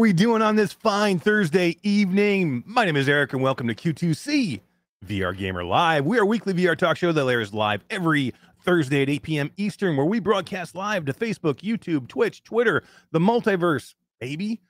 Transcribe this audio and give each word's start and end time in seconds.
we 0.00 0.12
doing 0.14 0.40
on 0.40 0.56
this 0.56 0.72
fine 0.72 1.18
Thursday 1.18 1.76
evening? 1.82 2.64
My 2.64 2.86
name 2.86 2.96
is 2.96 3.06
Eric, 3.06 3.34
and 3.34 3.42
welcome 3.42 3.68
to 3.68 3.74
Q2C 3.74 4.60
VR 5.04 5.36
Gamer 5.36 5.62
Live. 5.62 6.06
We 6.06 6.18
are 6.18 6.22
a 6.22 6.26
weekly 6.26 6.54
VR 6.54 6.74
talk 6.74 6.96
show 6.96 7.12
that 7.12 7.26
airs 7.26 7.52
live 7.52 7.84
every 7.90 8.32
Thursday 8.64 9.02
at 9.02 9.10
8 9.10 9.22
p.m. 9.22 9.50
Eastern, 9.58 9.98
where 9.98 10.06
we 10.06 10.18
broadcast 10.18 10.74
live 10.74 11.04
to 11.04 11.12
Facebook, 11.12 11.56
YouTube, 11.56 12.08
Twitch, 12.08 12.42
Twitter, 12.42 12.82
the 13.12 13.18
multiverse, 13.18 13.94
baby. 14.20 14.62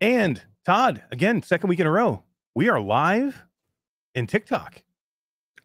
And 0.00 0.40
Todd, 0.64 1.02
again, 1.12 1.42
second 1.42 1.68
week 1.68 1.80
in 1.80 1.86
a 1.86 1.90
row, 1.90 2.22
we 2.54 2.70
are 2.70 2.80
live 2.80 3.42
in 4.14 4.26
TikTok. 4.26 4.82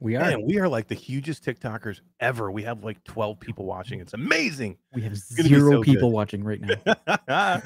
We 0.01 0.15
are. 0.15 0.21
Man, 0.21 0.45
we 0.45 0.59
are 0.59 0.69
like 0.69 0.87
the 0.87 0.95
hugest 0.95 1.43
TikTokers 1.43 1.99
ever. 2.21 2.51
We 2.51 2.63
have 2.63 2.83
like 2.85 3.03
12 3.03 3.37
people 3.39 3.65
watching. 3.65 3.99
It's 3.99 4.13
amazing. 4.13 4.77
we 4.93 5.01
have 5.01 5.17
zero 5.17 5.71
so 5.71 5.81
people 5.83 6.09
good. 6.09 6.15
watching 6.15 6.43
right 6.43 6.61
now. 6.61 6.75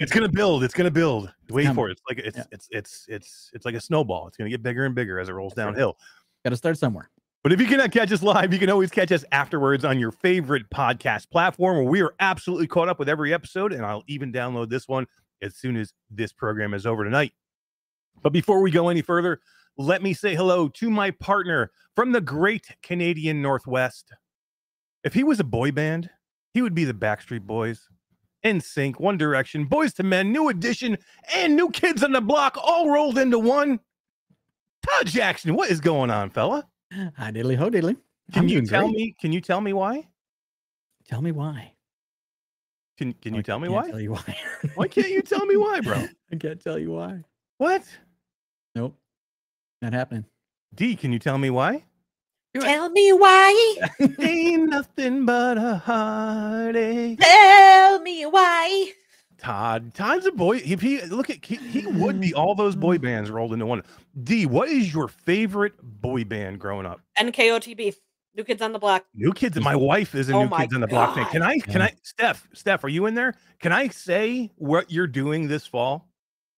it's 0.00 0.12
gonna 0.12 0.28
build. 0.28 0.62
It's 0.62 0.74
gonna 0.74 0.92
build. 0.92 1.32
Wait 1.50 1.72
for 1.74 1.88
it. 1.88 1.92
It's 1.92 2.02
like 2.08 2.18
it's 2.18 2.36
Yeah. 2.38 2.44
it's 2.52 2.68
it's 2.70 3.06
it's 3.08 3.50
it's 3.52 3.64
like 3.66 3.74
a 3.74 3.80
snowball. 3.80 4.28
It's 4.28 4.36
gonna 4.36 4.50
get 4.50 4.62
bigger 4.62 4.84
and 4.86 4.94
bigger 4.94 5.18
as 5.18 5.28
it 5.28 5.32
rolls 5.32 5.54
That's 5.54 5.66
right. 5.66 5.72
downhill. 5.72 5.96
Got 6.44 6.50
to 6.50 6.56
start 6.56 6.78
somewhere. 6.78 7.10
But 7.42 7.52
if 7.52 7.60
you 7.60 7.66
cannot 7.66 7.90
catch 7.90 8.12
us 8.12 8.22
live, 8.22 8.52
you 8.52 8.60
can 8.60 8.70
always 8.70 8.90
catch 8.92 9.10
us 9.10 9.24
afterwards 9.32 9.84
on 9.84 9.98
your 9.98 10.12
favorite 10.12 10.70
podcast 10.70 11.30
platform 11.30 11.76
where 11.76 11.84
we 11.84 12.00
are 12.00 12.14
absolutely 12.20 12.68
caught 12.68 12.88
up 12.88 13.00
with 13.00 13.08
every 13.08 13.34
episode. 13.34 13.72
And 13.72 13.84
I'll 13.84 14.04
even 14.06 14.32
download 14.32 14.68
this 14.70 14.86
one 14.86 15.08
as 15.40 15.56
soon 15.56 15.76
as 15.76 15.92
this 16.10 16.32
program 16.32 16.72
is 16.74 16.86
over 16.86 17.02
tonight. 17.02 17.32
But 18.22 18.32
before 18.32 18.60
we 18.60 18.70
go 18.70 18.88
any 18.90 19.02
further, 19.02 19.40
let 19.76 20.02
me 20.02 20.12
say 20.12 20.34
hello 20.34 20.68
to 20.68 20.90
my 20.90 21.10
partner 21.10 21.70
from 21.94 22.12
the 22.12 22.20
great 22.20 22.66
Canadian 22.82 23.42
Northwest. 23.42 24.12
If 25.04 25.14
he 25.14 25.24
was 25.24 25.40
a 25.40 25.44
boy 25.44 25.72
band, 25.72 26.10
he 26.54 26.62
would 26.62 26.74
be 26.74 26.84
the 26.84 26.94
Backstreet 26.94 27.42
Boys, 27.42 27.88
NSYNC, 28.44 29.00
One 29.00 29.16
Direction, 29.16 29.66
Boyz 29.66 29.98
II 29.98 30.08
Men, 30.08 30.32
New 30.32 30.48
Edition, 30.48 30.98
and 31.34 31.56
New 31.56 31.70
Kids 31.70 32.02
on 32.02 32.12
the 32.12 32.20
Block 32.20 32.56
all 32.62 32.90
rolled 32.90 33.18
into 33.18 33.38
one. 33.38 33.80
Todd 34.86 35.06
Jackson, 35.06 35.54
what 35.54 35.70
is 35.70 35.80
going 35.80 36.10
on, 36.10 36.30
fella? 36.30 36.66
Hi, 36.92 37.30
diddly 37.30 37.56
ho, 37.56 37.70
diddly. 37.70 37.96
Can 38.32 38.42
I'm 38.42 38.48
you 38.48 38.66
tell 38.66 38.82
great. 38.82 38.94
me? 38.94 39.16
Can 39.20 39.32
you 39.32 39.40
tell 39.40 39.60
me 39.60 39.72
why? 39.72 40.08
Tell 41.08 41.22
me 41.22 41.32
why. 41.32 41.72
Can 42.98 43.12
Can 43.14 43.34
oh, 43.34 43.36
you 43.36 43.40
I 43.40 43.42
tell 43.42 43.58
me 43.58 43.68
why? 43.68 43.90
Tell 43.90 44.00
you 44.00 44.12
why. 44.12 44.36
Why 44.74 44.88
can't 44.88 45.08
you 45.08 45.22
tell 45.22 45.44
me 45.46 45.56
why, 45.56 45.80
bro? 45.80 46.06
I 46.32 46.36
can't 46.36 46.62
tell 46.62 46.78
you 46.78 46.92
why. 46.92 47.22
What? 47.58 47.82
Nope. 48.74 48.96
Not 49.82 49.92
happening. 49.92 50.24
D, 50.74 50.94
can 50.94 51.12
you 51.12 51.18
tell 51.18 51.36
me 51.38 51.50
why? 51.50 51.84
Tell 52.58 52.88
me 52.90 53.12
why. 53.12 53.76
Ain't 54.20 54.70
nothing 54.70 55.26
but 55.26 55.58
a 55.58 55.76
heartache. 55.76 57.18
Tell 57.18 58.00
me 58.00 58.24
why. 58.26 58.92
Todd, 59.38 59.92
Todd's 59.92 60.24
a 60.26 60.30
boy. 60.32 60.58
If 60.64 60.80
he 60.80 61.00
look 61.06 61.30
at 61.30 61.44
he, 61.44 61.56
he 61.56 61.84
would 61.86 62.20
be 62.20 62.32
all 62.32 62.54
those 62.54 62.76
boy 62.76 62.98
bands 62.98 63.28
rolled 63.30 63.52
into 63.52 63.66
one. 63.66 63.82
D, 64.22 64.46
what 64.46 64.68
is 64.68 64.94
your 64.94 65.08
favorite 65.08 65.74
boy 65.82 66.22
band 66.24 66.60
growing 66.60 66.86
up? 66.86 67.00
NKOTB. 67.18 67.96
New 68.34 68.44
Kids 68.44 68.62
on 68.62 68.72
the 68.72 68.78
Block. 68.78 69.04
New 69.14 69.32
Kids. 69.32 69.60
My 69.60 69.74
wife 69.76 70.14
is 70.14 70.28
a 70.30 70.34
Oh 70.34 70.44
New 70.44 70.48
my 70.48 70.60
Kids 70.62 70.74
on 70.74 70.80
the 70.80 70.86
Block 70.86 71.16
fan. 71.16 71.26
Can 71.26 71.42
I? 71.42 71.58
Can 71.58 71.80
Yeah. 71.80 71.86
I? 71.86 71.94
Steph, 72.02 72.48
Steph, 72.52 72.84
are 72.84 72.88
you 72.88 73.06
in 73.06 73.14
there? 73.14 73.34
Can 73.60 73.72
I 73.72 73.88
say 73.88 74.50
what 74.56 74.90
you're 74.92 75.06
doing 75.08 75.48
this 75.48 75.66
fall? 75.66 76.08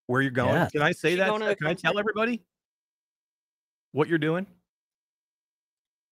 Where 0.07 0.21
you're 0.21 0.31
going? 0.31 0.55
Yes. 0.55 0.73
Can 0.73 0.83
I 0.83 0.93
say 0.93 1.13
She 1.13 1.17
that? 1.17 1.29
going 1.29 1.41
to 1.41 1.57
Can 1.57 1.67
I 1.67 1.75
tell 1.75 1.99
everybody 1.99 2.43
what 3.95 4.09
you're 4.09 4.19
doing? 4.19 4.47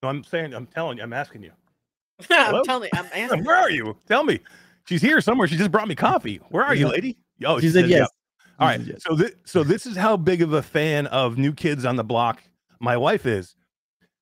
No, 0.03 0.09
I'm 0.09 0.25
saying. 0.25 0.55
I'm 0.55 0.67
telling 0.67 0.99
you. 0.99 1.05
I'm 1.05 1.13
asking 1.13 1.43
you. 1.43 1.51
I'm 2.31 2.65
telling 2.65 2.89
you, 2.93 2.99
I'm 2.99 3.09
asking. 3.15 3.45
Where 3.45 3.57
are 3.57 3.71
you? 3.71 3.97
Tell 4.07 4.25
me. 4.25 4.41
She's 4.87 5.03
here 5.03 5.21
somewhere. 5.21 5.47
She 5.47 5.57
just 5.57 5.71
brought 5.71 5.89
me 5.89 5.95
coffee. 5.95 6.41
Where 6.51 6.65
are 6.65 6.75
you, 6.75 6.89
lady? 6.89 7.19
Oh, 7.45 7.61
she 7.61 7.69
said 7.69 7.83
says 7.83 7.91
yes. 7.91 8.09
All 8.59 8.69
She 8.69 8.79
right. 8.79 8.87
yes. 8.87 9.03
So 9.03 9.15
this 9.15 9.33
so 9.45 9.63
this 9.63 9.87
is 9.87 9.97
how 9.97 10.17
big 10.17 10.43
of 10.43 10.53
a 10.53 10.63
fan 10.63 11.07
of 11.09 11.39
New 11.39 11.53
Kids 11.53 11.85
on 11.85 11.97
the 11.97 12.05
Block 12.05 12.43
my 12.81 12.97
wife 12.97 13.27
is. 13.27 13.55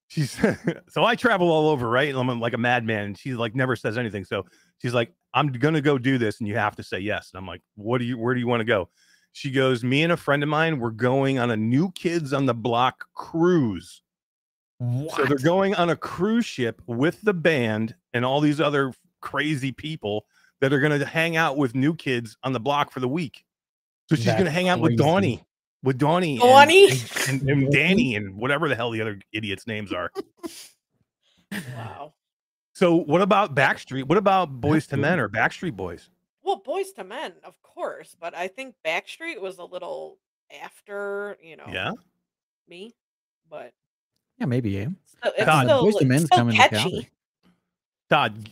She's 0.09 0.39
so 0.89 1.05
I 1.05 1.15
travel 1.17 1.51
all 1.51 1.69
over, 1.69 1.89
right? 1.89 2.09
And 2.09 2.19
I'm 2.19 2.41
like 2.41 2.53
a 2.55 2.59
madman, 2.59 3.05
and 3.05 3.19
she 3.19 3.35
like 3.35 3.55
never 3.55 3.77
says 3.77 3.97
anything. 3.97 4.25
So 4.25 4.45
she's 4.79 4.93
like, 4.95 5.13
"I'm 5.33 5.53
gonna 5.53 5.81
go 5.81 5.99
do 5.99 6.19
this, 6.19 6.41
and 6.41 6.49
you 6.49 6.57
have 6.57 6.77
to 6.77 6.83
say 6.83 6.99
yes." 6.99 7.31
And 7.33 7.39
I'm 7.39 7.47
like, 7.47 7.63
"What 7.77 7.99
do 7.99 8.05
you? 8.05 8.19
Where 8.19 8.35
do 8.35 8.41
you 8.41 8.49
want 8.49 8.61
to 8.61 8.65
go?" 8.65 8.89
She 9.33 9.51
goes, 9.51 9.85
"Me 9.85 10.03
and 10.03 10.13
a 10.13 10.17
friend 10.17 10.43
of 10.43 10.49
mine, 10.49 10.79
we're 10.81 10.91
going 10.91 11.39
on 11.39 11.51
a 11.51 11.57
New 11.57 11.91
Kids 11.93 12.33
on 12.33 12.47
the 12.47 12.55
Block 12.55 13.07
cruise." 13.15 14.03
So 14.81 15.25
they're 15.27 15.37
going 15.37 15.75
on 15.75 15.91
a 15.91 15.97
cruise 15.97 16.47
ship 16.47 16.81
with 16.87 17.21
the 17.21 17.35
band 17.35 17.95
and 18.15 18.25
all 18.25 18.41
these 18.41 18.61
other 18.63 18.95
crazy 19.21 19.73
people 19.73 20.25
that 20.61 20.73
are 20.73 20.81
going 20.81 20.99
to 20.99 21.05
hang 21.05 21.37
out 21.37 21.59
with 21.59 21.75
new 21.75 21.95
kids 21.95 22.37
on 22.43 22.55
the 22.55 22.61
block 22.61 22.91
for 22.91 23.01
the 23.01 23.09
week. 23.09 23.45
So 24.09 24.17
she's 24.17 24.27
going 24.27 24.45
to 24.47 24.51
hang 24.51 24.69
out 24.69 24.81
with 24.81 24.91
crazy. 24.93 25.03
Donnie, 25.03 25.45
with 25.83 25.99
Donnie, 25.99 26.41
and- 26.41 26.41
Donnie? 26.41 26.91
and, 26.91 27.43
and, 27.43 27.51
and 27.51 27.71
Danny, 27.73 28.17
and 28.17 28.35
whatever 28.37 28.69
the 28.69 28.75
hell 28.75 28.91
the 28.91 29.03
other 29.03 29.21
idiots' 29.33 29.67
names 29.67 29.93
are. 29.93 30.11
Wow. 31.77 32.15
So 32.75 32.95
what 32.95 33.21
about 33.21 33.55
Backstreet? 33.55 34.05
What 34.05 34.17
about 34.17 34.61
Boys 34.61 34.87
to 34.87 34.95
cool. 34.95 35.03
Men 35.03 35.21
or 35.21 35.29
Backstreet 35.29 35.75
Boys? 35.75 36.09
Well, 36.51 36.61
Boyz 36.83 36.87
II 36.99 37.05
Men, 37.05 37.33
of 37.45 37.61
course, 37.63 38.17
but 38.21 38.35
I 38.37 38.49
think 38.49 38.75
Backstreet 38.85 39.41
was 39.41 39.59
a 39.59 39.65
little 39.65 40.19
after, 40.63 41.37
you 41.43 41.57
know, 41.57 41.67
Yeah. 41.71 41.93
me. 42.69 42.95
But 43.49 43.73
Yeah, 44.39 44.47
maybe. 44.47 44.71
Yeah. 44.71 44.87
still, 45.07 45.33
it's 45.37 45.45
God, 45.47 45.67
still, 45.67 45.85
Boyz 45.85 45.93
II 45.93 45.97
it's 46.01 46.05
Men's 46.07 46.27
still 46.27 46.39
coming 46.39 46.57
to 46.57 46.69
catchy. 46.69 46.91
Calgary. 46.91 47.11
Todd, 48.11 48.49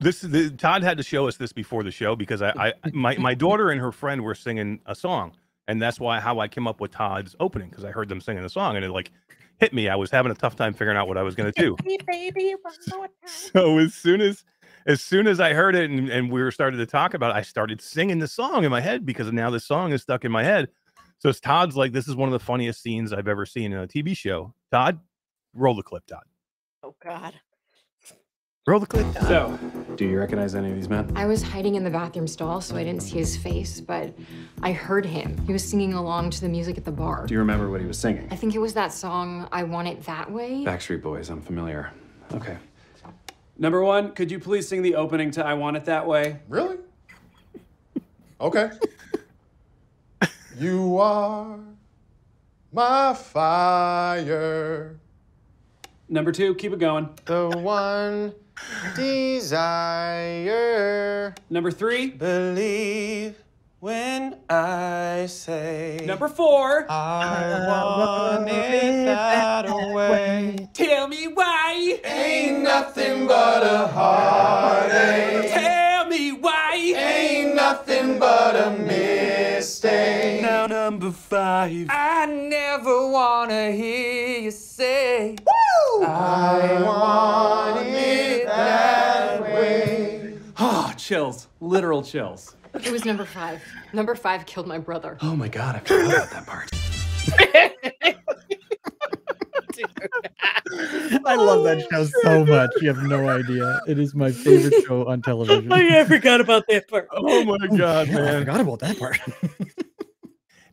this 0.00 0.24
is 0.24 0.30
the, 0.30 0.50
Todd 0.50 0.82
had 0.82 0.96
to 0.96 1.04
show 1.04 1.28
us 1.28 1.36
this 1.36 1.52
before 1.52 1.84
the 1.84 1.92
show 1.92 2.16
because 2.16 2.42
I, 2.42 2.50
I 2.56 2.72
my 2.92 3.16
my 3.18 3.34
daughter 3.34 3.70
and 3.70 3.80
her 3.80 3.92
friend 3.92 4.22
were 4.22 4.34
singing 4.34 4.80
a 4.86 4.94
song, 4.96 5.32
and 5.68 5.80
that's 5.80 6.00
why 6.00 6.18
how 6.18 6.40
I 6.40 6.48
came 6.48 6.66
up 6.66 6.80
with 6.80 6.90
Todd's 6.90 7.36
opening 7.38 7.68
because 7.70 7.84
I 7.84 7.92
heard 7.92 8.08
them 8.08 8.20
singing 8.20 8.42
the 8.42 8.48
song 8.50 8.74
and 8.74 8.84
it 8.84 8.90
like 8.90 9.12
hit 9.60 9.72
me. 9.72 9.88
I 9.88 9.94
was 9.94 10.10
having 10.10 10.32
a 10.32 10.34
tough 10.34 10.56
time 10.56 10.72
figuring 10.74 10.96
out 10.98 11.06
what 11.06 11.16
I 11.18 11.22
was 11.22 11.36
going 11.36 11.52
to 11.56 11.62
do. 11.62 11.76
Hey, 11.86 11.98
baby, 12.04 12.56
one 12.60 12.74
more 12.98 13.06
time. 13.22 13.28
so 13.52 13.78
as 13.78 13.94
soon 13.94 14.20
as 14.20 14.44
as 14.86 15.00
soon 15.00 15.26
as 15.26 15.40
I 15.40 15.52
heard 15.52 15.74
it 15.74 15.90
and, 15.90 16.08
and 16.08 16.30
we 16.30 16.42
were 16.42 16.50
started 16.50 16.78
to 16.78 16.86
talk 16.86 17.14
about 17.14 17.34
it, 17.34 17.38
I 17.38 17.42
started 17.42 17.80
singing 17.80 18.18
the 18.18 18.28
song 18.28 18.64
in 18.64 18.70
my 18.70 18.80
head 18.80 19.06
because 19.06 19.30
now 19.32 19.50
the 19.50 19.60
song 19.60 19.92
is 19.92 20.02
stuck 20.02 20.24
in 20.24 20.32
my 20.32 20.42
head. 20.42 20.68
So 21.18 21.28
it's 21.28 21.40
Todd's 21.40 21.76
like 21.76 21.92
this 21.92 22.08
is 22.08 22.16
one 22.16 22.28
of 22.28 22.32
the 22.32 22.44
funniest 22.44 22.82
scenes 22.82 23.12
I've 23.12 23.28
ever 23.28 23.46
seen 23.46 23.72
in 23.72 23.78
a 23.78 23.86
TV 23.86 24.16
show. 24.16 24.54
Todd, 24.70 24.98
roll 25.54 25.74
the 25.74 25.82
clip, 25.82 26.04
Todd. 26.06 26.24
Oh 26.82 26.94
God. 27.02 27.34
Roll 28.66 28.78
the 28.78 28.86
clip. 28.86 29.12
Todd. 29.12 29.24
So, 29.24 29.58
do 29.96 30.04
you 30.04 30.18
recognize 30.20 30.54
any 30.54 30.70
of 30.70 30.76
these 30.76 30.88
men? 30.88 31.12
I 31.16 31.26
was 31.26 31.42
hiding 31.42 31.74
in 31.74 31.82
the 31.82 31.90
bathroom 31.90 32.28
stall, 32.28 32.60
so 32.60 32.76
I 32.76 32.84
didn't 32.84 33.02
see 33.02 33.18
his 33.18 33.36
face, 33.36 33.80
but 33.80 34.14
I 34.62 34.70
heard 34.70 35.04
him. 35.04 35.36
He 35.46 35.52
was 35.52 35.68
singing 35.68 35.94
along 35.94 36.30
to 36.30 36.40
the 36.40 36.48
music 36.48 36.78
at 36.78 36.84
the 36.84 36.92
bar. 36.92 37.26
Do 37.26 37.34
you 37.34 37.40
remember 37.40 37.70
what 37.70 37.80
he 37.80 37.88
was 37.88 37.98
singing? 37.98 38.28
I 38.30 38.36
think 38.36 38.54
it 38.54 38.60
was 38.60 38.74
that 38.74 38.92
song, 38.92 39.48
I 39.50 39.64
Want 39.64 39.88
It 39.88 40.04
That 40.04 40.30
Way. 40.30 40.64
Backstreet 40.64 41.02
Boys, 41.02 41.28
I'm 41.28 41.42
familiar. 41.42 41.90
Okay. 42.34 42.56
Number 43.58 43.82
one, 43.82 44.12
could 44.12 44.30
you 44.30 44.38
please 44.38 44.66
sing 44.68 44.82
the 44.82 44.94
opening 44.94 45.30
to 45.32 45.44
I 45.44 45.54
Want 45.54 45.76
It 45.76 45.84
That 45.84 46.06
Way? 46.06 46.38
Really? 46.48 46.78
Okay. 48.40 48.70
you 50.58 50.98
are 50.98 51.58
my 52.72 53.12
fire, 53.14 54.96
Number 56.08 56.32
two, 56.32 56.54
keep 56.56 56.72
it 56.72 56.78
going. 56.78 57.08
the 57.26 57.48
one 57.58 58.34
desire. 58.96 60.14
Number 61.50 61.70
three, 61.70 62.08
Believe 62.10 63.41
when 63.82 64.36
I 64.48 65.26
say 65.26 66.04
number 66.06 66.28
four, 66.28 66.86
I 66.88 67.66
want 68.38 68.48
it 68.48 69.06
that 69.06 69.66
way. 69.92 70.68
tell 70.72 71.08
me 71.08 71.26
why. 71.26 71.98
Ain't 72.04 72.62
nothing 72.62 73.26
but 73.26 73.64
a 73.64 73.88
heartache. 73.88 75.50
Tell 75.50 76.06
me 76.06 76.30
why. 76.30 76.76
Ain't 76.96 77.56
nothing 77.56 78.20
but 78.20 78.54
a 78.54 78.70
mistake. 78.70 80.42
Now 80.42 80.68
number 80.68 81.10
five. 81.10 81.88
I 81.90 82.26
never 82.26 83.10
wanna 83.10 83.72
hear 83.72 84.42
you 84.42 84.52
say 84.52 85.34
I 86.06 86.82
want 86.84 87.84
it 87.88 88.46
that 88.46 89.42
way. 89.42 90.38
Oh, 90.60 90.94
chills. 90.96 91.48
Literal 91.60 92.04
chills. 92.04 92.54
It 92.74 92.90
was 92.90 93.04
number 93.04 93.24
five. 93.24 93.62
Number 93.92 94.14
five 94.14 94.46
killed 94.46 94.66
my 94.66 94.78
brother. 94.78 95.18
Oh 95.20 95.36
my 95.36 95.48
god, 95.48 95.76
I 95.76 95.78
forgot 95.80 96.12
about 96.12 96.30
that 96.30 96.46
part. 96.46 96.70
I 101.24 101.36
love 101.36 101.64
that 101.64 101.86
show 101.90 102.04
so 102.04 102.20
oh 102.24 102.46
much. 102.46 102.70
You 102.80 102.92
have 102.92 103.02
no 103.04 103.28
idea. 103.28 103.80
It 103.86 103.98
is 103.98 104.14
my 104.14 104.32
favorite 104.32 104.84
show 104.84 105.06
on 105.06 105.22
television. 105.22 105.72
oh, 105.72 105.76
yeah, 105.76 106.00
I 106.00 106.04
forgot 106.04 106.40
about 106.40 106.64
that 106.68 106.88
part. 106.88 107.08
Oh 107.14 107.44
my 107.44 107.58
god, 107.76 108.08
Yeah, 108.08 108.36
I 108.36 108.38
forgot 108.40 108.60
about 108.60 108.78
that 108.80 108.98
part. 108.98 109.20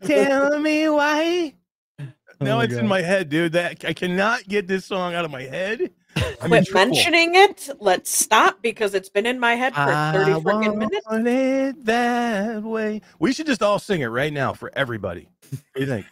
Tell 0.06 0.60
me 0.60 0.90
why. 0.90 1.54
Oh 2.00 2.06
Now 2.42 2.58
my 2.58 2.64
it's 2.64 2.74
in 2.74 2.88
my 2.88 3.02
head, 3.02 3.30
dude. 3.30 3.52
That 3.54 3.84
I 3.86 3.94
cannot 3.94 4.48
get 4.48 4.68
this 4.68 4.86
song 4.86 5.14
out 5.14 5.26
of 5.26 5.32
my 5.32 5.44
head. 5.44 5.92
Quit 6.40 6.74
mentioning 6.74 7.36
it. 7.36 7.70
Let's 7.80 8.10
stop 8.12 8.62
because 8.62 8.94
it's 8.94 9.10
been 9.10 9.26
in 9.26 9.40
my 9.40 9.56
head 9.56 9.74
for 9.74 9.86
30 9.86 9.92
I 9.92 10.40
freaking 10.40 10.78
minutes. 10.78 11.06
it 11.10 11.86
that 11.86 12.64
way. 12.64 13.02
We 13.20 13.34
should 13.34 13.48
just 13.48 13.62
all 13.62 13.80
sing 13.80 14.02
it 14.02 14.08
right 14.08 14.34
now 14.34 14.54
for 14.54 14.72
everybody. 14.76 15.30
What 15.50 15.62
do 15.76 15.82
you 15.82 15.88
think? 15.88 16.06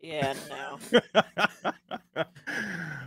Yeah, 0.00 0.34
no. 0.48 1.44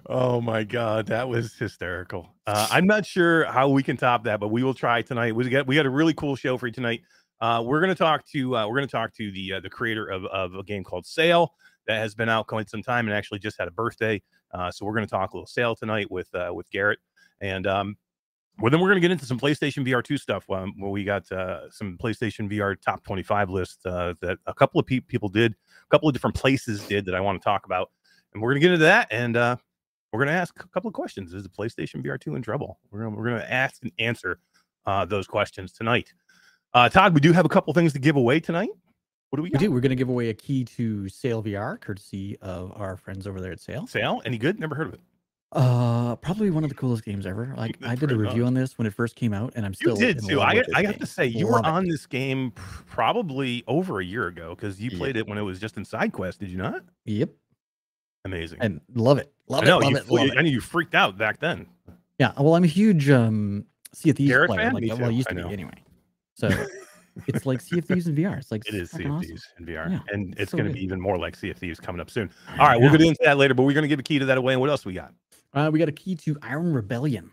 oh 0.07 0.41
my 0.41 0.63
god, 0.63 1.07
that 1.07 1.27
was 1.27 1.55
hysterical. 1.55 2.29
Uh, 2.45 2.67
I'm 2.69 2.85
not 2.85 3.05
sure 3.05 3.45
how 3.45 3.69
we 3.69 3.81
can 3.81 3.97
top 3.97 4.23
that, 4.25 4.39
but 4.39 4.49
we 4.49 4.63
will 4.63 4.75
try 4.75 5.01
tonight. 5.01 5.35
We 5.35 5.49
got 5.49 5.65
we 5.65 5.75
got 5.75 5.87
a 5.87 5.89
really 5.89 6.13
cool 6.13 6.35
show 6.35 6.57
for 6.57 6.67
you 6.67 6.73
tonight. 6.73 7.01
Uh, 7.41 7.63
we're 7.65 7.81
gonna 7.81 7.95
talk 7.95 8.25
to 8.27 8.55
uh, 8.55 8.67
we're 8.67 8.75
gonna 8.75 8.87
talk 8.87 9.11
to 9.15 9.31
the 9.31 9.53
uh, 9.53 9.59
the 9.59 9.69
creator 9.69 10.07
of, 10.07 10.25
of 10.25 10.53
a 10.53 10.63
game 10.63 10.83
called 10.83 11.05
Sail 11.05 11.53
that 11.87 11.97
has 11.97 12.13
been 12.13 12.29
out 12.29 12.47
quite 12.47 12.69
some 12.69 12.83
time 12.83 13.07
and 13.07 13.15
actually 13.15 13.39
just 13.39 13.57
had 13.57 13.67
a 13.67 13.71
birthday. 13.71 14.21
Uh, 14.53 14.71
so 14.71 14.85
we're 14.85 14.93
gonna 14.93 15.07
talk 15.07 15.33
a 15.33 15.35
little 15.35 15.47
Sail 15.47 15.75
tonight 15.75 16.09
with 16.09 16.33
uh, 16.35 16.51
with 16.53 16.69
Garrett 16.71 16.99
and 17.41 17.67
um, 17.67 17.97
well, 18.59 18.69
then 18.69 18.79
we're 18.79 18.87
going 18.87 18.97
to 18.97 19.01
get 19.01 19.11
into 19.11 19.25
some 19.25 19.39
PlayStation 19.39 19.85
VR 19.87 20.03
2 20.03 20.17
stuff. 20.17 20.49
Um, 20.49 20.73
where 20.77 20.91
we 20.91 21.03
got 21.03 21.29
uh, 21.31 21.69
some 21.71 21.97
PlayStation 21.97 22.51
VR 22.51 22.79
top 22.79 23.03
25 23.03 23.49
list 23.49 23.85
uh, 23.85 24.13
that 24.21 24.37
a 24.45 24.53
couple 24.53 24.79
of 24.79 24.85
pe- 24.85 24.99
people 24.99 25.29
did, 25.29 25.53
a 25.53 25.89
couple 25.89 26.07
of 26.07 26.13
different 26.13 26.35
places 26.35 26.85
did 26.85 27.05
that 27.05 27.15
I 27.15 27.19
want 27.19 27.41
to 27.41 27.43
talk 27.43 27.65
about. 27.65 27.91
And 28.33 28.41
we're 28.41 28.51
going 28.51 28.61
to 28.61 28.67
get 28.67 28.73
into 28.73 28.85
that. 28.85 29.07
And 29.11 29.35
uh, 29.35 29.55
we're 30.11 30.19
going 30.19 30.33
to 30.33 30.39
ask 30.39 30.53
a 30.63 30.67
couple 30.67 30.87
of 30.87 30.93
questions. 30.93 31.33
Is 31.33 31.43
the 31.43 31.49
PlayStation 31.49 32.05
VR 32.05 32.19
2 32.19 32.35
in 32.35 32.41
trouble? 32.41 32.79
We're 32.91 33.01
going 33.01 33.15
we're 33.15 33.29
going 33.29 33.41
to 33.41 33.51
ask 33.51 33.81
and 33.81 33.91
answer 33.97 34.39
uh, 34.85 35.05
those 35.05 35.25
questions 35.25 35.73
tonight. 35.73 36.13
Uh, 36.73 36.89
Todd, 36.89 37.13
we 37.13 37.21
do 37.21 37.33
have 37.33 37.45
a 37.45 37.49
couple 37.49 37.73
things 37.73 37.93
to 37.93 37.99
give 37.99 38.15
away 38.15 38.39
tonight. 38.39 38.69
What 39.33 39.37
do 39.37 39.41
we 39.45 39.49
We 39.49 39.57
do. 39.57 39.71
We're 39.71 39.79
going 39.79 39.89
to 39.89 39.95
give 39.95 40.09
away 40.09 40.29
a 40.29 40.33
key 40.35 40.63
to 40.63 41.09
Sail 41.09 41.41
VR, 41.41 41.81
courtesy 41.81 42.37
of 42.39 42.71
our 42.75 42.95
friends 42.95 43.25
over 43.25 43.41
there 43.41 43.51
at 43.51 43.59
Sail. 43.59 43.87
Sail? 43.87 44.21
Any 44.25 44.37
good? 44.37 44.59
Never 44.59 44.75
heard 44.75 44.85
of 44.89 44.93
it. 44.93 44.99
Uh, 45.51 46.15
probably 46.17 46.51
one 46.51 46.63
of 46.63 46.69
the 46.69 46.75
coolest 46.75 47.03
games 47.03 47.25
ever. 47.25 47.51
Like 47.57 47.79
That's 47.79 47.93
I 47.93 47.95
did 47.95 48.11
a 48.11 48.15
review 48.15 48.45
on. 48.45 48.53
this 48.53 48.77
when 48.77 48.85
it 48.85 48.93
first 48.93 49.15
came 49.15 49.33
out, 49.33 49.53
and 49.55 49.65
I'm 49.65 49.73
still. 49.73 49.99
You 49.99 50.05
did 50.13 50.23
too. 50.23 50.39
I, 50.39 50.61
I 50.75 50.83
have 50.83 50.99
to 50.99 51.07
say, 51.07 51.25
you 51.25 51.47
were 51.47 51.53
Love 51.53 51.65
it. 51.65 51.69
on 51.69 51.87
this 51.87 52.05
game 52.05 52.51
probably 52.51 53.63
over 53.65 53.99
a 53.99 54.05
year 54.05 54.27
ago 54.27 54.53
because 54.53 54.79
you 54.79 54.91
Yeah. 54.91 54.97
played 54.99 55.17
it 55.17 55.25
when 55.27 55.39
it 55.39 55.41
was 55.41 55.59
just 55.59 55.77
in 55.77 55.85
side 55.85 56.11
quest. 56.13 56.39
Did 56.39 56.51
you 56.51 56.59
not? 56.59 56.83
Yep, 57.05 57.31
Amazing. 58.25 58.59
and 58.61 58.81
love 58.93 59.17
it. 59.17 59.33
Love 59.47 59.63
I 59.63 59.65
know 59.65 59.79
it. 59.79 59.83
Love 59.85 59.91
you, 59.93 59.97
it. 59.97 60.09
Love 60.11 60.21
I 60.21 60.25
it. 60.41 60.43
know 60.43 60.49
you 60.51 60.61
freaked 60.61 60.93
out 60.93 61.17
back 61.17 61.39
then. 61.39 61.65
Yeah. 62.19 62.33
Well, 62.37 62.53
I'm 62.55 62.63
a 62.65 62.67
huge 62.67 63.09
um 63.09 63.65
Sea 63.93 64.11
of 64.11 64.17
Thieves 64.17 64.29
Garrett 64.29 64.49
player. 64.51 64.59
fan? 64.69 64.73
Like, 64.75 64.99
well, 64.99 65.05
I 65.05 65.09
used 65.09 65.29
to 65.29 65.33
know. 65.33 65.47
be 65.47 65.53
anyway. 65.53 65.73
So 66.35 66.49
it's 67.27 67.45
like 67.45 67.61
Sea 67.61 67.79
of 67.79 67.85
Thieves 67.85 68.07
in 68.07 68.15
VR. 68.15 68.37
It's 68.37 68.51
like 68.51 68.63
It 68.67 68.75
is 68.75 68.91
Sea 68.91 69.05
of 69.05 69.11
awesome. 69.11 69.27
Thieves 69.29 69.47
in 69.59 69.65
VR, 69.65 69.91
Yeah, 69.91 69.99
and 70.11 70.33
it's 70.37 70.51
so 70.51 70.57
going 70.57 70.67
to 70.69 70.73
be 70.73 70.83
even 70.83 70.99
more 70.99 71.17
like 71.17 71.35
Sea 71.35 71.49
of 71.51 71.57
Thieves 71.57 71.79
coming 71.79 72.01
up 72.01 72.09
soon. 72.09 72.29
All 72.59 72.67
right, 72.67 72.79
we'll 72.79 72.91
get 72.91 73.01
into 73.01 73.19
that 73.23 73.37
later, 73.37 73.53
but 73.53 73.63
we're 73.63 73.73
going 73.73 73.83
to 73.83 73.87
give 73.87 73.99
a 73.99 74.03
key 74.03 74.19
to 74.19 74.25
that 74.25 74.37
away. 74.37 74.53
And 74.53 74.61
what 74.61 74.69
else 74.69 74.85
we 74.85 74.93
got? 74.93 75.13
Uh, 75.53 75.69
we 75.71 75.79
got 75.79 75.89
a 75.89 75.93
key 75.93 76.15
to 76.15 76.37
Iron 76.41 76.73
Rebellion. 76.73 77.29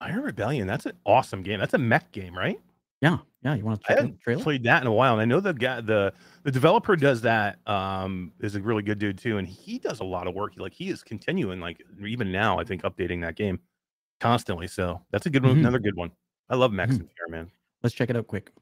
Iron 0.00 0.22
Rebellion. 0.22 0.66
That's 0.66 0.86
an 0.86 0.92
awesome 1.06 1.42
game. 1.42 1.58
That's 1.60 1.74
a 1.74 1.78
mech 1.78 2.10
game, 2.12 2.36
right? 2.36 2.60
Yeah, 3.00 3.18
yeah. 3.42 3.54
You 3.54 3.64
want 3.64 3.80
to 3.82 3.86
I 3.86 3.88
check 3.88 3.98
out 3.98 4.02
haven't 4.02 4.16
the 4.18 4.22
trailer? 4.22 4.42
played 4.44 4.62
that 4.64 4.80
in 4.82 4.86
a 4.86 4.92
while, 4.92 5.14
and 5.14 5.20
I 5.22 5.24
know 5.24 5.40
the 5.40 5.52
guy, 5.52 5.80
the 5.80 6.12
the 6.44 6.52
developer 6.52 6.94
does 6.94 7.20
that. 7.22 7.58
Um, 7.68 8.32
is 8.40 8.54
a 8.54 8.60
really 8.62 8.82
good 8.84 8.98
dude 9.00 9.18
too, 9.18 9.38
and 9.38 9.46
he 9.48 9.78
does 9.80 9.98
a 10.00 10.04
lot 10.04 10.28
of 10.28 10.34
work. 10.34 10.52
Like 10.56 10.72
he 10.72 10.88
is 10.88 11.02
continuing, 11.02 11.58
like 11.60 11.82
even 12.04 12.30
now, 12.30 12.60
I 12.60 12.64
think 12.64 12.82
updating 12.82 13.20
that 13.22 13.34
game 13.34 13.58
constantly. 14.20 14.68
So 14.68 15.00
that's 15.10 15.26
a 15.26 15.30
good 15.30 15.42
one. 15.44 15.56
Mhm. 15.56 15.60
Another 15.60 15.80
good 15.80 15.96
one. 15.96 16.12
I 16.48 16.54
love 16.54 16.72
mechs 16.72 16.94
Mhm. 16.94 17.00
in 17.00 17.06
VR, 17.06 17.30
man. 17.30 17.50
Let's 17.82 17.94
check 17.96 18.08
it 18.08 18.16
out 18.16 18.28
quick. 18.28 18.52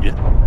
Yeah. 0.00 0.41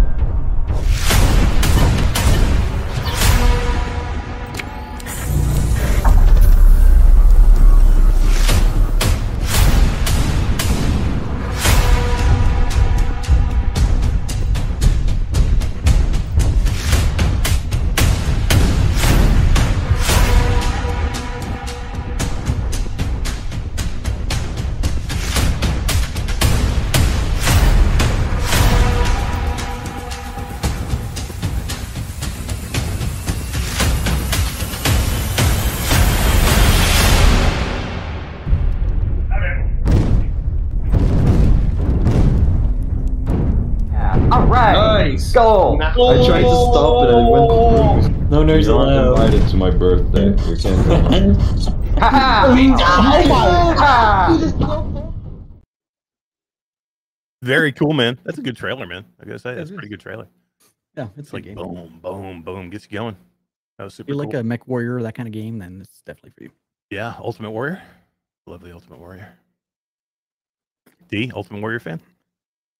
Nice. 45.78 45.98
I 45.98 46.26
tried 46.26 46.42
to 46.44 46.50
stop 46.50 47.08
it. 47.08 47.14
I 47.14 47.30
went 47.30 47.50
through. 47.50 48.28
No 48.30 48.44
nerves 48.44 48.68
You're 48.68 48.86
not 48.86 48.94
allowed. 49.08 49.24
invited 49.34 49.50
to 49.50 49.56
my 49.58 49.70
birthday. 49.70 50.30
You 50.50 50.58
can't 50.58 50.88
go. 50.88 51.34
Ha 52.00 52.10
ha. 52.10 52.52
Very 57.42 57.72
cool, 57.72 57.94
man. 57.94 58.20
That's 58.24 58.38
a 58.38 58.42
good 58.42 58.58
trailer, 58.58 58.86
man. 58.88 59.06
I 59.22 59.26
gotta 59.26 59.40
say, 59.40 59.54
that's 59.56 59.70
a 59.70 59.74
pretty 59.74 59.90
good 59.90 60.00
trailer. 60.00 60.28
Yeah, 60.98 61.04
it's 61.18 61.28
It's 61.28 61.34
like 61.34 61.44
game. 61.44 61.56
boom, 61.56 62.00
boom, 62.02 62.42
boom, 62.42 62.70
gets 62.70 62.86
you 62.86 62.98
going. 62.98 63.16
That 63.78 63.84
was 63.84 63.94
super. 63.94 64.10
If 64.10 64.14
you 64.16 64.18
like 64.18 64.32
cool. 64.32 64.40
a 64.40 64.44
mech 64.44 64.68
warrior, 64.68 64.96
or 64.96 65.04
that 65.04 65.14
kind 65.16 65.28
of 65.28 65.34
game, 65.34 65.60
then 65.60 65.82
it's 65.82 66.02
definitely 66.02 66.32
for 66.38 66.44
you. 66.46 66.52
yeah, 66.90 67.16
Ultimate 67.20 67.52
Warrior. 67.52 67.82
Lovely 68.48 68.72
Ultimate 68.72 69.00
Warrior. 69.00 69.38
D, 71.10 71.32
Ultimate 71.36 71.62
Warrior 71.62 71.80
fan? 71.82 72.00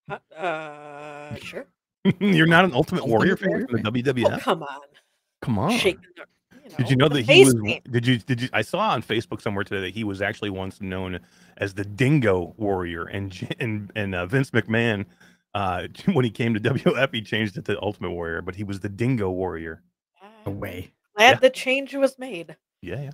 Uh, 0.10 0.18
Uh, 0.36 1.36
sure. 1.36 1.66
You're 2.20 2.46
not 2.48 2.66
an 2.66 2.74
Ultimate 2.74 3.02
Ultimate 3.02 3.06
Warrior 3.08 3.38
fan 3.38 3.68
from 3.68 3.82
the 3.82 3.88
Oh, 3.90 3.92
WWF? 3.92 4.40
come 4.42 4.64
on. 4.64 4.80
Come 5.42 5.60
on. 5.60 5.72
Shaking 5.78 6.02
the, 6.16 6.26
you 6.70 6.76
Did 6.78 6.90
you 6.90 6.96
know 6.96 7.08
that 7.10 7.22
he 7.22 7.44
was? 7.46 7.56
paint. 7.64 7.92
Did 7.92 8.08
you? 8.08 8.18
Did 8.18 8.42
you? 8.42 8.50
I 8.54 8.62
saw 8.62 8.80
on 8.80 9.04
Facebook 9.04 9.42
somewhere 9.42 9.64
today 9.64 9.82
that 9.82 9.94
he 9.94 10.04
was 10.04 10.22
actually 10.22 10.50
once 10.50 10.82
known 10.82 11.20
as 11.58 11.74
the 11.74 11.86
Dingo 11.86 12.54
Warrior, 12.58 13.04
and 13.06 13.56
and 13.60 13.92
and 13.96 14.16
uh, 14.16 14.26
Vince 14.26 14.52
McMahon, 14.52 15.06
uh, 15.54 15.88
when 16.14 16.26
he 16.26 16.32
came 16.32 16.54
to 16.56 16.60
WF, 16.60 17.14
he 17.14 17.22
changed 17.22 17.58
it 17.58 17.66
to 17.66 17.82
Ultimate 17.82 18.12
Warrior, 18.12 18.42
but 18.42 18.56
he 18.56 18.64
was 18.64 18.80
the 18.80 18.90
Dingo 18.90 19.30
Warrior. 19.30 19.82
No 20.46 20.52
way. 20.54 20.92
Glad 21.16 21.32
Yeah. 21.36 21.40
the 21.40 21.50
change 21.52 21.94
was 21.96 22.18
made. 22.20 22.56
Yeah, 22.82 23.02
yeah. 23.02 23.12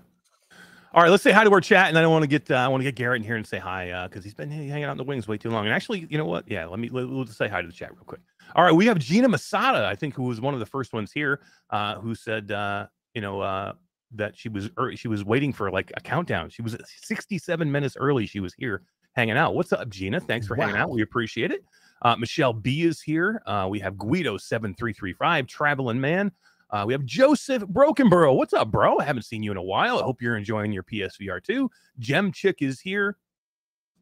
All 0.94 1.02
right, 1.02 1.10
let's 1.10 1.24
say 1.24 1.32
hi 1.32 1.44
to 1.46 1.52
our 1.54 1.62
chat, 1.62 1.88
and 1.88 1.98
I 1.98 2.02
don't 2.02 2.12
want 2.12 2.24
to 2.24 2.28
get 2.28 2.50
uh, 2.52 2.56
I 2.56 2.68
want 2.68 2.82
to 2.82 2.86
get 2.86 2.96
Garrett 2.96 3.22
in 3.22 3.26
here 3.26 3.36
and 3.38 3.46
say 3.48 3.60
hi 3.60 4.08
because 4.08 4.24
he's 4.24 4.34
been 4.34 4.50
hanging 4.52 4.84
out 4.84 4.92
in 4.92 4.98
the 4.98 5.04
wings 5.04 5.28
way 5.28 5.38
too 5.38 5.50
long. 5.50 5.66
And 5.66 5.74
actually, 5.74 6.06
you 6.10 6.18
know 6.18 6.26
what? 6.26 6.50
Yeah, 6.50 6.66
let 6.66 6.80
me 6.80 6.90
let, 6.90 7.08
we'll 7.10 7.24
just 7.26 7.38
say 7.38 7.48
hi 7.48 7.62
to 7.62 7.68
the 7.68 7.74
chat 7.74 7.92
real 7.94 8.04
quick. 8.06 8.22
All 8.56 8.64
right, 8.64 8.74
we 8.74 8.86
have 8.86 9.00
Gina 9.00 9.28
Masada, 9.28 9.86
I 9.86 9.96
think, 9.96 10.16
who 10.16 10.24
was 10.24 10.42
one 10.42 10.54
of 10.54 10.60
the 10.60 10.66
first 10.66 10.94
ones 10.94 11.12
here, 11.12 11.42
uh, 11.70 11.96
who 11.96 12.16
said, 12.16 12.52
uh, 12.52 12.88
you 13.14 13.22
know, 13.22 13.42
uh, 13.42 13.74
that 14.14 14.38
she 14.38 14.50
was 14.50 14.70
ear 14.80 14.96
she 14.96 15.08
was 15.08 15.24
waiting 15.24 15.54
for 15.54 15.72
like 15.72 15.92
a 15.96 16.02
countdown. 16.02 16.50
She 16.50 16.62
was 16.62 16.76
67 17.04 17.72
minutes 17.72 17.96
early. 17.98 18.26
She 18.26 18.40
was 18.40 18.54
here 18.54 18.84
hanging 19.14 19.38
out. 19.38 19.56
What's 19.56 19.74
up, 19.74 19.90
Gina? 19.90 20.20
Thanks 20.20 20.48
for 20.48 20.56
hanging 20.56 20.76
out. 20.76 20.90
We 20.90 21.02
appreciate 21.02 21.52
it. 21.52 21.64
Uh, 22.02 22.16
Michelle 22.16 22.54
B 22.54 22.84
is 22.84 23.02
here. 23.02 23.42
Uh, 23.46 23.68
we 23.70 23.80
have 23.80 23.98
Guido 23.98 24.38
seven 24.38 24.74
three 24.74 24.94
three 24.94 25.14
five, 25.14 25.48
traveling 25.48 26.02
man. 26.02 26.32
Uh, 26.72 26.86
we 26.88 26.94
have 26.94 27.06
Joseph 27.06 27.64
Brokenborough. 27.64 28.36
What's 28.36 28.54
up, 28.54 28.72
bro? 28.72 28.98
I 28.98 29.04
haven't 29.04 29.24
seen 29.24 29.44
you 29.44 29.52
in 29.52 29.58
a 29.58 29.64
while. 29.64 30.00
I 30.00 30.04
hope 30.04 30.22
you're 30.22 30.38
enjoying 30.38 30.72
your 30.72 30.84
PSVR 30.84 31.44
too. 31.44 31.70
Gem 32.00 32.32
Chick 32.32 32.62
is 32.62 32.80
here. 32.80 33.18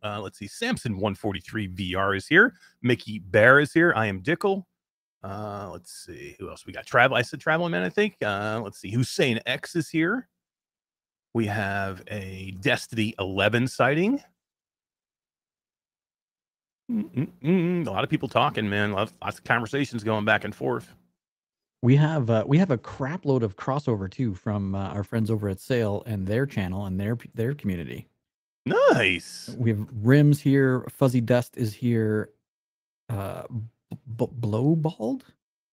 Uh, 0.03 0.21
let's 0.21 0.37
see. 0.37 0.47
Samson 0.47 0.93
143 0.93 1.69
VR 1.69 2.15
is 2.15 2.27
here. 2.27 2.53
Mickey 2.81 3.19
Bear 3.19 3.59
is 3.59 3.73
here. 3.73 3.93
I 3.95 4.07
am 4.07 4.21
Dickel. 4.21 4.65
Uh, 5.23 5.69
let's 5.71 5.91
see. 5.91 6.35
Who 6.39 6.49
else 6.49 6.65
we 6.65 6.73
got? 6.73 6.85
Travel. 6.85 7.17
I 7.17 7.21
said 7.21 7.39
Traveling 7.39 7.71
Man, 7.71 7.83
I 7.83 7.89
think. 7.89 8.15
Uh, 8.23 8.61
let's 8.63 8.79
see. 8.79 8.91
Hussein 8.91 9.39
X 9.45 9.75
is 9.75 9.89
here. 9.89 10.27
We 11.33 11.45
have 11.47 12.03
a 12.07 12.55
Destiny 12.61 13.13
11 13.19 13.67
sighting. 13.67 14.21
Mm-mm-mm. 16.91 17.85
A 17.85 17.91
lot 17.91 18.03
of 18.03 18.09
people 18.09 18.27
talking, 18.27 18.67
man. 18.67 18.93
Lots, 18.93 19.13
lots 19.21 19.37
of 19.37 19.43
conversations 19.43 20.03
going 20.03 20.25
back 20.25 20.43
and 20.43 20.55
forth. 20.55 20.93
We 21.81 21.95
have 21.95 22.29
uh, 22.29 22.43
we 22.45 22.57
have 22.57 22.71
a 22.71 22.77
crap 22.77 23.25
load 23.25 23.43
of 23.43 23.55
crossover 23.55 24.11
too 24.11 24.33
from 24.33 24.75
uh, 24.75 24.89
our 24.89 25.03
friends 25.03 25.31
over 25.31 25.47
at 25.47 25.61
Sail 25.61 26.03
and 26.05 26.27
their 26.27 26.45
channel 26.45 26.85
and 26.85 26.99
their 26.99 27.17
their 27.35 27.53
community. 27.53 28.09
Nice. 28.65 29.55
We 29.57 29.71
have 29.71 29.87
Rims 29.91 30.39
here, 30.41 30.85
Fuzzy 30.89 31.21
Dust 31.21 31.55
is 31.57 31.73
here, 31.73 32.29
uh, 33.09 33.43
B- 33.49 33.97
B- 34.17 34.25
Blowbald. 34.39 35.21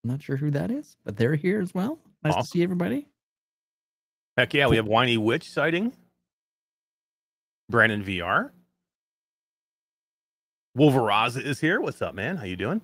I'm 0.04 0.10
not 0.10 0.22
sure 0.22 0.36
who 0.36 0.50
that 0.52 0.70
is, 0.70 0.96
but 1.04 1.16
they're 1.16 1.34
here 1.34 1.60
as 1.60 1.74
well. 1.74 1.98
Nice 2.22 2.32
Awesome. 2.34 2.42
to 2.44 2.48
see 2.48 2.62
everybody. 2.62 3.08
Heck 4.36 4.54
yeah, 4.54 4.66
we 4.68 4.76
have 4.76 4.86
Whiny 4.86 5.16
Witch 5.16 5.50
sighting. 5.50 5.92
Brandon 7.68 8.04
VR. 8.04 8.50
Wolveraza 10.78 11.42
is 11.42 11.58
here. 11.60 11.80
What's 11.80 12.00
up, 12.02 12.14
man? 12.14 12.36
How 12.36 12.44
you 12.44 12.56
doing? 12.56 12.80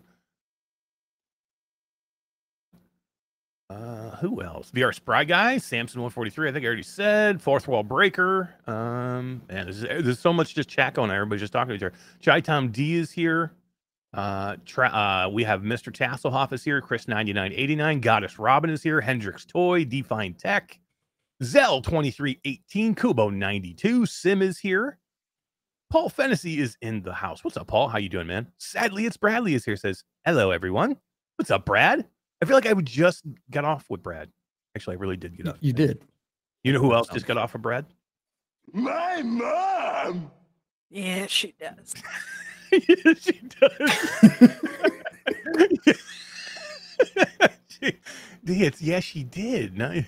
Uh, 3.73 4.17
who 4.17 4.43
else? 4.43 4.71
VR 4.71 4.95
Spry 4.95 5.25
Guy, 5.25 5.57
Samson 5.57 6.00
143. 6.02 6.49
I 6.49 6.52
think 6.52 6.64
I 6.64 6.67
already 6.67 6.83
said. 6.83 7.41
Fourth 7.41 7.67
Wall 7.67 7.83
Breaker. 7.83 8.55
Um, 8.67 9.41
man, 9.49 9.64
there's, 9.64 9.81
there's 9.81 10.19
so 10.19 10.33
much 10.33 10.55
just 10.55 10.69
chat 10.69 10.95
going 10.95 11.11
on. 11.11 11.17
Everybody's 11.17 11.41
just 11.41 11.52
talking 11.52 11.71
to 11.71 11.75
each 11.75 11.83
other. 11.83 11.95
Chai 12.21 12.41
Tom 12.41 12.71
D 12.71 12.95
is 12.95 13.11
here. 13.11 13.52
Uh, 14.12 14.57
tra- 14.67 14.88
uh, 14.91 15.31
we 15.33 15.43
have 15.43 15.62
Mr. 15.62 15.91
Tasselhoff 15.91 16.52
is 16.52 16.62
here. 16.62 16.83
Chris 16.83 17.09
9989. 17.09 18.00
Goddess 18.00 18.38
Robin 18.38 18.69
is 18.69 18.83
here. 18.83 19.00
Hendrix 19.00 19.47
Toy. 19.47 19.85
Define 19.85 20.35
Tech. 20.35 20.79
Zell 21.43 21.81
2318. 21.81 22.95
Kubo 22.95 23.31
92. 23.31 24.05
Sim 24.05 24.43
is 24.43 24.59
here. 24.59 24.99
Paul 25.91 26.11
Fennessy 26.11 26.61
is 26.61 26.76
in 26.83 27.02
the 27.02 27.14
house. 27.14 27.43
What's 27.43 27.57
up, 27.57 27.69
Paul? 27.69 27.88
How 27.88 27.99
you 27.99 28.09
doing, 28.11 28.26
man? 28.26 28.49
Sadly, 28.59 29.07
it's 29.07 29.17
Bradley 29.17 29.55
is 29.55 29.64
here. 29.64 29.76
Says 29.76 30.05
hello, 30.26 30.50
everyone. 30.50 30.99
What's 31.37 31.50
up, 31.50 31.64
Brad? 31.64 32.07
I 32.42 32.44
feel 32.44 32.56
like 32.56 32.66
I 32.66 32.72
would 32.72 32.87
just 32.87 33.25
got 33.52 33.64
off 33.64 33.87
with 33.88 34.02
Brad. 34.02 34.28
Actually, 34.75 34.96
I 34.96 34.99
really 34.99 35.16
did 35.16 35.37
get 35.37 35.46
off. 35.46 35.58
You 35.61 35.72
did. 35.72 36.02
You 36.64 36.72
know 36.72 36.80
who 36.80 36.92
else 36.92 37.06
just 37.08 37.25
got 37.25 37.38
off 37.38 37.54
of 37.54 37.62
Brad? 37.62 37.87
My 38.72 39.22
mom! 39.22 40.32
Yeah, 40.90 41.26
she 41.26 41.54
does. 41.61 41.94
yes, 42.72 43.22
she 43.22 43.40
does. 43.61 43.90
she, 47.68 47.96
it's, 48.44 48.82
yes, 48.82 49.04
she 49.04 49.22
did. 49.22 49.78
No, 49.78 50.02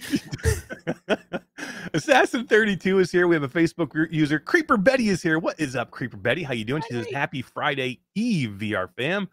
Assassin 1.94 2.48
32 2.48 2.98
is 2.98 3.12
here. 3.12 3.28
We 3.28 3.36
have 3.36 3.44
a 3.44 3.48
Facebook 3.48 4.12
user. 4.12 4.40
Creeper 4.40 4.76
Betty 4.76 5.08
is 5.08 5.22
here. 5.22 5.38
What 5.38 5.60
is 5.60 5.76
up, 5.76 5.92
Creeper 5.92 6.16
Betty? 6.16 6.42
How 6.42 6.52
you 6.52 6.64
doing? 6.64 6.82
She 6.88 6.94
says, 6.94 7.06
Happy 7.12 7.42
Friday 7.42 8.00
Eve, 8.16 8.56
VR 8.60 8.88
fam. 8.96 9.28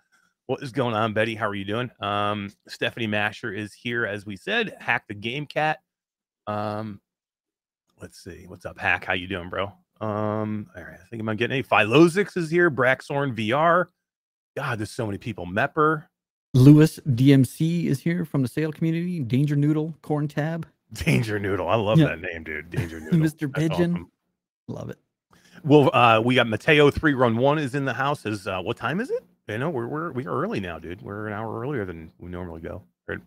What 0.48 0.62
is 0.63 0.71
going 0.71 0.95
on, 0.95 1.13
Betty? 1.13 1.36
How 1.36 1.48
are 1.48 1.55
you 1.55 1.65
doing? 1.65 1.89
Um, 2.01 2.51
Stephanie 2.67 3.07
Masher 3.07 3.53
is 3.53 3.74
here, 3.74 4.05
as 4.05 4.25
we 4.25 4.36
said. 4.36 4.75
Hack 4.79 5.05
the 5.07 5.13
Game 5.13 5.45
Cat. 5.45 5.79
Um, 6.48 7.00
let's 8.01 8.21
see. 8.21 8.45
What's 8.48 8.65
up, 8.65 8.77
Hack? 8.79 9.05
How 9.05 9.13
you 9.13 9.27
doing, 9.27 9.50
bro? 9.50 9.71
Um, 10.01 10.69
all 10.75 10.83
right. 10.83 10.98
I 11.01 11.07
think 11.10 11.21
I'm 11.27 11.36
getting 11.38 11.53
any. 11.55 11.63
Philosix 11.63 12.36
is 12.36 12.50
here. 12.50 12.69
Braxorn 12.69 13.36
VR. 13.36 13.86
God, 14.57 14.79
there's 14.79 14.91
so 14.91 15.05
many 15.05 15.17
people. 15.17 15.45
Mepper. 15.45 16.05
Lewis 16.53 17.00
DMC 17.07 17.86
is 17.86 18.01
here 18.01 18.25
from 18.25 18.41
the 18.41 18.48
Sail 18.50 18.74
community. 18.74 19.21
Danger 19.21 19.55
Noodle, 19.55 19.95
Corn 20.01 20.27
Tab. 20.27 20.67
Danger 20.93 21.39
Noodle. 21.39 21.69
I 21.69 21.75
love 21.75 21.98
Yeah. 22.00 22.07
that 22.07 22.19
name, 22.21 22.43
dude. 22.43 22.69
Danger 22.71 23.00
Noodle. 23.00 23.19
Mr. 23.19 23.50
That's 23.53 23.69
Pigeon. 23.69 23.91
awesome. 23.93 24.12
Love 24.67 24.89
it. 24.89 24.98
Well, 25.63 25.89
uh, 25.95 26.19
we 26.19 26.36
got 26.36 26.48
Mateo 26.48 26.89
three 26.91 27.13
run 27.13 27.38
one 27.38 27.57
is 27.60 27.75
in 27.75 27.86
the 27.86 27.93
house. 27.93 28.25
Is 28.25 28.48
uh, 28.48 28.60
what 28.62 28.75
time 28.75 29.00
is 29.00 29.10
it? 29.12 29.24
You 29.48 29.57
know, 29.57 29.69
we're 29.69 29.88
we're 29.88 30.12
we 30.12 30.25
are 30.25 30.41
early 30.41 30.60
now, 30.60 30.79
dude. 30.79 31.01
We're 31.01 31.27
an 31.27 31.33
hour 31.33 31.60
earlier 31.60 31.83
than 31.86 32.12
we 32.19 32.29
normally 32.29 32.62
go. 32.62 32.83
Or, 33.07 33.17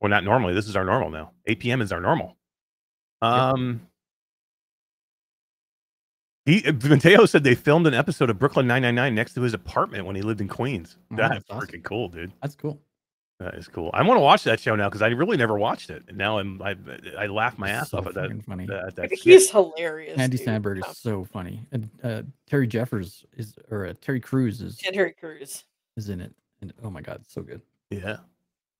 well, 0.00 0.10
not 0.10 0.24
normally. 0.24 0.52
This 0.54 0.68
is 0.68 0.76
our 0.76 0.84
normal 0.84 1.10
now. 1.10 1.30
8 1.46 1.60
p.m. 1.60 1.80
is 1.80 1.92
our 1.92 2.00
normal. 2.00 2.36
Um, 3.22 3.80
he 6.46 6.64
uh, 6.66 6.72
Mateo 6.72 7.26
said 7.26 7.44
they 7.44 7.54
filmed 7.54 7.86
an 7.86 7.94
episode 7.94 8.30
of 8.30 8.38
Brooklyn 8.38 8.66
999 8.66 9.14
next 9.14 9.34
to 9.34 9.42
his 9.42 9.54
apartment 9.54 10.06
when 10.06 10.16
he 10.16 10.22
lived 10.22 10.40
in 10.40 10.48
Queens. 10.48 10.96
Oh, 11.12 11.16
That's 11.16 11.34
that's 11.34 11.44
awesome. 11.50 11.68
freaking 11.68 11.84
cool, 11.84 12.08
dude. 12.08 12.32
That's 12.42 12.54
cool. 12.56 12.80
That 13.40 13.54
is 13.54 13.68
cool. 13.68 13.90
I 13.94 14.02
want 14.02 14.18
to 14.18 14.22
watch 14.22 14.44
that 14.44 14.60
show 14.60 14.76
now 14.76 14.90
because 14.90 15.00
I 15.00 15.08
really 15.08 15.38
never 15.38 15.58
watched 15.58 15.88
it. 15.88 16.02
And 16.08 16.18
now 16.18 16.38
I'm 16.38 16.60
I 16.60 16.76
I 17.18 17.26
laugh 17.26 17.56
my 17.56 17.70
ass 17.70 17.90
so 17.90 17.98
off 17.98 18.06
at 18.06 18.12
that. 18.14 18.44
funny. 18.44 18.66
that, 18.66 18.94
that 18.96 19.06
skit. 19.06 19.18
He's 19.18 19.50
hilarious. 19.50 20.18
Andy 20.18 20.36
dude. 20.36 20.46
Samberg 20.46 20.86
is 20.86 20.98
so 20.98 21.24
funny. 21.24 21.66
And 21.72 21.88
uh, 22.04 22.22
Terry 22.46 22.66
Jeffers 22.66 23.24
is, 23.38 23.54
or 23.70 23.86
uh, 23.86 23.94
Terry 24.02 24.20
Crews 24.20 24.60
is 24.60 24.78
And 24.86 24.94
Harry 24.94 25.14
Cruz. 25.18 25.64
is 25.96 26.10
in 26.10 26.20
it. 26.20 26.34
And 26.60 26.74
oh 26.84 26.90
my 26.90 27.00
god, 27.00 27.22
so 27.26 27.40
good. 27.40 27.62
Yeah. 27.88 28.18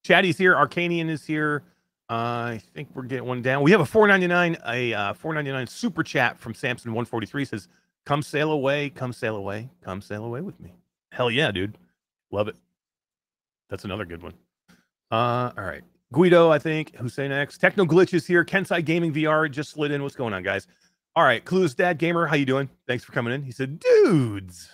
Chatty's 0.05 0.37
here. 0.37 0.55
Arcanian 0.55 1.09
is 1.09 1.25
here. 1.25 1.63
Uh, 2.11 2.53
I 2.53 2.63
think 2.75 2.91
we're 2.93 3.05
getting 3.05 3.27
one 3.27 3.41
down. 3.41 3.63
We 3.63 3.71
have 3.71 3.81
a 3.81 3.87
499, 3.87 4.59
a 4.67 4.93
uh, 4.93 5.13
499 5.15 5.67
super 5.69 6.03
chat 6.03 6.39
from 6.39 6.53
Samson 6.53 6.91
143 6.91 7.47
says, 7.47 7.69
Come 8.05 8.21
sail 8.21 8.53
away, 8.53 8.91
come 8.91 9.13
sail 9.13 9.37
away, 9.37 9.71
come 9.83 10.03
sail 10.03 10.25
away 10.25 10.43
with 10.43 10.59
me. 10.61 10.75
Hell 11.13 11.31
yeah, 11.31 11.51
dude. 11.51 11.79
Love 12.31 12.49
it. 12.49 12.57
That's 13.71 13.85
another 13.85 14.05
good 14.05 14.23
one. 14.23 14.35
Uh, 15.11 15.53
all 15.57 15.65
right. 15.65 15.83
Guido, 16.13 16.51
I 16.51 16.59
think. 16.59 16.97
Hussein 16.97 17.33
X. 17.33 17.59
Techno 17.59 17.85
glitches 17.85 18.27
here. 18.27 18.45
Kensai 18.45 18.85
Gaming 18.85 19.13
VR 19.13 19.51
just 19.51 19.71
slid 19.71 19.91
in. 19.91 20.03
What's 20.03 20.17
going 20.17 20.35
on, 20.35 20.43
guys? 20.43 20.67
All 21.15 21.25
right. 21.25 21.45
Clues 21.45 21.75
Dad 21.75 21.99
Gamer, 21.99 22.27
how 22.27 22.37
you 22.37 22.47
doing? 22.47 22.69
Thanks 22.87 23.05
for 23.05 23.13
coming 23.13 23.33
in. 23.33 23.43
He 23.43 23.53
said, 23.53 23.79
dudes. 23.81 24.71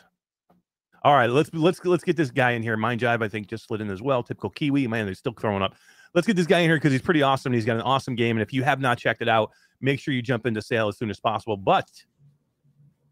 All 1.06 1.14
right, 1.14 1.30
let's 1.30 1.50
let's 1.52 1.84
let's 1.84 2.02
get 2.02 2.16
this 2.16 2.32
guy 2.32 2.50
in 2.50 2.64
here. 2.64 2.76
Mind 2.76 3.00
Jive, 3.00 3.22
I 3.22 3.28
think, 3.28 3.46
just 3.46 3.68
slid 3.68 3.80
in 3.80 3.90
as 3.90 4.02
well. 4.02 4.24
Typical 4.24 4.50
Kiwi. 4.50 4.88
Man, 4.88 5.06
they're 5.06 5.14
still 5.14 5.34
throwing 5.38 5.62
up. 5.62 5.76
Let's 6.14 6.26
get 6.26 6.34
this 6.34 6.48
guy 6.48 6.58
in 6.58 6.68
here 6.68 6.78
because 6.78 6.90
he's 6.90 7.00
pretty 7.00 7.22
awesome. 7.22 7.52
He's 7.52 7.64
got 7.64 7.76
an 7.76 7.82
awesome 7.82 8.16
game. 8.16 8.36
And 8.36 8.42
if 8.42 8.52
you 8.52 8.64
have 8.64 8.80
not 8.80 8.98
checked 8.98 9.22
it 9.22 9.28
out, 9.28 9.52
make 9.80 10.00
sure 10.00 10.12
you 10.12 10.20
jump 10.20 10.46
into 10.46 10.60
Sail 10.60 10.88
as 10.88 10.98
soon 10.98 11.08
as 11.08 11.20
possible. 11.20 11.56
But 11.56 11.88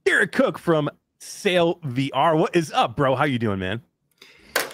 Garrett 0.04 0.32
Cook 0.32 0.58
from 0.58 0.90
Sail 1.20 1.76
VR. 1.82 2.36
What 2.36 2.56
is 2.56 2.72
up, 2.72 2.96
bro? 2.96 3.14
How 3.14 3.26
you 3.26 3.38
doing, 3.38 3.60
man? 3.60 3.80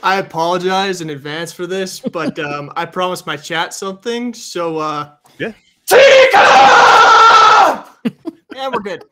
I 0.02 0.18
apologize 0.18 1.00
in 1.00 1.10
advance 1.10 1.52
for 1.52 1.66
this, 1.66 2.00
but 2.00 2.38
um, 2.44 2.72
I 2.76 2.86
promised 2.86 3.26
my 3.26 3.36
chat 3.36 3.74
something. 3.74 4.32
So, 4.34 4.78
uh, 4.78 5.12
Yeah. 5.38 5.52
Teacup! 5.86 6.00
yeah, 8.54 8.68
we're 8.68 8.80
good. 8.80 9.04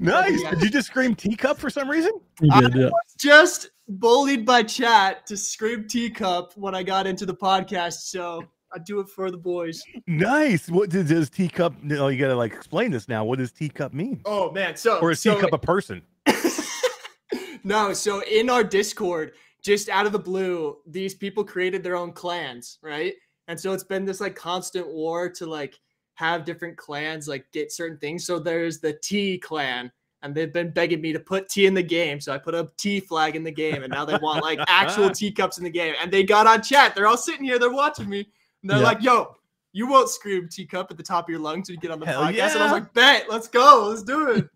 Nice. 0.00 0.42
Did 0.50 0.62
you 0.62 0.70
just 0.70 0.88
scream 0.88 1.14
teacup 1.14 1.58
for 1.58 1.70
some 1.70 1.88
reason? 1.88 2.12
He 2.40 2.48
I 2.50 2.60
did, 2.62 2.74
yeah. 2.74 2.90
Just 3.18 3.70
bullied 3.88 4.46
by 4.46 4.62
chat 4.62 5.26
to 5.26 5.36
scream 5.36 5.86
teacup 5.88 6.52
when 6.56 6.74
I 6.74 6.82
got 6.82 7.06
into 7.06 7.26
the 7.26 7.34
podcast. 7.34 8.04
So 8.04 8.42
I 8.72 8.78
do 8.78 9.00
it 9.00 9.08
for 9.08 9.30
the 9.30 9.36
boys. 9.36 9.82
Nice. 10.06 10.68
What 10.68 10.90
does, 10.90 11.08
does 11.08 11.30
teacup? 11.30 11.74
No, 11.82 12.08
you 12.08 12.18
gotta 12.18 12.34
like 12.34 12.52
explain 12.52 12.90
this 12.90 13.08
now. 13.08 13.24
What 13.24 13.38
does 13.38 13.52
teacup 13.52 13.92
mean? 13.92 14.20
Oh 14.24 14.50
man, 14.52 14.76
so 14.76 14.98
Or 15.00 15.10
is 15.10 15.20
so, 15.20 15.34
teacup 15.34 15.52
a 15.52 15.58
person? 15.58 16.02
no, 17.64 17.92
so 17.92 18.22
in 18.24 18.50
our 18.50 18.64
Discord, 18.64 19.32
just 19.64 19.88
out 19.88 20.06
of 20.06 20.12
the 20.12 20.18
blue, 20.18 20.76
these 20.86 21.14
people 21.14 21.42
created 21.42 21.82
their 21.82 21.96
own 21.96 22.12
clans, 22.12 22.78
right? 22.82 23.14
And 23.48 23.58
so 23.58 23.72
it's 23.72 23.84
been 23.84 24.04
this 24.04 24.20
like 24.20 24.36
constant 24.36 24.86
war 24.86 25.28
to 25.30 25.46
like 25.46 25.80
have 26.14 26.44
different 26.44 26.76
clans 26.76 27.26
like 27.26 27.50
get 27.52 27.72
certain 27.72 27.98
things. 27.98 28.24
So 28.26 28.38
there's 28.38 28.78
the 28.80 28.92
T 29.02 29.38
clan, 29.38 29.90
and 30.22 30.34
they've 30.34 30.52
been 30.52 30.70
begging 30.70 31.00
me 31.00 31.12
to 31.12 31.20
put 31.20 31.48
T 31.48 31.66
in 31.66 31.74
the 31.74 31.82
game. 31.82 32.20
So 32.20 32.32
I 32.32 32.38
put 32.38 32.54
a 32.54 32.70
T 32.76 33.00
flag 33.00 33.36
in 33.36 33.42
the 33.42 33.50
game, 33.50 33.82
and 33.82 33.90
now 33.92 34.04
they 34.04 34.16
want 34.22 34.42
like 34.42 34.60
actual 34.68 35.10
teacups 35.14 35.58
in 35.58 35.64
the 35.64 35.70
game. 35.70 35.94
And 36.00 36.12
they 36.12 36.22
got 36.22 36.46
on 36.46 36.62
chat. 36.62 36.94
They're 36.94 37.06
all 37.06 37.16
sitting 37.16 37.44
here, 37.44 37.58
they're 37.58 37.72
watching 37.72 38.08
me, 38.08 38.20
and 38.62 38.70
they're 38.70 38.78
Yeah. 38.78 38.84
like, 38.84 39.02
"Yo." 39.02 39.36
You 39.76 39.88
won't 39.88 40.08
scream 40.08 40.48
teacup 40.48 40.92
at 40.92 40.96
the 40.96 41.02
top 41.02 41.24
of 41.24 41.30
your 41.30 41.40
lungs 41.40 41.68
when 41.68 41.74
you 41.74 41.80
get 41.80 41.90
on 41.90 41.98
the 41.98 42.06
Hell 42.06 42.22
podcast. 42.22 42.28
And 42.28 42.38
I 42.38 42.46
yeah. 42.58 42.62
was 42.62 42.70
like, 42.70 42.94
bet, 42.94 43.26
let's 43.28 43.48
go. 43.48 43.88
Let's 43.88 44.04
do 44.04 44.30
it. 44.30 44.48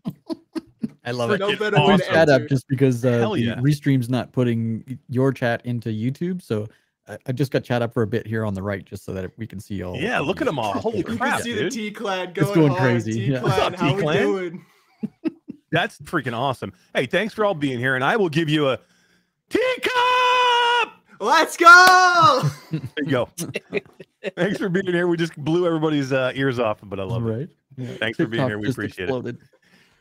I 1.08 1.12
love 1.12 1.30
For 1.30 1.36
it. 1.36 1.38
no 1.40 1.48
Freaking 1.50 1.58
better 1.58 1.76
Put 1.76 1.86
way 1.86 1.94
awesome. 1.94 2.06
to 2.06 2.12
chat 2.12 2.28
up 2.28 2.42
just 2.48 2.68
because 2.68 3.04
uh, 3.04 3.12
Hell 3.12 3.32
the 3.32 3.40
yeah. 3.40 3.54
restream's 3.56 4.08
not 4.10 4.32
putting 4.32 4.98
your 5.08 5.32
chat 5.32 5.64
into 5.64 5.88
YouTube. 5.88 6.42
So 6.42 6.66
I, 7.08 7.16
I 7.26 7.32
just 7.32 7.50
got 7.50 7.64
chat 7.64 7.80
up 7.80 7.94
for 7.94 8.02
a 8.02 8.06
bit 8.06 8.26
here 8.26 8.44
on 8.44 8.52
the 8.54 8.62
right, 8.62 8.84
just 8.84 9.04
so 9.04 9.12
that 9.14 9.30
we 9.38 9.46
can 9.46 9.58
see 9.58 9.82
all. 9.82 9.96
Yeah, 9.96 10.18
look 10.20 10.40
at 10.42 10.44
them 10.44 10.58
all. 10.58 10.72
Holy 10.74 10.98
You 10.98 11.04
can 11.04 11.16
crap, 11.18 11.40
see 11.40 11.54
dude. 11.54 11.66
the 11.66 11.70
T 11.70 11.90
clad 11.90 12.34
going, 12.34 12.54
going 12.54 12.68
hard. 12.68 12.80
crazy, 12.82 13.12
T 13.14 13.32
yeah. 13.32 13.40
What's 13.42 13.58
up, 13.58 13.74
how 13.74 13.86
we 13.86 13.94
T-Clan? 13.96 14.22
doing? 14.22 14.66
That's 15.72 15.98
freaking 16.00 16.36
awesome. 16.36 16.72
Hey, 16.94 17.06
thanks 17.06 17.32
for 17.34 17.44
all 17.44 17.54
being 17.54 17.78
here, 17.78 17.94
and 17.94 18.04
I 18.04 18.16
will 18.16 18.28
give 18.30 18.48
you 18.48 18.68
a 18.68 18.78
teacup. 19.50 20.92
Let's 21.20 21.56
go! 21.56 22.48
There 22.70 22.80
you 22.98 23.10
go. 23.10 23.28
thanks 24.36 24.58
for 24.58 24.68
being 24.68 24.86
here. 24.86 25.08
We 25.08 25.16
just 25.16 25.36
blew 25.36 25.66
everybody's 25.66 26.12
uh, 26.12 26.32
ears 26.34 26.58
off, 26.58 26.78
but 26.82 27.00
I 27.00 27.02
love 27.02 27.26
it. 27.28 27.50
Yeah. 27.76 27.88
Thanks 27.98 28.16
for 28.16 28.26
being 28.26 28.46
here. 28.46 28.58
We 28.58 28.66
just 28.66 28.78
appreciate 28.78 29.08
it. 29.10 29.36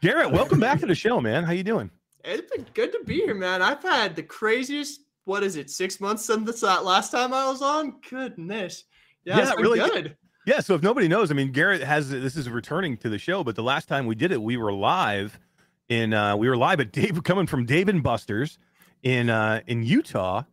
Garrett, 0.01 0.31
welcome 0.31 0.59
back 0.59 0.79
to 0.79 0.85
the 0.85 0.95
show, 0.95 1.19
man. 1.19 1.43
How 1.43 1.53
you 1.53 1.63
doing? 1.63 1.89
it's 2.23 2.51
been 2.51 2.65
good 2.73 2.91
to 2.91 2.99
be 3.05 3.15
here, 3.15 3.33
man. 3.33 3.61
I've 3.61 3.81
had 3.81 4.15
the 4.15 4.23
craziest. 4.23 5.01
What 5.25 5.43
is 5.43 5.55
it? 5.55 5.69
Six 5.69 5.99
months 5.99 6.25
since 6.25 6.61
the 6.61 6.67
last 6.81 7.11
time 7.11 7.33
I 7.33 7.47
was 7.47 7.61
on. 7.61 7.95
Goodness. 8.09 8.83
Yeah, 9.25 9.39
Yeah, 9.39 9.53
really 9.53 9.79
good. 9.79 10.15
Yeah. 10.45 10.59
So 10.59 10.75
if 10.75 10.83
nobody 10.83 11.07
knows, 11.07 11.31
I 11.31 11.33
mean, 11.33 11.51
Garrett 11.51 11.81
has 11.81 12.09
this 12.09 12.35
is 12.35 12.49
returning 12.49 12.97
to 12.97 13.09
the 13.09 13.17
show, 13.17 13.43
but 13.43 13.55
the 13.55 13.63
last 13.63 13.87
time 13.87 14.05
we 14.05 14.15
did 14.15 14.31
it, 14.31 14.41
we 14.41 14.55
were 14.55 14.71
live 14.71 15.39
in 15.89 16.13
uh, 16.13 16.37
we 16.37 16.47
were 16.47 16.57
live 16.57 16.79
at 16.79 16.91
Dave 16.93 17.23
coming 17.23 17.47
from 17.47 17.65
Dave 17.65 17.89
and 17.89 18.03
Buster's 18.03 18.59
in 19.03 19.29
uh, 19.29 19.61
in 19.67 19.83
Utah 19.83 20.43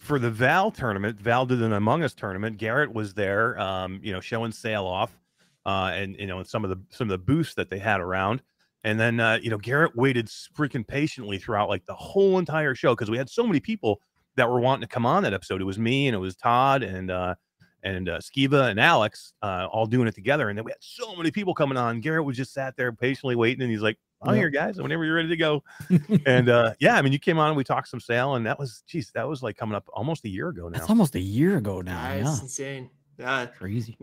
for 0.00 0.18
the 0.18 0.30
Val 0.30 0.70
tournament. 0.70 1.20
Val 1.20 1.46
did 1.46 1.62
an 1.62 1.72
Among 1.72 2.02
Us 2.02 2.14
tournament. 2.14 2.58
Garrett 2.58 2.92
was 2.92 3.14
there, 3.14 3.58
um, 3.58 4.00
you 4.02 4.12
know, 4.12 4.20
showing 4.20 4.52
sail 4.52 4.84
off, 4.86 5.16
uh, 5.64 5.92
and 5.94 6.16
you 6.18 6.26
know, 6.26 6.38
and 6.38 6.46
some 6.46 6.64
of 6.64 6.70
the 6.70 6.78
some 6.90 7.06
of 7.06 7.10
the 7.10 7.18
booths 7.18 7.54
that 7.54 7.70
they 7.70 7.78
had 7.78 8.00
around. 8.00 8.42
And 8.84 8.98
then 8.98 9.18
uh, 9.20 9.38
you 9.42 9.50
know, 9.50 9.58
Garrett 9.58 9.96
waited 9.96 10.26
freaking 10.26 10.86
patiently 10.86 11.38
throughout 11.38 11.68
like 11.68 11.84
the 11.86 11.94
whole 11.94 12.38
entire 12.38 12.74
show 12.74 12.94
because 12.94 13.10
we 13.10 13.18
had 13.18 13.28
so 13.28 13.44
many 13.46 13.60
people 13.60 14.00
that 14.36 14.48
were 14.48 14.60
wanting 14.60 14.82
to 14.82 14.86
come 14.86 15.04
on 15.04 15.22
that 15.24 15.34
episode. 15.34 15.60
It 15.60 15.64
was 15.64 15.78
me 15.78 16.06
and 16.06 16.14
it 16.14 16.18
was 16.18 16.36
Todd 16.36 16.82
and 16.84 17.10
uh, 17.10 17.34
and 17.82 18.08
uh, 18.08 18.18
Skiva 18.18 18.70
and 18.70 18.78
Alex 18.80 19.32
uh, 19.42 19.66
all 19.70 19.86
doing 19.86 20.06
it 20.08 20.14
together. 20.14 20.48
And 20.48 20.56
then 20.58 20.64
we 20.64 20.70
had 20.72 20.78
so 20.80 21.14
many 21.16 21.30
people 21.30 21.54
coming 21.54 21.76
on. 21.76 22.00
Garrett 22.00 22.24
was 22.24 22.36
just 22.36 22.52
sat 22.52 22.76
there 22.76 22.92
patiently 22.92 23.34
waiting, 23.36 23.62
and 23.62 23.70
he's 23.70 23.82
like, 23.82 23.98
"I'm 24.22 24.34
Yeah. 24.34 24.40
here, 24.42 24.50
guys. 24.50 24.80
Whenever 24.80 25.04
you're 25.04 25.14
ready 25.16 25.28
to 25.28 25.36
go." 25.36 25.62
and 26.26 26.48
uh, 26.48 26.74
yeah, 26.80 26.96
I 26.96 27.02
mean, 27.02 27.12
you 27.12 27.18
came 27.18 27.38
on 27.38 27.48
and 27.48 27.56
we 27.56 27.64
talked 27.64 27.88
some 27.88 28.00
Sail, 28.00 28.34
and 28.36 28.46
that 28.46 28.58
was, 28.58 28.82
geez, 28.86 29.10
that 29.14 29.28
was 29.28 29.42
like 29.42 29.56
coming 29.56 29.74
up 29.76 29.88
almost 29.92 30.24
a 30.24 30.28
year 30.28 30.48
ago 30.48 30.68
now. 30.68 30.78
That's 30.78 30.90
almost 30.90 31.14
a 31.16 31.20
year 31.20 31.56
ago 31.56 31.80
now. 31.80 32.00
Yeah, 32.02 32.16
Yeah. 32.16 32.30
it's 32.32 32.42
insane. 32.42 32.90
Yeah. 33.18 33.46
Crazy. 33.46 33.96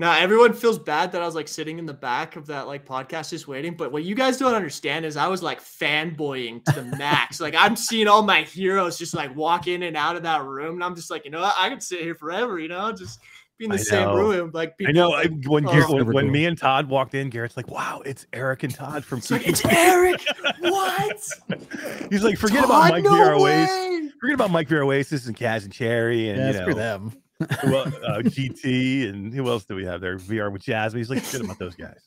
Now 0.00 0.18
everyone 0.18 0.54
feels 0.54 0.78
bad 0.78 1.12
that 1.12 1.20
I 1.20 1.26
was 1.26 1.34
like 1.34 1.46
sitting 1.46 1.78
in 1.78 1.84
the 1.84 1.92
back 1.92 2.36
of 2.36 2.46
that 2.46 2.66
like 2.66 2.86
podcast 2.86 3.28
just 3.28 3.46
waiting. 3.46 3.76
But 3.76 3.92
what 3.92 4.02
you 4.02 4.14
guys 4.14 4.38
don't 4.38 4.54
understand 4.54 5.04
is 5.04 5.14
I 5.14 5.26
was 5.26 5.42
like 5.42 5.60
fanboying 5.60 6.64
to 6.64 6.72
the 6.72 6.96
max. 6.96 7.38
like 7.38 7.54
I'm 7.54 7.76
seeing 7.76 8.08
all 8.08 8.22
my 8.22 8.40
heroes 8.40 8.96
just 8.96 9.12
like 9.12 9.36
walk 9.36 9.66
in 9.66 9.82
and 9.82 9.98
out 9.98 10.16
of 10.16 10.22
that 10.22 10.42
room, 10.42 10.76
and 10.76 10.84
I'm 10.84 10.96
just 10.96 11.10
like, 11.10 11.26
you 11.26 11.30
know, 11.30 11.42
what? 11.42 11.54
I 11.58 11.68
could 11.68 11.82
sit 11.82 12.00
here 12.00 12.14
forever. 12.14 12.58
You 12.58 12.68
know, 12.68 12.90
just 12.92 13.20
be 13.58 13.66
in 13.66 13.72
the 13.72 13.76
I 13.76 13.82
same 13.82 14.08
know. 14.08 14.16
room. 14.16 14.50
Like 14.54 14.70
I 14.70 14.72
people, 14.78 14.94
know 14.94 15.12
I, 15.12 15.26
when 15.26 15.68
oh, 15.68 15.70
Garrett, 15.70 15.90
when, 15.90 16.06
when 16.14 16.32
me 16.32 16.46
and 16.46 16.56
Todd 16.56 16.88
walked 16.88 17.14
in, 17.14 17.28
Garrett's 17.28 17.58
like, 17.58 17.68
"Wow, 17.68 18.00
it's 18.06 18.26
Eric 18.32 18.62
and 18.62 18.74
Todd 18.74 19.04
from." 19.04 19.18
It's 19.18 19.30
like, 19.30 19.46
it's 19.46 19.62
Eric. 19.66 20.24
What? 20.60 21.28
He's 22.10 22.24
like, 22.24 22.38
forget 22.38 22.64
about 22.64 22.84
Todd, 22.84 22.90
Mike 22.92 23.04
no 23.04 23.10
VR 23.10 23.38
Oasis. 23.38 24.12
Forget 24.18 24.34
about 24.34 24.50
Mike 24.50 24.68
VR 24.68 24.86
Oasis 24.86 25.26
and 25.26 25.36
Kaz 25.36 25.64
and 25.64 25.72
Cherry 25.74 26.30
and 26.30 26.38
Yeah, 26.38 26.46
you 26.46 26.54
screw 26.54 26.68
know 26.68 26.78
them. 26.78 27.19
Who 27.60 27.76
uh, 27.76 28.22
GT 28.22 29.08
and 29.08 29.32
who 29.32 29.48
else 29.48 29.64
do 29.64 29.74
we 29.74 29.84
have 29.84 30.00
there? 30.00 30.16
VR 30.18 30.52
with 30.52 30.62
Jasmine. 30.62 31.00
He's 31.00 31.10
like, 31.10 31.22
forget 31.22 31.44
about 31.44 31.58
those 31.58 31.74
guys. 31.74 32.00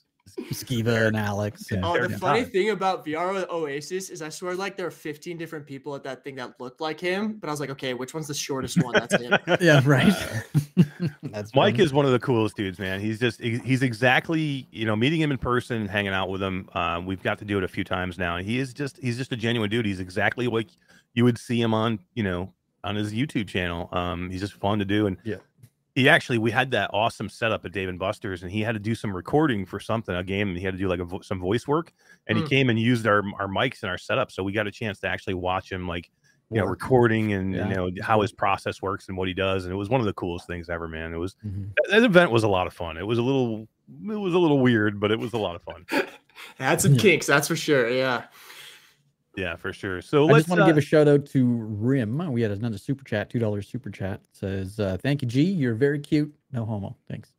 Skiva 0.51 1.07
and 1.07 1.17
Alex. 1.17 1.67
Yeah. 1.69 1.77
and- 1.77 1.85
Oh, 1.85 1.93
the 1.93 1.99
Eric 1.99 2.11
funny 2.13 2.43
thing 2.43 2.69
about 2.71 3.05
VR 3.05 3.33
with 3.33 3.47
Oasis 3.49 4.09
is 4.09 4.21
I 4.21 4.29
swear 4.29 4.55
like 4.55 4.77
there 4.77 4.87
are 4.87 4.91
15 4.91 5.37
different 5.37 5.65
people 5.67 5.95
at 5.95 6.03
that 6.03 6.23
thing 6.23 6.35
that 6.35 6.59
looked 6.59 6.81
like 6.81 6.99
him, 6.99 7.33
but 7.39 7.49
I 7.49 7.51
was 7.51 7.59
like, 7.59 7.69
okay, 7.71 7.93
which 7.93 8.13
one's 8.13 8.27
the 8.27 8.33
shortest 8.33 8.81
one? 8.83 8.93
That's 8.93 9.15
him. 9.21 9.37
yeah, 9.61 9.81
right. 9.85 10.13
That's 11.23 11.53
Mike 11.53 11.73
funny. 11.75 11.83
is 11.83 11.93
one 11.93 12.05
of 12.05 12.11
the 12.13 12.19
coolest 12.19 12.55
dudes, 12.55 12.79
man. 12.79 12.99
He's 12.99 13.19
just 13.19 13.39
he's 13.41 13.83
exactly 13.83 14.67
you 14.71 14.85
know 14.85 14.95
meeting 14.95 15.21
him 15.21 15.31
in 15.31 15.37
person 15.37 15.81
and 15.81 15.89
hanging 15.89 16.13
out 16.13 16.29
with 16.29 16.41
him. 16.41 16.67
Uh, 16.73 17.01
we've 17.05 17.21
got 17.21 17.37
to 17.39 17.45
do 17.45 17.57
it 17.57 17.63
a 17.63 17.67
few 17.67 17.83
times 17.83 18.17
now. 18.17 18.37
He 18.37 18.57
is 18.59 18.73
just 18.73 18.97
he's 18.97 19.17
just 19.17 19.31
a 19.31 19.35
genuine 19.35 19.69
dude. 19.69 19.85
He's 19.85 19.99
exactly 19.99 20.47
like 20.47 20.67
you 21.13 21.25
would 21.25 21.37
see 21.37 21.61
him 21.61 21.73
on 21.75 21.99
you 22.15 22.23
know 22.23 22.53
on 22.83 22.95
his 22.95 23.13
YouTube 23.13 23.47
channel. 23.47 23.89
Um, 23.91 24.29
he's 24.29 24.41
just 24.41 24.53
fun 24.53 24.79
to 24.79 24.85
do 24.85 25.07
and 25.07 25.17
Yeah. 25.23 25.37
He 25.95 26.09
actually, 26.09 26.39
we 26.39 26.49
had 26.49 26.71
that 26.71 26.89
awesome 26.91 27.29
setup 27.29 27.65
at 27.65 27.71
Dave 27.71 27.87
and 27.87 27.99
Buster's, 27.99 28.41
and 28.41 28.51
he 28.51 28.61
had 28.61 28.71
to 28.73 28.79
do 28.79 28.95
some 28.95 29.15
recording 29.15 29.63
for 29.63 29.79
something, 29.79 30.15
a 30.15 30.23
game, 30.23 30.47
and 30.49 30.57
he 30.57 30.63
had 30.65 30.73
to 30.73 30.77
do 30.79 30.87
like 30.87 30.99
a 30.99 31.05
vo- 31.05 31.21
some 31.21 31.39
voice 31.39 31.67
work, 31.67 31.93
and 32.25 32.35
he 32.35 32.43
Mm. 32.43 32.49
came 32.49 32.69
and 32.71 32.79
used 32.79 33.05
our 33.05 33.21
our 33.39 33.47
mics 33.47 33.83
and 33.83 33.91
our 33.91 33.97
setup, 33.99 34.31
so 34.31 34.41
we 34.41 34.53
got 34.53 34.65
a 34.65 34.71
chance 34.71 34.99
to 35.01 35.07
actually 35.07 35.35
watch 35.35 35.71
him 35.71 35.87
like 35.87 36.09
you 36.49 36.59
know 36.59 36.65
recording 36.65 37.33
and 37.33 37.53
Yeah, 37.53 37.69
you 37.69 37.75
know 37.75 37.91
how 38.01 38.21
his 38.21 38.31
process 38.31 38.81
works 38.81 39.07
and 39.07 39.15
what 39.15 39.27
he 39.27 39.35
does, 39.35 39.65
and 39.65 39.71
it 39.71 39.77
was 39.77 39.87
one 39.87 40.01
of 40.01 40.07
the 40.07 40.13
coolest 40.13 40.47
things 40.47 40.67
ever, 40.67 40.87
man. 40.87 41.13
It 41.13 41.17
was 41.17 41.35
Mhm. 41.45 41.69
that, 41.75 41.91
that 41.91 42.03
event 42.03 42.31
was 42.31 42.41
a 42.43 42.47
lot 42.47 42.65
of 42.65 42.73
fun. 42.73 42.97
It 42.97 43.05
was 43.05 43.19
a 43.19 43.23
little 43.23 43.67
it 44.09 44.15
was 44.19 44.33
a 44.33 44.39
little 44.39 44.61
weird, 44.61 44.99
but 44.99 45.11
it 45.11 45.19
was 45.19 45.33
a 45.33 45.37
lot 45.37 45.55
of 45.55 45.61
fun. 45.61 45.85
Had 46.57 46.81
some 46.81 46.97
kinks, 46.97 47.27
that's 47.27 47.47
for 47.47 47.55
sure. 47.55 47.87
Yeah. 47.87 48.23
Yeah, 49.35 49.55
for 49.55 49.73
sure. 49.73 50.01
So 50.01 50.29
I 50.29 50.33
let's 50.33 50.45
just 50.45 50.49
want 50.49 50.59
to 50.59 50.63
uh, 50.63 50.67
give 50.67 50.77
a 50.77 50.81
shout 50.81 51.07
out 51.07 51.25
to 51.27 51.45
Rim. 51.45 52.31
We 52.31 52.41
had 52.41 52.51
another 52.51 52.77
super 52.77 53.03
chat, 53.03 53.29
two 53.29 53.39
dollars 53.39 53.67
super 53.67 53.89
chat. 53.89 54.21
Says, 54.31 54.79
uh, 54.79 54.97
"Thank 55.01 55.21
you, 55.23 55.27
G. 55.27 55.41
You're 55.43 55.73
very 55.73 55.99
cute. 55.99 56.33
No 56.51 56.65
homo. 56.65 56.95
Thanks." 57.09 57.31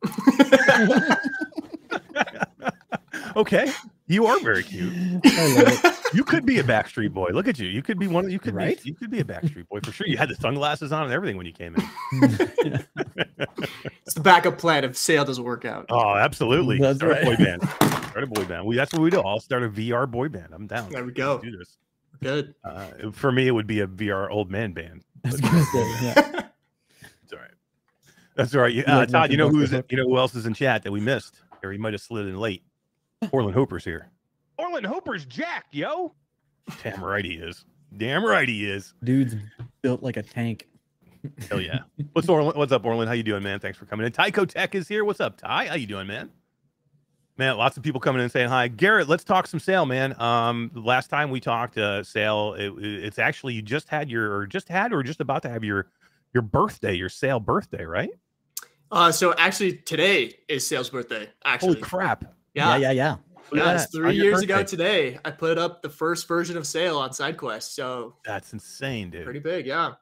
okay. 3.35 3.71
You 4.07 4.27
are 4.27 4.39
very 4.41 4.61
cute. 4.63 4.93
I 5.25 5.55
love 5.55 5.67
it. 5.83 5.95
You 6.13 6.23
could 6.23 6.45
be 6.45 6.59
a 6.59 6.63
Backstreet 6.63 7.11
Boy. 7.11 7.29
Look 7.31 7.47
at 7.47 7.57
you. 7.57 7.67
You 7.67 7.81
could 7.81 7.97
be 7.97 8.07
one. 8.07 8.25
of 8.25 8.31
You 8.31 8.39
could 8.39 8.53
Right? 8.53 8.81
be. 8.83 8.89
You 8.89 8.95
could 8.95 9.09
be 9.09 9.19
a 9.19 9.23
Backstreet 9.23 9.67
Boy 9.67 9.79
for 9.83 9.91
sure. 9.91 10.05
You 10.05 10.17
had 10.17 10.29
the 10.29 10.35
sunglasses 10.35 10.91
on 10.91 11.05
and 11.05 11.11
everything 11.13 11.35
when 11.37 11.45
you 11.47 11.51
came 11.53 11.75
in. 11.75 12.85
It's 14.05 14.13
the 14.13 14.21
backup 14.21 14.57
plan 14.59 14.83
if 14.83 14.95
Sail 14.95 15.25
doesn't 15.25 15.43
work 15.43 15.65
out. 15.65 15.87
Oh, 15.89 16.13
absolutely. 16.15 16.77
That's 16.77 16.99
start 16.99 17.17
a 17.23 17.25
boy 17.25 17.35
band. 17.37 17.63
Start 17.63 18.23
a 18.23 18.27
boy 18.27 18.45
band. 18.45 18.65
We, 18.67 18.75
that's 18.75 18.93
what 18.93 19.01
we 19.01 19.09
do. 19.09 19.19
I'll 19.21 19.39
start 19.39 19.63
a 19.63 19.69
VR 19.69 20.09
boy 20.09 20.29
band. 20.29 20.49
I'm 20.53 20.67
down. 20.67 20.91
There 20.91 21.01
we 21.03 21.07
Let's 21.07 21.17
go. 21.17 21.39
Do 21.39 21.57
this. 21.57 21.77
Good. 22.21 22.55
Uh, 22.63 23.11
for 23.11 23.31
me, 23.31 23.47
it 23.47 23.51
would 23.51 23.67
be 23.67 23.79
a 23.81 23.87
VR 23.87 24.29
old 24.29 24.49
man 24.51 24.73
band. 24.73 25.03
That's 25.23 25.41
was 25.41 25.41
gonna 25.41 25.63
say, 25.65 25.95
yeah. 26.03 26.41
It's 27.23 27.33
all 27.33 27.39
right. 27.39 27.51
That's 28.35 28.55
all 28.55 28.61
right. 28.61 28.73
You- 28.73 28.83
You 28.87 28.93
Uh, 28.93 29.05
Todd, 29.05 29.31
you 29.31 29.37
know 29.37 29.49
who's 29.49 29.71
Bublé? 29.71 29.91
you 29.91 29.97
know 29.97 30.03
who 30.05 30.17
else 30.17 30.35
is 30.35 30.45
in 30.45 30.53
chat 30.53 30.83
that 30.83 30.91
we 30.91 30.99
missed, 30.99 31.41
or 31.63 31.71
he 31.71 31.77
might 31.77 31.93
have 31.93 32.01
slid 32.01 32.27
in 32.27 32.37
late. 32.37 32.63
Orland 33.31 33.55
Hooper's 33.55 33.83
here. 33.85 34.09
Orland 34.57 34.85
Hooper's 34.85 35.25
Jack, 35.25 35.65
yo. 35.71 36.13
Damn 36.83 37.03
right 37.03 37.25
he 37.25 37.33
is. 37.33 37.65
Damn 37.97 38.23
right 38.25 38.47
he 38.47 38.65
is. 38.69 38.93
Dude's 39.03 39.35
built 39.81 40.01
like 40.03 40.17
a 40.17 40.23
tank. 40.23 40.67
Hell 41.49 41.59
yeah. 41.61 41.79
What's 42.13 42.29
Orland? 42.29 42.57
What's 42.57 42.71
up, 42.71 42.85
Orland? 42.85 43.07
How 43.07 43.13
you 43.13 43.23
doing, 43.23 43.41
man? 43.43 43.59
Thanks 43.59 43.77
for 43.77 43.85
coming 43.85 44.05
in. 44.05 44.11
Tyco 44.11 44.47
Tech 44.47 44.75
is 44.75 44.87
here. 44.87 45.03
What's 45.05 45.19
up, 45.19 45.37
Ty? 45.37 45.67
How 45.67 45.75
you 45.75 45.87
doing, 45.87 46.05
man? 46.07 46.29
Man, 47.37 47.57
lots 47.57 47.75
of 47.75 47.83
people 47.83 47.99
coming 47.99 48.21
in 48.21 48.29
saying 48.29 48.47
hi. 48.47 48.69
Garrett, 48.69 49.09
let's 49.09 49.25
talk 49.25 49.45
some 49.45 49.59
Sail, 49.59 49.85
man. 49.85 50.19
Um, 50.21 50.71
last 50.73 51.09
time 51.09 51.31
we 51.31 51.41
talked, 51.41 51.77
uh, 51.77 52.01
Sail, 52.01 52.53
it, 52.53 52.73
it's 52.77 53.19
actually 53.19 53.53
you 53.53 53.61
just 53.61 53.89
had 53.89 54.09
your, 54.09 54.33
or 54.33 54.47
just 54.47 54.69
had, 54.69 54.93
or 54.93 55.03
just 55.03 55.19
about 55.19 55.41
to 55.41 55.49
have 55.49 55.61
your, 55.61 55.87
your 56.33 56.43
birthday, 56.43 56.93
your 56.93 57.09
Sail 57.09 57.41
birthday, 57.41 57.83
right? 57.83 58.11
Uh, 58.89 59.11
so 59.11 59.33
actually 59.37 59.73
today 59.73 60.33
is 60.47 60.65
Sail's 60.65 60.89
birthday. 60.89 61.29
Actually, 61.43 61.73
Holy 61.73 61.81
crap! 61.81 62.23
Yeah, 62.53 62.77
yeah, 62.77 62.91
yeah. 62.91 62.91
yeah. 62.91 63.15
Look 63.51 63.65
Yeah, 63.65 63.73
that. 63.73 63.91
three 63.91 64.09
On 64.09 64.15
your 64.15 64.25
years 64.25 64.41
ago 64.41 64.63
today. 64.63 65.19
I 65.25 65.31
put 65.31 65.57
up 65.57 65.81
the 65.81 65.89
first 65.89 66.27
version 66.27 66.55
of 66.55 66.65
Sail 66.65 66.97
on 66.97 67.09
SideQuest. 67.09 67.73
So 67.73 68.15
That's 68.23 68.53
insane, 68.53 69.09
dude. 69.09 69.25
pretty 69.25 69.39
big, 69.39 69.65
yeah. 69.65 69.93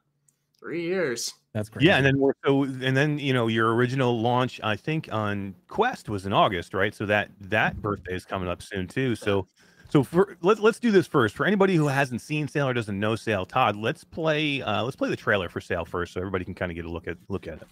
Three 0.64 0.82
years. 0.82 1.34
That's 1.52 1.68
great. 1.68 1.84
Yeah, 1.84 1.98
and 1.98 2.06
then 2.06 2.18
we're 2.18 2.32
so 2.42 2.62
and 2.62 2.96
then 2.96 3.18
you 3.18 3.34
know 3.34 3.48
your 3.48 3.74
original 3.74 4.18
launch 4.18 4.62
I 4.64 4.76
think 4.76 5.10
on 5.12 5.54
Quest 5.68 6.08
was 6.08 6.24
in 6.24 6.32
August, 6.32 6.72
right? 6.72 6.94
So 6.94 7.04
that 7.04 7.28
that 7.38 7.82
birthday 7.82 8.14
is 8.14 8.24
coming 8.24 8.48
up 8.48 8.62
soon 8.62 8.88
too. 8.88 9.14
So 9.14 9.46
so 9.90 10.02
for 10.02 10.38
let's 10.40 10.60
let's 10.60 10.80
do 10.80 10.90
this 10.90 11.06
first. 11.06 11.36
For 11.36 11.44
anybody 11.44 11.76
who 11.76 11.88
hasn't 11.88 12.22
seen 12.22 12.48
Sail 12.48 12.66
or 12.66 12.72
doesn't 12.72 12.98
know 12.98 13.14
Sail, 13.14 13.44
Todd, 13.44 13.76
let's 13.76 14.04
play 14.04 14.62
uh 14.62 14.82
let's 14.84 14.96
play 14.96 15.10
the 15.10 15.16
trailer 15.16 15.50
for 15.50 15.60
Sail 15.60 15.84
first 15.84 16.14
so 16.14 16.20
everybody 16.20 16.46
can 16.46 16.54
kind 16.54 16.72
of 16.72 16.76
get 16.76 16.86
a 16.86 16.90
look 16.90 17.06
at 17.08 17.18
look 17.28 17.46
at 17.46 17.60
it. 17.60 17.68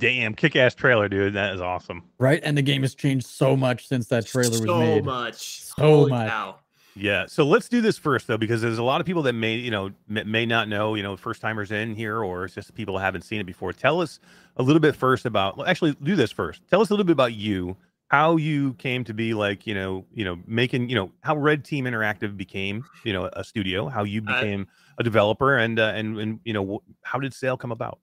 Damn, 0.00 0.34
kick 0.34 0.56
ass 0.56 0.74
trailer, 0.74 1.08
dude. 1.08 1.34
That 1.34 1.54
is 1.54 1.60
awesome. 1.60 2.02
Right, 2.18 2.40
and 2.42 2.56
the 2.56 2.62
game 2.62 2.82
has 2.82 2.94
changed 2.94 3.26
so 3.26 3.56
much 3.56 3.86
since 3.86 4.06
that 4.08 4.26
trailer 4.26 4.50
was 4.50 4.58
so 4.62 4.78
made. 4.80 5.04
much. 5.04 5.62
So 5.62 5.82
Holy 5.82 6.10
much. 6.10 6.28
cow. 6.28 6.56
Yeah. 6.96 7.26
So 7.26 7.44
let's 7.44 7.68
do 7.68 7.80
this 7.80 7.96
first 7.98 8.26
though, 8.26 8.36
because 8.36 8.60
there's 8.60 8.78
a 8.78 8.82
lot 8.82 9.00
of 9.00 9.06
people 9.06 9.22
that 9.22 9.34
may, 9.34 9.54
you 9.54 9.70
know, 9.70 9.90
may, 10.08 10.24
may 10.24 10.44
not 10.46 10.68
know, 10.68 10.94
you 10.96 11.02
know, 11.02 11.16
first 11.16 11.40
timers 11.40 11.70
in 11.70 11.94
here, 11.94 12.18
or 12.22 12.46
it's 12.46 12.54
just 12.54 12.74
people 12.74 12.94
who 12.94 13.00
haven't 13.00 13.22
seen 13.22 13.40
it 13.40 13.44
before. 13.46 13.72
Tell 13.72 14.00
us 14.00 14.18
a 14.56 14.62
little 14.62 14.80
bit 14.80 14.96
first 14.96 15.24
about. 15.24 15.56
well, 15.56 15.66
Actually, 15.68 15.96
do 16.02 16.16
this 16.16 16.32
first. 16.32 16.62
Tell 16.68 16.80
us 16.80 16.90
a 16.90 16.92
little 16.92 17.04
bit 17.04 17.12
about 17.12 17.34
you, 17.34 17.76
how 18.08 18.36
you 18.36 18.74
came 18.74 19.04
to 19.04 19.14
be 19.14 19.34
like, 19.34 19.66
you 19.66 19.74
know, 19.74 20.04
you 20.12 20.24
know, 20.24 20.38
making, 20.46 20.88
you 20.88 20.96
know, 20.96 21.12
how 21.20 21.36
Red 21.36 21.64
Team 21.64 21.84
Interactive 21.84 22.36
became, 22.36 22.84
you 23.04 23.12
know, 23.12 23.30
a 23.34 23.44
studio, 23.44 23.88
how 23.88 24.02
you 24.02 24.20
Uh, 24.26 24.34
became 24.40 24.66
a 24.98 25.04
developer, 25.04 25.56
and 25.58 25.78
uh, 25.78 25.92
and 25.94 26.18
and 26.18 26.40
you 26.44 26.52
know, 26.52 26.66
wh- 26.84 26.92
how 27.02 27.18
did 27.20 27.32
Sail 27.32 27.56
come 27.56 27.70
about? 27.70 28.00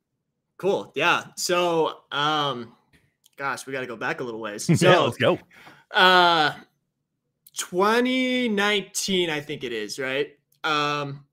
Cool. 0.58 0.92
Yeah. 0.96 1.26
So, 1.36 2.00
um, 2.12 2.74
gosh, 3.38 3.66
we 3.68 3.74
got 3.74 3.82
to 3.82 3.88
go 3.88 3.96
back 3.96 4.20
a 4.20 4.24
little 4.24 4.40
ways. 4.40 4.66
So, 4.78 4.90
yeah, 4.90 4.98
let's 5.00 5.18
go. 5.18 5.40
uh 5.92 6.54
2019 7.56 9.30
i 9.32 9.40
think 9.40 9.64
it 9.64 9.74
is 9.74 9.98
right? 9.98 10.30
Um 10.64 11.26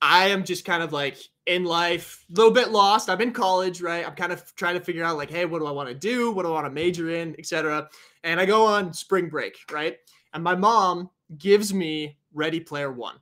i 0.00 0.28
am 0.28 0.44
just 0.44 0.64
kind 0.64 0.82
of 0.82 0.92
like 0.92 1.18
in 1.46 1.64
life 1.64 2.24
a 2.30 2.34
little 2.34 2.52
bit 2.52 2.70
lost. 2.70 3.08
I'm 3.10 3.20
in 3.20 3.32
college 3.32 3.80
right? 3.80 4.06
I'm 4.06 4.14
kind 4.14 4.32
of 4.32 4.54
trying 4.54 4.74
to 4.74 4.80
figure 4.80 5.02
out 5.02 5.16
like 5.16 5.30
hey 5.30 5.44
what 5.44 5.58
do 5.60 5.66
i 5.66 5.70
want 5.72 5.88
to 5.88 5.94
do? 5.94 6.30
What 6.30 6.42
do 6.44 6.50
i 6.50 6.52
want 6.52 6.66
to 6.66 6.70
major 6.70 7.10
in? 7.10 7.34
Etc 7.38 7.88
and 8.24 8.38
i 8.40 8.46
go 8.46 8.64
on 8.66 8.92
spring 8.92 9.28
break 9.28 9.56
right? 9.72 9.96
And 10.34 10.44
my 10.44 10.54
mom 10.54 11.10
gives 11.38 11.72
me 11.74 12.18
ready 12.32 12.60
player 12.60 12.92
one 12.92 13.16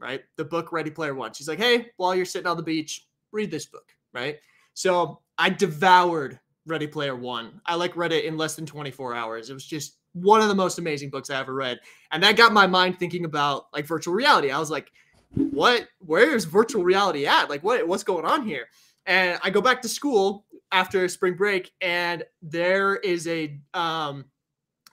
right? 0.00 0.22
The 0.36 0.44
book 0.44 0.72
ready 0.72 0.90
player 0.90 1.14
one. 1.14 1.32
She's 1.32 1.48
like 1.48 1.60
hey 1.60 1.88
while 1.96 2.14
you're 2.14 2.24
sitting 2.24 2.46
on 2.48 2.56
the 2.56 2.62
beach 2.62 3.06
read 3.30 3.50
this 3.50 3.66
book 3.66 3.92
right 4.16 4.38
so 4.74 5.20
i 5.38 5.48
devoured 5.48 6.40
Ready 6.66 6.86
Player 6.86 7.14
One. 7.14 7.60
I 7.64 7.76
like 7.76 7.96
read 7.96 8.12
it 8.12 8.24
in 8.24 8.36
less 8.36 8.56
than 8.56 8.66
24 8.66 9.14
hours. 9.14 9.50
It 9.50 9.54
was 9.54 9.64
just 9.64 9.98
one 10.12 10.40
of 10.40 10.48
the 10.48 10.54
most 10.54 10.78
amazing 10.78 11.10
books 11.10 11.30
I 11.30 11.38
ever 11.40 11.54
read. 11.54 11.78
And 12.10 12.22
that 12.22 12.36
got 12.36 12.52
my 12.52 12.66
mind 12.66 12.98
thinking 12.98 13.24
about 13.24 13.66
like 13.72 13.86
virtual 13.86 14.14
reality. 14.14 14.50
I 14.50 14.58
was 14.58 14.70
like, 14.70 14.90
what? 15.34 15.88
Where's 16.00 16.44
virtual 16.44 16.82
reality 16.82 17.26
at? 17.26 17.48
Like, 17.48 17.62
what? 17.62 17.86
What's 17.86 18.04
going 18.04 18.24
on 18.24 18.44
here? 18.44 18.66
And 19.06 19.38
I 19.42 19.50
go 19.50 19.60
back 19.60 19.82
to 19.82 19.88
school 19.88 20.44
after 20.72 21.06
spring 21.08 21.34
break, 21.34 21.70
and 21.80 22.24
there 22.42 22.96
is 22.96 23.28
a 23.28 23.58
um, 23.74 24.24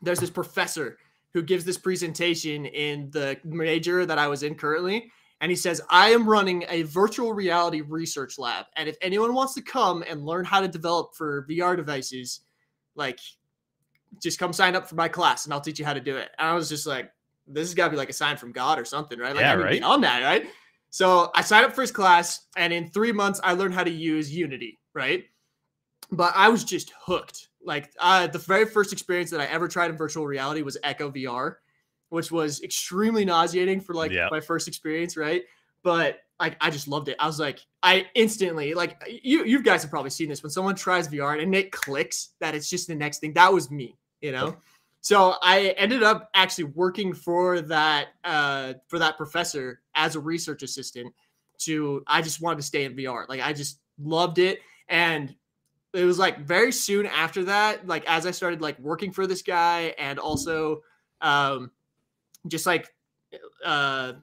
there's 0.02 0.20
this 0.20 0.30
professor 0.30 0.98
who 1.34 1.42
gives 1.42 1.66
this 1.66 1.78
presentation 1.80 2.66
in 2.66 3.10
the 3.10 3.40
major 3.44 4.06
that 4.06 4.20
I 4.20 4.28
was 4.28 4.44
in 4.44 4.54
currently. 4.54 5.12
And 5.44 5.52
he 5.52 5.58
says, 5.58 5.82
I 5.90 6.12
am 6.12 6.26
running 6.26 6.64
a 6.70 6.84
virtual 6.84 7.34
reality 7.34 7.82
research 7.82 8.40
lab. 8.40 8.68
And 8.78 8.88
if 8.88 8.96
anyone 9.02 9.34
wants 9.34 9.54
to 9.56 9.62
come 9.62 10.02
and 10.08 10.26
learn 10.26 10.46
how 10.46 10.62
to 10.62 10.70
develop 10.70 11.16
for 11.16 11.46
VR 11.50 11.76
devices, 11.76 12.46
like 12.96 13.20
just 14.22 14.40
come 14.40 14.54
sign 14.54 14.74
up 14.74 14.88
for 14.88 14.96
my 14.96 15.10
class 15.10 15.44
and 15.44 15.54
I'll 15.54 15.60
teach 15.60 15.80
you 15.80 15.84
how 15.84 15.94
to 15.94 16.00
do 16.00 16.16
it. 16.16 16.30
And 16.40 16.48
I 16.48 16.54
was 16.54 16.70
just 16.70 16.88
like, 16.88 17.12
this 17.46 17.68
has 17.68 17.74
got 17.74 17.88
to 17.88 17.92
be 17.92 17.98
like 17.98 18.10
a 18.10 18.14
sign 18.14 18.38
from 18.38 18.54
God 18.54 18.80
or 18.80 18.86
something, 18.86 19.20
right? 19.20 19.36
Like, 19.36 19.42
Yeah, 19.42 19.52
I 19.52 19.58
right. 19.58 19.84
on 19.84 20.00
that, 20.00 20.24
right? 20.24 20.48
So 20.92 21.30
I 21.36 21.42
signed 21.42 21.66
up 21.66 21.74
for 21.74 21.82
his 21.82 21.92
class, 21.92 22.48
and 22.56 22.72
in 22.72 22.88
three 22.88 23.12
months, 23.12 23.42
I 23.44 23.52
learned 23.52 23.74
how 23.74 23.84
to 23.84 23.92
use 23.92 24.34
Unity, 24.34 24.80
right? 24.94 25.26
But 26.10 26.32
I 26.38 26.48
was 26.48 26.64
just 26.64 26.94
hooked. 26.98 27.50
Like, 27.62 27.92
uh, 28.00 28.28
the 28.28 28.38
very 28.40 28.66
first 28.66 28.94
experience 28.94 29.30
that 29.32 29.42
I 29.42 29.46
ever 29.48 29.68
tried 29.68 29.92
in 29.92 29.98
virtual 29.98 30.26
reality 30.26 30.62
was 30.62 30.78
Echo 30.84 31.12
VR, 31.12 31.56
which 32.14 32.32
was 32.32 32.62
extremely 32.62 33.26
nauseating 33.26 33.82
for 33.82 33.96
like 33.96 34.12
Yeah. 34.12 34.28
my 34.30 34.40
first 34.40 34.68
experience, 34.68 35.18
right? 35.18 35.44
But 35.82 36.20
like, 36.40 36.56
I 36.62 36.70
just 36.70 36.88
loved 36.88 37.10
it. 37.10 37.16
I 37.20 37.26
was 37.26 37.40
like, 37.40 37.60
I 37.82 38.06
instantly 38.14 38.76
like 38.76 39.02
you. 39.24 39.44
You 39.46 39.64
guys 39.64 39.82
have 39.82 39.90
probably 39.90 40.12
seen 40.12 40.30
this 40.30 40.44
when 40.44 40.52
someone 40.52 40.76
tries 40.76 41.08
VR 41.08 41.42
and 41.42 41.56
it 41.56 41.72
clicks 41.72 42.30
that 42.40 42.54
it's 42.54 42.70
just 42.70 42.88
the 42.88 42.94
next 42.94 43.18
thing. 43.18 43.34
That 43.34 43.52
was 43.52 43.72
me, 43.72 43.98
you 44.22 44.32
know. 44.32 44.56
So 45.02 45.36
I 45.42 45.70
ended 45.76 46.04
up 46.04 46.30
actually 46.36 46.66
working 46.66 47.14
for 47.14 47.62
that 47.62 48.10
uh, 48.24 48.74
for 48.88 49.00
that 49.00 49.18
professor 49.18 49.82
as 49.96 50.16
a 50.16 50.20
research 50.20 50.62
assistant. 50.62 51.14
To 51.62 52.04
I 52.06 52.22
just 52.22 52.42
wanted 52.42 52.58
to 52.58 52.64
stay 52.64 52.86
in 52.86 52.96
VR. 52.96 53.28
Like 53.28 53.42
I 53.42 53.54
just 53.54 53.80
loved 53.98 54.38
it, 54.38 54.60
and 54.88 55.36
it 55.94 56.06
was 56.06 56.20
like 56.20 56.42
very 56.42 56.72
soon 56.72 57.08
after 57.08 57.46
that, 57.46 57.88
like 57.88 58.06
as 58.06 58.28
I 58.28 58.32
started 58.32 58.62
like 58.62 58.78
working 58.80 59.12
for 59.12 59.26
this 59.26 59.42
guy, 59.42 59.96
and 59.98 60.20
also 60.20 60.82
um, 61.22 61.72
just 62.48 62.66
like 62.66 62.90
uh, 63.66 64.14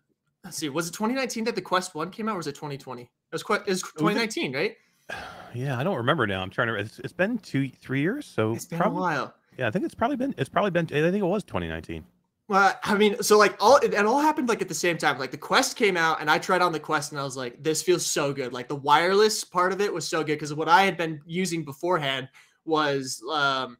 let's 0.45 0.57
see, 0.57 0.69
was 0.69 0.89
it 0.89 0.93
2019 0.93 1.45
that 1.45 1.55
the 1.55 1.63
Quest 1.63 1.95
One 1.95 2.11
came 2.11 2.29
out, 2.29 2.35
or 2.35 2.39
was 2.39 2.47
it 2.47 2.55
2020? 2.55 3.03
It 3.03 3.09
was 3.33 3.43
quite. 3.43 3.63
It 3.63 3.71
was 3.71 3.83
2019, 3.83 4.55
right? 4.55 4.77
Yeah, 5.53 5.77
I 5.77 5.83
don't 5.83 5.97
remember 5.97 6.29
now. 6.29 6.43
I'm 6.43 6.51
trying 6.51 6.69
to. 6.69 6.77
It's, 6.77 7.01
it's 7.01 7.13
been 7.13 7.37
two, 7.39 7.69
three 7.69 8.01
years. 8.03 8.25
So 8.25 8.53
It's 8.53 8.67
been 8.67 8.79
probably, 8.79 8.99
a 8.99 9.01
while. 9.01 9.35
yeah, 9.59 9.67
I 9.67 9.73
think 9.73 9.85
it's 9.85 9.97
probably 9.97 10.17
been. 10.17 10.33
It's 10.39 10.49
probably 10.49 10.71
been. 10.71 10.85
I 10.85 11.11
think 11.11 11.17
it 11.17 11.27
was 11.27 11.43
2019. 11.43 12.05
Well, 12.47 12.79
I 12.85 12.95
mean, 12.97 13.21
so 13.21 13.37
like 13.37 13.57
all 13.59 13.79
it 13.79 13.93
all 13.97 14.21
happened 14.21 14.49
like 14.49 14.63
at 14.63 14.69
the 14.69 14.75
same 14.75 14.97
time. 14.97 15.19
Like 15.19 15.33
the 15.33 15.37
Quest 15.37 15.77
came 15.77 15.97
out, 15.97 16.21
and 16.21 16.31
I 16.31 16.39
tried 16.39 16.63
on 16.63 16.71
the 16.71 16.79
Quest, 16.79 17.11
and 17.11 17.21
I 17.21 17.25
was 17.25 17.37
like, 17.37 17.61
"This 17.61 17.83
feels 17.83 18.07
so 18.07 18.33
good." 18.33 18.53
Like 18.53 18.69
the 18.69 18.77
wireless 18.77 19.43
part 19.43 19.73
of 19.73 19.81
it 19.81 19.93
was 19.93 20.07
so 20.07 20.21
good 20.23 20.35
because 20.35 20.55
what 20.55 20.69
I 20.69 20.85
had 20.85 20.97
been 20.97 21.21
using 21.27 21.65
beforehand 21.65 22.29
was 22.65 23.21
um, 23.33 23.77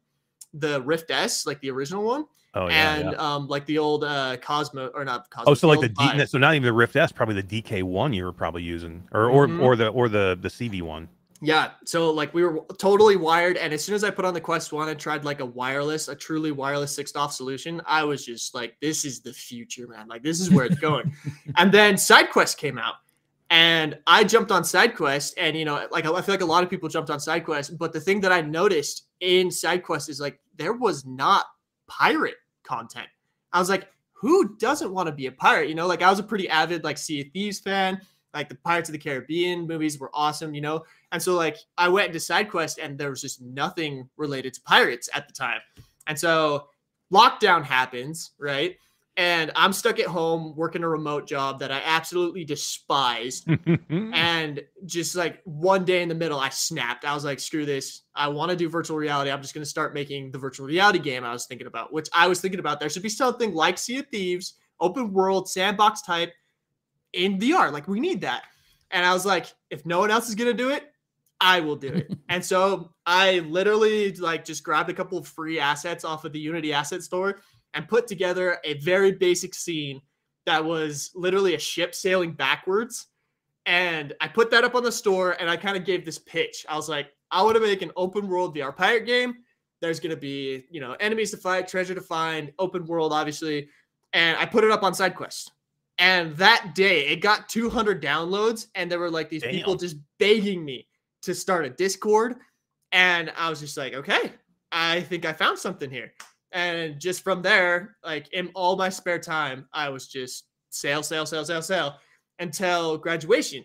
the 0.53 0.81
Rift 0.81 1.09
S, 1.09 1.45
like 1.45 1.61
the 1.61 1.71
original 1.71 2.03
one, 2.03 2.25
Oh 2.53 2.67
yeah. 2.67 2.95
and 2.95 3.11
yeah. 3.11 3.17
um, 3.17 3.47
like 3.47 3.65
the 3.65 3.77
old 3.77 4.03
uh, 4.03 4.37
Cosmo 4.37 4.87
or 4.93 5.05
not 5.05 5.29
Cosmo. 5.29 5.51
Oh, 5.51 5.53
so 5.53 5.67
like 5.67 5.79
the 5.79 5.89
D, 5.89 6.25
so 6.25 6.37
not 6.37 6.53
even 6.53 6.65
the 6.65 6.73
Rift 6.73 6.95
S, 6.95 7.11
probably 7.11 7.41
the 7.41 7.61
DK 7.61 7.83
one 7.83 8.11
you 8.13 8.25
were 8.25 8.33
probably 8.33 8.63
using, 8.63 9.07
or 9.13 9.29
or 9.29 9.47
Mhm. 9.47 9.61
or 9.61 9.75
the 9.75 9.87
or 9.87 10.09
the 10.09 10.37
the 10.41 10.49
CV 10.49 10.81
one. 10.81 11.07
Yeah. 11.43 11.71
So 11.85 12.11
like 12.11 12.33
we 12.33 12.43
were 12.43 12.59
totally 12.77 13.15
wired. 13.15 13.57
And 13.57 13.73
as 13.73 13.83
soon 13.83 13.95
as 13.95 14.03
I 14.03 14.11
put 14.11 14.25
on 14.25 14.33
the 14.35 14.41
Quest 14.41 14.71
One 14.71 14.89
and 14.89 14.99
tried 14.99 15.25
like 15.25 15.39
a 15.39 15.45
wireless, 15.45 16.07
a 16.07 16.15
truly 16.15 16.51
wireless 16.51 16.95
six 16.95 17.11
DoF 17.11 17.33
solution, 17.33 17.81
I 17.87 18.03
was 18.03 18.23
just 18.23 18.53
like, 18.53 18.75
this 18.79 19.05
is 19.05 19.21
the 19.21 19.33
future, 19.33 19.87
man. 19.87 20.07
Like 20.07 20.21
this 20.21 20.39
is 20.39 20.51
where 20.51 20.65
it's 20.65 20.79
going. 20.79 21.11
and 21.57 21.71
then 21.71 21.95
SideQuest 21.95 22.57
came 22.57 22.77
out. 22.77 22.95
And 23.49 23.97
I 24.07 24.23
jumped 24.23 24.51
on 24.51 24.61
SideQuest, 24.61 25.33
and 25.37 25.57
you 25.57 25.65
know, 25.65 25.85
like 25.91 26.05
I 26.05 26.21
feel 26.21 26.33
like 26.35 26.41
a 26.41 26.45
lot 26.45 26.63
of 26.63 26.69
people 26.69 26.87
jumped 26.87 27.09
on 27.09 27.17
SideQuest, 27.17 27.77
but 27.77 27.91
the 27.91 27.99
thing 27.99 28.21
that 28.21 28.31
I 28.31 28.41
noticed 28.41 29.07
in 29.19 29.49
SideQuest 29.49 30.09
is 30.09 30.21
like 30.21 30.39
there 30.55 30.73
was 30.73 31.05
not 31.05 31.47
pirate 31.87 32.35
content. 32.71 33.07
I 33.51 33.59
was 33.59 33.69
like, 33.69 33.89
who 34.13 34.55
doesn't 34.55 34.93
want 34.93 35.07
to 35.07 35.11
be 35.11 35.25
a 35.25 35.31
pirate? 35.31 35.67
You 35.67 35.75
know, 35.75 35.87
like 35.87 36.01
I 36.01 36.09
was 36.09 36.19
a 36.19 36.23
pretty 36.23 36.47
avid 36.47 36.83
like 36.83 36.97
Sea 36.97 37.21
of 37.21 37.27
Thieves 37.33 37.59
fan. 37.59 37.99
Like 38.33 38.47
the 38.47 38.55
Pirates 38.55 38.87
of 38.87 38.93
the 38.93 38.99
Caribbean 38.99 39.67
movies 39.67 39.99
were 39.99 40.09
awesome, 40.13 40.53
you 40.53 40.61
know. 40.61 40.85
And 41.11 41.21
so 41.21 41.35
like 41.35 41.57
I 41.77 41.89
went 41.89 42.07
into 42.07 42.19
SideQuest 42.19 42.77
and 42.81 42.97
there 42.97 43.09
was 43.09 43.19
just 43.19 43.41
nothing 43.41 44.07
related 44.15 44.53
to 44.53 44.61
pirates 44.61 45.09
at 45.13 45.27
the 45.27 45.33
time. 45.33 45.59
And 46.07 46.17
so 46.17 46.67
lockdown 47.11 47.65
happens, 47.65 48.31
right? 48.39 48.77
And 49.17 49.51
I'm 49.55 49.73
stuck 49.73 49.99
at 49.99 50.07
home 50.07 50.55
working 50.55 50.83
a 50.83 50.89
remote 50.89 51.27
job 51.27 51.59
that 51.59 51.71
I 51.71 51.81
absolutely 51.83 52.45
despise. 52.45 53.43
and 53.89 54.63
just 54.85 55.15
like 55.15 55.41
one 55.43 55.83
day 55.83 56.01
in 56.01 56.07
the 56.07 56.15
middle, 56.15 56.39
I 56.39 56.49
snapped. 56.49 57.03
I 57.03 57.13
was 57.13 57.25
like, 57.25 57.39
screw 57.39 57.65
this. 57.65 58.03
I 58.15 58.29
want 58.29 58.51
to 58.51 58.57
do 58.57 58.69
virtual 58.69 58.97
reality. 58.97 59.29
I'm 59.29 59.41
just 59.41 59.53
going 59.53 59.63
to 59.63 59.69
start 59.69 59.93
making 59.93 60.31
the 60.31 60.37
virtual 60.37 60.65
reality 60.65 60.99
game 60.99 61.25
I 61.25 61.33
was 61.33 61.45
thinking 61.45 61.67
about, 61.67 61.91
which 61.91 62.07
I 62.13 62.27
was 62.27 62.39
thinking 62.39 62.61
about. 62.61 62.79
There 62.79 62.89
should 62.89 63.03
be 63.03 63.09
something 63.09 63.53
like 63.53 63.77
Sea 63.77 63.99
of 63.99 64.07
Thieves, 64.07 64.53
open 64.79 65.11
world, 65.11 65.49
sandbox 65.49 66.01
type 66.03 66.31
in 67.11 67.37
VR. 67.37 67.71
Like, 67.71 67.89
we 67.89 67.99
need 67.99 68.21
that. 68.21 68.43
And 68.91 69.05
I 69.05 69.13
was 69.13 69.25
like, 69.25 69.47
if 69.69 69.85
no 69.85 69.99
one 69.99 70.11
else 70.11 70.29
is 70.29 70.35
going 70.35 70.55
to 70.55 70.63
do 70.63 70.69
it, 70.69 70.91
I 71.41 71.59
will 71.59 71.75
do 71.75 71.87
it. 71.87 72.13
and 72.29 72.45
so 72.45 72.93
I 73.05 73.39
literally 73.39 74.13
like 74.13 74.45
just 74.45 74.63
grabbed 74.63 74.89
a 74.89 74.93
couple 74.93 75.17
of 75.17 75.27
free 75.27 75.59
assets 75.59 76.05
off 76.05 76.23
of 76.23 76.31
the 76.31 76.39
Unity 76.39 76.71
asset 76.71 77.03
store 77.03 77.41
and 77.73 77.87
put 77.87 78.07
together 78.07 78.59
a 78.63 78.75
very 78.79 79.13
basic 79.13 79.53
scene 79.53 80.01
that 80.45 80.63
was 80.63 81.11
literally 81.15 81.55
a 81.55 81.59
ship 81.59 81.93
sailing 81.95 82.33
backwards. 82.33 83.07
And 83.65 84.13
I 84.19 84.27
put 84.27 84.49
that 84.51 84.63
up 84.63 84.75
on 84.75 84.83
the 84.83 84.91
store 84.91 85.33
and 85.39 85.49
I 85.49 85.55
kind 85.55 85.77
of 85.77 85.85
gave 85.85 86.03
this 86.03 86.17
pitch. 86.17 86.65
I 86.67 86.75
was 86.75 86.89
like, 86.89 87.11
I 87.29 87.43
want 87.43 87.55
to 87.55 87.61
make 87.61 87.81
an 87.81 87.91
open 87.95 88.27
world 88.27 88.55
VR 88.55 88.75
pirate 88.75 89.05
game. 89.05 89.35
There's 89.81 89.99
going 89.99 90.13
to 90.13 90.19
be, 90.19 90.65
you 90.69 90.81
know, 90.81 90.95
enemies 90.99 91.31
to 91.31 91.37
fight, 91.37 91.67
treasure 91.67 91.95
to 91.95 92.01
find, 92.01 92.51
open 92.59 92.85
world, 92.85 93.13
obviously. 93.13 93.69
And 94.13 94.37
I 94.37 94.45
put 94.45 94.63
it 94.63 94.71
up 94.71 94.83
on 94.83 94.93
SideQuest. 94.93 95.49
And 95.97 96.35
that 96.37 96.73
day 96.73 97.07
it 97.07 97.17
got 97.17 97.49
200 97.49 98.01
downloads. 98.01 98.67
And 98.75 98.91
there 98.91 98.99
were 98.99 99.11
like 99.11 99.29
these 99.29 99.43
people 99.43 99.75
just 99.75 99.97
begging 100.19 100.65
me 100.65 100.87
to 101.21 101.35
start 101.35 101.65
a 101.65 101.69
Discord. 101.69 102.35
And 102.91 103.31
I 103.37 103.49
was 103.49 103.59
just 103.59 103.77
like, 103.77 103.93
okay, 103.93 104.33
I 104.71 105.01
think 105.01 105.25
I 105.25 105.33
found 105.33 105.57
something 105.57 105.89
here. 105.89 106.13
And 106.51 106.99
just 106.99 107.23
from 107.23 107.41
there, 107.41 107.95
like 108.03 108.31
in 108.33 108.49
all 108.55 108.75
my 108.75 108.89
spare 108.89 109.19
time, 109.19 109.67
I 109.73 109.89
was 109.89 110.07
just 110.07 110.45
Sail, 110.69 111.03
Sail, 111.03 111.25
Sail, 111.25 111.45
Sail, 111.45 111.61
Sail 111.61 111.95
until 112.39 112.97
graduation. 112.97 113.63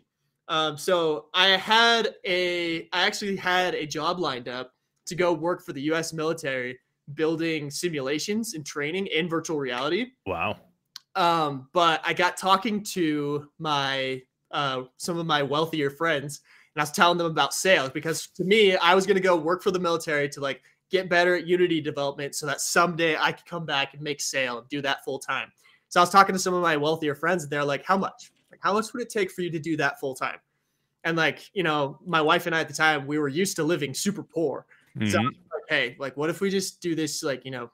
Um, 0.49 0.77
so 0.79 1.27
I 1.35 1.49
had 1.49 2.15
a, 2.25 2.89
I 2.93 3.07
actually 3.07 3.37
had 3.37 3.75
a 3.75 3.87
job 3.87 4.21
lined 4.21 4.49
up 4.49 4.73
to 5.07 5.15
go 5.15 5.33
work 5.33 5.65
for 5.65 5.73
the 5.73 5.83
U.S. 5.83 6.13
military, 6.13 6.79
building 7.15 7.71
simulations 7.71 8.55
and 8.55 8.65
training 8.65 9.07
in 9.07 9.29
virtual 9.29 9.59
reality. 9.59 10.07
wow. 10.27 10.57
Um, 11.15 11.69
but 11.73 12.03
I 12.05 12.13
got 12.13 12.37
talking 12.37 12.83
to 12.93 13.49
my 13.59 14.21
uh, 14.51 14.83
some 14.99 15.19
of 15.19 15.27
my 15.27 15.43
wealthier 15.43 15.89
friends, 15.89 16.43
and 16.75 16.81
I 16.81 16.83
was 16.83 16.93
telling 16.93 17.17
them 17.17 17.27
about 17.27 17.55
Sails 17.55 17.89
because 17.91 18.29
to 18.37 18.45
me, 18.45 18.77
I 18.77 18.95
was 18.95 19.07
going 19.07 19.17
to 19.17 19.23
go 19.23 19.35
work 19.35 19.63
for 19.63 19.71
the 19.71 19.79
military 19.79 20.29
to 20.29 20.41
like 20.41 20.63
get 20.91 21.09
better 21.09 21.35
at 21.35 21.47
Unity 21.47 21.81
development, 21.81 22.35
so 22.35 22.47
that 22.47 22.61
someday 22.61 23.17
I 23.17 23.33
could 23.33 23.47
come 23.47 23.67
back 23.67 23.95
and 23.95 24.03
make 24.03 24.21
Sail 24.21 24.59
and 24.59 24.69
do 24.69 24.81
that 24.83 25.05
full 25.05 25.19
time. 25.19 25.53
So 25.89 26.01
I 26.01 26.03
was 26.03 26.11
talking 26.11 26.35
to 26.35 26.39
some 26.39 26.55
of 26.55 26.63
my 26.63 26.77
wealthier 26.77 27.15
friends, 27.15 27.45
and 27.45 27.53
they're 27.53 27.65
like, 27.65 27.85
"How 27.85 27.97
much? 27.97 28.33
Like, 28.51 28.61
how 28.63 28.73
much 28.73 28.93
would 28.93 29.03
it 29.03 29.11
take 29.11 29.31
for 29.31 29.43
you 29.43 29.51
to 29.51 29.59
do 29.59 29.77
that 29.77 30.01
full 30.01 30.15
time?" 30.15 30.39
And 31.05 31.17
like, 31.17 31.51
you 31.55 31.63
know, 31.63 32.01
my 32.05 32.21
wife 32.21 32.47
and 32.47 32.55
I 32.55 32.61
at 32.61 32.69
the 32.69 32.75
time, 32.75 33.07
we 33.07 33.19
were 33.19 33.29
used 33.29 33.57
to 33.57 33.65
living 33.65 33.95
super 33.95 34.25
poor. 34.25 34.67
So 35.05 35.19
I 35.19 35.23
Mhm. 35.23 35.27
was 35.27 35.35
like, 35.55 35.63
hey, 35.69 35.97
like, 36.01 36.17
what 36.17 36.31
if 36.31 36.41
we 36.41 36.51
just 36.51 36.81
do 36.81 36.97
this, 36.97 37.23
like, 37.23 37.45
you 37.45 37.53
know, 37.53 37.71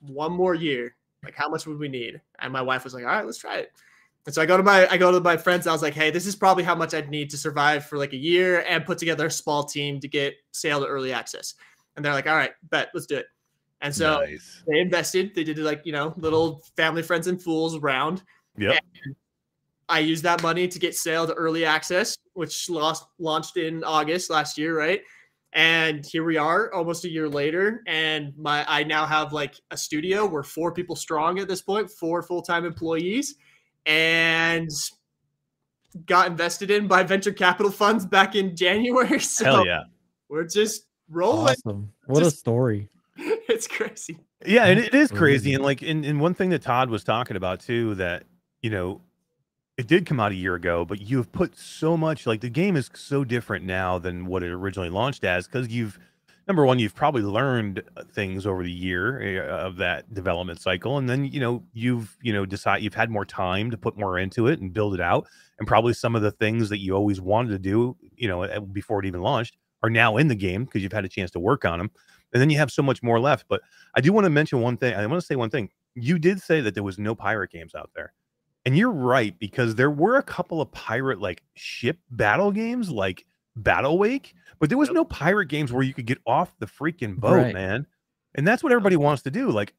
one 0.00 0.32
more 0.32 0.54
year? 0.54 0.96
Like, 1.22 1.34
how 1.34 1.48
much 1.50 1.66
would 1.66 1.78
we 1.78 1.88
need? 1.88 2.22
And 2.38 2.52
my 2.52 2.62
wife 2.62 2.84
was 2.84 2.94
like, 2.94 3.04
all 3.04 3.10
right, 3.10 3.26
let's 3.26 3.36
try 3.36 3.58
it. 3.58 3.72
And 4.24 4.34
so 4.34 4.40
I 4.40 4.46
go 4.46 4.56
to 4.56 4.62
my 4.62 4.86
I 4.88 4.96
go 4.96 5.12
to 5.12 5.20
my 5.20 5.36
friends. 5.36 5.66
I 5.66 5.72
was 5.72 5.82
like, 5.82 5.94
hey, 5.94 6.10
this 6.10 6.26
is 6.26 6.36
probably 6.36 6.64
how 6.64 6.74
much 6.74 6.94
I'd 6.94 7.10
need 7.10 7.28
to 7.30 7.36
survive 7.36 7.84
for 7.86 7.98
like 7.98 8.12
a 8.14 8.16
year 8.18 8.64
and 8.66 8.84
put 8.84 8.96
together 8.98 9.26
a 9.26 9.30
small 9.30 9.64
team 9.64 10.00
to 10.00 10.08
get 10.08 10.34
Sail 10.52 10.80
to 10.80 10.86
early 10.86 11.12
access. 11.12 11.54
And 11.96 12.04
they're 12.04 12.12
like, 12.12 12.26
all 12.26 12.36
right, 12.36 12.52
bet, 12.70 12.88
let's 12.94 13.06
do 13.06 13.16
it. 13.16 13.26
And 13.82 13.94
so 13.94 14.20
nice. 14.20 14.62
they 14.66 14.78
invested. 14.78 15.34
They 15.34 15.44
did 15.44 15.58
like 15.58 15.82
you 15.84 15.92
know 15.92 16.14
little 16.16 16.62
family 16.76 17.02
friends 17.02 17.26
and 17.26 17.42
fools 17.42 17.78
round. 17.78 18.22
Yep. 18.58 18.82
I 19.88 19.98
used 19.98 20.22
that 20.22 20.42
money 20.42 20.68
to 20.68 20.78
get 20.78 20.94
Sail 20.94 21.26
to 21.26 21.34
early 21.34 21.64
access, 21.64 22.16
which 22.34 22.70
lost, 22.70 23.06
launched 23.18 23.56
in 23.56 23.82
August 23.82 24.30
last 24.30 24.56
year, 24.56 24.78
right? 24.78 25.02
And 25.52 26.06
here 26.06 26.22
we 26.22 26.36
are, 26.36 26.72
almost 26.72 27.04
a 27.04 27.10
year 27.10 27.28
later, 27.28 27.82
and 27.88 28.32
my 28.38 28.64
I 28.68 28.84
now 28.84 29.04
have 29.04 29.32
like 29.32 29.56
a 29.72 29.76
studio. 29.76 30.24
We're 30.24 30.44
four 30.44 30.72
people 30.72 30.94
strong 30.94 31.40
at 31.40 31.48
this 31.48 31.60
point, 31.60 31.90
four 31.90 32.22
full 32.22 32.40
time 32.40 32.64
employees, 32.64 33.34
and 33.84 34.70
got 36.06 36.28
invested 36.28 36.70
in 36.70 36.86
by 36.86 37.02
venture 37.02 37.32
capital 37.32 37.72
funds 37.72 38.06
back 38.06 38.36
in 38.36 38.54
January. 38.56 39.18
So 39.18 39.44
Hell 39.44 39.66
yeah. 39.66 39.82
we're 40.28 40.46
just 40.46 40.86
rolling. 41.10 41.48
Awesome. 41.48 41.92
What 42.06 42.22
a 42.22 42.30
story. 42.30 42.88
it's 43.16 43.66
crazy. 43.66 44.18
Yeah, 44.46 44.64
and 44.64 44.78
it 44.78 44.94
is 44.94 45.10
crazy. 45.10 45.18
Crazy. 45.18 45.54
And 45.54 45.64
like, 45.64 45.82
and, 45.82 46.04
and 46.04 46.20
one 46.20 46.34
thing 46.34 46.50
that 46.50 46.62
Todd 46.62 46.88
was 46.88 47.04
talking 47.04 47.36
about 47.36 47.60
too, 47.60 47.94
that 47.96 48.24
you 48.62 48.70
know, 48.70 49.00
it 49.76 49.86
did 49.86 50.06
come 50.06 50.20
out 50.20 50.32
a 50.32 50.34
year 50.34 50.54
ago, 50.54 50.84
but 50.84 51.00
you've 51.00 51.32
put 51.32 51.56
so 51.56 51.96
much 51.96 52.26
like 52.26 52.40
the 52.40 52.50
game 52.50 52.76
is 52.76 52.90
so 52.94 53.24
different 53.24 53.64
now 53.64 53.98
than 53.98 54.26
what 54.26 54.42
it 54.42 54.50
originally 54.50 54.90
launched 54.90 55.24
as 55.24 55.46
because 55.46 55.68
you've 55.68 55.98
number 56.50 56.66
one, 56.66 56.80
you've 56.80 56.96
probably 56.96 57.22
learned 57.22 57.82
uh, 57.96 58.02
things 58.12 58.44
over 58.44 58.64
the 58.64 58.72
year 58.72 59.44
uh, 59.48 59.66
of 59.66 59.76
that 59.76 60.12
development 60.12 60.60
cycle, 60.60 60.98
and 60.98 61.08
then 61.08 61.24
you 61.24 61.40
know 61.40 61.62
you've 61.72 62.16
you 62.22 62.32
know 62.32 62.44
decide 62.44 62.82
you've 62.82 62.94
had 62.94 63.10
more 63.10 63.24
time 63.24 63.70
to 63.70 63.76
put 63.76 63.96
more 63.96 64.18
into 64.18 64.46
it 64.48 64.60
and 64.60 64.72
build 64.72 64.94
it 64.94 65.00
out, 65.00 65.26
and 65.58 65.68
probably 65.68 65.92
some 65.92 66.16
of 66.16 66.22
the 66.22 66.30
things 66.32 66.68
that 66.68 66.78
you 66.78 66.94
always 66.94 67.20
wanted 67.20 67.50
to 67.50 67.58
do, 67.58 67.96
you 68.16 68.28
know, 68.28 68.42
uh, 68.42 68.60
before 68.60 69.00
it 69.00 69.06
even 69.06 69.20
launched, 69.22 69.56
are 69.82 69.90
now 69.90 70.16
in 70.16 70.28
the 70.28 70.34
game 70.34 70.64
because 70.64 70.82
you've 70.82 70.92
had 70.92 71.04
a 71.04 71.08
chance 71.08 71.30
to 71.32 71.40
work 71.40 71.64
on 71.64 71.78
them, 71.78 71.90
and 72.32 72.40
then 72.40 72.50
you 72.50 72.58
have 72.58 72.70
so 72.70 72.82
much 72.82 73.02
more 73.02 73.18
left. 73.20 73.46
But 73.48 73.60
I 73.94 74.00
do 74.00 74.12
want 74.12 74.24
to 74.24 74.30
mention 74.30 74.60
one 74.60 74.76
thing. 74.76 74.94
I 74.94 75.04
want 75.06 75.20
to 75.20 75.26
say 75.26 75.36
one 75.36 75.50
thing. 75.50 75.70
You 75.94 76.18
did 76.18 76.40
say 76.40 76.60
that 76.60 76.74
there 76.74 76.82
was 76.82 76.98
no 76.98 77.14
pirate 77.14 77.50
games 77.50 77.74
out 77.74 77.90
there. 77.94 78.12
And 78.66 78.76
you're 78.76 78.90
right 78.92 79.36
because 79.38 79.74
there 79.74 79.90
were 79.90 80.16
a 80.16 80.22
couple 80.22 80.60
of 80.60 80.70
pirate 80.70 81.18
like 81.20 81.42
ship 81.54 81.98
battle 82.10 82.52
games 82.52 82.90
like 82.90 83.24
Battlewake, 83.58 84.34
but 84.58 84.68
there 84.68 84.78
was 84.78 84.90
no 84.90 85.04
pirate 85.04 85.46
games 85.46 85.72
where 85.72 85.82
you 85.82 85.94
could 85.94 86.06
get 86.06 86.18
off 86.26 86.54
the 86.58 86.66
freaking 86.66 87.16
boat, 87.16 87.32
Right. 87.36 87.54
man. 87.54 87.86
And 88.34 88.46
that's 88.46 88.62
what 88.62 88.70
everybody 88.70 88.96
wants 88.96 89.22
to 89.22 89.30
do. 89.30 89.50
Like 89.50 89.74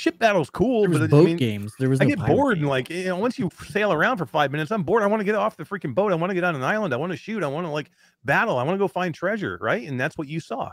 ship 0.00 0.18
battle's 0.18 0.48
cool, 0.48 0.82
There 0.82 0.90
was 0.90 1.00
but 1.00 1.10
boat 1.10 1.22
I 1.22 1.24
mean, 1.26 1.36
games. 1.36 1.74
There 1.78 1.90
was 1.90 2.00
I 2.00 2.04
no 2.04 2.10
get 2.10 2.18
pirate 2.20 2.34
bored 2.34 2.58
and 2.58 2.68
like 2.68 2.88
you 2.88 3.04
know 3.04 3.16
once 3.16 3.38
you 3.38 3.50
sail 3.68 3.92
around 3.92 4.16
for 4.16 4.26
five 4.26 4.50
minutes, 4.50 4.70
I'm 4.70 4.82
bored. 4.82 5.02
I 5.02 5.06
want 5.06 5.20
to 5.20 5.24
get 5.24 5.34
off 5.34 5.56
the 5.56 5.64
freaking 5.64 5.94
boat. 5.94 6.10
I 6.10 6.14
want 6.14 6.30
to 6.30 6.34
get 6.34 6.44
on 6.44 6.56
an 6.56 6.62
island. 6.62 6.94
I 6.94 6.96
want 6.96 7.12
to 7.12 7.18
shoot. 7.18 7.42
I 7.44 7.46
want 7.46 7.66
to 7.66 7.70
like 7.70 7.90
battle. 8.24 8.56
I 8.56 8.62
want 8.62 8.74
to 8.74 8.78
go 8.78 8.88
find 8.88 9.14
treasure, 9.14 9.58
right? 9.60 9.86
And 9.86 10.00
that's 10.00 10.16
what 10.16 10.26
you 10.26 10.40
saw. 10.40 10.72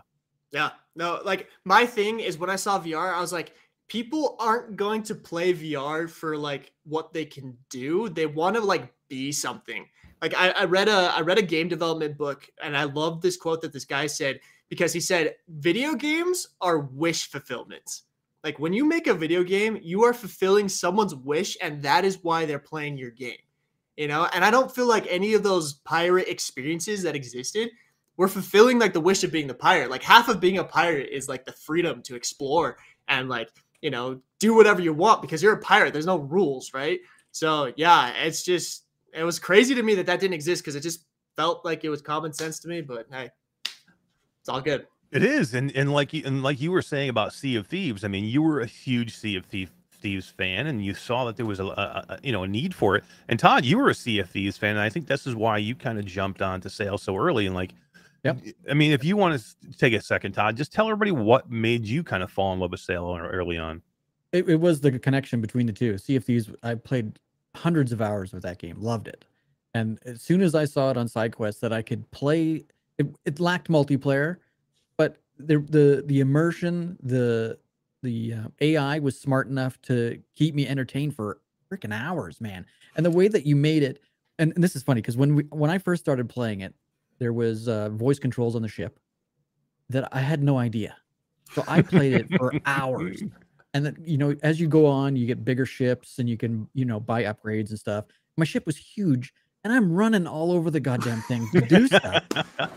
Yeah. 0.52 0.72
No, 0.96 1.20
like 1.26 1.50
my 1.66 1.86
thing 1.86 2.22
is 2.22 2.38
when 2.38 2.50
I 2.50 2.56
saw 2.56 2.80
VR, 2.80 3.14
I 3.14 3.20
was 3.20 3.34
like, 3.34 3.54
people 3.90 4.38
aren't 4.40 4.78
going 4.78 5.04
to 5.04 5.16
play 5.16 5.54
VR 5.54 6.10
for 6.10 6.38
like 6.38 6.72
what 6.86 7.14
they 7.14 7.26
can 7.26 7.58
do. 7.70 8.08
They 8.10 8.26
want 8.26 8.56
to 8.56 8.62
like 8.62 8.94
be 9.10 9.32
something. 9.34 9.86
Like 10.22 10.34
I, 10.36 10.52
I 10.52 10.64
read 10.64 10.88
a 10.88 11.14
I 11.14 11.20
read 11.20 11.38
a 11.38 11.44
game 11.44 11.68
development 11.68 12.18
book 12.18 12.48
and 12.64 12.78
I 12.78 12.86
love 12.86 13.22
this 13.22 13.36
quote 13.36 13.62
that 13.62 13.74
this 13.74 13.86
guy 13.86 14.08
said 14.08 14.40
because 14.70 14.94
he 14.94 15.00
said 15.00 15.36
video 15.50 15.94
games 15.96 16.48
are 16.62 16.80
wish 16.80 17.30
fulfillments. 17.30 18.04
Like 18.48 18.60
when 18.60 18.72
you 18.72 18.86
make 18.86 19.08
a 19.08 19.14
video 19.14 19.44
game, 19.44 19.78
you 19.82 20.06
are 20.06 20.14
fulfilling 20.14 20.70
someone's 20.70 21.14
wish 21.14 21.58
and 21.62 21.82
that 21.82 22.06
is 22.06 22.24
why 22.24 22.46
they're 22.46 22.60
playing 22.60 22.98
your 22.98 23.12
game. 23.12 23.44
You 23.98 24.08
know, 24.08 24.30
and 24.34 24.46
I 24.46 24.52
don't 24.52 24.74
feel 24.74 24.88
like 24.88 25.06
any 25.10 25.34
of 25.34 25.44
those 25.44 25.74
pirate 25.74 26.30
experiences 26.30 27.04
that 27.04 27.14
existed 27.14 27.72
we're 28.18 28.28
fulfilling 28.28 28.80
like 28.80 28.94
the 28.94 29.00
wish 29.00 29.24
of 29.26 29.32
being 29.32 29.48
the 29.48 29.54
pirate. 29.54 29.92
Like 29.92 30.02
half 30.02 30.28
of 30.28 30.40
being 30.40 30.58
a 30.58 30.64
pirate 30.64 31.10
is 31.12 31.30
like 31.30 31.46
the 31.46 31.52
freedom 31.52 32.02
to 32.04 32.16
explore 32.16 32.78
and 33.10 33.28
like, 33.28 33.50
you 33.82 33.92
know, 33.92 34.22
do 34.40 34.56
whatever 34.56 34.82
you 34.82 34.94
want 34.94 35.22
because 35.22 35.42
you're 35.42 35.54
a 35.54 35.60
pirate. 35.60 35.92
There's 35.92 36.08
no 36.08 36.18
rules, 36.18 36.74
right? 36.74 37.00
So, 37.32 37.72
yeah, 37.78 38.14
it's 38.24 38.44
just 38.44 38.86
it 39.14 39.24
was 39.24 39.40
crazy 39.40 39.76
to 39.76 39.84
me 39.84 39.96
that 39.96 40.08
that 40.08 40.20
didn't 40.22 40.34
exist 40.34 40.64
because 40.64 40.76
it 40.76 40.82
just 40.82 41.06
felt 41.36 41.64
like 41.64 41.84
it 41.84 41.90
was 41.90 42.02
common 42.02 42.34
sense 42.34 42.60
to 42.62 42.68
me, 42.68 42.82
but 42.82 43.06
hey, 43.12 43.30
it's 44.40 44.50
all 44.50 44.62
good. 44.62 44.88
It 45.12 45.24
is, 45.24 45.54
and 45.54 45.72
and 45.76 45.92
like 45.92 46.14
you 46.14 46.24
and 46.26 46.44
like 46.44 46.60
you 46.60 46.72
were 46.72 46.82
saying 46.82 47.10
about 47.10 47.34
Sea 47.34 47.56
of 47.56 47.68
Thieves. 47.68 48.04
I 48.04 48.08
mean, 48.08 48.26
you 48.26 48.42
were 48.42 48.60
a 48.60 48.66
huge 48.66 49.16
Sea 49.16 49.38
of 49.38 49.46
Thief, 49.46 49.72
Thieves 49.92 50.30
fan, 50.30 50.68
and 50.68 50.84
you 50.84 50.94
saw 50.94 51.26
that 51.26 51.38
there 51.38 51.46
was 51.46 51.60
a, 51.60 51.66
a, 51.66 52.06
a 52.10 52.20
you 52.24 52.32
know 52.32 52.44
a 52.44 52.48
need 52.48 52.76
for 52.76 52.96
it. 52.98 53.04
And 53.30 53.40
Todd, 53.40 53.64
you 53.64 53.78
were 53.78 53.90
a 53.90 53.96
Sea 53.96 54.20
of 54.20 54.30
Thieves 54.30 54.58
fan, 54.58 54.72
and 54.72 54.80
I 54.80 54.90
think 54.90 55.08
this 55.08 55.26
is 55.26 55.36
why 55.36 55.58
you 55.60 55.76
kind 55.76 55.98
of 55.98 56.06
jumped 56.06 56.42
onto 56.42 56.68
Sail 56.68 56.98
so 56.98 57.16
early. 57.16 57.46
And 57.46 57.56
like, 57.56 57.72
Yep. 58.24 58.40
I 58.70 58.74
mean, 58.74 58.92
if 58.92 59.04
you 59.04 59.16
want 59.16 59.40
to 59.40 59.78
take 59.78 59.94
a 59.94 60.02
second, 60.02 60.34
Todd, 60.34 60.58
just 60.58 60.74
tell 60.74 60.88
everybody 60.88 61.12
what 61.12 61.50
made 61.50 61.86
you 61.86 62.04
kind 62.04 62.24
of 62.24 62.32
fall 62.32 62.54
in 62.54 62.60
love 62.60 62.72
with 62.72 62.80
Sail 62.82 63.18
early 63.18 63.58
on. 63.58 63.82
It, 64.34 64.50
it 64.50 64.60
was 64.60 64.82
the 64.82 65.00
connection 65.00 65.40
between 65.40 65.66
the 65.66 65.74
two. 65.74 65.98
Sea 65.98 66.18
of 66.18 66.26
Thieves, 66.26 66.52
I 66.64 66.76
played 66.76 67.20
hundreds 67.56 67.92
of 67.92 68.02
hours 68.02 68.34
with 68.34 68.44
that 68.44 68.58
game, 68.58 68.82
loved 68.82 69.08
it. 69.08 69.26
And 69.74 70.00
as 70.06 70.22
soon 70.22 70.42
as 70.42 70.56
I 70.56 70.66
saw 70.66 70.90
it 70.92 70.98
on 70.98 71.08
SideQuest 71.08 71.60
that 71.62 71.72
I 71.72 71.82
could 71.82 72.10
play, 72.12 72.66
it, 72.98 73.08
it 73.26 73.40
lacked 73.40 73.70
multiplayer, 73.70 74.38
the 75.38 75.60
the 75.60 76.04
the 76.06 76.20
immersion, 76.20 76.98
the 77.02 77.58
the 78.04 78.34
uh, 78.34 78.48
AI 78.62 79.00
was 79.00 79.20
smart 79.20 79.48
enough 79.48 79.82
to 79.84 80.22
keep 80.36 80.56
me 80.56 80.68
entertained 80.68 81.16
for 81.16 81.40
freaking 81.72 81.94
hours, 81.94 82.40
man. 82.40 82.66
And 82.96 83.06
the 83.06 83.12
way 83.12 83.28
that 83.28 83.46
you 83.46 83.56
made 83.56 83.84
it, 83.84 84.02
and, 84.40 84.54
and 84.56 84.64
this 84.64 84.76
is 84.76 84.84
funny 84.84 85.02
because 85.02 85.18
when 85.18 85.36
we 85.36 85.44
when 85.44 85.70
I 85.70 85.78
first 85.78 86.04
started 86.04 86.30
playing 86.30 86.62
it, 86.62 86.74
there 87.20 87.34
was 87.34 87.68
uh, 87.68 87.90
voice 87.90 88.20
controls 88.20 88.56
on 88.56 88.62
the 88.62 88.68
ship 88.68 89.00
that 89.90 90.08
I 90.12 90.20
had 90.20 90.44
no 90.44 90.58
idea. 90.58 90.96
So 91.54 91.64
I 91.68 91.82
played 91.82 92.14
it 92.14 92.30
for 92.38 92.54
hours 92.66 93.24
and 93.78 93.86
then 93.86 93.98
you 94.04 94.18
know 94.18 94.36
as 94.44 94.60
you 94.60 94.68
go 94.68 94.86
on 94.86 95.16
you 95.16 95.26
get 95.26 95.46
bigger 95.46 95.66
ships 95.66 96.20
and 96.20 96.30
you 96.30 96.38
can 96.38 96.68
you 96.74 96.86
know 96.86 97.00
buy 97.00 97.24
upgrades 97.24 97.70
and 97.70 97.80
stuff 97.80 98.06
my 98.36 98.46
ship 98.46 98.66
was 98.66 98.78
huge 98.78 99.34
and 99.64 99.74
i'm 99.74 99.92
running 99.92 100.26
all 100.28 100.52
over 100.52 100.70
the 100.72 100.80
goddamn 100.80 101.22
thing 101.24 101.48
to 101.52 101.62
do 101.62 101.88
stuff 101.88 102.24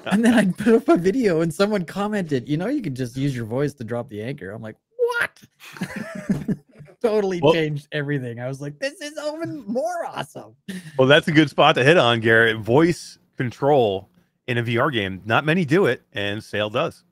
and 0.07 0.25
then 0.25 0.35
i 0.35 0.45
put 0.47 0.75
up 0.75 0.88
a 0.88 0.97
video 0.97 1.40
and 1.40 1.53
someone 1.53 1.85
commented 1.85 2.49
you 2.49 2.57
know 2.57 2.66
you 2.69 2.83
can 2.83 2.95
just 2.95 3.16
use 3.16 3.35
your 3.35 3.45
voice 3.45 3.73
to 3.75 3.85
drop 3.85 4.09
the 4.09 4.23
anchor 4.23 4.51
i'm 4.51 4.62
like 4.62 4.77
what 4.97 5.43
totally 7.03 7.40
Well- 7.43 7.53
changed 7.53 7.88
everything 7.93 8.40
i 8.40 8.49
was 8.49 8.61
like 8.61 8.79
this 8.79 9.01
is 9.01 9.12
even 9.35 9.64
more 9.66 10.05
awesome 10.07 10.55
Well, 10.99 11.09
that's 11.09 11.29
a 11.29 11.33
good 11.33 11.49
spot 11.51 11.75
to 11.77 11.85
hit 11.85 11.97
on, 11.97 12.21
Garrett. 12.21 12.59
Voice 12.59 13.19
control 13.37 14.09
in 14.47 14.59
a 14.59 14.62
VR 14.62 14.93
game. 14.93 15.23
Not 15.25 15.45
many 15.45 15.64
do 15.64 15.87
it, 15.87 16.03
and 16.12 16.43
Sail 16.45 16.69
does. 16.69 17.05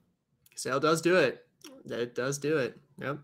Sail 0.55 0.79
does 0.79 1.01
do 1.01 1.15
it. 1.15 1.45
It 1.89 2.13
does 2.15 2.37
do 2.37 2.57
it. 2.57 2.77
Yep. 3.01 3.17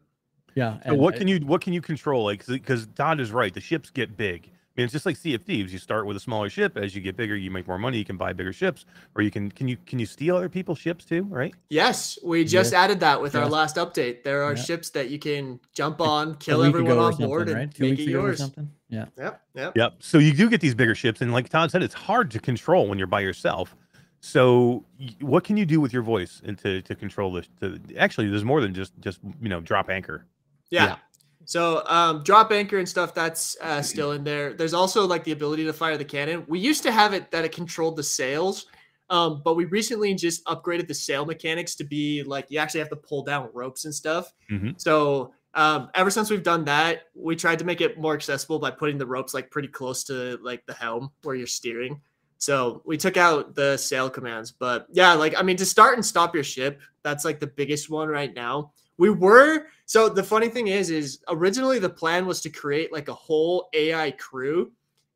yeah 0.56 0.80
So 0.88 0.96
what 0.96 1.16
can 1.16 1.28
you 1.28 1.40
what 1.40 1.62
can 1.62 1.72
you 1.74 1.82
control? 1.82 2.24
Like 2.26 2.46
because 2.48 2.88
Todd 2.96 3.20
is 3.20 3.32
right, 3.32 3.54
the 3.54 3.62
ships 3.62 3.90
get 3.92 4.18
big. 4.18 4.50
I 4.78 4.82
mean, 4.82 4.86
it's 4.86 4.92
just 4.92 5.06
like 5.06 5.16
Sea 5.16 5.34
of 5.36 5.42
Thieves. 5.44 5.72
You 5.72 5.80
start 5.80 6.06
with 6.06 6.18
a 6.18 6.20
smaller 6.20 6.50
ship. 6.50 6.76
As 6.76 6.94
you 6.94 7.02
get 7.02 7.16
bigger, 7.16 7.38
you 7.38 7.50
make 7.50 7.66
more 7.66 7.78
money. 7.78 7.98
You 7.98 8.04
can 8.04 8.18
buy 8.18 8.34
bigger 8.34 8.52
ships, 8.52 8.86
or 9.16 9.22
you 9.22 9.32
can 9.32 9.50
can 9.50 9.70
you 9.70 9.78
can 9.86 10.00
you 10.00 10.06
steal 10.06 10.36
other 10.36 10.50
people's 10.50 10.80
ships 10.80 11.06
too? 11.06 11.24
Right? 11.24 11.54
Yes, 11.70 12.20
we 12.22 12.44
just 12.44 12.74
Yes. 12.74 12.84
added 12.84 13.00
that 13.00 13.22
with 13.22 13.36
our 13.36 13.48
last 13.48 13.78
update. 13.78 14.24
There 14.24 14.44
are 14.44 14.54
Yeah. 14.54 14.62
ships 14.62 14.90
that 14.90 15.10
you 15.10 15.18
can 15.18 15.62
jump 15.74 16.02
on, 16.02 16.36
kill 16.36 16.62
everyone 16.62 16.98
on 16.98 17.16
board, 17.16 17.48
and 17.48 17.58
right? 17.58 17.74
Two 17.74 17.84
make 17.90 18.00
it 18.00 18.10
yours. 18.10 18.40
something 18.40 18.70
yeah 18.90 19.06
Yep. 19.18 19.42
Yep. 19.56 19.78
Yep. 19.78 19.94
So 20.00 20.18
you 20.18 20.34
do 20.34 20.50
get 20.50 20.60
these 20.60 20.76
bigger 20.76 20.94
ships, 20.94 21.22
and 21.22 21.32
like 21.32 21.48
Todd 21.48 21.72
said, 21.72 21.82
it's 21.82 21.94
hard 21.96 22.30
to 22.32 22.40
control 22.40 22.88
when 22.90 22.98
you're 22.98 23.08
by 23.08 23.22
yourself. 23.22 23.76
So 24.20 24.84
what 25.22 25.44
can 25.46 25.56
you 25.56 25.66
do 25.66 25.80
with 25.80 25.94
your 25.94 26.02
voice 26.04 26.42
and 26.46 26.58
to 26.60 26.82
to 26.82 26.96
control 26.96 27.32
this? 27.32 27.48
To, 27.62 27.80
actually, 27.98 28.30
there's 28.30 28.44
more 28.44 28.60
than 28.60 28.74
just 28.74 28.92
just 29.00 29.20
you 29.42 29.48
know 29.48 29.62
drop 29.62 29.90
anchor. 29.90 30.26
Yeah. 30.70 30.98
So 31.46 31.84
um, 31.88 32.24
drop 32.24 32.52
anchor 32.52 32.78
and 32.80 32.88
stuff 32.90 33.14
that's 33.14 33.56
uh, 33.62 33.82
still 33.82 34.12
in 34.12 34.24
there. 34.24 34.54
There's 34.54 34.74
also 34.74 35.06
like 35.06 35.24
the 35.24 35.32
ability 35.32 35.64
to 35.66 35.74
fire 35.74 35.98
the 35.98 36.06
cannon. 36.06 36.44
We 36.48 36.60
used 36.60 36.84
to 36.84 36.92
have 36.92 37.14
it 37.14 37.32
that 37.32 37.46
it 37.46 37.52
controlled 37.52 37.96
the 37.96 38.04
sails, 38.04 38.66
um, 39.10 39.42
but 39.44 39.56
we 39.56 39.66
recently 39.66 40.14
just 40.16 40.44
upgraded 40.46 40.88
the 40.88 40.94
sail 40.94 41.26
mechanics 41.26 41.76
to 41.76 41.84
be 41.84 42.24
like 42.24 42.48
you 42.50 42.60
actually 42.60 42.80
have 42.80 42.90
to 42.90 42.96
pull 42.96 43.24
down 43.24 43.50
ropes 43.54 43.86
and 43.86 43.94
stuff. 43.94 44.34
Mhm. 44.52 44.80
So 44.80 45.34
um, 45.54 45.90
ever 45.94 46.10
since 46.10 46.30
we've 46.30 46.44
done 46.44 46.66
that, 46.66 47.04
we 47.14 47.36
tried 47.36 47.60
to 47.60 47.66
make 47.66 47.80
it 47.80 47.98
more 47.98 48.14
accessible 48.14 48.60
by 48.60 48.72
putting 48.72 48.98
the 48.98 49.06
ropes 49.06 49.34
like 49.34 49.50
pretty 49.52 49.70
close 49.70 50.04
to 50.06 50.38
like 50.44 50.66
the 50.66 50.74
helm 50.74 51.12
where 51.24 51.36
you're 51.36 51.48
steering. 51.48 52.02
So 52.38 52.82
we 52.86 52.98
took 52.98 53.16
out 53.16 53.56
the 53.56 53.78
sail 53.78 54.10
commands, 54.10 54.52
but 54.52 54.88
yeah, 54.92 55.14
like 55.14 55.34
I 55.38 55.42
mean, 55.44 55.58
to 55.58 55.66
start 55.66 55.96
and 55.96 56.06
stop 56.06 56.36
your 56.36 56.44
ship, 56.44 56.82
that's 57.04 57.24
like 57.24 57.40
the 57.40 57.48
biggest 57.48 57.90
one 57.90 58.10
right 58.10 58.34
now. 58.34 58.74
We 58.98 59.10
were 59.10 59.68
so 59.86 60.10
the 60.10 60.24
funny 60.24 60.50
thing 60.50 60.68
is, 60.68 60.90
is 60.90 61.20
originally 61.28 61.80
the 61.80 61.90
plan 61.90 62.26
was 62.26 62.42
to 62.42 62.50
create 62.50 62.92
like 62.94 63.08
a 63.08 63.14
whole 63.14 63.70
AI 63.74 64.12
crew, 64.12 64.72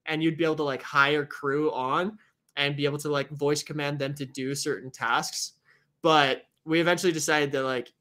and 0.05 0.21
you'd 0.21 0.37
be 0.37 0.43
able 0.43 0.55
to 0.57 0.63
like 0.63 0.81
hire 0.83 1.25
crew 1.25 1.71
on 1.71 2.17
and 2.57 2.75
be 2.75 2.85
able 2.85 2.97
to 2.99 3.09
like 3.09 3.29
voice 3.29 3.63
command 3.63 3.97
them 3.99 4.13
to 4.15 4.25
do 4.25 4.53
certain 4.53 4.91
tasks. 4.91 5.53
But 6.01 6.43
we 6.65 6.79
eventually 6.81 7.13
decided 7.13 7.51
that 7.53 7.63
like 7.63 7.91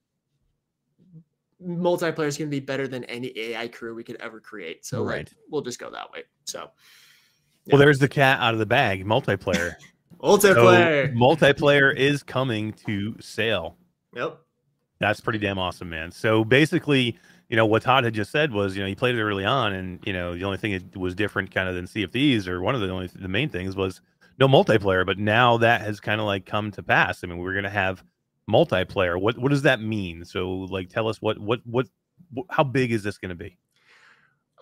multiplayer 1.65 2.27
is 2.27 2.37
going 2.39 2.49
to 2.49 2.55
be 2.57 2.61
better 2.61 2.87
than 2.87 3.05
any 3.05 3.37
AI 3.39 3.69
crew 3.69 3.95
we 3.95 4.05
could 4.05 4.17
ever 4.17 4.41
create. 4.41 4.85
So 4.85 5.03
like, 5.03 5.15
Right. 5.15 5.33
we'll 5.51 5.63
just 5.63 5.79
go 5.79 5.91
that 5.91 6.11
way. 6.13 6.25
So 6.45 6.71
Well, 7.67 7.79
there's 7.79 7.99
the 7.99 8.09
cat 8.09 8.41
out 8.41 8.53
of 8.53 8.59
the 8.61 8.67
bag. 8.67 9.05
Multiplayer. 9.05 9.75
So, 10.21 10.27
multiplayer. 10.27 11.15
multiplayer 11.15 11.97
is 11.97 12.25
coming 12.25 12.73
to 12.87 13.15
Sail. 13.21 13.77
yep. 14.17 14.41
That's 15.01 15.21
pretty 15.21 15.39
damn 15.39 15.59
awesome, 15.59 15.89
man. 15.89 16.11
So 16.11 16.45
basically, 16.45 17.19
you 17.49 17.57
know, 17.57 17.67
what 17.67 17.83
Todd 17.83 18.05
had 18.05 18.15
just 18.15 18.31
said 18.31 18.53
was, 18.53 18.77
you 18.77 18.83
know, 18.83 18.89
he 18.89 18.95
played 18.95 19.15
it 19.15 19.23
early 19.23 19.45
on, 19.45 19.73
and 19.73 20.01
you 20.05 20.13
know, 20.13 20.35
the 20.35 20.45
only 20.45 20.59
thing 20.59 20.73
that 20.73 20.97
was 20.97 21.15
different, 21.15 21.55
kind 21.55 21.69
of, 21.69 21.75
than 21.75 21.87
Thieves, 21.87 22.49
or 22.49 22.61
one 22.61 22.75
of 22.75 22.81
the 22.81 22.91
only 22.91 23.07
the 23.07 23.29
main 23.29 23.49
things 23.49 23.77
was 23.77 24.01
no 24.39 24.49
multiplayer. 24.49 25.07
But 25.07 25.19
now 25.19 25.59
that 25.59 25.83
has 25.83 26.01
kind 26.01 26.21
of 26.21 26.27
like 26.27 26.47
come 26.47 26.71
to 26.73 26.83
pass. 26.83 27.23
I 27.23 27.27
mean, 27.27 27.39
we're 27.39 27.55
gonna 27.55 27.71
have 27.71 28.03
multiplayer. 28.51 29.21
What 29.21 29.39
what 29.39 29.51
does 29.51 29.63
that 29.63 29.81
mean? 29.81 30.25
So, 30.25 30.51
like, 30.51 30.89
tell 30.89 31.09
us 31.09 31.23
what 31.23 31.39
what 31.39 31.61
what, 31.65 31.87
what 32.31 32.47
how 32.51 32.65
big 32.65 32.93
is 32.93 33.03
this 33.03 33.19
gonna 33.19 33.35
be? 33.37 33.57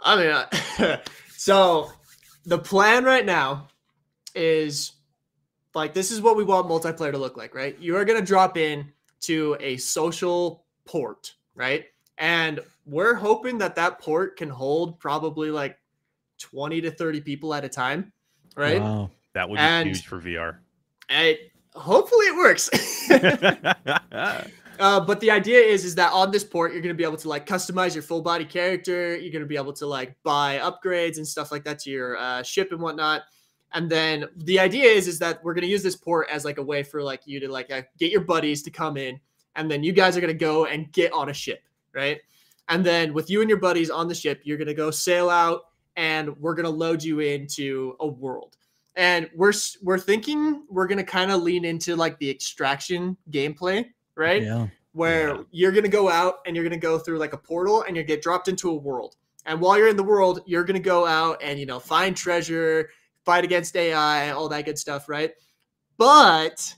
I 0.04 0.16
mean, 0.16 0.30
uh, 0.30 0.98
so 1.36 1.90
the 2.44 2.58
plan 2.58 3.04
right 3.04 3.24
now 3.24 3.68
is 4.34 4.92
like 5.74 5.94
this 5.94 6.10
is 6.10 6.20
what 6.20 6.36
we 6.36 6.44
want 6.44 6.68
multiplayer 6.68 7.12
to 7.12 7.18
look 7.18 7.36
like, 7.36 7.54
right? 7.54 7.78
You 7.78 7.96
are 7.96 8.04
going 8.04 8.18
to 8.18 8.24
drop 8.24 8.56
in 8.56 8.92
to 9.26 9.56
a 9.60 9.76
social 9.76 10.64
port, 10.84 11.34
right? 11.54 11.84
And 12.18 12.60
we're 12.86 13.14
hoping 13.14 13.58
that 13.58 13.74
that 13.76 14.00
port 14.00 14.36
can 14.36 14.48
hold 14.48 14.98
probably 14.98 15.50
like 15.50 15.78
20 16.40 16.80
to 16.82 16.90
30 16.90 17.20
people 17.20 17.54
at 17.54 17.64
a 17.64 17.68
time, 17.68 18.12
right? 18.56 18.80
Wow. 18.80 19.10
That 19.34 19.48
would 19.48 19.56
be 19.56 19.60
And- 19.60 19.88
huge 19.88 20.06
for 20.06 20.20
VR. 20.20 20.58
And 21.08 21.36
hopefully 21.74 22.26
it 22.26 22.36
works. 22.36 22.70
Uh, 24.78 25.00
but 25.00 25.20
the 25.20 25.30
idea 25.30 25.58
is 25.58 25.86
is 25.86 25.94
that 25.94 26.12
on 26.12 26.30
this 26.30 26.44
port 26.44 26.72
you're 26.72 26.82
going 26.82 26.94
to 26.94 26.98
be 26.98 27.02
able 27.02 27.16
to 27.16 27.30
like 27.30 27.46
customize 27.46 27.94
your 27.94 28.02
full 28.02 28.20
body 28.20 28.44
character 28.44 29.16
you're 29.16 29.32
going 29.32 29.40
to 29.40 29.48
be 29.48 29.56
able 29.56 29.72
to 29.72 29.86
like 29.86 30.14
buy 30.22 30.58
upgrades 30.58 31.16
and 31.16 31.26
stuff 31.26 31.50
like 31.50 31.64
that 31.64 31.78
to 31.78 31.88
your 31.88 32.18
uh, 32.18 32.42
ship 32.42 32.72
and 32.72 32.80
whatnot 32.82 33.22
and 33.72 33.90
then 33.90 34.24
the 34.36 34.58
idea 34.60 34.84
is 34.90 35.08
is 35.08 35.18
that 35.18 35.42
we're 35.44 35.54
going 35.54 35.62
to 35.62 35.68
use 35.70 35.82
this 35.82 35.96
port 35.96 36.28
as 36.30 36.44
like 36.44 36.58
a 36.58 36.62
way 36.62 36.82
for 36.82 37.02
like 37.02 37.22
you 37.26 37.40
to 37.40 37.48
like 37.48 37.70
uh, 37.70 37.82
get 37.98 38.10
your 38.10 38.20
buddies 38.20 38.62
to 38.62 38.70
come 38.70 38.96
in 38.96 39.18
and 39.56 39.70
then 39.70 39.82
you 39.82 39.92
guys 39.92 40.16
are 40.16 40.20
going 40.20 40.32
to 40.32 40.38
go 40.38 40.66
and 40.66 40.92
get 40.92 41.12
on 41.12 41.28
a 41.28 41.34
ship 41.34 41.62
right 41.92 42.20
and 42.68 42.84
then 42.84 43.12
with 43.12 43.28
you 43.30 43.40
and 43.40 43.48
your 43.50 43.58
buddies 43.60 43.90
on 43.90 44.08
the 44.08 44.14
ship 44.14 44.40
you're 44.44 44.58
going 44.58 44.66
to 44.68 44.74
go 44.74 44.90
sail 44.90 45.28
out 45.30 45.62
and 45.96 46.36
we're 46.38 46.54
going 46.54 46.64
to 46.64 46.70
load 46.70 47.02
you 47.02 47.20
into 47.20 47.96
a 48.00 48.06
world 48.06 48.56
and 48.94 49.28
we're 49.34 49.52
we're 49.82 49.98
thinking 49.98 50.62
we're 50.70 50.86
going 50.86 50.98
to 50.98 51.04
kind 51.04 51.30
of 51.30 51.42
lean 51.42 51.64
into 51.64 51.96
like 51.96 52.18
the 52.18 52.30
extraction 52.30 53.16
gameplay 53.30 53.84
right 54.14 54.42
Yeah. 54.42 54.68
where 54.92 55.28
Yeah. 55.36 55.42
you're 55.50 55.72
going 55.72 55.84
to 55.84 55.90
go 55.90 56.08
out 56.08 56.36
and 56.46 56.54
you're 56.56 56.64
going 56.64 56.78
to 56.80 56.86
go 56.86 56.98
through 56.98 57.18
like 57.18 57.32
a 57.32 57.38
portal 57.38 57.82
and 57.82 57.96
you 57.96 58.02
get 58.02 58.22
dropped 58.22 58.48
into 58.48 58.70
a 58.70 58.74
world. 58.74 59.16
And 59.44 59.60
while 59.60 59.78
you're 59.78 59.88
in 59.88 59.96
the 59.96 60.02
world, 60.02 60.40
you're 60.46 60.64
going 60.64 60.74
to 60.82 60.82
go 60.82 61.06
out 61.06 61.40
and, 61.40 61.56
you 61.60 61.66
know, 61.66 61.78
find 61.78 62.16
treasure, 62.16 62.88
fight 63.26 63.44
against 63.44 63.76
AI, 63.76 64.30
all 64.30 64.48
that 64.48 64.64
good 64.64 64.78
stuff, 64.78 65.08
right? 65.08 65.32
But 65.98 66.74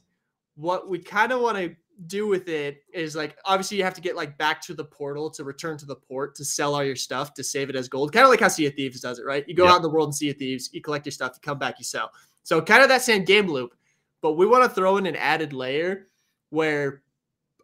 what 0.56 0.88
we 0.88 0.98
kind 0.98 1.30
of 1.30 1.40
want 1.40 1.58
to 1.58 1.76
do 2.06 2.26
with 2.26 2.48
it 2.48 2.82
is 2.92 3.14
like 3.14 3.36
obviously 3.44 3.76
you 3.76 3.82
have 3.84 3.94
to 3.94 4.00
get 4.00 4.16
like 4.16 4.38
back 4.38 4.62
to 4.62 4.72
the 4.72 4.84
portal 4.84 5.28
to 5.30 5.44
return 5.44 5.76
to 5.76 5.84
the 5.86 5.96
port 5.96 6.34
to 6.36 6.44
sell 6.44 6.74
all 6.74 6.84
your 6.84 6.96
stuff 6.96 7.34
to 7.34 7.44
save 7.44 7.68
it 7.70 7.76
as 7.76 7.88
gold. 7.88 8.12
Kind 8.12 8.24
of 8.24 8.30
like 8.30 8.40
how 8.40 8.48
Sea 8.48 8.66
of 8.66 8.74
Thieves 8.74 9.00
does 9.00 9.18
it, 9.18 9.26
right? 9.26 9.44
You 9.48 9.54
go 9.54 9.64
Yep. 9.64 9.72
out 9.72 9.76
in 9.76 9.82
the 9.82 9.90
world 9.90 10.08
and 10.08 10.14
Sea 10.14 10.30
of 10.30 10.36
Thieves, 10.36 10.70
you 10.72 10.80
collect 10.80 11.06
your 11.06 11.12
stuff, 11.12 11.32
you 11.34 11.40
come 11.42 11.58
back, 11.58 11.78
you 11.78 11.84
sell. 11.84 12.10
So 12.44 12.62
kind 12.62 12.82
of 12.82 12.88
that 12.88 13.02
same 13.02 13.24
game 13.24 13.46
loop, 13.46 13.74
but 14.22 14.34
we 14.34 14.46
want 14.46 14.64
to 14.64 14.70
throw 14.70 14.96
in 14.96 15.06
an 15.06 15.16
added 15.16 15.52
layer 15.52 16.08
where 16.50 17.02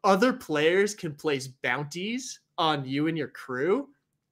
other 0.03 0.33
players 0.33 0.95
can 0.95 1.15
place 1.15 1.47
bounties 1.47 2.41
on 2.59 2.85
you 2.85 3.07
and 3.07 3.17
your 3.17 3.29
crew. 3.29 3.89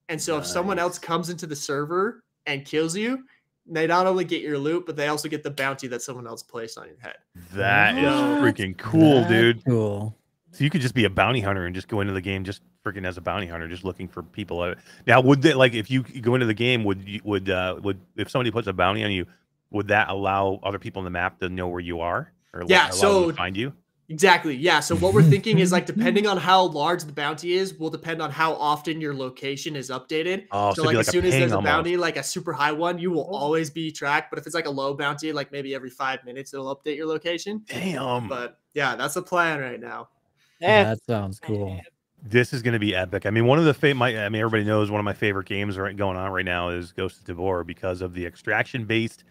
And 0.09 0.21
so 0.21 0.37
if 0.37 0.45
someone 0.45 0.79
else 0.79 0.99
comes 0.99 1.31
into 1.31 1.47
the 1.47 1.57
server 1.57 2.23
and 2.47 2.67
kills 2.67 2.95
you, 2.97 3.25
they 3.67 3.87
not 3.87 4.07
only 4.07 4.25
get 4.25 4.43
your 4.43 4.59
loot, 4.59 4.87
but 4.87 4.97
they 4.97 5.09
also 5.09 5.29
get 5.29 5.43
the 5.43 5.51
bounty 5.51 5.87
that 5.89 6.03
someone 6.03 6.27
else 6.27 6.43
placed 6.43 6.79
on 6.79 6.87
your 6.89 6.99
head. 7.01 7.17
That 7.55 7.97
is 7.97 8.05
What? 8.05 8.55
freaking 8.57 8.77
cool, 8.77 9.21
That's 9.21 9.29
dude. 9.29 9.65
Cool. 9.65 10.17
So 10.51 10.65
you 10.65 10.71
could 10.71 10.81
just 10.83 10.95
be 10.95 11.05
a 11.07 11.11
bounty 11.11 11.41
hunter 11.41 11.65
and 11.65 11.75
just 11.75 11.89
go 11.89 12.01
into 12.01 12.13
the 12.13 12.21
game 12.21 12.45
just 12.45 12.61
freaking 12.85 13.07
as 13.07 13.17
a 13.17 13.21
bounty 13.23 13.47
hunter, 13.47 13.69
just 13.69 13.85
looking 13.85 14.07
for 14.09 14.23
people. 14.23 14.75
Now, 15.07 15.21
would 15.23 15.43
that 15.43 15.57
like 15.57 15.73
if 15.75 15.91
you 15.91 16.03
go 16.03 16.35
into 16.35 16.47
the 16.47 16.53
game, 16.55 16.85
would 16.85 17.09
you 17.09 17.21
would 17.25 17.49
uh 17.49 17.77
would 17.83 17.99
if 18.17 18.29
somebody 18.31 18.51
puts 18.51 18.67
a 18.69 18.73
bounty 18.73 19.03
on 19.05 19.11
you, 19.13 19.27
would 19.71 19.89
that 19.89 20.11
allow 20.11 20.61
other 20.63 20.79
people 20.79 21.01
in 21.01 21.05
the 21.05 21.11
map 21.11 21.39
to 21.41 21.49
know 21.49 21.69
where 21.69 21.81
you 21.81 22.01
are 22.01 22.31
or 22.53 22.65
Yeah, 22.67 22.87
allow 22.87 22.91
them 22.91 22.99
so- 22.99 23.31
to 23.31 23.37
find 23.37 23.57
you? 23.57 23.73
Exactly. 24.09 24.55
Yeah. 24.55 24.81
So 24.81 24.97
what 24.97 25.15
we're 25.15 25.23
thinking 25.23 25.59
is 25.59 25.73
like 25.73 25.87
depending 25.95 26.27
on 26.27 26.37
how 26.37 26.65
large 26.65 27.05
the 27.05 27.13
bounty 27.13 27.55
is, 27.55 27.75
will 27.75 27.91
depend 27.91 28.21
on 28.21 28.31
how 28.31 28.55
often 28.55 29.01
your 29.01 29.15
location 29.15 29.77
is 29.77 29.91
updated. 29.91 30.47
Oh, 30.51 30.75
so 30.75 30.83
so, 30.83 30.91
it'd 30.91 30.97
like, 30.97 31.07
as 31.07 31.09
soon 31.09 31.25
as 31.25 31.31
ping 31.31 31.41
there's 31.41 31.53
a 31.53 31.61
bounty, 31.61 31.97
like 31.97 32.17
a 32.17 32.23
super 32.23 32.53
high 32.53 32.73
one, 32.73 32.99
you 32.99 33.11
will 33.11 33.29
oh. 33.31 33.37
always 33.37 33.71
be 33.71 33.91
tracked. 33.91 34.31
But 34.31 34.39
if 34.39 34.47
it's 34.47 34.55
like 34.55 34.67
a 34.67 34.71
low 34.71 34.95
bounty, 34.95 35.33
like 35.33 35.53
maybe 35.53 35.75
every 35.75 35.91
five 35.91 36.25
minutes, 36.25 36.53
it'll 36.53 36.75
update 36.75 36.97
your 36.97 37.07
location. 37.07 37.63
Damn, 37.69 38.29
But 38.29 38.59
yeah, 38.75 38.97
that's 38.97 39.15
the 39.15 39.23
plan 39.23 39.61
right 39.61 39.81
now. 39.81 40.09
That's 40.61 40.71
eh. 40.71 40.85
That 40.85 40.99
sounds 41.05 41.41
cool. 41.41 41.81
this 42.23 42.53
is 42.53 42.63
going 42.63 42.75
to 42.75 42.79
be 42.79 42.95
epic. 42.95 43.27
I 43.27 43.31
mean, 43.31 43.47
one 43.47 43.59
of 43.59 43.65
the 43.65 43.75
fa- 43.75 43.95
my 43.95 44.25
I 44.25 44.29
mean, 44.29 44.41
everybody 44.41 44.65
knows 44.65 44.91
one 44.91 45.01
of 45.01 45.05
my 45.05 45.13
favorite 45.13 45.47
games 45.47 45.79
right 45.79 45.97
going 45.97 46.17
on 46.17 46.31
right 46.31 46.45
now 46.45 46.69
is 46.69 46.93
Ghost 46.93 47.19
of 47.19 47.25
Tabor 47.25 47.65
because 47.65 48.03
of 48.03 48.15
the 48.15 48.27
extraction 48.27 48.85
based, 48.85 49.25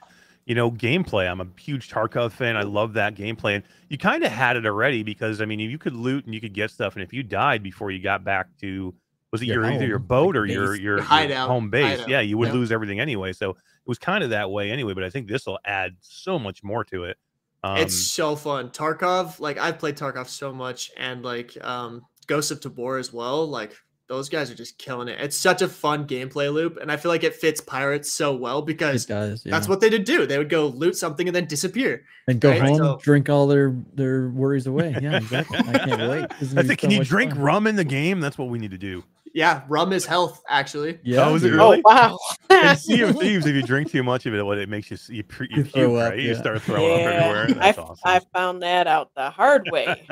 you 0.45 0.55
know, 0.55 0.71
gameplay. 0.71 1.29
I'm 1.29 1.41
a 1.41 1.47
huge 1.59 1.89
Tarkov 1.89 2.31
fan. 2.31 2.57
I 2.57 2.63
love 2.63 2.93
that 2.93 3.15
gameplay, 3.15 3.55
and 3.55 3.63
you 3.89 3.97
kind 3.97 4.23
of 4.23 4.31
had 4.31 4.57
it 4.57 4.65
already 4.65 5.03
because 5.03 5.41
I 5.41 5.45
mean, 5.45 5.59
you 5.59 5.77
could 5.77 5.95
loot 5.95 6.25
and 6.25 6.33
you 6.33 6.41
could 6.41 6.53
get 6.53 6.71
stuff, 6.71 6.95
and 6.95 7.03
if 7.03 7.13
you 7.13 7.23
died 7.23 7.63
before 7.63 7.91
you 7.91 8.01
got 8.01 8.23
back 8.23 8.47
to 8.61 8.93
was 9.31 9.41
it 9.41 9.45
Your 9.45 9.63
your, 9.63 9.71
either 9.73 9.87
your 9.87 9.99
boat 9.99 10.35
or 10.35 10.45
your 10.45 10.75
your, 10.75 10.97
your 10.97 11.01
hideout, 11.01 11.47
home 11.47 11.69
base? 11.69 11.99
hideout. 11.99 12.09
Yeah, 12.09 12.19
you 12.21 12.37
would 12.37 12.47
Yep. 12.47 12.55
lose 12.55 12.71
everything 12.71 12.99
anyway. 12.99 13.31
So 13.33 13.51
it 13.51 13.57
was 13.85 13.97
kind 13.97 14.23
of 14.23 14.31
that 14.31 14.51
way 14.51 14.71
anyway. 14.71 14.93
But 14.93 15.03
I 15.03 15.09
think 15.09 15.27
this 15.27 15.45
will 15.45 15.59
add 15.65 15.95
so 16.01 16.37
much 16.37 16.63
more 16.63 16.83
to 16.85 17.05
it. 17.05 17.17
Um, 17.63 17.77
it's 17.77 18.11
so 18.11 18.35
fun. 18.35 18.69
Tarkov, 18.71 19.39
like 19.39 19.57
I've 19.57 19.79
played 19.79 19.95
Tarkov 19.95 20.27
so 20.27 20.51
much, 20.53 20.91
and 20.97 21.23
like 21.23 21.55
um 21.63 22.01
Ghost 22.27 22.51
of 22.51 22.59
Tabor 22.59 22.97
as 22.97 23.13
well. 23.13 23.47
Like 23.47 23.77
those 24.11 24.27
guys 24.27 24.51
are 24.51 24.55
just 24.55 24.77
killing 24.77 25.07
it. 25.07 25.17
It's 25.21 25.37
such 25.37 25.61
a 25.61 25.69
fun 25.69 26.05
gameplay 26.05 26.51
loop, 26.51 26.75
and 26.75 26.91
I 26.91 26.97
feel 26.97 27.09
like 27.09 27.23
it 27.23 27.33
fits 27.33 27.61
pirates 27.61 28.11
so 28.11 28.35
well 28.35 28.61
because 28.61 29.05
does. 29.05 29.45
Yeah. 29.45 29.51
that's 29.51 29.69
what 29.69 29.79
they 29.79 29.89
did 29.89 30.03
do. 30.03 30.25
They 30.25 30.37
would 30.37 30.49
go 30.49 30.67
loot 30.67 30.97
something 30.97 31.27
and 31.29 31.33
then 31.35 31.45
disappear. 31.45 32.03
and 32.27 32.37
go 32.41 32.49
right, 32.49 32.61
home, 32.61 32.77
so- 32.77 32.99
drink 33.01 33.29
all 33.29 33.47
their 33.47 33.73
their 33.93 34.27
worries 34.27 34.67
away. 34.67 34.97
Yeah, 35.01 35.15
exactly. 35.15 35.59
I 35.59 35.77
can't 35.77 36.09
wait. 36.09 36.25
I 36.29 36.63
think. 36.63 36.67
so 36.67 36.75
Can 36.75 36.91
you 36.91 37.05
drink 37.05 37.31
fun. 37.31 37.41
rum 37.41 37.67
in 37.67 37.77
the 37.77 37.85
game? 37.85 38.19
That's 38.19 38.37
what 38.37 38.49
we 38.49 38.59
need 38.59 38.71
to 38.71 38.77
do. 38.77 39.05
Yeah, 39.33 39.63
rum 39.69 39.93
is 39.93 40.05
health, 40.05 40.41
actually. 40.49 40.99
Yeah. 41.03 41.27
Oh, 41.29 41.35
is 41.35 41.43
it 41.45 41.51
really? 41.51 41.81
Oh 41.85 41.89
wow. 41.89 42.19
In 42.69 42.75
Sea 42.75 43.01
of 43.01 43.17
Thieves, 43.17 43.45
if 43.45 43.55
you 43.55 43.61
drink 43.63 43.89
too 43.89 44.03
much 44.03 44.25
of 44.25 44.33
it, 44.35 44.45
what 44.45 44.57
it 44.57 44.67
makes 44.67 44.91
you 44.91 44.97
you, 45.09 45.23
pre- 45.23 45.47
you 45.49 45.57
You 45.57 45.63
puke, 45.63 45.73
throw 45.73 45.95
up, 45.95 46.09
right? 46.11 46.19
You 46.19 46.35
start 46.35 46.61
throwing 46.61 46.91
up 46.93 47.13
everywhere. 47.13 47.45
I, 47.49 47.53
That's 47.53 47.77
f- 47.77 47.85
awesome. 47.85 48.01
I 48.03 48.19
found 48.33 48.61
that 48.63 48.87
out 48.87 49.11
the 49.15 49.29
hard 49.29 49.69
way. 49.71 50.05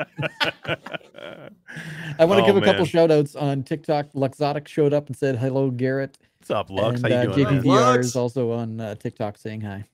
I 2.18 2.24
want 2.24 2.38
to 2.38 2.44
Oh, 2.44 2.46
give 2.46 2.56
a 2.56 2.60
couple 2.60 2.80
man. 2.80 2.84
shout 2.86 3.10
outs 3.10 3.36
on 3.36 3.62
TikTok. 3.62 4.06
Luxotic 4.14 4.66
showed 4.68 4.92
up 4.94 5.06
and 5.08 5.16
said 5.16 5.36
hello, 5.36 5.70
Garrett. 5.70 6.16
What's 6.38 6.50
up, 6.50 6.70
Lux? 6.70 7.02
and 7.02 7.12
How 7.12 7.22
you 7.22 7.30
uh, 7.30 7.34
doing? 7.34 7.46
man? 7.54 7.62
JPVR 7.62 7.66
Lux? 7.66 8.06
is 8.06 8.16
also 8.16 8.52
on 8.52 8.80
uh, 8.80 8.94
TikTok 8.94 9.36
saying 9.38 9.60
hi. 9.60 9.84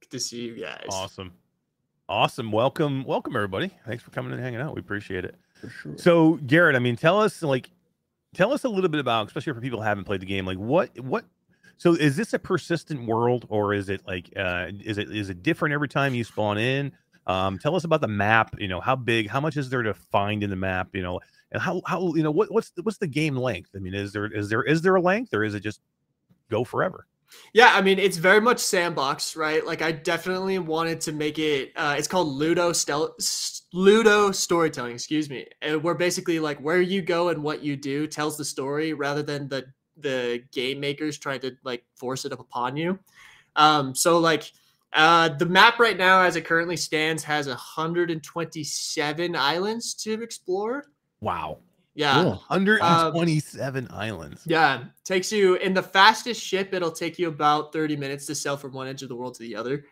Good 0.00 0.10
to 0.12 0.20
see 0.20 0.42
you 0.46 0.56
guys. 0.60 0.86
Awesome, 0.88 1.32
awesome. 2.08 2.50
Welcome, 2.52 3.04
welcome 3.04 3.36
everybody. 3.36 3.70
Thanks 3.86 4.02
for 4.02 4.10
coming 4.10 4.32
and 4.32 4.40
hanging 4.40 4.60
out. 4.60 4.74
We 4.74 4.80
appreciate 4.80 5.24
it. 5.26 5.36
For 5.60 5.68
sure. 5.68 5.92
So, 5.98 6.34
Garrett, 6.46 6.74
I 6.76 6.78
mean, 6.78 6.96
tell 6.96 7.20
us 7.20 7.42
like, 7.42 7.70
tell 8.34 8.52
us 8.52 8.64
a 8.64 8.68
little 8.68 8.90
bit 8.90 9.00
about, 9.00 9.26
especially 9.26 9.52
for 9.52 9.60
people 9.60 9.78
who 9.78 9.84
haven't 9.84 10.04
played 10.04 10.20
the 10.20 10.26
game. 10.26 10.46
Like, 10.46 10.58
what, 10.58 10.98
what? 11.00 11.24
So, 11.76 11.94
is 11.94 12.16
this 12.16 12.32
a 12.32 12.38
persistent 12.38 13.06
world, 13.06 13.46
or 13.48 13.74
is 13.74 13.88
it 13.88 14.02
like, 14.06 14.32
uh, 14.36 14.68
is 14.84 14.98
it 14.98 15.10
is 15.10 15.28
it 15.28 15.42
different 15.42 15.72
every 15.72 15.88
time 15.88 16.14
you 16.14 16.22
spawn 16.22 16.56
in? 16.56 16.92
Um, 17.26 17.58
tell 17.58 17.74
us 17.74 17.84
about 17.84 18.00
the 18.00 18.08
map. 18.08 18.54
You 18.58 18.68
know, 18.68 18.80
how 18.80 18.94
big, 18.96 19.28
how 19.28 19.40
much 19.40 19.56
is 19.56 19.70
there 19.70 19.82
to 19.82 19.94
find 19.94 20.42
in 20.42 20.50
the 20.50 20.56
map? 20.56 20.88
You 20.92 21.02
know, 21.02 21.20
and 21.50 21.60
how 21.60 21.82
how 21.86 22.14
you 22.14 22.22
know 22.22 22.30
what 22.30 22.52
what's 22.52 22.72
what's 22.82 22.98
the 22.98 23.06
game 23.06 23.36
length? 23.36 23.70
I 23.74 23.78
mean, 23.78 23.94
is 23.94 24.12
there 24.12 24.26
is 24.26 24.48
there 24.50 24.62
is 24.62 24.82
there 24.82 24.94
a 24.94 25.00
length, 25.00 25.34
or 25.34 25.42
is 25.42 25.54
it 25.54 25.60
just 25.60 25.80
go 26.50 26.64
forever? 26.64 27.06
Yeah, 27.52 27.70
I 27.72 27.82
mean 27.82 27.98
it's 27.98 28.16
very 28.16 28.40
much 28.40 28.58
sandbox, 28.58 29.36
right? 29.36 29.64
Like 29.64 29.82
I 29.82 29.92
definitely 29.92 30.58
wanted 30.58 31.00
to 31.02 31.12
make 31.12 31.38
it. 31.38 31.72
Uh, 31.76 31.94
it's 31.96 32.08
called 32.08 32.28
Ludo 32.28 32.72
Stel- 32.72 33.16
Ludo 33.72 34.32
storytelling. 34.32 34.94
Excuse 34.94 35.30
me. 35.30 35.46
And 35.62 35.82
where 35.82 35.94
basically 35.94 36.40
like 36.40 36.58
where 36.58 36.80
you 36.80 37.02
go 37.02 37.28
and 37.28 37.42
what 37.42 37.62
you 37.62 37.76
do 37.76 38.06
tells 38.06 38.36
the 38.36 38.44
story 38.44 38.92
rather 38.92 39.22
than 39.22 39.48
the 39.48 39.66
the 39.96 40.42
game 40.52 40.80
makers 40.80 41.18
trying 41.18 41.40
to 41.40 41.52
like 41.62 41.84
force 41.96 42.24
it 42.24 42.32
up 42.32 42.40
upon 42.40 42.76
you. 42.76 42.98
Um, 43.56 43.94
so 43.94 44.18
like 44.18 44.50
uh, 44.92 45.28
the 45.28 45.46
map 45.46 45.78
right 45.78 45.96
now, 45.96 46.22
as 46.22 46.36
it 46.36 46.44
currently 46.44 46.76
stands, 46.76 47.24
has 47.24 47.48
127 47.48 49.36
islands 49.36 49.94
to 49.94 50.22
explore. 50.22 50.86
Wow, 51.20 51.58
Yeah. 51.94 52.14
Cool. 52.22 52.42
127 52.48 53.88
islands. 53.90 54.42
Yeah, 54.46 54.84
takes 55.04 55.30
you 55.30 55.54
in 55.54 55.74
the 55.74 55.82
fastest 55.82 56.42
ship. 56.42 56.74
It'll 56.74 56.90
take 56.90 57.18
you 57.18 57.28
about 57.28 57.72
thirty 57.72 57.96
minutes 57.96 58.26
to 58.26 58.34
sail 58.34 58.56
from 58.56 58.72
one 58.72 58.88
edge 58.88 59.02
of 59.02 59.08
the 59.08 59.16
world 59.16 59.34
to 59.34 59.42
the 59.42 59.56
other. 59.56 59.84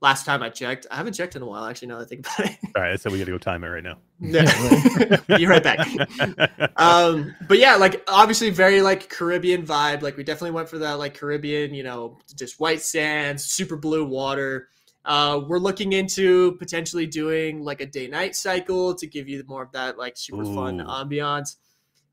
Last 0.00 0.26
time 0.26 0.42
I 0.42 0.48
checked, 0.48 0.86
I 0.90 0.96
haven't 0.96 1.12
checked 1.12 1.36
in 1.36 1.42
a 1.42 1.46
while. 1.46 1.64
Actually, 1.64 1.88
now 1.88 1.98
that 1.98 2.06
I 2.06 2.08
think 2.08 2.26
about 2.26 2.50
it. 2.50 2.58
All 2.74 2.82
right, 2.82 3.00
so 3.00 3.08
we 3.08 3.18
got 3.18 3.26
to 3.26 3.30
go 3.30 3.38
time 3.38 3.62
it 3.62 3.68
right 3.68 3.84
now. 3.84 3.98
Yeah. 4.20 5.16
Be 5.36 5.46
right 5.46 5.62
back. 5.62 5.86
Um, 6.76 7.36
but 7.46 7.58
yeah, 7.58 7.76
like 7.76 8.02
obviously 8.08 8.50
very 8.50 8.82
like 8.82 9.08
Caribbean 9.08 9.64
vibe. 9.64 10.02
Like 10.02 10.16
we 10.16 10.24
definitely 10.24 10.50
went 10.52 10.68
for 10.68 10.78
that 10.78 10.94
like 10.94 11.14
Caribbean, 11.14 11.72
you 11.74 11.84
know, 11.84 12.18
just 12.34 12.58
white 12.58 12.82
sands, 12.82 13.44
super 13.44 13.76
blue 13.76 14.04
water. 14.04 14.68
Uh, 15.04 15.40
we're 15.48 15.58
looking 15.58 15.92
into 15.92 16.52
potentially 16.58 17.06
doing 17.06 17.62
like 17.62 17.80
a 17.80 17.86
day 17.86 18.06
night 18.06 18.36
cycle 18.36 18.94
to 18.94 19.06
give 19.06 19.28
you 19.28 19.42
more 19.48 19.62
of 19.62 19.72
that 19.72 19.98
like 19.98 20.16
super 20.16 20.44
fun 20.44 20.80
Ooh. 20.80 20.84
ambiance. 20.84 21.56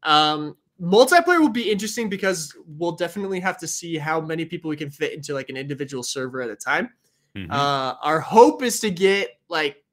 Um, 0.03 0.55
multiplayer 0.81 1.39
will 1.39 1.49
be 1.49 1.69
interesting 1.69 2.09
because 2.09 2.55
we'll 2.65 2.93
definitely 2.93 3.39
have 3.41 3.57
to 3.59 3.67
see 3.67 3.97
how 3.97 4.19
many 4.21 4.45
people 4.45 4.69
we 4.69 4.77
can 4.77 4.89
fit 4.89 5.13
into 5.13 5.33
like 5.33 5.49
an 5.49 5.57
individual 5.57 6.01
server 6.01 6.41
at 6.41 6.49
a 6.49 6.55
time. 6.55 6.89
Mhm. 7.35 7.51
Uh, 7.51 7.95
our 8.01 8.19
hope 8.19 8.63
is 8.63 8.79
to 8.79 8.89
get 8.89 9.29
like 9.49 9.83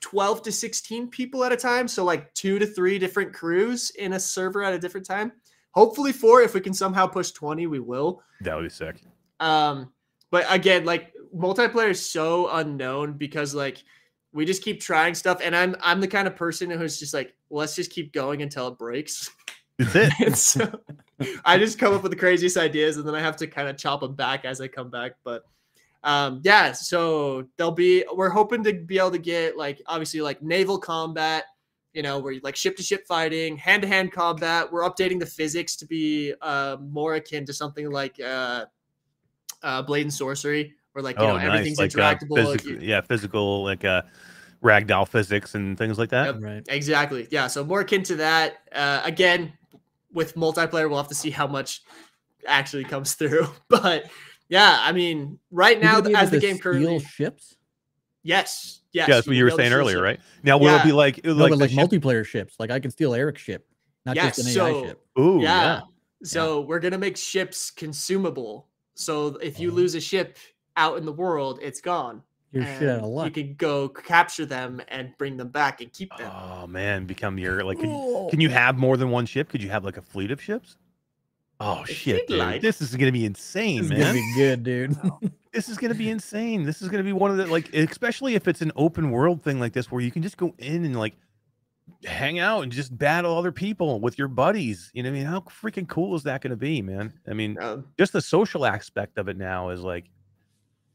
12 0.00 0.42
to 0.42 0.52
16 0.52 1.08
people 1.08 1.44
at 1.44 1.52
a 1.52 1.56
time. 1.56 1.88
So, 1.88 2.04
like 2.04 2.32
two 2.34 2.58
to 2.58 2.66
three 2.66 2.98
different 2.98 3.32
crews 3.32 3.90
in 3.90 4.14
a 4.14 4.20
server 4.20 4.62
at 4.62 4.74
a 4.74 4.78
different 4.78 5.06
time. 5.06 5.32
Hopefully, 5.72 6.12
four. 6.12 6.42
If 6.42 6.54
we 6.54 6.60
can 6.60 6.74
somehow 6.74 7.06
push 7.06 7.30
20, 7.30 7.66
we 7.66 7.80
will. 7.80 8.22
that 8.40 8.54
would 8.56 8.62
be 8.64 8.68
sick. 8.68 8.96
Um, 9.40 9.92
but 10.30 10.46
again, 10.48 10.84
like 10.84 11.12
multiplayer 11.36 11.90
is 11.90 12.04
so 12.04 12.48
unknown 12.50 13.14
because 13.14 13.54
like 13.54 13.82
we 14.32 14.44
just 14.44 14.62
keep 14.62 14.80
trying 14.80 15.14
stuff. 15.14 15.40
And 15.42 15.54
I'm 15.54 15.76
I'm 15.80 16.00
the 16.00 16.08
kind 16.08 16.26
of 16.26 16.36
person 16.36 16.70
who's 16.70 16.98
just 16.98 17.14
like, 17.14 17.34
let's 17.50 17.74
just 17.74 17.90
keep 17.90 18.12
going 18.12 18.42
until 18.42 18.68
it 18.68 18.78
breaks. 18.78 19.30
That's 19.78 19.94
it. 19.96 20.12
And 20.20 20.36
so 20.38 20.80
I 21.44 21.58
just 21.58 21.78
come 21.78 21.94
up 21.94 22.02
with 22.02 22.12
the 22.12 22.18
craziest 22.18 22.56
ideas 22.56 22.96
and 22.96 23.06
then 23.06 23.14
I 23.14 23.20
have 23.20 23.36
to 23.38 23.46
kind 23.46 23.68
of 23.68 23.76
chop 23.76 24.00
them 24.00 24.14
back 24.14 24.44
as 24.44 24.60
I 24.60 24.68
come 24.68 24.90
back. 24.90 25.12
But 25.24 25.44
um, 26.04 26.40
yeah, 26.44 26.72
so 26.72 27.46
there'll 27.56 27.72
be, 27.72 28.04
we're 28.14 28.28
hoping 28.28 28.62
to 28.64 28.72
be 28.72 28.98
able 28.98 29.10
to 29.10 29.18
get 29.18 29.56
like, 29.56 29.82
obviously, 29.86 30.20
like 30.20 30.40
naval 30.40 30.78
combat, 30.78 31.44
you 31.94 32.02
know, 32.02 32.18
where 32.18 32.32
you 32.32 32.40
like 32.44 32.54
ship 32.54 32.76
to 32.76 32.82
ship 32.82 33.06
fighting, 33.08 33.56
hand 33.56 33.82
to 33.82 33.88
hand 33.88 34.12
combat. 34.12 34.70
We're 34.70 34.88
updating 34.88 35.18
the 35.18 35.26
physics 35.26 35.74
to 35.76 35.86
be 35.86 36.34
uh, 36.42 36.76
more 36.80 37.14
akin 37.14 37.44
to 37.46 37.52
something 37.52 37.90
like 37.90 38.20
uh, 38.20 38.66
uh, 39.62 39.82
Blade 39.82 40.02
and 40.02 40.14
Sorcery, 40.14 40.74
where 40.96 41.02
like, 41.02 41.18
you 41.18 41.26
know, 41.26 41.36
everything's 41.36 41.78
Like, 41.78 41.96
uh, 41.96 42.14
interactable. 42.14 42.44
like, 42.44 42.60
physical- 42.62 42.82
yeah, 42.82 43.00
physical 43.02 43.62
like 43.64 43.84
uh 43.84 44.02
ragdoll 44.64 45.06
physics 45.06 45.54
and 45.54 45.76
things 45.76 45.98
like 45.98 46.08
that. 46.10 46.26
Yep. 46.26 46.36
Right. 46.40 46.62
Exactly. 46.68 47.28
Yeah. 47.30 47.46
So 47.46 47.62
more 47.62 47.80
akin 47.82 48.02
to 48.04 48.16
that. 48.16 48.54
Uh, 48.72 49.02
again, 49.04 49.52
with 50.12 50.34
multiplayer, 50.34 50.88
we'll 50.88 50.96
have 50.96 51.08
to 51.08 51.14
see 51.14 51.30
how 51.30 51.46
much 51.46 51.82
actually 52.46 52.84
comes 52.84 53.12
through. 53.18 53.46
But 53.68 54.06
yeah, 54.48 54.78
I 54.80 54.92
mean, 54.92 55.38
right 55.50 55.78
now, 55.80 56.00
gonna 56.00 56.08
able 56.10 56.16
as 56.18 56.30
the 56.30 56.40
to 56.40 56.46
game 56.46 56.56
steal 56.56 56.62
currently, 56.72 56.98
ships. 57.00 57.56
yes, 58.22 58.80
yes, 58.92 59.08
Yeah, 59.08 59.14
that's 59.16 59.26
what 59.26 59.36
you 59.36 59.44
were 59.44 59.50
saying 59.50 59.72
earlier, 59.74 59.96
steal 59.96 60.02
right? 60.02 60.20
Now, 60.42 60.56
will 60.56 60.74
it 60.76 60.82
be 60.84 60.88
Yeah. 60.88 60.94
like 60.94 61.24
No, 61.24 61.32
like, 61.34 61.50
but 61.50 61.58
like 61.58 61.70
ship- 61.70 61.78
multiplayer 61.78 62.24
ships. 62.24 62.56
Like 62.58 62.70
I 62.70 62.80
can 62.80 62.90
steal 62.90 63.12
Eric's 63.14 63.42
ship, 63.42 63.66
not 64.06 64.16
Yes, 64.16 64.36
just 64.36 64.56
an 64.56 64.62
AI 64.62 64.72
so- 64.72 64.84
ship. 64.86 65.06
Ooh, 65.18 65.38
yeah. 65.42 65.62
yeah. 65.62 65.80
So 66.22 66.62
we're 66.62 66.80
gonna 66.80 66.96
make 66.98 67.16
ships 67.18 67.70
consumable. 67.70 68.68
So 68.94 69.36
if 69.42 69.60
you 69.60 69.70
Oh. 69.70 69.74
lose 69.74 69.94
a 69.94 70.00
ship 70.00 70.38
out 70.76 70.98
in 70.98 71.04
the 71.06 71.12
world, 71.12 71.58
it's 71.62 71.80
gone. 71.80 72.22
You're 72.52 72.64
shit 72.64 72.88
out 72.88 73.00
of 73.00 73.06
luck. 73.06 73.26
You 73.36 73.44
can 73.44 73.54
go 73.54 73.88
capture 73.88 74.46
them 74.46 74.80
and 74.88 75.12
bring 75.18 75.36
them 75.36 75.48
back 75.48 75.80
and 75.80 75.92
keep 75.92 76.16
them. 76.16 76.30
Oh 76.32 76.66
man, 76.66 77.04
become 77.04 77.38
your 77.38 77.62
like. 77.64 77.78
Can, 77.80 77.90
you- 77.90 78.28
can 78.30 78.40
you 78.40 78.48
have 78.48 78.78
more 78.78 78.96
than 78.96 79.10
one 79.10 79.26
ship? 79.26 79.48
Could 79.48 79.62
you 79.62 79.68
have 79.70 79.84
like 79.84 79.96
a 79.96 80.02
fleet 80.02 80.30
of 80.30 80.40
ships? 80.40 80.76
Oh 81.58 81.82
If 81.82 81.90
shit, 81.96 82.28
dude! 82.28 82.38
like. 82.38 82.62
This 82.62 82.80
is 82.80 82.94
gonna 82.96 83.12
be 83.12 83.24
insane, 83.26 83.82
This 83.82 83.84
is 83.86 83.90
man. 83.90 84.00
gonna 84.00 84.12
be 84.14 84.34
good, 84.36 84.62
dude. 84.62 84.96
this 85.52 85.68
is 85.68 85.76
gonna 85.76 85.94
be 85.94 86.08
insane. 86.08 86.64
This 86.64 86.80
is 86.82 86.88
gonna 86.88 87.02
be 87.02 87.12
one 87.12 87.30
of 87.30 87.36
the 87.36 87.46
like, 87.46 87.74
especially 87.74 88.34
if 88.34 88.46
it's 88.48 88.62
an 88.62 88.72
open 88.76 89.10
world 89.10 89.42
thing 89.42 89.58
like 89.60 89.72
this, 89.72 89.90
where 89.90 90.00
you 90.00 90.10
can 90.10 90.22
just 90.22 90.36
go 90.36 90.54
in 90.58 90.84
and 90.84 90.96
like 90.98 91.14
hang 92.04 92.38
out 92.38 92.62
and 92.62 92.72
just 92.72 92.96
battle 92.96 93.36
other 93.36 93.52
people 93.52 94.00
with 94.00 94.18
your 94.18 94.28
buddies. 94.28 94.90
You 94.94 95.02
know, 95.02 95.10
what 95.10 95.16
I 95.16 95.18
mean, 95.18 95.26
how 95.26 95.40
freaking 95.40 95.88
cool 95.88 96.14
is 96.14 96.22
that 96.24 96.42
gonna 96.42 96.56
be, 96.56 96.80
man? 96.82 97.12
I 97.28 97.32
mean, 97.32 97.58
Um, 97.60 97.86
just 97.98 98.12
the 98.12 98.20
social 98.22 98.64
aspect 98.66 99.18
of 99.18 99.28
it 99.28 99.36
now 99.36 99.70
is 99.70 99.80
like, 99.80 100.04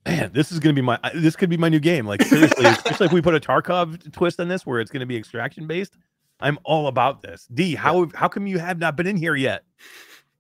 man, 0.06 0.32
this 0.34 0.52
is 0.52 0.60
gonna 0.60 0.74
be 0.74 0.82
my 0.82 1.00
this 1.14 1.36
could 1.36 1.50
be 1.50 1.58
my 1.58 1.70
new 1.70 1.80
game. 1.80 2.06
Like 2.06 2.22
seriously, 2.24 2.66
especially 2.66 3.06
if 3.08 3.14
we 3.14 3.22
put 3.22 3.36
a 3.36 3.40
Tarkov 3.40 4.12
twist 4.12 4.40
on 4.40 4.48
this, 4.48 4.66
where 4.66 4.80
it's 4.80 4.92
gonna 4.92 5.06
be 5.06 5.18
extraction 5.18 5.68
based. 5.68 5.98
I'm 6.40 6.58
all 6.64 6.88
about 6.88 7.22
this. 7.22 7.48
D, 7.54 7.76
how 7.76 8.10
how 8.16 8.28
come 8.28 8.48
you 8.48 8.60
have 8.60 8.80
not 8.80 8.96
been 8.96 9.08
in 9.08 9.16
here 9.16 9.36
yet? 9.36 9.64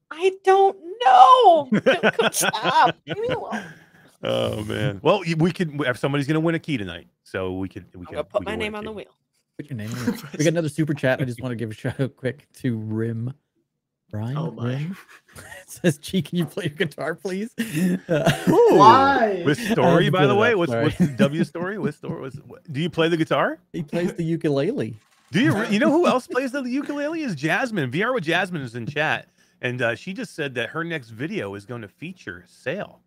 I 0.09 0.31
don't 0.43 0.77
know. 1.03 1.69
Stop. 2.31 2.97
Leave 3.07 3.17
me. 3.17 3.35
Oh 4.23 4.63
man. 4.65 4.99
Well, 5.03 5.23
we 5.37 5.51
could. 5.51 5.79
If 5.81 5.97
somebody's 5.97 6.27
gonna 6.27 6.39
win 6.39 6.55
a 6.55 6.59
key 6.59 6.77
tonight, 6.77 7.07
so 7.23 7.53
we 7.53 7.69
could. 7.69 7.85
We 7.95 8.05
I'm 8.09 8.15
could 8.15 8.29
put 8.29 8.41
we 8.41 8.45
my 8.45 8.55
name 8.55 8.75
on 8.75 8.85
the 8.85 8.91
wheel. 8.91 9.15
Put 9.57 9.69
your 9.69 9.77
name. 9.77 9.91
in 9.91 10.05
we 10.37 10.43
got 10.43 10.47
another 10.47 10.69
super 10.69 10.93
chat. 10.93 11.21
I 11.21 11.25
just 11.25 11.41
want 11.41 11.51
to 11.51 11.55
give 11.55 11.71
a 11.71 11.73
shout 11.73 11.99
out 11.99 12.15
quick 12.15 12.47
to 12.55 12.77
Rim. 12.77 13.33
Brian. 14.11 14.37
Oh 14.37 14.51
my. 14.51 14.73
Rim? 14.73 14.97
it 15.37 15.43
says, 15.67 15.97
"G, 15.97 16.21
can 16.21 16.37
you 16.37 16.45
play 16.45 16.65
your 16.65 16.75
guitar, 16.75 17.15
please?" 17.15 17.51
Uh, 18.09 18.31
Why? 18.47 19.43
With 19.45 19.59
story, 19.59 20.09
by 20.09 20.27
the 20.27 20.35
way, 20.35 20.51
up, 20.51 20.57
what's 20.57 20.71
what's 20.71 20.97
the 20.97 21.07
W 21.07 21.43
story? 21.43 21.77
What 21.79 21.93
story 21.93 22.19
was? 22.21 22.35
What, 22.45 22.71
do 22.71 22.81
you 22.81 22.89
play 22.89 23.07
the 23.07 23.17
guitar? 23.17 23.59
he 23.71 23.83
plays 23.83 24.13
the 24.13 24.23
ukulele. 24.23 24.95
Do 25.31 25.39
you? 25.41 25.65
You 25.67 25.79
know 25.79 25.91
who 25.91 26.07
else 26.07 26.27
plays 26.27 26.51
the 26.51 26.61
ukulele? 26.63 27.21
Is 27.23 27.35
Jasmine. 27.35 27.89
VR 27.91 28.13
with 28.13 28.25
Jasmine 28.25 28.61
is 28.61 28.75
in 28.75 28.85
chat, 28.85 29.29
and 29.61 29.81
uh, 29.81 29.95
she 29.95 30.13
just 30.13 30.35
said 30.35 30.55
that 30.55 30.69
her 30.69 30.83
next 30.83 31.09
video 31.09 31.55
is 31.55 31.65
going 31.65 31.81
to 31.81 31.87
feature 31.87 32.43
Sail. 32.47 32.99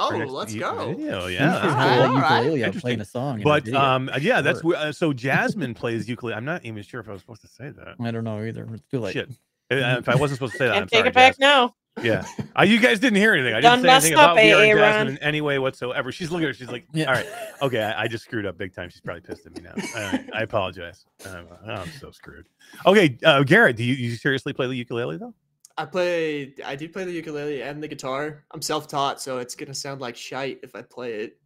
Oh, 0.00 0.10
let's 0.10 0.54
go. 0.54 0.94
Video, 0.94 1.26
yeah. 1.26 1.38
just 1.38 1.62
that's 1.62 1.74
Alright, 1.74 1.98
cool. 1.98 2.16
alright. 2.16 2.30
ukulele 2.44 2.62
out 2.62 2.66
Interesting. 2.66 2.80
playing 2.80 3.00
a 3.00 3.04
song. 3.04 3.34
in 3.34 3.40
a 3.40 3.44
But 3.44 3.68
um, 3.74 4.10
yeah, 4.20 4.40
that's 4.40 4.60
Sure. 4.60 4.76
uh, 4.76 4.92
so 4.92 5.12
Jasmine 5.12 5.74
plays 5.74 6.08
ukulele. 6.08 6.36
I'm 6.36 6.44
not 6.44 6.64
even 6.64 6.84
sure 6.84 7.00
if 7.00 7.08
I 7.08 7.12
was 7.12 7.20
supposed 7.22 7.40
to 7.40 7.48
say 7.48 7.70
that. 7.70 7.96
I 8.00 8.10
don't 8.12 8.22
know 8.22 8.40
either. 8.40 8.68
It's 8.72 8.86
too 8.88 9.00
late. 9.00 9.14
Shit. 9.14 9.30
Uh, 9.70 9.96
if 9.98 10.08
I 10.08 10.14
wasn't 10.16 10.38
supposed 10.38 10.52
to 10.52 10.58
say 10.58 10.66
that, 10.66 10.72
I'm 10.76 10.80
Can't 10.82 10.90
take 10.90 10.98
sorry, 11.00 11.08
it 11.08 11.14
back 11.14 11.32
Jasmine. 11.38 11.48
now. 11.48 11.74
Yeah. 12.02 12.24
Uh, 12.56 12.62
you 12.62 12.78
guys 12.78 13.00
didn't 13.00 13.16
hear 13.16 13.34
anything. 13.34 13.54
I 13.54 13.60
didn't 13.60 13.82
say 13.82 13.88
anything 13.90 14.12
messed 14.12 14.12
up, 14.14 14.32
about 14.32 14.36
VR 14.36 14.70
and 14.70 14.78
AA 14.78 14.82
Jasmine 14.82 15.06
Ron. 15.06 15.08
in 15.08 15.18
any 15.18 15.40
way 15.40 15.58
whatsoever. 15.58 16.12
She's 16.12 16.30
looking 16.30 16.44
at 16.44 16.50
her. 16.50 16.54
She's 16.54 16.70
like, 16.70 16.86
Yeah. 16.92 17.06
all 17.06 17.14
right. 17.14 17.26
Okay. 17.60 17.82
I, 17.82 18.02
I 18.04 18.08
just 18.08 18.24
screwed 18.24 18.46
up 18.46 18.56
big 18.56 18.72
time. 18.72 18.88
She's 18.88 19.00
probably 19.00 19.22
pissed 19.22 19.46
at 19.46 19.56
me 19.56 19.62
now. 19.62 19.72
Uh, 19.96 20.18
I 20.32 20.42
apologize. 20.42 21.04
Um, 21.26 21.46
I'm 21.66 21.90
so 22.00 22.12
screwed. 22.12 22.46
Okay. 22.86 23.18
Uh, 23.24 23.42
Garrett, 23.42 23.76
do 23.76 23.82
you, 23.84 23.94
you 23.94 24.14
seriously 24.14 24.52
play 24.52 24.68
the 24.68 24.76
ukulele 24.76 25.16
though? 25.18 25.34
I 25.76 25.84
play. 25.86 26.54
I 26.64 26.76
do 26.76 26.88
play 26.88 27.04
the 27.04 27.12
ukulele 27.12 27.62
and 27.62 27.82
the 27.82 27.88
guitar. 27.88 28.44
I'm 28.52 28.62
self-taught, 28.62 29.20
so 29.20 29.38
it's 29.38 29.54
gonna 29.56 29.74
sound 29.74 30.00
like 30.00 30.16
shite 30.16 30.60
if 30.62 30.74
I 30.76 30.82
play 30.82 31.14
it. 31.14 31.38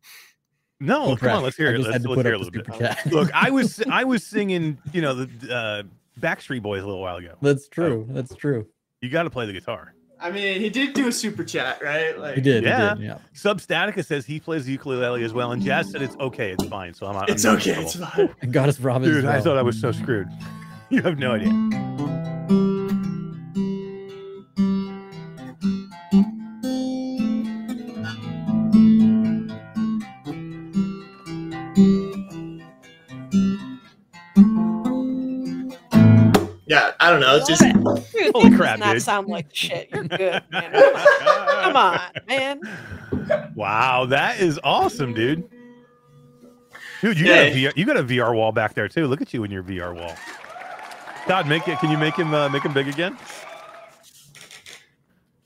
No. 0.81 1.03
Oh, 1.03 1.07
come 1.09 1.17
crap. 1.17 1.37
on. 1.37 1.43
Let's 1.45 1.57
hear 1.57 1.69
I 1.69 1.73
it. 1.73 1.77
just 1.79 1.87
Let's, 1.89 1.95
had 1.95 2.03
to 2.03 2.09
let's 2.11 2.19
put 2.19 2.27
hear 2.27 2.35
a 2.35 2.39
up 2.39 2.41
the 2.43 2.59
little 2.59 2.65
bit. 2.65 2.75
super 2.75 2.95
chat. 2.95 3.13
Look, 3.13 3.31
I 3.35 3.51
was 3.51 3.83
I 3.91 4.05
was 4.05 4.27
singing, 4.27 4.79
you 4.93 5.01
know, 5.03 5.15
the 5.25 5.55
uh, 5.55 5.83
Backstreet 6.21 6.63
Boys 6.63 6.83
a 6.83 6.87
little 6.87 7.01
while 7.01 7.17
ago. 7.17 7.35
That's 7.41 7.69
true. 7.69 8.07
That's 8.11 8.35
true. 8.35 8.67
You 9.01 9.09
got 9.11 9.25
to 9.25 9.31
play 9.31 9.47
the 9.47 9.53
guitar. 9.53 9.95
I 10.21 10.31
mean, 10.31 10.61
he 10.61 10.71
did 10.71 10.95
do 10.95 11.09
a 11.09 11.13
super 11.13 11.43
chat, 11.43 11.83
right? 11.83 12.17
Like, 12.17 12.37
He 12.37 12.41
did. 12.41 12.63
Yeah. 12.63 12.95
He 12.95 13.01
did. 13.01 13.07
Yeah. 13.09 13.19
Substatica 13.35 14.05
says 14.05 14.25
he 14.25 14.39
plays 14.39 14.67
the 14.67 14.73
ukulele 14.73 15.25
as 15.25 15.33
well, 15.33 15.51
and 15.51 15.61
Jazz 15.61 15.91
said 15.91 16.01
it's 16.01 16.17
okay, 16.21 16.53
it's 16.53 16.65
fine. 16.67 16.95
So 16.95 17.07
I'm, 17.09 17.17
I'm 17.17 17.25
It's 17.27 17.43
not 17.43 17.67
in 17.67 17.73
okay. 17.73 17.83
It's 17.83 17.97
fine. 17.97 18.33
And 18.41 18.53
Goddess 18.53 18.79
Robin. 18.79 19.09
as 19.09 19.17
Dude, 19.17 19.25
I 19.25 19.41
thought 19.41 19.59
I 19.59 19.63
was 19.63 19.81
so 19.81 19.91
screwed. 19.93 20.29
You 20.91 21.01
have 21.01 21.19
no 21.19 21.33
idea. 21.33 22.32
Know. 37.23 37.37
It's 37.37 37.49
Love 37.49 37.59
just 37.59 37.63
it. 37.63 38.13
Dude, 38.13 38.33
Holy 38.35 38.51
that 38.51 38.57
crap, 38.59 38.79
does 38.79 38.87
not 38.87 38.93
dude. 38.95 39.03
sound 39.03 39.29
like 39.29 39.55
shit. 39.55 39.89
You're 39.93 40.05
good, 40.09 40.43
man. 40.51 40.73
Come 40.73 41.37
on, 41.37 41.63
Come 41.63 41.77
on, 41.77 42.01
man. 42.29 43.53
Wow, 43.55 44.07
that 44.07 44.41
is 44.41 44.61
awesome, 44.63 45.15
dude. 45.15 45.49
Dude, 47.01 47.19
you 47.19 47.27
Yeah. 47.27 47.49
got 47.49 47.53
a 47.53 47.55
VR, 47.57 47.73
you 47.77 47.85
got 47.85 47.97
a 47.97 48.05
VR 48.05 48.35
wall 48.35 48.53
back 48.53 48.75
there 48.75 48.89
too. 48.89 49.07
Look 49.07 49.21
at 49.23 49.33
you 49.35 49.43
in 49.45 49.51
your 49.51 49.63
VR 49.63 49.95
wall. 49.95 50.15
Todd, 51.27 51.47
make 51.49 51.67
it. 51.69 51.79
Can 51.79 51.91
you 51.91 51.99
make 51.99 52.15
him 52.17 52.35
uh, 52.35 52.49
make 52.49 52.65
him 52.65 52.73
big 52.73 52.89
again? 52.89 53.17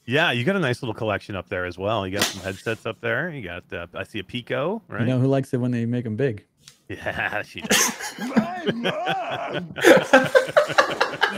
Yeah, 0.09 0.31
you 0.31 0.45
got 0.45 0.55
a 0.55 0.61
nice 0.61 0.83
little 0.83 0.95
collection 0.95 1.35
up 1.35 1.49
there 1.49 1.65
as 1.65 1.77
well. 1.79 2.07
You 2.07 2.17
got 2.17 2.25
some 2.25 2.41
headsets 2.43 2.87
up 2.87 3.01
there. 3.01 3.29
You 3.31 3.43
got 3.43 3.65
uh, 3.73 3.87
I 3.95 4.05
see 4.05 4.21
a 4.21 4.25
Pico, 4.25 4.81
right? 4.89 5.01
You 5.01 5.07
know 5.07 5.19
who 5.19 5.27
likes 5.27 5.53
it 5.53 5.57
when 5.59 5.73
they 5.73 5.85
make 5.85 6.05
them 6.05 6.15
big? 6.17 6.45
Yeah, 6.89 7.43
she 7.43 7.61
does. 7.61 7.93
My 8.19 8.71
mom. 8.75 9.75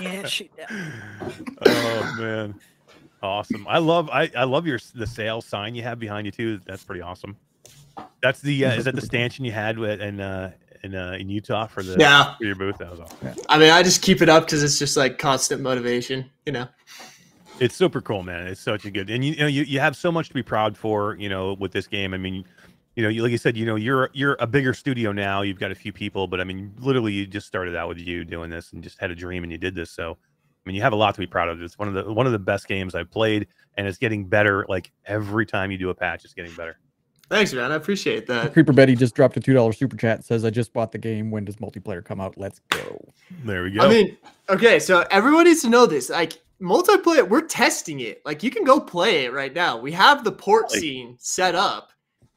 Yeah, 0.00 0.26
she 0.26 0.48
does. 0.56 0.68
oh 1.66 2.16
man, 2.20 2.54
awesome! 3.20 3.66
I 3.68 3.78
love 3.78 4.08
I 4.10 4.30
I 4.36 4.44
love 4.44 4.64
your 4.64 4.78
the 4.94 5.08
sales 5.08 5.44
sign 5.44 5.74
you 5.74 5.82
have 5.82 5.98
behind 5.98 6.26
you 6.26 6.30
too. 6.30 6.60
That's 6.66 6.84
pretty 6.84 7.00
awesome. 7.00 7.36
That's 8.22 8.40
the 8.40 8.66
uh, 8.66 8.74
is 8.74 8.84
that 8.84 8.94
the 8.94 9.00
stanchion 9.00 9.44
you 9.44 9.50
had 9.50 9.76
with 9.76 10.00
and 10.00 10.20
uh 10.20 10.50
in 10.84 10.94
uh 10.94 11.16
in 11.18 11.28
Utah 11.28 11.66
for 11.66 11.82
the 11.82 11.96
yeah. 11.98 12.36
for 12.36 12.44
your 12.44 12.54
booth? 12.54 12.78
That 12.78 12.90
was 12.90 13.00
awesome. 13.00 13.18
Yeah. 13.22 13.34
I 13.48 13.58
mean, 13.58 13.70
I 13.70 13.82
just 13.82 14.02
keep 14.02 14.22
it 14.22 14.28
up 14.28 14.44
because 14.44 14.62
it's 14.62 14.78
just 14.78 14.96
like 14.96 15.18
constant 15.18 15.62
motivation, 15.62 16.30
you 16.46 16.52
know. 16.52 16.68
It's 17.60 17.74
super 17.74 18.00
cool, 18.00 18.22
man. 18.22 18.46
It's 18.46 18.60
such 18.60 18.84
a 18.84 18.90
good, 18.90 19.10
and 19.10 19.24
you, 19.24 19.32
you 19.32 19.38
know, 19.38 19.46
you, 19.48 19.62
you 19.64 19.80
have 19.80 19.96
so 19.96 20.12
much 20.12 20.28
to 20.28 20.34
be 20.34 20.44
proud 20.44 20.78
for, 20.78 21.16
you 21.16 21.28
know, 21.28 21.54
with 21.54 21.72
this 21.72 21.88
game. 21.88 22.14
I 22.14 22.16
mean, 22.16 22.44
you 22.98 23.04
know, 23.04 23.10
you, 23.10 23.22
like 23.22 23.30
you 23.30 23.38
said, 23.38 23.56
you 23.56 23.64
know, 23.64 23.76
you're 23.76 24.10
you're 24.12 24.36
a 24.40 24.46
bigger 24.48 24.74
studio 24.74 25.12
now. 25.12 25.42
You've 25.42 25.60
got 25.60 25.70
a 25.70 25.74
few 25.76 25.92
people, 25.92 26.26
but 26.26 26.40
I 26.40 26.44
mean, 26.44 26.74
literally, 26.80 27.12
you 27.12 27.28
just 27.28 27.46
started 27.46 27.76
out 27.76 27.88
with 27.88 27.98
you 27.98 28.24
doing 28.24 28.50
this 28.50 28.72
and 28.72 28.82
just 28.82 28.98
had 28.98 29.12
a 29.12 29.14
dream 29.14 29.44
and 29.44 29.52
you 29.52 29.56
did 29.56 29.76
this. 29.76 29.92
So, 29.92 30.18
I 30.18 30.68
mean, 30.68 30.74
you 30.74 30.82
have 30.82 30.92
a 30.92 30.96
lot 30.96 31.14
to 31.14 31.20
be 31.20 31.26
proud 31.28 31.48
of. 31.48 31.62
It's 31.62 31.78
one 31.78 31.86
of 31.86 31.94
the 31.94 32.12
one 32.12 32.26
of 32.26 32.32
the 32.32 32.40
best 32.40 32.66
games 32.66 32.96
I've 32.96 33.08
played, 33.08 33.46
and 33.76 33.86
it's 33.86 33.98
getting 33.98 34.24
better. 34.24 34.66
Like 34.68 34.90
every 35.06 35.46
time 35.46 35.70
you 35.70 35.78
do 35.78 35.90
a 35.90 35.94
patch, 35.94 36.24
it's 36.24 36.34
getting 36.34 36.52
better. 36.56 36.80
Thanks, 37.30 37.52
man. 37.52 37.70
I 37.70 37.76
appreciate 37.76 38.26
that. 38.26 38.52
Creeper 38.52 38.72
Betty 38.72 38.96
just 38.96 39.14
dropped 39.14 39.36
a 39.36 39.40
two 39.40 39.54
dollar 39.54 39.72
super 39.72 39.96
chat. 39.96 40.24
Says, 40.24 40.44
"I 40.44 40.50
just 40.50 40.72
bought 40.72 40.90
the 40.90 40.98
game. 40.98 41.30
When 41.30 41.44
does 41.44 41.54
multiplayer 41.54 42.04
come 42.04 42.20
out? 42.20 42.36
Let's 42.36 42.60
go." 42.70 43.00
There 43.44 43.62
we 43.62 43.70
go. 43.70 43.82
I 43.82 43.88
mean, 43.88 44.16
okay, 44.48 44.80
so 44.80 45.04
everyone 45.12 45.44
needs 45.44 45.62
to 45.62 45.68
know 45.68 45.86
this. 45.86 46.10
Like 46.10 46.40
multiplayer, 46.60 47.28
we're 47.28 47.42
testing 47.42 48.00
it. 48.00 48.22
Like 48.24 48.42
you 48.42 48.50
can 48.50 48.64
go 48.64 48.80
play 48.80 49.26
it 49.26 49.32
right 49.32 49.54
now. 49.54 49.78
We 49.78 49.92
have 49.92 50.24
the 50.24 50.32
port 50.32 50.64
Really? 50.70 50.80
scene 50.80 51.16
set 51.20 51.54
up, 51.54 51.90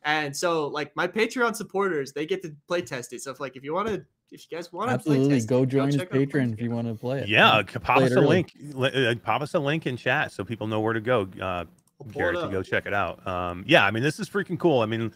and 0.04 0.36
so 0.36 0.68
like 0.68 0.96
my 0.96 1.08
Patreon 1.08 1.56
supporters, 1.56 2.14
they 2.14 2.26
get 2.26 2.42
to 2.44 2.56
play 2.68 2.82
test 2.82 3.14
it. 3.14 3.22
So 3.22 3.32
if 3.32 3.40
like 3.40 3.56
if 3.56 3.64
you 3.64 3.74
want 3.74 3.88
to, 3.90 4.04
if 4.32 4.46
you 4.50 4.58
guys 4.58 4.72
want 4.72 4.90
to, 4.90 4.94
Absolutely, 4.96 5.36
test 5.36 5.48
go 5.48 5.66
join 5.66 5.88
his 5.88 5.98
check 5.98 6.10
Patreon 6.10 6.54
if 6.54 6.62
you 6.62 6.72
want 6.72 6.88
to 6.88 6.96
play 6.96 7.20
it. 7.20 7.28
yeah, 7.30 7.62
c- 7.62 7.80
pop 7.80 7.98
play 7.98 8.06
us 8.06 8.14
a 8.14 8.22
link. 8.22 8.54
li- 8.74 9.08
uh, 9.08 9.16
Pop 9.16 9.42
us 9.42 9.54
a 9.54 9.60
link 9.60 9.88
in 9.88 9.98
chat 9.98 10.32
so 10.32 10.44
people 10.44 10.68
know 10.68 10.80
where 10.80 10.94
to 10.94 11.02
go. 11.02 11.28
Uh, 11.42 11.66
We'll 12.00 12.14
Garrett 12.14 12.42
to 12.42 12.50
go 12.50 12.64
check 12.64 12.88
it 12.88 12.96
out. 12.96 13.26
Um, 13.28 13.64
yeah, 13.68 13.86
I 13.86 13.92
mean, 13.92 14.02
this 14.02 14.20
is 14.20 14.28
freaking 14.28 14.58
cool. 14.58 14.82
I 14.82 14.88
mean, 14.88 15.14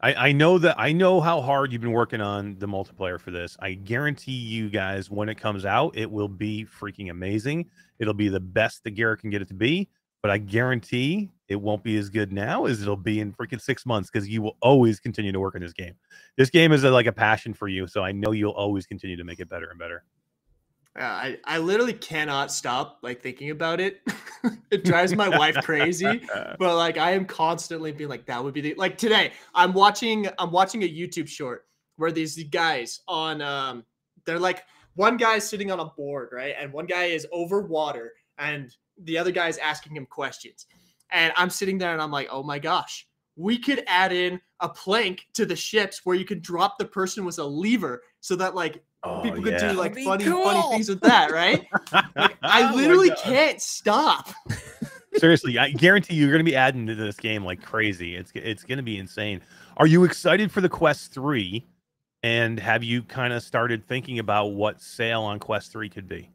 I, 0.00 0.28
I 0.28 0.32
know 0.32 0.56
that 0.58 0.78
I 0.78 0.92
know 0.92 1.20
how 1.20 1.40
hard 1.40 1.72
you've 1.72 1.80
been 1.80 1.90
working 1.90 2.20
on 2.20 2.56
the 2.60 2.68
multiplayer 2.68 3.18
for 3.18 3.32
this. 3.32 3.56
I 3.58 3.72
guarantee 3.72 4.30
you 4.36 4.70
guys 4.70 5.10
when 5.10 5.28
it 5.28 5.34
comes 5.34 5.64
out, 5.64 5.96
it 5.96 6.08
will 6.08 6.28
be 6.28 6.64
freaking 6.64 7.10
amazing. 7.10 7.68
It'll 7.98 8.14
be 8.14 8.28
the 8.28 8.38
best 8.38 8.84
that 8.84 8.92
Garrett 8.92 9.18
can 9.20 9.30
get 9.30 9.42
it 9.42 9.48
to 9.48 9.54
be, 9.54 9.88
but 10.22 10.30
I 10.30 10.38
guarantee 10.38 11.30
it 11.48 11.56
won't 11.56 11.82
be 11.82 11.96
as 11.96 12.10
good 12.10 12.32
now 12.32 12.66
as 12.66 12.82
it'll 12.82 12.96
be 12.96 13.20
in 13.20 13.32
freaking 13.32 13.60
six 13.60 13.86
months 13.86 14.10
because 14.10 14.28
you 14.28 14.42
will 14.42 14.56
always 14.60 15.00
continue 15.00 15.32
to 15.32 15.40
work 15.40 15.54
on 15.54 15.62
this 15.62 15.72
game. 15.72 15.94
This 16.36 16.50
game 16.50 16.72
is 16.72 16.84
a, 16.84 16.90
like 16.90 17.06
a 17.06 17.12
passion 17.12 17.54
for 17.54 17.68
you, 17.68 17.86
so 17.86 18.02
I 18.02 18.12
know 18.12 18.32
you'll 18.32 18.52
always 18.52 18.86
continue 18.86 19.16
to 19.16 19.24
make 19.24 19.40
it 19.40 19.48
better 19.48 19.70
and 19.70 19.78
better. 19.78 20.04
Yeah, 20.96 21.12
I, 21.12 21.38
I 21.44 21.58
literally 21.58 21.92
cannot 21.92 22.50
stop 22.50 22.98
like 23.02 23.22
thinking 23.22 23.50
about 23.50 23.80
it. 23.80 24.00
it 24.70 24.84
drives 24.84 25.14
my 25.14 25.28
wife 25.28 25.56
crazy. 25.62 26.22
But 26.58 26.76
like 26.76 26.98
I 26.98 27.12
am 27.12 27.24
constantly 27.24 27.92
being 27.92 28.10
like, 28.10 28.26
that 28.26 28.42
would 28.42 28.52
be 28.52 28.60
the 28.60 28.74
like 28.74 28.98
today. 28.98 29.32
I'm 29.54 29.72
watching 29.72 30.28
I'm 30.38 30.50
watching 30.50 30.82
a 30.82 30.88
YouTube 30.88 31.28
short 31.28 31.66
where 31.96 32.10
these 32.10 32.42
guys 32.44 33.00
on 33.06 33.40
um 33.42 33.84
they're 34.24 34.40
like 34.40 34.64
one 34.96 35.16
guy's 35.16 35.48
sitting 35.48 35.70
on 35.70 35.78
a 35.78 35.84
board, 35.84 36.30
right? 36.32 36.54
And 36.58 36.72
one 36.72 36.86
guy 36.86 37.04
is 37.04 37.26
over 37.30 37.62
water 37.62 38.14
and 38.38 38.74
the 39.04 39.16
other 39.16 39.30
guy 39.30 39.46
is 39.46 39.58
asking 39.58 39.94
him 39.94 40.06
questions. 40.06 40.66
And 41.10 41.32
I'm 41.36 41.50
sitting 41.50 41.78
there 41.78 41.92
and 41.92 42.02
I'm 42.02 42.10
like, 42.10 42.28
oh 42.30 42.42
my 42.42 42.58
gosh, 42.58 43.06
we 43.36 43.58
could 43.58 43.84
add 43.86 44.12
in 44.12 44.40
a 44.60 44.68
plank 44.68 45.26
to 45.34 45.46
the 45.46 45.56
ships 45.56 46.00
where 46.04 46.16
you 46.16 46.24
could 46.24 46.42
drop 46.42 46.78
the 46.78 46.84
person 46.84 47.24
with 47.24 47.38
a 47.38 47.44
lever 47.44 48.02
so 48.20 48.36
that 48.36 48.54
like 48.54 48.82
Oh, 49.04 49.22
people 49.22 49.40
could 49.44 49.52
yeah. 49.52 49.70
do 49.70 49.78
like 49.78 49.92
That'd 49.94 49.96
be 49.96 50.04
funny, 50.04 50.24
funny 50.24 50.62
things 50.70 50.88
with 50.88 51.00
that, 51.02 51.30
right? 51.30 51.64
Like, 52.16 52.36
I 52.42 52.72
Oh 52.72 52.74
literally 52.74 53.10
God. 53.10 53.18
can't 53.18 53.62
stop. 53.62 54.30
Seriously, 55.14 55.56
I 55.56 55.70
guarantee 55.70 56.16
you're 56.16 56.30
going 56.32 56.44
to 56.44 56.50
be 56.50 56.56
adding 56.56 56.84
to 56.88 56.96
this 56.96 57.16
game 57.16 57.44
like 57.44 57.62
crazy. 57.62 58.16
It's 58.16 58.32
it's 58.34 58.64
going 58.64 58.78
to 58.78 58.82
be 58.82 58.98
insane. 58.98 59.40
Are 59.76 59.86
you 59.86 60.02
excited 60.04 60.50
for 60.50 60.60
the 60.60 60.68
Quest 60.68 61.12
3? 61.12 61.64
And 62.24 62.58
have 62.58 62.82
you 62.82 63.04
kind 63.04 63.32
of 63.32 63.44
started 63.44 63.86
thinking 63.86 64.18
about 64.18 64.46
what 64.48 64.80
Sail 64.82 65.22
on 65.22 65.38
Quest 65.38 65.70
3 65.70 65.88
could 65.88 66.08
be? 66.08 66.28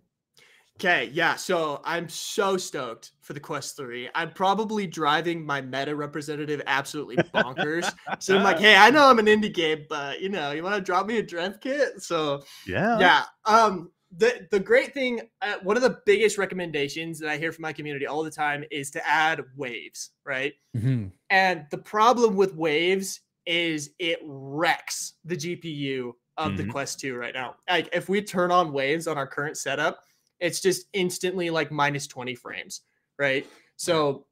Okay, 0.83 1.09
yeah. 1.13 1.35
So 1.35 1.79
I'm 1.85 2.09
so 2.09 2.57
stoked 2.57 3.11
for 3.21 3.31
the 3.31 3.39
Quest 3.39 3.77
3. 3.77 4.09
I'm 4.15 4.31
probably 4.31 4.85
driving 4.85 5.45
my 5.45 5.61
meta 5.61 5.95
representative 5.95 6.61
absolutely 6.67 7.15
bonkers. 7.33 7.89
so 8.19 8.35
I'm 8.35 8.43
like, 8.43 8.59
hey, 8.59 8.75
I 8.75 8.89
know 8.89 9.07
I'm 9.09 9.17
an 9.19 9.27
indie 9.27 9.53
game, 9.53 9.85
but 9.87 10.19
you 10.19 10.27
know, 10.27 10.51
you 10.51 10.61
want 10.61 10.75
to 10.75 10.81
drop 10.81 11.05
me 11.05 11.19
a 11.19 11.23
draft 11.23 11.61
kit? 11.61 12.01
So 12.01 12.43
Yeah. 12.67 12.99
yeah. 12.99 13.23
Um 13.45 13.91
the 14.17 14.45
the 14.51 14.59
great 14.59 14.93
thing, 14.93 15.21
uh, 15.41 15.55
one 15.63 15.77
of 15.77 15.83
the 15.83 15.99
biggest 16.05 16.37
recommendations 16.37 17.17
that 17.19 17.29
I 17.29 17.37
hear 17.37 17.51
from 17.53 17.61
my 17.63 17.71
community 17.73 18.05
all 18.05 18.21
the 18.23 18.29
time 18.29 18.65
is 18.69 18.91
to 18.91 19.07
add 19.07 19.41
waves, 19.55 20.11
right? 20.25 20.53
Mhm. 20.75 21.11
And 21.29 21.65
the 21.71 21.77
problem 21.77 22.35
with 22.35 22.55
waves 22.55 23.21
is 23.45 23.91
it 23.99 24.19
wrecks 24.23 25.13
the 25.23 25.35
GPU 25.37 26.13
of 26.37 26.57
the 26.57 26.63
Mhm. 26.63 26.71
Quest 26.71 26.99
2 26.99 27.15
right 27.15 27.33
now. 27.33 27.55
Like 27.69 27.87
if 27.93 28.09
we 28.09 28.21
turn 28.21 28.51
on 28.51 28.73
waves 28.73 29.07
on 29.07 29.17
our 29.17 29.27
current 29.27 29.57
setup, 29.57 30.03
it's 30.43 30.59
just 30.59 30.87
instantly 30.93 31.49
like 31.49 31.71
minus 31.71 32.05
20 32.05 32.35
frames, 32.35 32.81
right? 33.17 33.47
So 33.77 34.25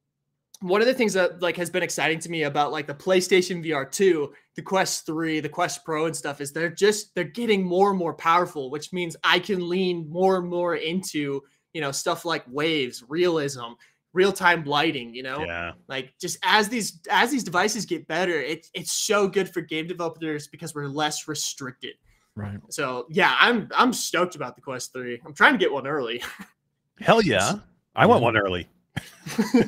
one 0.60 0.80
of 0.80 0.86
the 0.86 0.94
things 0.94 1.14
that 1.14 1.40
like 1.42 1.56
has 1.56 1.70
been 1.70 1.82
exciting 1.82 2.20
to 2.20 2.30
me 2.30 2.44
about 2.44 2.70
like 2.70 2.86
the 2.86 2.94
PlayStation 2.94 3.66
VR 3.66 3.90
2, 3.90 4.32
the 4.54 4.62
Quest 4.62 5.06
3, 5.06 5.40
the 5.40 5.48
Quest 5.48 5.84
Pro 5.84 6.06
and 6.06 6.14
stuff 6.14 6.40
is 6.40 6.52
they're 6.52 6.68
just 6.68 7.14
they're 7.14 7.24
getting 7.24 7.64
more 7.64 7.90
and 7.90 7.98
more 7.98 8.14
powerful, 8.14 8.70
which 8.70 8.92
means 8.92 9.16
I 9.24 9.38
can 9.38 9.68
lean 9.68 10.08
more 10.08 10.36
and 10.36 10.48
more 10.48 10.76
into, 10.76 11.42
you 11.72 11.80
know, 11.80 11.90
stuff 11.90 12.24
like 12.24 12.44
waves, 12.46 13.02
realism, 13.08 13.72
real-time 14.12 14.64
lighting, 14.64 15.14
you 15.14 15.22
know? 15.22 15.42
Yeah. 15.44 15.72
like 15.88 16.12
just 16.20 16.38
as 16.44 16.68
these 16.68 17.00
as 17.10 17.30
these 17.30 17.42
devices 17.42 17.86
get 17.86 18.06
better 18.06 18.38
it, 18.38 18.66
it's 18.74 18.92
so 18.92 19.26
good 19.26 19.48
for 19.48 19.62
game 19.62 19.86
developers 19.86 20.46
because 20.46 20.74
we're 20.74 20.86
less 20.86 21.26
restricted 21.26 21.94
Right. 22.34 22.58
so 22.70 23.06
yeah 23.10 23.36
i'm 23.40 23.68
i'm 23.76 23.92
stoked 23.92 24.36
about 24.36 24.56
the 24.56 24.62
quest 24.62 24.92
3 24.94 25.20
i'm 25.26 25.34
trying 25.34 25.52
to 25.52 25.58
get 25.58 25.70
one 25.72 25.86
early 25.86 26.22
Hell 27.00 27.20
yeah. 27.22 27.54
I 27.96 28.06
want 28.06 28.22
one 28.22 28.36
early. 28.36 28.68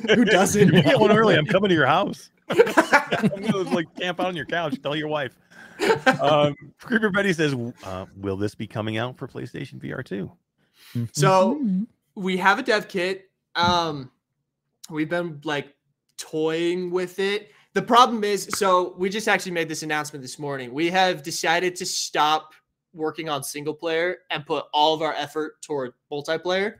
who 0.07 0.23
doesn't 0.25 0.69
If 0.69 0.73
you 0.73 0.81
get 0.83 0.99
one 0.99 1.11
early, 1.11 1.35
I'm 1.35 1.45
coming 1.45 1.67
to 1.69 1.75
your 1.75 1.85
house. 1.87 2.29
I'm 2.49 3.41
gonna 3.41 3.57
like 3.71 3.93
camp 3.97 4.19
out 4.21 4.27
on 4.27 4.35
your 4.35 4.45
couch. 4.45 4.77
Tell 4.81 4.95
your 4.95 5.09
wife. 5.09 5.37
Um, 6.21 6.55
Creeper 6.79 7.09
Betty 7.09 7.33
says, 7.33 7.53
uh, 7.83 8.05
"Will 8.15 8.37
this 8.37 8.55
be 8.55 8.67
coming 8.67 8.97
out 8.97 9.17
for 9.17 9.27
PlayStation 9.27 9.81
VR 9.81 10.05
2? 10.05 10.31
So- 11.11 11.55
Mhm. 11.55 11.87
we 12.15 12.37
have 12.37 12.57
a 12.59 12.63
dev 12.63 12.87
kit 12.87 13.29
um 13.55 14.09
we've 14.89 15.09
been 15.09 15.41
like 15.43 15.75
toying 16.17 16.91
with 16.91 17.19
it 17.19 17.49
the 17.75 17.81
problem 17.81 18.23
is 18.23 18.47
so 18.55 18.95
we 18.97 19.09
just 19.09 19.27
actually 19.27 19.51
made 19.51 19.67
this 19.67 19.83
announcement 19.83 20.23
this 20.23 20.39
morning. 20.39 20.73
We 20.73 20.89
have 20.91 21.21
decided 21.21 21.75
to 21.75 21.85
stop 21.85 22.53
working 22.93 23.27
on 23.27 23.43
single 23.43 23.73
player 23.73 24.19
and 24.31 24.45
put 24.45 24.65
all 24.73 24.93
of 24.93 25.01
our 25.01 25.13
effort 25.13 25.61
toward 25.61 25.91
multiplayer. 26.11 26.75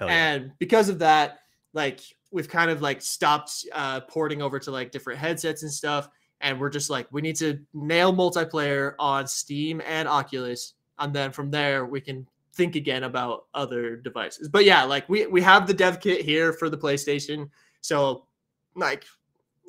Yeah. 0.00 0.06
and 0.06 0.52
because 0.58 0.88
of 0.88 1.00
that 1.00 1.40
like 1.74 2.00
we've 2.30 2.48
kind 2.48 2.70
of 2.70 2.80
like 2.80 3.02
stopped 3.02 3.66
uh 3.74 4.00
porting 4.02 4.40
over 4.40 4.58
to 4.60 4.70
like 4.70 4.92
different 4.92 5.18
headsets 5.18 5.64
and 5.64 5.72
stuff. 5.72 6.08
And 6.40 6.60
we're 6.60 6.70
just 6.70 6.90
like 6.90 7.08
we 7.10 7.22
need 7.22 7.36
to 7.36 7.58
nail 7.74 8.14
multiplayer 8.14 8.94
on 9.00 9.26
steam 9.26 9.82
and 9.84 10.06
oculus. 10.06 10.74
And 11.00 11.12
then 11.12 11.32
from 11.32 11.50
there 11.50 11.86
we 11.86 12.00
can 12.00 12.24
think 12.54 12.76
again 12.76 13.02
about 13.02 13.46
other 13.52 13.96
devices. 13.96 14.48
But 14.48 14.64
yeah 14.64 14.84
like 14.84 15.08
we 15.08 15.26
we 15.26 15.42
have 15.42 15.66
the 15.66 15.74
dev 15.74 15.98
kit 15.98 16.24
here 16.24 16.52
for 16.52 16.70
the 16.70 16.78
playstation. 16.78 17.50
So 17.80 18.26
like 18.76 19.04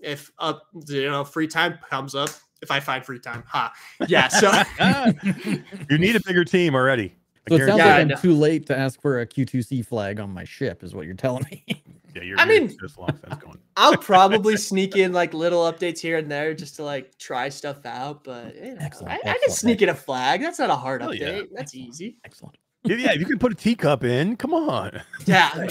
if 0.03 0.31
up 0.39 0.63
you 0.87 1.09
know 1.09 1.23
free 1.23 1.47
time 1.47 1.77
comes 1.89 2.15
up 2.15 2.29
if 2.61 2.69
i 2.71 2.79
find 2.79 3.05
free 3.05 3.19
time 3.19 3.43
ha 3.47 3.73
yeah 4.07 4.27
so 4.27 4.51
you 5.89 5.97
need 5.97 6.15
a 6.15 6.19
bigger 6.25 6.43
team 6.45 6.75
already. 6.75 7.13
I 7.47 7.49
So 7.49 7.55
it 7.55 7.57
guarantee 7.59 7.67
sounds 7.71 7.77
Yeah, 7.79 7.85
like 7.85 7.95
I 7.95 8.01
I'm 8.15 8.21
too 8.21 8.33
late 8.33 8.65
to 8.67 8.77
ask 8.77 9.01
for 9.01 9.19
a 9.21 9.25
Q2C 9.25 9.83
flag 9.85 10.19
on 10.19 10.29
my 10.29 10.43
ship, 10.43 10.83
is 10.83 10.93
what 10.93 11.05
you're 11.07 11.15
telling 11.15 11.43
me. 11.49 11.65
Yeah, 12.13 12.23
you're, 12.23 12.37
I 12.41 12.43
you're 12.43 12.67
mean- 12.67 12.77
just 12.77 12.97
long 12.99 13.07
fence 13.07 13.41
going. 13.41 13.57
I'll 13.77 13.95
probably 13.95 14.57
sneak 14.57 14.97
in 14.97 15.13
like 15.13 15.33
little 15.33 15.61
updates 15.71 15.97
here 15.99 16.17
and 16.17 16.29
there 16.29 16.53
just 16.53 16.75
to 16.75 16.83
like 16.83 17.17
try 17.17 17.47
stuff 17.47 17.85
out. 17.85 18.25
But 18.25 18.53
you 18.57 18.71
know, 18.75 18.77
Excellent, 18.81 19.13
I, 19.25 19.31
I 19.31 19.37
can 19.37 19.49
sneak 19.49 19.81
in 19.81 19.87
a 19.87 19.95
flag. 19.95 20.41
That's 20.41 20.59
not 20.59 20.69
a 20.69 20.75
hard 20.75 21.01
Hell 21.01 21.11
update. 21.11 21.19
yeah. 21.19 21.41
That's 21.53 21.73
easy. 21.73 22.17
Excellent. 22.25 22.57
Yeah, 22.84 23.13
you 23.13 23.25
can 23.25 23.38
put 23.38 23.51
a 23.51 23.55
teacup 23.55 24.03
in, 24.03 24.36
come 24.38 24.53
on. 24.55 25.01
Yeah. 25.25 25.53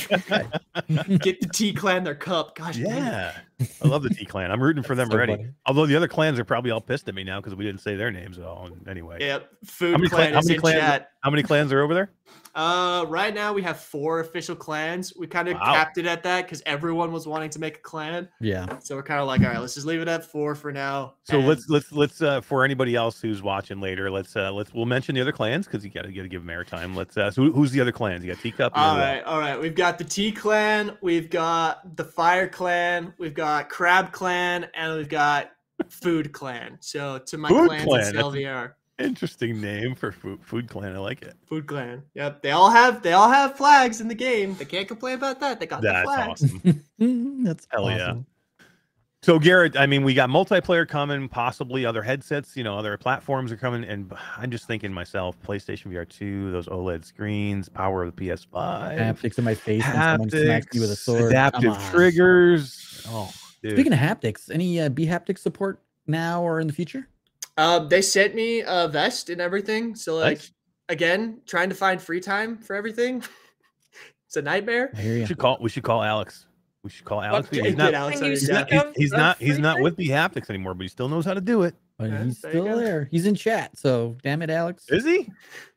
Get 0.88 1.40
the 1.40 1.48
T 1.52 1.72
clan 1.72 2.04
their 2.04 2.14
cup. 2.14 2.54
Gosh. 2.54 2.76
Yeah, 2.76 3.32
I 3.82 3.88
love 3.88 4.02
the 4.04 4.11
T 4.11 4.24
clan. 4.24 4.50
I'm 4.52 4.62
rooting 4.62 4.82
for 4.84 4.94
them 4.94 5.08
So 5.11 5.16
already. 5.16 5.34
funny. 5.34 5.48
Although 5.66 5.86
the 5.86 5.96
other 5.96 6.06
clans 6.08 6.38
are 6.38 6.44
probably 6.44 6.70
all 6.70 6.80
pissed 6.80 7.08
at 7.08 7.14
me 7.14 7.24
now 7.24 7.40
because 7.40 7.54
we 7.56 7.64
didn't 7.64 7.80
say 7.80 7.96
their 7.96 8.12
names 8.12 8.38
at 8.38 8.44
all. 8.44 8.68
Anyway, 8.88 9.18
Yep. 9.20 9.48
Food 9.64 9.92
many 9.98 10.08
clan- 10.08 10.20
clan 10.30 10.32
how 10.34 10.38
is 10.38 10.46
many 10.46 10.54
in 10.54 10.61
clans- 10.61 10.80
chat. 10.80 11.11
How 11.20 11.30
many 11.30 11.42
clans 11.42 11.72
are 11.72 11.82
over 11.82 11.94
there? 11.94 12.10
Uh, 12.52 13.04
right 13.08 13.32
now 13.32 13.52
we 13.52 13.62
have 13.62 13.78
four 13.78 14.20
official 14.20 14.56
clans. 14.56 15.12
We 15.16 15.28
kind 15.28 15.46
of 15.48 15.54
Wow. 15.54 15.72
capped 15.72 15.98
it 15.98 16.06
at 16.06 16.24
that 16.24 16.46
because 16.46 16.62
everyone 16.66 17.12
was 17.12 17.26
wanting 17.28 17.50
to 17.50 17.60
make 17.60 17.76
a 17.76 17.80
clan. 17.80 18.28
Yeah. 18.40 18.66
So 18.80 18.96
we're 18.96 19.04
kind 19.04 19.20
of 19.20 19.28
like, 19.28 19.40
all 19.42 19.46
right, 19.48 19.60
let's 19.60 19.74
just 19.74 19.86
leave 19.86 20.00
it 20.00 20.08
at 20.08 20.24
four 20.24 20.56
for 20.56 20.72
now. 20.72 21.14
So 21.24 21.38
and- 21.38 21.46
let's 21.46 21.68
let's 21.68 21.92
let's 21.92 22.20
uh 22.22 22.40
for 22.40 22.64
anybody 22.64 22.96
else 22.96 23.20
who's 23.20 23.40
watching 23.40 23.80
later, 23.80 24.10
let's 24.10 24.34
uh 24.34 24.50
let's 24.52 24.74
we'll 24.74 24.86
mention 24.86 25.14
the 25.14 25.20
other 25.20 25.30
clans 25.32 25.66
because 25.66 25.84
you 25.84 25.90
gotta 25.92 26.10
gotta 26.10 26.28
give 26.28 26.44
them 26.44 26.54
airtime. 26.56 26.96
Let's 26.96 27.16
uh 27.16 27.30
so 27.30 27.50
who's 27.52 27.70
the 27.70 27.80
other 27.80 27.92
clans? 27.92 28.24
You 28.24 28.32
got 28.32 28.42
teacup. 28.42 28.72
and 28.74 28.82
All 28.84 28.94
who 28.96 29.00
else? 29.00 29.06
right, 29.08 29.24
all 29.24 29.38
right. 29.38 29.60
We've 29.60 29.74
got 29.76 29.98
the 29.98 30.04
T 30.04 30.32
clan, 30.32 30.96
we've 31.02 31.30
got 31.30 31.96
the 31.96 32.04
Fire 32.04 32.48
clan, 32.48 33.14
we've 33.18 33.34
got 33.34 33.68
Crab 33.68 34.10
clan, 34.12 34.66
and 34.74 34.96
we've 34.96 35.08
got 35.08 35.52
Food 35.88 36.32
clan. 36.32 36.78
So 36.80 37.18
to 37.26 37.38
my 37.38 37.48
Food 37.48 37.68
clans 37.68 37.84
clan, 37.84 38.00
in 38.08 38.16
that's- 38.16 38.24
CLVR, 38.24 38.72
Interesting 39.01 39.61
name 39.61 39.94
for 39.94 40.12
food, 40.12 40.40
food 40.42 40.68
clan. 40.68 40.94
I 40.94 40.98
like 40.98 41.22
it. 41.22 41.34
Food 41.46 41.66
clan. 41.66 42.03
Yep, 42.14 42.42
they 42.42 42.51
all 42.51 42.70
have 42.70 43.03
they 43.03 43.12
all 43.12 43.30
have 43.30 43.57
flags 43.57 44.01
in 44.01 44.09
the 44.09 44.14
game. 44.14 44.55
They 44.57 44.64
can't 44.64 44.86
complain 44.86 45.14
about 45.14 45.40
that. 45.40 45.59
They 45.59 45.66
got 45.66 45.80
the 45.80 45.88
That's 45.88 46.05
flags. 46.05 46.44
awesome. 46.44 46.84
That's 47.44 47.66
Hell 47.70 47.90
yeah. 47.90 48.14
So 49.22 49.38
Garrett, 49.38 49.76
I 49.76 49.84
mean, 49.84 50.03
we 50.03 50.14
got 50.14 50.30
multiplayer 50.30 50.88
coming, 50.88 51.28
possibly 51.28 51.84
other 51.84 52.01
headsets, 52.01 52.57
you 52.57 52.64
know, 52.64 52.78
other 52.78 52.96
platforms 52.96 53.53
are 53.53 53.57
coming, 53.57 53.84
and 53.84 54.11
I'm 54.38 54.51
just 54.51 54.66
thinking 54.66 54.90
myself, 54.94 55.36
PlayStation 55.42 55.92
VR 55.92 56.09
2, 56.09 56.51
those 56.51 56.68
OLED 56.68 57.05
screens, 57.05 57.68
power 57.68 58.03
of 58.03 58.16
the 58.16 58.28
PS5, 58.28 58.48
Haptics 58.51 59.36
in 59.36 59.44
my 59.44 59.55
face 59.55 59.84
when 59.84 59.94
someone 59.94 60.30
smacks 60.30 60.74
me 60.74 60.80
with 60.80 60.90
a 60.90 60.94
haptics, 60.94 60.98
sword. 60.98 61.22
Adaptive 61.24 61.90
triggers. 61.90 63.07
Oh, 63.11 63.30
dude. 63.62 63.72
Speaking 63.72 63.92
of 63.92 63.98
haptics, 63.98 64.51
any 64.51 64.80
uh, 64.80 64.88
B 64.88 65.05
haptic 65.05 65.36
support 65.36 65.82
now 66.07 66.42
or 66.42 66.59
in 66.59 66.66
the 66.66 66.72
future? 66.72 67.07
Um, 67.61 67.88
they 67.88 68.00
sent 68.00 68.34
me 68.34 68.62
a 68.66 68.88
vest 68.88 69.28
and 69.28 69.40
everything. 69.40 69.94
So 69.94 70.16
like 70.16 70.38
Nice. 70.38 70.52
again, 70.88 71.42
trying 71.46 71.68
to 71.68 71.74
find 71.74 72.00
free 72.00 72.20
time 72.20 72.56
for 72.58 72.74
everything. 72.74 73.22
it's 74.26 74.36
a 74.36 74.42
nightmare. 74.42 74.90
I 74.96 75.00
hear 75.00 75.14
we 75.20 75.26
should 75.26 75.38
call. 75.38 75.58
We 75.61 75.68
should 75.68 75.82
call 75.82 76.02
Alex. 76.02 76.46
We 76.82 76.88
should 76.88 77.04
call 77.04 77.20
Alex. 77.20 77.48
Okay, 77.48 77.68
He's 77.68 77.76
not. 77.76 77.92
Alex 77.92 78.16
Can 78.16 78.24
on 78.24 78.30
you 78.30 78.30
his 78.30 78.40
He's 78.40 78.48
not. 78.48 78.70
He's, 78.70 78.82
he's 78.96 79.12
not. 79.12 79.36
He's 79.38 79.54
free 79.56 79.62
not 79.62 79.80
with 79.80 79.96
the 79.96 80.08
haptics 80.08 80.48
anymore, 80.48 80.72
but 80.72 80.82
he 80.84 80.88
still 80.88 81.08
knows 81.08 81.26
how 81.26 81.34
to 81.34 81.40
do 81.42 81.62
it. 81.64 81.74
But 81.98 82.08
Yeah, 82.11 82.24
he's 82.24 82.40
there 82.40 82.52
still 82.52 82.64
go. 82.64 82.78
there. 82.78 83.08
He's 83.11 83.26
in 83.26 83.34
chat. 83.34 83.76
So 83.78 84.16
damn 84.22 84.40
it, 84.40 84.48
Alex. 84.48 84.86
Is 84.88 85.04
he? 85.04 85.28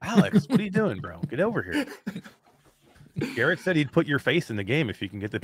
Alex, 0.02 0.48
what 0.48 0.62
are 0.62 0.64
you 0.64 0.70
doing, 0.70 1.02
bro? 1.02 1.20
Get 1.30 1.42
over 1.42 1.62
here. 1.62 1.86
Garrett 3.36 3.60
said 3.60 3.76
he'd 3.76 3.92
put 3.92 4.08
your 4.08 4.20
face 4.20 4.50
in 4.50 4.56
the 4.56 4.64
game 4.64 4.90
if 4.90 5.02
you 5.02 5.10
can 5.10 5.20
get 5.20 5.32
the. 5.32 5.42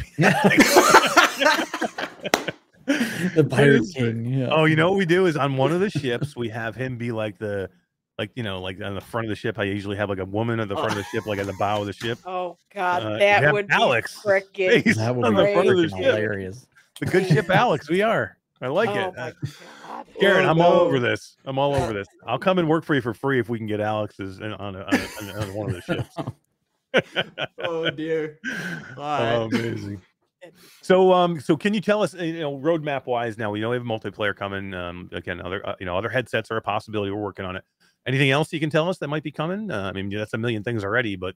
the 3.36 3.48
pirate 3.50 3.84
king. 3.94 4.26
Yeah. 4.26 4.50
Oh, 4.52 4.66
you 4.66 4.76
know 4.76 4.90
what 4.90 4.98
we 4.98 5.06
do 5.06 5.26
is 5.28 5.38
on 5.38 5.58
one 5.58 5.72
of 5.72 5.80
the 5.80 5.90
ships 5.90 6.36
we 6.36 6.50
have 6.50 6.76
him 6.76 6.98
be 6.98 7.12
like 7.12 7.38
the 7.38 7.70
like 8.18 8.32
you 8.36 8.44
know 8.44 8.60
like 8.62 8.82
on 8.82 8.96
the 8.96 9.02
front 9.02 9.26
of 9.26 9.30
the 9.30 9.36
ship. 9.36 9.60
I 9.60 9.64
usually 9.66 9.96
have 9.98 10.10
like 10.10 10.20
a 10.20 10.26
woman 10.26 10.60
at 10.60 10.68
the 10.68 10.76
front 10.76 10.92
of 10.92 10.98
the 10.98 11.04
ship, 11.04 11.26
like 11.26 11.40
at 11.40 11.46
the 11.46 11.54
bow 11.54 11.82
of 11.82 11.86
the 11.86 11.94
ship. 11.94 12.18
Oh 12.26 12.58
God, 12.74 13.04
Uh, 13.06 13.18
that 13.20 13.54
would 13.54 13.70
Alex 13.72 14.22
be 14.24 14.30
freaking 14.30 14.96
that 14.96 15.16
would 15.16 15.30
be 15.30 15.36
the 15.36 15.54
front 15.54 15.70
of 15.70 15.78
the 15.78 15.84
freaking 15.88 15.98
hilarious. 15.98 16.68
The 17.00 17.06
good 17.06 17.28
ship, 17.28 17.50
Alex. 17.52 17.90
We 17.90 18.02
are. 18.02 18.36
I 18.62 18.68
like 18.68 18.90
oh 18.90 18.94
it. 18.94 19.16
my 19.16 19.22
Uh, 19.30 19.32
God. 19.88 20.06
Garrett, 20.20 20.46
Oh, 20.46 20.50
I'm 20.50 20.60
all 20.62 20.74
over 20.82 21.00
this. 21.00 21.38
I'm 21.46 21.58
all 21.58 21.74
over 21.76 21.94
this. 21.94 22.08
I'll 22.28 22.40
come 22.40 22.58
and 22.60 22.68
work 22.68 22.84
for 22.84 22.94
you 22.96 23.02
for 23.02 23.14
free 23.14 23.40
if 23.40 23.48
we 23.50 23.58
can 23.58 23.68
get 23.68 23.80
Alex's 23.80 24.40
in- 24.40 24.54
on, 24.54 24.76
a, 24.76 24.80
on, 24.82 24.94
a, 25.30 25.42
on 25.42 25.54
one 25.54 25.70
of 25.70 25.76
the 25.76 25.82
ships. 25.82 26.16
Oh 27.60 27.90
dear. 27.90 28.40
Oh, 28.98 29.44
amazing. 29.46 30.02
So, 30.82 31.14
um, 31.14 31.40
so 31.40 31.56
can 31.58 31.74
you 31.74 31.82
tell 31.82 32.04
us, 32.04 32.16
uh, 32.16 32.24
you 32.24 32.40
know, 32.40 32.58
roadmap 32.58 33.06
wise? 33.06 33.38
Now 33.38 33.52
we 33.52 33.60
know 33.60 33.70
we 33.70 33.78
have 33.78 33.86
multiplayer 33.86 34.36
coming. 34.36 34.74
Um, 34.74 35.10
again, 35.14 35.42
other, 35.42 35.66
uh, 35.68 35.76
you 35.80 35.86
know, 35.86 35.98
other 35.98 36.10
headsets 36.10 36.52
are 36.52 36.58
a 36.58 36.62
possibility. 36.62 37.12
We're 37.12 37.22
working 37.22 37.46
on 37.46 37.56
it. 37.56 37.64
Anything 38.06 38.32
else 38.32 38.52
you 38.54 38.60
can 38.60 38.70
tell 38.70 38.90
us 38.90 38.98
that 39.00 39.08
might 39.08 39.24
be 39.24 39.32
coming? 39.32 39.70
Uh, 39.70 39.84
I 39.84 39.92
mean, 39.92 40.10
that's 40.10 40.34
a 40.34 40.38
million 40.38 40.64
things 40.64 40.84
already, 40.84 41.16
but 41.16 41.36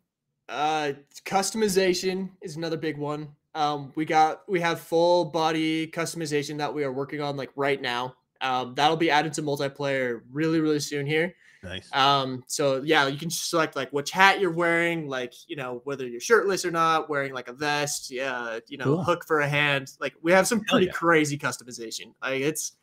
Uh, 0.49 0.93
customization 1.25 2.29
is 2.41 2.57
another 2.57 2.77
big 2.77 2.97
one. 2.97 3.29
Um, 3.55 3.91
we 3.95 4.05
got 4.05 4.41
we 4.49 4.59
have 4.61 4.79
full 4.79 5.25
body 5.25 5.87
customization 5.87 6.57
that 6.57 6.73
we 6.73 6.83
are 6.83 6.91
working 6.91 7.21
on 7.21 7.37
like 7.37 7.51
right 7.55 7.81
now. 7.81 8.15
Um, 8.43 8.75
that'll 8.75 8.97
be 8.97 9.09
added 9.09 9.33
to 9.33 9.41
multiplayer 9.41 10.21
really 10.31 10.59
really 10.59 10.79
soon 10.79 11.05
here. 11.07 11.33
nice. 11.63 11.89
Um, 11.93 12.43
so 12.47 12.81
yeah, 12.83 13.07
you 13.07 13.17
can 13.17 13.29
select 13.29 13.75
like 13.75 13.89
which 13.91 14.11
hat 14.11 14.39
you're 14.41 14.51
wearing, 14.51 15.07
like 15.07 15.33
you 15.47 15.55
know 15.55 15.81
whether 15.85 16.05
you're 16.07 16.19
shirtless 16.19 16.65
or 16.65 16.71
not, 16.71 17.09
wearing 17.09 17.33
like 17.33 17.47
a 17.47 17.53
vest, 17.53 18.11
yeah, 18.11 18.59
you 18.67 18.77
know, 18.77 18.83
Cool. 18.95 19.03
hook 19.03 19.25
for 19.25 19.39
a 19.39 19.47
hand. 19.47 19.91
Like 19.99 20.13
we 20.21 20.31
have 20.33 20.45
some 20.47 20.59
Hell 20.59 20.73
pretty 20.73 20.87
yeah. 20.87 20.91
crazy 20.91 21.37
customization. 21.37 22.13
Like 22.21 22.41
it's, 22.41 22.73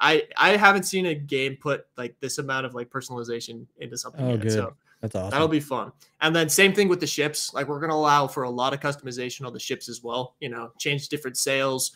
I 0.00 0.24
I 0.36 0.56
haven't 0.58 0.82
seen 0.82 1.06
a 1.06 1.14
game 1.14 1.56
put 1.58 1.86
like 1.96 2.14
this 2.20 2.36
amount 2.36 2.66
of 2.66 2.74
like 2.74 2.90
personalization 2.90 3.66
into 3.78 3.96
something 3.96 4.22
Oh, 4.24 4.30
yet. 4.32 4.40
good. 4.42 4.52
So 4.52 4.74
That's 5.00 5.14
awesome. 5.14 5.30
that'll 5.30 5.48
be 5.48 5.60
fun. 5.60 5.92
And 6.20 6.36
then 6.36 6.50
same 6.50 6.74
thing 6.74 6.88
with 6.88 7.00
the 7.00 7.06
ships. 7.06 7.54
Like 7.54 7.68
we're 7.68 7.80
gonna 7.80 7.94
allow 7.94 8.26
for 8.26 8.42
a 8.42 8.50
lot 8.50 8.74
of 8.74 8.80
customization 8.80 9.46
on 9.46 9.54
the 9.54 9.60
ships 9.60 9.88
as 9.88 10.02
well. 10.02 10.36
You 10.40 10.50
know, 10.50 10.72
change 10.78 11.08
different 11.08 11.38
sails, 11.38 11.92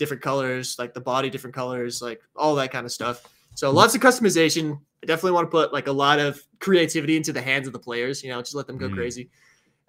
different 0.00 0.22
colors, 0.22 0.76
like 0.78 0.94
the 0.94 1.00
body, 1.00 1.30
different 1.30 1.54
colors, 1.54 2.02
like 2.02 2.20
all 2.34 2.56
that 2.56 2.72
kind 2.72 2.84
of 2.86 2.90
stuff. 2.90 3.22
So 3.54 3.70
lots 3.70 3.94
of 3.94 4.00
customization. 4.00 4.80
I 5.02 5.06
definitely 5.06 5.32
want 5.32 5.46
to 5.46 5.50
put 5.50 5.72
like 5.72 5.86
a 5.86 5.92
lot 5.92 6.18
of 6.18 6.42
creativity 6.58 7.16
into 7.16 7.32
the 7.32 7.42
hands 7.42 7.66
of 7.66 7.72
the 7.72 7.78
players. 7.78 8.24
You 8.24 8.30
know, 8.30 8.40
just 8.40 8.54
let 8.54 8.66
them 8.66 8.78
go 8.78 8.88
Mm. 8.88 8.94
crazy. 8.94 9.30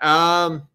Um, 0.02 0.68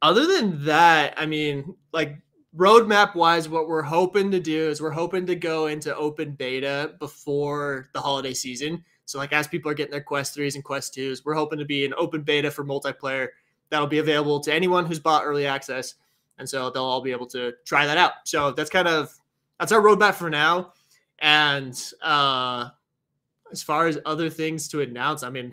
other 0.00 0.26
than 0.26 0.64
that, 0.64 1.14
I 1.16 1.26
mean, 1.26 1.74
like 1.92 2.16
roadmap 2.56 3.14
wise, 3.16 3.48
what 3.48 3.68
we're 3.68 3.82
hoping 3.82 4.30
to 4.30 4.40
do 4.40 4.68
is 4.68 4.80
we're 4.80 4.90
hoping 4.90 5.26
to 5.26 5.34
go 5.34 5.66
into 5.66 5.94
open 5.96 6.32
beta 6.32 6.94
before 7.00 7.88
the 7.92 8.00
holiday 8.00 8.34
season. 8.34 8.84
So, 9.04 9.18
like, 9.18 9.32
as 9.32 9.48
people 9.48 9.70
are 9.70 9.74
getting 9.74 9.90
their 9.90 10.00
Quest 10.00 10.36
3s 10.36 10.54
and 10.54 10.62
Quest 10.62 10.94
2s, 10.94 11.24
we're 11.24 11.34
hoping 11.34 11.58
to 11.58 11.64
be 11.64 11.84
an 11.84 11.92
open 11.96 12.22
beta 12.22 12.50
for 12.50 12.64
multiplayer 12.64 13.28
that'll 13.68 13.86
be 13.88 13.98
available 13.98 14.38
to 14.40 14.54
anyone 14.54 14.86
who's 14.86 15.00
bought 15.00 15.24
early 15.24 15.46
access. 15.46 15.94
And 16.38 16.48
so 16.48 16.70
they'll 16.70 16.84
all 16.84 17.02
be 17.02 17.12
able 17.12 17.26
to 17.26 17.52
try 17.64 17.86
that 17.86 17.98
out. 17.98 18.12
So, 18.24 18.50
that's 18.50 18.70
kind 18.70 18.88
of 18.88 19.12
that's 19.58 19.72
our 19.72 19.80
roadmap 19.80 20.14
for 20.14 20.30
now. 20.30 20.72
And 21.18 21.80
uh 22.02 22.70
as 23.52 23.62
far 23.62 23.86
as 23.86 23.98
other 24.06 24.30
things 24.30 24.66
to 24.68 24.80
announce, 24.80 25.22
I 25.22 25.30
mean, 25.30 25.52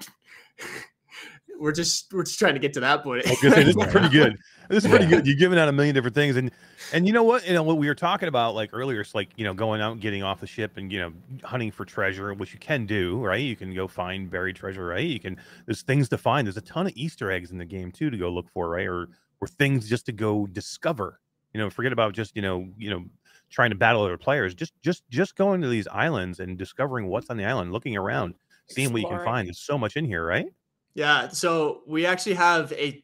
we're 1.60 1.74
just 1.74 2.12
we're 2.14 2.24
just 2.24 2.40
trying 2.40 2.54
to 2.54 2.60
get 2.60 2.74
to 2.74 2.80
that 2.80 3.04
point. 3.04 3.28
I 3.28 3.32
was 3.32 3.42
gonna 3.42 3.56
say, 3.56 3.64
this 3.66 3.76
is 3.76 3.86
pretty 3.92 4.10
good. 4.10 4.38
This 4.70 4.86
is 4.86 4.90
pretty 4.90 5.06
good. 5.08 5.28
You're 5.28 5.36
giving 5.36 5.60
out 5.60 5.68
a 5.68 5.72
million 5.72 5.94
different 5.94 6.16
things, 6.16 6.38
and 6.38 6.52
and 6.94 7.06
you 7.06 7.14
know 7.14 7.24
what? 7.24 7.46
You 7.46 7.54
know 7.54 7.64
what 7.64 7.78
we 7.78 7.88
were 7.88 7.96
talking 7.96 8.30
about 8.30 8.56
like 8.56 8.70
earlier. 8.74 9.02
It's 9.02 9.14
like 9.14 9.30
you 9.36 9.44
know 9.44 9.54
going 9.54 9.82
out, 9.82 9.94
and 9.94 10.02
getting 10.02 10.24
off 10.24 10.40
the 10.40 10.48
ship, 10.48 10.78
and 10.78 10.92
you 10.92 11.00
know 11.00 11.12
hunting 11.44 11.72
for 11.72 11.86
treasure, 11.86 12.34
which 12.34 12.54
you 12.54 12.60
can 12.60 12.86
do, 12.86 13.24
right? 13.24 13.42
You 13.42 13.56
can 13.56 13.76
go 13.76 13.88
find 13.88 14.32
buried 14.32 14.56
treasure, 14.56 14.86
right? 14.86 15.06
You 15.06 15.20
can. 15.20 15.38
There's 15.66 15.82
things 15.82 16.10
to 16.10 16.18
find. 16.18 16.48
There's 16.48 16.58
a 16.58 16.62
ton 16.62 16.88
of 16.88 16.94
Easter 16.96 17.32
eggs 17.32 17.52
in 17.52 17.58
the 17.58 17.66
game 17.66 17.92
too 17.92 18.10
to 18.10 18.18
go 18.18 18.30
look 18.30 18.50
for, 18.50 18.70
right? 18.70 18.88
Or 18.88 19.10
or 19.42 19.48
things 19.48 19.90
just 19.90 20.06
to 20.08 20.12
go 20.12 20.48
discover. 20.48 21.20
You 21.54 21.60
know, 21.60 21.70
forget 21.70 21.94
about 21.94 22.14
just 22.14 22.36
you 22.36 22.42
know 22.42 22.68
you 22.78 22.90
know 22.90 23.06
trying 23.50 23.72
to 23.72 23.76
battle 23.76 24.04
other 24.04 24.18
players. 24.18 24.54
Just 24.54 24.74
just 24.82 25.04
just 25.10 25.36
going 25.36 25.62
to 25.62 25.68
these 25.68 25.88
islands 25.88 26.40
and 26.40 26.58
discovering 26.58 27.08
what's 27.08 27.30
on 27.30 27.38
the 27.38 27.46
island, 27.46 27.72
looking 27.72 27.98
around, 27.98 28.36
seeing 28.68 28.92
what 28.92 29.02
you 29.02 29.08
can 29.08 29.24
find. 29.24 29.48
There's 29.48 29.60
so 29.60 29.78
much 29.78 29.98
in 29.98 30.06
here, 30.06 30.26
right? 30.26 30.48
Yeah, 30.94 31.30
so 31.30 31.82
we 31.88 32.06
actually 32.06 32.36
have 32.36 32.72
a 32.74 33.04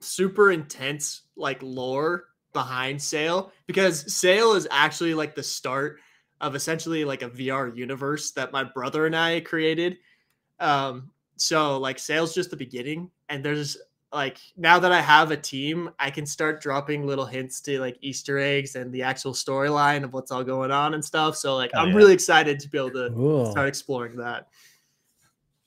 super 0.00 0.52
intense 0.52 1.22
like 1.36 1.62
lore 1.62 2.26
behind 2.52 3.00
Sail 3.02 3.52
because 3.66 4.12
Sail 4.14 4.52
is 4.52 4.68
actually 4.70 5.14
like 5.14 5.34
the 5.34 5.42
start 5.42 6.00
of 6.40 6.54
essentially 6.54 7.04
like 7.04 7.22
a 7.22 7.30
VR 7.30 7.74
universe 7.74 8.32
that 8.32 8.52
my 8.52 8.64
brother 8.64 9.06
and 9.06 9.16
I 9.16 9.40
created. 9.40 9.98
Um 10.60 11.10
so 11.36 11.78
like 11.78 11.98
Sail's 11.98 12.34
just 12.34 12.50
the 12.50 12.56
beginning 12.56 13.10
and 13.28 13.44
there's 13.44 13.76
like 14.12 14.38
now 14.56 14.78
that 14.78 14.92
I 14.92 15.00
have 15.00 15.30
a 15.30 15.36
team, 15.36 15.90
I 15.98 16.10
can 16.10 16.26
start 16.26 16.60
dropping 16.60 17.06
little 17.06 17.26
hints 17.26 17.60
to 17.62 17.78
like 17.80 17.98
Easter 18.00 18.38
eggs 18.38 18.76
and 18.76 18.92
the 18.92 19.02
actual 19.02 19.32
storyline 19.32 20.04
of 20.04 20.12
what's 20.12 20.30
all 20.30 20.44
going 20.44 20.70
on 20.70 20.94
and 20.94 21.04
stuff. 21.04 21.36
So 21.36 21.56
like 21.56 21.72
Hell 21.72 21.82
I'm 21.84 21.88
yeah. 21.90 21.96
really 21.96 22.14
excited 22.14 22.60
to 22.60 22.68
be 22.68 22.78
able 22.78 22.92
to 22.92 23.10
Cool. 23.14 23.50
start 23.50 23.68
exploring 23.68 24.16
that. 24.16 24.48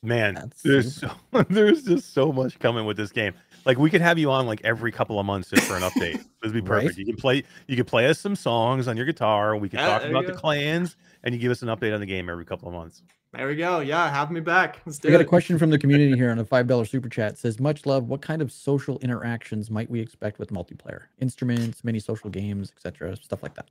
Man, 0.01 0.33
That's 0.35 0.61
there's 0.63 0.95
so, 0.95 1.11
there's 1.49 1.83
just 1.83 2.13
so 2.13 2.31
much 2.31 2.57
coming 2.59 2.85
with 2.85 2.95
this 2.97 3.11
game. 3.11 3.33
Like 3.65 3.77
we 3.77 3.89
could 3.89 4.01
have 4.01 4.17
you 4.17 4.31
on 4.31 4.47
like 4.47 4.61
every 4.63 4.91
couple 4.91 5.19
of 5.19 5.25
months 5.25 5.49
just 5.49 5.65
for 5.67 5.75
an 5.75 5.83
update. 5.83 6.19
This 6.41 6.53
would 6.53 6.63
be 6.63 6.69
Right? 6.69 6.83
perfect. 6.83 6.97
You 6.97 7.05
can 7.05 7.17
play 7.17 7.43
you 7.67 7.75
can 7.75 7.83
play 7.83 8.07
us 8.07 8.17
some 8.17 8.33
songs 8.33 8.87
on 8.87 8.95
your 8.95 9.05
guitar. 9.05 9.57
We 9.57 9.67
can 9.67 9.77
Yeah, 9.79 9.87
talk 9.87 10.05
about 10.05 10.25
the 10.25 10.31
clans, 10.31 10.95
and 11.25 11.35
you 11.35 11.41
give 11.41 11.51
us 11.51 11.61
an 11.63 11.67
update 11.67 11.93
on 11.93 11.99
the 11.99 12.05
game 12.05 12.29
every 12.29 12.45
couple 12.45 12.69
of 12.69 12.73
months. 12.73 13.03
There 13.31 13.47
we 13.47 13.55
go. 13.55 13.79
Yeah, 13.79 14.09
have 14.09 14.31
me 14.31 14.39
back. 14.39 14.81
Let's 14.85 14.97
do 14.97 15.07
I 15.09 15.11
got 15.11 15.21
a 15.21 15.25
question 15.25 15.59
from 15.59 15.69
the 15.69 15.77
community 15.83 16.17
here 16.17 16.31
on 16.31 16.39
a 16.39 16.45
five 16.45 16.65
dollar 16.67 16.85
super 16.85 17.09
chat. 17.09 17.33
It 17.33 17.37
says 17.37 17.59
much 17.59 17.85
love. 17.85 18.07
What 18.07 18.21
kind 18.21 18.41
of 18.41 18.51
social 18.51 18.97
interactions 18.99 19.69
might 19.69 19.89
we 19.89 19.99
expect 19.99 20.39
with 20.39 20.49
multiplayer? 20.49 21.01
Instruments, 21.19 21.83
mini 21.83 21.99
social 21.99 22.29
games, 22.29 22.71
etc. 22.75 23.15
Stuff 23.17 23.43
like 23.43 23.53
that. 23.55 23.69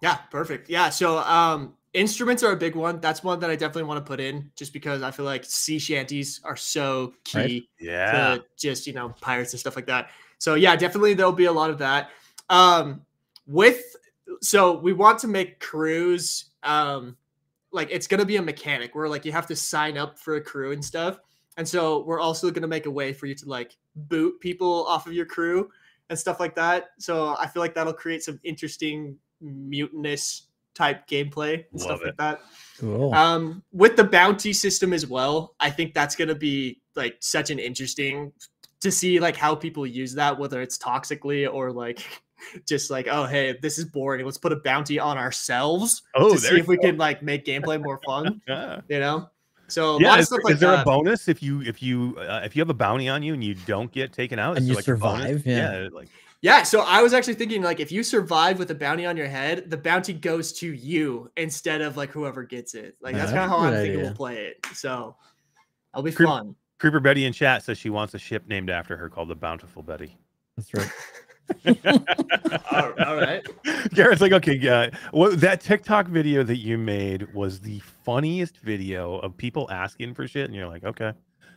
Yeah, 0.00 0.16
perfect. 0.30 0.70
Yeah, 0.70 0.88
so 0.88 1.18
um 1.18 1.74
instruments 1.92 2.42
are 2.42 2.52
a 2.52 2.56
big 2.56 2.74
one. 2.76 2.98
That's 3.00 3.22
one 3.22 3.40
that 3.40 3.50
I 3.50 3.56
definitely 3.56 3.84
want 3.84 4.04
to 4.04 4.08
put 4.08 4.20
in 4.20 4.50
just 4.56 4.72
because 4.72 5.02
I 5.02 5.10
feel 5.10 5.26
like 5.26 5.44
sea 5.44 5.78
shanties 5.78 6.40
are 6.42 6.56
so 6.56 7.14
key 7.24 7.38
Right. 7.38 7.62
Yeah. 7.78 8.12
to 8.36 8.44
just, 8.56 8.86
you 8.86 8.94
know, 8.94 9.10
pirates 9.20 9.52
and 9.52 9.60
stuff 9.60 9.76
like 9.76 9.86
that. 9.86 10.10
So 10.38 10.54
yeah, 10.54 10.76
definitely 10.76 11.14
there'll 11.14 11.30
be 11.32 11.44
a 11.44 11.52
lot 11.52 11.68
of 11.70 11.78
that. 11.78 12.10
Um 12.48 13.02
with 13.46 13.96
so 14.40 14.78
we 14.78 14.94
want 14.94 15.18
to 15.20 15.28
make 15.28 15.60
crews 15.60 16.46
um 16.62 17.16
like 17.74 17.88
it's 17.90 18.06
gonna 18.06 18.24
be 18.24 18.36
a 18.36 18.42
mechanic 18.42 18.94
where 18.94 19.08
like 19.08 19.24
you 19.24 19.32
have 19.32 19.46
to 19.48 19.56
sign 19.56 19.98
up 19.98 20.18
for 20.18 20.36
a 20.36 20.40
crew 20.40 20.72
and 20.72 20.82
stuff. 20.82 21.18
And 21.56 21.68
so 21.68 22.04
we're 22.04 22.20
also 22.20 22.50
gonna 22.50 22.68
make 22.68 22.86
a 22.86 22.90
way 22.90 23.12
for 23.12 23.26
you 23.26 23.34
to 23.34 23.48
like 23.48 23.76
boot 23.94 24.40
people 24.40 24.86
off 24.86 25.06
of 25.06 25.12
your 25.12 25.26
crew 25.26 25.68
and 26.08 26.18
stuff 26.18 26.40
like 26.40 26.54
that. 26.54 26.90
So 26.98 27.36
I 27.38 27.46
feel 27.46 27.60
like 27.60 27.74
that'll 27.74 27.92
create 27.92 28.22
some 28.22 28.40
interesting 28.44 29.16
mutinous 29.40 30.46
type 30.74 31.06
gameplay 31.06 31.64
and 31.70 31.80
stuff 31.80 32.00
Love 32.00 32.06
like 32.06 32.16
that. 32.16 32.40
Cool. 32.78 33.12
Um, 33.14 33.62
with 33.72 33.96
the 33.96 34.04
bounty 34.04 34.52
system 34.52 34.92
as 34.92 35.06
well, 35.06 35.54
I 35.60 35.70
think 35.70 35.94
that's 35.94 36.16
gonna 36.16 36.34
be 36.34 36.80
like 36.94 37.16
such 37.20 37.50
an 37.50 37.58
interesting 37.58 38.32
to 38.80 38.90
see 38.90 39.18
like 39.18 39.36
how 39.36 39.54
people 39.54 39.86
use 39.86 40.14
that, 40.14 40.38
whether 40.38 40.62
it's 40.62 40.78
toxically 40.78 41.52
or 41.52 41.72
like 41.72 42.22
just 42.66 42.90
like, 42.90 43.06
oh 43.10 43.24
hey, 43.26 43.56
this 43.62 43.78
is 43.78 43.84
boring. 43.84 44.24
Let's 44.24 44.38
put 44.38 44.52
a 44.52 44.56
bounty 44.56 44.98
on 44.98 45.18
ourselves 45.18 46.02
Oh, 46.14 46.32
to 46.34 46.38
see 46.40 46.54
you 46.54 46.60
if 46.60 46.68
we 46.68 46.76
can 46.78 46.96
like 46.96 47.22
make 47.22 47.44
gameplay 47.44 47.82
more 47.82 48.00
fun. 48.06 48.40
Yeah. 48.48 48.80
You 48.88 49.00
know? 49.00 49.30
So 49.68 49.96
a 49.96 50.00
Yeah, 50.00 50.08
lot 50.08 50.14
of 50.18 50.20
is, 50.22 50.26
stuff 50.26 50.36
there- 50.38 50.44
like 50.44 50.54
is 50.54 50.60
there 50.60 50.70
that. 50.72 50.82
a 50.82 50.84
bonus 50.84 51.28
if 51.28 51.42
you 51.42 51.62
if 51.62 51.82
you 51.82 52.16
uh, 52.18 52.42
if 52.44 52.54
you 52.54 52.60
have 52.60 52.70
a 52.70 52.74
bounty 52.74 53.08
on 53.08 53.22
you 53.22 53.32
and 53.34 53.42
you 53.42 53.54
don't 53.54 53.90
get 53.90 54.12
taken 54.12 54.38
out? 54.38 54.56
And 54.56 54.64
is 54.64 54.68
you 54.68 54.74
like, 54.76 54.84
survive, 54.84 55.46
yeah. 55.46 55.88
like 55.92 56.08
Yeah, 56.42 56.62
so 56.64 56.82
I 56.82 57.00
was 57.02 57.14
actually 57.14 57.34
thinking 57.34 57.62
like 57.62 57.80
if 57.80 57.90
you 57.90 58.02
survive 58.02 58.58
with 58.58 58.70
a 58.70 58.74
bounty 58.74 59.06
on 59.06 59.16
your 59.16 59.26
head, 59.28 59.70
the 59.70 59.78
bounty 59.78 60.12
goes 60.12 60.52
to 60.54 60.70
you 60.72 61.30
instead 61.38 61.80
of 61.80 61.96
like 61.96 62.10
whoever 62.10 62.42
gets 62.44 62.74
it. 62.74 62.96
Like 63.00 63.14
that's 63.14 63.32
Yeah, 63.32 63.38
kind 63.38 63.50
of 63.52 63.58
how 63.58 63.64
I'm 63.66 63.72
thinking 63.72 64.02
we'll 64.02 64.12
play 64.14 64.44
it. 64.46 64.66
So 64.74 65.16
that'll 65.92 66.04
be 66.04 66.12
Creep- 66.12 66.28
fun. 66.28 66.54
Creeper 66.78 67.00
Betty 67.00 67.24
in 67.24 67.32
chat 67.32 67.62
says 67.62 67.78
she 67.78 67.88
wants 67.88 68.12
a 68.12 68.18
ship 68.18 68.46
named 68.46 68.68
after 68.68 68.96
her 68.98 69.08
called 69.08 69.28
the 69.30 69.34
Bountiful 69.34 69.82
Betty. 69.82 70.18
That's 70.58 70.74
right. 70.74 70.90
all, 72.72 72.92
all 73.04 73.16
right. 73.16 73.42
Garrett's 73.90 74.20
like, 74.20 74.32
okay, 74.32 74.56
yeah. 74.56 74.90
What 75.12 75.40
that 75.40 75.60
TikTok 75.60 76.08
video 76.08 76.42
that 76.42 76.56
you 76.56 76.78
made 76.78 77.32
was 77.34 77.60
the 77.60 77.80
funniest 78.04 78.58
video 78.58 79.18
of 79.18 79.36
people 79.36 79.70
asking 79.70 80.14
for 80.14 80.26
shit, 80.26 80.46
and 80.46 80.54
you're 80.54 80.68
like, 80.68 80.84
okay. 80.84 81.12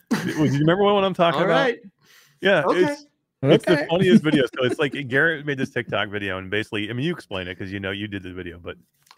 Do 0.09 0.29
you 0.29 0.59
remember 0.59 0.83
what 0.83 1.03
I'm 1.03 1.13
talking 1.13 1.39
All 1.41 1.45
about? 1.45 1.55
right. 1.57 1.79
Yeah, 2.41 2.63
Okay. 2.65 2.83
it's 2.83 3.05
it's 3.43 3.65
the 3.65 3.85
funniest 3.89 4.23
video. 4.23 4.45
So 4.45 4.65
it's 4.65 4.79
like 4.79 4.93
Garrett 5.07 5.45
made 5.45 5.57
this 5.57 5.69
TikTok 5.69 6.09
video, 6.09 6.37
and 6.37 6.49
basically, 6.49 6.89
I 6.89 6.93
mean, 6.93 7.05
you 7.05 7.13
explain 7.13 7.47
it 7.47 7.57
because 7.57 7.71
you 7.71 7.79
know 7.79 7.91
you 7.91 8.07
did 8.07 8.23
the 8.23 8.33
video, 8.33 8.59
but 8.59 8.77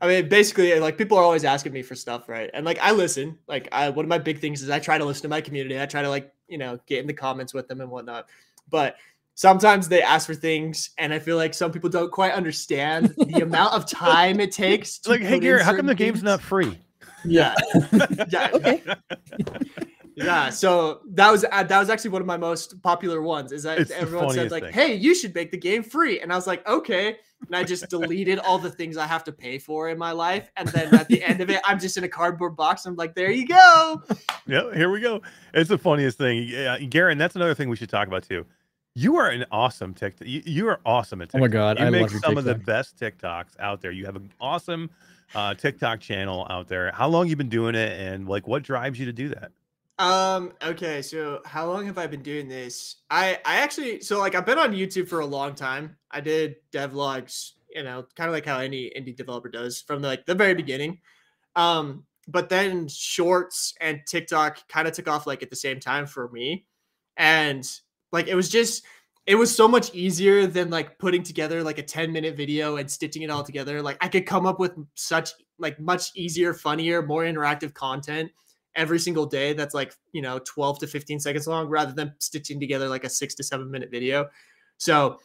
I 0.00 0.08
mean, 0.08 0.28
basically, 0.28 0.72
uh, 0.72 0.80
like 0.80 0.98
people 0.98 1.16
are 1.16 1.22
always 1.24 1.44
asking 1.44 1.72
me 1.72 1.82
for 1.82 1.94
stuff, 1.94 2.28
right? 2.28 2.50
And 2.54 2.64
like 2.66 2.78
I 2.80 2.92
listen. 2.92 3.38
Like 3.46 3.68
I, 3.72 3.88
one 3.90 4.04
of 4.04 4.08
my 4.08 4.18
big 4.18 4.38
things 4.40 4.62
is 4.62 4.70
I 4.70 4.78
try 4.78 4.98
to 4.98 5.04
listen 5.04 5.22
to 5.22 5.28
my 5.28 5.40
community. 5.40 5.80
I 5.80 5.86
try 5.86 6.02
to 6.02 6.08
like 6.08 6.32
you 6.48 6.58
know 6.58 6.78
get 6.86 7.00
in 7.00 7.06
the 7.06 7.14
comments 7.14 7.54
with 7.54 7.68
them 7.68 7.80
and 7.80 7.90
whatnot. 7.90 8.28
But 8.68 8.96
sometimes 9.34 9.88
they 9.88 10.02
ask 10.02 10.26
for 10.26 10.34
things, 10.34 10.90
and 10.98 11.12
I 11.12 11.18
feel 11.18 11.36
like 11.36 11.54
some 11.54 11.72
people 11.72 11.90
don't 11.90 12.10
quite 12.12 12.32
understand 12.32 13.14
the 13.16 13.40
amount 13.42 13.74
of 13.74 13.86
time 13.86 14.40
it 14.40 14.52
takes. 14.52 14.98
It's 14.98 15.08
like, 15.08 15.20
hey, 15.20 15.28
put 15.28 15.34
in 15.36 15.40
Garrett, 15.40 15.64
how 15.64 15.74
come 15.74 15.86
the 15.86 15.94
game's 15.94 16.18
things." 16.18 16.24
not 16.24 16.40
free? 16.40 16.78
Yeah, 17.24 17.54
yeah, 18.30 18.50
Okay. 18.52 18.82
yeah. 20.16 20.50
So 20.50 21.00
that 21.12 21.30
was 21.30 21.44
uh, 21.50 21.62
that 21.62 21.78
was 21.78 21.88
actually 21.88 22.10
one 22.10 22.20
of 22.20 22.26
my 22.26 22.36
most 22.36 22.82
popular 22.82 23.22
ones. 23.22 23.52
Is 23.52 23.62
that 23.62 23.78
It's 23.78 23.90
everyone 23.90 24.30
said 24.30 24.50
like, 24.50 24.64
thing. 24.64 24.72
"Hey, 24.72 24.94
you 24.94 25.14
should 25.14 25.34
make 25.34 25.50
the 25.50 25.56
game 25.56 25.82
free," 25.82 26.20
and 26.20 26.32
I 26.32 26.36
was 26.36 26.46
like, 26.46 26.66
"Okay." 26.68 27.16
And 27.46 27.56
I 27.56 27.64
just 27.64 27.88
deleted 27.88 28.38
all 28.38 28.56
the 28.58 28.70
things 28.70 28.96
I 28.96 29.04
have 29.06 29.24
to 29.24 29.32
pay 29.32 29.58
for 29.58 29.88
in 29.88 29.98
my 29.98 30.12
life, 30.12 30.48
and 30.56 30.68
then 30.68 30.94
at 30.94 31.08
the 31.08 31.22
end 31.24 31.40
of 31.40 31.50
it, 31.50 31.60
I'm 31.64 31.80
just 31.80 31.96
in 31.96 32.04
a 32.04 32.08
cardboard 32.08 32.56
box. 32.56 32.86
I'm 32.86 32.94
like, 32.96 33.14
"There 33.14 33.30
you 33.32 33.46
go." 33.46 34.02
Yeah, 34.46 34.72
here 34.74 34.90
we 34.90 35.00
go. 35.00 35.22
It's 35.54 35.68
the 35.68 35.78
funniest 35.78 36.18
thing. 36.18 36.44
Yeah, 36.48 36.78
Garrett, 36.78 37.12
and 37.12 37.20
that's 37.20 37.34
another 37.36 37.54
thing 37.54 37.68
we 37.68 37.76
should 37.76 37.88
talk 37.90 38.06
about 38.08 38.22
too. 38.24 38.46
You 38.94 39.16
are 39.16 39.28
an 39.30 39.46
awesome 39.50 39.94
TikTok. 39.94 40.28
You, 40.28 40.42
you 40.44 40.68
are 40.68 40.80
awesome 40.84 41.22
at 41.22 41.28
Oh 41.34 41.38
TikTok. 41.38 41.40
my 41.40 41.48
God, 41.48 41.78
you 41.78 41.86
I 41.86 41.90
make 41.90 42.02
love 42.02 42.12
your 42.12 42.20
some 42.20 42.36
of 42.36 42.44
the 42.44 42.54
TikTok. 42.54 42.66
best 42.66 42.98
TikToks 42.98 43.58
out 43.58 43.80
there. 43.80 43.90
You 43.90 44.04
have 44.06 44.16
an 44.16 44.30
awesome 44.40 44.90
uh, 45.34 45.54
TikTok 45.54 46.00
channel 46.00 46.46
out 46.50 46.68
there. 46.68 46.92
How 46.92 47.08
long 47.08 47.28
you 47.28 47.36
been 47.36 47.48
doing 47.48 47.74
it, 47.74 47.98
and 47.98 48.28
like 48.28 48.46
what 48.46 48.62
drives 48.62 48.98
you 48.98 49.06
to 49.06 49.12
do 49.12 49.30
that? 49.30 49.52
Um, 49.98 50.52
okay, 50.62 51.00
so 51.02 51.40
how 51.44 51.66
long 51.70 51.86
have 51.86 51.96
I 51.98 52.06
been 52.06 52.22
doing 52.22 52.48
this? 52.48 52.96
I 53.10 53.38
I 53.44 53.56
actually 53.58 54.00
so 54.00 54.18
like 54.18 54.34
I've 54.34 54.46
been 54.46 54.58
on 54.58 54.72
YouTube 54.72 55.08
for 55.08 55.20
a 55.20 55.26
long 55.26 55.54
time. 55.54 55.96
I 56.10 56.20
did 56.20 56.56
devlogs, 56.72 57.52
you 57.74 57.82
know, 57.82 58.06
kind 58.16 58.28
of 58.28 58.34
like 58.34 58.46
how 58.46 58.58
any 58.58 58.90
indie 58.96 59.16
developer 59.16 59.48
does 59.48 59.80
from 59.80 60.02
the, 60.02 60.08
like 60.08 60.26
the 60.26 60.34
very 60.34 60.54
beginning. 60.54 61.00
Um, 61.56 62.04
but 62.28 62.48
then 62.48 62.88
shorts 62.88 63.74
and 63.80 64.00
TikTok 64.06 64.66
kind 64.68 64.88
of 64.88 64.94
took 64.94 65.08
off 65.08 65.26
like 65.26 65.42
at 65.42 65.50
the 65.50 65.56
same 65.56 65.80
time 65.80 66.06
for 66.06 66.28
me. 66.30 66.66
And 67.16 67.68
like 68.12 68.28
it 68.28 68.34
was 68.34 68.48
just 68.48 68.84
it 69.26 69.34
was 69.36 69.54
so 69.54 69.68
much 69.68 69.94
easier 69.94 70.46
than 70.46 70.70
like 70.70 70.98
putting 70.98 71.22
together 71.22 71.62
like 71.62 71.78
a 71.78 71.82
10 71.82 72.12
minute 72.12 72.36
video 72.36 72.76
and 72.76 72.90
stitching 72.90 73.22
it 73.22 73.30
all 73.30 73.44
together. 73.44 73.80
Like 73.80 73.96
I 74.00 74.08
could 74.08 74.26
come 74.26 74.46
up 74.46 74.58
with 74.58 74.72
such 74.94 75.30
like 75.58 75.78
much 75.78 76.10
easier, 76.16 76.52
funnier, 76.54 77.02
more 77.02 77.22
interactive 77.22 77.72
content 77.72 78.30
every 78.74 78.98
single 78.98 79.26
day 79.26 79.52
that's 79.52 79.74
like 79.74 79.94
you 80.12 80.22
know 80.22 80.40
12 80.46 80.78
to 80.78 80.86
15 80.86 81.20
seconds 81.20 81.46
long 81.46 81.68
rather 81.68 81.92
than 81.92 82.14
stitching 82.18 82.58
together 82.58 82.88
like 82.88 83.04
a 83.04 83.08
six 83.08 83.34
to 83.34 83.42
seven 83.42 83.70
minute 83.70 83.90
video. 83.90 84.28
So 84.78 85.18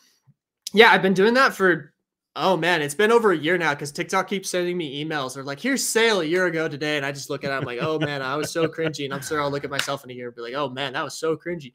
yeah 0.73 0.91
i've 0.91 1.01
been 1.01 1.13
doing 1.13 1.33
that 1.33 1.53
for 1.53 1.93
oh 2.35 2.57
man 2.57 2.81
it's 2.81 2.93
been 2.93 3.09
over 3.09 3.31
a 3.31 3.37
year 3.37 3.57
now 3.57 3.73
because 3.73 3.89
tiktok 3.89 4.27
keeps 4.27 4.49
sending 4.49 4.77
me 4.77 5.03
emails. 5.03 5.33
They're 5.33 5.43
like 5.43 5.61
here's 5.61 5.87
Sail 5.87 6.19
a 6.19 6.25
year 6.25 6.45
ago 6.45 6.67
today. 6.67 6.97
And 6.97 7.05
i 7.05 7.11
just 7.11 7.29
look 7.29 7.43
at 7.43 7.51
it 7.51 7.53
i'm 7.53 7.63
like 7.63 7.79
oh 7.81 7.97
man 7.99 8.21
i 8.21 8.35
was 8.35 8.51
so 8.51 8.67
cringy. 8.67 9.05
And 9.05 9.13
i'm 9.13 9.21
sure 9.21 9.41
i'll 9.41 9.49
look 9.49 9.63
at 9.63 9.71
myself 9.71 10.03
in 10.03 10.11
a 10.11 10.13
year 10.13 10.27
and 10.27 10.35
be 10.35 10.41
like 10.41 10.55
oh 10.55 10.69
man 10.69 10.93
that 10.93 11.03
was 11.03 11.17
so 11.17 11.37
cringy. 11.37 11.73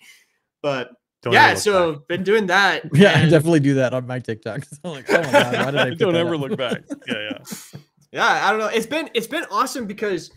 But 0.61 0.91
Don't 1.23 1.33
yeah 1.33 1.45
ever 1.45 1.55
look 1.55 1.63
so 1.63 1.93
back. 1.93 2.09
been 2.09 2.23
doing 2.25 2.47
that 2.47 2.83
Yeah, 2.93 3.19
I 3.19 3.29
definitely 3.29 3.61
do 3.61 3.75
that 3.75 3.95
on 3.95 4.07
my 4.07 4.19
TikTok. 4.19 4.67
I'm 4.85 4.91
like, 4.91 5.11
oh 5.11 5.23
my 5.23 5.33
god, 5.33 5.55
why 5.55 5.71
did 5.71 5.81
I 5.81 5.91
Don't 5.95 6.17
ever 6.17 6.35
up? 6.35 6.41
look 6.41 6.57
back. 6.59 6.83
Yeah, 7.07 7.31
yeah. 7.31 7.39
yeah 8.11 8.47
i 8.47 8.51
don't 8.51 8.61
know 8.61 8.67
it's 8.67 8.87
been 8.87 9.09
it's 9.15 9.27
been 9.27 9.45
awesome 9.51 9.87
because 9.87 10.31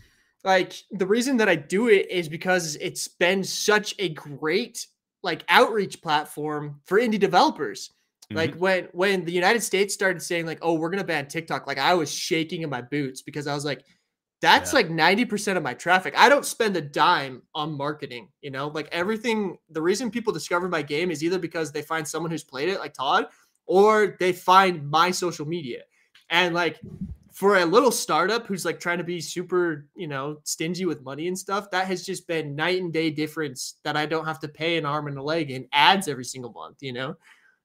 like 0.44 0.74
the 0.92 1.06
reason 1.06 1.36
that 1.36 1.48
i 1.48 1.56
do 1.56 1.88
it 1.88 2.10
is 2.10 2.28
because 2.28 2.76
it's 2.76 3.08
been 3.08 3.42
such 3.42 3.94
a 3.98 4.10
great 4.10 4.86
like 5.22 5.44
outreach 5.48 6.00
platform 6.00 6.80
for 6.84 6.98
indie 7.00 7.18
developers 7.18 7.90
mm-hmm. 8.24 8.36
like 8.36 8.54
when 8.54 8.88
when 8.92 9.24
the 9.24 9.32
united 9.32 9.62
states 9.62 9.92
started 9.92 10.22
saying 10.22 10.46
like 10.46 10.58
oh 10.62 10.74
we're 10.74 10.90
gonna 10.90 11.04
ban 11.04 11.26
tiktok 11.26 11.66
like 11.66 11.78
i 11.78 11.94
was 11.94 12.12
shaking 12.12 12.62
in 12.62 12.70
my 12.70 12.80
boots 12.80 13.22
because 13.22 13.46
i 13.46 13.54
was 13.54 13.64
like 13.64 13.84
that's 14.40 14.72
Yeah. 14.72 14.76
like 14.76 14.88
90% 14.90 15.56
of 15.56 15.62
my 15.62 15.74
traffic 15.74 16.14
i 16.16 16.28
don't 16.28 16.44
spend 16.44 16.76
a 16.76 16.80
dime 16.80 17.42
on 17.54 17.72
marketing 17.72 18.28
you 18.42 18.50
know 18.50 18.68
like 18.68 18.88
everything 18.92 19.56
the 19.70 19.80
reason 19.82 20.10
people 20.10 20.32
discover 20.32 20.68
my 20.68 20.82
game 20.82 21.10
is 21.10 21.24
either 21.24 21.38
because 21.38 21.72
they 21.72 21.82
find 21.82 22.06
someone 22.06 22.30
who's 22.30 22.44
played 22.44 22.68
it 22.68 22.78
like 22.78 22.92
todd 22.92 23.26
or 23.66 24.16
they 24.20 24.32
find 24.32 24.88
my 24.88 25.10
social 25.10 25.46
media 25.46 25.82
and 26.30 26.54
like 26.54 26.80
for 27.32 27.58
a 27.58 27.66
little 27.66 27.90
startup 27.90 28.46
who's 28.46 28.64
like 28.64 28.80
trying 28.80 28.96
to 28.96 29.04
be 29.04 29.20
super, 29.20 29.86
you 29.94 30.08
know, 30.08 30.38
stingy 30.44 30.86
with 30.86 31.02
money 31.02 31.28
and 31.28 31.38
stuff, 31.38 31.70
that 31.70 31.86
has 31.86 32.02
just 32.02 32.26
been 32.26 32.56
night 32.56 32.80
and 32.80 32.94
day 32.94 33.10
difference 33.10 33.74
that 33.84 33.94
I 33.94 34.06
don't 34.06 34.24
have 34.24 34.40
to 34.40 34.48
pay 34.48 34.78
an 34.78 34.86
arm 34.86 35.06
and 35.06 35.18
a 35.18 35.22
leg 35.22 35.50
in 35.50 35.68
ads 35.70 36.08
every 36.08 36.24
single 36.24 36.50
month, 36.52 36.78
you 36.80 36.94
know? 36.94 37.14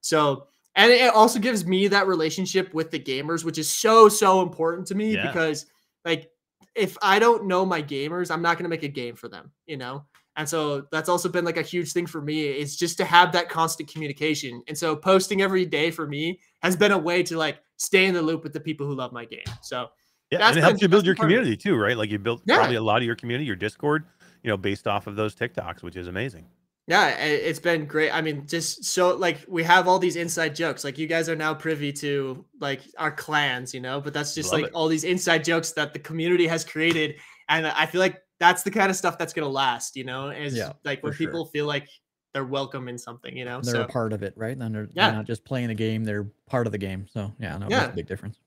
So, 0.02 0.48
and 0.76 0.92
it 0.92 1.14
also 1.14 1.40
gives 1.40 1.66
me 1.66 1.88
that 1.88 2.06
relationship 2.06 2.74
with 2.74 2.92
the 2.92 3.00
gamers, 3.00 3.46
which 3.46 3.58
is 3.58 3.72
so, 3.72 4.10
so 4.10 4.42
important 4.42 4.88
to 4.88 4.96
me 4.96 5.14
Yeah. 5.14 5.28
because, 5.28 5.68
like, 6.04 6.30
if 6.76 6.98
I 7.02 7.20
don't 7.20 7.46
know 7.48 7.66
my 7.66 7.82
gamers, 7.82 8.32
I'm 8.32 8.42
not 8.42 8.58
going 8.58 8.64
to 8.64 8.70
make 8.70 8.84
a 8.84 8.88
game 8.88 9.16
for 9.16 9.28
them, 9.28 9.52
you 9.66 9.78
know? 9.78 10.06
And 10.38 10.48
so 10.48 10.84
that's 10.92 11.10
also 11.10 11.28
been 11.28 11.44
like 11.44 11.58
a 11.58 11.62
huge 11.62 11.92
thing 11.92 12.08
for 12.08 12.22
me 12.22 12.44
is 12.44 12.78
just 12.78 12.98
to 12.98 13.06
have 13.06 13.34
that 13.34 13.50
constant 13.50 13.92
communication. 13.92 14.62
And 14.70 14.78
so 14.78 14.96
posting 14.96 15.42
every 15.42 15.66
day 15.66 15.92
for 15.92 16.08
me 16.08 16.40
has 16.62 16.76
been 16.76 16.94
a 16.94 16.98
way 16.98 17.22
to 17.24 17.38
like 17.38 17.60
stay 17.78 18.06
in 18.06 18.14
the 18.14 18.22
loop 18.22 18.44
with 18.44 18.54
the 18.54 18.60
people 18.60 18.88
who 18.88 18.96
love 18.96 19.12
my 19.12 19.26
game. 19.26 19.44
So 19.62 19.88
Yeah, 20.32 20.48
and 20.48 20.58
it 20.58 20.62
helps 20.62 20.82
you 20.82 20.88
build 20.88 21.06
your 21.06 21.16
been 21.16 21.18
part 21.20 21.32
of 21.32 21.32
it. 21.32 21.36
community 21.40 21.58
too, 21.58 21.76
right? 21.76 21.98
Like 21.98 22.10
you 22.10 22.18
built 22.18 22.42
Yeah. 22.46 22.56
probably 22.56 22.78
a 22.78 22.82
lot 22.82 22.98
of 22.98 23.04
your 23.04 23.18
community, 23.18 23.46
your 23.46 23.58
Discord, 23.58 24.06
you 24.44 24.50
know, 24.50 24.56
based 24.58 24.88
off 24.88 25.06
of 25.08 25.18
those 25.18 25.36
TikToks, 25.36 25.84
which 25.84 25.98
is 25.98 26.08
amazing. 26.08 26.46
Yeah, 26.88 27.10
it's 27.20 27.60
been 27.60 27.86
great. 27.86 28.12
I 28.12 28.22
mean, 28.22 28.46
just 28.48 28.84
so 28.86 29.16
like 29.16 29.46
we 29.48 29.64
have 29.64 29.88
all 29.88 30.00
these 30.00 30.16
inside 30.16 30.56
jokes. 30.56 30.84
Like 30.84 30.98
you 30.98 31.08
guys 31.08 31.30
are 31.30 31.36
now 31.36 31.54
privy 31.54 31.94
to 31.94 32.44
like 32.60 32.82
our 32.98 33.12
clans, 33.12 33.74
you 33.74 33.80
know, 33.80 34.02
but 34.02 34.14
that's 34.14 34.34
just 34.34 34.52
Love 34.52 34.62
like 34.62 34.70
it. 34.70 34.74
all 34.74 34.88
these 34.88 35.04
inside 35.04 35.44
jokes 35.44 35.72
that 35.74 35.94
the 35.94 36.00
community 36.00 36.48
has 36.48 36.66
created. 36.66 37.16
And 37.50 37.68
I 37.68 37.86
feel 37.86 38.02
like 38.02 38.22
that's 38.40 38.64
the 38.64 38.72
kind 38.72 38.90
of 38.90 38.96
stuff 38.96 39.18
that's 39.18 39.34
gonna 39.34 39.48
last, 39.48 39.96
you 39.96 40.04
know, 40.04 40.30
is 40.30 40.56
Yeah, 40.56 40.74
like 40.84 41.04
when 41.04 41.14
sure. 41.14 41.28
people 41.28 41.46
feel 41.46 41.66
like 41.68 41.88
they're 42.34 42.46
welcome 42.46 42.88
in 42.88 42.98
something, 42.98 43.36
you 43.38 43.46
know. 43.46 43.62
They're 43.62 43.76
so 43.76 43.82
a 43.84 43.88
part 43.88 44.14
of 44.14 44.24
it, 44.24 44.34
right? 44.36 44.58
And 44.58 44.74
they're, 44.74 44.88
Yeah. 44.94 45.08
they're 45.08 45.18
not 45.18 45.26
just 45.28 45.46
playing 45.46 45.70
a 45.70 45.76
game; 45.76 46.04
they're 46.04 46.28
part 46.48 46.66
of 46.66 46.72
the 46.72 46.78
game. 46.78 47.06
So 47.14 47.32
yeah, 47.40 47.58
no, 47.58 47.68
Yeah. 47.70 47.92
a 47.92 47.94
big 47.94 48.08
difference. 48.08 48.40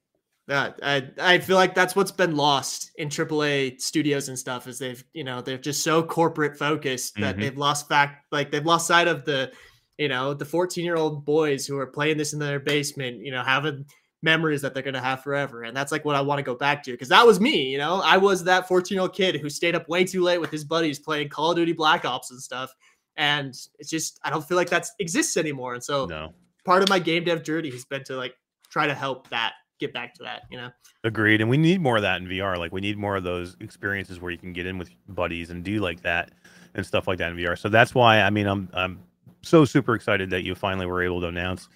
Yeah, 0.47 0.73
I 0.83 1.11
I 1.19 1.39
feel 1.39 1.57
like 1.57 1.75
that's 1.75 1.97
what's 1.97 2.11
been 2.11 2.37
lost 2.37 2.91
in 2.97 3.09
AAA 3.09 3.81
studios 3.81 4.29
and 4.29 4.39
stuff 4.39 4.67
is 4.67 4.79
they've 4.79 5.03
you 5.15 5.25
know 5.25 5.41
they're 5.41 5.57
just 5.59 5.83
so 5.83 6.03
corporate 6.03 6.59
focused 6.59 7.15
that 7.17 7.37
Mhm. 7.37 7.41
they've 7.41 7.57
lost 7.59 7.89
fact 7.89 8.27
like 8.31 8.51
they've 8.51 8.65
lost 8.67 8.87
sight 8.87 9.09
of 9.09 9.25
the 9.25 9.51
you 9.97 10.09
know 10.09 10.35
the 10.35 10.45
14 10.45 10.85
year 10.85 10.97
old 10.97 11.25
boys 11.25 11.67
who 11.67 11.79
are 11.79 11.87
playing 11.87 12.19
this 12.19 12.35
in 12.35 12.39
their 12.39 12.61
basement 12.61 13.21
you 13.25 13.31
know 13.33 13.43
having 13.43 13.87
memories 14.23 14.61
that 14.63 14.75
they're 14.75 14.83
gonna 14.83 15.01
have 15.01 15.23
forever 15.23 15.63
and 15.63 15.75
that's 15.77 15.93
like 15.93 16.05
what 16.05 16.17
I 16.17 16.21
want 16.21 16.39
to 16.41 16.43
go 16.43 16.55
back 16.55 16.83
to 16.85 16.91
because 16.93 17.09
that 17.09 17.27
was 17.27 17.41
me 17.41 17.69
you 17.71 17.79
know 17.79 18.03
I 18.05 18.19
was 18.19 18.45
that 18.45 18.69
14 18.69 18.97
year 18.97 19.03
old 19.03 19.15
kid 19.15 19.37
who 19.37 19.49
stayed 19.49 19.75
up 19.75 19.89
way 19.89 20.05
too 20.05 20.23
late 20.23 20.39
with 20.43 20.51
his 20.51 20.65
buddies 20.65 20.99
playing 20.99 21.31
Call 21.31 21.53
of 21.53 21.57
Duty 21.57 21.73
Black 21.73 22.05
Ops 22.05 22.31
and 22.31 22.41
stuff 22.41 22.71
and 23.17 23.55
it's 23.79 23.89
just 23.89 24.19
I 24.23 24.29
don't 24.31 24.47
feel 24.47 24.57
like 24.59 24.69
that 24.71 24.87
exists 24.99 25.39
anymore 25.39 25.73
and 25.75 25.83
so 25.83 26.05
No. 26.05 26.35
part 26.67 26.83
of 26.83 26.91
my 26.91 26.99
game 26.99 27.25
dev 27.25 27.43
journey 27.45 27.71
has 27.71 27.85
been 27.87 28.05
to 28.05 28.17
like 28.17 28.35
try 28.71 28.87
to 28.87 28.95
help 28.95 29.29
that 29.31 29.55
get 29.81 29.93
back 29.93 30.15
to 30.15 30.23
that 30.23 30.43
you 30.51 30.57
know. 30.57 30.71
Agreed. 31.03 31.41
And 31.41 31.51
we 31.51 31.57
need 31.57 31.81
more 31.81 31.97
of 31.97 32.03
that 32.03 32.21
in 32.21 32.29
VR. 32.29 32.57
Like 32.59 32.73
we 32.73 32.81
need 32.81 32.97
more 32.97 33.17
of 33.17 33.25
those 33.25 33.57
experiences 33.61 34.21
where 34.21 34.31
you 34.31 34.39
can 34.39 34.53
get 34.53 34.67
in 34.67 34.79
with 34.79 34.91
buddies 35.09 35.51
and 35.51 35.63
do 35.63 35.81
like 35.81 36.03
that 36.03 36.31
and 36.75 36.85
stuff 36.85 37.07
like 37.07 37.19
that 37.19 37.33
in 37.33 37.37
VR. 37.37 37.59
So 37.59 37.69
that's 37.69 37.95
why 37.95 38.21
I 38.21 38.31
mean 38.31 38.47
I'm 38.47 38.69
I'm 38.73 39.01
so 39.43 39.65
super 39.65 39.95
excited 39.95 40.31
that 40.31 40.43
you 40.43 40.55
finally 40.55 40.87
were 40.87 41.03
able 41.03 41.21
to 41.21 41.27
announce 41.27 41.69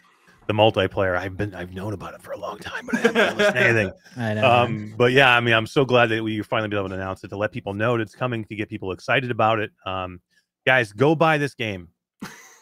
the 0.49 0.55
multiplayer. 0.55 1.17
I've 1.17 1.37
been 1.37 1.55
I've 1.55 1.75
known 1.75 1.93
about 1.93 2.15
it 2.15 2.23
for 2.23 2.33
a 2.33 2.39
long 2.39 2.59
time, 2.59 2.87
but 2.87 2.97
I 2.97 2.99
haven't 3.01 3.39
listened 3.39 3.55
to 3.55 3.61
anything. 3.61 3.93
I 4.17 4.35
know. 4.35 4.51
Um, 4.51 4.95
but 4.97 5.13
yeah, 5.13 5.37
I 5.37 5.41
mean, 5.41 5.55
I'm 5.55 5.67
so 5.67 5.85
glad 5.85 6.07
that 6.07 6.25
we 6.25 6.41
finally 6.43 6.69
been 6.69 6.79
able 6.79 6.89
to 6.89 6.95
announce 6.95 7.23
it 7.23 7.29
to 7.29 7.37
let 7.37 7.53
people 7.53 7.75
know 7.75 7.97
that 7.97 8.03
it's 8.03 8.15
coming 8.15 8.45
to 8.47 8.55
get 8.57 8.69
people 8.69 8.91
excited 8.93 9.31
about 9.31 9.61
it. 9.61 9.71
Um, 9.85 10.21
guys, 10.67 10.93
go 10.93 11.15
buy 11.15 11.39
this 11.39 11.55
game. 11.55 11.89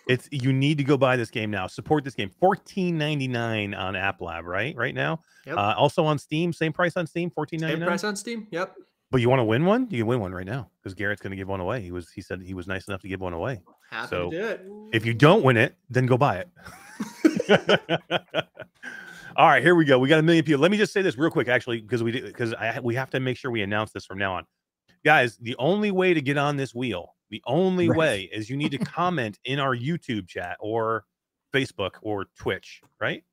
It's 0.07 0.29
you 0.31 0.53
need 0.53 0.79
to 0.79 0.85
go 0.85 0.97
buy 0.97 1.17
this 1.17 1.31
game 1.31 1.51
now. 1.51 1.67
Support 1.67 2.05
this 2.05 2.15
game. 2.15 2.31
Fourteen 2.41 2.97
ninety 2.97 3.27
nine 3.29 3.75
on 3.75 3.97
App 3.97 4.21
Lab, 4.21 4.45
right? 4.47 4.75
Right 4.77 4.95
now. 4.95 5.21
Yep. 5.47 5.57
Uh, 5.57 5.75
also 5.77 6.05
on 6.05 6.19
Steam, 6.19 6.53
same 6.53 6.73
price 6.73 6.97
on 6.97 7.07
Steam, 7.07 7.31
Fourteen 7.31 7.61
ninety 7.61 7.75
nine. 7.75 7.81
Same 7.83 7.89
price 7.89 8.05
on 8.05 8.17
Steam. 8.17 8.47
Yep. 8.51 8.75
But 9.11 9.21
you 9.21 9.29
want 9.29 9.41
to 9.41 9.45
win 9.45 9.65
one? 9.65 9.87
You 9.91 9.99
can 9.99 10.07
win 10.07 10.21
one 10.21 10.33
right 10.33 10.47
now 10.47 10.69
because 10.83 10.95
Garrett's 10.95 11.23
going 11.23 11.31
to 11.31 11.37
give 11.37 11.49
one 11.49 11.61
away. 11.61 11.81
He 11.81 11.93
was 11.93 12.11
he 12.11 12.21
said 12.21 12.43
he 12.43 12.55
was 12.55 12.67
nice 12.67 12.89
enough 12.89 13.01
to 13.03 13.09
give 13.09 13.21
one 13.21 13.33
away. 13.33 13.63
Happy 13.91 14.09
So, 14.09 14.31
to 14.31 14.39
do 14.39 14.47
it. 14.47 14.67
If 14.93 15.07
you 15.07 15.15
don't 15.15 15.45
win 15.45 15.57
it, 15.57 15.77
then 15.91 16.07
go 16.07 16.17
buy 16.17 16.39
it. 16.39 16.49
All 19.37 19.47
right, 19.47 19.63
here 19.63 19.75
we 19.75 19.85
go. 19.85 19.99
We 19.99 20.09
got 20.09 20.19
a 20.19 20.23
million 20.23 20.45
people. 20.45 20.63
Let 20.63 20.71
me 20.71 20.77
just 20.79 20.93
say 20.93 21.03
this 21.03 21.19
real 21.19 21.31
quick, 21.31 21.47
actually, 21.47 21.81
because 21.83 22.03
we 22.03 22.21
because 22.21 22.55
I 22.55 22.81
we 22.83 22.95
have 22.95 23.11
to 23.11 23.21
make 23.21 23.37
sure 23.37 23.51
we 23.51 23.63
announce 23.63 23.93
this 23.93 24.07
from 24.07 24.19
now 24.19 24.35
on, 24.35 24.45
guys. 25.05 25.37
The 25.37 25.55
only 25.59 25.91
way 25.91 26.15
to 26.15 26.21
get 26.23 26.39
on 26.39 26.57
this 26.57 26.75
wheel, 26.75 27.15
the 27.31 27.43
only 27.47 27.89
Right. 27.89 27.99
way 27.99 28.23
is 28.33 28.49
you 28.51 28.57
need 28.57 28.71
to 28.73 28.79
comment 28.99 29.39
in 29.45 29.59
our 29.59 29.75
YouTube 29.77 30.29
chat 30.29 30.57
or 30.61 31.05
Facebook 31.55 31.93
or 32.03 32.27
Twitch, 32.39 32.81
right? 33.01 33.25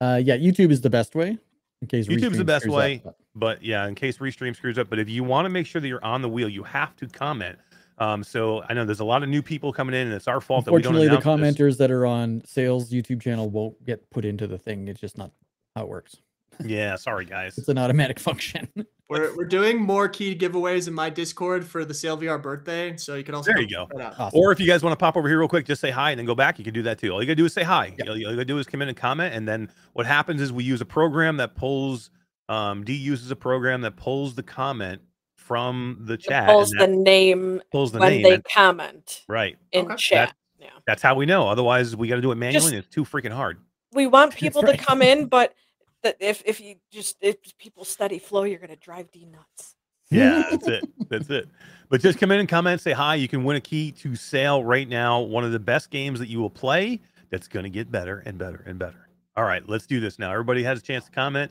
Uh, 0.00 0.20
yeah, 0.22 0.36
YouTube 0.36 0.70
is 0.70 0.80
the 0.80 0.90
best 0.90 1.14
way. 1.14 1.38
In 1.80 1.88
case 1.88 2.06
YouTube's 2.06 2.38
the 2.38 2.44
best 2.44 2.62
screws 2.62 2.74
up, 2.74 2.78
way. 2.78 3.02
but- 3.34 3.62
yeah, 3.62 3.86
in 3.88 3.94
case 3.96 4.18
Restream 4.18 4.54
screws 4.54 4.78
up. 4.78 4.88
But 4.88 4.98
if 5.00 5.08
you 5.08 5.24
want 5.24 5.46
to 5.46 5.50
make 5.50 5.66
sure 5.66 5.80
that 5.80 5.88
you're 5.88 6.04
on 6.04 6.22
the 6.22 6.28
wheel, 6.28 6.48
you 6.48 6.62
have 6.62 6.94
to 6.96 7.08
comment. 7.08 7.58
Um, 7.98 8.22
so 8.24 8.62
I 8.68 8.74
know 8.74 8.84
there's 8.84 9.00
a 9.00 9.04
lot 9.04 9.22
of 9.22 9.28
new 9.28 9.42
people 9.42 9.72
coming 9.72 9.94
in, 9.94 10.06
and 10.06 10.14
it's 10.14 10.26
our 10.28 10.40
fault 10.40 10.64
that 10.64 10.72
we 10.72 10.80
don't 10.80 10.94
Unfortunately, 10.94 11.08
the 11.22 11.28
announce 11.28 11.56
this. 11.58 11.74
commenters 11.74 11.78
that 11.78 11.90
are 11.90 12.06
on 12.06 12.42
Sail's 12.46 12.90
YouTube 12.90 13.20
channel 13.20 13.50
won't 13.50 13.84
get 13.84 14.08
put 14.10 14.24
into 14.24 14.46
the 14.46 14.58
thing. 14.58 14.88
It's 14.88 15.00
just 15.00 15.18
not 15.18 15.30
how 15.76 15.82
it 15.82 15.88
works. 15.88 16.16
Yeah, 16.64 16.96
sorry 16.96 17.24
guys. 17.24 17.58
It's 17.58 17.68
an 17.68 17.78
automatic 17.78 18.18
function. 18.18 18.68
We're, 19.08 19.36
we're 19.36 19.44
doing 19.44 19.78
more 19.78 20.08
key 20.08 20.34
giveaways 20.34 20.88
in 20.88 20.94
my 20.94 21.10
Discord 21.10 21.66
for 21.66 21.84
the 21.84 21.92
Sail 21.92 22.16
VR 22.16 22.40
birthday, 22.40 22.96
so 22.96 23.14
you 23.14 23.22
can 23.22 23.34
also 23.34 23.52
There 23.52 23.60
you 23.60 23.68
go. 23.68 23.84
check 23.84 23.98
that 23.98 24.00
out. 24.06 24.14
Awesome. 24.18 24.40
Or 24.40 24.52
if 24.52 24.58
you 24.58 24.66
guys 24.66 24.82
want 24.82 24.92
to 24.92 24.96
pop 24.96 25.18
over 25.18 25.28
here 25.28 25.38
real 25.38 25.48
quick, 25.48 25.66
just 25.66 25.82
say 25.82 25.90
hi 25.90 26.12
and 26.12 26.18
then 26.18 26.24
go 26.24 26.34
back. 26.34 26.58
You 26.58 26.64
can 26.64 26.72
do 26.72 26.80
that 26.84 26.98
too. 26.98 27.10
All 27.10 27.20
you 27.20 27.26
gotta 27.26 27.34
do 27.34 27.44
is 27.44 27.52
say 27.52 27.62
hi. 27.62 27.94
All 28.08 28.16
you 28.16 28.24
gotta 28.24 28.46
do 28.46 28.56
is 28.56 28.66
come 28.66 28.80
in 28.80 28.88
and 28.88 28.96
comment, 28.96 29.34
and 29.34 29.46
then 29.46 29.70
what 29.92 30.06
happens 30.06 30.40
is 30.40 30.50
we 30.50 30.64
use 30.64 30.80
a 30.80 30.86
program 30.86 31.36
that 31.36 31.54
pulls. 31.56 32.08
Um, 32.48 32.84
D 32.84 32.94
uses 32.94 33.30
a 33.30 33.36
program 33.36 33.82
that 33.82 33.96
pulls 33.96 34.34
the 34.34 34.42
comment 34.42 35.02
from 35.36 35.98
the 36.06 36.14
It 36.14 36.20
chat. 36.20 36.48
pulls 36.48 36.70
the 36.70 36.86
name 36.86 37.60
pulls 37.70 37.92
the 37.92 37.98
when 37.98 38.12
name. 38.12 38.22
they 38.22 38.34
and- 38.36 38.44
comment 38.44 39.24
right. 39.28 39.58
in 39.72 39.86
Okay. 39.86 39.96
chat. 39.96 40.34
Yeah. 40.58 40.68
That's 40.86 41.02
how 41.02 41.14
we 41.16 41.26
know. 41.26 41.48
Otherwise, 41.48 41.94
we 41.96 42.08
got 42.08 42.16
to 42.16 42.22
do 42.22 42.32
it 42.32 42.36
manually, 42.36 42.60
Just- 42.62 42.72
and 42.72 42.78
it's 42.82 42.88
too 42.88 43.04
freaking 43.04 43.32
hard. 43.32 43.58
We 43.92 44.06
want 44.06 44.34
people 44.34 44.62
right. 44.62 44.78
to 44.78 44.82
come 44.82 45.02
in, 45.02 45.26
but 45.26 45.54
that 46.02 46.16
if 46.20 46.42
if 46.44 46.60
you 46.60 46.76
just 46.90 47.16
if 47.20 47.36
people 47.58 47.84
study 47.84 48.18
flow, 48.18 48.44
you're 48.44 48.58
gonna 48.58 48.76
drive 48.76 49.10
D 49.10 49.26
nuts. 49.26 49.76
Yeah, 50.10 50.44
that's 50.50 50.68
it. 50.68 50.84
That's 51.08 51.30
it. 51.30 51.48
But 51.88 52.00
just 52.00 52.18
come 52.18 52.30
in 52.30 52.40
and 52.40 52.48
comment, 52.48 52.80
say 52.80 52.92
hi. 52.92 53.14
You 53.14 53.28
can 53.28 53.44
win 53.44 53.56
a 53.56 53.60
key 53.60 53.92
to 53.92 54.14
Sail 54.14 54.64
right 54.64 54.88
now. 54.88 55.20
One 55.20 55.44
of 55.44 55.52
the 55.52 55.58
best 55.58 55.90
games 55.90 56.18
that 56.18 56.28
you 56.28 56.40
will 56.40 56.50
play 56.50 57.00
that's 57.30 57.48
going 57.48 57.64
to 57.64 57.70
get 57.70 57.90
better 57.90 58.22
and 58.26 58.38
better 58.38 58.62
and 58.66 58.78
better. 58.78 59.08
All 59.36 59.44
right, 59.44 59.66
let's 59.66 59.86
do 59.86 60.00
this 60.00 60.18
now. 60.18 60.30
Everybody 60.30 60.62
has 60.64 60.78
a 60.78 60.82
chance 60.82 61.06
to 61.06 61.10
comment. 61.10 61.50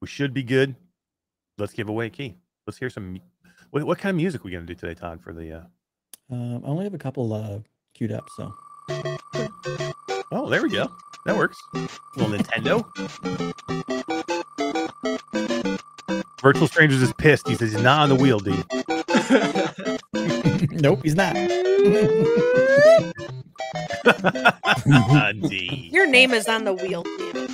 We 0.00 0.08
should 0.08 0.34
be 0.34 0.42
good. 0.42 0.76
Let's 1.56 1.72
give 1.72 1.88
away 1.88 2.06
a 2.06 2.10
key. 2.10 2.36
Let's 2.66 2.78
hear 2.78 2.90
some. 2.90 3.20
What, 3.70 3.84
what 3.84 3.98
kind 3.98 4.10
of 4.10 4.16
music 4.16 4.44
we 4.44 4.50
going 4.50 4.66
to 4.66 4.74
do 4.74 4.78
today, 4.78 4.94
Todd, 4.94 5.22
for 5.22 5.32
the. 5.32 5.52
Uh... 5.52 5.62
Um, 6.30 6.62
I 6.64 6.68
only 6.68 6.84
have 6.84 6.94
a 6.94 6.98
couple 6.98 7.32
uh, 7.32 7.60
queued 7.94 8.12
up, 8.12 8.28
so 8.36 8.54
Oh, 10.32 10.48
there 10.48 10.62
we 10.62 10.70
go. 10.70 10.90
That 11.26 11.36
works. 11.36 11.58
little 12.16 12.36
Nintendo. 12.36 12.84
Virtual 16.40 16.66
Strangers 16.68 17.02
is 17.02 17.12
pissed. 17.14 17.48
He 17.48 17.54
says 17.54 17.72
he's 17.72 17.82
not 17.82 18.02
on 18.02 18.08
the 18.10 18.14
wheel, 18.16 18.38
dude. 18.38 18.64
nope, 20.82 21.00
he's 21.02 21.14
not. 21.14 21.34
Ah, 24.86 25.32
D. 25.32 25.88
Your 25.92 26.06
name 26.06 26.32
is 26.34 26.46
on 26.46 26.64
the 26.64 26.74
wheel. 26.74 27.04
Damn. 27.18 27.48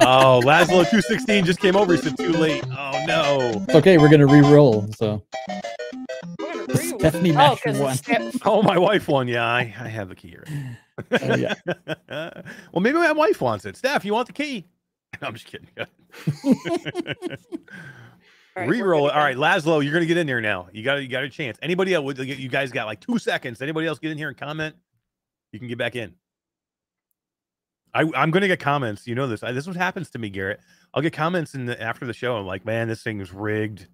Oh, 0.00 0.40
Laszlo 0.44 0.88
two 0.90 1.00
sixteen 1.02 1.44
just 1.44 1.60
came 1.60 1.76
over. 1.76 1.94
He 1.94 2.00
said 2.00 2.16
too 2.16 2.32
late. 2.32 2.64
Oh 2.66 3.04
no. 3.06 3.64
It's 3.68 3.74
okay, 3.76 3.98
we're 3.98 4.08
gonna 4.08 4.26
re-roll. 4.26 4.88
So 4.96 5.22
We're 6.68 6.74
gonna 6.74 6.90
The 6.90 6.94
re- 6.94 6.98
Stephanie 6.98 7.30
oh, 7.30 7.34
Masher 7.34 7.62
'cause 7.64 7.78
one. 7.78 7.92
it's 7.92 8.00
Steph- 8.02 8.36
Oh, 8.46 8.62
my 8.62 8.78
wife 8.78 9.08
won. 9.08 9.28
Yeah, 9.28 9.44
I, 9.46 9.60
I 9.60 9.88
have 9.88 10.08
the 10.08 10.14
key 10.14 10.28
here. 10.28 10.44
Oh, 11.22 11.36
yeah. 11.36 11.54
well, 12.08 12.80
maybe 12.80 12.98
my 12.98 13.12
wife 13.12 13.40
wants 13.40 13.64
it. 13.64 13.76
Steph, 13.76 14.04
you 14.04 14.12
want 14.12 14.26
the 14.26 14.32
key? 14.32 14.66
I'm 15.22 15.34
just 15.34 15.46
kidding. 15.46 15.68
All 15.78 15.86
right, 18.56 18.68
we're 18.68 18.84
Reroll 18.84 19.08
it. 19.08 19.14
All 19.14 19.20
right, 19.20 19.30
again. 19.36 19.42
Laszlo, 19.42 19.82
you're 19.84 19.92
gonna 19.92 20.06
get 20.06 20.16
in 20.16 20.26
there 20.26 20.40
now. 20.40 20.68
You 20.72 20.82
got 20.82 20.96
you 21.02 21.08
got 21.08 21.22
a 21.24 21.30
chance. 21.30 21.58
Anybody 21.62 21.94
else? 21.94 22.18
You 22.18 22.48
guys 22.48 22.72
got 22.72 22.86
like 22.86 23.00
two 23.00 23.18
seconds. 23.18 23.62
Anybody 23.62 23.86
else 23.86 23.98
get 23.98 24.10
in 24.10 24.18
here 24.18 24.28
and 24.28 24.36
comment? 24.36 24.74
You 25.52 25.58
can 25.58 25.68
get 25.68 25.78
back 25.78 25.94
in. 25.96 26.14
I, 27.94 28.02
I'm 28.16 28.30
gonna 28.30 28.48
get 28.48 28.60
comments. 28.60 29.06
You 29.06 29.14
know 29.14 29.26
this. 29.28 29.42
I, 29.42 29.52
this 29.52 29.64
is 29.64 29.68
what 29.68 29.76
happens 29.76 30.10
to 30.10 30.18
me, 30.18 30.28
Garrett. 30.28 30.60
I'll 30.92 31.02
get 31.02 31.12
comments 31.12 31.54
in 31.54 31.66
the 31.66 31.80
after 31.80 32.04
the 32.06 32.12
show. 32.12 32.36
I'm 32.36 32.46
like, 32.46 32.64
man, 32.64 32.88
this 32.88 33.02
thing 33.02 33.20
is 33.20 33.32
rigged. 33.32 33.86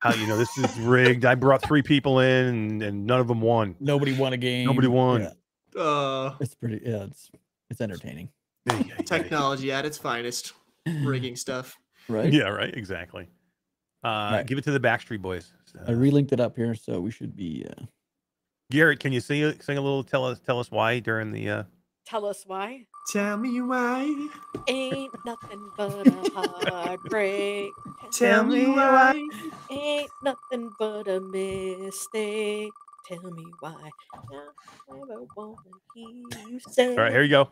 How 0.00 0.14
you 0.14 0.26
know 0.26 0.36
this 0.38 0.56
is 0.58 0.78
rigged? 0.80 1.24
I 1.24 1.34
brought 1.34 1.62
three 1.62 1.82
people 1.82 2.20
in 2.20 2.46
and, 2.46 2.82
and 2.82 3.06
none 3.06 3.20
of 3.20 3.28
them 3.28 3.40
won. 3.40 3.76
nobody 3.80 4.12
won 4.16 4.32
a 4.32 4.36
game. 4.38 4.66
Nobody 4.66 4.88
won. 4.88 5.22
Yeah, 5.76 5.80
uh, 5.82 6.34
it's 6.40 6.54
pretty. 6.54 6.80
Yeah, 6.84 7.04
it's 7.04 7.30
it's 7.70 7.80
entertaining, 7.80 8.30
Yeah, 8.66 8.76
yeah, 8.78 8.82
yeah. 8.88 8.96
technology 9.04 9.70
at 9.70 9.84
its 9.84 9.98
finest, 9.98 10.54
rigging 11.02 11.36
stuff. 11.36 11.78
right? 12.08 12.32
Yeah, 12.32 12.48
right. 12.48 12.74
Exactly. 12.74 13.28
Uh, 14.02 14.30
Right. 14.32 14.46
Give 14.46 14.56
it 14.58 14.64
to 14.64 14.70
the 14.72 14.80
Backstreet 14.80 15.20
Boys. 15.20 15.52
I 15.86 15.92
Uh, 15.92 15.94
relinked 15.94 16.32
it 16.32 16.40
up 16.40 16.56
here, 16.56 16.74
so 16.74 16.98
we 17.00 17.10
should 17.10 17.36
be. 17.36 17.64
Uh, 17.70 17.84
Garrett, 18.70 18.98
can 19.00 19.12
you 19.12 19.20
sing 19.20 19.44
a- 19.44 19.62
sing 19.62 19.76
a 19.76 19.80
little? 19.82 20.02
Tell 20.02 20.24
us 20.24 20.40
tell 20.40 20.58
us 20.58 20.70
why 20.70 20.98
during 21.00 21.30
the. 21.32 21.48
Uh... 21.50 21.62
Tell 22.10 22.26
us 22.26 22.42
why. 22.44 22.86
Tell 23.06 23.36
me 23.36 23.60
why. 23.60 24.12
Ain't 24.66 25.14
nothing 25.24 25.70
but 25.76 26.08
a 26.08 26.28
heartbreak. 26.34 27.72
Tell 28.12 28.42
me 28.42 28.66
why. 28.66 29.14
Ain't 29.70 30.10
nothing 30.20 30.72
but 30.76 31.06
a 31.06 31.20
mistake. 31.20 32.72
Tell 33.06 33.30
me 33.30 33.46
why. 33.60 33.90
I 34.32 34.48
never 34.88 35.22
wanna 35.36 35.56
hear 35.94 36.46
you 36.48 36.58
say. 36.58 36.96
All 36.96 37.04
right, 37.04 37.12
here 37.12 37.22
you 37.22 37.28
go. 37.28 37.48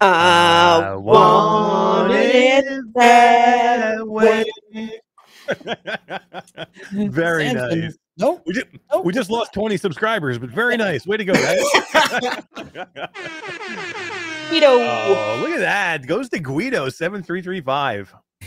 I 0.00 0.94
wanted 0.94 2.66
it 2.68 2.84
that 2.94 4.06
way. 4.06 4.44
very 7.10 7.52
nice. 7.52 7.98
Nope. 8.18 8.42
We 8.46 8.54
just, 8.54 8.66
Nope. 8.92 9.04
we 9.04 9.12
just 9.12 9.30
lost 9.30 9.52
20 9.52 9.76
subscribers, 9.76 10.38
but 10.38 10.50
very 10.50 10.76
nice. 10.88 11.06
Way 11.06 11.18
to 11.18 11.24
go, 11.24 11.34
guys. 11.34 11.62
Guido. 14.50 14.66
oh, 14.68 15.38
look 15.42 15.50
at 15.50 15.60
that. 15.60 16.06
Goes 16.06 16.28
to 16.30 16.38
Guido 16.38 16.88
7335. 16.88 18.14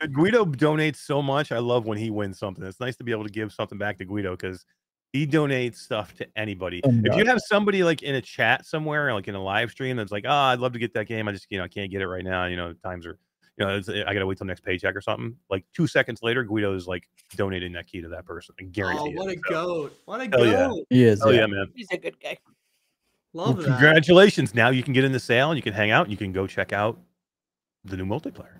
Dude, 0.00 0.14
Guido 0.14 0.44
donates 0.44 0.96
so 0.96 1.20
much. 1.22 1.52
I 1.52 1.58
love 1.58 1.86
when 1.86 1.98
he 1.98 2.10
wins 2.10 2.38
something. 2.38 2.64
It's 2.64 2.80
nice 2.80 2.96
to 2.96 3.04
be 3.04 3.12
able 3.12 3.24
to 3.24 3.30
give 3.30 3.52
something 3.52 3.78
back 3.78 3.98
to 3.98 4.04
Guido 4.04 4.32
because 4.32 4.64
he 5.12 5.26
donates 5.26 5.76
stuff 5.76 6.14
to 6.16 6.26
anybody. 6.36 6.82
Oh, 6.84 6.90
if 7.04 7.16
you 7.16 7.24
have 7.26 7.40
somebody 7.40 7.82
like 7.82 8.02
in 8.02 8.14
a 8.14 8.20
chat 8.20 8.66
somewhere, 8.66 9.12
like 9.12 9.28
in 9.28 9.34
a 9.34 9.42
live 9.42 9.70
stream, 9.70 9.96
that's 9.96 10.12
like, 10.12 10.24
oh, 10.26 10.30
I'd 10.30 10.60
love 10.60 10.72
to 10.74 10.78
get 10.78 10.94
that 10.94 11.06
game. 11.06 11.26
I 11.28 11.32
just, 11.32 11.46
you 11.50 11.58
know, 11.58 11.64
I 11.64 11.68
can't 11.68 11.90
get 11.90 12.02
it 12.02 12.06
right 12.08 12.24
now. 12.24 12.46
You 12.46 12.56
know, 12.56 12.74
times 12.84 13.06
are, 13.06 13.18
you 13.58 13.64
know, 13.66 13.76
it's, 13.76 13.88
eh, 13.88 14.02
I 14.06 14.12
got 14.12 14.20
to 14.20 14.26
wait 14.26 14.38
till 14.38 14.46
next 14.46 14.60
paycheck 14.64 14.94
or 14.94 15.00
something. 15.00 15.34
Like 15.50 15.64
two 15.74 15.86
seconds 15.86 16.20
later, 16.22 16.44
Guido 16.44 16.74
is 16.74 16.86
like 16.86 17.08
donating 17.36 17.72
that 17.72 17.86
key 17.86 18.00
to 18.02 18.08
that 18.08 18.24
person. 18.26 18.54
I 18.60 18.64
Oh, 18.64 18.68
guarantee 18.70 19.14
what 19.16 19.28
a. 19.30 19.34
So, 19.48 19.50
goat! 19.50 19.96
What 20.04 20.20
a 20.20 20.28
goat! 20.28 20.46
yeah. 20.46 20.70
He 20.90 21.04
is. 21.04 21.22
Oh, 21.22 21.30
yeah. 21.30 21.40
yeah, 21.40 21.46
man. 21.46 21.66
He's 21.74 21.88
a 21.90 21.96
good 21.96 22.20
guy. 22.20 22.36
Love 23.32 23.56
Well, 23.58 23.66
that. 23.66 23.70
congratulations. 23.72 24.54
Now 24.54 24.70
you 24.70 24.82
can 24.82 24.92
get 24.92 25.04
in 25.04 25.12
the 25.12 25.20
Sail 25.20 25.50
and 25.50 25.56
you 25.58 25.62
can 25.62 25.72
hang 25.74 25.90
out 25.90 26.04
and 26.06 26.10
you 26.10 26.16
can 26.16 26.32
go 26.32 26.46
check 26.46 26.72
out 26.72 26.98
the 27.84 27.96
new 27.96 28.06
multiplayer. 28.06 28.58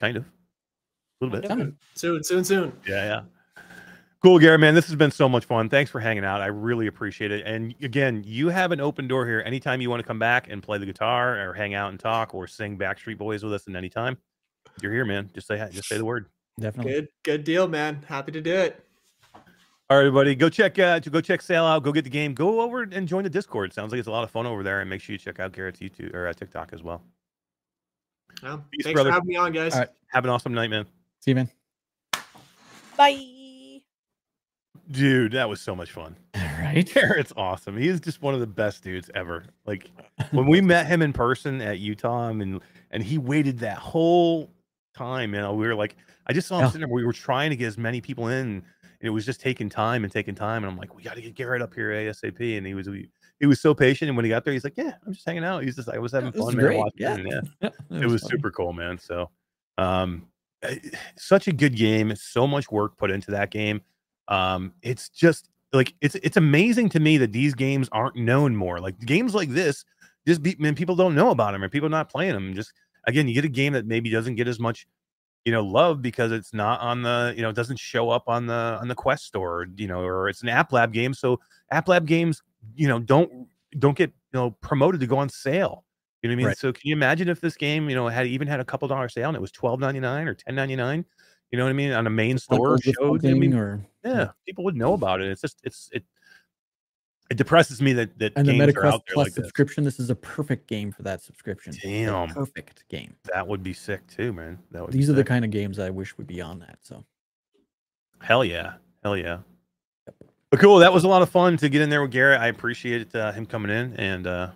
Kind 0.00 0.16
of. 0.16 0.24
A 0.24 1.24
little 1.24 1.40
bit. 1.40 1.48
Coming. 1.48 1.76
Soon, 1.94 2.22
soon, 2.24 2.44
soon. 2.44 2.72
Yeah, 2.86 3.04
yeah. 3.04 3.20
Cool, 4.22 4.38
Gary, 4.38 4.58
man. 4.58 4.74
This 4.74 4.86
has 4.86 4.96
been 4.96 5.10
so 5.10 5.28
much 5.28 5.44
fun. 5.44 5.68
Thanks 5.68 5.90
for 5.90 6.00
hanging 6.00 6.24
out. 6.24 6.40
I 6.40 6.46
really 6.46 6.86
appreciate 6.88 7.30
it. 7.30 7.46
And 7.46 7.74
again, 7.82 8.22
you 8.26 8.48
have 8.48 8.72
an 8.72 8.80
open 8.80 9.06
door 9.06 9.26
here. 9.26 9.42
Anytime 9.46 9.80
you 9.80 9.88
want 9.88 10.00
to 10.00 10.06
come 10.06 10.18
back 10.18 10.48
and 10.50 10.62
play 10.62 10.78
the 10.78 10.86
guitar 10.86 11.48
or 11.48 11.52
hang 11.52 11.74
out 11.74 11.90
and 11.90 12.00
talk 12.00 12.34
or 12.34 12.46
sing 12.46 12.76
Backstreet 12.78 13.18
Boys 13.18 13.44
with 13.44 13.52
us 13.52 13.68
at 13.68 13.76
any 13.76 13.88
time, 13.88 14.16
you're 14.82 14.92
here, 14.92 15.04
man. 15.04 15.30
Just 15.34 15.46
say 15.46 15.56
just 15.72 15.88
say 15.88 15.98
the 15.98 16.04
word. 16.04 16.26
Definitely. 16.58 16.92
Good, 16.92 17.08
good 17.22 17.44
deal, 17.44 17.68
man. 17.68 18.02
Happy 18.08 18.32
to 18.32 18.40
do 18.40 18.54
it. 18.54 18.82
All 19.88 19.96
right, 19.96 20.06
everybody, 20.06 20.34
go 20.34 20.48
check 20.48 20.78
uh 20.78 20.98
to 20.98 21.10
go 21.10 21.20
check 21.20 21.40
Sail 21.40 21.64
out. 21.64 21.82
Go 21.84 21.92
get 21.92 22.04
the 22.04 22.10
game. 22.10 22.34
Go 22.34 22.60
over 22.60 22.82
and 22.82 23.06
join 23.06 23.22
the 23.22 23.30
Discord. 23.30 23.72
Sounds 23.72 23.92
like 23.92 23.98
it's 23.98 24.08
a 24.08 24.10
lot 24.10 24.24
of 24.24 24.30
fun 24.30 24.46
over 24.46 24.62
there. 24.62 24.80
And 24.80 24.90
make 24.90 25.00
sure 25.00 25.12
you 25.12 25.18
check 25.18 25.38
out 25.38 25.52
Garrett's 25.52 25.80
YouTube 25.80 26.12
or 26.14 26.26
uh, 26.26 26.32
TikTok 26.32 26.72
as 26.72 26.82
well. 26.82 27.02
Yeah. 28.42 28.58
Peace, 28.70 28.84
Thanks 28.84 28.96
brother. 28.96 29.10
for 29.10 29.14
having 29.14 29.28
me 29.28 29.36
on, 29.36 29.52
guys. 29.52 29.74
All 29.74 29.80
right. 29.80 29.88
Have 30.08 30.24
an 30.24 30.30
awesome 30.30 30.54
night, 30.54 30.70
man. 30.70 30.86
See 31.20 31.30
you, 31.30 31.36
man. 31.36 31.50
Bye. 32.96 33.80
Dude, 34.90 35.32
that 35.32 35.48
was 35.48 35.60
so 35.60 35.74
much 35.76 35.92
fun. 35.92 36.16
All 36.34 36.42
right. 36.60 36.88
Garrett's 36.92 37.32
awesome. 37.36 37.76
He 37.76 37.88
is 37.88 38.00
just 38.00 38.22
one 38.22 38.34
of 38.34 38.40
the 38.40 38.46
best 38.46 38.82
dudes 38.82 39.10
ever. 39.14 39.44
Like 39.66 39.90
when 40.30 40.46
we 40.46 40.60
met 40.62 40.86
him 40.86 41.02
in 41.02 41.12
person 41.12 41.60
at 41.60 41.78
Utah, 41.78 42.28
and 42.28 42.60
and 42.90 43.02
he 43.02 43.18
waited 43.18 43.60
that 43.60 43.78
whole 43.78 44.50
time. 44.96 45.34
You 45.34 45.40
know, 45.40 45.54
we 45.54 45.66
were 45.66 45.74
like, 45.74 45.96
I 46.26 46.32
just 46.32 46.48
saw 46.48 46.56
him 46.58 46.62
Yeah. 46.64 46.68
sitting 46.70 46.80
there. 46.88 46.94
We 46.94 47.04
were 47.04 47.12
trying 47.12 47.50
to 47.50 47.56
get 47.56 47.66
as 47.66 47.78
many 47.78 48.00
people 48.00 48.28
in, 48.28 48.46
and 48.48 48.62
it 49.00 49.10
was 49.10 49.24
just 49.26 49.40
taking 49.40 49.68
time 49.68 50.04
and 50.04 50.12
taking 50.12 50.34
time. 50.34 50.64
And 50.64 50.72
I'm 50.72 50.78
like, 50.78 50.94
we 50.94 51.02
got 51.02 51.14
to 51.14 51.20
get 51.22 51.34
Garrett 51.34 51.62
up 51.62 51.74
here 51.74 51.90
ASAP. 51.90 52.56
And 52.58 52.66
he 52.66 52.74
was 52.74 52.86
he, 52.86 53.08
he 53.40 53.46
was 53.46 53.60
so 53.60 53.74
patient. 53.74 54.08
And 54.08 54.16
when 54.16 54.24
he 54.24 54.30
got 54.30 54.44
there, 54.44 54.52
he's 54.54 54.64
like, 54.64 54.76
yeah, 54.76 54.92
I'm 55.06 55.12
just 55.12 55.26
hanging 55.26 55.44
out. 55.44 55.62
He's 55.62 55.76
just 55.76 55.88
I 55.88 55.98
was 55.98 56.12
having 56.12 56.32
is 56.32 56.40
fun, 56.40 56.56
man. 56.56 56.64
great. 56.64 56.78
watching 56.78 57.00
Yeah. 57.00 57.16
it, 57.16 57.26
yeah 57.60 57.70
Yeah, 57.90 58.00
it 58.00 58.06
was 58.06 58.22
super 58.22 58.50
cool, 58.50 58.72
man. 58.72 58.98
So, 58.98 59.30
um, 59.78 60.26
such 61.16 61.48
a 61.48 61.52
good 61.52 61.76
game. 61.76 62.14
So 62.16 62.46
much 62.46 62.70
work 62.70 62.96
put 62.96 63.10
into 63.10 63.30
that 63.32 63.50
game. 63.50 63.80
Um, 64.28 64.72
it's 64.82 65.08
just 65.08 65.48
like 65.72 65.94
it's 66.00 66.14
it's 66.16 66.36
amazing 66.36 66.88
to 66.90 67.00
me 67.00 67.18
that 67.18 67.32
these 67.32 67.54
games 67.54 67.88
aren't 67.92 68.16
known 68.16 68.56
more. 68.56 68.80
Like 68.80 68.98
games 69.00 69.34
like 69.34 69.50
this, 69.50 69.84
just 70.26 70.42
be, 70.42 70.56
man, 70.58 70.74
people 70.74 70.96
don't 70.96 71.14
know 71.14 71.30
about 71.30 71.52
them, 71.52 71.62
and 71.62 71.70
people 71.70 71.88
not 71.88 72.08
playing 72.10 72.32
them. 72.32 72.54
Just 72.54 72.72
again, 73.06 73.28
you 73.28 73.34
get 73.34 73.44
a 73.44 73.48
game 73.48 73.72
that 73.72 73.86
maybe 73.86 74.10
doesn't 74.10 74.34
get 74.34 74.48
as 74.48 74.58
much, 74.58 74.86
you 75.44 75.52
know, 75.52 75.64
love 75.64 76.02
because 76.02 76.32
it's 76.32 76.52
not 76.52 76.80
on 76.80 77.02
the, 77.02 77.32
you 77.36 77.42
know, 77.42 77.50
it 77.50 77.56
doesn't 77.56 77.78
show 77.78 78.10
up 78.10 78.24
on 78.28 78.46
the 78.46 78.78
on 78.80 78.88
the 78.88 78.94
Quest 78.94 79.24
store, 79.24 79.66
you 79.76 79.86
know, 79.86 80.00
or 80.00 80.28
it's 80.28 80.42
an 80.42 80.48
App 80.48 80.72
Lab 80.72 80.92
game. 80.92 81.14
So 81.14 81.40
App 81.70 81.88
Lab 81.88 82.06
games, 82.06 82.42
you 82.74 82.88
know, 82.88 82.98
don't 82.98 83.48
don't 83.78 83.96
get 83.96 84.10
you 84.32 84.40
know 84.40 84.50
promoted 84.60 85.00
to 85.00 85.06
go 85.06 85.18
on 85.18 85.28
sale. 85.28 85.84
You 86.22 86.28
know 86.28 86.32
what 86.32 86.34
I 86.34 86.36
mean? 86.36 86.46
Right. 86.46 86.58
So 86.58 86.72
can 86.72 86.82
you 86.84 86.94
imagine 86.94 87.28
if 87.28 87.40
this 87.40 87.56
game, 87.56 87.88
you 87.88 87.94
know, 87.94 88.08
had 88.08 88.26
even 88.26 88.48
had 88.48 88.58
a 88.58 88.64
couple 88.64 88.88
dollar 88.88 89.08
sale 89.08 89.28
and 89.28 89.36
it 89.36 89.40
was 89.40 89.52
twelve 89.52 89.78
ninety 89.80 90.00
nine 90.00 90.26
or 90.26 90.34
ten 90.34 90.54
ninety 90.54 90.76
nine? 90.76 91.04
You 91.50 91.58
know 91.58 91.64
what 91.64 91.70
I 91.70 91.74
mean? 91.74 91.92
On 91.92 92.06
a 92.06 92.10
main 92.10 92.38
store 92.38 92.76
Bundled 92.78 92.84
with 92.84 93.22
showed. 93.22 93.26
I 93.26 93.34
mean, 93.34 93.54
or 93.54 93.80
yeah, 94.04 94.30
people 94.44 94.64
would 94.64 94.76
know 94.76 94.94
about 94.94 95.20
it. 95.20 95.28
It's 95.28 95.40
just 95.40 95.60
it's 95.62 95.88
it. 95.92 96.04
It 97.28 97.36
depresses 97.36 97.82
me 97.82 97.92
that 97.94 98.18
that 98.18 98.32
And 98.36 98.46
the 98.46 98.52
games 98.52 98.76
are 98.76 98.80
MetaQuest 98.80 98.92
out 98.92 99.06
there 99.06 99.14
Plus 99.14 99.24
like 99.26 99.34
this. 99.34 99.44
subscription, 99.44 99.84
this 99.84 99.98
is 99.98 100.10
a 100.10 100.14
perfect 100.14 100.68
game 100.68 100.92
for 100.92 101.02
that 101.02 101.22
subscription. 101.22 101.74
It's 101.74 101.84
a 101.84 101.88
Damn. 101.88 102.28
perfect 102.28 102.88
game. 102.88 103.16
That 103.32 103.46
would 103.46 103.62
be 103.62 103.72
sick 103.72 104.06
too, 104.06 104.32
man. 104.32 104.58
That 104.70 104.82
would 104.82 104.92
be 104.92 104.98
These 104.98 105.10
are 105.10 105.14
the 105.14 105.24
kind 105.24 105.44
of 105.44 105.50
games 105.50 105.78
I 105.78 105.90
wish 105.90 106.16
would 106.18 106.26
be 106.26 106.40
on 106.40 106.60
that. 106.60 106.78
So 106.82 107.04
Hell 108.22 108.44
yeah. 108.44 108.74
Hell 109.02 109.16
yeah. 109.16 109.38
But 110.50 110.60
cool. 110.60 110.78
That 110.78 110.92
was 110.92 111.04
a 111.04 111.08
lot 111.08 111.22
of 111.22 111.28
fun 111.28 111.56
to 111.58 111.68
get 111.68 111.82
in 111.82 111.90
there 111.90 112.02
with 112.02 112.12
Garrett. 112.12 112.40
I 112.40 112.46
appreciate 112.46 113.14
uh, 113.14 113.32
him 113.32 113.46
coming 113.46 113.70
in. 113.70 113.94
And 113.96 114.26
uh, 114.26 114.50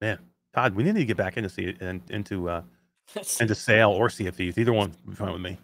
man, 0.00 0.18
Todd, 0.54 0.74
we 0.74 0.82
need 0.82 0.96
to 0.96 1.04
get 1.04 1.16
back 1.16 1.36
into 1.36 1.48
see 1.48 1.76
in, 1.80 2.02
into 2.10 2.48
uh, 2.48 2.62
into 3.40 3.54
Sail 3.54 3.90
or 3.90 4.10
Sea 4.10 4.26
of 4.26 4.34
Thieves. 4.34 4.58
Either 4.58 4.72
one 4.72 4.92
would 5.04 5.10
be 5.10 5.16
fine 5.16 5.32
with 5.32 5.42
me. 5.42 5.58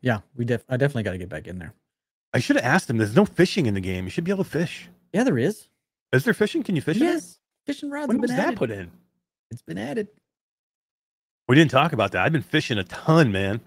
yeah, 0.00 0.20
we 0.34 0.44
def 0.44 0.64
I 0.68 0.76
definitely 0.76 1.02
got 1.02 1.12
to 1.12 1.18
get 1.18 1.28
back 1.28 1.46
in 1.46 1.58
there. 1.58 1.74
I 2.32 2.38
should 2.38 2.56
have 2.56 2.64
asked 2.64 2.90
him. 2.90 2.96
There's 2.96 3.16
no 3.16 3.24
fishing 3.24 3.66
in 3.66 3.74
the 3.74 3.80
game. 3.80 4.04
You 4.04 4.10
should 4.10 4.24
be 4.24 4.30
able 4.30 4.44
to 4.44 4.50
fish. 4.50 4.88
Yeah, 5.16 5.24
there 5.24 5.38
is. 5.38 5.66
Is 6.12 6.24
there 6.24 6.34
fishing? 6.34 6.62
Can 6.62 6.76
you 6.76 6.82
fish? 6.82 6.98
in 6.98 7.04
it? 7.04 7.06
Yes, 7.06 7.38
fishing 7.64 7.88
rods 7.88 8.08
When 8.08 8.16
have 8.18 8.20
was 8.20 8.30
been 8.32 8.36
that 8.36 8.46
added. 8.48 8.58
put 8.58 8.70
in? 8.70 8.90
It's 9.50 9.62
been 9.62 9.78
added. 9.78 10.08
We 11.48 11.56
didn't 11.56 11.70
talk 11.70 11.94
about 11.94 12.12
that. 12.12 12.22
I've 12.22 12.32
been 12.32 12.42
fishing 12.42 12.76
a 12.76 12.84
ton, 12.84 13.32
man. 13.32 13.62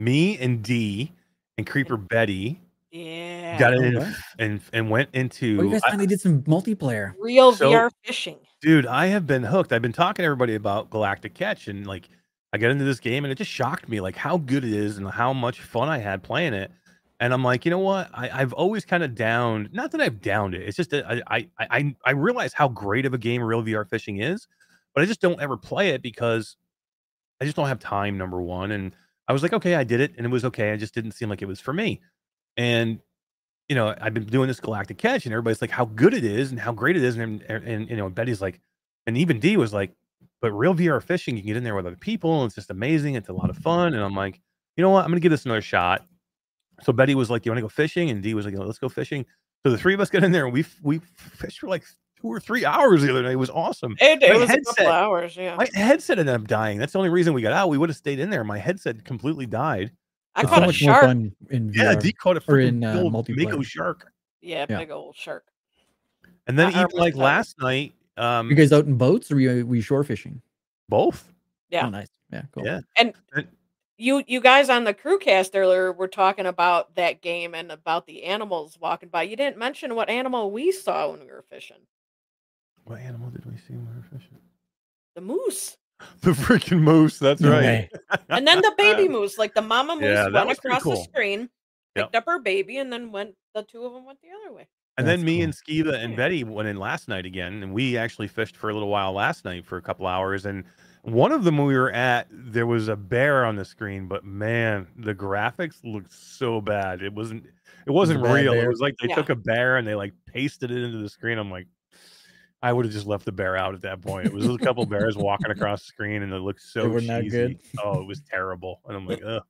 Me 0.00 0.36
and 0.38 0.60
D 0.60 1.12
and 1.56 1.64
Creeper 1.68 1.96
Betty 1.96 2.60
Yeah. 2.90 3.56
got 3.60 3.74
in 3.74 3.96
Okay. 3.96 4.10
and 4.40 4.60
and 4.72 4.90
went 4.90 5.10
into. 5.12 5.58
Oh, 5.60 5.62
you 5.62 5.70
guys 5.70 5.82
I- 5.84 5.90
finally 5.90 6.08
did 6.08 6.20
some 6.20 6.42
multiplayer. 6.42 7.14
Real 7.20 7.52
So- 7.52 7.70
VR 7.70 7.88
fishing. 8.04 8.38
dude, 8.60 8.84
I 8.86 9.06
have 9.06 9.24
been 9.24 9.44
hooked. 9.44 9.72
I've 9.72 9.82
been 9.82 9.92
talking 9.92 10.24
to 10.24 10.26
everybody 10.26 10.56
about 10.56 10.90
Galactic 10.90 11.32
Catch, 11.34 11.68
and 11.68 11.86
like, 11.86 12.08
I 12.52 12.58
got 12.58 12.72
into 12.72 12.84
this 12.84 12.98
game, 12.98 13.24
and 13.24 13.30
it 13.30 13.36
just 13.36 13.52
shocked 13.52 13.88
me, 13.88 14.00
like 14.00 14.16
how 14.16 14.36
good 14.36 14.64
it 14.64 14.72
is 14.72 14.96
and 14.98 15.08
how 15.08 15.32
much 15.32 15.60
fun 15.60 15.88
I 15.88 15.98
had 15.98 16.24
playing 16.24 16.54
it. 16.54 16.72
And 17.22 17.32
I'm 17.32 17.44
like, 17.44 17.64
you 17.64 17.70
know 17.70 17.78
what? 17.78 18.10
I, 18.12 18.30
I've 18.30 18.52
always 18.52 18.84
kind 18.84 19.04
of 19.04 19.14
downed. 19.14 19.68
Not 19.72 19.92
that 19.92 20.00
I've 20.00 20.20
downed 20.20 20.56
it. 20.56 20.62
It's 20.62 20.76
just 20.76 20.90
that 20.90 21.06
I, 21.08 21.22
I 21.28 21.48
I 21.60 21.96
I 22.04 22.10
realize 22.10 22.52
how 22.52 22.66
great 22.66 23.06
of 23.06 23.14
a 23.14 23.18
game 23.18 23.40
real 23.40 23.62
VR 23.62 23.88
fishing 23.88 24.20
is, 24.20 24.48
but 24.92 25.04
I 25.04 25.06
just 25.06 25.20
don't 25.20 25.40
ever 25.40 25.56
play 25.56 25.90
it 25.90 26.02
because 26.02 26.56
I 27.40 27.44
just 27.44 27.54
don't 27.54 27.68
have 27.68 27.78
time. 27.78 28.18
Number 28.18 28.42
one, 28.42 28.72
and 28.72 28.92
I 29.28 29.32
was 29.32 29.44
like, 29.44 29.52
okay, 29.52 29.76
I 29.76 29.84
did 29.84 30.00
it, 30.00 30.14
and 30.16 30.26
it 30.26 30.30
was 30.30 30.44
okay. 30.46 30.72
I 30.72 30.76
just 30.76 30.94
didn't 30.94 31.12
seem 31.12 31.28
like 31.28 31.42
it 31.42 31.46
was 31.46 31.60
for 31.60 31.72
me. 31.72 32.00
And 32.56 32.98
you 33.68 33.76
know, 33.76 33.94
I've 34.00 34.14
been 34.14 34.26
doing 34.26 34.48
this 34.48 34.58
Galactic 34.58 34.98
Catch, 34.98 35.24
and 35.24 35.32
everybody's 35.32 35.62
like, 35.62 35.70
how 35.70 35.84
good 35.84 36.14
it 36.14 36.24
is 36.24 36.50
and 36.50 36.58
how 36.58 36.72
great 36.72 36.96
it 36.96 37.04
is, 37.04 37.16
and 37.18 37.40
and, 37.42 37.64
and 37.64 37.88
you 37.88 37.96
know, 37.98 38.10
Betty's 38.10 38.42
like, 38.42 38.60
and 39.06 39.16
even 39.16 39.38
D 39.38 39.56
was 39.56 39.72
like, 39.72 39.92
but 40.40 40.50
real 40.50 40.74
VR 40.74 41.00
fishing, 41.00 41.36
you 41.36 41.42
can 41.42 41.46
get 41.50 41.56
in 41.56 41.62
there 41.62 41.76
with 41.76 41.86
other 41.86 41.94
people, 41.94 42.42
and 42.42 42.48
it's 42.48 42.56
just 42.56 42.70
amazing. 42.72 43.14
It's 43.14 43.28
a 43.28 43.32
lot 43.32 43.48
of 43.48 43.56
fun, 43.58 43.94
and 43.94 44.02
I'm 44.02 44.16
like, 44.16 44.40
you 44.76 44.82
know 44.82 44.90
what, 44.90 45.04
I'm 45.04 45.12
gonna 45.12 45.20
give 45.20 45.30
this 45.30 45.44
another 45.44 45.62
shot. 45.62 46.04
So 46.82 46.92
Betty 46.92 47.14
was 47.14 47.30
like, 47.30 47.44
"You 47.46 47.52
want 47.52 47.58
to 47.58 47.62
go 47.62 47.68
fishing?" 47.68 48.10
And 48.10 48.22
D 48.22 48.34
was 48.34 48.44
like, 48.44 48.54
"Let's 48.56 48.78
go 48.78 48.88
fishing." 48.88 49.24
So 49.64 49.70
the 49.70 49.78
three 49.78 49.94
of 49.94 50.00
us 50.00 50.10
got 50.10 50.24
in 50.24 50.32
there, 50.32 50.44
and 50.44 50.52
we 50.52 50.64
we 50.82 50.98
fished 51.16 51.60
for 51.60 51.68
like 51.68 51.84
two 52.20 52.26
or 52.28 52.40
three 52.40 52.64
hours 52.64 53.02
the 53.02 53.10
other 53.10 53.22
night. 53.22 53.32
It 53.32 53.36
was 53.36 53.50
awesome. 53.50 53.96
It, 54.00 54.20
My 54.20 54.26
it 54.28 54.34
was 54.34 54.42
a 54.48 54.52
headset- 54.52 54.76
couple 54.76 54.92
hours, 54.92 55.36
yeah. 55.36 55.54
My 55.56 55.68
headset 55.74 56.18
ended 56.18 56.34
up 56.34 56.46
dying. 56.48 56.78
That's 56.78 56.92
the 56.92 56.98
only 56.98 57.10
reason 57.10 57.32
we 57.34 57.42
got 57.42 57.52
out. 57.52 57.68
We 57.68 57.78
would 57.78 57.88
have 57.88 57.96
stayed 57.96 58.18
in 58.18 58.30
there. 58.30 58.42
My 58.44 58.58
headset 58.58 59.04
completely 59.04 59.46
died. 59.46 59.92
I 60.34 60.40
it's 60.42 60.50
caught 60.50 60.62
so 60.64 60.68
a 60.70 60.72
shark. 60.72 61.02
fun 61.04 61.32
in 61.50 61.72
Yeah, 61.74 61.94
VR. 61.94 62.02
D 62.02 62.12
caught 62.12 62.36
a 62.36 62.40
or 62.40 62.56
freaking 62.56 62.68
in, 62.68 62.84
uh, 62.84 62.94
big 62.94 63.02
old 63.02 63.12
multiplayer. 63.12 63.44
Mako 63.50 63.62
shark. 63.62 64.12
Yeah, 64.40 64.66
Yeah. 64.68 64.78
big 64.78 64.90
old 64.90 65.14
shark. 65.14 65.44
And 66.46 66.58
then 66.58 66.68
or 66.68 66.70
even 66.70 66.88
like 66.94 67.14
was 67.14 67.18
that- 67.18 67.18
last 67.18 67.58
night, 67.60 67.92
um, 68.16 68.48
you 68.50 68.56
guys 68.56 68.72
out 68.72 68.86
in 68.86 68.96
boats 68.96 69.30
or 69.30 69.34
were 69.36 69.40
you, 69.40 69.66
were 69.66 69.76
you 69.76 69.82
shore 69.82 70.02
fishing? 70.04 70.40
both. 70.88 71.32
Yeah. 71.70 71.86
Oh, 71.86 71.90
nice. 71.90 72.08
Yeah, 72.32 72.42
cool. 72.52 72.64
Yeah. 72.66 72.80
And 72.98 73.14
And- 73.34 73.46
you 74.02 74.24
you 74.26 74.40
guys 74.40 74.68
on 74.68 74.84
the 74.84 74.92
crew 74.92 75.18
cast 75.18 75.54
earlier 75.54 75.92
were 75.92 76.08
talking 76.08 76.46
about 76.46 76.94
that 76.96 77.22
game 77.22 77.54
and 77.54 77.70
about 77.70 78.06
the 78.06 78.24
animals 78.24 78.76
walking 78.80 79.08
by. 79.08 79.22
You 79.22 79.36
didn't 79.36 79.58
mention 79.58 79.94
what 79.94 80.10
animal 80.10 80.50
we 80.50 80.72
saw 80.72 81.10
when 81.10 81.20
we 81.20 81.26
were 81.26 81.44
fishing. 81.48 81.76
What 82.84 82.98
animal 82.98 83.30
did 83.30 83.46
we 83.46 83.56
see 83.56 83.74
when 83.74 83.86
we 83.86 83.96
were 83.96 84.18
fishing? 84.18 84.38
The 85.14 85.20
moose. 85.20 85.76
The 86.22 86.32
freaking 86.32 86.80
moose. 86.80 87.20
That's 87.20 87.40
No 87.40 87.52
right. 87.52 87.62
way. 87.62 87.90
And 88.30 88.44
then 88.46 88.60
the 88.60 88.72
baby 88.76 89.06
moose. 89.16 89.38
Like 89.38 89.54
the 89.54 89.62
mama 89.62 89.94
moose 89.94 90.04
Yeah, 90.04 90.28
went 90.30 90.48
was 90.48 90.58
pretty 90.58 90.76
across 90.76 90.82
the 90.82 90.96
cool. 90.96 91.04
screen, 91.04 91.40
Yep. 91.94 92.06
picked 92.06 92.16
up 92.16 92.24
her 92.26 92.40
baby, 92.40 92.78
and 92.78 92.92
then 92.92 93.12
went 93.12 93.36
the 93.54 93.62
two 93.62 93.84
of 93.84 93.92
them 93.92 94.04
went 94.04 94.18
the 94.20 94.28
other 94.30 94.52
way. 94.52 94.66
And 94.98 95.06
then 95.06 95.24
me 95.24 95.36
cool. 95.36 95.44
and 95.44 95.54
Skiva 95.54 95.94
and 96.02 96.16
Betty 96.16 96.42
went 96.42 96.68
in 96.68 96.76
last 96.76 97.06
night 97.06 97.24
again, 97.24 97.62
and 97.62 97.72
we 97.72 97.96
actually 97.96 98.26
fished 98.26 98.56
for 98.56 98.68
a 98.68 98.72
little 98.74 98.88
while 98.88 99.12
last 99.12 99.44
night 99.44 99.64
for 99.64 99.76
a 99.76 99.82
couple 99.82 100.06
hours. 100.08 100.44
And 100.44 100.64
one 101.02 101.32
of 101.32 101.44
them 101.44 101.58
we 101.58 101.76
were 101.76 101.90
at, 101.90 102.28
there 102.30 102.66
was 102.66 102.88
a 102.88 102.96
bear 102.96 103.44
on 103.44 103.56
the 103.56 103.64
screen, 103.64 104.06
but 104.08 104.24
man, 104.24 104.86
the 104.96 105.14
graphics 105.14 105.76
looked 105.84 106.12
so 106.12 106.60
bad. 106.60 107.02
It 107.02 107.12
wasn't. 107.12 107.44
It 107.86 107.90
wasn't 107.90 108.20
a 108.20 108.22
bad 108.22 108.32
real. 108.34 108.52
It 108.52 108.68
was 108.68 108.80
like 108.80 108.94
they 109.02 109.08
Yeah. 109.08 109.16
took 109.16 109.30
a 109.30 109.34
bear 109.34 109.76
and 109.78 109.86
they 109.86 109.96
like 109.96 110.12
pasted 110.26 110.70
it 110.70 110.82
into 110.84 110.98
the 110.98 111.08
screen. 111.08 111.38
I'm 111.38 111.50
like, 111.50 111.66
I 112.62 112.72
would 112.72 112.84
have 112.84 112.94
just 112.94 113.08
left 113.08 113.24
the 113.24 113.32
bear 113.32 113.56
out 113.56 113.74
at 113.74 113.80
that 113.82 114.00
point. 114.00 114.26
It 114.26 114.32
was 114.32 114.46
a 114.46 114.56
couple 114.58 114.86
bears 114.86 115.16
walking 115.16 115.50
across 115.50 115.80
the 115.80 115.86
screen, 115.86 116.22
and 116.22 116.32
it 116.32 116.38
looked 116.38 116.62
so 116.62 116.88
weren't 116.88 117.08
cheesy. 117.08 117.28
good? 117.28 117.58
Oh, 117.84 118.00
it 118.00 118.06
was 118.06 118.20
terrible. 118.20 118.80
And 118.86 118.96
I'm 118.96 119.04
like, 119.06 119.20
ugh. 119.26 119.42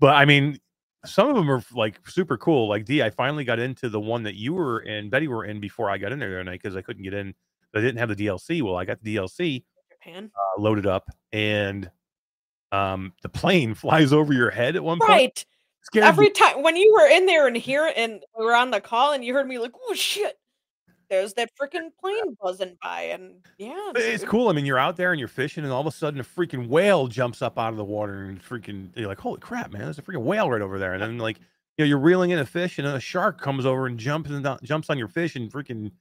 But 0.00 0.16
I 0.16 0.24
mean, 0.24 0.58
some 1.04 1.28
of 1.28 1.36
them 1.36 1.48
are 1.48 1.62
like 1.72 2.00
super 2.08 2.36
cool. 2.36 2.68
Like 2.68 2.84
D, 2.84 3.00
I 3.00 3.10
finally 3.10 3.44
got 3.44 3.60
into 3.60 3.88
the 3.88 4.00
one 4.00 4.24
that 4.24 4.34
you 4.34 4.54
were 4.54 4.80
in, 4.80 5.08
Betty 5.08 5.28
were 5.28 5.44
in 5.44 5.60
before 5.60 5.88
I 5.88 5.98
got 5.98 6.10
in 6.10 6.18
there 6.18 6.30
the 6.30 6.34
other 6.36 6.44
night 6.44 6.60
because 6.60 6.74
I 6.74 6.82
couldn't 6.82 7.04
get 7.04 7.14
in. 7.14 7.32
I 7.72 7.80
didn't 7.80 7.98
have 7.98 8.08
the 8.08 8.16
DLC. 8.26 8.60
Well, 8.62 8.74
I 8.74 8.84
got 8.84 9.00
the 9.02 9.14
DLC 9.14 9.62
Japan. 10.02 10.30
uh, 10.34 10.60
loaded 10.60 10.86
up, 10.86 11.08
and 11.32 11.90
um, 12.72 13.12
the 13.22 13.28
plane 13.28 13.74
flies 13.74 14.12
over 14.12 14.32
your 14.32 14.50
head 14.50 14.76
at 14.76 14.84
one 14.84 14.98
point. 14.98 15.10
Right. 15.10 15.46
Every 15.94 16.26
me. 16.26 16.30
time 16.32 16.62
when 16.62 16.76
you 16.76 16.92
were 16.92 17.08
in 17.08 17.24
there 17.24 17.46
and 17.46 17.56
here 17.56 17.90
and 17.96 18.22
we 18.38 18.44
were 18.44 18.54
on 18.54 18.70
the 18.70 18.80
call 18.80 19.12
and 19.12 19.24
you 19.24 19.32
heard 19.32 19.48
me 19.48 19.58
like, 19.58 19.72
oh 19.88 19.94
shit. 19.94 20.36
There's 21.08 21.32
that 21.34 21.48
freaking 21.58 21.88
plane 21.98 22.36
buzzing 22.42 22.76
by, 22.82 23.00
and 23.04 23.36
yeah, 23.56 23.92
It's 23.94 24.20
dude. 24.20 24.28
cool. 24.28 24.48
I 24.50 24.52
mean, 24.52 24.66
you're 24.66 24.78
out 24.78 24.96
there 24.96 25.10
and 25.12 25.18
you're 25.18 25.26
fishing, 25.26 25.64
and 25.64 25.72
all 25.72 25.80
of 25.80 25.86
a 25.86 25.90
sudden, 25.90 26.20
a 26.20 26.22
freaking 26.24 26.68
whale 26.68 27.06
jumps 27.06 27.40
up 27.40 27.58
out 27.58 27.70
of 27.70 27.78
the 27.78 27.84
water, 27.84 28.24
and 28.24 28.42
freaking, 28.44 28.90
you're 28.94 29.08
like, 29.08 29.18
"Holy 29.18 29.40
crap, 29.40 29.72
man! 29.72 29.80
There's 29.84 29.98
a 29.98 30.02
freaking 30.02 30.24
whale 30.24 30.50
right 30.50 30.60
over 30.60 30.78
there!" 30.78 30.92
And 30.92 31.02
then, 31.02 31.16
like, 31.16 31.38
you 31.38 31.84
know, 31.84 31.88
you're 31.88 31.98
reeling 31.98 32.28
in 32.32 32.38
a 32.40 32.44
fish, 32.44 32.76
and 32.76 32.86
then 32.86 32.94
a 32.94 33.00
shark 33.00 33.40
comes 33.40 33.64
over 33.64 33.86
and 33.86 33.98
jumps 33.98 34.28
and 34.28 34.46
jumps 34.62 34.90
on 34.90 34.98
your 34.98 35.08
fish 35.08 35.34
and 35.34 35.50
freaking 35.50 35.92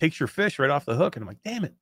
takes 0.00 0.18
your 0.18 0.26
fish 0.26 0.58
right 0.58 0.70
off 0.70 0.84
the 0.84 0.96
hook. 0.96 1.14
And 1.14 1.22
I'm 1.22 1.28
like, 1.28 1.42
"Damn 1.44 1.64
it!" 1.64 1.74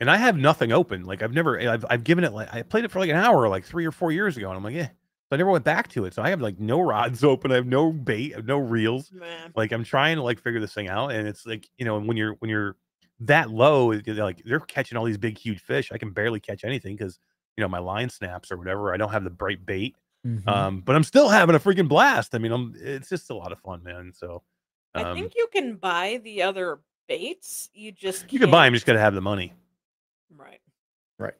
And 0.00 0.10
I 0.10 0.16
have 0.16 0.36
nothing 0.36 0.72
open. 0.72 1.04
Like, 1.04 1.22
I've 1.22 1.32
never, 1.34 1.60
I've, 1.60 1.84
I've 1.90 2.04
given 2.04 2.24
it 2.24 2.32
like 2.32 2.52
I 2.52 2.62
played 2.62 2.84
it 2.84 2.90
for 2.90 2.98
like 3.00 3.10
an 3.10 3.16
hour, 3.16 3.48
like 3.48 3.64
three 3.64 3.84
or 3.86 3.92
four 3.92 4.10
years 4.12 4.36
ago, 4.36 4.48
and 4.48 4.56
I'm 4.56 4.64
like, 4.64 4.74
"Yeah." 4.74 4.86
So 4.88 5.34
I 5.34 5.36
never 5.36 5.50
went 5.50 5.64
back 5.64 5.86
to 5.90 6.06
it. 6.06 6.14
So 6.14 6.22
I 6.22 6.30
have 6.30 6.40
like 6.40 6.58
no 6.58 6.80
rods 6.80 7.22
open. 7.32 7.52
I 7.52 7.56
have 7.56 7.66
no 7.66 7.92
bait. 7.92 8.32
I 8.32 8.36
have 8.36 8.46
no 8.46 8.58
reels 8.58 9.12
Man. 9.12 9.52
like 9.54 9.70
i'm 9.72 9.84
trying 9.84 10.16
to 10.16 10.22
like 10.22 10.40
figure 10.40 10.58
this 10.60 10.72
thing 10.74 10.88
out 10.88 11.12
and 11.12 11.28
it's 11.28 11.46
like 11.46 11.68
you 11.78 11.84
know 11.84 12.00
when 12.00 12.16
you're 12.16 12.32
when 12.40 12.48
you're 12.50 12.76
that 13.20 13.50
low 13.50 13.88
like 13.92 14.42
they're 14.44 14.60
catching 14.60 14.96
all 14.98 15.04
these 15.04 15.18
big 15.18 15.36
huge 15.38 15.60
fish 15.60 15.92
i 15.92 15.98
can 15.98 16.10
barely 16.10 16.40
catch 16.40 16.64
anything 16.64 16.96
because 16.96 17.20
you 17.56 17.62
know 17.62 17.68
my 17.68 17.78
line 17.78 18.08
snaps 18.08 18.50
or 18.50 18.56
whatever 18.56 18.92
i 18.94 18.96
don't 18.96 19.12
have 19.12 19.22
the 19.24 19.30
bright 19.30 19.64
bait 19.66 19.94
Mhm. 20.26 20.48
um 20.48 20.80
but 20.80 20.96
i'm 20.96 21.04
still 21.04 21.28
having 21.28 21.54
a 21.54 21.58
freaking 21.60 21.86
blast 21.88 22.34
i 22.34 22.38
mean 22.38 22.50
i'm 22.52 22.74
it's 22.78 23.08
just 23.10 23.28
a 23.30 23.34
lot 23.34 23.52
of 23.52 23.58
fun 23.60 23.82
man 23.82 24.12
so 24.14 24.42
um, 24.94 25.06
I 25.06 25.14
think 25.14 25.34
you 25.36 25.46
can 25.52 25.76
buy 25.76 26.20
the 26.24 26.42
other 26.42 26.80
baits. 27.08 27.68
You 27.74 27.92
just 27.92 28.32
you 28.32 28.38
can 28.40 28.50
buy 28.50 28.64
them 28.64 28.72
can't- 28.72 28.76
just 28.76 28.86
gotta 28.86 28.98
have 28.98 29.14
the 29.14 29.20
money 29.20 29.52
right. 30.36 30.60
right. 31.18 31.34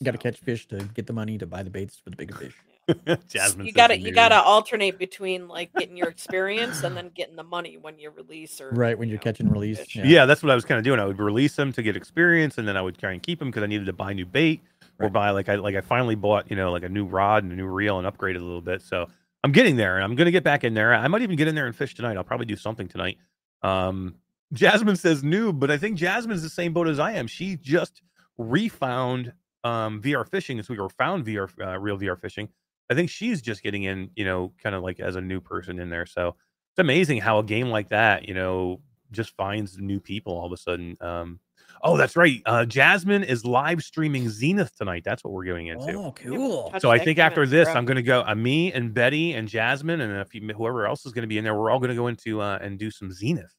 You 0.00 0.04
got 0.04 0.12
to 0.12 0.18
catch 0.18 0.38
fish 0.38 0.66
to 0.68 0.78
get 0.94 1.06
the 1.06 1.12
money 1.12 1.38
to 1.38 1.46
buy 1.46 1.62
the 1.62 1.70
baits 1.70 1.96
for 1.96 2.10
the 2.10 2.16
bigger 2.16 2.34
fish. 2.34 2.54
jasmine 3.28 3.66
you 3.66 3.72
gotta 3.72 3.98
you 3.98 4.10
gotta 4.12 4.40
alternate 4.40 4.98
between 4.98 5.46
like 5.46 5.70
getting 5.74 5.96
your 5.96 6.08
experience 6.08 6.82
and 6.82 6.96
then 6.96 7.10
getting 7.14 7.36
the 7.36 7.42
money 7.42 7.76
when 7.76 7.98
you 7.98 8.10
release 8.10 8.60
or 8.60 8.70
Right 8.70 8.98
when 8.98 9.08
you 9.08 9.12
you're 9.12 9.20
catching 9.20 9.50
release. 9.50 9.94
Yeah. 9.94 10.04
yeah. 10.04 10.26
that's 10.26 10.42
what 10.42 10.50
i 10.50 10.54
was 10.54 10.64
kind 10.64 10.78
of 10.78 10.84
doing 10.84 10.98
i 10.98 11.04
would 11.04 11.18
release 11.18 11.54
them 11.54 11.72
to 11.72 11.82
get 11.82 11.96
experience 11.96 12.56
and 12.56 12.66
then 12.66 12.76
i 12.76 12.82
would 12.82 12.96
try 12.96 13.12
and 13.12 13.22
keep 13.22 13.38
them 13.38 13.48
because 13.48 13.62
i 13.62 13.66
needed 13.66 13.86
to 13.86 13.92
buy 13.92 14.12
new 14.12 14.24
bait 14.24 14.62
or 15.00 15.08
buy 15.10 15.30
like 15.30 15.48
i 15.48 15.56
like 15.56 15.74
i 15.74 15.80
finally 15.80 16.14
bought 16.14 16.50
you 16.50 16.56
know 16.56 16.72
like 16.72 16.82
a 16.82 16.88
new 16.88 17.04
rod 17.04 17.44
and 17.44 17.52
a 17.52 17.56
new 17.56 17.66
reel 17.66 17.98
and 17.98 18.08
upgraded 18.08 18.36
a 18.36 18.44
little 18.44 18.62
bit 18.62 18.80
so 18.80 19.06
i'm 19.44 19.52
getting 19.52 19.76
there 19.76 19.96
and 19.96 20.04
i'm 20.04 20.14
gonna 20.14 20.30
get 20.30 20.44
back 20.44 20.64
in 20.64 20.74
there 20.74 20.94
i 20.94 21.06
might 21.08 21.22
even 21.22 21.36
get 21.36 21.48
in 21.48 21.54
there 21.54 21.66
and 21.66 21.76
fish 21.76 21.94
tonight 21.94 22.16
i'll 22.16 22.24
probably 22.24 22.46
do 22.46 22.56
something 22.56 22.88
tonight 22.88 23.18
um 23.62 24.14
jasmine 24.52 24.96
says 24.96 25.22
noob 25.22 25.58
but 25.58 25.70
i 25.70 25.76
think 25.76 25.96
jasmine's 25.96 26.42
the 26.42 26.48
same 26.48 26.72
boat 26.72 26.88
as 26.88 26.98
i 26.98 27.12
am 27.12 27.26
she 27.26 27.56
just 27.56 28.02
refound 28.38 29.32
um 29.64 30.00
vr 30.00 30.26
fishing 30.28 30.58
as 30.58 30.68
we 30.68 30.78
were 30.78 30.88
found 30.88 31.26
vr 31.26 31.48
uh, 31.60 31.78
real 31.78 31.98
vr 31.98 32.18
fishing 32.18 32.48
i 32.90 32.94
think 32.94 33.10
she's 33.10 33.42
just 33.42 33.62
getting 33.62 33.82
in 33.82 34.08
you 34.14 34.24
know 34.24 34.52
kind 34.62 34.74
of 34.74 34.82
like 34.82 35.00
as 35.00 35.16
a 35.16 35.20
new 35.20 35.40
person 35.40 35.78
in 35.80 35.90
there 35.90 36.06
so 36.06 36.28
it's 36.28 36.78
amazing 36.78 37.20
how 37.20 37.38
a 37.38 37.44
game 37.44 37.68
like 37.68 37.88
that 37.88 38.28
you 38.28 38.34
know 38.34 38.80
just 39.10 39.34
finds 39.36 39.78
new 39.78 39.98
people 39.98 40.32
all 40.34 40.46
of 40.46 40.52
a 40.52 40.56
sudden 40.56 40.96
um 41.00 41.40
oh 41.82 41.96
that's 41.96 42.14
right 42.16 42.40
uh 42.46 42.64
jasmine 42.64 43.24
is 43.24 43.44
live 43.44 43.82
streaming 43.82 44.28
zenith 44.30 44.74
tonight 44.76 45.02
that's 45.04 45.24
what 45.24 45.32
we're 45.32 45.44
going 45.44 45.66
into 45.66 45.92
Oh, 45.92 46.12
cool. 46.12 46.72
So 46.78 46.90
I 46.90 46.98
think 46.98 47.18
after 47.18 47.44
this, 47.46 47.68
I'm 47.68 47.84
going 47.84 47.96
to 47.96 48.02
go. 48.02 48.22
Uh, 48.26 48.34
me 48.34 48.72
and 48.72 48.94
Betty 48.94 49.32
and 49.34 49.48
Jasmine 49.48 50.00
and 50.00 50.20
if 50.20 50.34
you, 50.34 50.46
whoever 50.54 50.86
else 50.86 51.04
is 51.06 51.12
going 51.12 51.22
to 51.22 51.28
be 51.28 51.38
in 51.38 51.44
there, 51.44 51.54
we're 51.54 51.70
all 51.70 51.78
going 51.80 51.90
to 51.90 51.96
go 51.96 52.06
into 52.06 52.40
uh, 52.40 52.58
and 52.60 52.78
do 52.78 52.90
some 52.90 53.10
Zenith. 53.12 53.52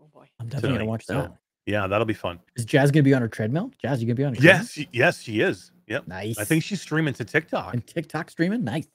Oh 0.00 0.08
boy. 0.12 0.26
I'm 0.38 0.46
definitely 0.48 0.68
tonight, 0.70 0.78
gonna 0.78 0.90
watch 0.90 1.04
so- 1.06 1.14
that. 1.14 1.32
Yeah, 1.70 1.86
that'll 1.86 2.04
be 2.06 2.14
fun. 2.14 2.40
Is 2.56 2.64
Jazz 2.64 2.90
gonna 2.90 3.04
be 3.04 3.14
on 3.14 3.22
her 3.22 3.28
treadmill? 3.28 3.70
Jazz, 3.80 4.00
you 4.02 4.06
gonna 4.08 4.16
be 4.16 4.24
on? 4.24 4.34
Her? 4.34 4.42
Yes, 4.42 4.72
she, 4.72 4.88
yes, 4.92 5.22
she 5.22 5.40
is. 5.40 5.70
Yep. 5.86 6.08
Nice. 6.08 6.36
I 6.38 6.44
think 6.44 6.64
she's 6.64 6.80
streaming 6.80 7.14
to 7.14 7.24
TikTok. 7.24 7.74
and 7.74 7.86
TikTok 7.86 8.30
streaming. 8.30 8.64
Nice. 8.64 8.88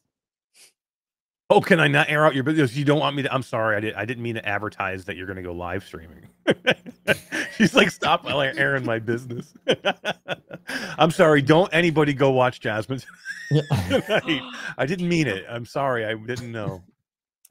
Oh, 1.49 1.61
can 1.61 1.79
I 1.79 1.87
not 1.87 2.09
air 2.09 2.25
out 2.25 2.33
your 2.35 2.43
business? 2.43 2.75
You 2.75 2.83
don't 2.85 2.99
want 2.99 3.15
me 3.15 3.21
to? 3.23 3.33
I'm 3.33 3.43
sorry, 3.43 3.77
I 3.77 3.79
did. 3.79 3.93
I 3.93 4.03
didn't 4.03 4.23
mean 4.23 4.35
to 4.35 4.45
advertise 4.45 5.05
that 5.05 5.15
you're 5.15 5.27
going 5.27 5.35
to 5.37 5.43
go 5.43 5.53
live 5.53 5.83
streaming. 5.83 6.27
She's 7.55 7.75
like, 7.75 7.91
stop 7.91 8.23
while 8.25 8.39
I 8.39 8.47
airing 8.47 8.83
my 8.83 8.97
business. 8.97 9.53
I'm 10.97 11.11
sorry. 11.11 11.43
Don't 11.43 11.71
anybody 11.71 12.13
go 12.13 12.31
watch 12.31 12.61
Jasmine 12.61 13.01
tonight. 13.49 14.41
I 14.77 14.85
didn't 14.87 15.07
mean 15.07 15.27
it. 15.27 15.45
I'm 15.47 15.65
sorry. 15.67 16.03
I 16.05 16.15
didn't 16.15 16.51
know. 16.51 16.81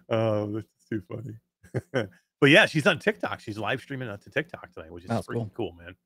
Oh, 0.09 0.53
that's 0.53 0.66
too 0.91 1.01
funny. 1.09 2.09
But 2.45 2.51
yeah, 2.51 2.66
she's 2.66 2.86
on 2.86 2.99
TikTok. 2.99 3.40
She's 3.40 3.57
live 3.57 3.80
streaming 3.80 4.07
to 4.07 4.30
TikTok 4.30 4.70
tonight, 4.70 4.92
which 4.92 5.05
is 5.05 5.11
Oh, 5.11 5.14
that's 5.14 5.26
freaking 5.26 5.51
cool, 5.55 5.72
man. 5.72 5.97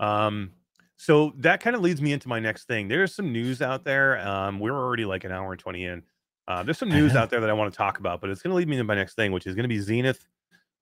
Um, 0.00 0.50
so 0.98 1.32
that 1.38 1.62
kind 1.62 1.74
of 1.74 1.80
leads 1.80 2.02
me 2.02 2.12
into 2.12 2.28
my 2.28 2.40
next 2.40 2.64
thing. 2.64 2.88
There's 2.88 3.14
some 3.14 3.32
news 3.32 3.62
out 3.62 3.82
there. 3.82 4.18
Um, 4.18 4.60
we're 4.60 4.76
already 4.76 5.06
like 5.06 5.24
an 5.24 5.32
hour 5.32 5.50
and 5.50 5.58
20 5.58 5.84
in. 5.86 6.02
Uh, 6.46 6.62
there's 6.62 6.76
some 6.76 6.90
news 6.90 7.16
out 7.16 7.30
there 7.30 7.40
that 7.40 7.48
I 7.48 7.54
want 7.54 7.72
to 7.72 7.76
talk 7.78 8.00
about, 8.00 8.20
but 8.20 8.28
it's 8.28 8.42
going 8.42 8.50
to 8.50 8.54
lead 8.54 8.68
me 8.68 8.76
to 8.76 8.84
my 8.84 8.94
next 8.94 9.14
thing, 9.14 9.32
which 9.32 9.46
is 9.46 9.54
going 9.54 9.62
to 9.62 9.68
be 9.68 9.78
Zenith 9.78 10.28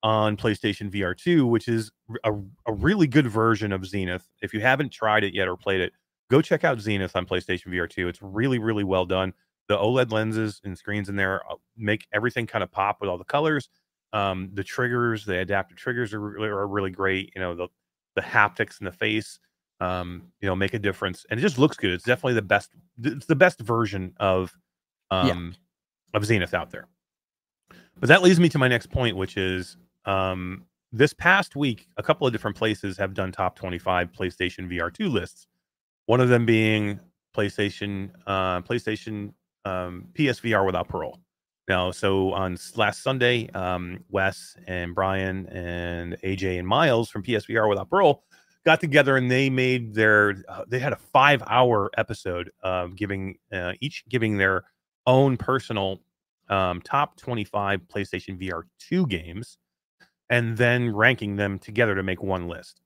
on 0.02 0.36
PlayStation 0.36 0.90
VR 0.90 1.16
2, 1.16 1.46
which 1.46 1.68
is 1.68 1.92
a, 2.24 2.32
a 2.66 2.72
really 2.72 3.06
good 3.06 3.28
version 3.28 3.70
of 3.70 3.86
Zenith. 3.86 4.26
If 4.42 4.52
you 4.52 4.60
haven't 4.60 4.90
tried 4.90 5.22
it 5.22 5.34
yet 5.34 5.46
or 5.46 5.56
played 5.56 5.82
it, 5.82 5.92
go 6.32 6.42
check 6.42 6.64
out 6.64 6.80
Zenith 6.80 7.14
on 7.14 7.26
PlayStation 7.26 7.68
VR 7.68 7.88
2. 7.88 8.08
It's 8.08 8.20
really, 8.20 8.58
really 8.58 8.82
well 8.82 9.06
done. 9.06 9.34
The 9.68 9.76
OLED 9.76 10.10
lenses 10.10 10.60
and 10.64 10.76
screens 10.76 11.08
in 11.08 11.14
there 11.14 11.48
uh, 11.48 11.54
make 11.76 12.08
everything 12.12 12.48
kind 12.48 12.64
of 12.64 12.72
pop 12.72 13.00
with 13.00 13.08
all 13.08 13.18
the 13.18 13.24
colors. 13.24 13.68
Um, 14.12 14.50
the 14.54 14.64
triggers, 14.64 15.24
the 15.24 15.38
adaptive 15.38 15.76
triggers 15.78 16.12
are 16.14 16.20
really, 16.20 16.48
are 16.48 16.66
really 16.66 16.90
great. 16.90 17.32
You 17.34 17.40
know, 17.42 17.54
the 17.54 17.68
the 18.16 18.22
haptics 18.22 18.80
in 18.80 18.84
the 18.84 18.92
face, 18.92 19.38
um, 19.80 20.22
you 20.40 20.48
know, 20.48 20.56
make 20.56 20.74
a 20.74 20.78
difference, 20.78 21.24
and 21.30 21.38
it 21.38 21.42
just 21.42 21.58
looks 21.58 21.76
good. 21.76 21.92
It's 21.92 22.04
definitely 22.04 22.34
the 22.34 22.42
best. 22.42 22.70
It's 23.02 23.26
the 23.26 23.36
best 23.36 23.60
version 23.60 24.14
of 24.18 24.52
Yeah. 25.10 25.32
um, 25.32 25.54
of 26.14 26.24
Zenith 26.24 26.54
out 26.54 26.70
there. 26.70 26.88
But 28.00 28.08
that 28.08 28.22
leads 28.22 28.40
me 28.40 28.48
to 28.48 28.58
my 28.58 28.66
next 28.68 28.86
point, 28.90 29.16
which 29.16 29.36
is 29.36 29.76
um, 30.06 30.64
this 30.92 31.12
past 31.12 31.54
week, 31.54 31.86
a 31.98 32.02
couple 32.02 32.26
of 32.26 32.32
different 32.32 32.56
places 32.56 32.96
have 32.96 33.14
done 33.14 33.30
top 33.30 33.54
25 33.56 34.10
PlayStation 34.10 34.68
VR2 34.68 35.12
lists. 35.12 35.46
One 36.06 36.20
of 36.20 36.28
them 36.28 36.44
being 36.46 36.98
PlayStation, 37.36 38.10
uh, 38.26 38.60
PlayStation 38.62 39.32
um, 39.64 40.08
PSVR 40.14 40.66
without 40.66 40.88
parole. 40.88 41.20
Now, 41.70 41.92
so 41.92 42.32
on 42.32 42.58
last 42.74 43.00
Sunday, 43.04 43.48
um, 43.50 44.02
Wes 44.08 44.56
and 44.66 44.92
Brian 44.92 45.46
and 45.50 46.16
AJ 46.24 46.58
and 46.58 46.66
Miles 46.66 47.10
from 47.10 47.22
PSVR 47.22 47.68
without 47.68 47.88
parole 47.88 48.24
got 48.64 48.80
together 48.80 49.16
and 49.16 49.30
they 49.30 49.48
made 49.48 49.94
their 49.94 50.42
uh, 50.48 50.64
they 50.66 50.80
had 50.80 50.92
a 50.92 50.96
five 50.96 51.44
hour 51.46 51.88
episode 51.96 52.50
of 52.64 52.96
giving 52.96 53.38
uh, 53.52 53.74
each 53.80 54.02
giving 54.08 54.36
their 54.36 54.64
own 55.06 55.36
personal 55.36 56.00
um, 56.48 56.80
top 56.82 57.16
25 57.18 57.82
PlayStation 57.82 58.36
VR 58.36 58.64
2 58.80 59.06
games 59.06 59.58
and 60.28 60.56
then 60.56 60.92
ranking 60.92 61.36
them 61.36 61.56
together 61.56 61.94
to 61.94 62.02
make 62.02 62.20
one 62.20 62.48
list. 62.48 62.80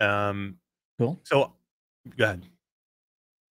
Um, 0.00 0.56
Cool. 0.98 1.20
so, 1.22 1.52
go 2.16 2.24
ahead. 2.24 2.46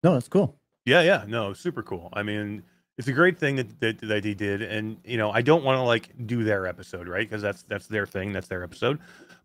No, 0.02 0.14
that's 0.14 0.28
cool. 0.28 0.58
Yeah, 0.86 1.02
yeah, 1.02 1.24
no, 1.28 1.52
super 1.52 1.82
cool. 1.82 2.08
I 2.14 2.22
mean, 2.22 2.62
it's 2.98 3.08
a 3.08 3.12
great 3.12 3.38
thing 3.38 3.56
that 3.56 3.80
that, 3.80 4.00
that 4.00 4.22
they 4.22 4.34
did, 4.34 4.62
and 4.62 4.96
you 5.04 5.16
know, 5.16 5.30
I 5.30 5.42
don't 5.42 5.64
want 5.64 5.78
to 5.78 5.82
like 5.82 6.10
do 6.26 6.44
their 6.44 6.66
episode, 6.66 7.08
right? 7.08 7.28
Because 7.28 7.42
that's 7.42 7.62
that's 7.62 7.86
their 7.86 8.06
thing, 8.06 8.32
that's 8.32 8.48
their 8.48 8.64
episode. 8.64 8.98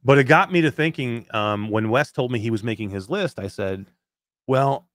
But 0.04 0.18
it 0.18 0.24
got 0.24 0.52
me 0.52 0.62
to 0.62 0.72
thinking. 0.72 1.26
Um, 1.32 1.70
when 1.70 1.90
Wes 1.90 2.12
told 2.12 2.32
me 2.32 2.40
he 2.40 2.50
was 2.50 2.64
making 2.64 2.90
his 2.90 3.10
list, 3.10 3.40
I 3.40 3.48
said, 3.48 3.88
"Well, 4.48 4.88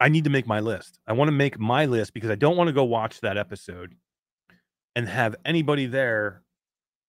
I 0.00 0.08
need 0.08 0.24
to 0.24 0.30
make 0.30 0.46
my 0.46 0.60
list. 0.60 0.98
I 1.06 1.12
want 1.12 1.28
to 1.28 1.32
make 1.32 1.58
my 1.58 1.86
list 1.86 2.12
because 2.12 2.30
I 2.30 2.34
don't 2.34 2.56
want 2.56 2.68
to 2.68 2.72
go 2.72 2.84
watch 2.84 3.20
that 3.20 3.38
episode 3.38 3.94
and 4.94 5.08
have 5.08 5.36
anybody 5.44 5.86
there 5.86 6.42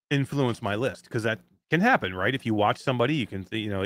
influence 0.10 0.62
my 0.62 0.76
list 0.76 1.04
because 1.06 1.24
that 1.24 1.40
can 1.70 1.82
happen, 1.82 2.14
right? 2.14 2.34
If 2.34 2.46
you 2.46 2.54
watch 2.54 2.82
somebody, 2.82 3.16
you 3.16 3.28
can, 3.28 3.46
you 3.52 3.70
know, 3.70 3.86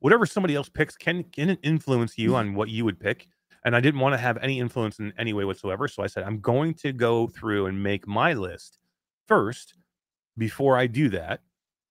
whatever 0.00 0.26
somebody 0.26 0.56
else 0.56 0.68
picks 0.68 0.96
can 0.96 1.24
can 1.24 1.50
influence 1.62 2.18
you 2.18 2.34
on 2.34 2.54
what 2.54 2.68
you 2.68 2.84
would 2.84 2.98
pick. 2.98 3.28
And 3.64 3.76
I 3.76 3.80
didn't 3.80 4.00
want 4.00 4.14
to 4.14 4.18
have 4.18 4.38
any 4.38 4.58
influence 4.58 4.98
in 4.98 5.12
any 5.18 5.32
way 5.32 5.44
whatsoever. 5.44 5.88
So 5.88 6.02
I 6.02 6.06
said, 6.08 6.24
I'm 6.24 6.40
going 6.40 6.74
to 6.74 6.92
go 6.92 7.28
through 7.28 7.66
and 7.66 7.82
make 7.82 8.06
my 8.06 8.32
list 8.32 8.78
first 9.28 9.74
before 10.36 10.76
I 10.76 10.86
do 10.86 11.08
that. 11.10 11.40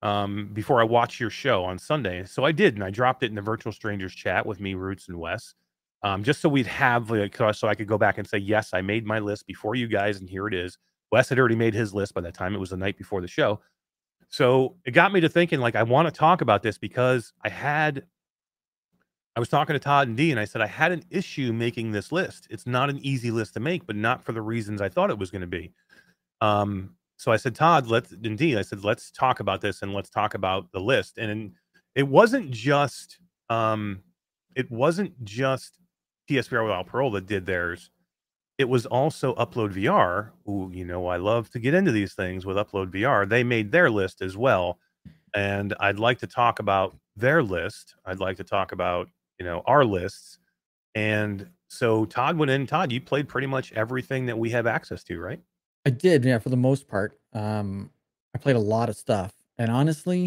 Um, 0.04 0.50
before 0.52 0.82
I 0.82 0.84
watch 0.84 1.20
your 1.20 1.30
show 1.30 1.64
on 1.64 1.78
Sunday. 1.78 2.26
So 2.26 2.44
I 2.44 2.52
did, 2.52 2.74
and 2.74 2.84
I 2.84 2.90
dropped 2.90 3.22
it 3.22 3.28
in 3.28 3.36
the 3.36 3.42
virtual 3.44 3.72
strangers 3.72 4.16
chat 4.16 4.44
with 4.44 4.60
me, 4.60 4.74
Roots 4.74 5.08
and 5.10 5.20
Wes. 5.20 5.54
Um, 6.02 6.24
just 6.24 6.42
so 6.42 6.50
we'd 6.50 6.66
have 6.66 7.12
like 7.12 7.38
so 7.38 7.52
so 7.52 7.68
I 7.68 7.76
could 7.76 7.88
go 7.88 8.00
back 8.00 8.18
and 8.18 8.28
say, 8.28 8.40
yes, 8.40 8.74
I 8.74 8.82
made 8.82 9.06
my 9.06 9.20
list 9.20 9.46
before 9.46 9.76
you 9.76 9.88
guys, 9.88 10.20
and 10.20 10.28
here 10.28 10.48
it 10.48 10.56
is. 10.56 10.80
Wes 11.12 11.30
had 11.30 11.38
already 11.38 11.56
made 11.56 11.76
his 11.76 11.94
list 11.94 12.16
by 12.16 12.22
that 12.22 12.34
time. 12.34 12.56
It 12.56 12.60
was 12.60 12.72
the 12.72 12.78
night 12.78 12.98
before 12.98 13.22
the 13.22 13.28
show. 13.28 13.62
So 14.30 14.76
it 14.86 14.92
got 14.92 15.14
me 15.14 15.20
to 15.20 15.30
thinking, 15.30 15.60
like, 15.60 15.76
I 15.76 15.84
want 15.84 16.08
to 16.08 16.12
talk 16.12 16.42
about 16.42 16.64
this 16.64 16.80
because 16.80 17.32
I 17.44 17.50
had, 17.50 18.04
I 19.36 19.40
was 19.40 19.50
talking 19.50 19.74
to 19.74 19.80
Todd 19.80 20.10
and 20.10 20.18
D, 20.18 20.32
and 20.32 20.40
I 20.40 20.46
said, 20.46 20.62
I 20.62 20.68
had 20.68 20.92
an 20.92 21.04
issue 21.10 21.54
making 21.54 21.92
this 21.92 22.12
list. 22.12 22.48
It's 22.50 22.68
not 22.68 22.90
an 22.90 23.00
easy 23.02 23.32
list 23.32 23.54
to 23.54 23.60
make, 23.60 23.86
but 23.88 23.96
not 23.96 24.24
for 24.24 24.34
the 24.34 24.42
reasons 24.42 24.82
I 24.82 24.90
thought 24.90 25.10
it 25.10 25.18
was 25.18 25.32
going 25.32 25.42
to 25.42 25.48
be. 25.48 25.72
Um, 26.42 26.96
so 27.18 27.32
I 27.32 27.38
said, 27.38 27.56
Todd, 27.56 27.88
let's, 27.88 28.12
and 28.12 28.38
D, 28.38 28.58
I 28.58 28.62
said, 28.62 28.84
let's 28.84 29.12
talk 29.12 29.40
about 29.40 29.62
this 29.62 29.84
and 29.84 29.94
let's 29.94 30.10
talk 30.10 30.34
about 30.34 30.72
the 30.72 30.80
list. 30.80 31.18
And 31.18 31.54
it 31.96 32.08
wasn't 32.08 32.52
just, 32.52 33.20
um, 33.50 34.02
it 34.56 34.70
wasn't 34.70 35.24
just 35.24 35.78
PSVR 36.30 36.64
without 36.64 36.88
parole 36.88 37.12
that 37.12 37.26
did 37.26 37.46
theirs 37.46 37.92
it 38.62 38.70
was 38.70 38.86
also 38.86 39.34
Upload 39.36 39.74
VR, 39.74 40.30
who 40.46 40.70
you 40.72 40.86
know 40.86 41.08
I 41.08 41.18
love 41.18 41.50
to 41.50 41.60
get 41.60 41.74
into 41.74 41.92
these 41.92 42.14
things 42.14 42.46
with 42.46 42.58
Upload 42.58 42.92
VR. 42.92 43.28
They 43.28 43.44
made 43.44 43.72
their 43.72 43.90
list 43.90 44.22
as 44.22 44.38
well, 44.38 44.78
and 45.34 45.74
I'd 45.80 45.98
like 45.98 46.20
to 46.20 46.28
talk 46.28 46.60
about 46.60 46.96
their 47.16 47.42
list. 47.42 47.96
I'd 48.06 48.20
like 48.20 48.38
to 48.38 48.44
talk 48.44 48.72
about 48.72 49.10
you 49.42 49.48
know 49.48 49.64
our 49.66 49.84
lists, 49.84 50.38
and 50.96 51.50
so 51.70 52.06
Todd 52.06 52.38
went 52.38 52.52
in. 52.52 52.68
Todd, 52.68 52.92
you 52.92 53.02
played 53.02 53.28
pretty 53.28 53.48
much 53.48 53.74
everything 53.74 54.28
that 54.28 54.38
we 54.38 54.52
have 54.52 54.68
access 54.68 55.04
to, 55.06 55.20
right? 55.20 55.42
I 55.86 55.90
did, 55.90 56.24
yeah, 56.24 56.38
for 56.38 56.50
the 56.50 56.58
most 56.58 56.88
part. 56.88 57.20
Um, 57.34 57.92
I 58.36 58.38
played 58.38 58.56
a 58.56 58.60
lot 58.60 58.90
of 58.90 58.96
stuff, 58.96 59.34
and 59.58 59.72
honestly, 59.72 60.26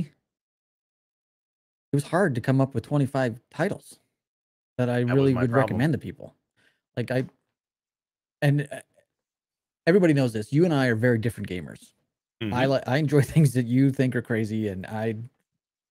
it 1.92 1.96
was 1.96 2.04
hard 2.04 2.34
to 2.34 2.40
come 2.40 2.60
up 2.60 2.74
with 2.74 2.84
25 2.84 3.40
titles 3.50 4.00
that 4.78 4.90
I 4.90 5.00
was 5.00 5.14
really 5.14 5.34
would 5.34 5.50
problem. 5.50 5.78
recommend 5.78 5.92
to 5.94 5.98
people. 5.98 6.34
Like 6.96 7.10
I, 7.10 7.26
and 8.42 8.68
uh, 8.70 8.80
everybody 9.86 10.12
knows 10.12 10.32
this. 10.32 10.52
You 10.52 10.64
and 10.64 10.74
I 10.74 10.86
are 10.86 10.94
very 10.94 11.18
different 11.18 11.48
gamers. 11.48 11.92
I 12.50 12.66
Mhm. 12.66 12.70
like 12.70 12.84
I 12.88 12.98
enjoy 12.98 13.22
things 13.24 13.54
that 13.54 13.66
you 13.66 13.90
think 13.92 14.16
are 14.16 14.22
crazy, 14.22 14.68
and 14.68 14.86
I 14.86 15.16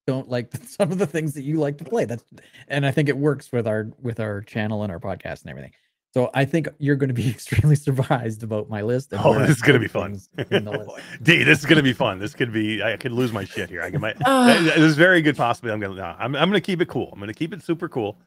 don't 0.08 0.30
like 0.30 0.52
some 0.68 0.92
of 0.92 0.98
the 0.98 1.08
things 1.08 1.34
that 1.34 1.44
you 1.44 1.60
like 1.60 1.78
to 1.80 1.84
play. 1.84 2.06
That's 2.06 2.24
and 2.68 2.86
I 2.86 2.92
think 2.92 3.10
it 3.10 3.18
works 3.18 3.52
with 3.52 3.68
our 3.68 3.90
with 4.02 4.20
our 4.20 4.42
channel 4.42 4.84
and 4.84 4.92
our 4.92 5.00
podcast 5.00 5.42
and 5.42 5.50
everything. 5.50 5.72
So 6.14 6.30
I 6.36 6.46
think 6.46 6.68
you're 6.78 6.96
going 6.96 7.08
to 7.08 7.14
be 7.16 7.28
extremely 7.32 7.76
surprised 7.76 8.44
about 8.44 8.70
my 8.70 8.84
list. 8.84 9.14
And 9.14 9.22
Oh, 9.26 9.34
this 9.40 9.50
is 9.58 9.62
gonna 9.64 9.80
be 9.80 9.88
fun. 9.88 10.12
things 10.12 10.30
in 10.52 10.66
the 10.66 10.72
list. 10.72 10.92
D, 11.24 11.44
this 11.44 11.60
is 11.60 11.66
gonna 11.66 11.82
be 11.82 11.94
fun. 11.94 12.20
This 12.20 12.36
could 12.36 12.54
be. 12.54 12.84
I 12.84 12.98
could 12.98 13.12
lose 13.14 13.32
my 13.34 13.46
shit 13.46 13.70
here. 13.70 13.82
I 13.82 13.90
can, 13.90 14.00
might. 14.02 14.18
this 14.20 14.78
is 14.78 14.96
very 14.96 15.22
good 15.24 15.36
possibility. 15.36 15.74
I'm 15.86 15.96
gonna. 15.96 16.00
No, 16.02 16.16
I'm. 16.20 16.36
I'm 16.36 16.50
gonna 16.50 16.62
keep 16.62 16.82
it 16.82 16.88
cool. 16.88 17.10
I'm 17.12 17.20
gonna 17.20 17.34
keep 17.34 17.52
it 17.54 17.64
super 17.64 17.90
cool. 17.90 18.18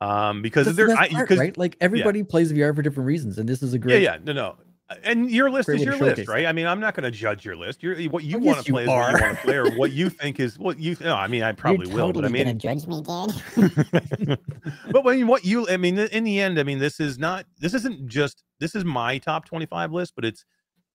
Um, 0.00 0.42
because 0.42 0.66
That's 0.66 0.76
the 0.76 0.86
there, 0.86 0.96
best 0.96 1.00
I, 1.00 1.08
part, 1.14 1.30
right? 1.30 1.56
Like 1.56 1.76
everybody 1.80 2.24
plays 2.24 2.52
VR 2.52 2.74
for 2.74 2.82
different 2.82 3.06
reasons, 3.06 3.38
and 3.38 3.48
this 3.48 3.62
is 3.62 3.72
a 3.72 3.76
Yeah, 3.76 3.80
great. 3.82 4.02
yeah, 4.02 4.18
no, 4.24 4.32
no. 4.32 4.56
And 5.02 5.30
your 5.30 5.50
list 5.50 5.66
Great 5.66 5.80
is 5.80 5.84
your 5.86 5.96
list, 5.96 6.28
right? 6.28 6.46
I 6.46 6.52
mean, 6.52 6.66
I'm 6.66 6.80
not 6.80 6.94
going 6.94 7.04
to 7.04 7.10
judge 7.10 7.44
your 7.44 7.56
list. 7.56 7.82
You're, 7.82 8.00
what 8.04 8.24
you 8.24 8.38
want 8.38 8.58
yes, 8.58 8.64
to 8.64 8.68
you 8.68 8.72
play 8.74 8.82
is 8.82 8.88
what 8.88 9.12
you 9.12 9.24
want 9.24 9.36
to 9.38 9.42
play, 9.44 9.56
or 9.56 9.70
what 9.72 9.92
you 9.92 10.10
think 10.20 10.40
is 10.40 10.58
what 10.58 10.78
you. 10.78 10.96
No, 11.00 11.14
I 11.14 11.26
mean, 11.26 11.42
I 11.42 11.52
probably 11.52 11.88
You're 11.88 11.96
will, 11.96 12.12
but 12.12 12.24
I 12.24 12.28
mean, 12.28 12.44
gonna 12.44 12.54
judge 12.54 12.86
me, 12.86 13.02
Dad. 13.02 14.38
but 14.92 15.04
when 15.04 15.26
what 15.26 15.44
you, 15.44 15.68
I 15.68 15.76
mean, 15.76 15.98
in 15.98 16.24
the 16.24 16.40
end, 16.40 16.58
I 16.58 16.62
mean, 16.62 16.78
this 16.78 17.00
is 17.00 17.18
not. 17.18 17.46
This 17.58 17.74
isn't 17.74 18.06
just. 18.08 18.42
This 18.60 18.74
is 18.74 18.84
my 18.84 19.18
top 19.18 19.44
25 19.44 19.92
list, 19.92 20.14
but 20.14 20.24
it's 20.24 20.44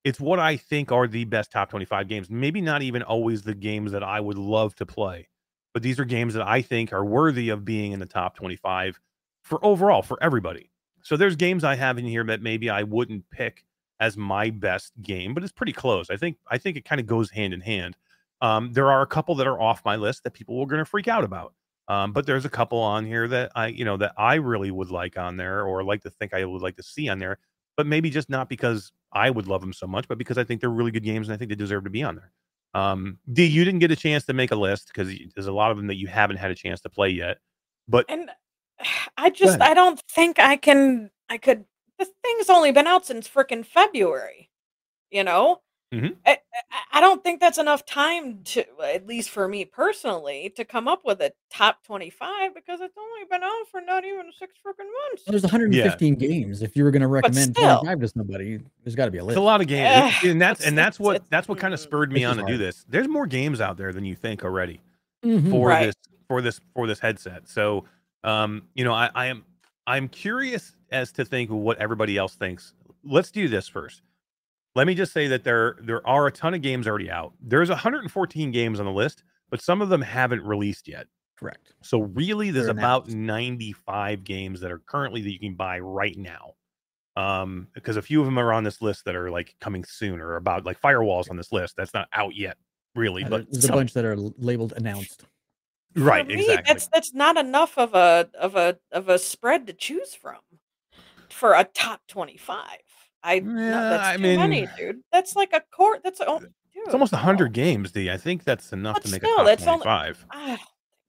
it's 0.03 0.19
what 0.19 0.39
I 0.39 0.57
think 0.57 0.91
are 0.91 1.07
the 1.07 1.25
best 1.25 1.51
top 1.51 1.69
25 1.69 2.07
games. 2.07 2.29
Maybe 2.29 2.61
not 2.61 2.81
even 2.81 3.03
always 3.03 3.43
the 3.43 3.53
games 3.53 3.91
that 3.91 4.03
I 4.03 4.19
would 4.19 4.37
love 4.37 4.73
to 4.75 4.85
play, 4.85 5.27
but 5.73 5.83
these 5.83 5.99
are 5.99 6.05
games 6.05 6.33
that 6.33 6.47
I 6.47 6.61
think 6.61 6.93
are 6.93 7.03
worthy 7.03 7.49
of 7.49 7.65
being 7.65 7.91
in 7.91 7.99
the 7.99 8.05
top 8.05 8.35
25 8.35 8.99
for 9.43 9.63
overall 9.63 10.01
for 10.01 10.17
everybody. 10.21 10.71
So 11.03 11.15
there's 11.15 11.35
games 11.35 11.63
I 11.63 11.75
have 11.75 11.97
in 11.97 12.05
here 12.05 12.23
that 12.25 12.41
maybe 12.41 12.69
I 12.69 12.83
wouldn't 12.83 13.29
pick 13.29 13.65
as 13.99 14.17
my 14.17 14.49
best 14.49 14.93
game, 15.01 15.33
but 15.33 15.43
it's 15.43 15.51
pretty 15.51 15.73
close. 15.73 16.09
I 16.09 16.17
think 16.17 16.37
I 16.49 16.57
think 16.57 16.77
it 16.77 16.85
kind 16.85 17.01
of 17.01 17.07
goes 17.07 17.31
hand 17.31 17.53
in 17.53 17.61
hand. 17.61 17.97
Um, 18.41 18.71
there 18.73 18.91
are 18.91 19.01
a 19.01 19.07
couple 19.07 19.35
that 19.35 19.47
are 19.47 19.59
off 19.59 19.83
my 19.83 19.95
list 19.95 20.23
that 20.23 20.33
people 20.33 20.59
are 20.61 20.67
going 20.67 20.79
to 20.79 20.85
freak 20.85 21.07
out 21.07 21.23
about. 21.23 21.53
Um, 21.87 22.11
but 22.11 22.25
there's 22.25 22.45
a 22.45 22.49
couple 22.49 22.79
on 22.79 23.05
here 23.05 23.27
that 23.29 23.51
I, 23.55 23.67
you 23.67 23.85
know, 23.85 23.97
that 23.97 24.13
I 24.17 24.35
really 24.35 24.71
would 24.71 24.91
like 24.91 25.17
on 25.17 25.37
there, 25.37 25.63
or 25.63 25.83
like 25.83 26.03
to 26.03 26.09
think 26.09 26.33
I 26.33 26.43
would 26.43 26.61
like 26.61 26.75
to 26.75 26.83
see 26.83 27.07
on 27.07 27.17
there, 27.17 27.39
but 27.77 27.87
maybe 27.87 28.09
just 28.09 28.29
not 28.29 28.49
because 28.49 28.91
I 29.13 29.29
would 29.29 29.47
love 29.47 29.61
them 29.61 29.73
so 29.73 29.87
much, 29.87 30.07
but 30.07 30.17
because 30.17 30.37
I 30.37 30.43
think 30.43 30.59
they're 30.59 30.69
really 30.69 30.91
good 30.91 31.03
games 31.03 31.27
and 31.27 31.33
I 31.33 31.37
think 31.37 31.49
they 31.49 31.55
deserve 31.55 31.85
to 31.85 31.89
be 31.89 32.03
on 32.03 32.15
there. 32.15 32.31
Um, 32.73 33.17
D, 33.31 33.45
you 33.45 33.63
didn't 33.63 33.79
get 33.79 33.91
a 33.91 33.95
chance 33.95 34.25
to 34.25 34.33
make 34.33 34.51
a 34.51 34.55
list 34.55 34.87
because 34.87 35.17
there's 35.33 35.47
a 35.47 35.51
lot 35.53 35.71
of 35.71 35.77
them 35.77 35.87
that 35.87 35.95
you 35.95 36.07
haven't 36.07 36.37
had 36.37 36.51
a 36.51 36.55
chance 36.55 36.81
to 36.81 36.89
play 36.89 37.09
yet. 37.09 37.37
But 37.87 38.05
And 38.09 38.29
I 39.17 39.29
just. 39.29 39.61
I 39.61 39.73
don't 39.73 39.99
think 40.11 40.39
I 40.39 40.57
can 40.57 41.09
I 41.29 41.37
could 41.37 41.65
the 41.99 42.05
thing's 42.23 42.49
only 42.49 42.71
been 42.71 42.87
out 42.87 43.05
since 43.05 43.27
frickin' 43.27 43.65
February. 43.65 44.49
You 45.11 45.23
know, 45.23 45.61
Mhm. 45.93 46.15
I, 46.25 46.31
I- 46.33 46.97
I 46.97 46.99
don't 46.99 47.23
think 47.23 47.39
that's 47.39 47.59
enough 47.59 47.85
time 47.85 48.41
to, 48.45 48.65
at 48.83 49.05
least 49.07 49.29
for 49.29 49.47
me 49.47 49.63
personally, 49.65 50.51
to 50.57 50.65
come 50.65 50.87
up 50.87 51.05
with 51.05 51.21
a 51.21 51.31
top 51.51 51.83
twenty-five 51.85 52.53
because 52.55 52.81
it's 52.81 52.97
only 52.97 53.23
been 53.29 53.43
out 53.43 53.67
for 53.71 53.79
not 53.81 54.03
even 54.03 54.25
six 54.37 54.53
freaking 54.65 54.79
months. 55.09 55.23
Well, 55.25 55.31
there's 55.31 55.43
115 55.43 56.15
games. 56.15 56.61
If 56.63 56.75
you 56.75 56.83
were 56.83 56.91
going 56.91 57.03
to 57.03 57.07
recommend 57.07 57.55
still. 57.55 57.79
25 57.81 57.99
to 58.01 58.07
somebody, 58.09 58.59
there's 58.83 58.95
got 58.95 59.05
to 59.05 59.11
be 59.11 59.19
a 59.19 59.23
list. 59.23 59.35
It's 59.35 59.39
a 59.39 59.43
lot 59.43 59.61
of 59.61 59.67
games, 59.67 60.13
Ugh, 60.17 60.25
and 60.25 60.41
that's 60.41 60.65
and 60.65 60.77
that's 60.77 60.99
what 60.99 61.23
that's 61.29 61.47
what 61.47 61.57
kind 61.59 61.73
of 61.73 61.79
spurred 61.79 62.11
me 62.11 62.23
on 62.25 62.39
is 62.39 62.45
to 62.45 62.51
do 62.51 62.57
this. 62.57 62.85
There's 62.89 63.07
more 63.07 63.27
games 63.27 63.61
out 63.61 63.77
there 63.77 63.93
than 63.93 64.03
you 64.03 64.15
think 64.15 64.43
already 64.43 64.81
Mhm. 65.23 65.49
for 65.51 65.69
Right. 65.69 65.85
this 65.85 65.95
for 66.27 66.41
this 66.41 66.59
for 66.73 66.87
this 66.87 66.99
headset. 66.99 67.47
So, 67.47 67.85
um, 68.25 68.63
you 68.73 68.83
know, 68.83 68.93
I, 68.93 69.09
I 69.15 69.27
am 69.27 69.45
I'm 69.85 70.09
curious 70.09 70.73
as 70.91 71.11
to 71.13 71.25
think 71.25 71.49
what 71.49 71.77
everybody 71.77 72.17
else 72.17 72.35
thinks. 72.35 72.73
Let's 73.03 73.31
do 73.31 73.47
this 73.47 73.67
first. 73.67 74.01
Let 74.75 74.87
me 74.87 74.93
just 74.93 75.11
say 75.11 75.27
that 75.27 75.43
there 75.43 75.77
there 75.81 76.05
are 76.07 76.27
a 76.27 76.31
ton 76.31 76.53
of 76.53 76.61
games 76.61 76.87
already 76.87 77.09
out. 77.09 77.33
There's 77.41 77.69
114 77.69 78.51
games 78.51 78.79
on 78.79 78.85
the 78.85 78.91
list, 78.91 79.23
but 79.49 79.61
some 79.61 79.81
of 79.81 79.89
them 79.89 80.01
haven't 80.01 80.43
released 80.43 80.87
yet. 80.87 81.07
Correct. 81.37 81.73
So 81.81 82.01
really, 82.01 82.51
there's 82.51 82.67
about 82.67 83.09
95 83.09 84.23
games 84.23 84.59
that 84.61 84.71
are 84.71 84.79
currently 84.79 85.21
that 85.21 85.31
you 85.31 85.39
can 85.39 85.55
buy 85.55 85.79
right 85.79 86.17
now. 86.17 86.53
Um, 87.15 87.67
because 87.73 87.97
a 87.97 88.01
few 88.01 88.19
of 88.19 88.25
them 88.25 88.37
are 88.37 88.53
on 88.53 88.63
this 88.63 88.79
list 88.81 89.05
that 89.05 89.15
are 89.15 89.31
like 89.31 89.55
coming 89.59 89.83
soon 89.83 90.19
or 90.19 90.35
about 90.35 90.65
like 90.65 90.79
Firewall's 90.79 91.29
on 91.29 91.37
this 91.37 91.51
list. 91.51 91.75
That's 91.75 91.93
not 91.93 92.07
out 92.13 92.35
yet, 92.35 92.57
really. 92.95 93.23
Yeah, 93.23 93.29
but 93.29 93.51
there's 93.51 93.65
a 93.65 93.71
bunch 93.71 93.93
that 93.93 94.05
are 94.05 94.15
labeled 94.15 94.73
announced. 94.77 95.25
right, 95.95 96.27
me, 96.27 96.35
exactly. 96.35 96.63
That's 96.67 96.87
that's 96.87 97.13
not 97.15 97.37
enough 97.37 97.77
of 97.79 97.95
a 97.95 98.29
of 98.39 98.55
a 98.55 98.77
of 98.91 99.09
a 99.09 99.17
spread 99.17 99.65
to 99.65 99.73
choose 99.73 100.13
from 100.13 100.37
for 101.37 101.53
a 101.53 101.63
top 101.63 102.01
twenty-five. 102.07 102.79
I 103.23 103.39
no, 103.39 103.55
that's 103.71 104.07
I 104.07 104.15
too 104.17 104.21
mean- 104.21 104.39
many, 104.39 104.67
dude. 104.77 105.01
That's 105.11 105.35
like 105.35 105.53
a 105.53 105.61
court. 105.71 106.01
That's 106.03 106.21
oh, 106.25 106.39
dude, 106.39 106.51
It's 106.75 106.93
almost 106.93 107.11
no. 107.11 107.17
100 107.17 107.51
games, 107.51 107.91
D. 107.91 108.09
I 108.11 108.17
think 108.17 108.43
that's 108.43 108.71
enough 108.73 108.95
But 108.95 109.05
to 109.05 109.11
make 109.11 109.21
still, 109.21 109.33
a 109.35 109.43
top 109.43 109.47
it's 109.47 109.67
only- 109.67 109.83
25. 109.83 110.25
I 110.31 110.57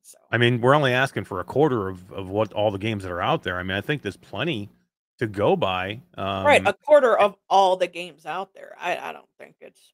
so. 0.03 0.19
I 0.33 0.39
mean, 0.39 0.61
we're 0.61 0.75
only 0.75 0.93
asking 0.95 1.25
for 1.25 1.41
a 1.41 1.45
quarter 1.45 1.89
of, 1.89 2.11
of 2.13 2.31
what 2.31 2.53
all 2.55 2.71
the 2.71 2.79
games 2.79 3.03
that 3.05 3.13
are 3.13 3.21
out 3.21 3.43
there. 3.43 3.59
I 3.59 3.63
mean, 3.63 3.77
I 3.77 3.81
think 3.83 4.03
there's 4.03 4.17
plenty 4.17 4.71
to 5.19 5.27
go 5.27 5.55
by. 5.55 6.01
Um, 6.17 6.47
right, 6.47 6.67
a 6.67 6.73
quarter 6.73 7.17
of 7.19 7.37
all 7.51 7.77
the 7.77 7.87
games 7.89 8.25
out 8.25 8.55
there. 8.55 8.75
I 8.81 8.97
I 8.97 9.13
don't 9.13 9.29
think 9.39 9.57
it's. 9.61 9.93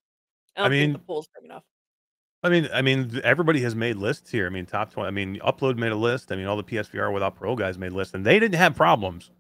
I, 0.57 0.61
I 0.61 0.63
don't 0.65 0.71
mean, 0.71 0.91
think 0.91 0.99
the 1.03 1.07
pool's 1.07 1.29
big 1.35 1.45
enough. 1.51 1.65
I 2.45 2.49
mean, 2.49 2.69
I 2.73 2.81
mean, 2.83 3.21
everybody 3.25 3.61
has 3.63 3.75
made 3.75 3.97
lists 3.97 4.31
here. 4.31 4.47
I 4.47 4.51
mean, 4.51 4.67
top 4.67 4.93
twenty. 4.93 5.09
I 5.09 5.11
mean, 5.11 5.41
Upload 5.41 5.77
made 5.79 5.93
a 5.93 5.97
list. 5.97 6.31
I 6.31 6.37
mean, 6.37 6.47
all 6.47 6.57
the 6.57 6.63
PSVR 6.63 7.13
without 7.13 7.35
Pro 7.35 7.57
guys 7.57 7.77
made 7.77 7.93
lists, 7.93 8.15
and 8.15 8.25
they 8.25 8.39
didn't 8.39 8.59
have 8.59 8.77
problems. 8.77 9.31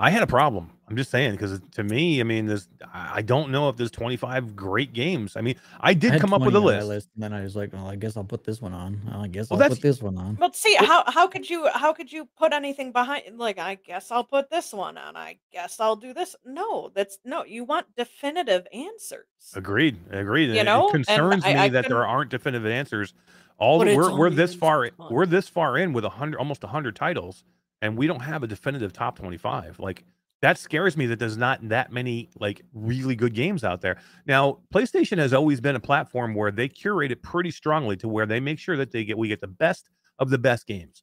I 0.00 0.10
had 0.10 0.22
a 0.22 0.26
problem. 0.28 0.70
I'm 0.88 0.96
just 0.96 1.10
saying 1.10 1.32
because 1.32 1.60
to 1.72 1.82
me, 1.82 2.20
I 2.20 2.22
mean, 2.22 2.46
there's 2.46 2.68
I 2.94 3.16
I 3.16 3.22
don't 3.22 3.50
know 3.50 3.68
if 3.68 3.76
there's 3.76 3.90
25 3.90 4.54
great 4.54 4.92
games. 4.92 5.36
I 5.36 5.40
mean, 5.40 5.56
I 5.80 5.90
I 5.90 5.94
did 5.94 6.12
had 6.12 6.20
come 6.20 6.32
up 6.32 6.40
with 6.42 6.54
a 6.54 6.58
on 6.58 6.64
my 6.64 6.82
list. 6.82 7.08
and 7.14 7.22
then 7.22 7.32
I 7.32 7.42
was 7.42 7.56
like, 7.56 7.72
well, 7.72 7.86
I 7.88 7.96
guess 7.96 8.16
I'll 8.16 8.22
put 8.24 8.44
this 8.44 8.62
one 8.62 8.72
on. 8.72 9.00
I 9.12 9.26
guess 9.26 9.50
Well, 9.50 9.60
I'll 9.62 9.68
put 9.68 9.82
this 9.82 10.00
one 10.00 10.16
on. 10.16 10.36
But 10.36 10.54
see, 10.54 10.76
how 10.76 11.02
how 11.10 11.26
could 11.26 11.50
you 11.50 11.68
how 11.74 11.92
could 11.92 12.12
you 12.12 12.28
put 12.38 12.52
anything 12.52 12.92
behind? 12.92 13.38
Like, 13.38 13.58
I 13.58 13.74
guess 13.74 14.10
I'll 14.12 14.24
put 14.24 14.50
this 14.50 14.72
one 14.72 14.96
on. 14.96 15.16
I 15.16 15.36
guess 15.52 15.80
I'll 15.80 15.96
do 15.96 16.14
this. 16.14 16.36
No, 16.46 16.90
that's 16.94 17.18
no. 17.24 17.44
You 17.44 17.64
want 17.64 17.86
definitive 17.96 18.66
answers. 18.72 19.26
Agreed. 19.56 19.98
Agreed. 20.12 20.50
You 20.50 20.58
and 20.60 20.66
know, 20.66 20.88
it 20.88 20.92
concerns 20.92 21.44
I- 21.44 21.54
me 21.54 21.58
I 21.58 21.68
that 21.70 21.82
there 21.82 21.82
couldn't- 21.98 22.04
aren't 22.04 22.30
definitive 22.30 22.66
answers. 22.70 23.14
All 23.58 23.80
the, 23.80 23.96
we're 23.96 24.16
we're 24.16 24.30
this 24.30 24.54
far 24.54 24.84
six 24.84 24.96
we're 25.10 25.26
this 25.26 25.48
far 25.48 25.76
in 25.76 25.92
with 25.92 26.04
a 26.04 26.08
hundred 26.10 26.38
almost 26.38 26.62
a 26.62 26.68
hundred 26.68 26.94
titles, 26.94 27.42
and 27.82 27.96
we 27.96 28.06
don't 28.06 28.20
have 28.20 28.42
a 28.42 28.46
definitive 28.46 28.92
top 28.92 29.18
25. 29.18 29.78
Like 29.78 30.04
that 30.40 30.58
scares 30.58 30.96
me 30.96 31.06
that 31.06 31.18
there's 31.18 31.36
not 31.36 31.68
that 31.68 31.92
many 31.92 32.30
like 32.38 32.62
really 32.72 33.16
good 33.16 33.34
games 33.34 33.64
out 33.64 33.80
there. 33.80 33.98
Now, 34.26 34.58
PlayStation 34.72 35.18
has 35.18 35.32
always 35.32 35.60
been 35.60 35.76
a 35.76 35.80
platform 35.80 36.34
where 36.34 36.50
they 36.50 36.68
curate 36.68 37.12
it 37.12 37.22
pretty 37.22 37.50
strongly 37.50 37.96
to 37.96 38.08
where 38.08 38.26
they 38.26 38.40
make 38.40 38.58
sure 38.58 38.76
that 38.76 38.92
they 38.92 39.04
get 39.04 39.18
we 39.18 39.28
get 39.28 39.40
the 39.40 39.46
best 39.46 39.90
of 40.18 40.30
the 40.30 40.38
best 40.38 40.66
games. 40.66 41.02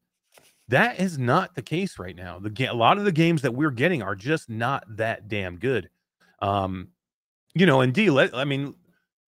That 0.67 0.99
is 0.99 1.19
not 1.19 1.53
the 1.55 1.61
case 1.61 1.99
right 1.99 2.15
now. 2.15 2.39
The 2.39 2.49
ga- 2.49 2.67
a 2.67 2.73
lot 2.73 2.97
of 2.97 3.05
the 3.05 3.11
games 3.11 3.41
that 3.43 3.53
we're 3.53 3.71
getting 3.71 4.01
are 4.01 4.15
just 4.15 4.49
not 4.49 4.83
that 4.97 5.27
damn 5.27 5.57
good. 5.57 5.89
Um, 6.41 6.89
you 7.53 7.65
know, 7.65 7.81
and 7.81 7.93
D, 7.93 8.09
let, 8.09 8.35
I 8.35 8.45
mean, 8.45 8.73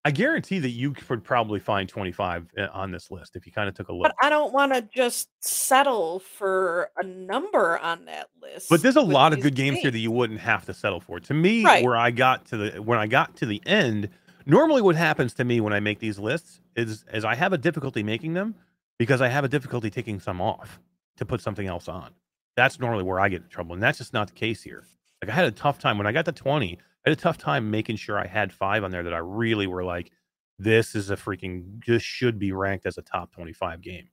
I 0.08 0.12
guarantee 0.12 0.60
that 0.60 0.70
you 0.70 0.94
could 0.94 1.22
probably 1.22 1.60
find 1.60 1.90
25 1.90 2.48
uh, 2.58 2.68
on 2.72 2.92
this 2.92 3.12
list 3.12 3.36
if 3.36 3.46
you 3.46 3.52
kind 3.52 3.68
of 3.68 3.76
took 3.76 3.90
a 3.90 3.94
look. 3.94 4.04
But 4.04 4.16
I 4.22 4.30
don't 4.30 4.54
want 4.54 4.74
to 4.74 4.82
just 4.82 5.28
settle 5.42 6.20
for 6.20 6.90
a 6.96 7.04
number 7.04 7.78
on 7.80 8.06
that 8.06 8.28
list. 8.42 8.70
But 8.70 8.82
there's 8.82 8.96
a 8.96 9.02
lot 9.02 9.34
of 9.34 9.42
good 9.42 9.54
games 9.54 9.80
here 9.80 9.92
that 9.92 10.00
you 10.00 10.10
wouldn't 10.10 10.40
have 10.40 10.66
to 10.68 10.74
settle 10.74 11.02
for. 11.02 11.20
To 11.20 11.34
me, 11.34 11.66
Right. 11.66 11.84
where 11.84 11.98
I 11.98 12.12
got 12.12 12.46
to 12.46 12.56
the 12.58 12.82
when 12.82 12.98
I 12.98 13.06
got 13.08 13.36
to 13.36 13.46
the 13.46 13.62
end, 13.66 14.08
normally 14.46 14.82
what 14.82 14.96
happens 14.96 15.34
to 15.34 15.44
me 15.44 15.60
when 15.60 15.74
I 15.74 15.82
make 15.82 16.00
these 16.00 16.18
lists 16.18 16.62
is 16.78 17.04
is 17.12 17.26
I 17.26 17.36
have 17.36 17.52
a 17.52 17.58
difficulty 17.58 18.02
making 18.02 18.34
them 18.34 18.56
because 18.98 19.22
I 19.22 19.28
have 19.28 19.44
a 19.44 19.50
difficulty 19.50 19.90
taking 19.90 20.22
some 20.22 20.40
off 20.40 20.80
to 21.18 21.26
put 21.26 21.42
something 21.42 21.68
else 21.68 21.90
on. 21.90 22.12
That's 22.56 22.80
normally 22.80 23.04
where 23.04 23.20
I 23.20 23.28
get 23.28 23.42
in 23.42 23.50
trouble, 23.50 23.74
and 23.74 23.84
that's 23.84 23.98
just 23.98 24.14
not 24.14 24.28
the 24.28 24.34
case 24.36 24.64
here. 24.64 24.86
Like 25.22 25.30
I 25.30 25.36
had 25.36 25.44
a 25.48 25.52
tough 25.52 25.80
time 25.80 25.98
when 25.98 26.08
I 26.08 26.14
got 26.14 26.24
to 26.24 26.32
20. 26.32 26.80
I 27.06 27.10
had 27.10 27.18
a 27.18 27.22
tough 27.22 27.38
time 27.38 27.72
making 27.72 27.96
sure 27.96 28.20
I 28.20 28.28
had 28.28 28.52
five 28.52 28.84
on 28.84 28.92
there 28.92 29.04
that 29.04 29.14
I 29.14 29.20
really 29.20 29.68
were 29.68 29.84
like, 29.84 30.12
this 30.60 30.96
is 30.96 31.10
a 31.10 31.16
freaking 31.16 31.84
this 31.86 32.02
should 32.04 32.40
be 32.40 32.52
ranked 32.52 32.86
as 32.86 32.98
a 32.98 33.02
top 33.02 33.32
25 33.34 33.82
game. 33.82 34.10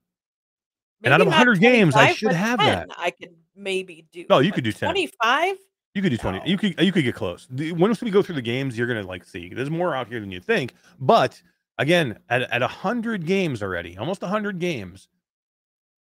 and 1.03 1.13
out 1.13 1.19
of 1.21 1.27
not 1.27 1.31
100 1.31 1.59
games, 1.59 1.95
I 1.95 2.13
should 2.13 2.31
have 2.31 2.59
10 2.59 2.67
that. 2.67 2.89
I 2.97 3.11
could 3.11 3.35
maybe 3.55 4.05
do. 4.11 4.25
No, 4.29 4.39
you 4.39 4.51
could 4.51 4.63
do 4.63 4.71
10. 4.71 4.87
25. 4.87 5.57
You 5.95 6.01
could 6.01 6.09
do 6.11 6.17
20. 6.17 6.39
No. 6.39 6.45
You 6.45 6.57
could 6.57 6.79
you 6.79 6.91
could 6.91 7.03
get 7.03 7.15
close. 7.15 7.47
The- 7.49 7.71
Once 7.71 8.01
we 8.01 8.11
go 8.11 8.21
through 8.21 8.35
the 8.35 8.41
games, 8.41 8.77
you're 8.77 8.87
gonna 8.87 9.03
like 9.07 9.23
see 9.23 9.49
there's 9.53 9.69
more 9.69 9.95
out 9.95 10.07
here 10.07 10.19
than 10.19 10.29
you 10.31 10.39
think. 10.39 10.73
But 10.99 11.41
again, 11.77 12.19
at 12.29 12.43
at 12.43 12.61
a 12.61 12.67
hundred 12.67 13.25
games 13.25 13.63
already, 13.63 13.97
almost 13.97 14.21
a 14.21 14.27
hundred 14.27 14.59
games, 14.59 15.07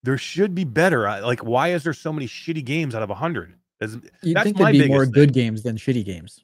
there 0.03 0.17
should 0.17 0.53
be 0.53 0.63
better. 0.65 1.07
I- 1.07 1.19
Like, 1.21 1.43
why 1.43 1.69
is 1.69 1.83
there 1.83 1.93
so 1.93 2.11
many 2.11 2.27
shitty 2.27 2.65
games 2.65 2.93
out 2.95 3.03
of 3.03 3.09
a 3.09 3.15
hundred? 3.15 3.55
Is- 3.79 3.97
You'd 4.23 4.35
That's 4.35 4.43
think 4.45 4.59
my 4.59 4.71
there'd 4.71 4.83
be 4.83 4.87
more 4.87 5.01
biggest 5.05 5.13
good 5.13 5.33
games 5.33 5.63
than 5.63 5.77
shitty 5.77 6.03
games. 6.05 6.43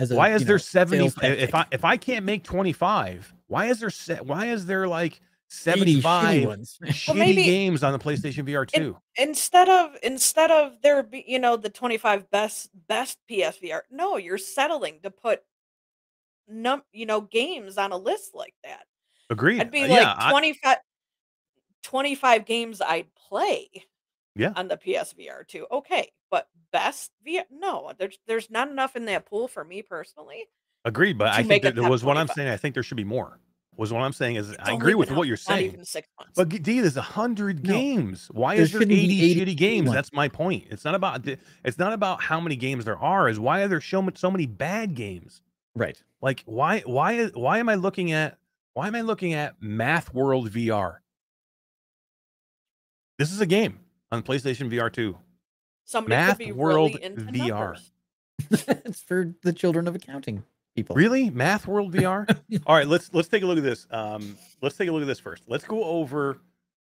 As 0.00 0.10
a, 0.10 0.16
Why 0.16 0.32
is 0.32 0.44
there 0.46 0.54
know, 0.54 0.58
70? 0.58 1.06
If 1.22 1.54
I 1.54 1.66
if 1.70 1.84
I 1.84 1.96
can't 1.98 2.24
make 2.24 2.42
25, 2.42 3.34
why 3.48 3.66
is 3.66 3.80
there 3.80 3.90
se- 3.90 4.20
why 4.22 4.46
is 4.46 4.64
there 4.64 4.88
like 4.88 5.12
80 5.14 5.20
shitty 5.20 6.02
75 6.02 6.44
ones. 6.46 6.78
shitty 6.84 7.14
maybe- 7.16 7.44
games 7.44 7.82
on 7.82 7.92
the 7.92 7.98
PlayStation 7.98 8.48
VR 8.48 8.66
2? 8.66 8.96
Instead 9.16 9.68
of 9.68 9.90
instead 10.02 10.50
of 10.50 10.80
there 10.82 11.02
be 11.02 11.22
you 11.26 11.38
know 11.38 11.56
the 11.58 11.68
25 11.68 12.30
best 12.30 12.70
best 12.88 13.18
PSVR. 13.30 13.82
No, 13.90 14.16
you're 14.16 14.38
settling 14.38 15.00
to 15.02 15.10
put 15.10 15.42
num 16.48 16.82
you 16.92 17.04
know 17.04 17.20
games 17.20 17.76
on 17.76 17.92
a 17.92 17.96
list 17.98 18.30
like 18.34 18.54
that. 18.64 18.84
Agreed. 19.28 19.60
I'd 19.60 19.70
be 19.70 19.82
Uh, 19.84 19.88
like 19.88 20.00
yeah, 20.00 20.14
I- 20.16 20.30
25 20.30 20.76
25 21.82 22.46
games 22.46 22.80
I'd 22.80 23.08
play. 23.28 23.68
Yeah. 24.36 24.52
On 24.56 24.68
the 24.68 24.76
PSVR 24.76 25.46
2. 25.46 25.66
Okay, 25.72 26.08
but 26.30 26.48
best 26.72 27.10
VR 27.26 27.42
no, 27.50 27.92
there's 27.98 28.18
there's 28.26 28.50
not 28.50 28.68
enough 28.70 28.96
in 28.96 29.04
that 29.06 29.26
pool 29.26 29.48
for 29.48 29.64
me 29.64 29.82
personally. 29.82 30.44
agreed. 30.84 31.18
But 31.18 31.28
I 31.28 31.42
think 31.42 31.62
that 31.64 31.74
there 31.74 31.88
was 31.88 32.02
what 32.04 32.16
I'm 32.16 32.26
25. 32.26 32.34
saying. 32.34 32.48
I 32.48 32.56
think 32.56 32.74
there 32.74 32.82
should 32.82 32.96
be 32.96 33.04
more. 33.04 33.38
Was 33.76 33.92
what 33.92 34.02
I'm 34.02 34.12
saying 34.12 34.36
is 34.36 34.50
It's 34.50 34.58
I 34.68 34.74
agree 34.74 34.94
with 34.94 35.10
what 35.10 35.26
you're 35.26 35.38
saying. 35.38 35.72
even 35.72 35.84
six 35.86 36.06
months. 36.18 36.32
But 36.36 36.50
D, 36.50 36.80
there's 36.80 36.98
a 36.98 37.02
hundred 37.02 37.66
No. 37.66 37.72
games. 37.72 38.28
Why 38.30 38.56
There 38.56 38.64
is 38.64 38.72
there 38.72 38.82
80, 38.82 38.94
80 38.94 39.40
shitty 39.40 39.56
games? 39.56 39.86
ones. 39.88 39.94
That's 39.94 40.12
my 40.12 40.28
point. 40.28 40.66
It's 40.70 40.84
not 40.84 40.94
about 40.94 41.26
it's 41.26 41.78
not 41.78 41.92
about 41.94 42.22
how 42.22 42.40
many 42.40 42.56
games 42.56 42.84
there 42.84 42.98
are. 42.98 43.28
Is 43.28 43.38
why 43.40 43.62
are 43.62 43.68
there 43.68 43.80
so 43.80 44.02
much 44.02 44.18
so 44.18 44.30
many 44.30 44.44
bad 44.46 44.94
games? 44.94 45.40
Right. 45.74 46.02
Like 46.20 46.42
why 46.44 46.80
why 46.80 47.12
is- 47.14 47.32
why 47.32 47.58
am 47.58 47.68
I 47.70 47.76
looking 47.76 48.12
at 48.12 48.38
why 48.74 48.86
am 48.86 48.94
I 48.94 49.00
looking 49.00 49.32
at 49.32 49.54
Math 49.62 50.12
World 50.12 50.50
VR? 50.50 50.98
This 53.18 53.32
is 53.32 53.40
a 53.40 53.46
game 53.46 53.80
on 54.12 54.22
PlayStation 54.22 54.70
VR 54.70 54.92
2. 54.92 55.16
Somebody 55.84 56.16
Math 56.16 56.38
could 56.38 56.46
be 56.46 56.52
World 56.52 56.92
really 56.94 57.04
into 57.04 57.24
VR. 57.24 57.48
numbers. 57.48 57.92
it's 58.84 59.02
for 59.02 59.34
the 59.42 59.52
children 59.52 59.86
of 59.88 59.94
accounting 59.94 60.44
people. 60.74 60.96
Really? 60.96 61.30
Math 61.30 61.66
World 61.66 61.92
VR? 61.92 62.28
All 62.66 62.74
right, 62.76 62.86
let's 62.86 63.12
let's 63.12 63.28
take 63.28 63.42
a 63.42 63.46
look 63.46 63.58
at 63.58 63.64
this. 63.64 63.86
Um, 63.90 64.36
let's 64.62 64.76
take 64.76 64.88
a 64.88 64.92
look 64.92 65.02
at 65.02 65.06
this 65.08 65.20
first. 65.20 65.42
Let's 65.46 65.64
go 65.64 65.82
over 65.84 66.38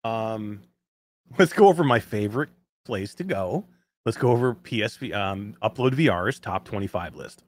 um 0.04 0.60
let's 1.38 1.52
go 1.52 1.68
over 1.68 1.84
my 1.84 2.00
favorite 2.00 2.50
place 2.84 3.14
to 3.16 3.24
go. 3.24 3.66
Let's 4.04 4.18
go 4.18 4.30
over 4.30 4.54
PSV 4.54 5.14
um 5.14 5.56
Upload 5.62 5.92
VR's 5.94 6.38
top 6.38 6.64
25 6.64 7.16
list. 7.16 7.44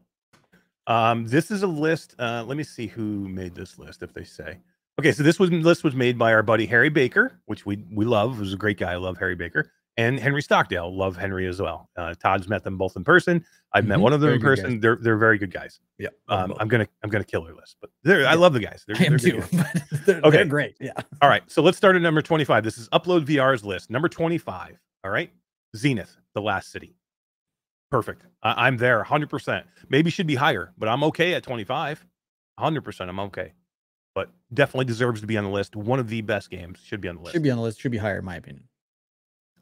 Um, 0.86 1.26
this 1.26 1.50
is 1.50 1.62
a 1.62 1.66
list. 1.66 2.14
Uh, 2.18 2.44
let 2.46 2.56
me 2.56 2.62
see 2.62 2.86
who 2.86 3.28
made 3.28 3.54
this 3.54 3.78
list 3.78 4.02
if 4.02 4.12
they 4.12 4.24
say. 4.24 4.58
Okay, 4.98 5.12
so 5.12 5.22
this 5.22 5.38
was 5.38 5.50
list 5.50 5.84
was 5.84 5.94
made 5.94 6.16
by 6.18 6.32
our 6.32 6.42
buddy 6.42 6.64
Harry 6.66 6.88
Baker, 6.88 7.40
which 7.46 7.66
we 7.66 7.84
we 7.92 8.04
love. 8.04 8.36
Who's 8.36 8.54
a 8.54 8.56
great 8.56 8.78
guy. 8.78 8.92
I 8.92 8.96
love 8.96 9.18
Harry 9.18 9.34
Baker. 9.34 9.70
And 9.98 10.20
Henry 10.20 10.43
Stockdale, 10.43 10.94
love 10.94 11.16
Henry 11.16 11.47
as 11.47 11.60
well. 11.60 11.89
Uh, 11.97 12.12
Todd's 12.23 12.48
met 12.48 12.62
them 12.64 12.77
both 12.77 12.97
in 12.97 13.05
person. 13.05 13.43
I've 13.73 13.86
met 13.86 13.98
Mhm. 13.98 14.02
one 14.02 14.12
of 14.12 14.20
them 14.20 14.28
Very 14.28 14.36
in 14.36 14.43
good 14.43 14.56
guys. 14.56 14.60
person. 14.64 14.81
They're 14.81 14.97
they're 14.97 15.16
very 15.16 15.39
good 15.39 15.51
guys. 15.52 15.81
Yeah. 15.98 16.09
Um, 16.28 16.55
I'm 16.60 16.68
gonna 16.68 16.86
I'm 17.02 17.09
gonna 17.09 17.24
kill 17.24 17.44
their 17.44 17.55
list, 17.55 17.77
but 17.81 17.90
they're, 18.02 18.27
I 18.27 18.35
love 18.35 18.52
the 18.52 18.60
guys. 18.60 18.85
They're, 18.86 18.97
I 18.98 19.05
am 19.05 19.16
they're 19.16 19.40
too. 19.40 19.43
they're, 20.06 20.18
Okay. 20.18 20.31
they're 20.31 20.44
great. 20.44 20.77
Yeah. 20.81 20.93
All 21.23 21.28
right, 21.31 21.43
so 21.51 21.62
let's 21.62 21.78
start 21.78 21.97
at 21.97 22.02
number 22.02 22.20
25. 22.20 22.62
This 22.62 22.77
is 22.78 22.89
Upload 22.90 23.24
VR's 23.24 23.64
list. 23.64 23.89
Number 23.90 24.09
25. 24.09 24.78
All 25.05 25.10
right, 25.10 25.31
Zenith, 25.77 26.14
The 26.35 26.43
Last 26.43 26.70
City. 26.73 26.94
Perfect. 27.90 28.23
I, 28.43 28.66
I'm 28.66 28.77
there 28.77 29.02
100%. 29.02 29.64
Maybe 29.89 30.10
should 30.10 30.27
be 30.27 30.35
higher, 30.35 30.73
but 30.77 30.89
I'm 30.90 31.05
okay 31.05 31.35
at 31.35 31.43
25. 31.43 32.05
100%. 32.60 33.09
I'm 33.09 33.20
okay. 33.20 33.52
But 34.14 34.31
definitely 34.52 34.86
deserves 34.86 35.20
to 35.20 35.27
be 35.27 35.36
on 35.36 35.44
the 35.44 35.51
list. 35.51 35.77
One 35.77 35.98
of 36.01 36.09
the 36.09 36.20
best 36.23 36.51
games 36.51 36.81
should 36.85 37.01
be 37.01 37.09
on 37.09 37.16
the 37.16 37.23
list. 37.23 37.35
Should 37.35 37.43
be 37.43 37.51
on 37.51 37.59
the 37.59 37.62
list. 37.62 37.81
Should 37.81 37.93
be 37.93 37.98
higher, 37.98 38.18
in 38.18 38.24
my 38.24 38.36
opinion. 38.36 38.64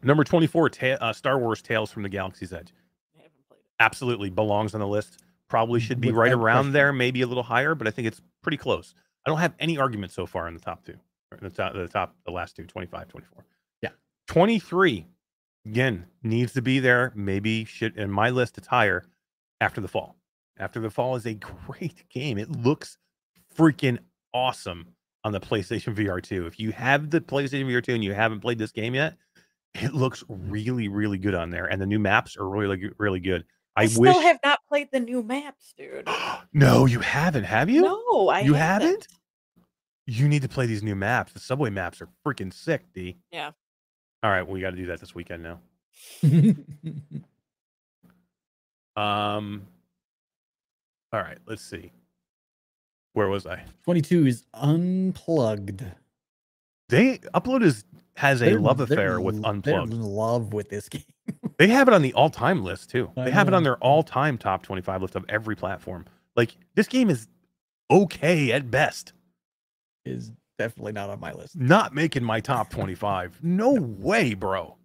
Number 0.04 0.24
24, 0.24 0.68
ta- 0.70 0.86
uh, 1.00 1.12
Star 1.12 1.38
Wars 1.38 1.62
Tales 1.62 1.90
from 1.90 2.02
the 2.02 2.08
Galaxy's 2.08 2.52
Edge. 2.52 2.72
I 3.16 3.22
haven't 3.22 3.32
played 3.48 3.58
it. 3.60 3.66
Absolutely 3.80 4.30
belongs 4.30 4.74
on 4.74 4.80
the 4.80 4.86
list. 4.86 5.24
Probably 5.48 5.80
should 5.80 6.00
be 6.00 6.08
Without 6.08 6.20
right 6.20 6.32
around 6.32 6.56
question. 6.56 6.72
there, 6.72 6.92
maybe 6.92 7.22
a 7.22 7.26
little 7.26 7.42
higher, 7.42 7.74
but 7.74 7.86
I 7.86 7.90
think 7.90 8.08
it's 8.08 8.20
pretty 8.42 8.56
close. 8.56 8.94
I 9.26 9.30
don't 9.30 9.38
have 9.38 9.54
any 9.58 9.78
argument 9.78 10.12
so 10.12 10.26
far 10.26 10.48
in 10.48 10.54
the 10.54 10.60
top 10.60 10.84
two, 10.84 10.96
or 11.30 11.38
in 11.38 11.44
the 11.44 11.50
top, 11.50 11.72
the 11.74 11.88
top, 11.88 12.14
the 12.26 12.32
last 12.32 12.56
two, 12.56 12.64
25, 12.66 13.08
24. 13.08 13.44
Yeah. 13.82 13.90
23, 14.28 15.06
again, 15.66 16.06
needs 16.22 16.52
to 16.54 16.62
be 16.62 16.80
there. 16.80 17.12
Maybe 17.14 17.64
should, 17.64 17.96
in 17.96 18.10
my 18.10 18.30
list, 18.30 18.58
it's 18.58 18.66
higher 18.66 19.04
after 19.60 19.80
the 19.80 19.88
fall. 19.88 20.16
After 20.58 20.80
the 20.80 20.90
fall 20.90 21.16
is 21.16 21.26
a 21.26 21.34
great 21.66 22.08
game. 22.10 22.36
It 22.38 22.50
looks 22.50 22.98
freaking 23.56 23.98
awesome 24.32 24.88
on 25.24 25.32
the 25.32 25.40
PlayStation 25.40 25.94
VR 25.96 26.22
2. 26.22 26.46
If 26.46 26.58
you 26.60 26.72
have 26.72 27.10
the 27.10 27.20
PlayStation 27.20 27.66
VR 27.66 27.82
2 27.82 27.94
and 27.94 28.04
you 28.04 28.12
haven't 28.14 28.40
played 28.40 28.58
this 28.58 28.72
game 28.72 28.94
yet, 28.94 29.16
it 29.74 29.94
looks 29.94 30.24
really, 30.28 30.88
really 30.88 31.18
good 31.18 31.34
on 31.34 31.50
there. 31.50 31.66
And 31.66 31.80
the 31.80 31.86
new 31.86 31.98
maps 31.98 32.36
are 32.36 32.48
really, 32.48 32.90
really 32.98 33.20
good. 33.20 33.44
I, 33.76 33.82
I, 33.82 33.86
still 33.86 34.02
wish. 34.02 34.16
have 34.16 34.38
not 34.44 34.60
played 34.68 34.88
the 34.92 35.00
new 35.00 35.22
maps, 35.22 35.74
dude. 35.76 36.08
no, 36.52 36.86
you 36.86 37.00
haven't, 37.00 37.44
have 37.44 37.68
you? 37.68 37.82
No, 37.82 38.28
I 38.28 38.40
you 38.40 38.54
haven't. 38.54 38.86
haven't? 38.86 39.08
You 40.06 40.28
need 40.28 40.42
to 40.42 40.48
play 40.48 40.66
these 40.66 40.82
new 40.82 40.94
maps. 40.94 41.32
The 41.32 41.40
subway 41.40 41.70
maps 41.70 42.00
are 42.00 42.08
freaking 42.24 42.52
sick, 42.52 42.84
D. 42.94 43.16
Yeah. 43.32 43.50
All 44.22 44.30
right, 44.30 44.46
we 44.46 44.60
got 44.60 44.70
to 44.70 44.76
do 44.76 44.86
that 44.86 45.00
this 45.00 45.14
weekend 45.14 45.42
now. 45.42 45.60
Um. 48.96 49.66
All 51.12 51.20
right, 51.20 51.38
let's 51.46 51.62
see. 51.62 51.90
Where 53.12 53.28
was 53.28 53.46
I? 53.46 53.62
22 53.84 54.26
is 54.26 54.44
unplugged. 54.54 55.84
They 56.88 57.18
upload 57.34 57.62
is 57.62 57.84
has 58.16 58.40
a 58.42 58.46
They're- 58.46 58.60
love 58.60 58.80
affair 58.80 59.20
with 59.20 59.36
l- 59.36 59.40
they're 59.42 59.50
unplugged. 59.74 59.92
in 59.92 60.02
love 60.02 60.52
with 60.52 60.68
this 60.70 60.88
game. 60.90 61.02
They 61.58 61.68
have 61.68 61.88
it 61.88 61.94
on 61.94 62.02
the 62.02 62.12
all-time 62.14 62.64
list 62.64 62.90
too. 62.90 63.10
They 63.16 63.30
have 63.30 63.48
it 63.48 63.54
on 63.54 63.62
their 63.62 63.76
all-time 63.78 64.38
top 64.38 64.62
25 64.62 65.02
list 65.02 65.14
of 65.14 65.24
every 65.28 65.54
platform. 65.56 66.04
Like 66.36 66.56
this 66.74 66.88
game 66.88 67.10
is 67.10 67.28
okay 67.90 68.52
at 68.52 68.70
best. 68.70 69.12
Is 70.04 70.32
definitely 70.58 70.92
not 70.92 71.10
on 71.10 71.20
my 71.20 71.32
list. 71.32 71.56
Not 71.56 71.94
making 71.94 72.24
my 72.24 72.40
top 72.40 72.70
25. 72.70 73.40
No 73.42 73.72
way, 73.72 74.34
bro. 74.34 74.76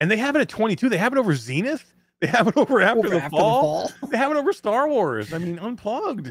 And 0.00 0.10
they 0.10 0.16
have 0.16 0.34
it 0.36 0.40
at 0.40 0.48
22. 0.48 0.88
They 0.88 0.96
have 0.96 1.12
it 1.12 1.18
over 1.18 1.34
Zenith. 1.34 1.92
They 2.20 2.28
have 2.28 2.46
it 2.48 2.56
over 2.56 2.80
after, 2.80 2.98
Over 3.00 3.08
the, 3.10 3.16
after 3.16 3.30
fall. 3.36 3.88
fall. 3.88 4.08
They 4.08 4.16
have 4.16 4.30
it 4.30 4.36
over 4.36 4.52
Star 4.52 4.88
Wars. 4.88 5.32
I 5.32 5.38
mean, 5.38 5.58
unplugged. 5.58 6.28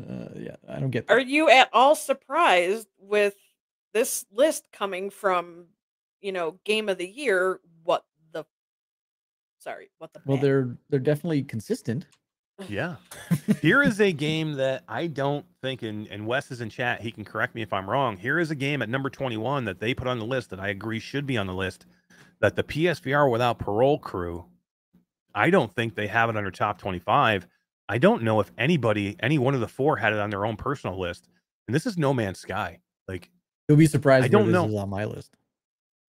Uh, 0.00 0.26
yeah, 0.36 0.56
I 0.68 0.80
don't 0.80 0.90
get 0.90 1.10
Are 1.10 1.20
you 1.20 1.48
at 1.50 1.68
all 1.72 1.94
surprised 1.96 2.88
with 2.98 3.34
this 3.94 4.26
list 4.30 4.66
coming 4.72 5.08
from, 5.08 5.66
you 6.20 6.32
know, 6.32 6.58
game 6.64 6.90
of 6.90 6.98
the 6.98 7.08
year? 7.08 7.60
What 7.84 8.04
the? 8.32 8.44
Sorry, 9.58 9.88
what 9.98 10.12
the? 10.12 10.20
Well, 10.26 10.36
heck? 10.36 10.42
they're 10.42 10.76
they're 10.90 11.00
definitely 11.00 11.44
consistent. 11.44 12.04
Yeah. 12.68 12.96
Here 13.62 13.82
is 13.82 14.00
a 14.00 14.12
game 14.12 14.54
that 14.54 14.84
I 14.88 15.06
don't 15.08 15.44
think, 15.60 15.82
and, 15.82 16.06
and 16.08 16.26
Wes 16.26 16.50
is 16.50 16.60
in 16.60 16.70
chat. 16.70 17.00
He 17.00 17.10
can 17.10 17.24
correct 17.24 17.54
me 17.54 17.62
if 17.62 17.72
I'm 17.72 17.88
wrong. 17.88 18.16
Here 18.16 18.38
is 18.38 18.50
a 18.50 18.54
game 18.54 18.82
at 18.82 18.88
number 18.88 19.10
21 19.10 19.64
that 19.64 19.80
they 19.80 19.94
put 19.94 20.06
on 20.06 20.18
the 20.18 20.24
list 20.24 20.50
that 20.50 20.60
I 20.60 20.68
agree 20.68 21.00
should 21.00 21.26
be 21.26 21.36
on 21.36 21.46
the 21.46 21.54
list. 21.54 21.86
That 22.40 22.56
the 22.56 22.62
PSVR 22.62 23.30
without 23.30 23.58
parole 23.58 23.98
crew, 23.98 24.44
I 25.34 25.50
don't 25.50 25.74
think 25.74 25.94
they 25.94 26.06
have 26.06 26.30
it 26.30 26.36
under 26.36 26.50
top 26.50 26.78
25. 26.78 27.46
I 27.88 27.98
don't 27.98 28.22
know 28.22 28.40
if 28.40 28.50
anybody, 28.56 29.16
any 29.20 29.38
one 29.38 29.54
of 29.54 29.60
the 29.60 29.68
four, 29.68 29.96
had 29.96 30.12
it 30.12 30.18
on 30.18 30.30
their 30.30 30.46
own 30.46 30.56
personal 30.56 30.98
list. 30.98 31.28
And 31.66 31.74
this 31.74 31.86
is 31.86 31.98
No 31.98 32.14
Man's 32.14 32.38
Sky. 32.38 32.80
Like 33.08 33.30
You'll 33.68 33.78
be 33.78 33.86
surprised 33.86 34.24
I 34.24 34.28
don't 34.28 34.46
this 34.46 34.52
know. 34.52 34.66
is 34.68 34.74
on 34.74 34.88
my 34.90 35.04
list. 35.04 35.36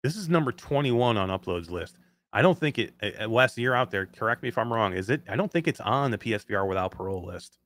this 0.04 0.16
is 0.16 0.28
number 0.30 0.52
21 0.52 1.18
on 1.18 1.30
uploads 1.30 1.70
list. 1.70 1.98
I 2.32 2.42
don't 2.42 2.58
think 2.58 2.80
it. 2.80 2.94
uh, 3.22 3.30
Wes, 3.30 3.58
you're 3.58 3.76
out 3.76 3.92
there. 3.92 4.08
Correct 4.08 4.42
me 4.42 4.50
if 4.50 4.58
I'm 4.58 4.74
wrong. 4.74 4.94
Is 4.94 5.10
it? 5.10 5.22
I 5.30 5.36
don't 5.36 5.52
think 5.52 5.68
it's 5.68 5.80
on 5.80 6.10
the 6.12 6.18
PSVR 6.18 6.68
without 6.68 6.92
parole 6.92 7.24
list. 7.26 7.60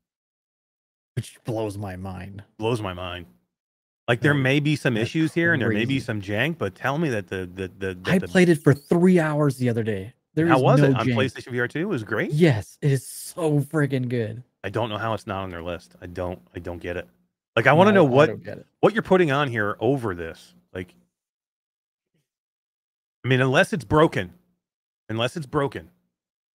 Which 1.15 1.38
blows 1.45 1.77
my 1.77 1.95
mind. 1.95 2.43
blows 2.57 2.81
my 2.81 2.93
mind. 2.93 3.26
Like 4.07 4.22
there 4.22 4.34
may 4.34 4.59
be 4.59 4.76
some 4.76 4.93
that's 4.93 5.09
issues 5.09 5.34
here 5.34 5.53
and 5.53 5.61
there 5.61 5.69
may 5.69 5.84
be 5.85 5.99
some 5.99 6.22
jank, 6.22 6.57
but 6.57 6.76
tell 6.76 6.97
me 6.97 7.09
that 7.09 7.27
the 7.27 7.49
the 7.53 7.68
the, 7.77 7.93
that 8.03 8.11
I 8.14 8.18
the 8.19 8.27
played 8.27 8.49
it 8.49 8.61
for 8.61 8.73
three 8.73 9.19
hours 9.19 9.57
the 9.57 9.69
other 9.69 9.84
day. 9.84 10.14
There 10.34 10.47
how 10.47 10.59
was 10.59 10.80
no 10.80 10.89
it 10.89 10.95
on 10.95 11.07
jank. 11.07 11.15
PlayStation 11.15 11.51
VR 11.53 11.68
2? 11.69 11.80
It 11.80 11.85
was 11.85 12.03
great. 12.03 12.31
Yes, 12.31 12.77
it 12.81 12.91
is 12.91 13.05
so 13.07 13.59
freaking 13.59 14.07
good. 14.07 14.43
I 14.64 14.69
don't 14.69 14.89
know 14.89 14.97
how 14.97 15.14
it's 15.14 15.27
not 15.27 15.43
on 15.43 15.49
their 15.49 15.64
list. 15.64 15.95
I 16.01 16.05
don't 16.05 16.39
I 16.55 16.59
don't 16.59 16.77
get 16.80 16.95
it. 16.97 17.07
Like 17.58 17.68
I 17.68 17.74
want 17.74 17.88
to 17.88 17.92
No, 17.92 18.02
know 18.06 18.06
what 18.06 18.28
don't 18.28 18.44
get 18.44 18.60
it. 18.60 18.66
what 18.80 18.94
you're 18.94 19.02
putting 19.04 19.32
on 19.32 19.50
here 19.50 19.76
over 19.82 20.16
this. 20.16 20.54
Like 20.74 20.94
I 23.26 23.28
mean 23.28 23.42
unless 23.42 23.74
it's 23.74 23.84
broken. 23.84 24.34
Unless 25.10 25.36
it's 25.38 25.46
broken. 25.46 25.90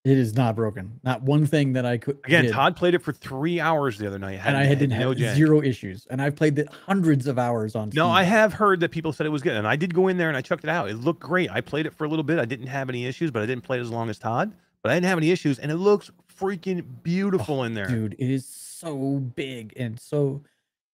It 0.05 0.17
is 0.17 0.33
not 0.35 0.55
broken. 0.55 0.99
Not 1.03 1.21
one 1.23 1.45
thing 1.45 1.73
that 1.73 1.85
I 1.85 1.97
could. 1.97 2.19
Again, 2.25 2.43
did, 2.45 2.53
Todd 2.53 2.75
played 2.75 2.93
it 2.93 3.01
for 3.01 3.13
3 3.13 3.61
hours 3.61 3.97
the 3.97 4.05
other 4.05 4.19
night. 4.19 4.41
and 4.43 4.57
I 4.57 4.65
had, 4.65 4.77
didn't 4.79 4.99
no 4.99 5.09
have 5.09 5.17
jank. 5.17 5.35
zero 5.35 5.61
issues, 5.61 6.05
and 6.09 6.21
I've 6.21 6.35
played 6.35 6.59
it 6.59 6.67
hundreds 6.67 7.25
of 7.25 7.39
hours 7.39 7.73
on. 7.73 7.89
No. 7.93 8.09
I 8.09 8.23
have 8.23 8.51
heard 8.53 8.81
that 8.81 8.91
people 8.91 9.13
said 9.13 9.25
it 9.25 9.29
was 9.29 9.41
good, 9.41 9.53
and 9.55 9.65
I 9.65 9.77
did 9.77 9.93
go 9.93 10.09
in 10.09 10.17
there 10.17 10.27
and 10.27 10.35
I 10.35 10.41
checked 10.41 10.65
it 10.65 10.69
out. 10.69 10.89
It 10.89 10.95
looked 10.97 11.21
great. 11.21 11.49
I 11.49 11.61
played 11.61 11.85
it 11.85 11.93
for 11.93 12.03
a 12.03 12.09
little 12.09 12.23
bit. 12.23 12.37
I 12.37 12.43
didn't 12.45 12.67
have 12.67 12.89
any 12.89 13.05
issues, 13.05 13.31
but 13.31 13.41
I 13.41 13.45
didn't 13.45 13.63
play 13.63 13.77
it 13.77 13.81
as 13.81 13.89
long 13.91 14.09
as 14.09 14.19
Todd. 14.19 14.53
But 14.81 14.91
I 14.91 14.95
didn't 14.95 15.05
have 15.07 15.17
any 15.17 15.31
issues, 15.31 15.57
and 15.57 15.71
it 15.71 15.77
looks 15.77 16.11
freaking 16.37 16.83
beautiful 17.01 17.63
in 17.63 17.73
there. 17.73 17.87
dude. 17.87 18.15
It 18.19 18.29
is 18.29 18.45
so 18.45 19.19
big 19.19 19.73
and 19.77 19.97
so. 19.99 20.41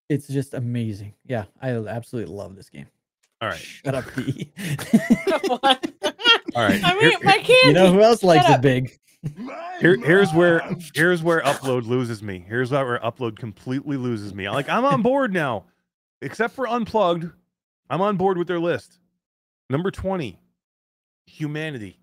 It's 0.09 0.27
just 0.27 0.53
amazing. 0.55 1.13
Yeah, 1.25 1.45
I 1.61 1.69
absolutely 1.71 2.33
love 2.33 2.55
this 2.55 2.69
game. 2.69 2.87
All 3.41 3.47
right, 3.47 3.57
Shut 3.57 3.95
up, 3.95 4.05
D. 4.15 4.51
What? 5.47 5.91
all 6.55 6.63
right. 6.63 6.81
I 6.83 6.99
mean, 6.99 7.13
my 7.23 7.37
candy. 7.37 7.53
you 7.67 7.73
know 7.73 7.93
who 7.93 8.01
else 8.01 8.21
likes 8.23 8.45
Shut 8.45 8.59
it 8.59 8.61
big? 8.61 8.99
Here, 9.79 9.97
here's 9.97 10.33
where 10.33 10.61
here's 10.93 11.21
where 11.23 11.41
upload 11.41 11.85
loses 11.85 12.21
me. 12.23 12.43
Here's 12.47 12.71
where 12.71 12.99
upload 12.99 13.37
completely 13.37 13.97
loses 13.97 14.33
me. 14.33 14.49
Like 14.49 14.67
I'm 14.69 14.83
on 14.85 15.01
board 15.01 15.31
now, 15.33 15.65
except 16.21 16.53
for 16.55 16.67
unplugged. 16.67 17.29
I'm 17.89 18.01
on 18.01 18.17
board 18.17 18.37
with 18.37 18.47
their 18.47 18.59
list. 18.59 18.97
Number 19.69 19.91
twenty, 19.91 20.39
humanity. 21.25 21.99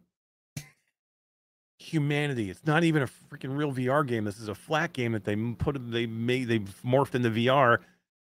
Humanity. 1.78 2.50
It's 2.50 2.64
not 2.66 2.82
even 2.84 3.02
a 3.02 3.06
freaking 3.06 3.56
real 3.56 3.72
VR 3.72 4.06
game. 4.06 4.24
This 4.24 4.38
is 4.40 4.48
a 4.48 4.54
flat 4.54 4.92
game 4.92 5.12
that 5.12 5.24
they 5.24 5.32
m- 5.32 5.54
put. 5.56 5.76
They 5.90 6.06
made. 6.06 6.48
They 6.48 6.58
morphed 6.84 7.14
into 7.14 7.30
VR. 7.30 7.78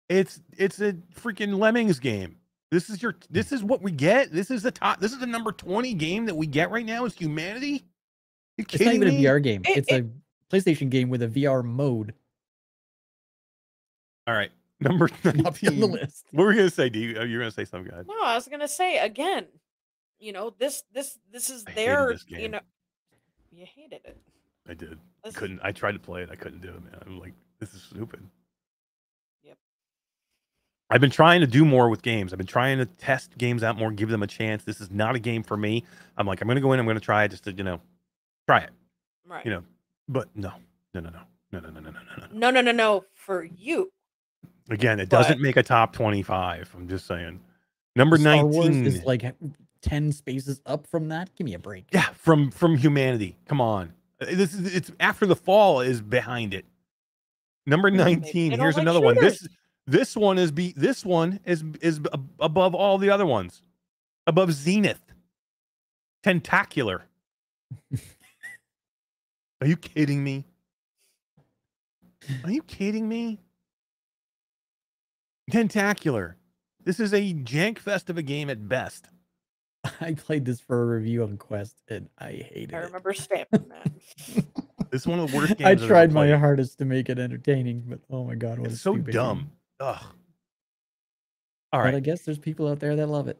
It's 0.08 0.40
it's 0.56 0.80
a 0.80 0.94
freaking 1.20 1.58
Lemmings 1.58 1.98
game. 1.98 2.36
This 2.70 2.88
is 2.88 3.02
your. 3.02 3.16
This 3.30 3.52
is 3.52 3.62
what 3.62 3.82
we 3.82 3.92
get. 3.92 4.32
This 4.32 4.50
is 4.50 4.62
the 4.62 4.70
top. 4.70 5.00
This 5.00 5.12
is 5.12 5.18
the 5.18 5.26
number 5.26 5.52
twenty 5.52 5.94
game 5.94 6.26
that 6.26 6.34
we 6.34 6.46
get 6.46 6.70
right 6.70 6.84
now. 6.86 7.04
Is 7.04 7.14
humanity? 7.14 7.84
You 8.56 8.64
It's 8.68 8.80
not 8.80 8.94
even 8.94 9.08
me? 9.08 9.24
a 9.26 9.30
VR 9.30 9.42
game. 9.42 9.62
It- 9.66 9.78
It's 9.78 9.92
a 9.92 10.06
PlayStation 10.50 10.90
game 10.90 11.08
with 11.08 11.22
a 11.22 11.28
VR 11.28 11.62
mode. 11.64 12.14
All 14.26 14.34
right, 14.34 14.50
number 14.80 15.08
Not 15.24 15.36
on 15.64 15.80
the 15.80 15.86
list. 15.86 16.26
What 16.30 16.44
were 16.44 16.52
you 16.52 16.58
gonna 16.58 16.70
say? 16.70 16.88
Do 16.88 16.98
oh, 16.98 17.02
you, 17.02 17.16
oh, 17.18 17.24
you're 17.24 17.40
gonna 17.40 17.50
say 17.50 17.64
something, 17.64 17.90
guys? 17.90 18.04
No, 18.06 18.14
I 18.22 18.34
was 18.36 18.46
gonna 18.48 18.68
say 18.68 18.98
again. 18.98 19.46
You 20.18 20.32
know 20.32 20.54
this. 20.58 20.84
This. 20.92 21.18
This 21.32 21.50
is 21.50 21.64
I 21.66 21.72
their. 21.72 22.12
this 22.12 22.24
You 22.28 22.48
know. 22.50 22.60
You 23.50 23.66
hated 23.66 24.00
it. 24.04 24.18
I 24.68 24.74
did. 24.74 24.98
This- 25.24 25.34
Couldn't. 25.34 25.60
I 25.62 25.72
tried 25.72 25.92
to 25.92 25.98
play 25.98 26.22
it. 26.22 26.30
I 26.30 26.36
couldn't 26.36 26.60
do 26.60 26.68
it, 26.68 26.82
man. 26.84 27.02
I'm 27.04 27.18
like, 27.18 27.34
this 27.58 27.74
is 27.74 27.82
stupid. 27.82 28.22
Yep. 30.92 30.94
I've 30.94 31.00
been 31.00 31.10
trying 31.10 31.40
to 31.40 31.46
do 31.46 31.64
more 31.64 31.88
with 31.88 32.02
games. 32.02 32.32
I've 32.32 32.38
been 32.38 32.46
trying 32.46 32.76
to 32.78 32.84
test 32.86 33.36
games 33.38 33.62
out 33.62 33.78
more, 33.78 33.90
give 33.90 34.10
them 34.10 34.22
a 34.22 34.26
chance. 34.26 34.64
This 34.64 34.80
is 34.80 34.90
not 34.90 35.16
a 35.16 35.18
game 35.18 35.42
for 35.42 35.56
me. 35.56 35.84
I'm 36.18 36.26
like, 36.26 36.40
I'm 36.42 36.48
gonna 36.48 36.60
go 36.60 36.72
in. 36.72 36.80
I'm 36.80 36.86
gonna 36.86 37.00
try 37.00 37.24
it 37.24 37.30
just 37.30 37.44
to, 37.44 37.52
you 37.52 37.64
know, 37.64 37.80
try 38.46 38.58
it. 38.60 38.70
Right. 39.26 39.44
You 39.44 39.52
know, 39.52 39.62
but 40.08 40.28
no, 40.34 40.52
no, 40.92 41.00
no, 41.00 41.08
no, 41.10 41.20
no, 41.52 41.60
no, 41.60 41.70
no, 41.70 41.80
no, 41.80 41.80
no, 41.80 41.90
no. 41.90 42.26
No, 42.32 42.50
no, 42.50 42.60
no, 42.60 42.60
no. 42.60 42.72
No, 42.72 43.04
for 43.14 43.44
you. 43.44 43.90
Again, 44.70 45.00
it 45.00 45.08
But- 45.08 45.22
doesn't 45.22 45.40
make 45.40 45.56
a 45.56 45.62
top 45.62 45.92
25. 45.94 46.70
I'm 46.76 46.88
just 46.88 47.06
saying. 47.06 47.40
Number 47.96 48.16
Star 48.18 48.44
Wars 48.46 48.68
19. 48.70 48.86
is 48.86 49.04
like 49.04 49.34
ten 49.82 50.12
spaces 50.12 50.60
up 50.66 50.86
from 50.86 51.08
that. 51.08 51.34
Give 51.36 51.44
me 51.44 51.54
a 51.54 51.58
break. 51.58 51.86
Yeah, 51.92 52.08
from 52.14 52.50
from 52.50 52.76
humanity. 52.76 53.36
Come 53.46 53.60
on. 53.60 53.92
Uh, 54.20 54.26
This 54.26 54.54
is 54.54 54.74
it's 54.74 54.90
after 55.00 55.26
the 55.26 55.36
fall 55.36 55.80
is 55.80 56.00
behind 56.00 56.54
it. 56.54 56.64
Number 57.66 57.90
19. 57.90 58.52
Here's 58.52 58.74
like 58.76 58.82
another 58.82 59.00
one. 59.00 59.14
This 59.16 59.38
shooters. 59.40 59.56
This 59.86 60.16
one 60.16 60.38
is 60.38 60.50
be 60.52 60.72
this 60.76 61.04
one 61.04 61.40
is 61.44 61.64
is 61.80 62.00
above 62.40 62.74
all 62.74 62.98
the 62.98 63.10
other 63.10 63.26
ones. 63.26 63.62
Above 64.26 64.52
Zenith. 64.52 65.00
Tentacular. 66.22 67.02
Are 69.60 69.66
you 69.66 69.76
kidding 69.76 70.22
me? 70.22 70.44
Are 72.44 72.50
you 72.50 72.62
kidding 72.62 73.08
me? 73.08 73.40
Tentacular. 75.50 76.36
This 76.84 77.00
is 77.00 77.12
a 77.12 77.34
jank 77.34 77.78
fest 77.78 78.10
of 78.10 78.18
a 78.18 78.22
game 78.22 78.50
at 78.50 78.68
best. 78.68 79.08
I 80.00 80.14
played 80.14 80.44
this 80.44 80.60
for 80.60 80.82
a 80.82 80.96
review 80.98 81.24
on 81.24 81.36
Quest 81.36 81.76
and 81.88 82.08
I 82.18 82.30
hated 82.30 82.72
it. 82.72 82.74
I 82.74 82.78
it. 82.78 82.84
remember 82.86 83.12
stamping 83.12 83.68
that. 83.68 84.44
This 84.90 85.02
is 85.02 85.06
one 85.06 85.20
of 85.20 85.30
the 85.30 85.36
worst 85.38 85.56
games. 85.56 85.66
I 85.66 85.70
I've 85.70 85.78
ever 85.78 85.88
tried 85.88 86.12
my 86.12 86.30
hardest 86.36 86.76
to 86.78 86.84
make 86.84 87.08
it 87.08 87.18
entertaining, 87.18 87.82
but 87.86 88.00
oh 88.10 88.24
my 88.24 88.34
god, 88.34 88.58
what 88.58 88.68
a 88.68 88.72
It's 88.72 88.82
so 88.82 88.92
stupid 88.92 89.14
dumb. 89.14 89.38
game. 89.38 89.50
Ugh. 89.82 90.04
All 91.72 91.82
But 91.82 91.94
I 91.94 92.00
guess 92.00 92.22
there's 92.22 92.38
people 92.38 92.68
out 92.68 92.80
there 92.80 92.94
that 92.96 93.06
love 93.08 93.28
it. 93.28 93.38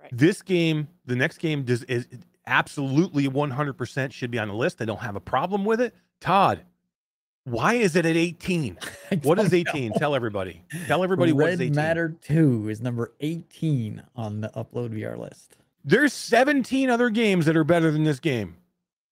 Right. 0.00 0.10
This 0.12 0.42
game, 0.42 0.88
the 1.06 1.14
next 1.14 1.38
game, 1.38 1.62
does 1.62 1.84
is 1.84 2.08
absolutely 2.46 3.28
100% 3.28 4.12
should 4.12 4.30
be 4.30 4.38
on 4.38 4.48
the 4.48 4.54
list. 4.54 4.82
I 4.82 4.84
don't 4.84 5.00
have 5.00 5.14
a 5.14 5.20
problem 5.20 5.64
with 5.64 5.80
it. 5.80 5.94
Todd, 6.20 6.64
why 7.44 7.74
is 7.74 7.94
it 7.96 8.06
at 8.06 8.16
18? 8.16 8.78
I 9.10 9.16
What 9.16 9.38
is 9.38 9.52
18? 9.52 9.90
know. 9.90 9.98
Tell 9.98 10.14
everybody. 10.14 10.62
Tell 10.86 11.04
everybody 11.04 11.32
what 11.32 11.50
is 11.50 11.58
Red 11.58 11.62
18. 11.66 11.74
Matter 11.74 12.16
2 12.22 12.68
is 12.68 12.80
number 12.80 13.12
18 13.20 14.02
on 14.16 14.40
the 14.40 14.48
Upload 14.48 14.90
VR 14.90 15.18
list. 15.18 15.56
There's 15.84 16.12
17 16.12 16.90
other 16.90 17.10
games 17.10 17.46
that 17.46 17.56
are 17.56 17.64
better 17.64 17.90
than 17.90 18.04
this 18.04 18.20
game. 18.20 18.56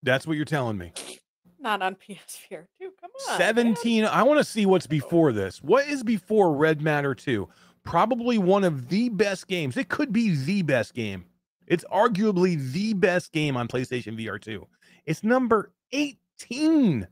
That's 0.03 0.27
what 0.27 0.37
you're 0.37 0.45
telling 0.45 0.79
me. 0.79 0.93
Not 1.61 1.83
on 1.83 1.95
PSVR 1.97 2.67
2. 2.81 2.91
Come 3.27 3.35
on. 3.35 3.39
man. 3.39 3.49
17. 3.49 4.05
I 4.05 4.23
want 4.23 4.39
to 4.39 4.45
see 4.45 4.67
what's 4.67 4.87
before 4.87 5.33
this. 5.33 5.63
What 5.63 5.87
is 5.87 6.03
before 6.03 6.55
Red 6.55 6.81
Matter 6.83 7.15
2? 7.15 7.49
Probably 7.85 8.39
one 8.39 8.65
of 8.65 8.89
the 8.89 9.09
best 9.09 9.49
games. 9.49 9.77
It 9.77 9.89
could 9.89 10.13
be 10.13 10.35
the 10.35 10.63
best 10.63 10.95
game. 10.95 11.25
It's 11.67 11.85
arguably 11.93 12.61
the 12.73 12.95
best 12.95 13.33
game 13.33 13.57
on 13.57 13.69
PlayStation 13.69 14.19
VR 14.19 14.41
2. 14.41 14.67
It's 15.07 15.23
number 15.25 15.73
18. 15.93 17.07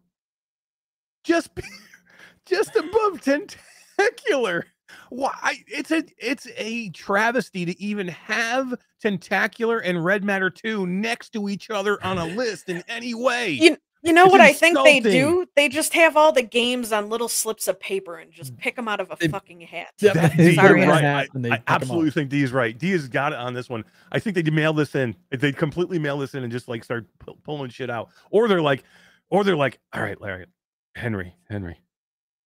Just 1.25 1.55
be- 1.55 1.63
just 2.47 2.75
above 2.77 3.21
Tentacular. 3.99 4.67
Why 5.11 5.59
it's 5.67 5.91
a 5.91 6.03
it's 6.19 6.47
a 6.57 6.89
travesty 6.91 7.67
to 7.67 7.79
even 7.81 8.09
have 8.09 8.75
Tentacular 9.03 9.79
and 9.79 10.03
Red 10.03 10.25
Matter 10.25 10.49
2 10.49 10.87
next 10.87 11.31
to 11.35 11.49
each 11.51 11.69
other 11.71 12.03
on 12.03 12.17
a 12.19 12.25
list 12.25 12.69
in 12.71 12.83
any 12.89 13.13
way. 13.15 13.51
You, 13.51 13.77
you 14.03 14.13
know 14.13 14.25
It's 14.25 14.33
what 14.33 14.41
I 14.41 14.53
think 14.53 14.79
they 14.85 15.01
do? 15.01 15.47
They 15.57 15.69
just 15.69 15.95
have 15.95 16.17
all 16.17 16.33
the 16.33 16.43
games 16.43 16.93
on 16.93 17.09
little 17.09 17.29
slips 17.29 17.69
of 17.69 17.79
paper 17.81 18.17
and 18.17 18.31
just 18.31 18.55
mm. 18.55 18.59
pick 18.59 18.77
them 18.77 18.89
out 18.89 19.01
of 19.01 19.11
a 19.11 19.17
They- 19.19 19.29
fucking 19.29 19.61
hat. 19.63 19.93
Yep, 20.01 20.15
That- 20.15 20.37
they 20.37 20.53
you're 20.53 20.63
put 20.63 20.71
'em 20.71 20.71
Sorry. 20.71 20.87
right. 20.87 21.01
hat 21.03 21.15
I, 21.15 21.19
I 21.19 21.27
pick 21.27 21.45
'em 21.45 21.53
up. 21.53 21.63
absolutely 21.67 22.11
think 22.11 22.31
D 22.31 22.43
is 22.43 22.53
right. 22.53 22.77
D 22.77 22.91
has 22.93 23.09
got 23.09 23.33
it 23.33 23.39
on 23.39 23.55
this 23.55 23.69
one. 23.69 23.85
I 24.13 24.19
think 24.19 24.35
they'd 24.35 24.53
mail 24.53 24.73
this 24.73 24.95
in. 24.95 25.17
They'd 25.31 25.57
completely 25.57 25.99
mail 25.99 26.19
this 26.19 26.35
in 26.35 26.43
and 26.43 26.53
just 26.53 26.69
like 26.69 26.85
start 26.85 27.07
pu- 27.19 27.37
pulling 27.45 27.71
shit 27.71 27.91
out, 27.91 28.11
or 28.31 28.49
they're 28.49 28.63
like, 28.63 28.85
or 29.31 29.45
they're 29.45 29.57
like, 29.57 29.79
all 29.93 30.03
right, 30.03 30.21
Larry, 30.21 30.47
Henry, 30.95 31.35
Henry, 31.49 31.79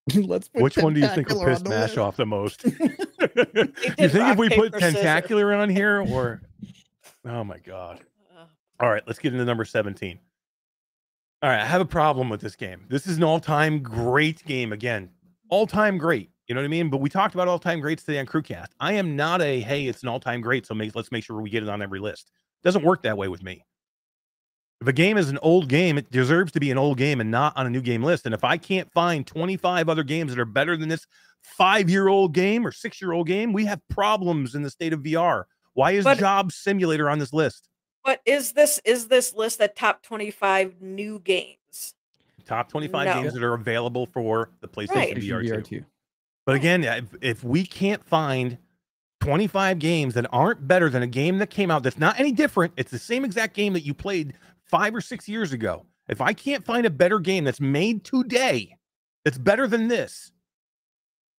Let's 0.15 0.49
put 0.49 0.61
which 0.61 0.77
one 0.77 0.93
do 0.93 0.99
you 0.99 1.07
think 1.07 1.29
will 1.29 1.45
piss 1.45 1.59
on 1.59 1.63
the 1.63 2.01
off 2.01 2.17
the 2.17 2.25
most? 2.25 2.63
you 2.65 2.71
think 2.71 3.79
if 3.97 4.37
we 4.37 4.49
put 4.49 4.73
paper, 4.73 4.79
scissors. 4.79 4.95
Tentacular 4.95 5.53
on 5.53 5.69
here, 5.69 6.01
or 6.01 6.41
oh 7.25 7.43
my 7.43 7.57
god! 7.59 8.01
All 8.79 8.89
right, 8.89 9.03
let's 9.07 9.19
get 9.19 9.31
into 9.31 9.45
number 9.45 9.63
17. 9.63 10.19
All 11.43 11.49
right, 11.49 11.59
I 11.59 11.65
have 11.65 11.81
a 11.81 11.85
problem 11.85 12.29
with 12.29 12.39
this 12.39 12.55
game. 12.55 12.85
This 12.87 13.05
is 13.05 13.17
an 13.17 13.23
all-time 13.23 13.83
great 13.83 14.45
game 14.45 14.71
again. 14.71 15.09
All-time 15.49 15.97
great. 15.97 16.29
You 16.47 16.55
know 16.55 16.61
what 16.61 16.65
I 16.65 16.69
mean? 16.69 16.89
But 16.89 17.01
we 17.01 17.09
talked 17.09 17.33
about 17.33 17.49
all-time 17.49 17.81
greats 17.81 18.05
today 18.05 18.19
on 18.19 18.25
Crewcast. 18.25 18.67
I 18.79 18.93
am 18.93 19.17
not 19.17 19.41
a 19.41 19.59
hey, 19.59 19.87
it's 19.87 20.03
an 20.03 20.07
all-time 20.07 20.39
great, 20.39 20.65
so 20.65 20.73
make, 20.73 20.95
let's 20.95 21.11
make 21.11 21.25
sure 21.25 21.41
we 21.41 21.49
get 21.49 21.61
it 21.61 21.67
on 21.67 21.81
every 21.81 21.99
list. 21.99 22.31
doesn't 22.63 22.85
work 22.85 23.03
that 23.03 23.17
way 23.17 23.27
with 23.27 23.43
me. 23.43 23.65
If 24.79 24.87
a 24.87 24.93
game 24.93 25.17
is 25.17 25.29
an 25.29 25.37
old 25.41 25.67
game, 25.67 25.97
it 25.97 26.11
deserves 26.11 26.53
to 26.53 26.61
be 26.61 26.71
an 26.71 26.77
old 26.77 26.97
game 26.97 27.19
and 27.19 27.29
not 27.29 27.57
on 27.57 27.67
a 27.67 27.69
new 27.69 27.81
game 27.81 28.03
list. 28.03 28.25
And 28.25 28.33
if 28.33 28.45
I 28.45 28.55
can't 28.55 28.89
find 28.93 29.27
25 29.27 29.89
other 29.89 30.03
games 30.03 30.33
that 30.33 30.39
are 30.39 30.45
better 30.45 30.77
than 30.77 30.87
this 30.87 31.05
five-year-old 31.41 32.33
game 32.33 32.65
or 32.65 32.71
six-year-old 32.71 33.27
game, 33.27 33.51
we 33.51 33.65
have 33.65 33.81
problems 33.89 34.55
in 34.55 34.61
the 34.61 34.69
state 34.69 34.93
of 34.93 35.01
VR. 35.01 35.43
Why 35.73 35.91
is 35.91 36.05
But- 36.05 36.19
Job 36.19 36.53
Simulator 36.53 37.09
on 37.09 37.19
this 37.19 37.33
list? 37.33 37.67
But 38.03 38.21
is 38.25 38.51
this 38.53 38.79
is 38.85 39.07
this 39.07 39.33
list 39.33 39.59
the 39.59 39.67
top 39.67 40.03
25 40.03 40.81
new 40.81 41.19
games? 41.19 41.57
top 42.45 42.67
25 42.69 43.05
No. 43.05 43.21
games 43.21 43.33
that 43.33 43.41
are 43.43 43.53
available 43.53 44.05
for 44.05 44.49
the 44.59 44.67
PlayStation 44.67 44.95
Right. 44.95 45.15
VR, 45.15 45.41
VR 45.43 45.63
2. 45.63 45.79
2. 45.79 45.85
But 46.45 46.55
again, 46.57 46.83
if, 46.83 47.05
if 47.21 47.43
we 47.43 47.65
can't 47.65 48.03
find 48.05 48.57
25 49.21 49.79
games 49.79 50.13
that 50.15 50.25
aren't 50.29 50.67
better 50.67 50.89
than 50.89 51.03
a 51.03 51.07
game 51.07 51.37
that 51.37 51.49
came 51.49 51.71
out 51.71 51.83
that's 51.83 51.97
not 51.97 52.19
any 52.19 52.33
different, 52.33 52.73
it's 52.75 52.91
the 52.91 52.99
same 52.99 53.23
exact 53.23 53.55
game 53.55 53.71
that 53.71 53.85
you 53.85 53.93
played 53.93 54.33
five 54.65 54.93
or 54.93 54.99
six 54.99 55.29
years 55.29 55.53
ago. 55.53 55.85
If 56.09 56.19
I 56.19 56.33
can't 56.33 56.65
find 56.65 56.85
a 56.85 56.89
better 56.89 57.17
game 57.19 57.45
that's 57.45 57.61
made 57.61 58.03
today 58.03 58.75
that's 59.23 59.37
better 59.37 59.65
than 59.65 59.87
this, 59.87 60.33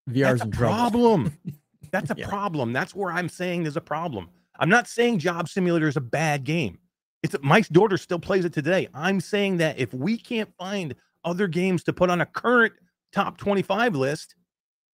VR's 0.10 0.40
that's 0.40 0.44
a 0.44 0.48
problem. 0.58 1.38
That's 1.92 2.10
a 2.12 2.16
Yeah. 2.18 2.28
problem. 2.28 2.74
That's 2.74 2.96
where 2.96 3.12
I'm 3.12 3.30
saying 3.30 3.64
there's 3.64 3.78
a 3.78 3.82
problem. 3.82 4.30
I'm 4.60 4.70
not 4.70 4.88
saying 4.88 5.20
Job 5.20 5.50
Simulator 5.50 5.88
is 5.88 5.98
a 5.98 6.02
bad 6.02 6.44
game. 6.44 6.78
It's 7.24 7.36
Mike's 7.42 7.70
daughter 7.70 7.98
still 7.98 8.20
plays 8.20 8.46
it 8.46 8.54
today. 8.54 8.88
I'm 8.94 9.22
saying 9.22 9.58
that 9.58 9.80
if 9.80 9.94
we 9.94 10.18
can't 10.18 10.54
find 10.58 10.94
other 11.24 11.48
games 11.48 11.84
to 11.86 11.94
put 11.94 12.10
on 12.10 12.22
a 12.22 12.26
current 12.26 12.74
top 13.14 13.38
25 13.38 13.96
list, 13.96 14.36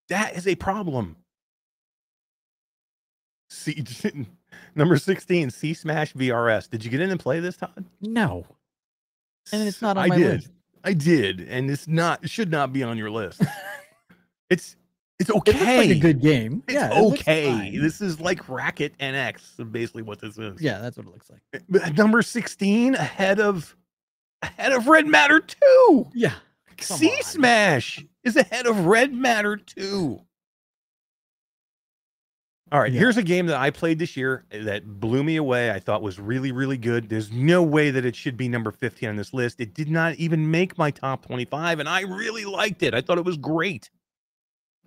that 0.08 0.36
is 0.36 0.46
a 0.46 0.54
problem. 0.54 1.16
See, 3.50 3.82
number 4.74 4.98
16, 4.98 5.50
C 5.50 5.74
Smash 5.74 6.12
VRS. 6.12 6.68
Did 6.68 6.84
you 6.84 6.90
get 6.90 7.00
in 7.00 7.10
and 7.10 7.18
play 7.18 7.40
this, 7.40 7.56
Todd? 7.56 7.84
No. 8.00 8.44
And 9.52 9.66
it's 9.66 9.80
not 9.80 9.96
on 9.96 10.04
I 10.04 10.08
my 10.08 10.18
did. 10.18 10.34
list. 10.34 10.50
I 10.84 10.92
did, 10.92 11.40
and 11.40 11.70
it's 11.70 11.88
not. 11.88 12.22
It 12.22 12.30
should 12.30 12.50
not 12.50 12.72
be 12.72 12.82
on 12.82 12.96
your 12.96 13.10
list. 13.10 13.42
it's 14.50 14.76
it's 15.18 15.30
It 15.30 15.36
okay. 15.36 15.78
like 15.78 15.90
a 15.90 15.98
good 15.98 16.20
game. 16.20 16.62
It's 16.68 16.74
yeah, 16.74 16.90
okay. 17.00 17.76
This 17.76 18.00
is 18.00 18.20
like 18.20 18.48
Racket 18.48 18.96
NX, 18.98 19.70
basically 19.72 20.02
what 20.02 20.20
this 20.20 20.38
is. 20.38 20.60
Yeah, 20.60 20.78
that's 20.78 20.96
what 20.96 21.06
it 21.06 21.12
looks 21.12 21.30
like. 21.30 21.40
Eh, 21.54 21.78
At 21.86 21.96
number 21.96 22.22
16, 22.22 22.94
ahead 22.94 23.40
of 23.40 23.74
ahead 24.42 24.72
of 24.72 24.86
Red 24.86 25.06
Matter 25.06 25.40
2. 25.40 26.06
Yeah. 26.14 26.34
C. 26.80 27.10
Smash 27.22 28.04
is 28.22 28.36
ahead 28.36 28.66
of 28.68 28.86
Red 28.86 29.12
Matter 29.12 29.56
2. 29.56 30.20
All 32.70 32.80
right, 32.80 32.92
Yeah. 32.92 33.00
here's 33.00 33.16
a 33.16 33.22
game 33.22 33.46
that 33.46 33.56
I 33.56 33.70
played 33.70 33.98
this 33.98 34.14
year 34.16 34.44
eh, 34.52 34.62
that 34.64 35.00
blew 35.00 35.24
me 35.24 35.36
away. 35.36 35.70
I 35.70 35.80
thought 35.80 36.02
was 36.02 36.18
really, 36.20 36.52
really 36.52 36.76
good. 36.76 37.08
There's 37.08 37.32
no 37.32 37.62
way 37.62 37.90
that 37.90 38.04
it 38.04 38.14
should 38.14 38.36
be 38.36 38.46
number 38.46 38.70
15 38.70 39.08
on 39.08 39.16
this 39.16 39.32
list. 39.32 39.58
It 39.60 39.72
did 39.74 39.88
not 39.90 40.14
even 40.16 40.50
make 40.50 40.76
my 40.76 40.90
top 40.90 41.24
25, 41.26 41.80
and 41.80 41.88
I 41.88 42.02
really 42.02 42.44
liked 42.44 42.82
it. 42.82 42.92
I 42.94 43.00
thought 43.00 43.16
it 43.18 43.24
was 43.24 43.38
great. 43.38 43.90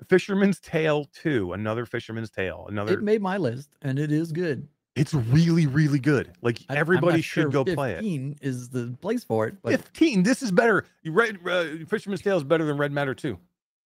Fisherman's 0.07 0.59
Tale 0.59 1.05
2, 1.13 1.53
another 1.53 1.85
Fisherman's 1.85 2.29
Tale, 2.29 2.65
another. 2.69 2.93
It 2.93 3.03
made 3.03 3.21
my 3.21 3.37
list 3.37 3.69
and 3.81 3.99
it 3.99 4.11
is 4.11 4.31
good. 4.31 4.67
it's 4.95 5.13
really, 5.13 5.67
really 5.67 5.99
good. 5.99 6.31
Like 6.41 6.59
I- 6.69 6.75
everybody 6.75 7.21
should 7.21 7.43
sure 7.43 7.49
go 7.49 7.63
play 7.63 7.91
it. 7.93 7.95
15 7.97 8.37
is 8.41 8.69
the 8.69 8.95
place 9.01 9.23
for 9.23 9.47
it, 9.47 9.55
but 9.61 9.71
15. 9.71 10.23
This 10.23 10.41
is 10.41 10.51
better. 10.51 10.85
You 11.03 11.11
Red 11.11 11.39
uh, 11.47 11.85
Fisherman's 11.87 12.21
Tale 12.21 12.37
is 12.37 12.43
better 12.43 12.65
than 12.65 12.77
Red 12.77 12.91
Matter 12.91 13.13
2 13.13 13.37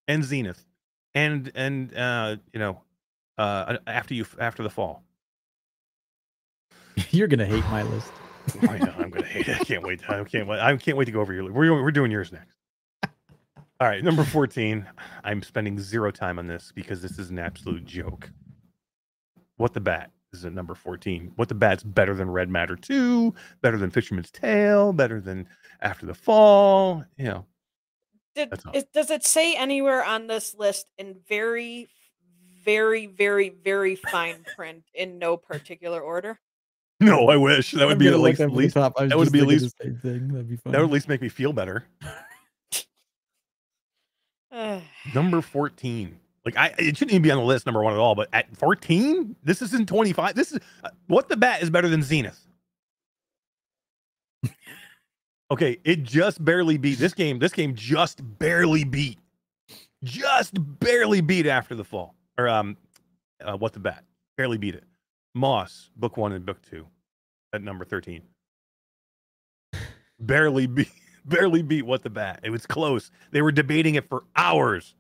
and 0.08 0.24
Zenith. 0.24 0.66
And 1.14 1.52
and 1.56 1.96
uh 1.96 2.38
you 2.54 2.60
know 2.60 2.82
uh 3.38 3.78
after 3.88 4.14
you 4.14 4.26
after 4.40 4.64
the 4.64 4.70
fall. 4.70 5.04
you're 7.12 7.28
gonna 7.28 7.46
hate 7.46 7.64
my 7.66 7.84
list. 7.84 8.12
I 8.62 8.78
know 8.78 8.94
I'm 8.98 9.10
gonna 9.10 9.26
hate 9.26 9.48
it. 9.48 9.62
I 9.62 9.64
can't 9.64 9.84
wait. 9.84 10.08
I 10.10 10.24
can't 10.24 10.48
wait. 10.48 10.60
I 10.60 10.76
can't 10.78 10.98
wait 10.98 11.06
to 11.06 11.12
go 11.12 11.22
over 11.22 11.34
your 11.34 11.52
we're 11.52 11.74
we're 11.82 11.92
doing 11.92 12.12
yours 12.12 12.32
next. 12.32 12.56
All 13.81 13.88
right, 13.89 14.03
number 14.03 14.23
14. 14.23 14.85
I'm 15.23 15.43
spending 15.43 15.77
zero 15.80 16.10
time 16.11 16.39
on 16.39 16.47
this 16.47 16.72
because 16.73 17.02
this 17.02 17.19
is 17.19 17.30
an 17.30 17.39
absolute 17.39 17.84
joke. 17.84 18.31
What 19.57 19.73
the 19.73 19.81
bat 19.81 20.11
is 20.31 20.45
at 20.45 20.53
number 20.53 20.76
14. 20.76 21.34
What 21.35 21.49
the 21.49 21.56
bat's 21.56 21.84
better 21.84 22.14
than 22.14 22.30
Red 22.30 22.49
Matter 22.49 22.77
2, 22.77 23.34
better 23.61 23.77
than 23.77 23.89
Fisherman's 23.91 24.31
Tale, 24.31 24.93
better 24.93 25.19
than 25.19 25.47
After 25.81 26.06
the 26.06 26.14
Fall, 26.14 27.03
you 27.18 27.26
know. 27.26 27.45
Did, 28.34 28.53
is, 28.73 28.85
does 28.93 29.10
it 29.11 29.26
say 29.26 29.56
anywhere 29.56 30.03
on 30.03 30.27
this 30.27 30.56
list 30.57 30.88
in 30.97 31.15
very, 31.27 31.88
very, 32.64 33.07
very, 33.07 33.49
very 33.49 33.95
fine 33.95 34.45
print 34.56 34.84
in 34.93 35.19
no 35.19 35.35
particular 35.38 36.02
order? 36.02 36.39
No, 37.02 37.27
I 37.27 37.35
wish 37.35 37.72
that 37.72 37.85
would 37.85 37.93
I'm 37.93 37.97
be 37.97 38.07
at 38.07 38.19
least, 38.19 38.39
at 38.39 38.45
at 38.45 38.49
the 38.52 38.56
least 38.56 38.73
top. 38.76 38.95
That 38.97 39.18
would 39.18 39.31
be 39.34 39.39
at 39.39 39.47
least- 39.47 39.77
thing. 39.77 39.99
That'd 40.02 40.49
be 40.49 40.56
fun. 40.56 40.72
that 40.72 40.80
would 40.80 40.88
at 40.88 40.93
least 40.93 41.10
make 41.10 41.22
me 41.22 41.27
feel 41.30 41.52
better. 41.52 41.85
Number 45.14 45.41
14. 45.41 46.19
Like 46.45 46.57
I 46.57 46.73
it 46.77 46.98
shouldn't 46.98 47.11
even 47.11 47.22
be 47.23 47.32
on 47.32 47.38
the 47.38 47.44
list 47.44 47.65
number 47.65 47.84
1 47.84 47.94
at 47.94 47.99
all, 47.99 48.14
but 48.15 48.30
at 48.32 48.56
14, 48.56 49.36
this 49.44 49.61
isn't 49.61 49.88
25. 49.88 50.36
This 50.36 50.52
is 50.52 50.60
uh, 50.84 50.90
what 51.07 51.27
the 51.27 51.36
bat 51.36 51.64
is 51.64 51.69
better 51.69 51.90
than 51.90 52.03
Zenith. 52.03 52.40
okay, 55.52 55.80
it 55.84 56.03
just 56.03 56.44
barely 56.45 56.77
beat 56.77 56.99
this 56.99 57.15
game. 57.15 57.40
This 57.40 57.52
game 57.52 57.73
just 57.73 58.22
barely 58.38 58.84
beat. 58.84 59.18
Just 60.03 60.53
barely 60.80 61.22
beat 61.22 61.48
after 61.48 61.73
the 61.73 61.84
fall. 61.84 62.14
Or 62.38 62.48
um 62.48 62.77
uh, 63.44 63.57
what 63.57 63.73
the 63.73 63.80
bat. 63.80 64.03
Barely 64.38 64.60
beat 64.60 64.76
it. 64.76 64.84
Moss, 65.34 65.90
book 65.95 66.15
1 66.15 66.32
and 66.32 66.45
book 66.45 66.61
2 66.69 66.86
at 67.53 67.64
number 67.64 67.86
13. 67.86 68.22
barely 70.19 70.68
beat 70.68 70.91
barely 71.26 71.61
beat 71.61 71.85
what 71.85 72.03
the 72.03 72.10
bat. 72.10 72.39
It 72.43 72.49
was 72.49 72.65
close. 72.65 73.11
They 73.31 73.41
were 73.41 73.52
debating 73.52 73.95
it 73.95 74.07
for 74.07 74.23
hours, 74.35 74.95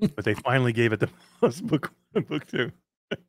but 0.00 0.24
they 0.24 0.34
finally 0.34 0.72
gave 0.72 0.92
it 0.92 1.00
to 1.00 1.08
us 1.42 1.60
book 1.62 1.92
one 2.12 2.24
book 2.24 2.46
two. 2.46 2.70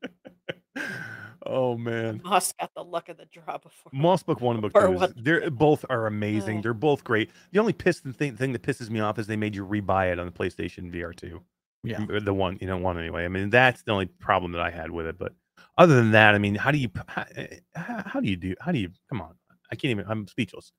Oh 1.46 1.78
man. 1.78 2.22
Moss 2.24 2.54
got 2.54 2.72
the 2.76 2.84
luck 2.84 3.10
of 3.10 3.18
the 3.18 3.26
draw 3.26 3.58
before. 3.58 3.92
Moss 3.92 4.24
Book 4.24 4.40
One 4.40 4.56
and 4.56 4.62
Book 4.62 4.74
Two, 4.74 4.94
is, 5.04 5.14
they're 5.18 5.52
both 5.52 5.84
are 5.90 6.08
amazing. 6.08 6.60
Uh. 6.60 6.62
They're 6.62 6.74
both 6.74 7.04
great. 7.04 7.32
The 7.52 7.60
only 7.60 7.74
piston 7.74 8.14
thing, 8.14 8.38
thing 8.38 8.54
that 8.54 8.62
pisses 8.62 8.90
me 8.90 9.02
off 9.02 9.20
is 9.20 9.28
they 9.28 9.36
made 9.36 9.56
you 9.56 9.66
rebuy 9.66 10.12
it 10.12 10.20
on 10.20 10.26
the 10.26 10.32
PlayStation 10.32 10.90
VR 10.94 11.16
two. 11.16 11.42
Yeah. 11.84 12.06
The 12.08 12.34
one 12.34 12.58
you 12.62 12.68
know 12.68 12.78
one 12.78 12.98
anyway. 12.98 13.26
I 13.26 13.28
mean 13.28 13.50
that's 13.50 13.84
the 13.84 13.92
only 13.92 14.06
problem 14.06 14.54
that 14.54 14.62
I 14.62 14.70
had 14.70 14.90
with 14.90 15.06
it. 15.06 15.18
But 15.18 15.34
other 15.78 15.96
than 15.96 16.12
that, 16.12 16.34
I 16.34 16.38
mean, 16.38 16.56
how 16.56 16.72
do 16.72 16.78
you 16.78 16.88
p- 16.88 17.02
how, 17.08 17.26
eh, 17.36 17.48
how, 17.76 18.04
how 18.06 18.20
do 18.22 18.30
you 18.30 18.38
do 18.38 18.56
how 18.62 18.72
do 18.72 18.78
you 18.80 18.90
come 19.10 19.22
on? 19.22 19.36
I 19.72 19.76
can't 19.76 19.92
even. 19.92 20.06
I'm 20.08 20.28
speechless. 20.28 20.72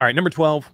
All 0.00 0.06
right, 0.06 0.14
number 0.14 0.30
twelve. 0.30 0.70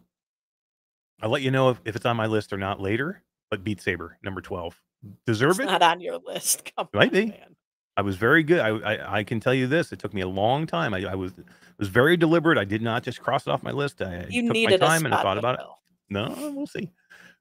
I'll 1.23 1.31
let 1.31 1.43
you 1.43 1.51
know 1.51 1.71
if, 1.71 1.81
if 1.85 1.97
it's 1.97 2.07
on 2.07 2.17
my 2.17 2.27
list 2.27 2.53
or 2.53 2.57
not 2.57 2.81
later. 2.81 3.23
But 3.51 3.65
Beat 3.65 3.81
Saber, 3.81 4.17
number 4.23 4.41
twelve, 4.41 4.81
deserve 5.27 5.51
It's 5.53 5.61
it. 5.61 5.67
not 5.67 5.83
on 5.83 6.01
your 6.01 6.19
list. 6.25 6.71
Come 6.77 6.89
Might 6.95 7.09
on, 7.09 7.11
be. 7.13 7.27
man. 7.27 7.57
I 7.97 8.03
was 8.03 8.17
very 8.17 8.43
good. 8.45 8.61
I, 8.61 8.69
I 8.69 9.19
I 9.19 9.25
can 9.25 9.41
tell 9.41 9.53
you 9.53 9.67
this. 9.67 9.93
It 9.93 9.99
took 9.99 10.15
me 10.15 10.21
a 10.21 10.29
long 10.29 10.67
time. 10.67 10.95
I, 10.95 11.05
I 11.11 11.15
was 11.17 11.33
was 11.79 11.89
very 11.89 12.17
deliberate. 12.17 12.59
I 12.59 12.65
did 12.65 12.81
not 12.81 13.03
just 13.03 13.21
cross 13.21 13.47
it 13.47 13.51
off 13.51 13.63
my 13.65 13.73
list. 13.73 14.01
I 14.03 14.27
You 14.31 14.47
took 14.47 14.57
my 14.71 14.77
time 14.77 15.05
and 15.05 15.15
I 15.15 15.23
thought 15.23 15.37
about 15.39 15.59
it. 15.59 15.67
No, 16.11 16.53
we'll 16.55 16.67
see. 16.69 16.91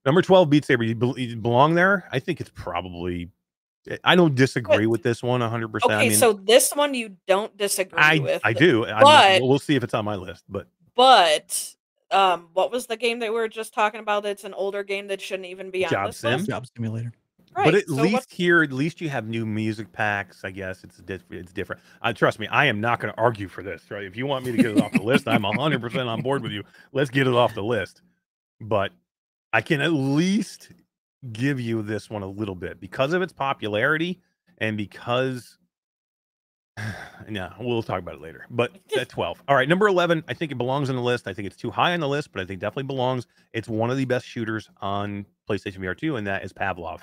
Number 0.05 0.21
twelve, 0.23 0.49
Beat 0.49 0.65
Saber. 0.65 0.83
You, 0.83 0.95
bel- 0.95 1.19
you 1.19 1.35
belong 1.35 1.75
there. 1.75 2.07
I 2.11 2.19
think 2.19 2.41
it's 2.41 2.51
probably. 2.55 3.29
Eh, 3.87 3.97
I 4.03 4.15
don't 4.15 4.33
disagree 4.33 4.87
with 4.87 5.03
this 5.03 5.21
one 5.21 5.41
one 5.41 5.49
hundred 5.49 5.71
percent. 5.71 5.91
Okay, 5.93 6.05
I 6.05 6.09
mean, 6.09 6.17
so 6.17 6.33
this 6.33 6.71
one 6.73 6.93
you 6.95 7.15
don't 7.27 7.55
disagree 7.55 7.99
I 7.99 8.17
with. 8.17 8.41
I 8.43 8.53
do. 8.53 8.85
I'm 8.85 9.03
but- 9.03 9.41
we'll 9.47 9.59
see 9.59 9.75
if 9.75 9.83
it's 9.83 9.93
on 9.93 10.05
my 10.05 10.15
list. 10.15 10.43
But 10.49 10.67
But 10.95 11.75
um, 12.11 12.49
what 12.53 12.71
was 12.71 12.87
the 12.87 12.97
game 12.97 13.19
that 13.19 13.31
we 13.31 13.39
were 13.39 13.47
just 13.47 13.73
talking 13.73 13.99
about? 13.99 14.23
That's 14.23 14.43
an 14.43 14.53
older 14.53 14.83
game 14.83 15.07
that 15.07 15.21
shouldn't 15.21 15.47
even 15.47 15.69
be 15.71 15.85
on 15.85 15.91
Job 15.91 16.07
this 16.07 16.17
Sim? 16.17 16.33
list. 16.37 16.49
Job 16.49 16.65
simulator. 16.75 17.11
Right. 17.55 17.65
but 17.65 17.75
at 17.75 17.87
so 17.87 17.95
least 17.95 18.13
what- 18.13 18.25
here, 18.29 18.61
at 18.61 18.71
least 18.71 19.01
you 19.01 19.09
have 19.09 19.27
new 19.27 19.45
music 19.45 19.91
packs. 19.91 20.43
I 20.43 20.51
guess 20.51 20.83
it's 20.83 20.97
diff- 20.97 21.25
it's 21.31 21.51
different. 21.51 21.81
Uh, 22.01 22.13
trust 22.13 22.39
me, 22.39 22.47
I 22.47 22.65
am 22.65 22.79
not 22.79 22.99
going 22.99 23.11
to 23.13 23.19
argue 23.19 23.47
for 23.47 23.63
this. 23.63 23.89
Right? 23.89 24.03
If 24.05 24.15
you 24.15 24.27
want 24.27 24.45
me 24.45 24.51
to 24.51 24.57
get 24.57 24.77
it 24.77 24.81
off 24.81 24.91
the 24.91 25.01
list, 25.01 25.27
I'm 25.27 25.43
hundred 25.43 25.81
percent 25.81 26.07
on 26.07 26.21
board 26.21 26.43
with 26.43 26.51
you. 26.51 26.63
Let's 26.91 27.09
get 27.09 27.25
it 27.27 27.33
off 27.33 27.55
the 27.55 27.63
list. 27.63 28.01
But 28.61 28.91
I 29.51 29.61
can 29.61 29.81
at 29.81 29.91
least 29.91 30.69
give 31.33 31.59
you 31.59 31.81
this 31.81 32.09
one 32.09 32.21
a 32.21 32.27
little 32.27 32.55
bit 32.55 32.79
because 32.79 33.13
of 33.13 33.21
its 33.21 33.33
popularity 33.33 34.21
and 34.59 34.77
because. 34.77 35.57
Yeah, 37.29 37.53
we'll 37.59 37.83
talk 37.83 37.99
about 37.99 38.15
it 38.15 38.21
later. 38.21 38.45
But 38.49 38.71
at 38.97 39.07
12. 39.09 39.43
All 39.47 39.55
right, 39.55 39.69
number 39.69 39.87
11, 39.87 40.23
I 40.27 40.33
think 40.33 40.51
it 40.51 40.55
belongs 40.57 40.89
on 40.89 40.95
the 40.95 41.01
list. 41.01 41.27
I 41.27 41.33
think 41.33 41.45
it's 41.45 41.57
too 41.57 41.69
high 41.69 41.93
on 41.93 41.99
the 41.99 42.07
list, 42.07 42.31
but 42.31 42.41
I 42.41 42.45
think 42.45 42.59
definitely 42.59 42.83
belongs. 42.87 43.27
It's 43.53 43.67
one 43.67 43.91
of 43.91 43.97
the 43.97 44.05
best 44.05 44.25
shooters 44.25 44.67
on 44.81 45.27
PlayStation 45.47 45.77
VR 45.77 45.95
2, 45.95 46.15
and 46.15 46.25
that 46.25 46.43
is 46.43 46.53
Pavlov 46.53 47.01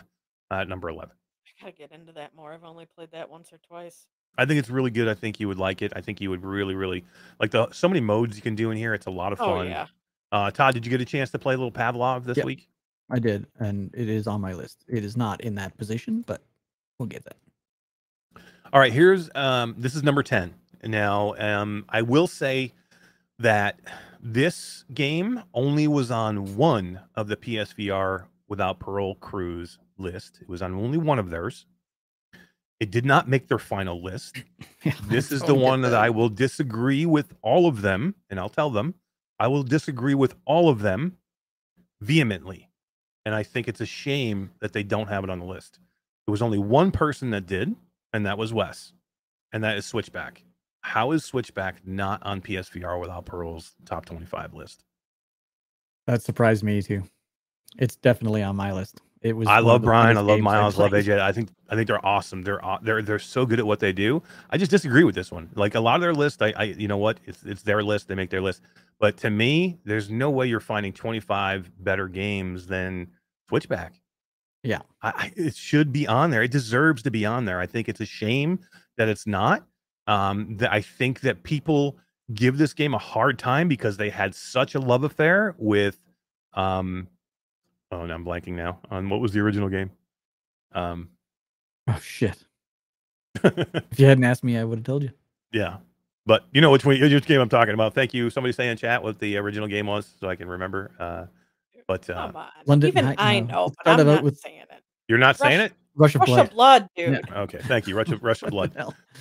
at 0.50 0.68
number 0.68 0.88
11. 0.88 1.10
I 1.14 1.60
gotta 1.60 1.72
get 1.76 1.92
into 1.92 2.12
that 2.12 2.34
more. 2.34 2.52
I've 2.52 2.64
only 2.64 2.86
played 2.86 3.12
that 3.12 3.30
once 3.30 3.52
or 3.52 3.58
twice. 3.58 4.06
I 4.36 4.46
think 4.46 4.58
it's 4.58 4.68
really 4.68 4.90
good. 4.90 5.06
I 5.06 5.14
think 5.14 5.38
you 5.38 5.46
would 5.48 5.58
like 5.58 5.80
it. 5.80 5.92
I 5.94 6.00
think 6.00 6.20
you 6.20 6.28
would 6.30 6.42
really, 6.44 6.74
really 6.74 7.04
like 7.38 7.52
the 7.52 7.70
so 7.70 7.88
many 7.88 8.00
modes 8.00 8.34
you 8.36 8.42
can 8.42 8.54
do 8.56 8.70
in 8.72 8.76
here. 8.76 8.94
It's 8.94 9.06
a 9.06 9.10
lot 9.10 9.32
of 9.32 9.38
fun. 9.38 9.48
Oh 9.48 9.56
fun. 9.58 9.66
yeah. 9.68 9.86
Uh, 10.32 10.50
Todd, 10.50 10.74
did 10.74 10.84
you 10.84 10.90
get 10.90 11.00
a 11.00 11.04
chance 11.04 11.30
to 11.30 11.38
play 11.38 11.54
a 11.54 11.56
little 11.56 11.70
Pavlov 11.72 12.24
this 12.24 12.36
Yep. 12.36 12.46
week? 12.46 12.68
I 13.10 13.20
did, 13.20 13.46
and 13.60 13.94
it 13.94 14.08
is 14.08 14.26
on 14.26 14.40
my 14.40 14.52
list. 14.54 14.84
It 14.88 15.04
is 15.04 15.16
not 15.16 15.40
in 15.42 15.54
that 15.54 15.76
position, 15.78 16.24
but 16.26 16.42
we'll 16.98 17.06
get 17.06 17.24
that. 17.24 17.36
All 18.72 18.80
right, 18.80 18.92
here's 18.92 19.30
um 19.34 19.74
this 19.78 19.94
is 19.94 20.02
number 20.02 20.22
10. 20.22 20.54
Now, 20.84 21.34
um 21.38 21.84
I 21.88 22.02
will 22.02 22.26
say 22.26 22.72
that 23.38 23.80
this 24.20 24.84
game 24.92 25.42
only 25.54 25.86
was 25.88 26.10
on 26.10 26.56
one 26.56 27.00
of 27.14 27.28
the 27.28 27.36
PSVR 27.36 28.24
without 28.48 28.80
parole 28.80 29.14
crews 29.16 29.78
list. 29.98 30.38
It 30.40 30.48
was 30.48 30.62
on 30.62 30.74
only 30.74 30.98
one 30.98 31.18
of 31.18 31.30
theirs. 31.30 31.66
It 32.80 32.90
did 32.90 33.06
not 33.06 33.28
make 33.28 33.48
their 33.48 33.58
final 33.58 34.02
list. 34.02 34.42
This 35.08 35.32
is 35.32 35.42
the 35.42 35.54
one 35.54 35.80
that 35.80 35.94
I 35.94 36.10
will 36.10 36.28
disagree 36.28 37.06
with 37.06 37.34
all 37.42 37.66
of 37.66 37.82
them, 37.82 38.14
and 38.30 38.38
I'll 38.38 38.48
tell 38.48 38.70
them 38.70 38.94
I 39.40 39.48
will 39.48 39.64
disagree 39.64 40.14
with 40.14 40.34
all 40.44 40.68
of 40.68 40.80
them 40.80 41.16
vehemently. 42.00 42.68
And 43.24 43.34
I 43.34 43.42
think 43.42 43.66
it's 43.66 43.80
a 43.80 43.86
shame 43.86 44.50
that 44.60 44.72
they 44.72 44.84
don't 44.84 45.08
have 45.08 45.24
it 45.24 45.30
on 45.30 45.40
the 45.40 45.44
list. 45.44 45.80
There 46.26 46.30
was 46.30 46.42
only 46.42 46.58
one 46.58 46.92
person 46.92 47.30
that 47.30 47.46
did, 47.46 47.74
and 48.12 48.26
that 48.26 48.38
was 48.38 48.52
Wes, 48.52 48.92
and 49.52 49.64
that 49.64 49.76
is 49.76 49.86
Switchback. 49.86 50.42
How 50.80 51.12
is 51.12 51.24
Switchback 51.24 51.86
not 51.86 52.22
on 52.24 52.40
PSVR 52.40 53.00
without 53.00 53.26
Parole's 53.26 53.74
top 53.84 54.06
25 54.06 54.54
list? 54.54 54.84
That 56.06 56.22
surprised 56.22 56.62
me 56.62 56.80
too. 56.82 57.02
It's 57.78 57.96
definitely 57.96 58.42
on 58.42 58.56
my 58.56 58.72
list. 58.72 59.00
It 59.22 59.36
was. 59.36 59.48
I 59.48 59.58
love 59.58 59.82
Brian. 59.82 60.16
I 60.16 60.20
love 60.20 60.40
Miles. 60.40 60.78
Love. 60.78 60.92
AJ. 60.92 61.18
I 61.20 61.32
think 61.32 61.48
I 61.68 61.74
think 61.74 61.88
they're 61.88 62.04
awesome. 62.04 62.42
They're 62.42 62.60
they're 62.82 63.02
they're 63.02 63.18
so 63.18 63.44
good 63.44 63.58
at 63.58 63.66
what 63.66 63.80
they 63.80 63.92
do. 63.92 64.22
I 64.50 64.58
just 64.58 64.70
disagree 64.70 65.04
with 65.04 65.14
this 65.14 65.32
one. 65.32 65.50
Like 65.54 65.74
a 65.74 65.80
lot 65.80 65.96
of 65.96 66.02
their 66.02 66.14
list, 66.14 66.42
I, 66.42 66.52
I 66.56 66.64
you 66.64 66.86
know 66.86 66.98
what? 66.98 67.18
It's 67.24 67.42
it's 67.42 67.62
their 67.62 67.82
list. 67.82 68.08
They 68.08 68.14
make 68.14 68.30
their 68.30 68.40
list. 68.40 68.62
But 69.00 69.16
to 69.18 69.30
me, 69.30 69.78
there's 69.84 70.10
no 70.10 70.30
way 70.30 70.46
you're 70.46 70.60
finding 70.60 70.92
25 70.92 71.70
better 71.82 72.08
games 72.08 72.66
than 72.66 73.08
Switchback. 73.48 73.94
Yeah. 74.62 74.80
I, 75.02 75.08
I, 75.08 75.32
it 75.36 75.56
should 75.56 75.92
be 75.92 76.06
on 76.06 76.30
there. 76.30 76.42
It 76.42 76.50
deserves 76.50 77.02
to 77.04 77.10
be 77.10 77.24
on 77.24 77.44
there. 77.44 77.60
I 77.60 77.66
think 77.66 77.88
it's 77.88 78.00
a 78.00 78.06
shame 78.06 78.58
that 78.96 79.08
it's 79.08 79.26
not. 79.26 79.64
Um, 80.06 80.56
that 80.58 80.72
I 80.72 80.80
think 80.82 81.20
that 81.20 81.42
people 81.42 81.96
give 82.34 82.58
this 82.58 82.72
game 82.72 82.94
a 82.94 82.98
hard 82.98 83.38
time 83.38 83.68
because 83.68 83.96
they 83.96 84.10
had 84.10 84.34
such 84.34 84.74
a 84.74 84.80
love 84.80 85.04
affair 85.04 85.54
with, 85.58 85.98
um, 86.54 87.08
oh, 87.90 88.06
now 88.06 88.14
I'm 88.14 88.24
blanking 88.24 88.54
now 88.54 88.78
on 88.90 89.08
what 89.08 89.20
was 89.20 89.32
the 89.32 89.40
original 89.40 89.68
game. 89.68 89.90
Um, 90.72 91.10
Oh 91.88 92.00
shit! 92.02 92.36
If 93.44 93.98
you 93.98 94.06
hadn't 94.06 94.24
asked 94.24 94.42
me, 94.42 94.58
I 94.58 94.64
would 94.64 94.78
have 94.78 94.84
told 94.84 95.04
you. 95.04 95.10
yeah, 95.52 95.76
but 96.24 96.46
you 96.52 96.60
know 96.60 96.70
which 96.72 96.84
one, 96.84 97.00
which 97.00 97.26
game 97.26 97.40
I'm 97.40 97.48
talking 97.48 97.74
about. 97.74 97.94
Thank 97.94 98.12
you. 98.12 98.28
Somebody 98.28 98.52
say 98.52 98.68
in 98.68 98.76
chat 98.76 99.02
what 99.02 99.20
the 99.20 99.36
original 99.36 99.68
game 99.68 99.86
was 99.86 100.12
so 100.20 100.28
I 100.28 100.34
can 100.34 100.48
remember. 100.48 100.90
Uh, 100.98 101.26
but 101.86 102.08
uh, 102.10 102.14
Come 102.26 102.36
on. 102.36 102.48
London 102.66 102.88
Even 102.88 103.04
Night- 103.06 103.16
I 103.18 103.40
no, 103.40 103.46
know, 103.46 103.72
but 103.84 104.00
I'm 104.00 104.06
not 104.06 104.22
with- 104.22 104.38
saying 104.38 104.60
it. 104.60 104.82
you're 105.08 105.18
not 105.18 105.36
saying 105.38 105.60
it. 105.60 105.72
Rush 105.98 106.14
of 106.14 106.20
Rush 106.20 106.26
Blood. 106.28 106.46
of 106.46 106.50
Blood, 106.52 106.88
dude. 106.94 107.20
Yeah. 107.30 107.40
Okay, 107.42 107.58
thank 107.62 107.86
you. 107.86 107.96
Rush 107.96 108.10
of 108.10 108.22
Rush 108.22 108.42
of 108.42 108.50
Blood. 108.50 108.76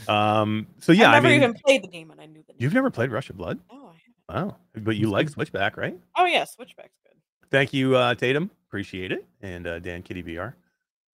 Um, 0.09 0.67
so 0.79 0.91
yeah, 0.91 1.05
I've 1.09 1.11
I 1.11 1.15
never 1.15 1.27
mean, 1.29 1.35
even 1.37 1.53
played 1.65 1.83
the 1.83 1.87
game 1.87 2.11
and 2.11 2.19
I 2.19 2.25
knew 2.25 2.43
the 2.45 2.51
name. 2.53 2.57
you've 2.59 2.73
never 2.73 2.89
played 2.91 3.11
Rush 3.11 3.29
of 3.29 3.37
Blood. 3.37 3.59
No, 3.71 3.77
I 3.87 4.35
haven't. 4.37 4.49
Wow, 4.49 4.57
but 4.83 4.97
you 4.97 5.09
like 5.09 5.29
Switchback, 5.29 5.77
right? 5.77 5.97
Oh 6.17 6.25
yeah, 6.25 6.43
Switchback's 6.43 6.97
good. 7.05 7.17
Thank 7.49 7.73
you, 7.73 7.95
uh, 7.95 8.13
Tatum. 8.15 8.51
Appreciate 8.67 9.13
it. 9.13 9.25
And 9.41 9.65
uh, 9.67 9.79
Dan 9.79 10.01
Kitty 10.03 10.21
VR. 10.23 10.53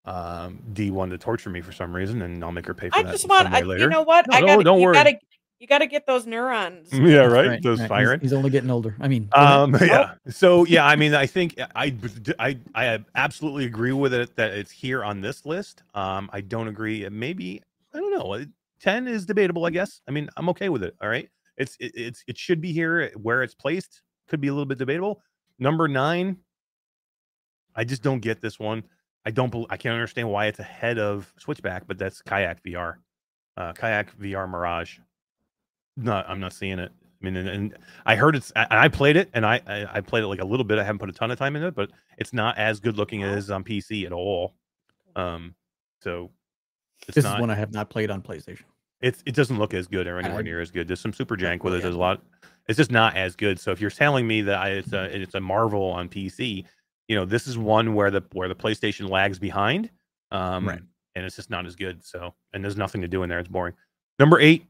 Um, 0.06 0.60
D 0.74 0.90
wanted 0.90 1.12
to 1.12 1.24
torture 1.24 1.52
me 1.52 1.62
for 1.62 1.72
some 1.72 1.96
reason, 1.96 2.24
and 2.24 2.44
I'll 2.44 2.52
make 2.52 2.66
her 2.66 2.74
pay 2.74 2.90
for 2.90 2.98
I 2.98 3.04
that 3.04 3.12
just 3.12 3.30
want, 3.30 3.54
I, 3.54 3.62
later. 3.62 3.84
you 3.84 3.90
know 3.90 4.02
what? 4.02 4.26
No, 4.32 4.38
I 4.38 4.40
no, 4.40 4.48
gotta, 4.48 4.64
don't 4.64 4.80
you 4.80 4.86
worry. 4.86 4.94
gotta, 4.96 5.20
you 5.62 5.68
gotta 5.68 5.86
get 5.86 6.08
those 6.08 6.26
neurons. 6.26 6.90
yeah, 6.92 7.20
right. 7.20 7.48
Right, 7.48 7.64
Those 7.64 7.80
right. 7.80 7.84
He's- 7.84 7.88
firing. 7.88 8.20
He's, 8.20 8.34
only 8.34 8.50
getting 8.50 8.72
older. 8.72 8.96
I 9.00 9.08
mean, 9.08 9.30
go 9.32 9.40
ahead. 9.40 9.52
Um, 9.52 9.78
yeah. 9.82 10.16
So 10.28 10.66
yeah, 10.66 10.86
I 10.88 10.96
mean, 10.96 11.14
I 11.14 11.28
think 11.28 11.60
I, 11.76 11.96
I 12.40 12.58
I 12.74 13.00
absolutely 13.14 13.66
agree 13.66 13.92
with 13.92 14.12
it 14.12 14.36
that 14.38 14.52
it's 14.54 14.72
here 14.72 15.04
on 15.04 15.22
this 15.22 15.46
list. 15.46 15.84
Um, 15.94 16.32
I 16.34 16.42
don't 16.42 16.68
agree. 16.68 17.08
Maybe 17.10 17.62
I 17.94 18.00
don't 18.00 18.12
know. 18.12 18.34
uh, 18.34 18.46
Ten 18.82 19.08
is 19.08 19.28
debatable, 19.28 19.66
I 19.66 19.70
guess. 19.70 20.02
I 20.08 20.12
mean, 20.12 20.28
I'm 20.36 20.50
okay 20.50 20.70
with 20.70 20.84
it. 20.84 20.96
All 21.00 21.08
right. 21.08 21.30
It's 21.58 21.78
it, 21.80 21.92
it's 21.94 22.24
it 22.28 22.40
should 22.40 22.60
be 22.60 22.74
here 22.74 23.12
where 23.16 23.44
it's 23.44 23.54
placed. 23.54 24.02
Could 24.28 24.42
be 24.42 24.48
a 24.48 24.52
little 24.52 24.66
bit 24.66 24.80
debatable. 24.80 25.22
Number 25.60 25.88
nine. 25.88 26.38
I 27.76 27.84
just 27.84 28.02
don't 28.02 28.20
get 28.20 28.42
this 28.42 28.60
one. 28.60 28.84
I 29.26 29.30
don't. 29.32 29.52
bel 29.52 29.68
I 29.70 29.78
can't 29.78 29.94
understand 29.94 30.28
why 30.28 30.48
it's 30.48 30.58
ahead 30.60 30.98
of 30.98 31.32
Switchback, 31.38 31.86
but 31.86 32.00
that's 32.00 32.24
Kayak 32.24 32.64
VR, 32.64 32.96
uh, 33.58 33.74
Kayak 33.74 34.18
VR 34.18 34.50
Mirage. 34.50 34.98
No, 35.98 36.14
I'm 36.28 36.40
not 36.40 36.54
seeing 36.54 36.80
it. 36.80 36.92
I 37.22 37.26
mean, 37.26 37.36
and, 37.36 37.50
and 37.50 37.78
I 38.06 38.16
heard 38.16 38.36
it's. 38.36 38.52
I, 38.56 38.66
I 38.72 38.88
played 38.88 39.16
it, 39.16 39.30
and 39.34 39.46
I, 39.46 39.62
I 39.68 39.98
I 39.98 40.02
played 40.02 40.24
it 40.24 40.28
like 40.28 40.42
a 40.42 40.46
little 40.46 40.64
bit. 40.64 40.80
I 40.80 40.84
haven't 40.84 41.00
put 41.00 41.10
a 41.10 41.14
ton 41.14 41.30
of 41.30 41.38
time 41.38 41.56
in 41.56 41.64
it, 41.64 41.76
but 41.76 41.92
it's 42.18 42.34
not 42.34 42.58
as 42.58 42.80
good 42.80 42.98
looking 42.98 43.22
as 43.24 43.52
on 43.52 43.64
PC 43.64 44.06
at 44.06 44.12
all. 44.12 44.56
Um, 45.16 45.54
so 46.02 46.32
it's 47.08 47.16
this 47.16 47.26
not. 47.26 47.36
is 47.36 47.42
one 47.42 47.50
I 47.52 47.56
have 47.56 47.74
not 47.74 47.90
played 47.90 48.10
on 48.10 48.22
PlayStation. 48.22 48.64
It's 49.02 49.22
it 49.26 49.36
doesn't 49.36 49.60
look 49.60 49.74
as 49.76 49.86
good 49.88 50.08
or 50.08 50.18
anywhere 50.18 50.40
I- 50.40 50.44
near 50.44 50.62
as 50.62 50.72
good. 50.72 50.88
There's 50.88 51.00
some 51.02 51.14
super 51.14 51.36
jank 51.38 51.64
with 51.64 51.76
it. 51.76 51.84
There's 51.84 51.96
a 51.96 52.00
lot. 52.00 52.24
It's 52.68 52.78
just 52.78 52.92
not 52.92 53.16
as 53.16 53.36
good. 53.36 53.60
So 53.60 53.72
if 53.72 53.82
you're 53.82 53.90
telling 53.92 54.26
me 54.28 54.42
that 54.42 54.58
I, 54.58 54.70
it's 54.70 54.94
a 54.94 55.04
it's 55.22 55.36
a 55.36 55.40
Marvel 55.40 55.84
on 55.92 56.10
PC, 56.10 56.66
you 57.08 57.16
know 57.16 57.26
this 57.26 57.46
is 57.48 57.58
one 57.58 57.94
where 57.94 58.10
the 58.10 58.24
where 58.34 58.48
the 58.48 58.56
PlayStation 58.56 59.10
lags 59.10 59.38
behind, 59.38 59.92
um, 60.32 60.68
Right. 60.68 60.80
and 61.16 61.26
it's 61.26 61.36
just 61.36 61.50
not 61.52 61.66
as 61.68 61.76
good. 61.76 62.04
So 62.04 62.34
and 62.54 62.64
there's 62.64 62.78
nothing 62.78 63.02
to 63.02 63.08
do 63.08 63.22
in 63.22 63.30
there. 63.30 63.40
It's 63.40 63.48
boring. 63.50 63.74
Number 64.20 64.40
eight, 64.40 64.66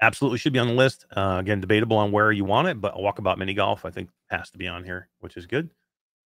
absolutely 0.00 0.38
should 0.38 0.52
be 0.52 0.58
on 0.58 0.66
the 0.68 0.74
list. 0.74 1.06
Uh, 1.16 1.36
again, 1.40 1.60
debatable 1.60 1.96
on 1.96 2.12
where 2.12 2.32
you 2.32 2.44
want 2.44 2.68
it, 2.68 2.80
but 2.80 2.94
Walkabout 2.94 3.38
Mini 3.38 3.54
Golf 3.54 3.84
I 3.84 3.90
think 3.90 4.10
has 4.30 4.50
to 4.50 4.58
be 4.58 4.68
on 4.68 4.84
here, 4.84 5.08
which 5.20 5.36
is 5.36 5.46
good. 5.46 5.70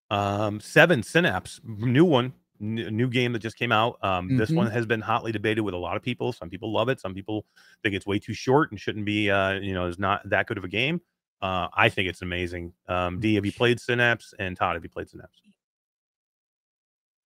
Um, 0.09 0.59
seven 0.59 1.01
Synapse, 1.01 1.59
new 1.63 2.05
one, 2.05 2.33
n- 2.61 2.75
new 2.95 3.07
game 3.09 3.33
that 3.33 3.39
just 3.39 3.57
came 3.57 3.71
out. 3.71 3.97
Um, 4.03 4.37
this 4.37 4.51
Mhm. 4.51 4.55
one 4.57 4.71
has 4.71 4.85
been 4.85 5.01
hotly 5.01 5.31
debated 5.31 5.61
with 5.61 5.73
a 5.73 5.77
lot 5.77 5.95
of 5.97 6.03
people. 6.03 6.31
Some 6.33 6.49
people 6.49 6.71
love 6.71 6.89
it. 6.89 6.99
Some 6.99 7.13
people 7.13 7.45
think 7.81 7.95
it's 7.95 8.05
way 8.05 8.19
too 8.19 8.33
short 8.33 8.71
and 8.71 8.79
shouldn't 8.79 9.05
be, 9.05 9.31
uh, 9.31 9.53
you 9.53 9.73
know, 9.73 9.87
is 9.87 9.97
not 9.97 10.27
that 10.29 10.45
good 10.47 10.57
of 10.57 10.63
a 10.63 10.67
game. 10.69 11.01
Uh, 11.41 11.67
I 11.73 11.89
think 11.89 12.07
it's 12.07 12.21
amazing. 12.21 12.73
Um, 12.87 13.19
D, 13.19 13.35
have 13.35 13.45
you 13.45 13.51
played 13.51 13.79
Synapse? 13.79 14.33
And 14.39 14.55
Todd, 14.55 14.75
have 14.75 14.83
you 14.83 14.89
played 14.89 15.09
Synapse? 15.09 15.41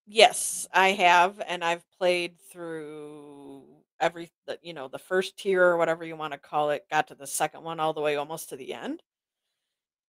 Yes, 0.06 0.68
I 0.74 0.90
have, 0.94 1.42
and 1.46 1.64
I've 1.64 1.84
played 1.98 2.40
through 2.40 3.77
every 4.00 4.32
the, 4.46 4.58
you 4.62 4.74
know 4.74 4.88
the 4.88 5.00
first 5.00 5.38
tier 5.38 5.64
or 5.64 5.78
whatever 5.78 6.04
you 6.06 6.16
want 6.16 6.34
to 6.34 6.40
call 6.40 6.70
it 6.72 6.86
got 6.92 7.08
to 7.08 7.16
the 7.16 7.28
second 7.28 7.64
one 7.64 7.80
all 7.80 7.94
the 7.94 8.02
way 8.02 8.16
almost 8.16 8.50
to 8.50 8.56
the 8.56 8.74
end 8.74 9.02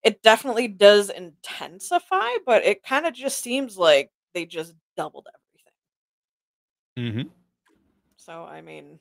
it 0.02 0.22
definitely 0.22 0.68
does 0.68 1.10
intensify 1.10 2.28
but 2.46 2.64
it 2.64 2.82
kind 2.82 3.06
of 3.06 3.14
just 3.14 3.42
seems 3.42 3.76
like 3.78 4.10
they 4.34 4.44
just 4.44 4.74
doubled 4.96 5.26
everything 6.96 7.22
hmm 7.22 7.28
so 8.16 8.44
i 8.44 8.60
mean 8.60 8.98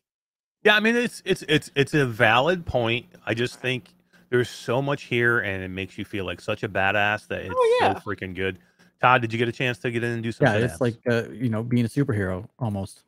Yeah, 0.63 0.75
I 0.75 0.79
mean 0.79 0.95
it's 0.95 1.21
it's 1.25 1.43
it's 1.47 1.71
it's 1.75 1.93
a 1.93 2.05
valid 2.05 2.65
point. 2.65 3.05
I 3.25 3.33
just 3.33 3.59
think 3.59 3.89
there's 4.29 4.49
so 4.49 4.81
much 4.81 5.03
here, 5.03 5.39
and 5.39 5.63
it 5.63 5.69
makes 5.69 5.97
you 5.97 6.03
feel 6.05 6.25
like 6.25 6.41
such 6.41 6.63
a 6.63 6.69
badass 6.69 7.27
that 7.27 7.41
it's 7.41 7.55
Oh, 7.55 7.77
yeah. 7.81 7.93
so 7.93 8.09
freaking 8.09 8.35
good. 8.35 8.59
Todd, 9.01 9.21
did 9.21 9.31
you 9.31 9.39
get 9.39 9.47
a 9.47 9.51
chance 9.51 9.77
to 9.79 9.91
get 9.91 10.03
in 10.03 10.11
and 10.11 10.23
do 10.23 10.31
some? 10.31 10.47
Yeah, 10.47 10.55
it's 10.55 10.77
synapse? 10.77 10.81
like 10.81 10.95
uh, 11.09 11.29
you 11.31 11.49
know 11.49 11.63
being 11.63 11.85
a 11.85 11.89
superhero 11.89 12.47
almost 12.59 13.03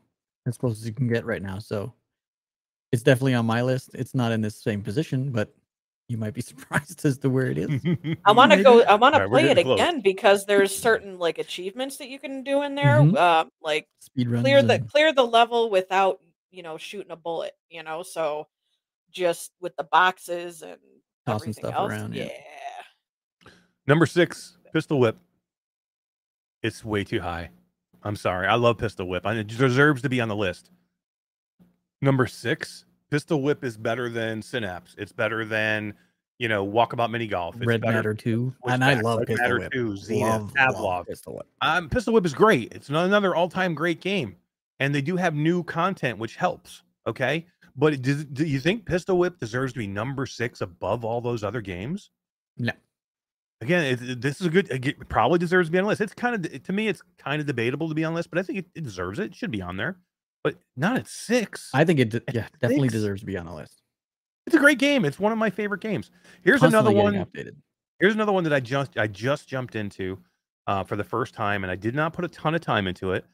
as 0.49 0.57
close 0.57 0.80
as 0.80 0.85
you 0.88 0.93
can 0.93 1.07
get 1.07 1.26
right 1.26 1.41
now. 1.41 1.59
So 1.59 1.93
it's 2.91 3.03
definitely 3.03 3.35
on 3.35 3.45
my 3.45 3.61
list. 3.61 3.91
It's 3.93 4.13
not 4.15 4.31
in 4.31 4.41
this 4.41 4.55
same 4.61 4.81
position, 4.81 5.31
but 5.31 5.53
you 6.07 6.17
might 6.17 6.34
be 6.34 6.41
surprised 6.51 7.05
as 7.05 7.17
to 7.19 7.30
where 7.30 7.45
it 7.47 7.57
is. 7.59 7.69
i 8.26 8.31
want 8.31 8.51
to 8.51 8.63
go 8.63 8.81
i 8.84 8.95
want 8.95 9.13
to 9.13 9.17
Alright, 9.21 9.30
we're 9.30 9.39
play 9.41 9.43
it 9.43 9.47
getting 9.49 9.63
close. 9.65 9.80
again 9.80 10.01
because 10.01 10.43
there's 10.47 10.76
certain 10.76 11.19
like 11.19 11.38
achievements 11.38 11.97
that 11.97 12.09
you 12.09 12.17
can 12.17 12.43
do 12.43 12.63
in 12.63 12.73
there 12.73 12.97
Mhm. 13.01 13.15
uh, 13.15 13.45
like 13.61 13.88
Speed 13.99 14.27
runs. 14.31 14.43
clear 14.43 14.63
the 14.63 14.73
and- 14.73 14.89
clear 14.89 15.13
the 15.13 15.23
level 15.26 15.69
without 15.69 16.19
you 16.49 16.63
know 16.63 16.77
shooting 16.80 17.11
a 17.11 17.15
bullet 17.15 17.53
you 17.69 17.84
know 17.84 18.01
so 18.01 18.47
just 19.11 19.51
with 19.61 19.76
the 19.76 19.84
boxes 19.84 20.63
and 20.63 20.77
Tossing 21.27 21.53
stuff 21.53 21.76
else 21.76 21.91
around, 21.91 22.15
yeah. 22.15 22.23
yeah 22.26 23.51
Number 23.85 24.07
six, 24.07 24.57
Pistol 24.73 24.99
Whip. 24.99 25.17
It's 26.63 26.84
way 26.84 27.03
too 27.03 27.19
high. 27.21 27.49
I'm 28.03 28.15
sorry. 28.15 28.47
I 28.47 28.55
love 28.55 28.77
Pistol 28.77 29.07
Whip. 29.07 29.26
I- 29.26 29.35
It 29.35 29.47
deserves 29.47 30.01
to 30.03 30.09
be 30.09 30.21
on 30.21 30.27
the 30.30 30.35
list. 30.35 30.71
Number 32.01 32.27
six, 32.27 32.85
Pistol 33.09 33.41
Whip 33.41 33.63
is 33.63 33.77
better 33.77 34.09
than 34.09 34.41
Synapse. 34.41 34.95
It's 34.97 35.11
better 35.11 35.43
than, 35.43 35.93
you 36.38 36.47
know, 36.47 36.65
Walkabout 36.65 37.11
Mini 37.11 37.27
Golf. 37.27 37.55
It's 37.57 37.65
Red 37.65 37.81
better 37.81 37.93
Matter 37.97 38.13
two, 38.13 38.53
and 38.65 38.84
I 38.84 38.93
love 39.01 39.19
Red 39.19 39.27
Pistol 39.27 39.43
Matter 39.43 39.59
Whip. 39.59 39.71
2, 39.73 39.97
Zenith, 39.97 40.53
Pavlov. 40.53 41.07
Pistol 41.07 41.35
Whip. 41.35 41.47
Um, 41.61 41.89
Pistol 41.89 42.13
Whip 42.13 42.26
is 42.26 42.34
great. 42.34 42.71
It's 42.73 42.88
another 42.89 43.35
all-time 43.35 43.76
great 43.76 43.99
game, 43.99 44.38
and 44.80 44.95
they 44.95 45.01
do 45.01 45.17
have 45.17 45.34
new 45.35 45.63
content, 45.63 46.17
which 46.19 46.35
helps. 46.38 46.84
Okay, 47.05 47.45
but 47.76 48.01
does, 48.01 48.23
do 48.26 48.45
you 48.45 48.59
think 48.61 48.85
Pistol 48.85 49.17
Whip 49.17 49.38
deserves 49.39 49.73
to 49.73 49.80
be 49.80 49.88
number 49.88 50.26
six 50.26 50.61
above 50.61 51.03
all 51.03 51.19
those 51.19 51.43
other 51.43 51.59
games? 51.61 52.11
No. 52.57 52.71
Again, 53.61 53.84
it, 53.86 54.22
this 54.22 54.40
is 54.40 54.48
a 54.48 54.49
good. 54.49 54.69
It 54.72 55.10
probably 55.10 55.38
deserves 55.38 55.68
to 55.68 55.72
be 55.72 55.77
on 55.80 55.84
the 55.84 55.90
list. 55.90 56.02
It's 56.02 56.14
kind 56.14 56.34
of 56.45 56.64
to 56.64 56.73
me, 56.73 56.88
it's 56.88 57.02
kind 57.18 57.41
of 57.41 57.48
debatable 57.48 57.90
to 57.90 57.95
be 57.95 58.06
on 58.06 58.14
the 58.14 58.18
list, 58.18 58.30
but 58.30 58.40
I 58.40 58.44
think 58.44 58.60
it, 58.60 58.65
it 58.73 58.84
deserves 58.84 59.19
it. 59.19 59.26
It 59.26 59.36
should 59.36 59.52
be 59.52 59.61
on 59.61 59.76
there, 59.76 59.98
but 60.44 60.56
not 60.77 60.95
at 60.95 61.07
six. 61.07 61.69
I 61.73 61.84
think 61.84 61.99
it 61.99 62.10
de- 62.10 62.22
yeah 62.34 62.48
definitely 62.61 62.88
deserves 62.88 63.19
to 63.22 63.26
be 63.26 63.38
on 63.38 63.45
the 63.45 63.53
list. 63.53 63.81
it's 64.48 64.56
a 64.56 64.60
great 64.60 64.80
game. 64.80 65.03
It's 65.03 65.19
one 65.19 65.34
of 65.34 65.38
my 65.38 65.49
favorite 65.49 65.81
games. 65.81 66.10
Here's 66.41 66.61
Constantly 66.61 66.98
another 66.98 67.18
one. 67.18 67.26
updated. 67.26 67.56
Here's 67.99 68.14
another 68.14 68.31
one 68.31 68.45
that 68.45 68.53
I 68.53 68.61
just 68.61 68.98
I 68.98 69.07
just 69.07 69.49
jumped 69.49 69.76
into 69.76 70.18
uh, 70.68 70.86
for 70.86 70.95
the 70.95 71.03
first 71.03 71.34
time, 71.34 71.64
and 71.65 71.72
I 71.72 71.76
did 71.76 71.95
not 71.95 72.14
put 72.14 72.23
a 72.23 72.30
ton 72.30 72.56
of 72.56 72.61
time 72.61 72.88
into 72.88 73.11
it. 73.11 73.26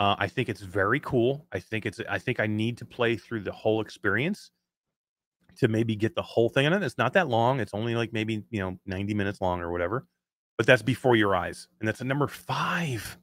Uh, 0.00 0.16
I 0.18 0.28
think 0.28 0.48
it's 0.48 0.62
very 0.62 0.98
cool. 1.00 1.46
I 1.52 1.58
think 1.60 1.84
it's 1.84 2.00
I 2.08 2.18
think 2.18 2.40
I 2.40 2.46
need 2.46 2.78
to 2.78 2.86
play 2.86 3.16
through 3.16 3.40
the 3.40 3.52
whole 3.52 3.82
experience 3.82 4.50
to 5.58 5.68
maybe 5.68 5.96
get 5.96 6.14
the 6.14 6.22
whole 6.22 6.48
thing 6.48 6.66
in 6.66 6.72
it. 6.72 6.82
It's 6.82 6.98
not 6.98 7.12
that 7.14 7.28
long. 7.28 7.60
It's 7.60 7.74
only 7.74 7.94
like 7.94 8.12
maybe 8.12 8.44
you 8.50 8.60
know 8.60 8.78
90 8.86 9.14
minutes 9.14 9.40
long 9.40 9.60
or 9.60 9.70
whatever. 9.70 10.06
But 10.56 10.66
that's 10.66 10.82
before 10.82 11.16
your 11.16 11.34
eyes, 11.34 11.68
and 11.80 11.88
that's 11.88 12.00
a 12.00 12.04
number 12.04 12.28
five. 12.28 13.18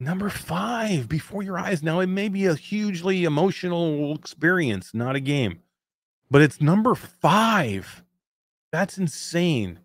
Number 0.00 0.30
five, 0.30 1.08
before 1.08 1.42
your 1.42 1.58
eyes. 1.58 1.82
Now 1.82 2.00
it 2.00 2.06
may 2.06 2.28
be 2.28 2.46
a 2.46 2.54
hugely 2.54 3.24
emotional 3.24 4.14
experience, 4.14 4.94
not 4.94 5.16
a 5.16 5.20
game, 5.20 5.58
but 6.30 6.40
it's 6.40 6.60
number 6.60 6.94
five. 6.94 8.04
That's 8.70 8.96
insane. 8.98 9.80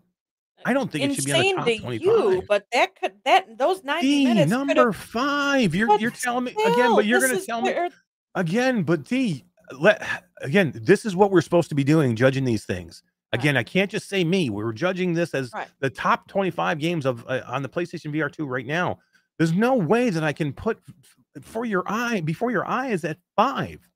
I 0.64 0.72
don't 0.72 0.90
think 0.90 1.04
it 1.04 1.14
should 1.16 1.24
be 1.26 1.32
on 1.32 1.40
the 1.40 1.54
top 1.54 1.66
to 1.66 1.78
25. 1.78 2.02
you 2.02 2.42
but 2.48 2.66
that 2.72 2.98
could 2.98 3.12
that 3.24 3.58
those 3.58 3.84
90 3.84 4.06
D, 4.06 4.24
minutes 4.24 4.50
number 4.50 4.92
five. 4.92 5.74
You're 5.74 5.98
you're 5.98 6.10
telling 6.10 6.44
me 6.44 6.52
again, 6.52 6.94
but 6.94 7.04
you're 7.04 7.20
gonna 7.20 7.34
is 7.34 7.46
tell 7.46 7.60
me 7.60 7.74
again, 8.34 8.82
but 8.82 9.04
D, 9.04 9.44
let 9.78 10.24
again, 10.40 10.72
this 10.74 11.04
is 11.04 11.16
what 11.16 11.30
we're 11.30 11.40
supposed 11.40 11.68
to 11.70 11.74
be 11.74 11.84
doing, 11.84 12.16
judging 12.16 12.44
these 12.44 12.64
things. 12.64 13.02
Right. 13.32 13.40
Again, 13.40 13.56
I 13.56 13.62
can't 13.62 13.90
just 13.90 14.08
say 14.08 14.24
me. 14.24 14.50
We're 14.50 14.72
judging 14.72 15.14
this 15.14 15.34
as 15.34 15.52
Right. 15.52 15.68
the 15.80 15.90
top 15.90 16.28
25 16.28 16.78
games 16.78 17.06
of 17.06 17.24
uh, 17.28 17.42
on 17.46 17.62
the 17.62 17.68
PlayStation 17.68 18.12
VR 18.14 18.30
2 18.30 18.46
right 18.46 18.66
now. 18.66 18.98
There's 19.38 19.52
no 19.52 19.74
way 19.74 20.10
that 20.10 20.22
I 20.22 20.32
can 20.32 20.52
put 20.52 20.78
for 21.40 21.64
your 21.64 21.82
eye 21.86 22.20
before 22.20 22.50
your 22.52 22.64
eyes 22.66 23.04
at 23.04 23.18
five. 23.36 23.88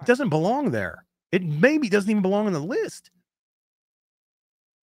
It 0.00 0.04
doesn't 0.06 0.28
belong 0.28 0.70
there. 0.70 1.04
It 1.32 1.42
maybe 1.44 1.88
doesn't 1.88 2.10
even 2.10 2.22
belong 2.22 2.46
on 2.46 2.52
the 2.52 2.60
list. 2.60 3.10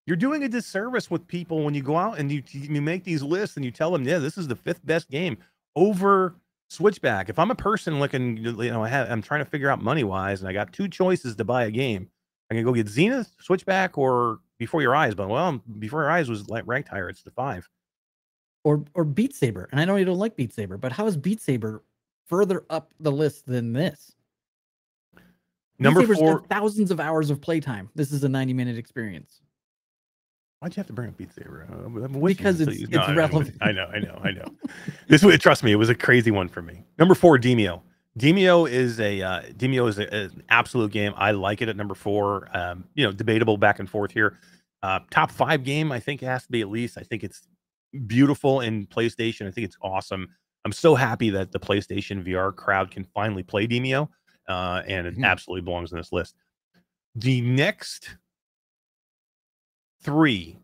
You're 0.08 0.18
doing 0.18 0.44
a 0.44 0.50
disservice 0.50 1.10
with 1.10 1.28
people 1.28 1.64
when 1.64 1.74
you 1.74 1.82
go 1.82 1.98
out 1.98 2.20
and 2.20 2.32
you 2.32 2.44
you 2.52 2.82
make 2.82 3.04
these 3.04 3.24
lists 3.24 3.56
and 3.56 3.66
you 3.66 3.72
tell 3.72 3.92
them, 3.92 4.08
yeah, 4.08 4.20
this 4.20 4.38
is 4.38 4.48
the 4.48 4.56
fifth 4.56 4.86
best 4.86 5.10
game 5.10 5.38
over 5.76 6.36
Switchback. 6.70 7.30
If 7.30 7.38
I'm 7.40 7.52
a 7.52 7.56
person 7.56 8.00
looking, 8.00 8.38
you 8.38 8.54
know, 8.54 8.84
I 8.84 8.90
have, 8.90 9.10
I'm 9.12 9.22
trying 9.22 9.44
to 9.44 9.50
figure 9.50 9.70
out 9.70 9.82
money 9.82 10.04
wise, 10.04 10.42
and 10.42 10.50
I 10.50 10.54
got 10.54 10.74
two 10.74 10.88
choices 10.88 11.36
to 11.36 11.44
buy 11.44 11.66
a 11.66 11.72
game. 11.72 12.10
I 12.52 12.56
can 12.56 12.64
go 12.64 12.74
get 12.74 12.88
Zenith, 12.88 13.32
Switchback, 13.40 13.98
or 13.98 14.40
Before 14.60 14.82
Your 14.82 14.96
Eyes. 14.96 15.16
But 15.16 15.30
well, 15.30 15.62
Before 15.80 16.02
Your 16.02 16.12
Eyes 16.12 16.30
was 16.30 16.50
like 16.50 16.64
ranked 16.68 16.90
higher. 16.90 17.10
It's 17.10 17.24
the 17.24 17.32
five. 17.32 17.68
or 18.64 18.84
or 18.94 19.04
Beat 19.06 19.34
Saber. 19.36 19.68
And 19.72 19.80
I 19.80 19.86
know 19.86 19.96
you 19.96 20.06
don't 20.06 20.18
like 20.20 20.36
Beat 20.36 20.54
Saber, 20.54 20.78
but 20.78 20.92
how 20.92 21.06
is 21.08 21.18
Beat 21.18 21.42
Saber 21.42 21.84
further 22.28 22.66
up 22.70 22.92
the 23.00 23.12
list 23.12 23.46
than 23.46 23.74
this? 23.74 24.16
Beat 25.16 25.24
Number 25.84 26.02
Saber's 26.02 26.20
got 26.20 26.48
thousands 26.50 26.92
of 26.92 27.00
hours 27.00 27.30
of 27.30 27.42
playtime. 27.42 27.90
This 27.96 28.12
is 28.12 28.24
a 28.24 28.30
90 28.30 28.54
minute 28.54 28.78
experience. 28.78 29.42
Why'd 30.60 30.76
you 30.76 30.80
have 30.80 30.88
to 30.88 30.94
bring 30.94 31.10
up 31.10 31.18
Beat 31.18 31.34
Saber? 31.34 31.68
Because 32.24 32.62
it's- 32.62 32.78
it's 32.82 32.94
I 32.94 32.98
know, 32.98 33.04
I'm 33.04 33.18
relevant. 33.18 33.58
I 33.62 33.72
know, 33.72 33.86
I 33.94 34.00
know, 34.00 34.20
I 34.24 34.32
know. 34.32 34.46
this 35.08 35.24
was 35.24 35.38
trust 35.40 35.64
me, 35.64 35.72
it 35.72 35.76
was 35.76 35.90
a 35.90 35.96
crazy 35.96 36.32
one 36.32 36.48
for 36.48 36.62
me. 36.62 36.84
Number 36.98 37.14
four, 37.16 37.38
Demeo. 37.38 37.82
Demeo 38.18 38.70
is 38.70 39.00
a 39.02 39.22
uh, 39.22 39.42
Demeo 39.58 39.90
is 39.90 40.00
a, 40.00 40.08
an 40.14 40.44
absolute 40.50 40.92
game. 40.92 41.14
I 41.18 41.32
like 41.32 41.62
it 41.62 41.68
at 41.68 41.76
number 41.76 41.94
four. 41.96 42.48
Um, 42.58 42.86
you 42.96 43.04
know, 43.06 43.12
debatable 43.12 43.58
back 43.58 43.80
and 43.80 43.90
forth 43.90 44.12
here. 44.12 44.38
Uh, 44.82 45.00
top 45.12 45.30
five 45.32 45.64
game, 45.66 45.92
I 45.92 46.00
think 46.00 46.24
it 46.24 46.28
has 46.28 46.46
to 46.46 46.52
be 46.52 46.62
at 46.62 46.70
least. 46.70 46.98
I 46.98 47.02
think 47.04 47.24
it's 47.26 47.46
beautiful 48.08 48.62
in 48.62 48.88
PlayStation. 48.88 49.48
I 49.48 49.52
think 49.52 49.66
it's 49.66 49.78
awesome. 49.82 50.30
I'm 50.64 50.72
so 50.72 50.96
happy 50.96 51.30
that 51.32 51.52
the 51.52 51.60
PlayStation 51.60 52.24
VR 52.26 52.56
crowd 52.56 52.90
can 52.90 53.04
finally 53.14 53.44
play 53.44 53.68
Demeo, 53.68 54.08
uh, 54.48 54.82
and 54.88 55.06
it 55.08 55.18
Mhm. 55.18 55.26
absolutely 55.26 55.62
belongs 55.64 55.92
in 55.92 55.98
this 55.98 56.12
list. 56.14 56.36
The 57.16 57.42
next 57.42 58.16
three 60.06 60.58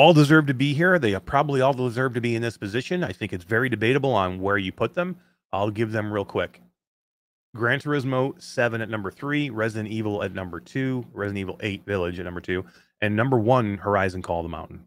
all 0.00 0.14
deserve 0.14 0.46
to 0.46 0.54
be 0.54 0.72
here. 0.72 0.98
They 0.98 1.14
probably 1.18 1.60
all 1.60 1.74
deserve 1.74 2.14
to 2.14 2.22
be 2.22 2.34
in 2.34 2.40
this 2.40 2.56
position. 2.56 3.04
I 3.04 3.12
think 3.12 3.34
it's 3.34 3.44
very 3.44 3.68
debatable 3.68 4.14
on 4.14 4.40
where 4.40 4.56
you 4.56 4.72
put 4.72 4.94
them. 4.94 5.18
I'll 5.52 5.70
give 5.70 5.92
them 5.92 6.10
real 6.10 6.24
quick. 6.24 6.62
Gran 7.54 7.80
Turismo 7.80 8.40
7 8.40 8.80
at 8.80 8.88
number 8.88 9.10
three, 9.10 9.50
Resident 9.50 9.90
Evil 9.90 10.22
at 10.22 10.32
number 10.32 10.58
two, 10.58 11.04
Resident 11.12 11.38
Evil 11.38 11.58
8 11.60 11.84
Village 11.84 12.18
at 12.18 12.24
number 12.24 12.40
two, 12.40 12.64
and 13.02 13.14
number 13.14 13.38
one, 13.38 13.76
Horizon 13.76 14.22
Call 14.22 14.38
of 14.38 14.44
the 14.44 14.48
Mountain. 14.48 14.86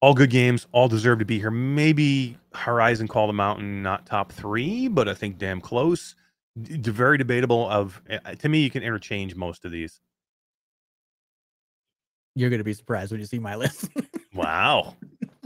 All 0.00 0.14
good 0.14 0.30
games, 0.30 0.66
all 0.72 0.88
deserve 0.88 1.18
to 1.18 1.26
be 1.26 1.38
here. 1.40 1.50
Maybe 1.50 2.38
Horizon 2.54 3.08
Call 3.08 3.24
of 3.24 3.28
the 3.28 3.32
Mountain, 3.34 3.82
not 3.82 4.06
top 4.06 4.32
three, 4.32 4.88
but 4.88 5.08
I 5.08 5.14
think 5.14 5.36
damn 5.36 5.60
close. 5.60 6.14
D- 6.60 6.90
very 6.90 7.18
debatable. 7.18 7.68
Of 7.68 8.00
uh, 8.08 8.34
to 8.36 8.48
me, 8.48 8.60
you 8.62 8.70
can 8.70 8.82
interchange 8.82 9.34
most 9.34 9.64
of 9.64 9.72
these. 9.72 10.00
You're 12.36 12.50
going 12.50 12.58
to 12.58 12.64
be 12.64 12.74
surprised 12.74 13.10
when 13.12 13.20
you 13.20 13.26
see 13.26 13.38
my 13.38 13.56
list. 13.64 13.88
Wow. 14.34 14.96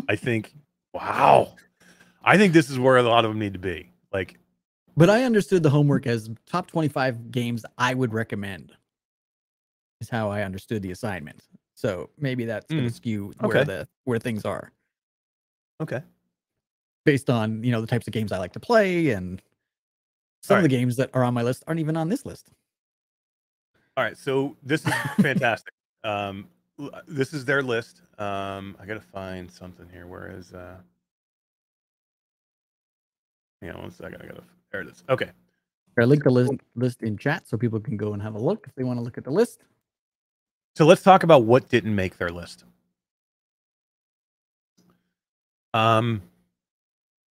I 0.09 0.16
think, 0.16 0.55
wow. 0.94 1.55
I 2.24 2.39
think 2.39 2.52
this 2.55 2.70
is 2.70 2.78
where 2.78 2.97
a 2.97 3.02
lot 3.02 3.24
of 3.26 3.30
them 3.30 3.39
need 3.39 3.52
to 3.52 3.59
be. 3.59 3.93
Like, 4.12 4.39
but 4.97 5.10
I 5.10 5.24
understood 5.24 5.62
the 5.62 5.70
homework 5.70 6.06
as 6.06 6.30
top 6.47 6.66
25 6.68 7.30
games 7.30 7.64
I 7.76 7.93
would 7.94 8.12
recommend, 8.14 8.72
is 10.01 10.09
how 10.09 10.30
I 10.30 10.43
understood 10.43 10.82
the 10.82 10.90
assignment. 10.90 11.43
So 11.74 12.10
maybe 12.18 12.44
that's 12.47 12.66
going 12.72 12.85
to 12.86 12.90
Mm. 12.90 12.94
skew 12.97 13.32
where 13.40 13.59
Okay. 13.59 13.64
the 13.64 13.89
where 14.05 14.18
things 14.18 14.44
are 14.44 14.72
okay. 15.80 16.02
based 17.05 17.30
on 17.30 17.62
you 17.62 17.70
know 17.70 17.80
the 17.80 17.86
types 17.86 18.09
of 18.09 18.12
games 18.12 18.32
I 18.32 18.39
like 18.39 18.52
to 18.55 18.60
play 18.60 19.10
and 19.10 19.40
some 20.40 20.59
of 20.59 20.62
the 20.62 20.69
games 20.69 20.97
that 20.97 21.10
are 21.15 21.24
on 21.24 21.35
my 21.35 21.43
list 21.43 21.65
aren't 21.66 21.81
even 21.81 21.97
on 21.97 22.09
this 22.09 22.24
list. 22.24 22.48
All 23.97 24.05
right. 24.05 24.16
So 24.16 24.56
this 24.62 24.86
is 24.86 24.94
fantastic. 25.20 25.73
um, 26.05 26.48
this 27.06 27.35
is 27.35 27.44
their 27.44 27.62
list. 27.62 28.02
Um, 28.19 28.77
I 28.81 28.86
got 28.86 28.94
to 28.94 29.01
find 29.01 29.51
something 29.51 29.89
here. 29.93 30.06
Where 30.06 30.31
is, 30.31 30.52
uh, 30.52 30.77
hang 33.60 33.70
on 33.73 33.82
one 33.82 33.90
second. 33.90 34.23
I 34.23 34.27
got 34.27 34.36
to, 34.36 34.43
there 34.70 34.82
it 34.82 34.89
is. 34.89 35.02
Okay. 35.09 35.31
I 36.01 36.05
linked 36.05 36.24
the 36.24 36.31
list 36.31 36.52
list 36.77 37.02
in 37.02 37.19
chat 37.19 37.48
so 37.48 37.56
people 37.56 37.81
can 37.81 37.97
go 37.97 38.12
and 38.12 38.23
have 38.23 38.36
a 38.36 38.39
look 38.39 38.66
if 38.69 38.74
they 38.77 38.85
want 38.85 39.01
to 39.01 39.02
look 39.02 39.19
at 39.19 39.24
the 39.24 39.32
list. 39.32 39.65
So 40.77 40.86
let's 40.86 41.02
talk 41.02 41.24
about 41.24 41.43
what 41.43 41.69
didn't 41.69 41.94
make 41.94 42.19
their 42.19 42.31
list. 42.31 42.62
Um, 45.74 46.23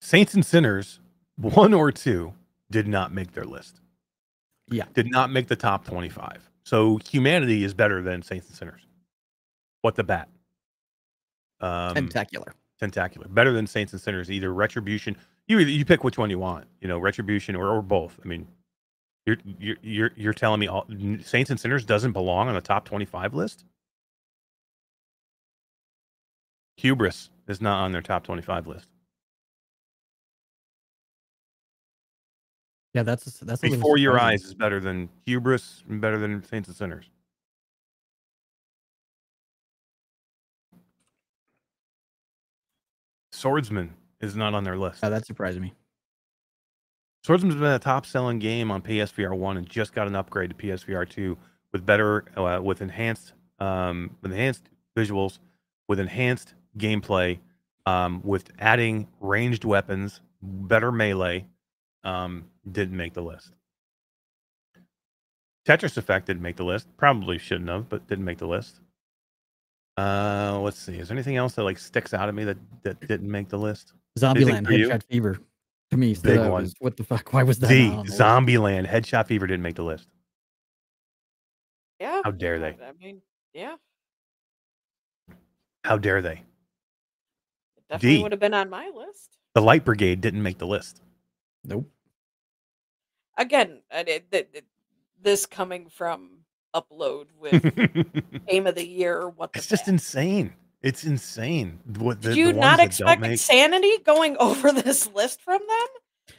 Saints 0.01 0.35
and 0.35 0.45
Sinners 0.45 0.99
one 1.37 1.73
or 1.73 1.93
two 1.93 2.33
did 2.71 2.89
not 2.89 3.13
make 3.13 3.33
their 3.33 3.45
list. 3.45 3.81
Yeah. 4.69 4.85
Did 4.95 5.11
not 5.11 5.31
make 5.31 5.49
the 5.49 5.57
top 5.57 5.85
25. 5.85 6.51
So 6.65 6.99
humanity 7.09 7.63
is 7.63 7.75
better 7.75 8.03
than 8.03 8.23
Saints 8.23 8.49
and 8.49 8.57
Sinners. 8.57 8.83
What 9.83 9.95
the 9.95 10.05
bat? 10.05 10.29
Um, 11.61 11.95
Tentacular. 11.95 12.55
tentacular. 12.81 13.29
Better 13.29 13.53
than 13.53 13.67
Saints 13.67 13.93
and 13.93 14.03
Sinners. 14.03 14.31
Either 14.31 14.53
Retribution. 14.53 15.17
You 15.47 15.61
either, 15.61 15.71
you 15.71 15.85
pick 15.85 16.03
which 16.03 16.19
one 16.19 16.29
you 16.29 16.39
want. 16.41 16.67
You 16.81 16.89
know, 16.89 16.99
Retribution 16.99 17.55
or, 17.55 17.69
or 17.69 17.83
both. 17.83 18.19
I 18.25 18.27
mean, 18.27 18.49
you're 19.27 19.37
you're 19.59 19.77
you're 19.83 20.11
you're 20.17 20.33
telling 20.35 20.61
me 20.61 20.67
all 20.67 20.87
Saints 21.23 21.51
and 21.51 21.59
Sinners 21.59 21.85
doesn't 21.85 22.13
belong 22.13 22.49
on 22.49 22.55
the 22.55 22.61
top 22.61 22.85
25 22.85 23.35
list? 23.35 23.65
Hubris 26.77 27.31
is 27.49 27.61
not 27.61 27.81
on 27.83 27.93
their 27.93 28.03
top 28.03 28.25
25 28.25 28.67
list. 28.67 28.89
Yeah, 32.97 33.03
that's 33.03 33.25
that's 33.41 33.61
Before 33.61 33.99
Your. 33.99 34.19
Eyes 34.19 34.43
is 34.43 34.55
better 34.55 34.81
than 34.81 35.11
Hubris 35.27 35.85
and 35.87 36.01
better 36.01 36.17
than 36.17 36.43
Saints 36.43 36.67
and 36.67 36.75
Sinners. 36.75 37.11
Swordsman 43.31 43.93
is 44.23 44.35
not 44.35 44.55
on 44.55 44.65
their 44.65 44.79
list. 44.79 45.01
Yeah, 45.03 45.11
that 45.11 45.27
surprised 45.27 45.61
me. 45.61 45.75
Swordsman's 47.23 47.57
been 47.57 47.65
a 47.65 47.79
top 47.79 48.07
selling 48.07 48.39
game 48.39 48.71
on 48.71 48.81
PSVR 48.81 49.37
1 49.37 49.59
and 49.59 49.69
just 49.69 49.93
got 49.93 50.07
an 50.07 50.17
upgrade 50.17 50.49
to 50.49 50.57
PSVR 50.57 51.07
2 51.07 51.37
with 51.73 51.85
better 51.85 52.25
uh, 52.39 52.63
with 52.63 52.81
enhanced 52.81 53.35
um, 53.59 54.17
with 54.23 54.33
enhanced 54.33 54.71
visuals, 54.97 55.39
with 55.87 56.01
enhanced 56.01 56.55
gameplay, 56.79 57.39
um, 57.85 58.23
with 58.25 58.49
adding 58.59 59.07
ranged 59.21 59.67
weapons, 59.67 60.23
better 60.41 60.91
melee. 60.91 61.45
Um, 62.07 62.45
didn't 62.71 62.97
make 62.97 63.15
the 63.15 63.21
list. 63.21 63.53
Tetris 65.67 65.97
Effect 65.97 66.27
didn't 66.27 66.43
make 66.43 66.55
the 66.55 66.65
list. 66.65 66.87
Probably 66.97 67.37
shouldn't 67.37 67.69
have, 67.69 67.89
but 67.89 68.07
didn't 68.07 68.25
make 68.25 68.39
the 68.39 68.47
list. 68.47 68.81
Uh, 69.99 70.61
let's 70.63 70.79
see. 70.79 70.97
Is 70.99 71.09
there 71.09 71.17
anything 71.17 71.37
else 71.37 71.55
that 71.55 71.65
like 71.65 71.79
sticks 71.79 72.15
out 72.15 72.29
at 72.29 72.35
me 72.35 72.45
that 72.45 72.59
that 72.85 73.01
didn't 73.09 73.29
make 73.31 73.49
the 73.49 73.59
list? 73.59 73.95
Zombieland 74.19 74.67
for? 74.67 74.73
Headshot 74.73 75.03
Fever. 75.11 75.39
To 75.91 75.97
me, 75.97 76.15
stood 76.15 76.29
Big 76.35 76.39
out 76.39 76.53
one. 76.53 76.65
as, 76.65 76.75
what 76.79 76.97
the 76.97 77.03
fuck? 77.03 77.29
Why 77.33 77.43
was 77.43 77.59
that? 77.59 77.69
The 77.69 77.89
not 77.89 77.99
on 77.99 78.05
the 78.07 78.11
list? 78.11 78.21
Zombieland 78.21 78.87
Headshot 78.87 79.27
Fever 79.27 79.47
didn't 79.49 79.63
make 79.63 79.75
the 79.75 79.83
list. 79.85 80.07
Yeah. 82.01 82.21
How 82.25 82.31
dare 82.31 82.61
they? 82.61 82.77
I 82.85 82.93
mean, 83.01 83.21
yeah, 83.53 83.75
How 85.85 85.97
dare 85.99 86.23
they? 86.23 86.43
it 87.79 87.85
definitely 87.89 88.17
D. 88.19 88.23
would 88.23 88.33
have 88.33 88.41
been 88.41 88.55
on 88.55 88.71
my 88.71 88.91
list. 88.95 89.39
The 89.55 89.63
Light 89.63 89.85
Brigade 89.85 90.21
didn't 90.21 90.43
make 90.43 90.59
the 90.59 90.67
list. 90.67 91.01
Nope. 91.65 91.91
Again, 93.37 93.81
and 93.91 94.09
it, 94.09 94.31
th- 94.31 94.53
th- 94.53 94.65
this 95.23 95.47
coming 95.47 95.89
from 95.89 96.39
upload 96.75 97.27
with 97.39 97.63
game 98.49 98.67
of 98.67 98.75
the 98.75 98.87
year. 98.87 99.29
What 99.29 99.53
the 99.53 99.59
it's 99.59 99.69
just 99.69 99.89
insane. 99.89 100.53
It's 100.83 101.05
insane. 101.05 101.81
What 101.99 102.23
the, 102.23 102.29
Did 102.31 102.37
you 102.37 102.47
ones 102.47 102.59
not 102.59 102.81
expect 102.81 103.21
make- 103.21 103.33
insanity 103.33 103.99
going 104.05 104.37
over 104.41 104.73
this 104.73 105.11
list 105.15 105.41
from 105.43 105.61
them? 105.61 105.87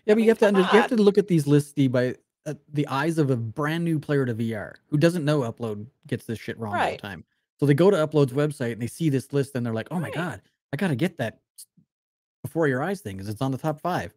Yeah, 0.05 0.13
but 0.13 0.17
mean, 0.17 0.25
you 0.25 0.31
have 0.31 0.39
to 0.39 0.47
under, 0.47 0.61
you 0.61 0.65
have 0.67 0.89
to 0.89 0.95
look 0.95 1.17
at 1.17 1.27
these 1.27 1.47
lists 1.47 1.71
Steve, 1.71 1.91
by 1.91 2.15
uh, 2.45 2.53
the 2.73 2.87
eyes 2.87 3.17
of 3.17 3.29
a 3.29 3.35
brand 3.35 3.83
new 3.83 3.99
player 3.99 4.25
to 4.25 4.33
VR 4.33 4.75
who 4.89 4.97
doesn't 4.97 5.25
know 5.25 5.41
Upload 5.41 5.85
gets 6.07 6.25
this 6.25 6.39
shit 6.39 6.57
wrong 6.59 6.75
all 6.77 6.91
the 6.91 6.97
time. 6.97 7.23
So 7.59 7.65
they 7.65 7.73
go 7.73 7.89
to 7.89 7.97
Upload's 7.97 8.33
website 8.33 8.73
and 8.73 8.81
they 8.81 8.87
see 8.87 9.09
this 9.09 9.33
list 9.33 9.55
and 9.55 9.65
they're 9.65 9.73
like, 9.73 9.87
"Oh 9.91 9.99
my 9.99 10.11
god, 10.11 10.41
I 10.71 10.77
got 10.77 10.89
to 10.89 10.95
get 10.95 11.17
that 11.17 11.39
before 12.43 12.67
your 12.67 12.81
eyes 12.83 13.01
thing 13.01 13.17
because 13.17 13.29
it's 13.29 13.41
on 13.41 13.51
the 13.51 13.57
top 13.57 13.81
five. 13.81 14.13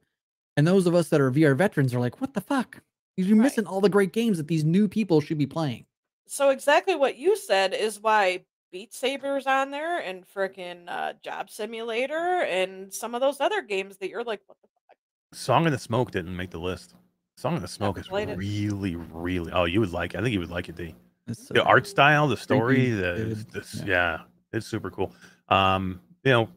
And 0.60 0.68
those 0.68 0.86
of 0.86 0.94
us 0.94 1.08
that 1.08 1.22
are 1.22 1.30
VR 1.30 1.56
veterans 1.56 1.94
are 1.94 2.00
like, 2.00 2.20
"What 2.20 2.34
the 2.34 2.42
fuck? 2.42 2.82
You're 3.16 3.34
Right. 3.34 3.44
missing 3.44 3.64
all 3.66 3.80
the 3.80 3.88
great 3.88 4.12
games 4.12 4.36
that 4.36 4.46
these 4.46 4.62
new 4.62 4.88
people 4.88 5.22
should 5.22 5.38
be 5.38 5.46
playing." 5.46 5.86
So 6.26 6.50
exactly 6.50 6.94
what 6.94 7.16
you 7.16 7.34
said 7.34 7.72
is 7.72 7.98
why 7.98 8.44
Beat 8.70 8.92
Saber's 8.92 9.46
on 9.46 9.70
there 9.70 10.00
and 10.00 10.22
frickin' 10.28 10.84
uh, 10.86 11.14
Job 11.22 11.48
Simulator 11.48 12.42
and 12.42 12.92
some 12.92 13.14
of 13.14 13.22
those 13.22 13.40
other 13.40 13.62
games 13.62 13.96
that 13.96 14.10
you're 14.10 14.22
like, 14.22 14.42
what 14.44 14.58
the 14.60 14.68
fuck? 14.86 14.96
Song 15.32 15.64
in 15.64 15.72
the 15.72 15.78
Smoke 15.78 16.10
didn't 16.10 16.36
make 16.36 16.50
the 16.50 16.60
list. 16.60 16.94
Song 17.38 17.56
in 17.56 17.62
the 17.62 17.66
Smoke 17.68 17.98
is 17.98 18.06
played 18.06 18.28
it. 18.28 18.36
really, 18.36 18.96
really. 18.96 19.50
Oh, 19.50 19.64
you 19.64 19.80
would 19.80 19.92
like. 19.92 20.14
I 20.14 20.20
think 20.20 20.34
you 20.34 20.40
would 20.40 20.50
like 20.50 20.68
it, 20.68 20.76
D. 20.76 20.94
It's 21.26 21.48
so 21.48 21.54
the 21.54 21.64
art 21.64 21.86
style, 21.86 22.28
the 22.28 22.36
story, 22.36 22.74
Creepy, 22.76 22.90
the, 22.90 23.12
vivid, 23.14 23.46
yeah. 23.78 23.84
yeah. 23.86 24.18
it's 24.52 24.66
super 24.66 24.90
cool. 24.90 25.14
Um, 25.48 26.02
you 26.22 26.32
know, 26.32 26.48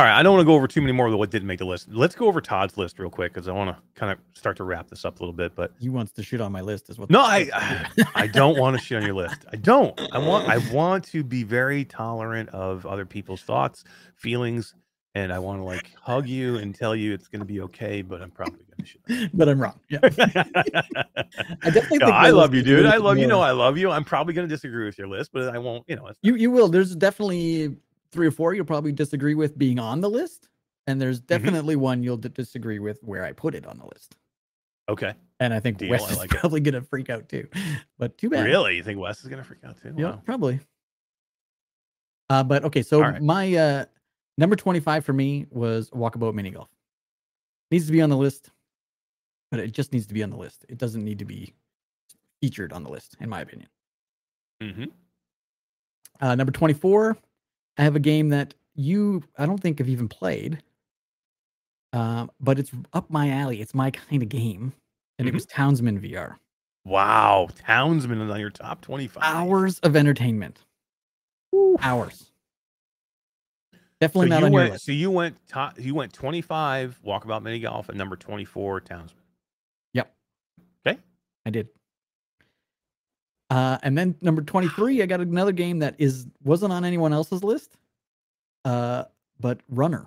all 0.00 0.06
right. 0.06 0.18
I 0.18 0.22
don't 0.22 0.32
want 0.32 0.40
to 0.40 0.46
go 0.46 0.54
over 0.54 0.66
too 0.66 0.80
many 0.80 0.92
more 0.92 1.08
of 1.08 1.18
what 1.18 1.28
didn't 1.30 1.46
make 1.46 1.58
the 1.58 1.66
list. 1.66 1.88
Let's 1.90 2.14
go 2.14 2.26
over 2.26 2.40
Todd's 2.40 2.78
list 2.78 2.98
real 2.98 3.10
quick 3.10 3.34
because 3.34 3.48
I 3.48 3.52
want 3.52 3.68
to 3.76 3.82
kind 3.94 4.10
of 4.10 4.18
start 4.32 4.56
to 4.56 4.64
wrap 4.64 4.88
this 4.88 5.04
up 5.04 5.20
a 5.20 5.22
little 5.22 5.34
bit. 5.34 5.54
But 5.54 5.72
He 5.78 5.90
wants 5.90 6.10
to 6.12 6.22
shit 6.22 6.40
on 6.40 6.50
my 6.52 6.62
list, 6.62 6.88
is 6.88 6.98
what. 6.98 7.10
no, 7.10 7.20
I. 7.20 7.50
I 8.14 8.26
don't 8.26 8.58
want 8.58 8.78
to 8.78 8.82
shit 8.82 8.96
on 8.96 9.04
your 9.04 9.14
list. 9.14 9.44
I 9.52 9.56
don't. 9.56 10.00
I 10.12 10.18
want, 10.18 10.48
I 10.48 10.56
want 10.72 11.04
to 11.08 11.22
be 11.22 11.42
very 11.42 11.84
tolerant 11.84 12.48
of 12.48 12.86
other 12.86 13.04
people's 13.04 13.42
thoughts, 13.42 13.84
feelings, 14.16 14.74
and 15.14 15.32
I 15.34 15.38
want 15.38 15.60
to 15.60 15.64
like 15.64 15.92
hug 16.00 16.26
you 16.26 16.56
and 16.56 16.74
tell 16.74 16.96
you 16.96 17.12
it's 17.12 17.28
going 17.28 17.40
to 17.40 17.46
be 17.46 17.60
okay. 17.60 18.00
But 18.00 18.22
I'm 18.22 18.30
probably 18.30 18.60
going 18.64 18.78
to 18.78 18.86
shit. 18.86 19.30
but 19.36 19.50
I'm 19.50 19.60
wrong. 19.60 19.78
Yeah. 19.90 19.98
I 20.02 21.70
definitely 21.70 21.98
No, 21.98 22.06
think 22.06 22.16
I 22.16 22.30
love 22.30 22.54
you, 22.54 22.62
dude. 22.62 22.86
I 22.86 22.96
love 22.96 23.18
you. 23.18 23.26
Know 23.26 23.40
I 23.42 23.50
love 23.50 23.76
you. 23.76 23.90
I'm 23.90 24.04
probably 24.04 24.32
going 24.32 24.48
to 24.48 24.54
disagree 24.54 24.86
with 24.86 24.96
your 24.96 25.08
list, 25.08 25.30
but 25.34 25.54
I 25.54 25.58
won't. 25.58 25.84
You 25.88 25.96
know, 25.96 26.10
You 26.22 26.36
you 26.36 26.50
will. 26.50 26.68
There's 26.68 26.96
definitely 26.96 27.76
three 28.12 28.26
or 28.26 28.30
four 28.30 28.54
you'll 28.54 28.64
probably 28.64 28.92
disagree 28.92 29.34
with 29.34 29.56
being 29.58 29.78
on 29.78 30.00
the 30.00 30.10
list, 30.10 30.48
and 30.86 31.00
there's 31.00 31.20
Mm-hmm. 31.20 31.26
definitely 31.44 31.76
one 31.76 32.02
you'll 32.02 32.16
d- 32.16 32.28
disagree 32.30 32.78
with 32.78 32.98
where 33.02 33.24
I 33.24 33.32
put 33.32 33.54
it 33.54 33.66
on 33.66 33.78
the 33.78 33.86
list. 33.86 34.16
okay. 34.88 35.14
And 35.42 35.54
I 35.54 35.60
think 35.60 35.78
Deal, 35.78 35.90
Wes 35.90 36.02
I 36.02 36.10
is 36.10 36.22
it. 36.24 36.30
probably 36.30 36.60
gonna 36.60 36.82
freak 36.82 37.08
out 37.08 37.28
too. 37.28 37.48
But 37.98 38.18
too 38.18 38.28
bad. 38.28 38.44
Really? 38.44 38.76
You 38.76 38.82
think 38.82 38.98
Wes 39.00 39.20
is 39.22 39.28
going 39.28 39.40
to 39.40 39.44
freak 39.48 39.64
out 39.64 39.80
too? 39.80 39.94
Yeah, 39.96 40.10
Wow. 40.10 40.22
probably. 40.26 40.60
Uh, 42.28 42.42
but 42.44 42.62
okay, 42.64 42.82
so 42.82 43.00
right. 43.00 43.22
my 43.22 43.54
uh 43.54 43.84
number 44.38 44.54
25 44.56 45.04
for 45.04 45.12
me 45.14 45.46
was 45.50 45.88
Walkabout 45.90 46.34
Mini 46.34 46.50
Golf. 46.50 46.68
Needs 47.70 47.86
to 47.86 47.92
be 47.92 48.02
on 48.02 48.10
the 48.10 48.16
list, 48.16 48.50
but 49.50 49.60
it 49.60 49.72
just 49.72 49.92
needs 49.92 50.06
to 50.06 50.14
be 50.14 50.22
on 50.22 50.30
the 50.30 50.36
list. 50.36 50.66
It 50.68 50.76
doesn't 50.78 51.04
need 51.04 51.18
to 51.20 51.24
be 51.24 51.54
featured 52.42 52.72
on 52.72 52.84
the 52.84 52.90
list, 52.90 53.16
in 53.20 53.28
my 53.28 53.40
opinion. 53.40 53.68
Mm-hmm. 54.62 54.84
Uh, 56.20 56.34
number 56.34 56.52
24, 56.52 57.16
I 57.80 57.82
have 57.84 57.96
a 57.96 58.00
game 58.00 58.28
that 58.28 58.52
you, 58.74 59.22
I 59.38 59.46
don't 59.46 59.56
think 59.58 59.78
have 59.78 59.88
even 59.88 60.06
played, 60.06 60.62
um, 61.94 62.30
but 62.38 62.58
it's 62.58 62.70
up 62.92 63.08
my 63.10 63.30
alley. 63.30 63.62
It's 63.62 63.72
my 63.72 63.90
kind 63.90 64.22
of 64.22 64.28
game. 64.28 64.74
And 65.18 65.24
Mhm. 65.26 65.30
it 65.30 65.34
was 65.34 65.46
Townsman 65.46 65.98
VR. 65.98 66.38
Wow. 66.84 67.48
Townsman 67.56 68.20
is 68.20 68.30
on 68.30 68.38
your 68.38 68.50
top 68.50 68.82
25. 68.82 69.22
Hours 69.24 69.78
of 69.78 69.96
entertainment. 69.96 70.62
Hours. 71.80 72.30
So 73.72 73.78
Definitely 73.98 74.28
not 74.28 74.40
you 74.40 74.44
on 74.46 74.52
your 74.52 74.60
went, 74.60 74.72
list. 74.72 74.84
so 74.84 74.92
you 74.92 75.10
went 75.10 75.48
top, 75.48 75.78
you 75.80 75.94
went 75.94 76.12
25 76.12 77.00
walkabout 77.02 77.42
mini 77.42 77.60
golf 77.60 77.88
and 77.88 77.96
number 77.96 78.16
24 78.16 78.82
Townsman. 78.82 79.24
Yep. 79.94 80.14
Okay. 80.86 80.98
I 81.46 81.50
did. 81.50 81.68
Uh, 83.50 83.78
and 83.82 83.98
then 83.98 84.14
number 84.20 84.42
23, 84.42 85.02
I 85.02 85.06
got 85.06 85.20
another 85.20 85.52
game 85.52 85.80
that 85.80 85.96
is 85.98 86.26
wasn't 86.44 86.72
on 86.72 86.84
anyone 86.84 87.12
else's 87.12 87.42
list. 87.42 87.76
Uh, 88.64 89.04
but 89.40 89.60
Runner 89.68 90.06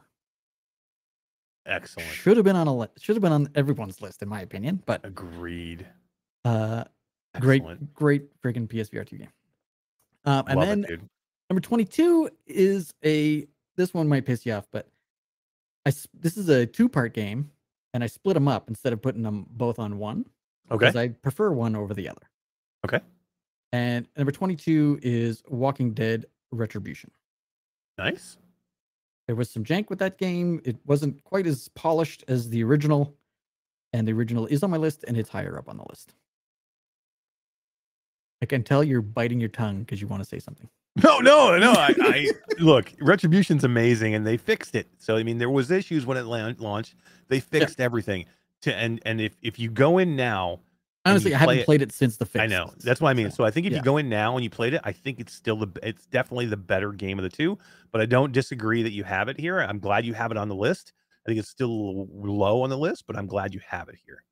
Excellent. 1.66 2.10
should 2.10 2.38
have 2.38 2.44
been 2.46 2.56
on 2.56 2.68
a 2.68 2.76
li- 2.78 2.88
should 2.98 3.16
have 3.16 3.22
been 3.24 3.32
on 3.32 3.50
everyone's 3.56 4.02
list 4.02 4.22
in 4.22 4.30
my 4.30 4.42
opinion. 4.42 4.82
But 4.86 5.02
Agreed. 5.06 5.86
uh, 6.46 6.84
great, 7.40 7.62
Excellent. 7.62 7.94
great 7.94 8.42
freaking 8.42 8.68
PSVR 8.68 9.06
two 9.08 9.18
game. 9.18 9.30
Um, 10.26 10.44
and 10.48 10.60
Love 10.60 10.68
then 10.70 10.84
it, 10.84 10.88
dude. 10.88 11.10
number 11.50 11.62
22 11.62 12.30
is 12.48 12.94
a 13.04 13.48
this 13.76 13.94
one 13.94 14.08
might 14.08 14.26
piss 14.26 14.46
you 14.46 14.54
off, 14.54 14.68
but 14.72 14.88
I 15.86 15.92
this 16.20 16.38
is 16.38 16.48
a 16.50 16.66
two 16.66 16.88
part 16.88 17.14
game, 17.14 17.50
and 17.94 18.04
I 18.04 18.08
split 18.08 18.36
them 18.36 18.48
up 18.48 18.70
instead 18.70 18.94
of 18.94 19.02
putting 19.02 19.24
them 19.24 19.46
both 19.50 19.80
on 19.80 19.98
one. 19.98 20.26
Okay. 20.72 20.80
because 20.86 20.96
I 20.96 21.10
prefer 21.10 21.52
one 21.52 21.76
over 21.76 21.94
the 21.94 22.08
other. 22.08 22.22
Okay. 22.86 23.00
And 23.74 24.08
number 24.16 24.32
22 24.32 25.00
is 25.02 25.44
Walking 25.50 25.94
Dead 25.94 26.28
Retribution. 26.52 27.10
Nice. 27.98 28.38
There 29.26 29.36
was 29.36 29.50
some 29.50 29.64
jank 29.64 29.90
with 29.90 29.98
that 30.00 30.20
game. 30.20 30.62
It 30.64 30.78
wasn't 30.86 31.24
quite 31.24 31.48
as 31.48 31.70
polished 31.70 32.24
as 32.28 32.50
the 32.50 32.64
original, 32.64 33.16
and 33.92 34.08
the 34.08 34.14
original 34.14 34.46
is 34.46 34.62
on 34.62 34.70
my 34.70 34.78
list 34.78 35.04
and 35.08 35.18
it's 35.18 35.30
higher 35.30 35.58
up 35.58 35.68
on 35.68 35.78
the 35.78 35.86
list. 35.90 36.14
I 38.44 38.46
can 38.46 38.62
tell 38.62 38.84
you're 38.84 39.02
biting 39.02 39.40
your 39.40 39.50
tongue 39.50 39.80
because 39.80 40.02
you 40.02 40.08
want 40.08 40.22
to 40.22 40.30
say 40.30 40.38
something. 40.38 40.70
No, 41.04 41.18
no, 41.20 41.58
no. 41.58 41.72
I, 41.72 41.96
I 42.00 42.30
look, 42.60 42.94
Retribution's 43.02 43.64
amazing, 43.64 44.14
and 44.14 44.28
they 44.28 44.38
fixed 44.38 44.76
it. 44.76 44.88
So 45.00 45.16
I 45.16 45.24
mean, 45.24 45.40
there 45.40 45.50
was 45.50 45.72
issues 45.72 46.06
when 46.06 46.18
it 46.18 46.26
lan- 46.26 46.58
launched. 46.60 46.94
They 47.30 47.40
fixed 47.40 47.80
everything. 47.82 48.26
To 48.62 48.76
and 48.76 49.02
and 49.04 49.20
if 49.20 49.36
if 49.42 49.58
you 49.58 49.72
go 49.72 49.98
in 49.98 50.16
now, 50.16 50.60
Honestly, 51.06 51.36
I 51.36 51.38
haven't 51.38 51.60
it- 51.60 51.66
played 51.66 51.82
it 51.82 51.92
since 51.92 52.18
the 52.18 52.26
fix. 52.26 52.42
I 52.42 52.48
know 52.48 52.72
that's 52.80 53.02
what 53.02 53.10
I 53.10 53.14
mean. 53.14 53.30
So 53.30 53.44
I 53.44 53.52
think 53.52 53.66
if 53.66 53.74
yeah. 53.74 53.80
you 53.80 53.84
go 53.84 53.98
in 53.98 54.08
now 54.08 54.36
and 54.36 54.44
you 54.44 54.50
played 54.50 54.74
it, 54.74 54.82
I 54.84 54.94
think 54.94 55.20
it's 55.20 55.34
still 55.34 55.58
the 55.58 55.68
it's 55.84 56.06
definitely 56.06 56.46
the 56.46 56.58
better 56.58 56.92
game 56.94 57.20
of 57.20 57.24
the 57.24 57.30
two. 57.30 57.58
But 57.92 58.02
I 58.02 58.06
don't 58.06 58.32
disagree 58.32 58.84
that 58.84 58.94
you 58.94 59.04
have 59.04 59.28
it 59.28 59.40
here. 59.40 59.60
I'm 59.60 59.80
glad 59.80 60.06
you 60.06 60.14
have 60.14 60.32
it 60.32 60.38
on 60.38 60.48
the 60.48 60.56
list. 60.56 60.94
I 61.26 61.30
think 61.30 61.40
it's 61.40 61.50
still 61.50 62.08
low 62.14 62.64
on 62.64 62.70
the 62.70 62.78
list, 62.78 63.06
but 63.08 63.18
I'm 63.18 63.28
glad 63.28 63.54
you 63.54 63.62
have 63.68 63.90
it 63.90 63.96
here. 64.06 64.24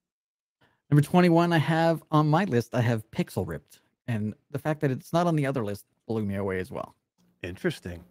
Number 0.89 1.01
21, 1.01 1.53
I 1.53 1.57
have 1.57 2.03
on 2.11 2.27
my 2.27 2.43
list, 2.43 2.75
I 2.75 2.81
have 2.81 3.09
Pixel 3.11 3.47
Ripped. 3.47 3.79
And 4.07 4.33
the 4.51 4.59
fact 4.59 4.81
that 4.81 4.91
it's 4.91 5.13
not 5.13 5.25
on 5.25 5.37
the 5.37 5.45
other 5.45 5.63
list 5.63 5.85
blew 6.05 6.25
me 6.25 6.35
away 6.35 6.59
as 6.59 6.69
well. 6.69 6.95
Interesting. 7.43 8.03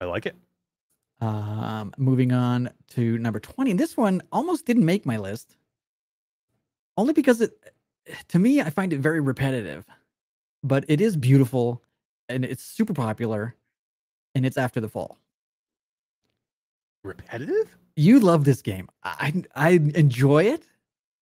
I 0.00 0.04
like 0.04 0.26
it. 0.26 0.36
Um, 1.20 1.92
moving 1.98 2.32
on 2.32 2.70
to 2.90 3.18
number 3.18 3.40
20. 3.40 3.72
This 3.72 3.96
one 3.96 4.22
almost 4.30 4.66
didn't 4.66 4.84
make 4.84 5.04
my 5.04 5.16
list. 5.16 5.56
Only 6.96 7.12
because 7.12 7.40
it 7.40 7.52
to 8.28 8.38
me, 8.38 8.60
I 8.60 8.70
find 8.70 8.92
it 8.92 9.00
very 9.00 9.20
repetitive. 9.20 9.84
But 10.62 10.84
it 10.88 11.00
is 11.00 11.16
beautiful 11.16 11.82
and 12.28 12.44
it's 12.44 12.62
super 12.64 12.94
popular. 12.94 13.54
And 14.34 14.44
it's 14.44 14.56
after 14.56 14.80
the 14.80 14.88
fall. 14.88 15.18
Repetitive? 17.02 17.76
You 17.96 18.18
love 18.18 18.44
this 18.44 18.62
game. 18.62 18.88
I 19.04 19.44
I 19.54 19.70
enjoy 19.94 20.44
it, 20.44 20.64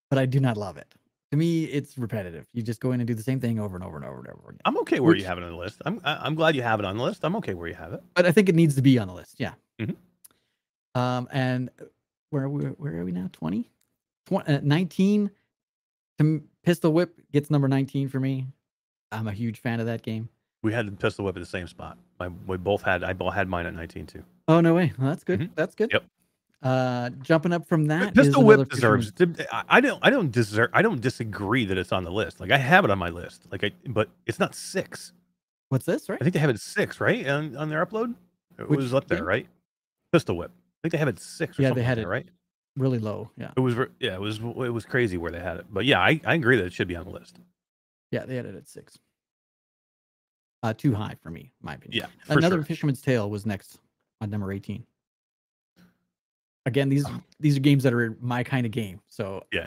but 0.09 0.19
I 0.19 0.27
do 0.27 0.40
not 0.40 0.57
love 0.57 0.77
it. 0.78 0.94
To 1.32 1.36
me, 1.36 1.65
it's 1.65 1.99
repetitive. 1.99 2.47
You 2.55 2.62
just 2.62 2.81
go 2.81 2.93
in 2.93 3.01
and 3.01 3.07
do 3.07 3.15
the 3.15 3.23
same 3.23 3.40
thing 3.40 3.59
over 3.59 3.74
and 3.74 3.85
over 3.85 3.97
and 3.97 4.05
over 4.07 4.19
and 4.20 4.28
over 4.28 4.49
again. 4.51 4.61
I'm 4.65 4.78
okay 4.78 5.01
where 5.01 5.11
Which- 5.12 5.20
you 5.20 5.27
have 5.27 5.39
it 5.39 5.44
on 5.44 5.51
the 5.51 5.57
list. 5.57 5.82
I'm 5.85 6.01
I'm 6.05 6.35
glad 6.35 6.55
you 6.57 6.62
have 6.62 6.78
it 6.78 6.86
on 6.86 6.97
the 6.97 7.03
list. 7.03 7.24
I'm 7.24 7.36
okay 7.36 7.53
where 7.55 7.69
you 7.69 7.74
have 7.74 7.93
it. 7.93 8.03
But 8.15 8.24
I 8.27 8.32
think 8.32 8.49
it 8.49 8.55
needs 8.55 8.74
to 8.77 8.82
be 8.82 8.99
on 8.99 9.09
the 9.09 9.15
list. 9.15 9.36
Yeah. 9.39 9.53
Mhm. 9.81 9.97
Um, 10.94 11.28
and 11.32 11.70
where 12.31 12.44
are 12.44 12.49
we? 12.49 12.65
Where 12.65 13.01
are 13.01 13.05
we 13.05 13.12
now? 13.12 13.28
20? 13.32 13.69
Twen- 14.27 14.47
uh, 14.47 14.61
19. 14.62 15.31
To 16.23 16.43
Pistol 16.62 16.93
Whip 16.93 17.20
gets 17.32 17.51
number 17.51 17.69
19 17.69 18.09
for 18.09 18.20
me. 18.20 18.47
I'm 19.11 19.28
a 19.28 19.32
huge 19.32 19.61
fan 19.61 19.81
of 19.81 19.86
that 19.86 20.03
game. 20.03 20.28
We 20.62 20.73
had 20.73 20.97
pistol 21.01 21.24
whip 21.24 21.36
at 21.36 21.40
the 21.40 21.47
same 21.47 21.66
spot. 21.66 21.99
My, 22.20 22.28
we 22.47 22.57
both 22.57 22.82
had 22.82 23.03
I 23.03 23.12
both 23.15 23.35
had 23.35 23.49
mine 23.49 23.66
at 23.66 23.74
19 23.74 24.07
too. 24.07 24.23
Oh 24.47 24.61
no 24.61 24.74
way! 24.74 24.93
Well, 24.97 25.09
that's 25.09 25.24
good. 25.24 25.40
Mhm. 25.40 25.51
That's 25.57 25.74
good. 25.74 25.90
Yep. 25.93 26.05
Uh, 26.62 27.11
jumping 27.23 27.53
up 27.53 27.66
from 27.66 27.86
that, 27.86 28.15
Pistol 28.15 28.44
Whip 28.44 28.69
deserves. 28.70 29.11
Fisherman's- 29.11 29.40
I 29.53 29.65
I 29.69 29.81
don't. 29.81 29.99
I 30.03 30.11
don't 30.11 30.31
deserve. 30.31 30.70
I 30.73 30.81
don't 30.82 31.01
disagree 31.01 31.65
that 31.65 31.77
it's 31.77 31.90
on 31.90 32.05
the 32.05 32.12
list. 32.12 32.39
Like 32.40 32.53
I 32.53 32.59
have 32.59 32.85
it 32.85 32.93
on 32.93 32.99
my 32.99 33.09
list. 33.09 33.43
Like 33.51 33.65
I, 33.65 33.73
but 33.89 34.09
it's 34.24 34.39
not 34.39 34.55
six. 34.55 35.12
What's 35.70 35.85
this? 35.85 36.09
Right? 36.09 36.19
I 36.20 36.24
think 36.24 36.35
they 36.35 36.39
have 36.40 36.51
it 36.51 36.61
six, 36.61 37.01
right? 37.01 37.27
On 37.28 37.57
on 37.57 37.69
their 37.69 37.85
upload, 37.85 38.15
it 38.59 38.69
Which 38.69 38.78
was 38.78 38.94
up 38.94 39.09
there, 39.09 39.19
game? 39.19 39.27
right? 39.27 39.47
Pistol 40.12 40.36
Whip. 40.36 40.53
I 40.53 40.78
think 40.82 40.93
they 40.93 40.99
have 40.99 41.09
it 41.09 41.19
six. 41.19 41.59
Or 41.59 41.62
Yeah, 41.62 41.73
they 41.73 41.82
had 41.82 41.99
like 41.99 42.07
it. 42.07 42.09
right. 42.09 42.27
Really 42.77 42.99
low. 42.99 43.31
Yeah. 43.36 43.51
It 43.57 43.61
was. 43.61 43.74
Yeah, 44.01 44.15
it 44.15 44.20
was. 44.20 44.39
It 44.39 44.73
was 44.73 44.85
crazy 44.86 45.19
where 45.19 45.31
they 45.31 45.40
had 45.40 45.59
it. 45.59 45.66
But 45.70 45.85
yeah, 45.85 46.01
I, 46.01 46.20
I 46.24 46.35
agree 46.35 46.57
that 46.57 46.65
it 46.65 46.73
should 46.73 46.89
be 46.89 46.97
on 46.97 47.05
the 47.05 47.11
list. 47.11 47.39
Yeah, 48.11 48.24
they 48.24 48.36
had 48.36 48.47
it 48.47 48.55
at 48.55 48.69
six. 48.69 48.99
Uh, 50.62 50.73
too 50.73 50.94
high 50.94 51.16
for 51.23 51.31
me, 51.31 51.51
my 51.61 51.74
opinion. 51.74 52.05
Yeah, 52.05 52.24
for 52.32 52.39
Another 52.39 52.57
sure. 52.59 52.65
Fisherman's 52.65 53.03
Tale 53.03 53.28
was 53.28 53.44
next 53.44 53.78
on 54.20 54.31
number 54.31 54.53
18. 54.53 54.85
Again, 56.66 56.89
these 56.89 57.05
these 57.40 57.57
are 57.57 57.61
games 57.61 57.82
that 57.82 57.93
are 57.93 58.16
my 58.20 58.44
kind 58.44 58.65
of 58.65 58.70
game. 58.73 59.01
So 59.09 59.44
Yeah. 59.53 59.66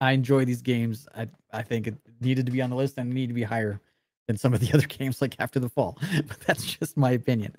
I 0.00 0.12
enjoy 0.12 0.46
these 0.46 0.62
games. 0.62 1.06
I 1.14 1.28
I 1.52 1.62
think 1.62 1.86
it 1.86 1.94
needed 2.20 2.46
to 2.46 2.52
be 2.52 2.62
on 2.62 2.70
the 2.70 2.76
list 2.76 2.96
and 2.96 3.10
it 3.10 3.14
needed 3.14 3.28
to 3.28 3.34
be 3.34 3.42
higher 3.42 3.80
than 4.30 4.38
some 4.38 4.54
of 4.54 4.60
the 4.60 4.72
other 4.74 4.86
games 4.86 5.20
like 5.20 5.34
After 5.40 5.58
the 5.58 5.68
Fall. 5.68 5.98
But 6.28 6.40
that's 6.46 6.64
just 6.64 6.96
my 6.96 7.10
opinion. 7.10 7.54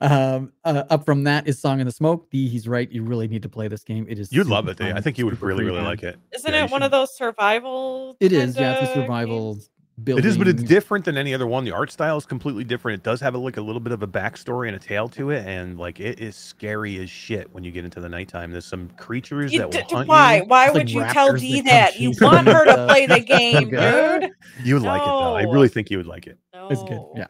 Um, 0.00 0.52
uh, 0.64 0.82
up 0.90 1.04
from 1.04 1.24
that 1.24 1.46
is 1.46 1.58
Song 1.60 1.78
in 1.80 1.86
the 1.86 1.92
Smoke. 1.92 2.28
D, 2.30 2.48
he's 2.48 2.66
right. 2.66 2.90
You 2.90 3.02
really 3.04 3.28
need 3.28 3.42
to 3.42 3.48
play 3.48 3.68
this 3.68 3.84
game. 3.84 4.06
It 4.08 4.18
is. 4.18 4.32
You'd 4.32 4.46
love 4.48 4.68
it. 4.68 4.80
I 4.80 5.00
think 5.00 5.18
you 5.18 5.26
would 5.26 5.40
really, 5.40 5.64
really 5.64 5.78
time. 5.78 5.86
like 5.86 6.02
it. 6.02 6.18
Isn't 6.34 6.52
Yeah, 6.52 6.64
it 6.64 6.70
one 6.70 6.80
should- 6.80 6.86
of 6.86 6.90
those 6.90 7.16
survival? 7.16 8.16
It 8.20 8.32
is. 8.32 8.56
Yeah, 8.58 8.80
it's 8.80 8.90
a 8.90 8.94
survival 8.94 9.54
games? 9.54 9.70
Building. 10.04 10.24
It 10.24 10.28
is, 10.28 10.36
but 10.38 10.48
it's 10.48 10.62
different 10.62 11.04
than 11.04 11.16
any 11.16 11.32
other 11.34 11.46
one. 11.46 11.64
The 11.64 11.70
art 11.72 11.90
style 11.90 12.16
is 12.16 12.26
completely 12.26 12.64
different. 12.64 13.00
It 13.00 13.02
does 13.04 13.20
have 13.20 13.34
a, 13.34 13.38
like 13.38 13.56
a 13.56 13.60
little 13.60 13.80
bit 13.80 13.92
of 13.92 14.02
a 14.02 14.06
backstory 14.06 14.66
and 14.68 14.76
a 14.76 14.78
tale 14.78 15.08
to 15.10 15.30
it, 15.30 15.46
and 15.46 15.78
like 15.78 16.00
it 16.00 16.20
is 16.20 16.36
scary 16.36 16.98
as 17.02 17.08
shit 17.10 17.52
when 17.54 17.64
you 17.64 17.70
get 17.70 17.84
into 17.84 18.00
the 18.00 18.08
nighttime. 18.08 18.50
There's 18.50 18.64
some 18.64 18.88
creatures 18.96 19.52
You 19.52 19.60
that 19.60 19.66
will 19.66 19.72
d- 19.88 19.94
hunt 19.94 20.08
why? 20.08 20.36
you. 20.38 20.44
Why 20.44 20.66
It's 20.66 20.74
like 20.74 20.80
would 20.84 20.90
you 20.90 21.04
tell 21.04 21.30
raptors 21.32 21.40
Dee 21.40 21.60
that 21.62 21.92
that? 21.94 22.00
You 22.00 22.12
want 22.20 22.46
her 22.48 22.64
to 22.64 22.86
play 22.86 23.06
the 23.06 23.20
game, 23.20 23.70
dude. 23.70 24.30
You 24.64 24.74
would 24.74 24.82
like 24.82 25.02
it 25.02 25.06
though. 25.06 25.36
I 25.36 25.42
really 25.42 25.68
think 25.68 25.90
you 25.90 25.96
would 25.98 26.06
like 26.06 26.26
it. 26.26 26.38
It's 26.54 26.82
good. 26.84 27.00
Yeah. 27.16 27.26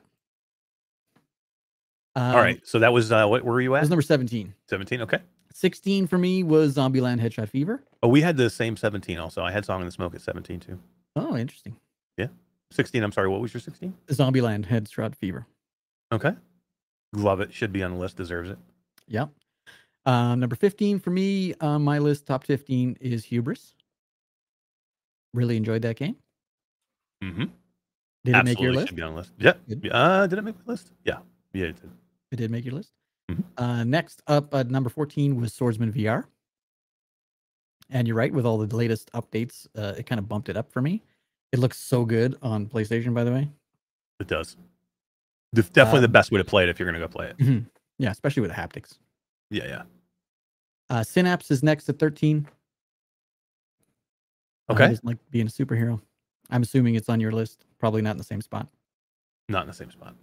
All 2.17 2.31
Um, 2.31 2.37
right. 2.37 2.61
So 2.67 2.79
that 2.81 2.93
was 2.93 3.13
uh, 3.13 3.27
what 3.27 3.45
were 3.45 3.61
you 3.61 3.71
That 3.71 3.77
at? 3.77 3.81
was 3.83 3.91
number 3.91 4.03
17. 4.03 4.53
17. 4.69 5.03
Okay. 5.03 5.19
16 5.53 6.07
for 6.07 6.17
me 6.19 6.43
was 6.43 6.75
Zombieland 6.77 7.21
Headshot 7.21 7.49
Fever. 7.49 7.83
Oh, 8.03 8.09
we 8.09 8.21
had 8.21 8.37
the 8.37 8.49
same 8.49 8.77
17 8.77 9.19
also. 9.19 9.43
I 9.43 9.51
had 9.53 9.65
Song 9.65 9.81
in 9.81 9.87
the 9.87 9.93
Smoke 9.93 10.15
at 10.15 10.21
17 10.23 10.61
too. 10.61 10.79
Oh, 11.17 11.37
interesting. 11.37 11.77
16. 12.73 13.03
I'm 13.03 13.13
sorry. 13.13 13.29
What 13.29 13.41
was 13.41 13.53
your 13.53 13.61
16? 13.61 13.93
Zombieland 14.09 14.67
Headshot 14.67 15.15
Fever. 15.17 15.47
Okay. 16.13 16.33
Love 17.13 17.41
it. 17.41 17.53
Should 17.53 17.73
be 17.73 17.83
on 17.83 17.93
the 17.95 17.99
list. 17.99 18.17
Deserves 18.17 18.51
it. 18.51 18.59
Yep. 19.09 19.31
Um, 20.07 20.41
number 20.41 20.57
15 20.57 20.99
for 20.99 21.11
me 21.11 21.55
on 21.61 21.83
my 21.83 21.99
list, 21.99 22.27
top 22.27 22.45
15 22.45 22.97
is 23.01 23.25
Hubris. 23.25 23.75
Really 25.35 25.57
enjoyed 25.57 25.83
that 25.83 25.97
game. 25.97 26.17
Mm-hmm. 27.23 27.45
Did 28.25 28.37
it 28.37 28.45
make 28.45 28.61
your 28.61 28.73
list? 28.73 28.89
Should 28.89 28.97
be 28.97 29.03
on 29.03 29.13
the 29.13 29.19
list. 29.19 29.33
Yeah. 29.39 29.53
Good. 29.69 29.89
Uh, 29.93 30.27
did 30.27 30.39
it 30.39 30.43
make 30.43 30.57
my 30.67 30.73
list? 30.73 30.93
Yeah. 31.05 31.19
Yeah, 31.53 31.67
it 31.67 31.81
did. 31.81 31.91
It 32.33 32.37
did 32.37 32.51
make 32.51 32.65
your 32.65 32.75
list. 32.75 32.93
Mhm. 33.31 33.45
Uh, 33.59 33.85
next 33.85 34.23
up 34.27 34.55
at 34.55 34.71
number 34.71 34.89
14 34.91 35.41
was 35.41 35.53
Swordsman 35.53 35.93
VR. 35.93 36.25
And 37.91 38.07
you're 38.07 38.17
right, 38.17 38.33
with 38.33 38.47
all 38.47 38.59
the 38.59 38.75
latest 38.77 39.11
updates, 39.13 39.67
uh, 39.77 39.95
it 39.99 40.07
kind 40.07 40.19
of 40.19 40.29
bumped 40.29 40.49
it 40.49 40.57
up 40.57 40.71
for 40.73 40.81
me. 40.81 41.03
It 41.53 41.59
looks 41.59 41.79
so 41.79 42.05
good 42.05 42.37
on 42.43 42.67
PlayStation, 42.67 43.13
by 43.15 43.25
the 43.25 43.33
way. 43.33 43.49
It 44.21 44.29
does. 44.29 44.57
The- 45.53 45.63
definitely 45.63 46.01
the 46.01 46.07
Um, 46.07 46.13
best 46.13 46.31
way 46.31 46.39
to 46.39 46.45
play 46.45 46.63
it 46.63 46.69
if 46.69 46.79
you're 46.79 46.87
gonna 46.87 47.01
go 47.05 47.09
play 47.09 47.33
it. 47.37 47.65
Yeah, 47.99 48.11
especially 48.11 48.43
with 48.43 48.51
the 48.51 48.57
haptics. 48.57 48.99
Yeah, 49.51 49.67
yeah. 49.67 49.83
Uh, 50.89 51.03
Synapse 51.05 51.51
is 51.51 51.63
next 51.63 51.89
at 51.89 51.99
13. 51.99 52.47
Uh, 54.69 54.73
Okay. 54.75 54.89
doesn't 54.89 55.05
like 55.05 55.19
being 55.31 55.47
a 55.47 55.51
superhero. 55.51 56.01
I'm 56.51 56.63
assuming 56.63 56.95
it's 56.95 57.09
on 57.09 57.21
your 57.21 57.33
list. 57.33 57.65
Probably 57.79 58.03
not 58.03 58.13
in 58.13 58.17
the 58.19 58.25
same 58.25 58.41
spot. 58.41 58.69
Not 59.49 59.63
in 59.63 59.67
the 59.69 59.75
same 59.75 59.91
spot. 59.91 60.15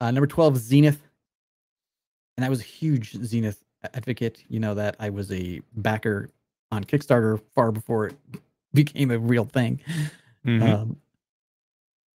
Uh, 0.00 0.10
number 0.10 0.26
12 0.26 0.56
is 0.56 0.62
Zenith. 0.62 1.02
And 2.36 2.44
I 2.44 2.48
was 2.48 2.60
a 2.60 2.64
huge 2.64 3.12
Zenith 3.24 3.62
advocate. 3.82 4.44
You 4.48 4.60
know 4.60 4.74
that 4.74 4.96
I 4.98 5.10
was 5.10 5.30
a 5.32 5.60
backer 5.74 6.30
on 6.70 6.84
Kickstarter 6.84 7.40
far 7.54 7.72
before 7.72 8.06
it 8.06 8.16
became 8.72 9.10
a 9.10 9.18
real 9.18 9.44
thing. 9.44 9.80
Mhm. 10.46 10.62
Um, 10.62 10.96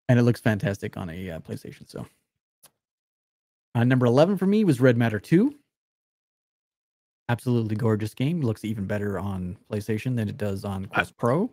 and 0.08 0.18
it 0.18 0.22
looks 0.22 0.40
fantastic 0.40 0.96
on 0.96 1.10
a 1.10 1.30
uh, 1.32 1.40
PlayStation. 1.40 1.88
So, 1.88 2.06
uh, 3.74 3.84
number 3.84 4.06
11 4.06 4.36
for 4.38 4.46
me 4.46 4.64
was 4.64 4.80
Red 4.80 4.96
Matter 4.96 5.18
2. 5.20 5.54
Absolutely 7.28 7.76
gorgeous 7.76 8.12
game. 8.14 8.40
Looks 8.42 8.64
even 8.64 8.86
better 8.86 9.18
on 9.18 9.56
PlayStation 9.70 10.14
than 10.16 10.28
it 10.28 10.36
does 10.36 10.64
on 10.64 10.84
Quest 10.86 11.16
Pro. 11.16 11.50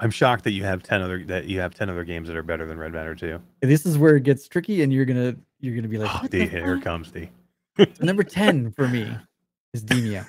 I'm 0.00 0.10
shocked 0.10 0.42
that 0.42 0.50
you 0.50 0.64
have 0.64 0.82
ten 0.82 1.00
other 1.02 1.24
that 1.26 1.44
you 1.46 1.60
have 1.60 1.72
ten 1.72 1.88
other 1.88 2.02
games 2.02 2.26
that 2.26 2.36
are 2.36 2.42
better 2.42 2.66
than 2.66 2.76
Red 2.78 2.92
Matter 2.92 3.14
2. 3.14 3.40
This 3.60 3.86
is 3.86 3.96
where 3.96 4.16
it 4.16 4.24
gets 4.24 4.48
tricky, 4.48 4.82
and 4.82 4.92
you're 4.92 5.04
gonna 5.04 5.36
you're 5.60 5.76
gonna 5.76 5.86
be 5.88 5.98
like, 5.98 6.10
Oh, 6.24 6.26
D, 6.26 6.46
here 6.46 6.74
fuck?" 6.76 6.84
comes 6.84 7.12
D. 7.12 7.30
number 8.00 8.24
10 8.24 8.72
for 8.72 8.88
me 8.88 9.16
is 9.72 9.84
Demeo. 9.84 10.26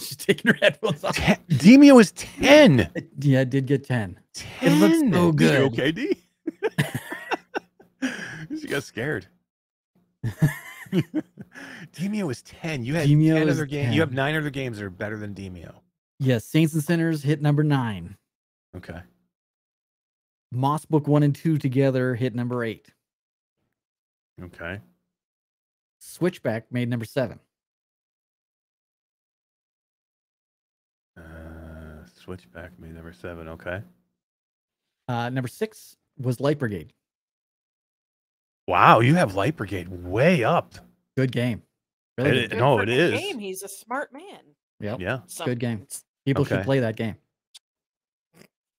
She's 0.06 0.16
taking 0.16 0.52
her 0.52 0.58
headphones 0.60 1.04
off. 1.04 1.14
Ten, 1.16 1.36
Demeo 1.50 2.00
is 2.00 2.12
10. 2.12 2.90
Yeah, 3.22 3.40
I 3.40 3.44
did 3.44 3.66
get 3.66 3.84
10. 3.84 4.18
10. 4.34 4.72
It 4.72 4.76
looks 4.76 5.14
so 5.14 5.32
good. 5.32 5.72
okay, 5.72 5.92
D? 5.92 6.16
she 8.60 8.66
got 8.66 8.82
scared. 8.82 9.26
Demeo 11.92 12.30
is 12.30 12.40
10. 12.42 12.84
You 12.84 12.94
had 12.94 13.08
Demeo 13.08 13.34
10 13.34 13.48
other 13.50 13.66
games. 13.66 13.94
You 13.94 14.00
have 14.00 14.12
nine 14.12 14.36
other 14.36 14.48
games 14.50 14.78
that 14.78 14.84
are 14.84 14.90
better 14.90 15.18
than 15.18 15.34
Demeo. 15.34 15.74
Yes, 16.18 16.44
Saints 16.46 16.72
and 16.74 16.82
Sinners 16.82 17.22
hit 17.22 17.42
number 17.42 17.62
nine. 17.62 18.16
Okay. 18.76 19.00
Moss 20.52 20.84
Book 20.84 21.06
1 21.06 21.22
and 21.22 21.34
2 21.34 21.58
together 21.58 22.14
hit 22.14 22.34
number 22.34 22.64
8. 22.64 22.90
Okay. 24.44 24.80
Switchback 25.98 26.72
made 26.72 26.88
number 26.88 27.04
7. 27.04 27.38
Switchback 32.20 32.78
made 32.78 32.94
number 32.94 33.12
seven. 33.12 33.48
Okay. 33.48 33.82
Uh, 35.08 35.28
number 35.30 35.48
six 35.48 35.96
was 36.18 36.40
Light 36.40 36.58
Brigade. 36.58 36.92
Wow, 38.68 39.00
you 39.00 39.14
have 39.16 39.34
Light 39.34 39.56
Brigade 39.56 39.88
way 39.88 40.44
up. 40.44 40.74
Good 41.16 41.32
game. 41.32 41.62
Really 42.18 42.30
It- 42.30 42.34
good. 42.42 42.50
Good 42.50 42.58
no, 42.58 42.76
for 42.76 42.82
it 42.84 42.86
the 42.86 42.92
is. 42.92 43.20
Game. 43.20 43.38
He's 43.38 43.62
a 43.62 43.68
smart 43.68 44.12
man. 44.12 44.40
Yep. 44.80 45.00
Yeah. 45.00 45.20
So, 45.26 45.44
Good 45.44 45.58
game. 45.58 45.86
People 46.24 46.44
should 46.44 46.64
play 46.64 46.80
that 46.80 46.96
game. 46.96 47.16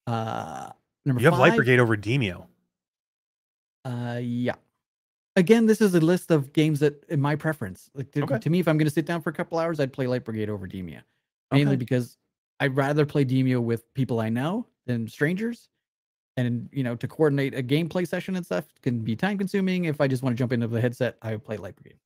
Uh, 0.08 0.70
number 1.06 1.22
You 1.22 1.30
have 1.30 1.40
Light 1.40 1.56
Brigade 1.56 1.80
over 1.80 1.96
Demeo. 1.98 2.46
Uh, 3.86 4.20
yeah. 4.22 4.56
Again, 5.36 5.66
this 5.66 5.80
is 5.82 5.96
a 5.96 6.00
list 6.00 6.30
of 6.32 6.54
games 6.54 6.80
that 6.82 7.04
in 7.10 7.22
my 7.22 7.36
preference. 7.36 7.90
Like 7.94 8.12
to, 8.14 8.24
Okay. 8.24 8.40
to 8.40 8.50
me, 8.50 8.60
if 8.60 8.68
I'm 8.68 8.78
going 8.78 8.88
to 8.88 8.94
sit 8.94 9.06
down 9.06 9.22
for 9.22 9.30
a 9.30 9.34
couple 9.34 9.58
hours, 9.60 9.80
I'd 9.80 9.94
play 9.94 10.08
Light 10.08 10.26
Brigade 10.26 10.50
over 10.50 10.68
Demeo, 10.68 11.02
mainly 11.52 11.74
Okay. 11.74 11.76
because 11.78 12.18
I'd 12.62 12.76
rather 12.76 13.08
play 13.08 13.26
Demeo 13.26 13.60
with 13.60 13.92
people 13.96 14.20
I 14.20 14.30
know 14.30 14.68
than 14.86 15.08
strangers. 15.08 15.68
And 16.38 16.70
you 16.72 16.84
know, 16.84 16.96
to 16.96 17.08
coordinate 17.08 17.56
a 17.56 17.64
gameplay 17.64 18.08
session 18.08 18.36
and 18.36 18.46
stuff 18.46 18.66
can 18.82 19.00
be 19.00 19.16
time 19.16 19.38
consuming. 19.38 19.86
If 19.86 20.00
I 20.00 20.08
just 20.08 20.24
want 20.24 20.38
to 20.38 20.38
jump 20.38 20.54
into 20.54 20.68
the 20.68 20.80
headset, 20.80 21.18
I 21.22 21.32
would 21.32 21.44
play 21.44 21.58
Light 21.58 21.76
Brigade. 21.76 21.98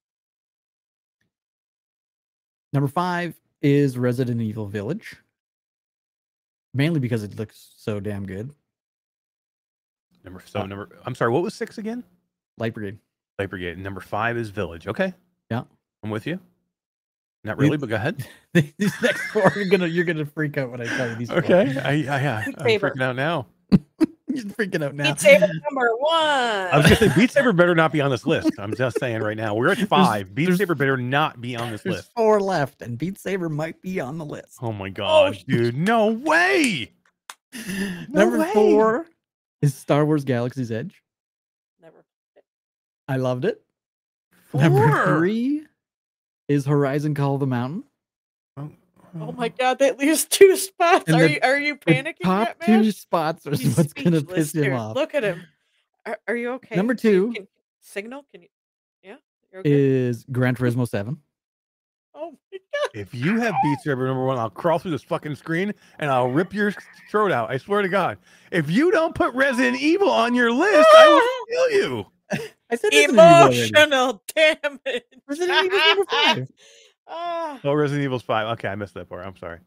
Number 2.74 2.88
five 2.88 3.36
is 3.62 3.98
Resident 3.98 4.42
Evil 4.42 4.66
Village. 4.66 5.18
Mainly 6.74 7.00
because 7.00 7.24
it 7.24 7.38
looks 7.38 7.74
so 7.78 8.00
damn 8.00 8.26
good. 8.26 8.52
Number 10.24 10.42
so 10.46 10.66
number. 10.66 10.90
I'm 11.06 11.16
sorry. 11.16 11.32
What 11.32 11.44
was 11.44 11.54
six 11.54 11.78
again? 11.78 12.04
Light 12.58 12.74
Brigade. 12.74 12.98
Light 13.38 13.50
Brigade. 13.50 13.78
Number 13.78 14.02
five 14.02 14.38
is 14.38 14.50
Village. 14.50 14.88
Okay. 14.88 15.14
Yeah. 15.52 15.64
I'm 16.02 16.10
with 16.10 16.26
you. 16.26 16.40
Not 17.46 17.60
really, 17.60 17.78
but 17.78 17.90
go 17.90 17.96
ahead. 17.96 18.28
these 18.54 18.94
next 19.04 19.22
four 19.32 19.52
you're 19.56 19.66
gonna 19.66 19.86
you're 19.86 20.04
gonna 20.04 20.26
freak 20.26 20.58
out 20.58 20.72
when 20.72 20.82
I 20.82 20.86
tell 20.86 21.10
you 21.10 21.16
these. 21.16 21.30
four. 21.30 21.38
Okay. 21.38 21.78
I, 21.80 21.90
I, 21.90 21.94
yeah, 21.96 22.44
I'm 22.48 22.54
Saber. 22.66 22.90
freaking 22.96 23.04
out 23.04 23.16
now. 23.16 23.46
You're 24.28 24.46
freaking 24.46 24.84
out 24.84 24.96
now. 24.96 25.14
Beat 25.14 25.20
Saber 25.20 25.48
number 25.70 25.92
one. 25.98 26.12
I 26.12 26.72
was 26.76 26.86
gonna 26.86 26.96
say 26.96 27.12
Beat 27.16 27.30
Saber 27.30 27.54
better 27.54 27.76
not 27.76 27.92
be 27.92 28.02
on 28.02 28.10
this 28.10 28.26
list. 28.26 28.52
I'm 28.58 28.76
just 28.76 29.00
saying 29.00 29.22
right 29.22 29.38
now. 29.38 29.54
We're 29.54 29.70
at 29.70 29.78
five. 29.88 30.34
Beat 30.34 30.46
there's- 30.46 30.58
Saber 30.58 30.74
better 30.74 30.98
not 30.98 31.40
be 31.40 31.56
on 31.56 31.72
this 31.72 31.86
list. 31.86 32.12
four 32.16 32.42
left, 32.42 32.82
and 32.82 32.98
Beat 32.98 33.20
Saber 33.20 33.48
might 33.48 33.80
be 33.84 34.00
on 34.00 34.18
the 34.18 34.26
list. 34.26 34.58
Oh 34.62 34.74
my 34.74 34.88
oh, 34.88 34.92
god, 34.92 35.38
sh- 35.38 35.44
dude! 35.44 35.78
No 35.78 36.08
way. 36.08 36.92
No 38.10 38.26
Number 38.26 38.40
way. 38.40 38.52
four 38.54 39.06
is 39.62 39.74
Star 39.76 40.04
Wars 40.04 40.26
Galaxy's 40.26 40.74
Edge. 40.74 41.02
Never. 41.82 42.04
I 43.08 43.16
loved 43.16 43.46
it. 43.46 43.62
Number 44.54 45.06
three 45.06 45.64
is 46.48 46.66
Horizon 46.66 47.14
Call 47.16 47.36
of 47.36 47.40
the 47.40 47.48
Mountain. 47.48 47.84
Oh, 48.58 48.72
oh, 49.16 49.20
oh. 49.22 49.32
my 49.34 49.50
god, 49.50 49.80
that 49.80 49.98
leaves 50.00 50.26
two 50.30 50.56
spots. 50.58 51.06
And 51.08 51.16
Are 51.18 51.24
the- 51.28 51.34
you 51.34 51.40
are 51.44 51.58
you 51.60 51.80
The 51.86 51.92
panicking 51.94 52.24
top 52.24 52.48
yet, 52.48 52.62
two 52.66 52.72
man? 52.84 52.92
spots 52.92 53.46
are 53.48 53.52
He's 53.52 53.78
what's 53.78 53.94
gonna 53.94 54.20
speechless 54.20 54.52
piss 54.52 54.56
him 54.56 54.64
here. 54.64 54.74
off. 54.76 54.96
Look 54.96 55.14
at 55.16 55.24
him. 55.24 55.42
Are, 56.06 56.18
are 56.28 56.36
you 56.36 56.52
okay? 56.54 56.76
Number 56.76 56.94
two- 56.96 57.34
can- 57.34 57.48
signal. 57.82 58.26
Can 58.32 58.44
you? 58.44 58.48
Yeah. 59.04 59.16
You're 59.52 59.60
okay? 59.62 59.72
Is 59.72 60.26
Gran 60.32 60.56
Turismo 60.56 60.88
Seven. 60.88 61.18
oh 62.14 62.38
my 62.52 62.58
god. 62.74 62.90
If 62.94 63.14
you 63.14 63.40
have 63.42 63.54
Beat 63.64 63.80
Saber 63.82 64.06
number 64.08 64.24
one, 64.24 64.38
I'll 64.38 64.50
crawl 64.50 64.80
through 64.80 64.92
this 64.92 65.04
fucking 65.04 65.36
screen 65.36 65.74
and 66.00 66.10
I'll 66.10 66.30
rip 66.30 66.54
your 66.54 66.74
throat 67.12 67.32
out. 67.32 67.50
I 67.52 67.58
swear 67.58 67.82
to 67.82 67.90
God. 67.90 68.18
If 68.52 68.70
you 68.72 68.90
don't 68.92 69.14
put 69.16 69.34
Resident 69.34 69.82
Evil 69.82 70.10
on 70.10 70.34
your 70.34 70.52
list, 70.52 70.88
I 70.98 71.08
will 71.10 71.68
kill 71.70 71.72
you. 71.82 72.06
I 72.72 72.76
said 72.76 72.90
Resident 72.94 73.12
Evil 73.12 73.20
already. 73.20 73.70
Emotional 73.70 74.24
damage. 74.36 75.04
Resident 75.28 75.66
Evil's 75.66 75.82
number 75.88 76.06
five. 76.12 76.48
Ah. 77.08 77.60
Oh, 77.64 77.74
Resident 77.74 78.04
Evil's 78.04 78.24
five. 78.24 78.48
Okay, 78.54 78.68
I 78.68 78.74
missed 78.74 78.96
that 78.96 79.08
part. 79.08 79.24
I'm 79.28 79.38
sorry. 79.38 79.60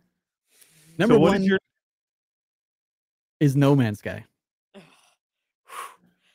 Number 0.98 1.14
so 1.14 1.20
one 1.20 1.36
is 1.42 1.46
your 1.46 1.58
is 3.38 3.54
No 3.54 3.76
Man's 3.76 4.00
Sky. 4.00 4.24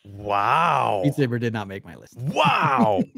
wow? 0.06 1.02
Beat 1.04 1.16
Saber 1.16 1.40
did 1.40 1.54
not 1.54 1.68
make 1.68 1.84
my 1.86 1.96
list. 1.96 2.18
Wow. 2.18 3.04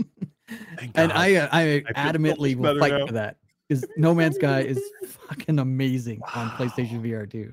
And 0.77 0.93
God. 0.93 1.11
I 1.11 1.35
uh, 1.37 1.49
I 1.51 1.83
adamantly 1.95 2.55
will 2.55 2.77
fight 2.79 2.91
now. 2.93 3.07
for 3.07 3.13
that 3.13 3.37
because 3.67 3.83
No 3.97 4.13
Man's 4.13 4.35
Sky 4.35 4.61
is 4.61 4.79
fucking 5.27 5.57
amazing 5.57 6.21
on 6.35 6.49
PlayStation 6.51 7.01
VR 7.01 7.29
2. 7.29 7.51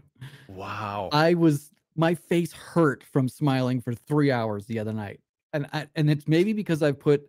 wow. 0.49 1.09
I 1.11 1.33
was 1.33 1.71
my 1.97 2.15
face 2.15 2.53
hurt 2.53 3.03
from 3.03 3.31
smiling 3.31 3.81
for 3.81 3.95
three 3.95 4.31
hours 4.31 4.67
the 4.67 4.79
other 4.79 4.93
night, 4.93 5.21
and 5.53 5.67
I, 5.73 5.87
and 5.95 6.11
it's 6.11 6.27
maybe 6.27 6.53
because 6.53 6.83
I've 6.83 6.99
put 6.99 7.29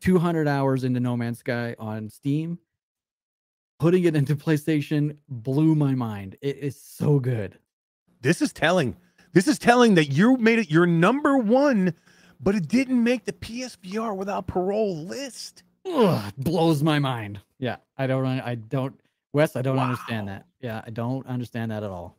200 0.00 0.46
hours 0.46 0.84
into 0.84 1.00
No 1.00 1.16
Man's 1.16 1.38
Sky 1.38 1.74
on 1.78 2.08
Steam. 2.08 2.58
Putting 3.78 4.04
it 4.04 4.16
into 4.16 4.34
PlayStation 4.34 5.16
blew 5.28 5.74
my 5.76 5.94
mind. 5.94 6.36
It 6.40 6.56
is 6.58 6.80
so 6.80 7.20
good. 7.20 7.58
This 8.20 8.42
is 8.42 8.52
telling. 8.52 8.96
This 9.32 9.46
is 9.46 9.58
telling 9.58 9.94
that 9.94 10.06
you 10.06 10.36
made 10.36 10.58
it 10.58 10.70
your 10.70 10.86
number 10.86 11.38
one, 11.38 11.94
but 12.40 12.56
it 12.56 12.66
didn't 12.66 13.02
make 13.02 13.24
the 13.24 13.32
PSVR 13.32 14.16
without 14.16 14.48
parole 14.48 14.96
list. 14.96 15.62
Ugh, 15.86 16.32
blows 16.38 16.82
my 16.82 16.98
mind. 16.98 17.40
Yeah, 17.58 17.76
I 17.96 18.08
don't. 18.08 18.26
I 18.26 18.56
don't. 18.56 18.98
Wes, 19.32 19.54
I 19.54 19.62
don't 19.62 19.78
understand 19.78 20.28
that. 20.28 20.46
Yeah, 20.60 20.82
I 20.84 20.90
don't 20.90 21.26
understand 21.26 21.70
that 21.70 21.84
at 21.84 21.90
all. 21.90 22.16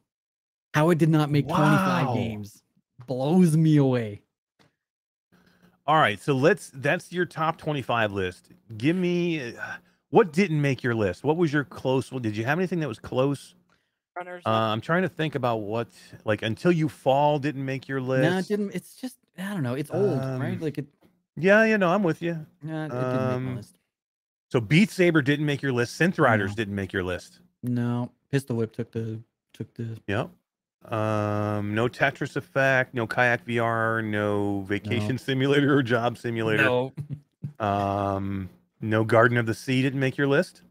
How 0.73 0.91
it 0.91 0.97
did 0.97 1.09
not 1.09 1.29
make 1.29 1.47
25 1.47 2.15
games 2.15 2.61
blows 3.05 3.57
me 3.57 3.77
away. 3.77 4.21
All 5.89 5.95
right, 5.95 6.21
so 6.21 6.33
let's. 6.33 6.69
That's 6.71 7.11
your 7.11 7.25
top 7.25 7.57
twenty-five 7.57 8.11
list. 8.11 8.51
Give 8.77 8.95
me 8.95 9.55
uh, 9.55 9.61
what 10.11 10.31
didn't 10.31 10.61
make 10.61 10.83
your 10.83 10.93
list. 10.93 11.23
What 11.23 11.35
was 11.35 11.51
your 11.51 11.63
close? 11.63 12.11
one? 12.11 12.21
Did 12.21 12.37
you 12.37 12.45
have 12.45 12.59
anything 12.59 12.79
that 12.81 12.87
was 12.87 12.99
close? 12.99 13.55
Runners. 14.15 14.43
Uh, 14.45 14.51
I'm 14.51 14.81
trying 14.81 15.01
to 15.01 15.09
think 15.09 15.33
about 15.33 15.61
what 15.61 15.87
like 16.25 16.43
until 16.43 16.71
you 16.71 16.89
fall 16.89 17.39
didn't 17.39 17.65
make 17.65 17.87
your 17.87 18.01
list. 18.01 18.21
No, 18.21 18.37
it 18.37 18.47
didn't. 18.47 18.75
It's 18.75 18.97
just 18.97 19.17
I 19.35 19.51
don't 19.51 19.63
know. 19.63 19.73
It's 19.73 19.89
old, 19.89 20.19
right? 20.19 20.53
Um, 20.53 20.59
Like 20.59 20.77
it. 20.77 20.85
Yeah, 21.35 21.63
you 21.63 21.79
know, 21.79 21.89
I'm 21.89 22.03
with 22.03 22.21
you. 22.21 22.45
Yeah, 22.63 22.85
it 22.85 22.89
didn't 22.89 23.01
make 23.01 23.11
my 23.11 23.33
um, 23.33 23.55
list. 23.55 23.75
So 24.51 24.61
Beat 24.61 24.91
Saber 24.91 25.23
didn't 25.23 25.47
make 25.47 25.63
your 25.63 25.73
list. 25.73 25.99
Synth 25.99 26.19
Riders 26.19 26.51
No. 26.51 26.55
didn't 26.55 26.75
make 26.75 26.93
your 26.93 27.03
list. 27.03 27.39
No, 27.63 28.11
Pistol 28.29 28.57
Whip 28.57 28.73
took 28.73 28.91
the 28.91 29.19
took 29.53 29.73
the. 29.73 29.97
Yep. 30.05 30.29
Um, 30.85 31.75
no 31.75 31.87
Tetris 31.87 32.35
Effect, 32.35 32.93
no 32.93 33.05
Kayak 33.05 33.45
VR, 33.45 34.03
no 34.03 34.61
Vacation 34.61 35.17
Simulator 35.17 35.75
or 35.77 35.83
Job 35.83 36.17
Simulator. 36.17 36.63
No. 36.63 36.93
Um, 37.59 38.49
no 38.81 39.03
Garden 39.03 39.37
of 39.37 39.45
the 39.45 39.53
Sea 39.53 39.81
didn't 39.81 39.99
make 39.99 40.17
your 40.17 40.27
list. 40.27 40.61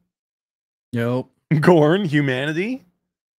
Nope. 0.93 1.30
Gorn, 1.60 2.05
Humanity, 2.05 2.85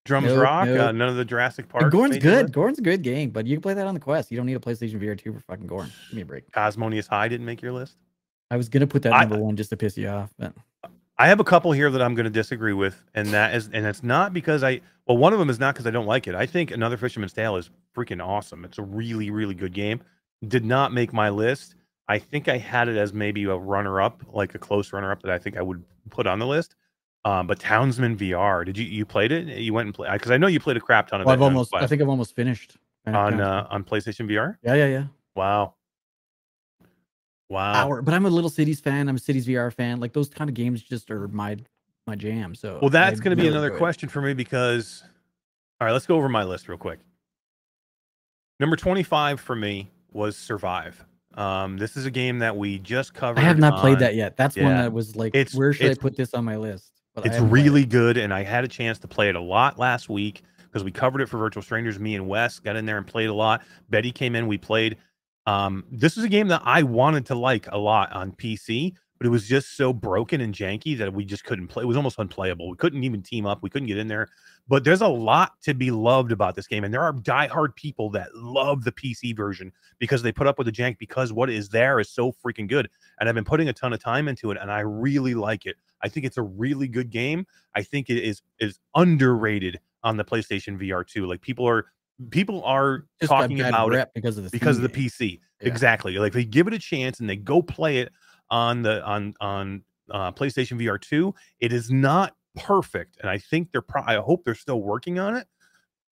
Drums 0.05 0.27
Nope, 0.27 0.41
Rock, 0.43 0.67
uh, 0.69 0.91
none 0.91 1.09
of 1.09 1.15
the 1.15 1.25
Jurassic 1.25 1.65
And 1.65 1.69
Park. 1.71 1.91
Gorn's 1.91 2.17
good. 2.17 2.43
list. 2.43 2.53
Gorn's 2.53 2.79
a 2.79 2.81
good 2.83 3.01
game, 3.01 3.29
but 3.31 3.45
you 3.47 3.55
can 3.55 3.61
play 3.61 3.73
that 3.73 3.85
on 3.87 3.93
the 3.93 3.99
Quest. 3.99 4.31
You 4.31 4.37
don't 4.37 4.45
need 4.45 4.55
a 4.55 4.59
PlayStation 4.59 4.99
VR 5.01 5.17
2 5.17 5.33
for 5.33 5.39
fucking 5.41 5.67
Gorn. 5.67 5.91
Give 6.09 6.15
me 6.17 6.21
a 6.21 6.25
break. 6.25 6.51
Cosmonius 6.51 7.07
High 7.07 7.27
didn't 7.27 7.45
make 7.45 7.61
your 7.61 7.71
list. 7.73 7.95
I 8.51 8.57
was 8.57 8.69
gonna 8.69 8.87
put 8.87 9.01
that 9.03 9.13
I- 9.13 9.21
number 9.25 9.37
one 9.37 9.55
just 9.55 9.69
to 9.71 9.77
piss 9.77 9.97
you 9.97 10.07
off, 10.07 10.31
but 10.37 10.53
I 11.19 11.27
have 11.27 11.41
a 11.41 11.43
couple 11.43 11.73
here 11.73 11.91
that 11.91 12.01
I'm 12.01 12.15
going 12.15 12.23
to 12.23 12.31
disagree 12.31 12.71
with, 12.71 13.03
and 13.13 13.27
that 13.27 13.53
is, 13.53 13.69
and 13.73 13.85
it's 13.85 14.03
not 14.03 14.33
because 14.33 14.63
I. 14.63 14.79
Well, 15.05 15.17
one 15.17 15.33
of 15.33 15.39
them 15.39 15.49
is 15.49 15.59
not 15.59 15.75
because 15.75 15.85
I 15.85 15.91
don't 15.91 16.05
like 16.05 16.27
it. 16.27 16.35
I 16.35 16.45
think 16.45 16.71
Another 16.71 16.95
Fisherman's 16.95 17.33
Tale 17.33 17.57
is 17.57 17.69
freaking 17.95 18.25
awesome. 18.25 18.63
It's 18.63 18.77
a 18.77 18.83
really, 18.83 19.29
really 19.29 19.53
good 19.53 19.73
game. 19.73 20.01
Did 20.47 20.63
not 20.63 20.93
make 20.93 21.11
my 21.11 21.29
list. 21.29 21.75
I 22.07 22.19
think 22.19 22.47
I 22.47 22.57
had 22.57 22.87
it 22.87 22.95
as 22.95 23.11
maybe 23.11 23.43
a 23.43 23.55
runner-up, 23.55 24.23
like 24.31 24.55
a 24.55 24.59
close 24.59 24.93
runner-up 24.93 25.21
that 25.23 25.31
I 25.31 25.37
think 25.37 25.57
I 25.57 25.61
would 25.61 25.83
put 26.09 26.25
on 26.25 26.39
the 26.39 26.47
list. 26.47 26.75
Um, 27.25 27.47
but 27.47 27.59
Townsman 27.59 28.17
VR, 28.17 28.65
did 28.65 28.77
you 28.77 28.85
you 28.85 29.05
played 29.05 29.33
it? 29.33 29.47
You 29.47 29.73
went 29.73 29.87
and 29.87 29.93
played 29.93 30.13
because 30.13 30.31
I 30.31 30.37
know 30.37 30.47
you 30.47 30.59
played 30.59 30.77
a 30.77 30.81
crap 30.81 31.09
ton 31.09 31.19
of 31.19 31.25
Well, 31.25 31.33
it 31.33 31.37
I've 31.37 31.41
almost. 31.41 31.73
I 31.75 31.85
think 31.85 32.01
I've 32.01 32.09
almost 32.09 32.35
finished. 32.35 32.77
On 33.05 33.41
uh, 33.41 33.67
on 33.69 33.83
PlayStation 33.83 34.29
VR. 34.29 34.57
yeah, 34.63 34.75
yeah, 34.75 34.87
yeah. 34.87 35.03
Wow, 35.35 35.73
wow. 37.49 37.73
Hour, 37.73 38.01
but 38.01 38.13
I'm 38.13 38.26
a 38.26 38.30
little 38.30 38.49
Cities 38.49 38.80
fan. 38.80 39.09
I'm 39.09 39.15
a 39.15 39.19
Cities 39.19 39.47
VR 39.47 39.73
fan. 39.73 39.99
Like 39.99 40.13
those 40.13 40.30
kind 40.30 40.49
of 40.49 40.53
games 40.53 40.81
just 40.81 41.09
are 41.11 41.27
my 41.27 41.57
my 42.07 42.15
jam. 42.15 42.55
So 42.55 42.80
Well, 42.81 42.89
that's 42.89 43.19
going 43.19 43.31
to 43.31 43.35
be 43.35 43.43
really 43.43 43.53
another 43.53 43.67
enjoy 43.67 43.76
it. 43.76 43.80
question 43.80 44.09
for 44.09 44.21
me 44.21 44.34
because, 44.34 45.03
all 45.80 45.85
right, 45.85 45.91
let's 45.93 46.07
go 46.07 46.15
over 46.15 46.27
my 46.30 46.43
list 46.43 46.67
real 46.67 46.77
quick. 46.77 46.99
Number 48.59 48.76
25 48.76 49.39
for 49.39 49.55
me 49.55 49.89
was 50.11 50.35
Survive. 50.35 51.05
Um, 51.35 51.77
this 51.77 51.95
is 51.95 52.05
a 52.05 52.11
game 52.11 52.39
that 52.39 52.57
we 52.57 52.80
just 52.80 53.13
covered. 53.13 53.39
I 53.39 53.43
have 53.43 53.59
not 53.59 53.80
played 53.80 53.99
that 53.99 54.15
yet. 54.15 54.35
That's 54.35 54.55
one 54.57 54.65
that 54.76 54.91
was 54.91 55.15
like, 55.15 55.35
It's- 55.35 55.55
where 55.55 55.71
should 55.71 55.91
I 55.91 55.93
put 55.93 56.17
this 56.17 56.34
on 56.34 56.43
my 56.43 56.57
list? 56.57 56.91
But 57.13 57.26
It's 57.26 57.35
haven't 57.35 57.49
played 57.51 57.59
it. 57.59 57.63
really 57.63 57.85
good, 57.85 58.17
and 58.17 58.34
I 58.34 58.43
had 58.43 58.63
a 58.63 58.67
chance 58.67 58.97
to 58.99 59.07
play 59.07 59.30
it 59.30 59.35
a 59.35 59.39
lot 59.41 59.77
last 59.77 60.09
week 60.09 60.41
because 60.63 60.84
we 60.84 60.91
covered 60.91 61.21
it 61.21 61.27
for 61.27 61.38
Virtual 61.38 61.61
Strangers. 61.63 61.99
Me 61.99 62.15
and 62.15 62.27
Wes 62.27 62.59
got 62.59 62.76
in 62.76 62.85
there 62.85 62.97
and 62.97 63.05
played 63.07 63.30
a 63.30 63.34
lot. 63.34 63.61
Betty 63.89 64.11
came 64.11 64.35
in, 64.35 64.47
we 64.47 64.57
played. 64.57 64.97
Um, 65.49 65.84
this 65.89 66.15
is 66.15 66.23
a 66.23 66.30
game 66.30 66.47
that 66.49 66.61
I 66.63 66.84
wanted 66.84 67.26
to 67.26 67.35
like 67.35 67.67
a 67.71 67.77
lot 67.80 68.11
on 68.11 68.34
PC, 68.34 68.93
but 69.17 69.26
it 69.26 69.31
was 69.31 69.47
just 69.47 69.76
so 69.76 69.91
broken 69.91 70.41
and 70.41 70.53
janky 70.53 70.95
that 70.99 71.11
we 71.11 71.26
just 71.26 71.43
couldn't 71.43 71.69
play. 71.69 71.81
It 71.81 71.88
was 71.88 71.97
almost 71.97 72.19
unplayable. 72.19 72.69
We 72.69 72.77
couldn't 72.77 73.03
even 73.03 73.23
team 73.23 73.47
up. 73.47 73.63
We 73.63 73.71
couldn't 73.71 73.88
get 73.88 73.97
in 73.97 74.07
there. 74.07 74.27
But 74.67 74.84
there's 74.84 75.01
a 75.01 75.07
lot 75.07 75.53
to 75.63 75.73
be 75.73 75.89
loved 75.89 76.31
about 76.31 76.53
this 76.53 76.67
game, 76.67 76.84
and 76.84 76.93
there 76.93 77.01
are 77.01 77.13
diehard 77.13 77.76
people 77.76 78.11
that 78.11 78.27
love 78.35 78.84
the 78.84 78.91
PC 78.91 79.35
version 79.35 79.71
because 79.97 80.21
they 80.21 80.31
put 80.31 80.45
up 80.45 80.59
with 80.59 80.65
the 80.65 80.71
jank 80.71 80.99
because 80.99 81.34
what 81.34 81.49
is 81.49 81.69
there 81.69 81.99
is 81.99 82.11
so 82.11 82.31
freaking 82.45 82.67
good. 82.67 82.88
And 83.19 83.27
I've 83.27 83.34
been 83.34 83.43
putting 83.43 83.69
a 83.69 83.73
ton 83.73 83.91
of 83.91 83.99
time 83.99 84.27
into 84.27 84.51
it, 84.51 84.59
and 84.61 84.71
I 84.71 84.81
really 84.81 85.34
like 85.34 85.65
it. 85.65 85.77
I 86.03 86.09
think 86.09 86.27
it's 86.27 86.38
a 86.38 86.43
really 86.43 86.88
good 86.88 87.09
game. 87.09 87.47
I 87.76 87.81
think 87.81 88.11
it 88.11 88.23
is 88.23 88.43
is 88.59 88.77
underrated 88.93 89.80
on 90.03 90.15
the 90.15 90.23
PlayStation 90.23 90.80
VR 90.80 91.05
2. 91.05 91.26
Like 91.26 91.41
people 91.41 91.67
are 91.67 91.88
people 92.29 92.63
are 92.63 93.05
Just 93.19 93.31
talking 93.31 93.61
about 93.61 93.93
it 93.93 94.09
because 94.13 94.37
of 94.37 94.43
the 94.43 94.49
because 94.49 94.77
of 94.77 94.83
the 94.83 94.89
PC. 94.89 95.39
Yeah. 95.61 95.67
Exactly. 95.67 96.17
Like 96.17 96.33
they 96.33 96.45
give 96.45 96.67
it 96.67 96.73
a 96.73 96.79
chance 96.79 97.19
and 97.19 97.29
they 97.29 97.35
go 97.35 97.61
play 97.61 97.99
it 97.99 98.11
on 98.49 98.81
the 98.81 99.03
on 99.03 99.33
on 99.39 99.83
uh, 100.11 100.31
PlayStation 100.31 100.79
VR 100.79 100.99
2. 100.99 101.33
It 101.59 101.73
is 101.73 101.91
not 101.91 102.35
perfect, 102.55 103.17
and 103.21 103.29
I 103.29 103.37
think 103.37 103.71
they're. 103.71 103.81
Pro- 103.81 104.03
I 104.03 104.15
hope 104.17 104.43
they're 104.43 104.55
still 104.55 104.81
working 104.81 105.19
on 105.19 105.35
it. 105.35 105.47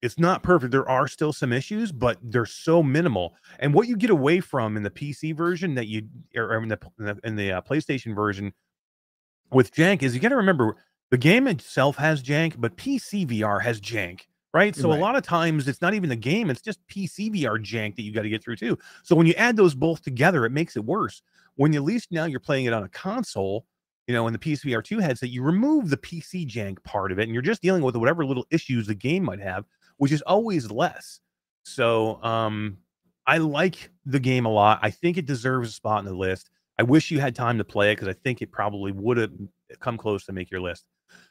It's 0.02 0.18
not 0.18 0.42
perfect. 0.42 0.70
There 0.72 0.88
are 0.88 1.08
still 1.08 1.32
some 1.32 1.52
issues, 1.52 1.90
but 1.90 2.18
they're 2.22 2.46
so 2.46 2.82
minimal. 2.82 3.34
And 3.58 3.72
what 3.72 3.88
you 3.88 3.96
get 3.96 4.10
away 4.10 4.40
from 4.40 4.76
in 4.76 4.82
the 4.82 4.90
PC 4.90 5.34
version 5.34 5.74
that 5.74 5.86
you 5.86 6.02
or 6.34 6.62
in 6.62 6.68
the 6.68 6.78
in 6.98 7.04
the, 7.04 7.18
in 7.24 7.36
the 7.36 7.52
uh, 7.52 7.60
PlayStation 7.62 8.14
version 8.14 8.52
with 9.50 9.72
jank 9.72 10.02
is 10.02 10.14
you 10.14 10.20
got 10.20 10.28
to 10.30 10.36
remember 10.36 10.76
the 11.10 11.18
game 11.18 11.46
itself 11.46 11.96
has 11.96 12.22
jank, 12.22 12.54
but 12.58 12.76
PC 12.76 13.26
VR 13.26 13.62
has 13.62 13.80
jank, 13.80 14.22
right? 14.56 14.74
So 14.74 14.90
a 14.90 14.94
lot 14.94 15.16
of 15.16 15.22
times 15.22 15.68
it's 15.68 15.82
not 15.82 15.92
even 15.92 16.08
the 16.08 16.16
game; 16.16 16.48
it's 16.48 16.62
just 16.62 16.84
PC 16.88 17.30
VR 17.30 17.62
jank 17.62 17.96
that 17.96 18.02
you 18.02 18.12
got 18.12 18.22
to 18.22 18.30
get 18.30 18.42
through 18.42 18.56
too. 18.56 18.78
So 19.02 19.14
when 19.14 19.26
you 19.26 19.34
add 19.34 19.56
those 19.56 19.74
both 19.74 20.02
together, 20.02 20.46
it 20.46 20.50
makes 20.50 20.76
it 20.76 20.84
worse. 20.84 21.22
When 21.56 21.72
you, 21.72 21.78
at 21.78 21.84
least 21.84 22.10
now 22.10 22.24
you're 22.24 22.40
playing 22.40 22.64
it 22.64 22.72
on 22.72 22.82
a 22.82 22.88
console, 22.88 23.66
you 24.06 24.14
know, 24.14 24.26
in 24.26 24.32
the 24.32 24.38
PSVR 24.38 24.82
2 24.82 24.98
headset, 24.98 25.28
you 25.28 25.42
remove 25.42 25.90
the 25.90 25.96
PC 25.96 26.48
jank 26.48 26.82
part 26.84 27.12
of 27.12 27.18
it 27.18 27.24
and 27.24 27.32
you're 27.32 27.42
just 27.42 27.62
dealing 27.62 27.82
with 27.82 27.96
whatever 27.96 28.24
little 28.24 28.46
issues 28.50 28.86
the 28.86 28.94
game 28.94 29.24
might 29.24 29.40
have, 29.40 29.64
which 29.98 30.12
is 30.12 30.22
always 30.22 30.70
less. 30.70 31.20
So, 31.64 32.22
um, 32.22 32.78
I 33.26 33.38
like 33.38 33.90
the 34.04 34.20
game 34.20 34.46
a 34.46 34.50
lot. 34.50 34.78
I 34.82 34.90
think 34.90 35.18
it 35.18 35.26
deserves 35.26 35.70
a 35.70 35.72
spot 35.72 35.98
on 35.98 36.04
the 36.04 36.14
list. 36.14 36.50
I 36.78 36.82
wish 36.82 37.10
you 37.10 37.20
had 37.20 37.34
time 37.34 37.58
to 37.58 37.64
play 37.64 37.90
it 37.90 37.96
because 37.96 38.08
I 38.08 38.12
think 38.12 38.40
it 38.40 38.52
probably 38.52 38.92
would 38.92 39.16
have 39.16 39.32
come 39.80 39.98
close 39.98 40.24
to 40.26 40.32
make 40.32 40.50
your 40.50 40.60
list. 40.60 40.84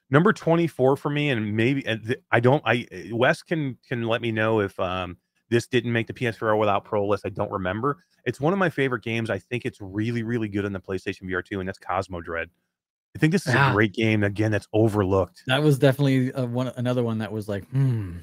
Number 0.09 0.31
24 0.33 0.95
for 0.97 1.09
me, 1.09 1.29
and 1.31 1.55
maybe 1.55 1.85
and 1.85 2.15
I 2.31 2.39
don't. 2.39 2.61
I 2.65 2.85
Wes 3.11 3.41
can 3.41 3.77
can 3.87 4.03
let 4.03 4.21
me 4.21 4.31
know 4.31 4.59
if 4.61 4.79
um 4.79 5.17
this 5.49 5.67
didn't 5.67 5.91
make 5.93 6.07
the 6.07 6.13
PS4 6.13 6.59
without 6.59 6.85
Pro 6.85 7.07
list. 7.07 7.25
I 7.25 7.29
don't 7.29 7.51
remember. 7.51 7.97
It's 8.23 8.39
one 8.39 8.53
of 8.53 8.59
my 8.59 8.69
favorite 8.69 9.03
games. 9.03 9.29
I 9.29 9.39
think 9.39 9.65
it's 9.65 9.79
really 9.81 10.21
really 10.23 10.47
good 10.47 10.65
on 10.65 10.73
the 10.73 10.79
PlayStation 10.79 11.23
VR 11.23 11.43
2, 11.43 11.59
and 11.59 11.67
that's 11.67 11.79
Cosmo 11.79 12.21
Dread. 12.21 12.49
I 13.15 13.19
think 13.19 13.31
this 13.31 13.47
is 13.47 13.55
Ah. 13.55 13.69
a 13.69 13.73
great 13.73 13.93
game. 13.93 14.23
Again, 14.23 14.51
that's 14.51 14.67
overlooked. 14.73 15.41
That 15.47 15.63
was 15.63 15.79
definitely 15.79 16.33
uh, 16.33 16.45
one 16.45 16.67
another 16.75 17.01
one 17.01 17.19
that 17.19 17.31
was 17.31 17.47
like, 17.47 17.65
hmm, 17.69 18.17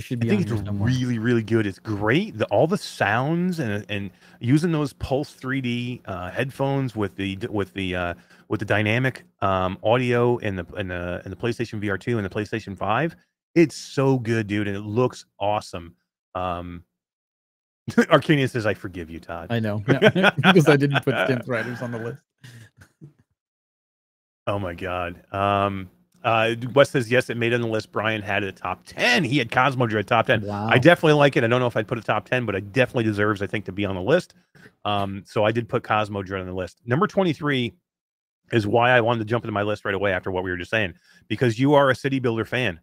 it 0.00 0.04
should 0.04 0.24
I 0.24 0.28
think 0.28 0.50
it's 0.50 0.64
somewhere. 0.64 0.88
really, 0.88 1.18
really 1.18 1.42
good. 1.42 1.66
It's 1.66 1.78
great. 1.78 2.38
The, 2.38 2.46
all 2.46 2.66
the 2.66 2.78
sounds 2.78 3.60
and 3.60 3.84
and 3.90 4.10
using 4.40 4.72
those 4.72 4.94
Pulse 4.94 5.36
3D 5.38 6.00
uh, 6.06 6.30
headphones 6.30 6.96
with 6.96 7.14
the 7.16 7.38
with 7.50 7.74
the 7.74 7.94
uh, 7.94 8.14
with 8.48 8.60
the 8.60 8.66
dynamic 8.66 9.24
um, 9.42 9.78
audio 9.82 10.38
in 10.38 10.56
the 10.56 10.64
in 10.78 10.88
the 10.88 11.20
in 11.26 11.30
the 11.30 11.36
PlayStation 11.36 11.82
VR 11.82 12.00
2 12.00 12.16
and 12.16 12.24
the 12.24 12.30
PlayStation 12.30 12.78
5. 12.78 13.14
It's 13.54 13.76
so 13.76 14.18
good, 14.18 14.46
dude, 14.46 14.68
and 14.68 14.76
it 14.76 14.80
looks 14.80 15.26
awesome. 15.38 15.94
Um, 16.34 16.82
Arcania 17.90 18.48
says, 18.48 18.64
"I 18.64 18.72
forgive 18.72 19.10
you, 19.10 19.20
Todd." 19.20 19.48
I 19.50 19.60
know 19.60 19.84
yeah, 19.86 20.30
because 20.36 20.66
I 20.66 20.78
didn't 20.78 21.04
put 21.04 21.14
Synth 21.14 21.46
Riders 21.46 21.82
on 21.82 21.92
the 21.92 21.98
list. 21.98 22.22
Oh 24.46 24.58
my 24.58 24.72
god. 24.72 25.22
Um, 25.30 25.90
uh, 26.22 26.54
Wes 26.74 26.90
says 26.90 27.10
yes, 27.10 27.30
it 27.30 27.36
made 27.36 27.52
it 27.52 27.56
on 27.56 27.62
the 27.62 27.68
list. 27.68 27.92
Brian 27.92 28.22
had 28.22 28.42
it 28.44 28.48
at 28.48 28.56
top 28.56 28.84
ten. 28.84 29.24
He 29.24 29.38
had 29.38 29.50
Cosmo 29.50 29.86
Dread 29.86 30.06
top 30.06 30.26
ten. 30.26 30.42
Wow. 30.42 30.68
I 30.68 30.78
definitely 30.78 31.14
like 31.14 31.36
it. 31.36 31.44
I 31.44 31.46
don't 31.46 31.60
know 31.60 31.66
if 31.66 31.76
I'd 31.76 31.88
put 31.88 31.98
a 31.98 32.02
top 32.02 32.28
10, 32.28 32.46
but 32.46 32.54
it 32.54 32.72
definitely 32.72 33.04
deserves, 33.04 33.42
I 33.42 33.46
think, 33.46 33.64
to 33.66 33.72
be 33.72 33.84
on 33.84 33.94
the 33.94 34.02
list. 34.02 34.34
Um, 34.84 35.22
so 35.26 35.44
I 35.44 35.52
did 35.52 35.68
put 35.68 35.82
Cosmo 35.82 36.22
Dread 36.22 36.40
on 36.40 36.46
the 36.46 36.54
list. 36.54 36.78
Number 36.84 37.06
23 37.06 37.74
is 38.52 38.66
why 38.66 38.90
I 38.90 39.00
wanted 39.00 39.20
to 39.20 39.24
jump 39.24 39.44
into 39.44 39.52
my 39.52 39.62
list 39.62 39.84
right 39.84 39.94
away 39.94 40.12
after 40.12 40.30
what 40.30 40.44
we 40.44 40.50
were 40.50 40.56
just 40.56 40.70
saying, 40.70 40.94
because 41.28 41.58
you 41.58 41.74
are 41.74 41.90
a 41.90 41.94
City 41.94 42.18
Builder 42.18 42.44
fan. 42.44 42.80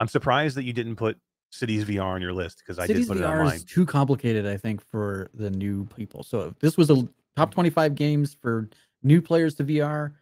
I'm 0.00 0.08
surprised 0.08 0.56
that 0.56 0.64
you 0.64 0.72
didn't 0.72 0.96
put 0.96 1.18
Cities 1.50 1.84
VR 1.84 2.04
on 2.04 2.22
your 2.22 2.32
list 2.32 2.58
because 2.58 2.78
I 2.78 2.86
Cities 2.86 3.06
did 3.06 3.12
put 3.12 3.22
it 3.22 3.24
on 3.24 3.36
VR 3.36 3.44
mine. 3.44 3.56
is 3.56 3.64
too 3.64 3.84
complicated, 3.84 4.46
I 4.46 4.56
think, 4.56 4.82
for 4.90 5.30
the 5.34 5.50
new 5.50 5.84
people. 5.96 6.22
So 6.22 6.40
if 6.48 6.58
this 6.60 6.76
was 6.76 6.90
a 6.90 7.06
top 7.36 7.52
25 7.52 7.94
games 7.94 8.36
for 8.40 8.68
new 9.02 9.20
players 9.20 9.54
to 9.56 9.64
VR, 9.64 10.12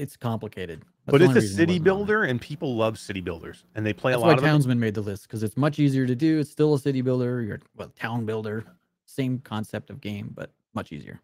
it's 0.00 0.16
complicated. 0.16 0.82
That's 1.06 1.12
But 1.12 1.22
it's 1.22 1.34
a 1.34 1.38
it 1.38 1.48
city 1.48 1.74
there. 1.74 1.84
builder, 1.84 2.24
and 2.24 2.40
people 2.40 2.76
love 2.76 2.98
city 2.98 3.20
builders, 3.20 3.64
and 3.74 3.84
they 3.84 3.92
play 3.92 4.12
That's 4.12 4.20
a 4.20 4.22
why 4.22 4.28
lot 4.30 4.38
of 4.38 4.42
them. 4.44 4.52
Townsman 4.52 4.80
made 4.80 4.94
the 4.94 5.00
list 5.02 5.24
because 5.24 5.42
it's 5.42 5.56
much 5.56 5.78
easier 5.78 6.06
to 6.06 6.14
do. 6.14 6.38
It's 6.40 6.50
still 6.50 6.74
a 6.74 6.78
city 6.78 7.02
builder. 7.02 7.42
You're 7.42 7.60
well, 7.76 7.92
town 7.98 8.26
builder, 8.26 8.64
same 9.06 9.38
concept 9.40 9.90
of 9.90 10.00
game, 10.00 10.32
but 10.34 10.52
much 10.74 10.92
easier. 10.92 11.20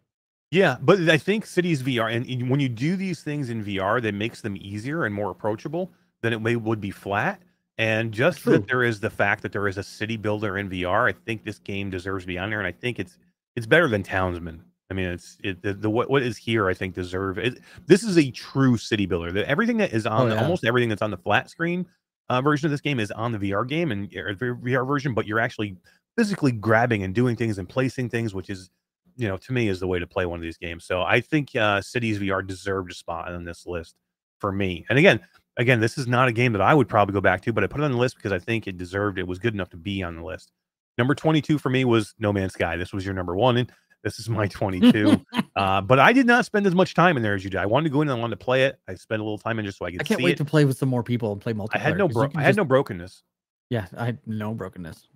Yeah, 0.51 0.77
but 0.81 1.09
I 1.09 1.17
think 1.17 1.45
cities 1.45 1.83
VR, 1.83 2.13
and 2.15 2.25
and 2.29 2.49
when 2.49 2.59
you 2.59 2.69
do 2.69 2.95
these 2.95 3.21
things 3.23 3.49
in 3.49 3.63
VR, 3.65 4.01
that 4.01 4.13
makes 4.13 4.41
them 4.41 4.55
easier 4.59 5.05
and 5.05 5.13
more 5.13 5.31
approachable 5.31 5.91
than 6.21 6.33
it 6.33 6.41
may 6.41 6.55
would 6.55 6.79
be 6.81 6.91
flat. 6.91 7.41
And 7.79 8.11
just 8.11 8.39
True. 8.39 8.53
that 8.53 8.67
there 8.67 8.83
is 8.83 8.99
the 9.01 9.09
fact 9.09 9.43
that 9.43 9.51
there 9.51 9.67
is 9.67 9.77
a 9.77 9.83
city 9.83 10.17
builder 10.17 10.57
in 10.57 10.69
VR, 10.69 11.07
I 11.07 11.11
think 11.11 11.43
this 11.43 11.59
game 11.59 11.91
deserves 11.91 12.23
to 12.23 12.27
be 12.27 12.37
on 12.37 12.49
there, 12.49 12.59
and 12.59 12.67
I 12.67 12.71
think 12.71 12.97
it's 12.99 13.17
it's 13.55 13.65
better 13.67 13.87
than 13.87 14.03
Townsman. 14.03 14.63
I 14.89 14.93
mean, 14.93 15.07
it's 15.07 15.37
it 15.43 15.61
the, 15.61 15.73
the 15.73 15.89
what 15.89 16.09
what 16.09 16.23
is 16.23 16.37
here. 16.37 16.69
I 16.69 16.73
think 16.73 16.95
deserve 16.95 17.37
it. 17.37 17.59
This 17.87 18.03
is 18.03 18.17
a 18.17 18.31
true 18.31 18.77
city 18.77 19.05
builder. 19.05 19.31
The, 19.31 19.47
everything 19.49 19.77
that 19.77 19.91
is 19.93 20.05
on 20.05 20.31
Oh, 20.31 20.33
yeah. 20.33 20.41
almost 20.41 20.63
everything 20.65 20.89
that's 20.89 21.01
on 21.01 21.11
the 21.11 21.17
flat 21.17 21.49
screen 21.49 21.85
uh, 22.29 22.41
version 22.41 22.67
of 22.67 22.71
this 22.71 22.81
game 22.81 22.99
is 22.99 23.11
on 23.11 23.31
the 23.31 23.37
VR 23.37 23.67
game 23.67 23.91
and 23.91 24.09
VR 24.09 24.87
version, 24.87 25.13
but 25.13 25.27
you're 25.27 25.39
actually 25.39 25.75
physically 26.17 26.51
grabbing 26.51 27.03
and 27.03 27.13
doing 27.13 27.35
things 27.35 27.57
and 27.57 27.67
placing 27.67 28.09
things, 28.09 28.33
which 28.33 28.49
is 28.49 28.69
you 29.17 29.27
know 29.27 29.35
to 29.37 29.51
me 29.51 29.67
is 29.67 29.79
the 29.79 29.87
way 29.87 29.99
to 29.99 30.07
play 30.07 30.25
one 30.25 30.39
of 30.39 30.43
these 30.43 30.57
games. 30.57 30.85
So 30.85 31.01
I 31.01 31.19
think 31.21 31.55
uh, 31.55 31.81
Cities 31.81 32.19
VR 32.19 32.45
deserved 32.45 32.91
a 32.91 32.95
spot 32.95 33.31
on 33.33 33.43
this 33.43 33.65
list 33.65 33.95
for 34.39 34.51
me. 34.53 34.85
And 34.89 34.97
again, 34.97 35.19
again, 35.57 35.81
this 35.81 35.97
is 35.97 36.07
not 36.07 36.29
a 36.29 36.31
game 36.31 36.53
that 36.53 36.61
I 36.61 36.73
would 36.73 36.87
probably 36.87 37.13
go 37.13 37.21
back 37.21 37.41
to, 37.41 37.51
but 37.51 37.63
I 37.63 37.67
put 37.67 37.81
it 37.81 37.83
on 37.83 37.91
the 37.91 37.97
list 37.97 38.15
because 38.15 38.31
I 38.31 38.39
think 38.39 38.67
it 38.67 38.77
deserved. 38.77 39.19
It 39.19 39.27
was 39.27 39.39
good 39.39 39.53
enough 39.53 39.69
to 39.71 39.77
be 39.77 40.01
on 40.01 40.15
the 40.15 40.23
list. 40.23 40.51
Number 40.97 41.13
22 41.13 41.57
for 41.59 41.69
me 41.69 41.83
was 41.85 42.13
No 42.19 42.31
Man's 42.31 42.53
Sky. 42.53 42.77
This 42.77 42.93
was 42.93 43.03
your 43.05 43.13
number 43.13 43.35
one, 43.35 43.57
and 43.57 43.71
this 44.07 44.19
is 44.19 44.29
my 44.29 44.47
22. 44.47 45.19
uh, 45.55 45.81
but 45.81 45.99
I 45.99 46.13
did 46.13 46.25
not 46.25 46.45
spend 46.45 46.65
as 46.65 46.73
much 46.73 46.93
time 46.93 47.17
in 47.17 47.23
there 47.23 47.35
as 47.35 47.43
you 47.43 47.49
did. 47.49 47.59
I 47.59 47.65
wanted 47.65 47.85
to 47.85 47.93
go 47.93 48.01
in 48.01 48.07
and 48.09 48.17
I 48.17 48.19
wanted 48.19 48.39
to 48.39 48.43
play 48.45 48.63
it. 48.65 48.79
I 48.87 48.95
spent 48.95 49.19
a 49.21 49.23
little 49.23 49.37
time 49.37 49.59
in 49.59 49.65
just 49.65 49.77
so 49.77 49.85
I 49.85 49.91
could 49.91 50.01
I 50.01 50.03
can't 50.03 50.19
see 50.19 50.23
wait 50.23 50.31
it. 50.33 50.37
to 50.37 50.45
play 50.45 50.65
with 50.65 50.77
some 50.77 50.89
more 50.89 51.03
people 51.03 51.31
and 51.31 51.41
play 51.41 51.53
multiplayer. 51.53 51.75
I 51.75 51.79
had 51.79 51.97
no 51.97 52.07
bro- 52.07 52.29
I 52.35 52.41
had 52.41 52.49
just- 52.49 52.57
no 52.57 52.65
brokenness. 52.65 53.23
Yeah, 53.69 53.85
I 53.97 54.05
had 54.05 54.19
no 54.25 54.53
brokenness. 54.53 55.07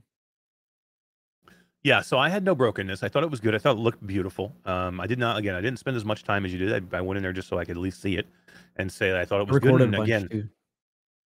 Yeah, 1.83 2.01
so 2.01 2.19
I 2.19 2.29
had 2.29 2.43
no 2.43 2.53
brokenness. 2.53 3.01
I 3.01 3.09
thought 3.09 3.23
it 3.23 3.31
was 3.31 3.39
good. 3.39 3.55
I 3.55 3.57
thought 3.57 3.77
it 3.77 3.79
looked 3.79 4.05
beautiful. 4.05 4.55
Um, 4.65 4.99
I 5.01 5.07
did 5.07 5.17
not. 5.17 5.37
Again, 5.37 5.55
I 5.55 5.61
didn't 5.61 5.79
spend 5.79 5.97
as 5.97 6.05
much 6.05 6.23
time 6.23 6.45
as 6.45 6.53
you 6.53 6.59
did. 6.59 6.93
I, 6.93 6.97
I 6.97 7.01
went 7.01 7.17
in 7.17 7.23
there 7.23 7.33
just 7.33 7.47
so 7.47 7.57
I 7.57 7.65
could 7.65 7.75
at 7.77 7.81
least 7.81 8.01
see 8.01 8.17
it 8.17 8.27
and 8.75 8.91
say 8.91 9.09
that 9.09 9.17
I 9.17 9.25
thought 9.25 9.41
it 9.41 9.47
was 9.47 9.59
good. 9.59 9.81
And 9.81 9.91
bunch 9.93 10.03
again, 10.03 10.27
too. 10.29 10.49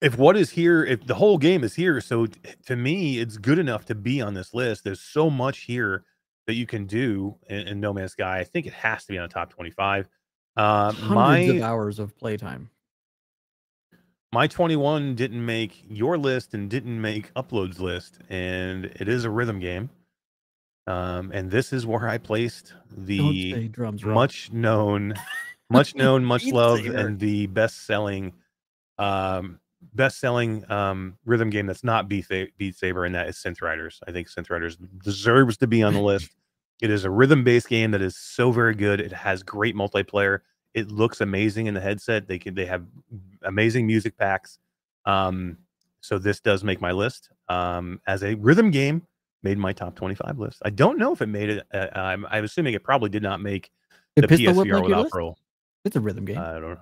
if 0.01 0.19
what 0.19 0.37
is 0.37 0.51
here, 0.51 0.85
if 0.85 1.07
the 1.07 1.15
whole 1.15 1.39
game 1.39 1.62
is 1.62 1.74
here, 1.74 2.01
so 2.01 2.27
t- 2.27 2.41
to 2.66 2.74
me, 2.74 3.20
it's 3.20 3.37
good 3.37 3.61
enough 3.61 3.85
to 3.87 3.95
be 3.95 4.20
on 4.20 4.35
this 4.35 4.53
list. 4.53 4.82
There's 4.82 5.01
so 5.01 5.31
much 5.31 5.61
here 5.61 6.05
that 6.46 6.54
you 6.54 6.66
can 6.66 6.86
do 6.86 7.36
in, 7.48 7.68
in 7.68 7.80
No 7.80 7.92
Man's 7.92 8.12
Sky. 8.12 8.38
I 8.38 8.44
think 8.44 8.66
it 8.66 8.72
has 8.72 9.04
to 9.04 9.12
be 9.12 9.18
on 9.18 9.28
the 9.28 9.32
top 9.32 9.50
25. 9.50 10.08
Uh, 10.56 10.92
Hundreds 10.92 11.10
my 11.10 11.38
of 11.38 11.62
hours 11.62 11.98
of 11.98 12.16
playtime. 12.18 12.70
my 14.32 14.46
21 14.46 15.14
didn't 15.14 15.44
make 15.44 15.84
your 15.88 16.18
list 16.18 16.54
and 16.54 16.68
didn't 16.68 17.00
make 17.00 17.32
uploads 17.34 17.78
list, 17.78 18.18
and 18.28 18.86
it 18.86 19.08
is 19.08 19.24
a 19.24 19.30
rhythm 19.30 19.60
game. 19.60 19.90
Um, 20.86 21.30
and 21.32 21.50
this 21.50 21.72
is 21.72 21.86
where 21.86 22.08
I 22.08 22.18
placed 22.18 22.74
the 22.90 23.68
drums 23.68 24.04
much 24.04 24.50
known, 24.52 25.14
much 25.70 25.94
known, 25.94 26.24
much 26.24 26.46
loved, 26.46 26.86
and 26.86 27.18
the 27.20 27.46
best 27.46 27.86
selling, 27.86 28.32
um, 28.98 29.60
best 29.94 30.20
selling 30.20 30.70
um, 30.70 31.16
rhythm 31.24 31.51
game 31.51 31.66
that's 31.66 31.85
not 31.85 32.09
Beat, 32.09 32.27
Beat 32.57 32.77
Saber, 32.77 33.05
and 33.05 33.15
that 33.15 33.28
is 33.28 33.36
Synth 33.36 33.62
Riders. 33.62 34.01
I 34.07 34.12
think 34.12 34.28
Synth 34.28 34.51
Riders 34.51 34.77
deserves 34.77 35.57
to 35.59 35.66
be 35.66 35.82
on 35.82 35.94
the 35.94 36.01
list. 36.01 36.31
It 36.81 36.90
is 36.90 37.05
a 37.05 37.11
rhythm 37.11 37.44
based 37.44 37.69
game 37.69 37.90
that 37.90 38.02
is 38.02 38.16
so 38.16 38.52
very 38.52 38.74
good. 38.74 39.01
It 39.01 39.12
has 39.12 39.43
great 39.43 39.74
multiplayer. 39.74 40.40
It 40.73 40.90
looks 40.90 41.20
amazing 41.20 41.66
in 41.66 41.74
the 41.74 41.81
headset. 41.81 42.27
They 42.27 42.39
can 42.39 42.55
they 42.55 42.66
have 42.66 42.85
amazing 43.43 43.86
music 43.86 44.16
packs. 44.16 44.59
Um, 45.05 45.59
so 46.01 46.19
this 46.19 46.40
does 46.40 46.65
make 46.65 46.81
my 46.81 46.93
list 46.93 47.31
um, 47.48 48.01
as 48.07 48.23
a 48.23 48.35
rhythm 48.36 48.70
game. 48.70 49.07
Made 49.43 49.59
my 49.59 49.73
top 49.73 49.94
twenty-five 49.94 50.39
list. 50.39 50.61
I 50.65 50.70
don't 50.70 50.98
know 50.98 51.12
if 51.12 51.23
it 51.23 51.27
made 51.27 51.51
it. 51.51 51.66
Uh, 51.73 51.89
I'm, 51.94 52.27
I'm 52.31 52.44
assuming 52.44 52.74
it 52.74 52.85
probably 52.85 53.09
did 53.09 53.23
not 53.23 53.40
make 53.40 53.70
Did 54.16 54.28
the 54.28 54.36
PSVR 54.36 54.82
without? 54.82 55.11
Pro. 55.11 55.35
It's 55.85 55.97
a 55.97 56.01
rhythm 56.01 56.27
game. 56.27 56.39
I 56.39 56.52
don't 56.52 56.62
know. 56.62 56.81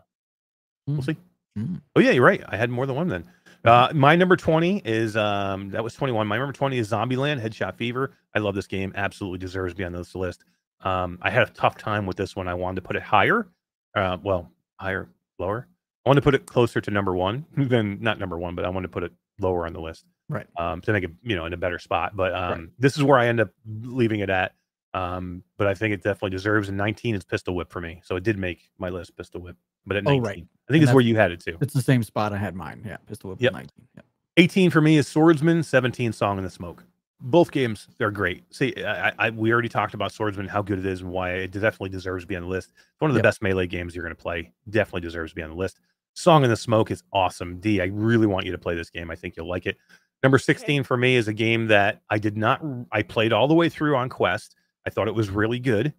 Mm. 0.89 0.95
We'll 0.95 1.03
see. 1.03 1.17
Mm. 1.59 1.81
Oh 1.97 2.01
yeah, 2.01 2.13
you're 2.13 2.25
right. 2.25 2.43
I 2.49 2.57
had 2.57 2.71
more 2.71 2.87
than 2.87 2.97
one 2.97 3.09
then. 3.09 3.25
Uh, 3.65 3.91
my 3.93 4.15
number 4.15 4.37
20 4.37 4.83
is 4.85 5.17
um 5.17 5.71
that 5.71 5.83
was 5.83 5.95
21. 5.95 6.27
My 6.27 6.39
number 6.39 6.53
20 6.53 6.79
is 6.79 6.91
Zombieland 6.91 7.43
Headshot 7.43 7.77
Fever. 7.77 8.13
I 8.35 8.39
love 8.39 8.55
this 8.55 8.67
game. 8.67 8.93
Absolutely 8.95 9.39
deserves 9.39 9.75
to 9.75 9.79
be 9.79 9.85
on 9.85 9.93
this 9.93 10.15
list. 10.15 10.45
Um, 10.83 11.19
I 11.23 11.31
had 11.31 11.49
a 11.49 11.51
tough 11.51 11.77
time 11.77 12.07
with 12.07 12.17
this 12.17 12.37
one. 12.37 12.47
I 12.49 12.55
wanted 12.55 12.77
to 12.77 12.83
put 12.83 12.97
it 12.97 13.03
higher. 13.03 13.49
Uh, 13.95 14.17
well, 14.23 14.51
higher, 14.79 15.09
lower. 15.39 15.67
I 16.07 16.09
wanted 16.09 16.21
to 16.21 16.25
put 16.25 16.35
it 16.35 16.47
closer 16.47 16.81
to 16.81 16.91
number 16.91 17.15
one 17.15 17.45
than 17.57 17.99
not 18.01 18.19
number 18.19 18.39
one, 18.39 18.55
but 18.55 18.65
I 18.65 18.69
wanted 18.69 18.89
to 18.89 18.93
put 18.93 19.03
it 19.03 19.13
lower 19.41 19.67
on 19.67 19.73
the 19.73 19.81
list. 19.81 20.05
Right. 20.29 20.47
Um, 20.59 20.81
to 20.83 20.93
make 20.93 21.05
it, 21.05 21.11
you 21.23 21.37
know, 21.37 21.47
in 21.47 21.53
a 21.53 21.57
better 21.57 21.79
spot. 21.79 22.15
But 22.15 22.35
um, 22.35 22.71
this 22.79 22.97
is 22.97 23.03
where 23.03 23.19
I 23.19 23.27
end 23.27 23.41
up 23.41 23.51
leaving 23.67 24.21
it 24.21 24.31
at. 24.31 24.53
Um, 24.95 25.43
but 25.57 25.67
I 25.67 25.75
think 25.75 25.95
it 25.95 26.03
definitely 26.03 26.31
deserves. 26.31 26.69
And 26.69 26.77
19 26.77 27.15
is 27.15 27.25
Pistol 27.25 27.55
Whip 27.55 27.71
for 27.71 27.81
me. 27.81 28.01
So 28.05 28.17
it 28.17 28.25
did 28.25 28.39
make 28.39 28.71
my 28.79 28.91
list, 28.91 29.17
Pistol 29.17 29.41
Whip. 29.41 29.57
But 29.89 29.97
at 29.99 30.05
Oh, 30.07 30.19
right. 30.21 30.29
I 30.69 30.73
think 30.73 30.83
And 30.83 30.83
it's 30.85 30.93
where 30.93 31.03
you 31.03 31.17
had 31.17 31.33
it 31.33 31.41
too. 31.41 31.57
It's 31.61 31.75
the 31.75 31.83
same 31.83 32.03
spot 32.03 32.33
I 32.33 32.37
had 32.37 32.55
mine. 32.55 32.83
Yeah, 32.87 32.99
Pistol 33.07 33.31
Whip 33.31 33.41
Yep. 33.41 33.53
19. 33.53 33.71
Yeah. 33.97 34.03
18 34.37 34.71
for 34.71 34.81
me 34.81 34.97
is 34.99 35.09
Swordsman, 35.09 35.63
17 35.63 36.13
Song 36.13 36.39
in 36.39 36.45
the 36.45 36.51
Smoke. 36.51 36.85
Both 37.21 37.51
games, 37.51 37.89
they're 37.99 38.13
great. 38.13 38.45
See, 38.55 38.73
I, 38.85 39.13
I, 39.19 39.31
we 39.31 39.53
already 39.53 39.69
talked 39.69 39.95
about 39.95 40.13
Swordsman, 40.13 40.47
how 40.47 40.63
good 40.63 40.79
it 40.79 40.87
is, 40.87 41.01
and 41.01 41.11
why 41.11 41.31
it 41.33 41.51
definitely 41.51 41.89
deserves 41.89 42.23
to 42.23 42.29
be 42.29 42.37
on 42.37 42.43
the 42.43 42.49
list. 42.49 42.69
It's 42.77 43.01
one 43.01 43.11
of 43.11 43.15
the 43.15 43.19
Yep. 43.19 43.25
best 43.25 43.43
melee 43.43 43.67
games 43.67 43.97
you're 43.97 44.05
going 44.05 44.15
to 44.15 44.23
play. 44.23 44.53
Definitely 44.71 45.01
deserves 45.01 45.33
to 45.33 45.35
be 45.37 45.43
on 45.43 45.51
the 45.51 45.57
list. 45.57 45.81
Song 46.15 46.45
in 46.45 46.51
the 46.51 46.57
Smoke 46.57 46.91
is 46.93 47.03
awesome. 47.13 47.59
D, 47.59 47.81
I 47.81 47.87
really 47.87 48.27
want 48.29 48.47
you 48.47 48.53
to 48.53 48.59
play 48.59 48.77
this 48.77 48.91
game. 48.91 49.11
I 49.11 49.17
think 49.17 49.37
you'll 49.37 49.49
like 49.49 49.67
it. 49.67 49.77
Number 50.23 50.39
16 50.39 50.85
for 50.85 50.97
me 50.97 51.17
is 51.17 51.27
a 51.29 51.33
game 51.33 51.67
that 51.69 52.03
I 52.11 52.19
did 52.19 52.37
not, 52.37 52.61
I 52.93 53.03
played 53.03 53.33
all 53.33 53.49
the 53.49 53.55
way 53.55 53.69
through 53.69 53.97
on 53.97 54.09
Quest. 54.09 54.55
I 54.87 54.91
thought 54.91 55.09
it 55.09 55.15
was 55.15 55.31
really 55.31 55.59
good. 55.59 55.95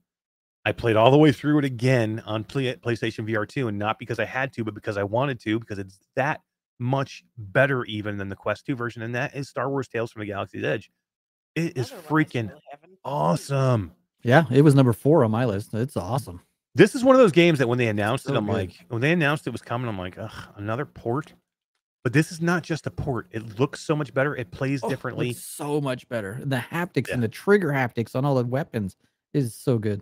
I 0.69 0.71
played 0.71 0.95
all 0.95 1.11
the 1.11 1.17
way 1.17 1.31
through 1.31 1.59
it 1.59 1.65
again 1.65 2.21
on 2.25 2.43
Play, 2.43 2.73
PlayStation 2.75 3.27
VR 3.27 3.47
2, 3.47 3.67
and 3.67 3.77
not 3.77 3.99
because 3.99 4.19
I 4.19 4.25
had 4.25 4.53
to, 4.53 4.63
but 4.63 4.73
because 4.75 4.97
I 4.97 5.03
wanted 5.03 5.39
to, 5.41 5.59
because 5.59 5.79
it's 5.79 5.99
that 6.15 6.41
much 6.79 7.23
better 7.37 7.83
even 7.85 8.17
than 8.17 8.29
the 8.29 8.35
Quest 8.35 8.65
2 8.65 8.75
version, 8.75 9.01
and 9.01 9.13
that 9.15 9.35
is 9.35 9.49
Star 9.49 9.69
Wars 9.69 9.87
Tales 9.87 10.11
from 10.11 10.21
the 10.21 10.25
Galaxy's 10.27 10.63
Edge. 10.63 10.89
It 11.55 11.75
is 11.77 11.91
Another 11.91 11.95
one 11.95 12.21
I 12.21 12.23
freaking 12.23 12.45
still 12.47 12.61
haven't 12.71 12.89
played. 12.89 12.99
awesome. 13.03 13.91
Yeah, 14.23 14.43
it 14.51 14.61
was 14.61 14.75
number 14.75 14.93
four 14.93 15.23
on 15.25 15.31
my 15.31 15.45
list. 15.45 15.73
It's 15.73 15.97
awesome. 15.97 16.41
This 16.75 16.93
is 16.95 17.03
one 17.03 17.15
of 17.15 17.19
those 17.21 17.31
games 17.31 17.59
that 17.59 17.67
when 17.67 17.77
they 17.77 17.87
announced 17.87 18.29
it, 18.29 18.35
I'm 18.35 18.45
good. 18.45 18.53
like, 18.53 18.85
when 18.89 19.01
they 19.01 19.11
announced 19.11 19.47
it 19.47 19.49
was 19.51 19.61
coming, 19.61 19.89
I'm 19.89 19.97
like, 19.97 20.17
ugh, 20.17 20.31
another 20.55 20.85
port. 20.85 21.33
But 22.03 22.13
this 22.13 22.31
is 22.31 22.39
not 22.41 22.63
just 22.63 22.85
a 22.87 22.91
port. 22.91 23.27
It 23.31 23.59
looks 23.59 23.81
so 23.81 23.95
much 23.95 24.13
better. 24.13 24.35
It 24.35 24.51
plays 24.51 24.81
Oh, 24.83 24.87
it 24.87 24.91
differently. 24.91 25.29
looks 25.29 25.41
so 25.43 25.81
much 25.81 26.07
better. 26.07 26.39
The 26.43 26.57
haptics 26.57 27.07
Yeah. 27.07 27.15
and 27.15 27.23
the 27.23 27.27
trigger 27.27 27.69
haptics 27.69 28.15
on 28.15 28.23
all 28.23 28.35
the 28.35 28.45
weapons 28.45 28.95
is 29.33 29.53
so 29.55 29.77
good. 29.77 30.01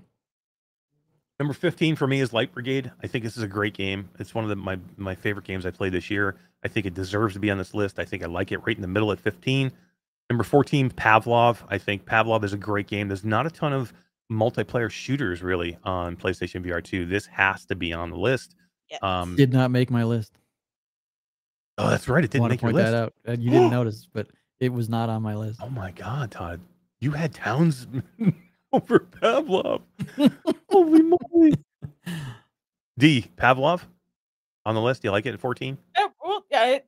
Number 1.40 1.54
15 1.54 1.96
for 1.96 2.08
me 2.08 2.20
is 2.20 2.34
Light 2.34 2.52
Brigade. 2.52 2.92
I 3.04 3.08
think 3.08 3.24
this 3.24 3.38
is 3.38 3.44
a 3.44 3.48
great 3.48 3.76
game. 3.76 4.10
It's 4.20 4.34
one 4.34 4.44
of 4.44 4.50
the, 4.50 4.56
my 4.56 4.80
my 4.98 5.14
favorite 5.14 5.46
games 5.46 5.66
I 5.66 5.72
played 5.72 5.94
this 5.94 6.10
year. 6.10 6.36
I 6.64 6.68
think 6.68 6.86
it 6.88 6.94
deserves 6.96 7.34
to 7.36 7.40
be 7.40 7.52
on 7.52 7.58
this 7.60 7.74
list. 7.76 8.00
I 8.00 8.06
think 8.06 8.24
I 8.24 8.26
like 8.26 8.52
it 8.52 8.58
right 8.66 8.76
in 8.76 8.82
the 8.82 8.88
middle 8.88 9.12
at 9.12 9.20
15. 9.20 9.72
Number 10.30 10.44
14, 10.44 10.90
Pavlov. 10.90 11.58
I 11.70 11.78
think 11.78 12.06
Pavlov 12.06 12.44
is 12.44 12.54
a 12.54 12.58
great 12.58 12.88
game. 12.88 13.08
There's 13.08 13.24
not 13.24 13.46
a 13.46 13.52
ton 13.52 13.72
of 13.72 13.94
multiplayer 14.32 14.90
shooters 14.90 15.42
really 15.44 15.78
on 15.84 16.18
PlayStation 16.18 16.66
VR 16.66 16.84
2. 16.84 17.06
This 17.06 17.28
has 17.28 17.66
to 17.68 17.76
be 17.76 17.94
on 17.94 18.10
the 18.10 18.18
list. 18.18 18.56
Yes. 18.90 19.02
Um, 19.04 19.36
Did 19.36 19.54
not 19.54 19.70
make 19.72 19.90
my 19.92 20.04
list. 20.04 20.34
oh, 21.78 21.90
that's 21.90 22.10
right. 22.10 22.24
It 22.24 22.32
didn't 22.32 22.42
I 22.42 22.48
Want 22.48 22.52
to 22.52 22.54
make 22.56 22.62
your 22.64 22.72
point 22.72 22.76
list. 22.84 22.92
that 22.92 23.04
out. 23.04 23.14
Uh, 23.28 23.32
You 23.40 23.52
didn't 23.52 23.70
notice, 23.72 24.08
but 24.12 24.28
it 24.60 24.74
was 24.74 24.90
not 24.90 25.08
on 25.10 25.22
my 25.22 25.36
list. 25.36 25.60
Oh 25.64 25.70
my 25.70 25.92
God, 25.92 26.32
Todd. 26.32 26.60
You 27.00 27.12
had 27.12 27.34
Towns 27.34 27.86
over 28.74 29.00
Pavlov. 29.00 29.82
Holy 30.70 31.02
moly. 31.02 31.54
D, 32.98 33.26
Pavlov 33.36 33.82
on 34.66 34.76
the 34.76 34.82
list. 34.82 35.02
Do 35.02 35.08
you 35.08 35.12
like 35.12 35.26
it 35.26 35.34
at 35.34 35.40
14? 35.40 35.78
Yeah, 35.98 36.08
well, 36.24 36.46
yeah, 36.52 36.66
it, 36.68 36.88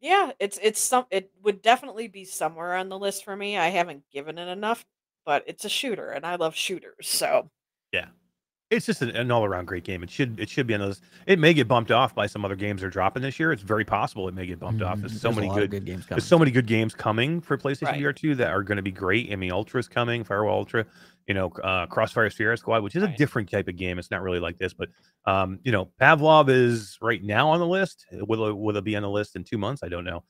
yeah, 0.00 0.30
it's 0.38 0.58
it's 0.62 0.80
some. 0.80 1.06
It 1.10 1.30
would 1.42 1.62
definitely 1.62 2.08
be 2.08 2.24
somewhere 2.24 2.74
on 2.76 2.88
the 2.88 2.98
list 2.98 3.24
for 3.24 3.34
me. 3.34 3.56
I 3.56 3.68
haven't 3.68 4.04
given 4.12 4.38
it 4.38 4.48
enough, 4.48 4.84
but 5.24 5.44
it's 5.46 5.64
a 5.64 5.68
shooter, 5.68 6.10
and 6.10 6.24
I 6.24 6.36
love 6.36 6.54
shooters. 6.54 7.08
So 7.08 7.50
It's 8.68 8.84
just 8.84 9.00
an, 9.00 9.10
an 9.10 9.30
all-around 9.30 9.66
great 9.66 9.84
game. 9.84 10.02
It 10.02 10.10
should 10.10 10.40
it 10.40 10.48
should 10.48 10.66
be 10.66 10.74
on 10.74 10.80
those. 10.80 11.00
It 11.28 11.38
may 11.38 11.54
get 11.54 11.68
bumped 11.68 11.92
off 11.92 12.16
by 12.16 12.26
some 12.26 12.44
other 12.44 12.56
games 12.56 12.80
they're 12.80 12.90
dropping 12.90 13.22
this 13.22 13.38
year. 13.38 13.52
It's 13.52 13.62
very 13.62 13.84
possible 13.84 14.26
it 14.26 14.34
may 14.34 14.44
get 14.44 14.58
bumped 14.58 14.82
off. 14.82 14.98
Mhm. 14.98 15.02
There's 15.02 15.20
so 15.20 15.28
There's 15.28 15.36
a 15.36 15.40
many 15.40 15.48
lot 15.52 15.62
of 15.62 15.70
good, 15.70 15.84
games 15.84 16.04
coming. 16.04 16.16
there's 16.16 16.26
so 16.28 16.36
many 16.38 16.50
good 16.50 16.66
games 16.66 16.92
coming 16.92 17.40
for 17.40 17.56
PlayStation 17.56 17.82
Right. 17.86 18.00
VR 18.00 18.12
2 18.12 18.34
that 18.34 18.48
are 18.48 18.64
going 18.64 18.76
to 18.76 18.82
be 18.82 18.90
great. 18.90 19.32
I 19.32 19.36
mean, 19.36 19.52
Ultra 19.52 19.78
is 19.78 19.86
coming, 19.86 20.24
Firewall 20.24 20.58
Ultra, 20.58 20.84
you 21.28 21.34
know, 21.34 21.50
uh, 21.62 21.86
Crossfire 21.86 22.28
Sierra 22.28 22.56
Squad, 22.56 22.82
which 22.82 22.96
is 22.96 23.04
a 23.04 23.08
different 23.16 23.48
type 23.48 23.68
of 23.68 23.76
game. 23.76 24.00
It's 24.00 24.10
not 24.10 24.20
really 24.22 24.40
like 24.40 24.58
this, 24.58 24.74
but 24.74 24.88
um, 25.26 25.60
you 25.62 25.70
know, 25.70 25.92
Pavlov 26.00 26.48
is 26.48 26.98
right 27.00 27.22
now 27.22 27.48
on 27.50 27.60
the 27.60 27.66
list. 27.68 28.04
Will 28.10 28.46
it, 28.48 28.52
will 28.56 28.76
it 28.76 28.84
be 28.84 28.96
on 28.96 29.02
the 29.02 29.10
list 29.10 29.36
in 29.36 29.44
two 29.44 29.58
months? 29.58 29.84
I 29.84 29.88
don't 29.88 30.04
know. 30.04 30.24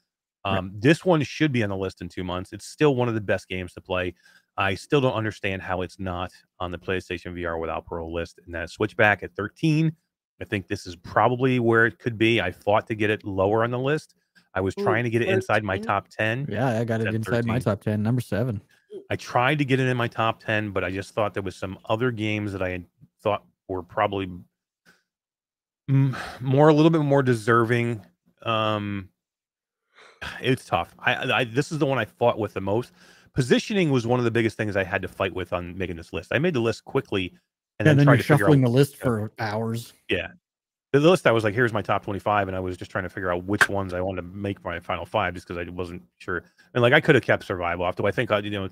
Right. 0.45 0.59
Um, 0.59 0.73
This 0.75 1.07
one 1.07 1.23
should 1.23 1.53
be 1.53 1.63
on 1.63 1.71
the 1.71 1.77
list 1.77 2.03
in 2.03 2.11
two 2.11 2.23
months. 2.23 2.53
It's 2.53 2.67
still 2.67 2.95
one 2.95 3.09
of 3.09 3.15
the 3.15 3.21
best 3.23 3.49
games 3.49 3.73
to 3.75 3.81
play. 3.81 4.15
I 4.57 4.75
still 4.75 5.01
don't 5.01 5.15
understand 5.15 5.63
how 5.63 5.83
it's 5.83 5.99
not 5.99 6.33
on 6.61 6.71
the 6.71 6.79
PlayStation 6.79 7.35
VR 7.35 7.61
without 7.61 7.85
Pro 7.85 8.09
list. 8.09 8.41
And 8.45 8.55
that 8.55 8.71
Switchback 8.71 9.23
at 9.23 9.35
13. 9.37 9.93
I 10.41 10.45
think 10.45 10.69
this 10.69 10.87
is 10.87 10.97
probably 10.97 11.59
where 11.61 11.87
it 11.87 11.99
could 11.99 12.19
be. 12.19 12.41
I 12.41 12.53
fought 12.53 12.87
to 12.89 12.95
get 12.95 13.11
it 13.11 13.25
lower 13.25 13.65
on 13.65 13.71
the 13.71 13.79
list. 13.79 14.15
I 14.55 14.61
was 14.61 14.75
Ooh, 14.79 14.83
trying 14.83 15.05
to 15.05 15.11
get 15.11 15.23
it 15.23 15.29
inside 15.29 15.65
my 15.65 15.79
top 15.79 16.09
10. 16.09 16.49
Yeah, 16.51 16.79
I 16.79 16.85
got 16.85 17.01
it 17.01 17.07
at 17.07 17.15
inside 17.15 17.45
my 17.45 17.59
top 17.59 17.83
10, 17.83 18.03
number 18.03 18.21
seven. 18.21 18.63
I 19.11 19.17
tried 19.17 19.59
to 19.59 19.65
get 19.65 19.81
it 19.81 19.87
in 19.87 19.97
my 19.97 20.09
top 20.09 20.43
10, 20.43 20.71
but 20.71 20.83
I 20.83 20.91
just 20.91 21.15
thought 21.15 21.35
there 21.35 21.43
was 21.43 21.57
some 21.57 21.79
other 21.87 22.11
games 22.11 22.53
that 22.53 22.63
I 22.63 22.71
had 22.71 22.85
thought 23.23 23.45
were 23.69 23.83
probably 23.83 24.31
more 25.89 26.69
a 26.69 26.75
little 26.75 26.91
bit 26.91 27.03
more 27.03 27.23
deserving. 27.23 28.03
Um 28.43 29.11
it's 30.41 30.65
tough. 30.65 30.95
I, 30.99 31.33
I 31.33 31.45
this 31.45 31.71
is 31.73 31.79
the 31.79 31.87
one 31.87 31.99
I 31.99 32.05
fought 32.05 32.39
with 32.39 32.55
the 32.55 32.61
most. 32.61 32.93
Positioning 33.37 33.91
was 33.91 34.07
one 34.07 34.19
of 34.19 34.25
the 34.25 34.31
biggest 34.31 34.57
things 34.57 34.77
I 34.77 34.83
had 34.83 35.03
to 35.03 35.09
fight 35.09 35.35
with 35.35 35.53
on 35.53 35.77
making 35.77 35.97
this 35.97 36.13
list. 36.13 36.33
I 36.33 36.39
made 36.39 36.55
the 36.55 36.61
list 36.61 36.85
quickly 36.85 37.35
and 37.79 37.87
then 37.87 37.99
then 37.99 38.07
tried 38.07 38.15
you're 38.15 38.17
to 38.17 38.23
figure 38.23 38.35
out 38.35 38.39
shuffling 38.49 38.63
the 38.63 38.71
list 38.71 38.97
for 38.97 39.33
hours. 39.39 39.93
yeah. 40.09 40.29
The 40.93 41.01
list 41.01 41.27
I 41.27 41.33
was 41.33 41.45
like, 41.45 41.53
here's 41.53 41.75
my 41.75 41.83
top 41.83 42.05
25, 42.05 42.49
and 42.49 42.57
I 42.57 42.61
was 42.61 42.79
just 42.79 42.91
trying 42.91 43.05
to 43.05 43.11
figure 43.11 43.31
out 43.31 43.45
which 43.45 43.69
ones 43.69 43.93
I 43.93 44.01
wanted 44.01 44.23
to 44.23 44.29
make 44.29 44.65
my 44.65 44.81
final 44.81 45.05
five, 45.05 45.35
just 45.35 45.47
because 45.47 45.67
I 45.67 45.71
wasn't 45.71 46.03
sure. 46.17 46.45
And 46.73 46.81
like, 46.81 46.95
I 46.95 47.01
could 47.03 47.15
have 47.15 47.25
kept 47.25 47.45
Survival 47.45 47.85
off. 47.85 47.97
Do 47.97 48.07
I 48.07 48.11
think, 48.11 48.31
I, 48.31 48.39
you 48.39 48.51
know, 48.51 48.71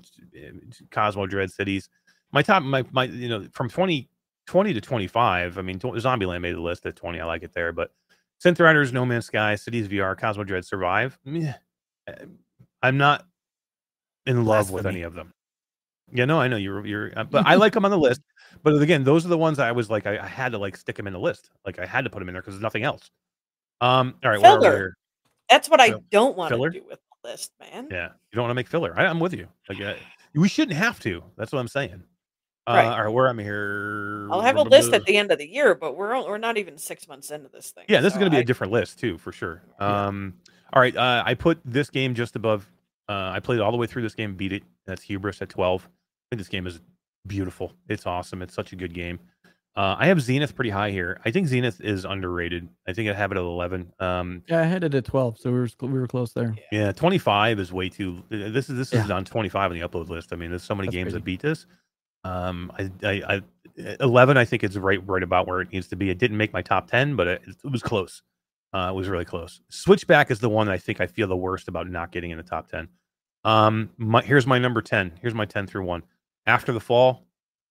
Cosmo 0.89 1.27
Dread 1.27 1.51
Cities, 1.51 1.87
my 2.31 2.41
top, 2.41 2.63
my 2.63 2.83
my, 2.91 3.03
you 3.03 3.29
know, 3.29 3.45
from 3.51 3.69
20, 3.69 4.09
20 4.47 4.73
to 4.73 4.81
25. 4.81 5.57
I 5.59 5.61
mean, 5.61 5.77
Zombieland 5.77 6.41
made 6.41 6.55
the 6.55 6.61
list 6.61 6.87
at 6.87 6.95
20. 6.95 7.19
I 7.19 7.25
like 7.25 7.43
it 7.43 7.53
there, 7.53 7.71
but 7.71 7.91
Synth 8.43 8.59
Riders, 8.59 8.91
No 8.91 9.05
Man's 9.05 9.25
Sky, 9.25 9.53
Cities 9.53 9.87
VR, 9.87 10.17
Cosmo 10.17 10.43
Dread, 10.43 10.65
Survive. 10.65 11.19
Uh, 12.07 12.13
I'm 12.81 12.97
not 12.97 13.27
in 14.25 14.45
love 14.45 14.71
with 14.71 14.85
any 14.85 15.01
of 15.01 15.13
them. 15.13 15.33
Yeah, 16.11 16.25
no, 16.25 16.39
I 16.39 16.47
know 16.47 16.57
you're 16.57 16.85
you're, 16.85 17.11
uh, 17.15 17.23
but 17.23 17.45
I 17.45 17.55
like 17.63 17.73
them 17.73 17.85
on 17.85 17.91
the 17.91 17.97
list. 17.97 18.21
But 18.63 18.81
again, 18.81 19.03
those 19.03 19.25
are 19.25 19.29
the 19.29 19.37
ones 19.37 19.59
I 19.59 19.71
was 19.71 19.89
like, 19.89 20.05
I, 20.05 20.17
I 20.17 20.27
had 20.27 20.51
to 20.51 20.57
like 20.57 20.77
stick 20.77 20.95
them 20.95 21.07
in 21.07 21.13
the 21.13 21.19
list. 21.19 21.49
Like 21.65 21.79
I 21.79 21.85
had 21.85 22.03
to 22.05 22.09
put 22.09 22.19
them 22.19 22.29
in 22.29 22.33
there 22.33 22.41
because 22.41 22.55
there's 22.55 22.61
nothing 22.63 22.83
else. 22.83 23.09
Um, 23.81 24.15
all 24.23 24.31
right, 24.31 24.41
where 24.41 24.51
are 24.51 24.59
we 24.59 24.65
Filler. 24.65 24.77
here? 24.77 24.97
that's 25.49 25.69
what 25.69 25.81
I 25.81 25.93
don't 26.11 26.37
want 26.37 26.51
to 26.53 26.69
do 26.69 26.83
with 26.87 26.99
the 27.23 27.29
list, 27.29 27.51
man. 27.59 27.87
Yeah, 27.91 28.07
you 28.07 28.35
don't 28.35 28.43
want 28.43 28.51
to 28.51 28.55
make 28.55 28.67
filler. 28.67 28.93
I, 28.97 29.05
I'm 29.05 29.19
with 29.19 29.33
you. 29.33 29.47
Like 29.67 29.81
uh, 29.81 29.95
we 30.33 30.47
shouldn't 30.47 30.77
have 30.77 30.99
to. 31.01 31.23
That's 31.37 31.51
what 31.51 31.59
I'm 31.59 31.67
saying. 31.67 32.03
Uh, 32.67 32.73
Right. 32.73 32.85
All 32.85 33.03
right, 33.03 33.13
where 33.13 33.27
I'm 33.27 33.37
here? 33.37 34.27
I'll 34.31 34.41
have 34.41 34.55
a 34.55 34.63
list 34.63 34.91
at 34.93 35.05
the 35.05 35.17
end 35.17 35.31
of 35.31 35.37
the 35.37 35.47
year, 35.47 35.75
but 35.75 35.95
we're 35.95 36.15
on- 36.15 36.25
we're 36.25 36.39
not 36.39 36.57
even 36.57 36.79
six 36.79 37.07
months 37.07 37.29
into 37.29 37.47
this 37.49 37.69
thing. 37.71 37.83
Yeah, 37.87 38.01
this 38.01 38.13
is 38.13 38.17
going 38.17 38.25
to 38.31 38.31
be 38.31 38.37
I- 38.37 38.41
a 38.41 38.43
different 38.43 38.73
list 38.73 38.99
too, 38.99 39.19
for 39.19 39.31
sure. 39.31 39.61
Yeah. 39.79 40.07
Um, 40.07 40.33
all 40.73 40.81
right, 40.81 40.95
uh, 40.95 41.21
I 41.25 41.35
put 41.35 41.59
this 41.63 41.89
game 41.91 42.15
just 42.15 42.35
above. 42.35 42.67
Uh, 43.07 43.31
I 43.33 43.39
played 43.39 43.59
all 43.59 43.71
the 43.71 43.77
way 43.77 43.87
through 43.87 44.01
this 44.01 44.15
game, 44.15 44.35
beat 44.35 44.53
it. 44.53 44.63
That's 44.85 45.01
Hubris 45.03 45.41
at 45.41 45.49
12. 45.49 45.83
I 45.83 45.87
think 46.29 46.39
this 46.39 46.47
game 46.47 46.65
is 46.67 46.79
beautiful. 47.27 47.73
It's 47.87 48.05
awesome. 48.05 48.41
It's 48.41 48.53
such 48.53 48.73
a 48.73 48.75
good 48.75 48.93
game. 48.93 49.19
Uh, 49.75 49.95
I 49.99 50.07
have 50.07 50.21
Zenith 50.21 50.55
pretty 50.55 50.69
high 50.69 50.89
here. 50.91 51.19
I 51.25 51.31
think 51.31 51.47
Zenith 51.47 51.81
is 51.81 52.05
underrated. 52.05 52.69
I 52.87 52.93
think 52.93 53.09
I 53.09 53.13
have 53.13 53.31
it 53.33 53.37
at 53.37 53.43
11. 53.43 53.91
Um, 53.99 54.41
Yeah, 54.47 54.61
I 54.61 54.63
had 54.63 54.85
it 54.85 54.95
at 54.95 55.03
12, 55.03 55.37
so 55.37 55.51
we 55.51 55.59
were, 55.59 55.67
we 55.81 55.99
were 55.99 56.07
close 56.07 56.31
there. 56.31 56.55
yeah, 56.71 56.93
25 56.93 57.59
is 57.59 57.73
way 57.73 57.89
too. 57.89 58.23
This 58.29 58.69
is 58.69 58.77
this 58.77 58.93
is 58.93 59.11
on 59.11 59.25
25 59.25 59.71
on 59.71 59.77
the 59.77 59.85
upload 59.85 60.07
list. 60.07 60.31
I 60.31 60.37
mean, 60.37 60.49
there's 60.49 60.63
so 60.63 60.75
many 60.75 60.87
That's 60.87 60.95
games 60.95 61.05
crazy. 61.07 61.17
that 61.17 61.25
beat 61.25 61.41
this. 61.41 61.65
Um, 62.23 62.71
I, 62.79 62.89
I, 63.03 63.11
I 63.35 63.41
11, 63.99 64.37
I 64.37 64.45
think 64.45 64.63
it's 64.63 64.77
right 64.77 65.05
right 65.05 65.21
about 65.21 65.45
where 65.45 65.59
it 65.59 65.71
needs 65.73 65.89
to 65.89 65.97
be. 65.97 66.09
It 66.09 66.17
didn't 66.19 66.37
make 66.37 66.53
my 66.53 66.61
top 66.61 66.89
10, 66.89 67.17
but 67.17 67.27
it, 67.27 67.41
it 67.45 67.69
was 67.69 67.83
close. 67.83 68.21
Uh, 68.75 68.89
it 68.89 68.93
was 68.93 69.07
really 69.07 69.23
close. 69.23 69.61
Switchback 69.69 70.29
is 70.31 70.39
the 70.39 70.49
one 70.49 70.67
that 70.67 70.73
I 70.73 70.77
think 70.77 70.99
I 70.99 71.07
feel 71.07 71.27
the 71.27 71.37
worst 71.37 71.69
about 71.69 71.89
not 71.89 72.11
getting 72.11 72.31
in 72.31 72.37
the 72.37 72.43
top 72.43 72.67
10. 72.69 72.89
Um, 73.45 73.89
my, 73.97 74.21
here's 74.21 74.45
my 74.45 74.59
number 74.59 74.81
10. 74.81 75.13
Here's 75.21 75.33
my 75.33 75.45
10 75.45 75.65
through 75.67 75.85
one. 75.85 76.03
After 76.45 76.73
the 76.73 76.79
fall, 76.81 77.25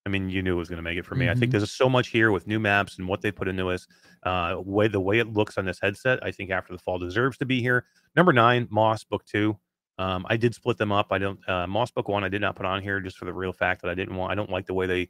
I 0.07 0.09
mean, 0.09 0.31
you 0.31 0.41
knew 0.43 0.55
it 0.55 0.59
was 0.59 0.69
going 0.69 0.79
to 0.79 0.83
make 0.83 0.97
it 0.97 1.05
for 1.05 1.15
me. 1.15 1.29
I 1.29 1.35
think 1.35 1.51
Mhm. 1.51 1.59
there's 1.59 1.73
so 1.73 1.89
much 1.91 2.09
here 2.09 2.31
with 2.33 2.47
new 2.47 2.59
maps 2.59 2.97
and 2.99 3.07
what 3.07 3.21
they 3.21 3.31
put 3.31 3.49
into 3.49 3.69
us. 3.71 3.87
Uh, 4.23 4.57
way 4.65 4.89
the 4.89 5.01
way 5.01 5.19
it 5.19 5.33
looks 5.33 5.59
on 5.59 5.67
this 5.67 5.79
headset, 5.81 6.25
I 6.25 6.31
think 6.31 6.51
after 6.51 6.73
the 6.73 6.79
fall 6.79 6.99
deserves 6.99 7.37
to 7.39 7.45
be 7.45 7.61
here. 7.61 7.85
Number 8.17 8.33
nine, 8.33 8.67
Moss 8.71 9.05
Book 9.05 9.25
Two. 9.27 9.59
Um, 9.99 10.25
I 10.29 10.37
did 10.39 10.55
split 10.55 10.79
them 10.79 10.91
up. 10.93 11.09
I 11.13 11.19
don't 11.19 11.47
uh, 11.49 11.67
Moss 11.67 11.91
Book 11.91 12.09
One. 12.09 12.25
I 12.25 12.29
did 12.31 12.41
not 12.41 12.57
put 12.57 12.67
on 12.67 12.81
here 12.83 13.01
just 13.01 13.17
for 13.19 13.27
the 13.27 13.33
real 13.35 13.53
fact 13.53 13.83
that 13.83 13.91
I 13.91 13.95
didn't 13.95 14.17
want. 14.17 14.33
I 14.33 14.35
don't 14.35 14.51
like 14.51 14.67
the 14.67 14.75
way 14.75 14.87
they 14.87 15.09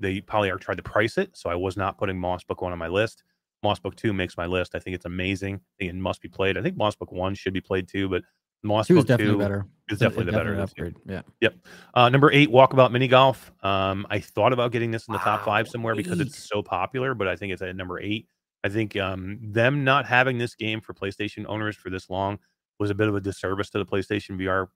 they 0.00 0.20
Polyarc 0.20 0.60
tried 0.60 0.76
to 0.76 0.82
price 0.82 1.18
it, 1.18 1.36
so 1.36 1.48
I 1.50 1.54
was 1.54 1.76
not 1.76 1.98
putting 1.98 2.18
Moss 2.18 2.42
Book 2.44 2.62
One 2.62 2.72
on 2.72 2.78
my 2.78 2.88
list. 2.88 3.22
Moss 3.62 3.78
Book 3.78 3.96
Two 3.96 4.12
makes 4.12 4.36
my 4.36 4.46
list. 4.46 4.74
I 4.74 4.78
think 4.78 4.94
it's 4.94 5.06
amazing. 5.06 5.56
I 5.56 5.74
think 5.78 5.90
it 5.90 5.96
must 5.96 6.20
be 6.22 6.28
played. 6.28 6.56
I 6.58 6.62
think 6.62 6.76
Moss 6.76 6.94
Book 6.94 7.12
One 7.12 7.34
should 7.34 7.52
be 7.52 7.60
played 7.60 7.88
too, 7.88 8.08
but 8.08 8.22
Moss 8.62 8.88
Book 8.88 9.06
definitely 9.06 9.34
Two 9.34 9.38
better. 9.38 9.66
is 9.88 9.98
definitely 9.98 10.22
it 10.24 10.26
the 10.26 10.32
better. 10.32 10.50
the 10.50 10.56
two. 10.56 10.62
upgrade. 10.62 10.96
Yeah. 11.40 11.48
Uh, 11.94 12.08
number 12.08 12.30
eight, 12.32 12.50
Walkabout 12.50 12.90
Mini 12.90 13.08
Golf. 13.08 13.52
Um, 13.62 14.06
I 14.10 14.18
thought 14.20 14.52
about 14.52 14.72
getting 14.72 14.90
this 14.90 15.06
in 15.08 15.12
the 15.12 15.18
top 15.18 15.44
five 15.44 15.66
Wow, 15.66 15.70
somewhere 15.70 15.94
because 15.94 16.20
it's 16.20 16.48
so 16.48 16.62
popular, 16.62 17.14
but 17.14 17.28
I 17.28 17.36
think 17.36 17.52
it's 17.52 17.62
at 17.62 17.74
number 17.76 18.00
eight. 18.00 18.28
I 18.64 18.68
think 18.68 18.96
um, 18.96 19.38
them 19.42 19.84
not 19.84 20.06
having 20.06 20.38
this 20.38 20.54
game 20.54 20.80
for 20.80 20.92
PlayStation 20.92 21.44
owners 21.48 21.76
for 21.76 21.88
this 21.90 22.10
long 22.10 22.38
was 22.78 22.90
a 22.90 22.94
bit 22.94 23.08
of 23.08 23.14
a 23.14 23.20
disservice 23.20 23.70
to 23.70 23.78
the 23.78 23.86
PlayStation 23.86 24.38
VR 24.40 24.66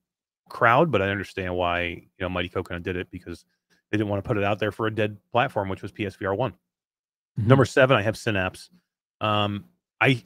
crowd, 0.49 0.91
but 0.91 1.03
I 1.03 1.09
understand 1.09 1.55
why 1.57 1.83
you 1.83 2.09
know 2.21 2.29
Mighty 2.29 2.49
Coconut 2.49 2.83
did 2.83 2.97
it 2.97 3.11
because 3.11 3.45
they 3.91 3.97
didn't 3.99 4.09
want 4.09 4.23
to 4.23 4.29
put 4.29 4.37
it 4.37 4.45
out 4.45 4.59
there 4.61 4.71
for 4.73 4.87
a 4.87 4.95
dead 4.95 5.17
platform, 5.33 5.69
which 5.69 5.83
was 5.83 5.91
PSVR 5.91 6.37
one. 6.37 6.55
Mhm. 7.39 7.47
Number 7.47 7.65
seven, 7.65 7.97
I 7.97 8.03
have 8.03 8.17
Synapse. 8.17 8.71
Um, 9.21 9.65
I 10.01 10.25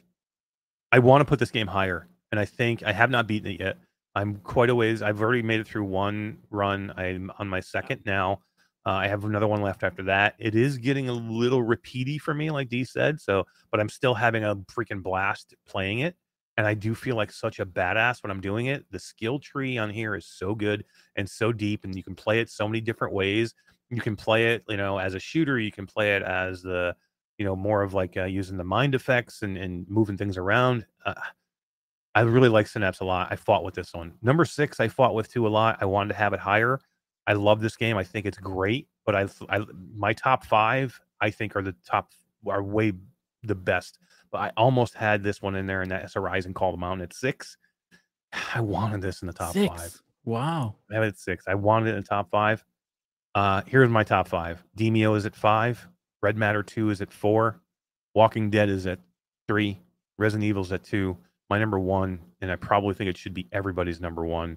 I 0.92 1.00
want 1.00 1.22
to 1.22 1.24
put 1.24 1.38
this 1.38 1.50
game 1.50 1.66
higher, 1.66 2.08
and 2.30 2.40
I 2.40 2.44
think 2.44 2.82
I 2.84 2.92
have 2.92 3.10
not 3.10 3.26
beaten 3.26 3.50
it 3.52 3.60
yet. 3.60 3.78
I'm 4.14 4.36
quite 4.38 4.70
a 4.70 4.74
ways. 4.74 5.02
I've 5.02 5.20
already 5.20 5.42
made 5.42 5.60
it 5.60 5.66
through 5.66 5.84
one 5.84 6.38
run. 6.50 6.92
I'm 6.96 7.30
on 7.38 7.48
my 7.48 7.60
second 7.60 8.02
now. 8.06 8.40
Uh, 8.86 8.90
I 8.92 9.08
have 9.08 9.24
another 9.24 9.46
one 9.48 9.62
left 9.62 9.82
after 9.82 10.02
that. 10.04 10.34
It 10.38 10.54
is 10.54 10.78
getting 10.78 11.08
a 11.08 11.12
little 11.12 11.62
repeaty 11.62 12.20
for 12.20 12.34
me, 12.34 12.50
like 12.50 12.68
D 12.68 12.84
said. 12.84 13.20
So, 13.20 13.46
but 13.70 13.80
I'm 13.80 13.88
still 13.88 14.14
having 14.14 14.44
a 14.44 14.56
freaking 14.56 15.02
blast 15.02 15.54
playing 15.66 16.00
it, 16.00 16.16
and 16.56 16.66
I 16.66 16.74
do 16.74 16.94
feel 16.94 17.16
like 17.16 17.32
such 17.32 17.60
a 17.60 17.66
badass 17.66 18.22
when 18.22 18.30
I'm 18.30 18.40
doing 18.40 18.66
it. 18.66 18.84
The 18.90 18.98
skill 19.00 19.38
tree 19.40 19.78
on 19.78 19.90
here 19.90 20.14
is 20.14 20.26
so 20.26 20.54
good 20.54 20.84
and 21.16 21.28
so 21.28 21.52
deep, 21.52 21.84
and 21.84 21.94
you 21.96 22.04
can 22.04 22.14
play 22.14 22.40
it 22.40 22.50
so 22.50 22.68
many 22.68 22.80
different 22.80 23.14
ways. 23.14 23.54
You 23.94 24.00
can 24.00 24.16
play 24.16 24.54
it, 24.54 24.64
you 24.68 24.76
know, 24.76 24.98
as 24.98 25.14
a 25.14 25.20
shooter. 25.20 25.58
You 25.58 25.72
can 25.72 25.86
play 25.86 26.16
it 26.16 26.22
as 26.22 26.62
the, 26.62 26.94
you 27.38 27.44
know, 27.44 27.56
more 27.56 27.82
of 27.82 27.94
like 27.94 28.16
uh, 28.16 28.24
using 28.24 28.56
the 28.56 28.64
mind 28.64 28.94
effects 28.94 29.42
and 29.42 29.56
and 29.56 29.88
moving 29.88 30.16
things 30.16 30.36
around. 30.36 30.86
Uh, 31.04 31.14
I 32.14 32.20
really 32.22 32.48
like 32.48 32.66
Synapse 32.68 33.00
a 33.00 33.04
lot. 33.04 33.28
I 33.30 33.36
fought 33.36 33.64
with 33.64 33.74
this 33.74 33.92
one. 33.92 34.12
Number 34.22 34.44
six, 34.44 34.78
I 34.78 34.88
fought 34.88 35.14
with 35.14 35.32
too 35.32 35.46
a 35.46 35.48
lot. 35.48 35.78
I 35.80 35.84
wanted 35.84 36.10
to 36.10 36.18
have 36.18 36.32
it 36.32 36.40
higher. 36.40 36.80
I 37.26 37.32
love 37.32 37.60
this 37.60 37.76
game. 37.76 37.96
I 37.96 38.04
think 38.04 38.26
it's 38.26 38.38
great, 38.38 38.88
but 39.04 39.14
I, 39.16 39.26
I 39.48 39.64
my 39.96 40.12
top 40.12 40.44
five 40.44 41.00
I 41.20 41.30
think 41.30 41.56
are 41.56 41.62
the 41.62 41.74
top 41.84 42.12
are 42.46 42.62
way 42.62 42.92
the 43.42 43.54
best. 43.54 43.98
But 44.30 44.40
I 44.40 44.52
almost 44.56 44.94
had 44.94 45.22
this 45.22 45.40
one 45.40 45.54
in 45.54 45.66
there, 45.66 45.82
and 45.82 45.90
that's 45.90 46.14
Horizon 46.14 46.54
Call 46.54 46.72
the 46.72 46.78
Mountain 46.78 47.04
at 47.04 47.14
six. 47.14 47.56
I 48.54 48.60
wanted 48.60 49.00
this 49.00 49.22
in 49.22 49.26
the 49.26 49.32
top 49.32 49.52
Six. 49.52 49.68
five. 49.68 50.02
Wow. 50.24 50.76
I 50.90 50.94
have 50.94 51.04
it 51.04 51.08
at 51.08 51.18
six. 51.18 51.44
I 51.46 51.54
wanted 51.54 51.88
it 51.88 51.96
in 51.96 52.02
the 52.02 52.08
top 52.08 52.30
five. 52.30 52.64
Uh, 53.34 53.62
here's 53.66 53.88
my 53.90 54.04
top 54.04 54.28
five. 54.28 54.62
Demeo 54.76 55.16
is 55.16 55.26
at 55.26 55.34
five. 55.34 55.86
Red 56.22 56.36
Matter 56.36 56.62
2 56.62 56.90
is 56.90 57.00
at 57.00 57.12
four. 57.12 57.60
Walking 58.14 58.48
Dead 58.50 58.68
is 58.68 58.86
at 58.86 59.00
three. 59.48 59.78
Resident 60.18 60.44
Evil 60.44 60.62
is 60.62 60.72
at 60.72 60.84
two. 60.84 61.16
My 61.50 61.58
number 61.58 61.78
one, 61.78 62.20
and 62.40 62.50
I 62.50 62.56
probably 62.56 62.94
think 62.94 63.10
it 63.10 63.18
should 63.18 63.34
be 63.34 63.48
everybody's 63.52 64.00
number 64.00 64.24
one 64.24 64.56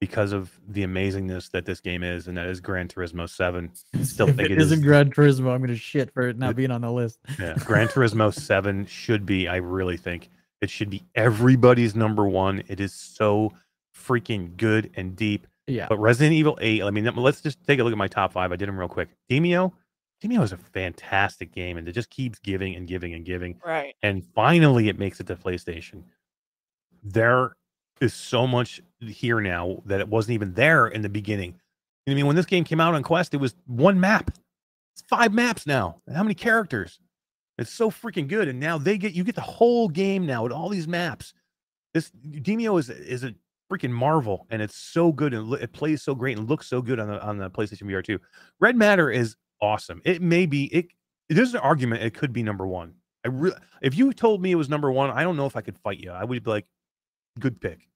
because 0.00 0.32
of 0.32 0.50
the 0.68 0.82
amazingness 0.84 1.50
that 1.50 1.64
this 1.66 1.80
game 1.80 2.02
is, 2.02 2.26
and 2.28 2.36
that 2.36 2.46
is 2.46 2.60
Gran 2.60 2.88
Turismo 2.88 3.28
7. 3.28 3.70
Still 4.02 4.28
if 4.28 4.36
think 4.36 4.46
it 4.50 4.52
it 4.52 4.58
is. 4.58 4.72
isn't 4.72 4.82
Gran 4.84 5.10
Turismo, 5.10 5.52
I'm 5.54 5.60
gonna 5.60 5.76
shit 5.76 6.12
for 6.12 6.22
it 6.28 6.38
not 6.38 6.50
It- 6.52 6.56
being 6.56 6.70
on 6.70 6.80
the 6.80 6.90
list. 6.90 7.18
Yeah, 7.38 7.54
Gran 7.64 7.88
Turismo 7.88 8.32
7 8.40 8.86
should 8.86 9.26
be, 9.26 9.46
I 9.48 9.56
really 9.56 9.96
think 9.96 10.30
it 10.60 10.70
should 10.70 10.90
be 10.90 11.04
everybody's 11.14 11.94
number 11.94 12.26
one. 12.26 12.62
It 12.68 12.80
is 12.80 12.92
so 12.94 13.52
freaking 13.96 14.56
good 14.56 14.90
and 14.96 15.14
deep. 15.14 15.46
Yeah. 15.66 15.86
But 15.88 15.98
Resident 15.98 16.34
Evil 16.34 16.58
8, 16.60 16.82
I 16.82 16.90
mean, 16.90 17.04
let's 17.16 17.40
just 17.40 17.62
take 17.64 17.78
a 17.78 17.84
look 17.84 17.92
at 17.92 17.98
my 17.98 18.08
top 18.08 18.32
five. 18.32 18.52
I 18.52 18.56
did 18.56 18.68
them 18.68 18.78
real 18.78 18.88
quick. 18.88 19.08
Demeo, 19.30 19.72
Demeo 20.22 20.42
is 20.42 20.52
a 20.52 20.56
fantastic 20.56 21.52
game, 21.52 21.76
and 21.76 21.88
it 21.88 21.92
just 21.92 22.10
keeps 22.10 22.38
giving 22.38 22.76
and 22.76 22.86
giving 22.86 23.14
and 23.14 23.24
giving. 23.24 23.60
Right. 23.64 23.94
And 24.02 24.24
finally, 24.34 24.88
it 24.88 24.98
makes 24.98 25.18
it 25.20 25.26
to 25.28 25.36
PlayStation. 25.36 26.04
There 27.02 27.56
is 28.00 28.14
so 28.14 28.46
much 28.46 28.80
here 29.00 29.40
now 29.40 29.82
that 29.86 30.00
it 30.00 30.08
wasn't 30.08 30.34
even 30.34 30.54
there 30.54 30.88
in 30.88 31.02
the 31.02 31.08
beginning. 31.08 31.54
I 32.08 32.14
mean, 32.14 32.26
when 32.26 32.36
this 32.36 32.46
game 32.46 32.64
came 32.64 32.80
out 32.80 32.94
on 32.94 33.02
Quest, 33.02 33.34
it 33.34 33.38
was 33.38 33.54
one 33.66 33.98
map. 33.98 34.30
It's 34.94 35.02
five 35.08 35.32
maps 35.32 35.66
now. 35.66 36.00
And 36.06 36.16
how 36.16 36.22
many 36.22 36.34
characters? 36.34 37.00
It's 37.58 37.70
so 37.70 37.90
freaking 37.90 38.28
good. 38.28 38.48
And 38.48 38.58
now 38.58 38.78
they 38.78 38.98
get 38.98 39.12
you 39.12 39.24
get 39.24 39.34
the 39.34 39.40
whole 39.40 39.88
game 39.88 40.26
now 40.26 40.42
with 40.42 40.52
all 40.52 40.68
these 40.68 40.88
maps. 40.88 41.34
This 41.94 42.10
Demeo 42.26 42.78
is 42.78 42.90
is 42.90 43.24
a 43.24 43.34
freaking 43.72 43.90
marvel, 43.90 44.46
and 44.50 44.60
it's 44.60 44.76
so 44.76 45.12
good 45.12 45.32
and 45.32 45.52
it 45.54 45.72
plays 45.72 46.02
so 46.02 46.14
great 46.14 46.36
and 46.36 46.48
looks 46.48 46.66
so 46.66 46.82
good 46.82 47.00
on 47.00 47.08
the 47.08 47.22
on 47.22 47.38
the 47.38 47.50
PlayStation 47.50 47.84
VR 47.84 48.04
2. 48.04 48.18
Red 48.60 48.76
Matter 48.76 49.10
is 49.10 49.36
awesome. 49.60 50.02
It 50.04 50.20
may 50.20 50.46
be 50.46 50.64
it. 50.66 50.86
There's 51.28 51.54
an 51.54 51.60
argument 51.60 52.02
it 52.02 52.14
could 52.14 52.32
be 52.32 52.42
number 52.42 52.66
one. 52.66 52.94
I 53.24 53.28
really, 53.28 53.56
if 53.80 53.96
you 53.96 54.12
told 54.12 54.42
me 54.42 54.50
it 54.50 54.56
was 54.56 54.68
number 54.68 54.90
one, 54.90 55.10
I 55.10 55.22
don't 55.22 55.36
know 55.36 55.46
if 55.46 55.56
I 55.56 55.60
could 55.60 55.78
fight 55.78 56.00
you. 56.00 56.10
I 56.10 56.24
would 56.24 56.42
be 56.42 56.50
like, 56.50 56.66
good 57.38 57.60
pick. 57.60 57.88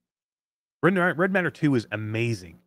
Red, 0.83 0.97
Red 0.97 1.33
Matter 1.33 1.51
2 1.51 1.75
is 1.75 1.87
amazing. 1.91 2.61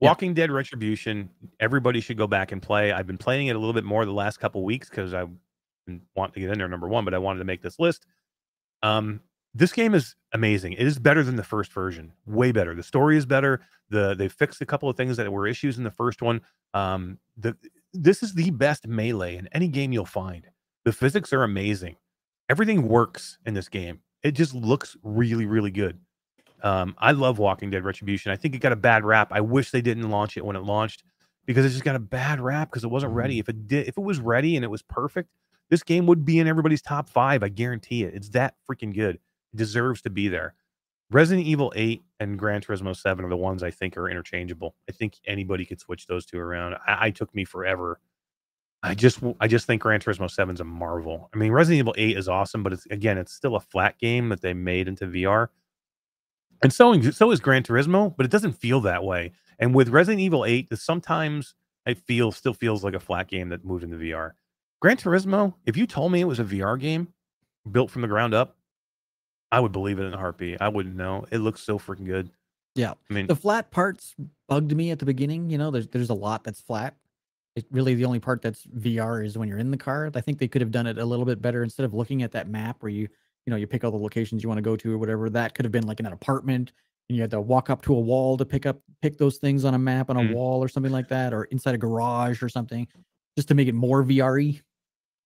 Yeah. 0.00 0.08
Walking 0.08 0.34
Dead 0.34 0.50
Retribution, 0.50 1.30
everybody 1.60 2.00
should 2.00 2.18
go 2.18 2.26
back 2.26 2.50
and 2.50 2.60
play. 2.60 2.90
I've 2.90 3.06
been 3.06 3.18
playing 3.18 3.46
it 3.46 3.54
a 3.54 3.58
little 3.58 3.72
bit 3.72 3.84
more 3.84 4.04
the 4.04 4.12
last 4.12 4.38
couple 4.38 4.64
weeks 4.64 4.88
because 4.88 5.14
I 5.14 5.26
want 6.16 6.34
to 6.34 6.40
get 6.40 6.50
in 6.50 6.58
there 6.58 6.68
number 6.68 6.88
one, 6.88 7.04
but 7.04 7.14
I 7.14 7.18
wanted 7.18 7.38
to 7.38 7.44
make 7.44 7.62
this 7.62 7.78
list. 7.78 8.06
Um, 8.82 9.20
this 9.54 9.72
game 9.72 9.94
is 9.94 10.16
amazing. 10.32 10.72
It 10.72 10.86
is 10.86 10.98
better 10.98 11.22
than 11.22 11.36
the 11.36 11.44
first 11.44 11.72
version, 11.72 12.12
way 12.26 12.52
better. 12.52 12.74
The 12.74 12.82
story 12.82 13.16
is 13.16 13.26
better. 13.26 13.60
The 13.90 14.14
they 14.14 14.28
fixed 14.28 14.60
a 14.62 14.66
couple 14.66 14.88
of 14.88 14.96
things 14.96 15.16
that 15.16 15.30
were 15.30 15.46
issues 15.46 15.78
in 15.78 15.84
the 15.84 15.90
first 15.90 16.22
one. 16.22 16.40
Um, 16.74 17.18
the 17.36 17.56
this 17.92 18.22
is 18.22 18.34
the 18.34 18.50
best 18.50 18.86
melee 18.86 19.36
in 19.36 19.48
any 19.52 19.68
game 19.68 19.92
you'll 19.92 20.06
find. 20.06 20.46
The 20.84 20.92
physics 20.92 21.32
are 21.32 21.42
amazing. 21.42 21.96
Everything 22.48 22.88
works 22.88 23.38
in 23.44 23.54
this 23.54 23.68
game. 23.68 24.00
It 24.22 24.32
just 24.32 24.54
looks 24.54 24.96
really, 25.02 25.46
really 25.46 25.70
good. 25.70 25.98
Um, 26.62 26.94
I 26.98 27.12
love 27.12 27.38
Walking 27.38 27.70
Dead 27.70 27.84
Retribution. 27.84 28.32
I 28.32 28.36
think 28.36 28.54
it 28.54 28.58
got 28.58 28.72
a 28.72 28.76
bad 28.76 29.04
rap. 29.04 29.28
I 29.32 29.40
wish 29.40 29.70
they 29.70 29.82
didn't 29.82 30.10
launch 30.10 30.36
it 30.36 30.44
when 30.44 30.56
it 30.56 30.62
launched 30.62 31.02
because 31.44 31.66
it 31.66 31.70
just 31.70 31.84
got 31.84 31.96
a 31.96 32.00
bad 32.00 32.40
rap 32.40 32.70
because 32.70 32.84
it 32.84 32.90
wasn't 32.90 33.12
ready. 33.12 33.38
If 33.38 33.48
it 33.48 33.66
did, 33.66 33.88
if 33.88 33.98
it 33.98 34.02
was 34.02 34.20
ready 34.20 34.56
and 34.56 34.64
it 34.64 34.68
was 34.68 34.82
perfect, 34.82 35.28
this 35.70 35.82
game 35.82 36.06
would 36.06 36.24
be 36.24 36.38
in 36.38 36.46
everybody's 36.46 36.82
top 36.82 37.08
five. 37.08 37.42
I 37.42 37.48
guarantee 37.48 38.04
it. 38.04 38.14
It's 38.14 38.28
that 38.30 38.54
freaking 38.70 38.94
good. 38.94 39.18
Deserves 39.54 40.02
to 40.02 40.10
be 40.10 40.28
there. 40.28 40.54
Resident 41.10 41.46
Evil 41.46 41.72
8 41.76 42.02
and 42.20 42.38
Gran 42.38 42.62
Turismo 42.62 42.96
7 42.96 43.24
are 43.24 43.28
the 43.28 43.36
ones 43.36 43.62
I 43.62 43.70
think 43.70 43.98
are 43.98 44.08
interchangeable. 44.08 44.74
I 44.88 44.92
think 44.92 45.18
anybody 45.26 45.66
could 45.66 45.78
switch 45.78 46.06
those 46.06 46.24
two 46.24 46.38
around. 46.38 46.74
I, 46.86 47.06
I 47.06 47.10
took 47.10 47.34
me 47.34 47.44
forever. 47.44 48.00
I 48.82 48.94
just 48.94 49.20
I 49.38 49.46
just 49.46 49.66
think 49.66 49.82
Gran 49.82 50.00
Turismo 50.00 50.28
7 50.30 50.54
is 50.54 50.60
a 50.60 50.64
marvel. 50.64 51.30
I 51.32 51.36
mean, 51.36 51.52
Resident 51.52 51.78
Evil 51.80 51.94
8 51.96 52.16
is 52.16 52.28
awesome, 52.28 52.62
but 52.62 52.72
it's 52.72 52.86
again, 52.86 53.18
it's 53.18 53.32
still 53.34 53.56
a 53.56 53.60
flat 53.60 53.98
game 53.98 54.28
that 54.30 54.40
they 54.40 54.54
made 54.54 54.88
into 54.88 55.06
VR. 55.06 55.48
And 56.62 56.72
so 56.72 56.98
so 57.10 57.30
is 57.30 57.40
Gran 57.40 57.62
Turismo, 57.62 58.14
but 58.16 58.24
it 58.26 58.32
doesn't 58.32 58.54
feel 58.54 58.80
that 58.80 59.04
way. 59.04 59.32
And 59.58 59.74
with 59.74 59.88
Resident 59.90 60.20
Evil 60.20 60.44
8, 60.44 60.70
the- 60.70 60.76
sometimes 60.76 61.54
it 61.86 61.98
feels 61.98 62.36
still 62.36 62.54
feels 62.54 62.82
like 62.82 62.94
a 62.94 63.00
flat 63.00 63.28
game 63.28 63.50
that 63.50 63.64
moved 63.64 63.84
into 63.84 63.96
VR. 63.98 64.32
Gran 64.80 64.96
Turismo, 64.96 65.54
if 65.66 65.76
you 65.76 65.86
told 65.86 66.10
me 66.10 66.20
it 66.20 66.24
was 66.24 66.40
a 66.40 66.44
VR 66.44 66.80
game 66.80 67.08
built 67.70 67.90
from 67.90 68.02
the 68.02 68.08
ground 68.08 68.34
up, 68.34 68.56
I 69.52 69.60
would 69.60 69.70
believe 69.70 69.98
it 70.00 70.04
in 70.04 70.14
a 70.14 70.18
heartbeat. 70.18 70.58
I 70.60 70.68
wouldn't 70.68 70.96
know. 70.96 71.24
It 71.30 71.38
looks 71.38 71.60
so 71.62 71.78
freaking 71.78 72.06
good. 72.06 72.30
Yeah. 72.74 72.94
I 73.10 73.14
mean, 73.14 73.26
The 73.26 73.36
flat 73.36 73.70
parts 73.70 74.14
bugged 74.48 74.74
me 74.74 74.90
at 74.90 74.98
the 74.98 75.04
beginning. 75.04 75.50
You 75.50 75.58
know, 75.58 75.70
there's 75.70 75.86
there's 75.88 76.10
a 76.10 76.14
lot 76.14 76.42
that's 76.42 76.60
flat. 76.60 76.96
It 77.54 77.66
really 77.70 77.94
the 77.94 78.06
only 78.06 78.18
part 78.18 78.40
that's 78.40 78.66
VR 78.66 79.22
is 79.24 79.36
when 79.36 79.46
you're 79.48 79.58
in 79.58 79.70
the 79.70 79.76
car. 79.76 80.10
I 80.14 80.20
think 80.22 80.38
they 80.38 80.48
could 80.48 80.62
have 80.62 80.70
done 80.70 80.86
it 80.86 80.96
a 80.98 81.04
little 81.04 81.26
bit 81.26 81.42
better 81.42 81.62
instead 81.62 81.84
of 81.84 81.92
looking 81.92 82.22
at 82.22 82.32
that 82.32 82.48
map 82.48 82.78
where 82.82 82.90
you 82.90 83.08
you 83.44 83.50
know 83.50 83.56
you 83.56 83.66
pick 83.66 83.84
all 83.84 83.90
the 83.90 83.98
locations 83.98 84.42
you 84.42 84.48
want 84.48 84.56
to 84.58 84.62
go 84.62 84.74
to 84.74 84.94
or 84.94 84.96
whatever. 84.98 85.28
That 85.28 85.54
could 85.54 85.66
have 85.66 85.72
been 85.72 85.86
like 85.86 86.00
in 86.00 86.06
an 86.06 86.12
apartment 86.14 86.72
and 87.10 87.16
you 87.16 87.20
had 87.22 87.30
to 87.32 87.40
walk 87.42 87.68
up 87.68 87.82
to 87.82 87.94
a 87.94 88.00
wall 88.00 88.38
to 88.38 88.46
pick 88.46 88.64
up 88.64 88.80
pick 89.02 89.18
those 89.18 89.36
things 89.36 89.66
on 89.66 89.74
a 89.74 89.78
map 89.78 90.08
on 90.08 90.16
a 90.16 90.20
Mm. 90.20 90.32
wall 90.32 90.64
or 90.64 90.68
something 90.68 90.92
like 90.92 91.08
that, 91.08 91.34
or 91.34 91.44
inside 91.44 91.74
a 91.74 91.78
garage 91.78 92.42
or 92.42 92.48
something, 92.48 92.88
just 93.36 93.48
to 93.48 93.54
make 93.54 93.68
it 93.68 93.74
more 93.74 94.02
VRy. 94.02 94.62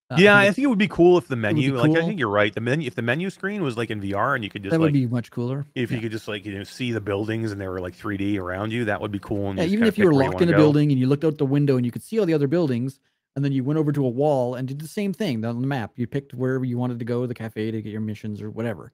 Uh, 0.08 0.16
yeah, 0.20 0.36
I 0.38 0.44
think 0.44 0.54
think 0.56 0.64
it 0.64 0.68
would 0.68 0.78
be 0.78 0.88
cool 0.88 1.18
if 1.18 1.26
the 1.26 1.34
menu, 1.36 1.76
like 1.76 1.90
I 1.90 2.06
think 2.06 2.20
you're 2.20 2.28
right. 2.28 2.54
The 2.54 2.60
menu, 2.60 2.86
if 2.86 2.94
the 2.94 3.02
menu 3.02 3.28
screen 3.28 3.62
was 3.62 3.76
like 3.76 3.90
in 3.90 4.00
VR 4.00 4.36
and 4.36 4.44
you 4.44 4.50
could 4.50 4.62
just 4.62 4.72
that 4.72 4.78
like 4.78 4.86
would 4.86 4.92
be 4.92 5.06
much 5.06 5.30
cooler. 5.32 5.66
if 5.74 5.90
Yeah. 5.90 5.96
you 5.96 6.02
could 6.02 6.12
just 6.12 6.28
like 6.28 6.44
you 6.46 6.56
know 6.56 6.62
see 6.64 6.92
the 6.92 7.00
buildings 7.00 7.50
and 7.50 7.60
they 7.60 7.66
were 7.66 7.80
like 7.80 7.96
3D 7.96 8.38
around 8.38 8.72
you, 8.72 8.84
that 8.84 9.00
would 9.00 9.10
be 9.10 9.18
cool. 9.18 9.50
And 9.50 9.58
Yeah, 9.58 9.64
even 9.64 9.86
if 9.86 9.98
you 9.98 10.04
were 10.06 10.14
locked 10.14 10.40
in 10.42 10.48
a 10.48 10.52
go. 10.52 10.58
building 10.58 10.92
and 10.92 11.00
you 11.00 11.08
looked 11.08 11.24
out 11.24 11.38
the 11.38 11.46
window 11.46 11.76
and 11.76 11.84
you 11.84 11.90
could 11.90 12.04
see 12.04 12.20
all 12.20 12.26
the 12.26 12.34
other 12.34 12.46
buildings, 12.46 13.00
and 13.34 13.44
then 13.44 13.50
you 13.52 13.64
went 13.64 13.78
over 13.78 13.90
to 13.92 14.06
a 14.06 14.08
wall 14.08 14.54
and 14.54 14.68
did 14.68 14.78
the 14.78 14.86
same 14.88 15.12
thing 15.12 15.44
on 15.44 15.60
the 15.60 15.66
map. 15.66 15.92
You 15.96 16.06
picked 16.06 16.34
wherever 16.34 16.64
you 16.64 16.78
wanted 16.78 17.00
to 17.00 17.04
go, 17.04 17.26
the 17.26 17.34
cafe 17.34 17.70
to 17.72 17.82
get 17.82 17.90
your 17.90 18.00
missions 18.00 18.40
or 18.40 18.50
whatever. 18.50 18.92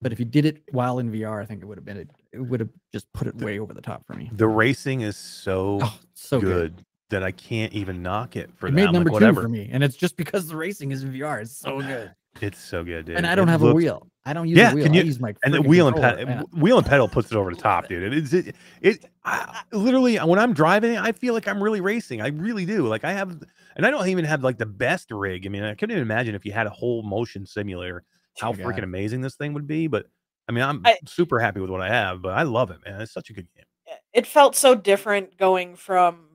But 0.00 0.12
if 0.12 0.18
you 0.18 0.24
did 0.24 0.46
it 0.46 0.62
while 0.72 0.98
in 1.00 1.10
VR, 1.10 1.42
I 1.42 1.44
think 1.44 1.60
it 1.62 1.66
would 1.66 1.76
have 1.76 1.84
been 1.84 1.98
it, 2.32 2.40
would 2.40 2.60
have 2.60 2.70
just 2.92 3.12
put 3.12 3.26
it 3.26 3.34
way 3.36 3.58
over 3.58 3.74
the 3.74 3.80
top 3.82 4.06
for 4.06 4.14
me. 4.14 4.30
The 4.32 4.48
racing 4.48 5.00
is 5.02 5.16
so, 5.16 5.78
Oh, 5.82 5.98
so 6.14 6.40
good. 6.40 6.76
good, 6.76 6.84
that 7.10 7.22
I 7.22 7.30
can't 7.32 7.72
even 7.72 8.02
knock 8.02 8.36
it 8.36 8.50
for 8.56 8.66
It 8.66 8.70
that. 8.70 8.76
made 8.76 8.86
I'm 8.86 8.92
number 8.92 9.10
like, 9.10 9.20
two 9.20 9.32
for 9.34 9.48
me, 9.48 9.68
and 9.72 9.82
it's 9.82 9.96
just 9.96 10.16
because 10.16 10.46
the 10.48 10.56
racing 10.56 10.90
is 10.92 11.02
in 11.04 11.12
VR. 11.12 11.40
It's 11.40 11.56
so 11.56 11.80
good, 11.82 12.12
It's 12.40 12.58
so 12.62 12.84
good, 12.84 13.06
dude. 13.06 13.16
and 13.16 13.26
I 13.26 13.34
don't 13.34 13.48
It 13.48 13.52
have 13.52 13.62
a 13.62 13.72
wheel. 13.72 14.06
I 14.26 14.34
don't 14.34 14.46
use 14.46 14.58
Yeah, 14.58 14.72
a 14.72 14.74
wheel. 14.74 14.84
can 14.84 14.92
I 14.92 14.96
you- 14.98 15.04
use 15.04 15.18
my 15.20 15.34
and 15.42 15.54
the 15.54 15.58
friggin' 15.58 15.66
wheel 15.66 15.88
and 15.88 15.96
pedal, 15.96 16.20
yeah. 16.28 16.42
wheel 16.52 16.76
and 16.78 16.86
pedal 16.86 17.08
puts 17.08 17.30
it 17.32 17.36
over 17.36 17.54
the 17.54 17.60
top, 17.60 17.88
dude. 17.88 18.02
It 18.02 18.12
is 18.14 18.34
it, 18.34 18.54
it 18.82 19.04
I, 19.24 19.62
I- 19.72 19.76
literally 19.76 20.16
when 20.18 20.38
I'm 20.38 20.52
driving, 20.52 20.98
I 20.98 21.12
feel 21.12 21.32
like 21.32 21.48
I'm 21.48 21.62
really 21.62 21.80
racing. 21.80 22.20
I 22.20 22.28
really 22.28 22.66
do. 22.66 22.86
Like 22.86 23.04
I 23.04 23.12
have, 23.14 23.30
and 23.76 23.86
I 23.86 23.90
don't 23.90 24.06
even 24.08 24.26
have 24.26 24.42
like 24.44 24.58
the 24.58 24.66
best 24.66 25.10
rig. 25.10 25.46
I 25.46 25.48
mean, 25.48 25.62
I 25.62 25.74
couldn't 25.74 25.92
even 25.92 26.02
imagine 26.02 26.34
if 26.34 26.44
you 26.44 26.52
had 26.52 26.66
a 26.66 26.70
whole 26.70 27.02
motion 27.02 27.46
simulator, 27.46 28.04
how 28.38 28.52
Dear 28.52 28.66
freaking 28.66 28.76
God. 28.76 28.84
amazing 28.84 29.22
this 29.22 29.34
thing 29.36 29.54
would 29.54 29.66
be. 29.66 29.86
But 29.86 30.04
I 30.46 30.52
mean, 30.52 30.62
I'm 30.64 30.82
I- 30.84 30.98
super 31.06 31.38
happy 31.40 31.60
with 31.60 31.70
what 31.70 31.80
I 31.80 31.88
have. 31.88 32.20
But 32.20 32.34
I 32.36 32.42
love 32.42 32.70
it, 32.70 32.78
man. 32.84 33.00
It's 33.00 33.12
such 33.14 33.30
a 33.30 33.32
good 33.32 33.46
game. 33.56 33.64
It 34.12 34.26
felt 34.26 34.54
so 34.56 34.74
different 34.74 35.38
going 35.38 35.74
from 35.76 36.27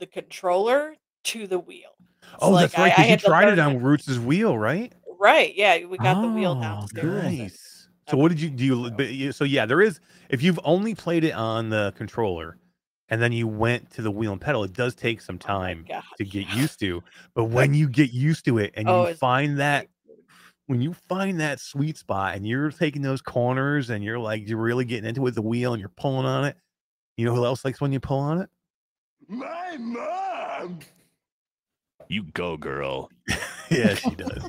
the 0.00 0.06
controller 0.08 0.96
to 1.24 1.46
the 1.46 1.58
wheel. 1.60 1.90
It's 2.34 2.42
Oh, 2.42 2.50
like 2.50 2.70
that's 2.70 2.76
right. 2.78 2.92
I- 2.98 3.02
I 3.02 3.02
Because 3.02 3.08
you 3.08 3.16
tried 3.18 3.48
it 3.48 3.58
on 3.58 3.82
Roots' 3.82 4.18
wheel, 4.18 4.58
right? 4.58 4.92
Right. 5.18 5.54
Yeah, 5.54 5.84
we 5.84 5.98
got 5.98 6.20
the 6.20 6.28
wheel 6.28 6.54
Oh, 6.54 6.56
downstairs. 6.56 7.24
Nice. 7.32 7.88
So 8.08 8.16
what 8.16 8.28
did 8.30 8.40
you 8.40 8.50
do? 8.50 8.64
You, 8.64 9.04
you, 9.04 9.32
so 9.32 9.44
yeah, 9.44 9.66
there 9.66 9.80
is. 9.80 10.00
If 10.28 10.42
you've 10.42 10.58
only 10.64 10.94
played 10.94 11.24
it 11.24 11.32
on 11.32 11.68
the 11.68 11.92
controller, 11.96 12.58
and 13.08 13.20
then 13.20 13.32
you 13.32 13.46
went 13.46 13.90
to 13.92 14.02
the 14.02 14.10
wheel 14.10 14.32
and 14.32 14.40
pedal, 14.40 14.64
it 14.64 14.72
does 14.72 14.94
take 14.94 15.20
some 15.20 15.38
Oh 15.44 15.46
time 15.46 15.88
God, 15.88 16.02
to 16.16 16.24
get 16.24 16.46
used 16.46 16.80
to. 16.80 17.02
But 17.34 17.46
when 17.46 17.74
you 17.74 17.88
get 17.88 18.12
used 18.12 18.44
to 18.46 18.58
it 18.58 18.72
and 18.76 18.88
Oh, 18.88 19.04
you 19.04 19.06
find 19.06 19.58
that, 19.58 19.88
when 20.66 20.80
you 20.82 20.94
find 21.08 21.40
that 21.40 21.60
sweet 21.60 21.96
spot 21.98 22.36
and 22.36 22.46
you're 22.46 22.70
taking 22.70 23.02
those 23.02 23.22
corners 23.22 23.90
and 23.90 24.04
you're 24.04 24.18
like 24.20 24.48
you're 24.48 24.58
really 24.62 24.84
getting 24.84 25.08
into 25.08 25.20
it 25.22 25.24
with 25.24 25.34
the 25.36 25.42
wheel 25.42 25.72
and 25.74 25.80
you're 25.80 25.92
pulling 25.96 26.26
on 26.26 26.44
it, 26.46 26.56
you 27.16 27.24
know 27.26 27.34
who 27.34 27.44
else 27.44 27.64
likes 27.64 27.80
when 27.80 27.92
you 27.92 28.00
pull 28.00 28.18
on 28.20 28.40
it? 28.42 28.50
My 29.30 29.76
mom. 29.78 30.80
You 32.08 32.24
go, 32.34 32.56
girl. 32.56 33.08
yeah, 33.70 33.94
she 33.94 34.10
does. 34.10 34.42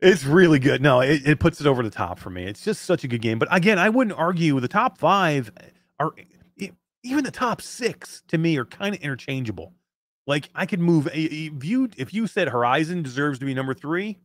It's 0.00 0.24
really 0.24 0.60
good. 0.60 0.80
No, 0.80 1.00
it, 1.00 1.26
it 1.26 1.40
puts 1.40 1.60
it 1.60 1.66
over 1.66 1.82
the 1.82 1.90
top 1.90 2.20
for 2.20 2.30
me. 2.30 2.44
It's 2.44 2.62
just 2.64 2.82
such 2.82 3.02
a 3.02 3.08
good 3.08 3.20
game. 3.20 3.38
But 3.40 3.48
again, 3.50 3.78
I 3.78 3.88
wouldn't 3.88 4.16
argue 4.16 4.58
the 4.60 4.68
top 4.68 4.98
five 4.98 5.50
are 5.98 6.12
even 7.02 7.24
the 7.24 7.30
top 7.30 7.60
six 7.62 8.22
to 8.28 8.38
me 8.38 8.56
are 8.58 8.64
kind 8.64 8.94
of 8.94 9.00
interchangeable. 9.00 9.72
Like 10.26 10.50
I 10.54 10.66
could 10.66 10.80
move 10.80 11.06
a- 11.08 11.18
if 11.18 11.64
you 11.64 11.88
if 11.96 12.14
you 12.14 12.26
said 12.28 12.48
Horizon 12.48 13.02
deserves 13.02 13.38
to 13.40 13.44
be 13.44 13.54
number 13.54 13.74
three, 13.74 14.18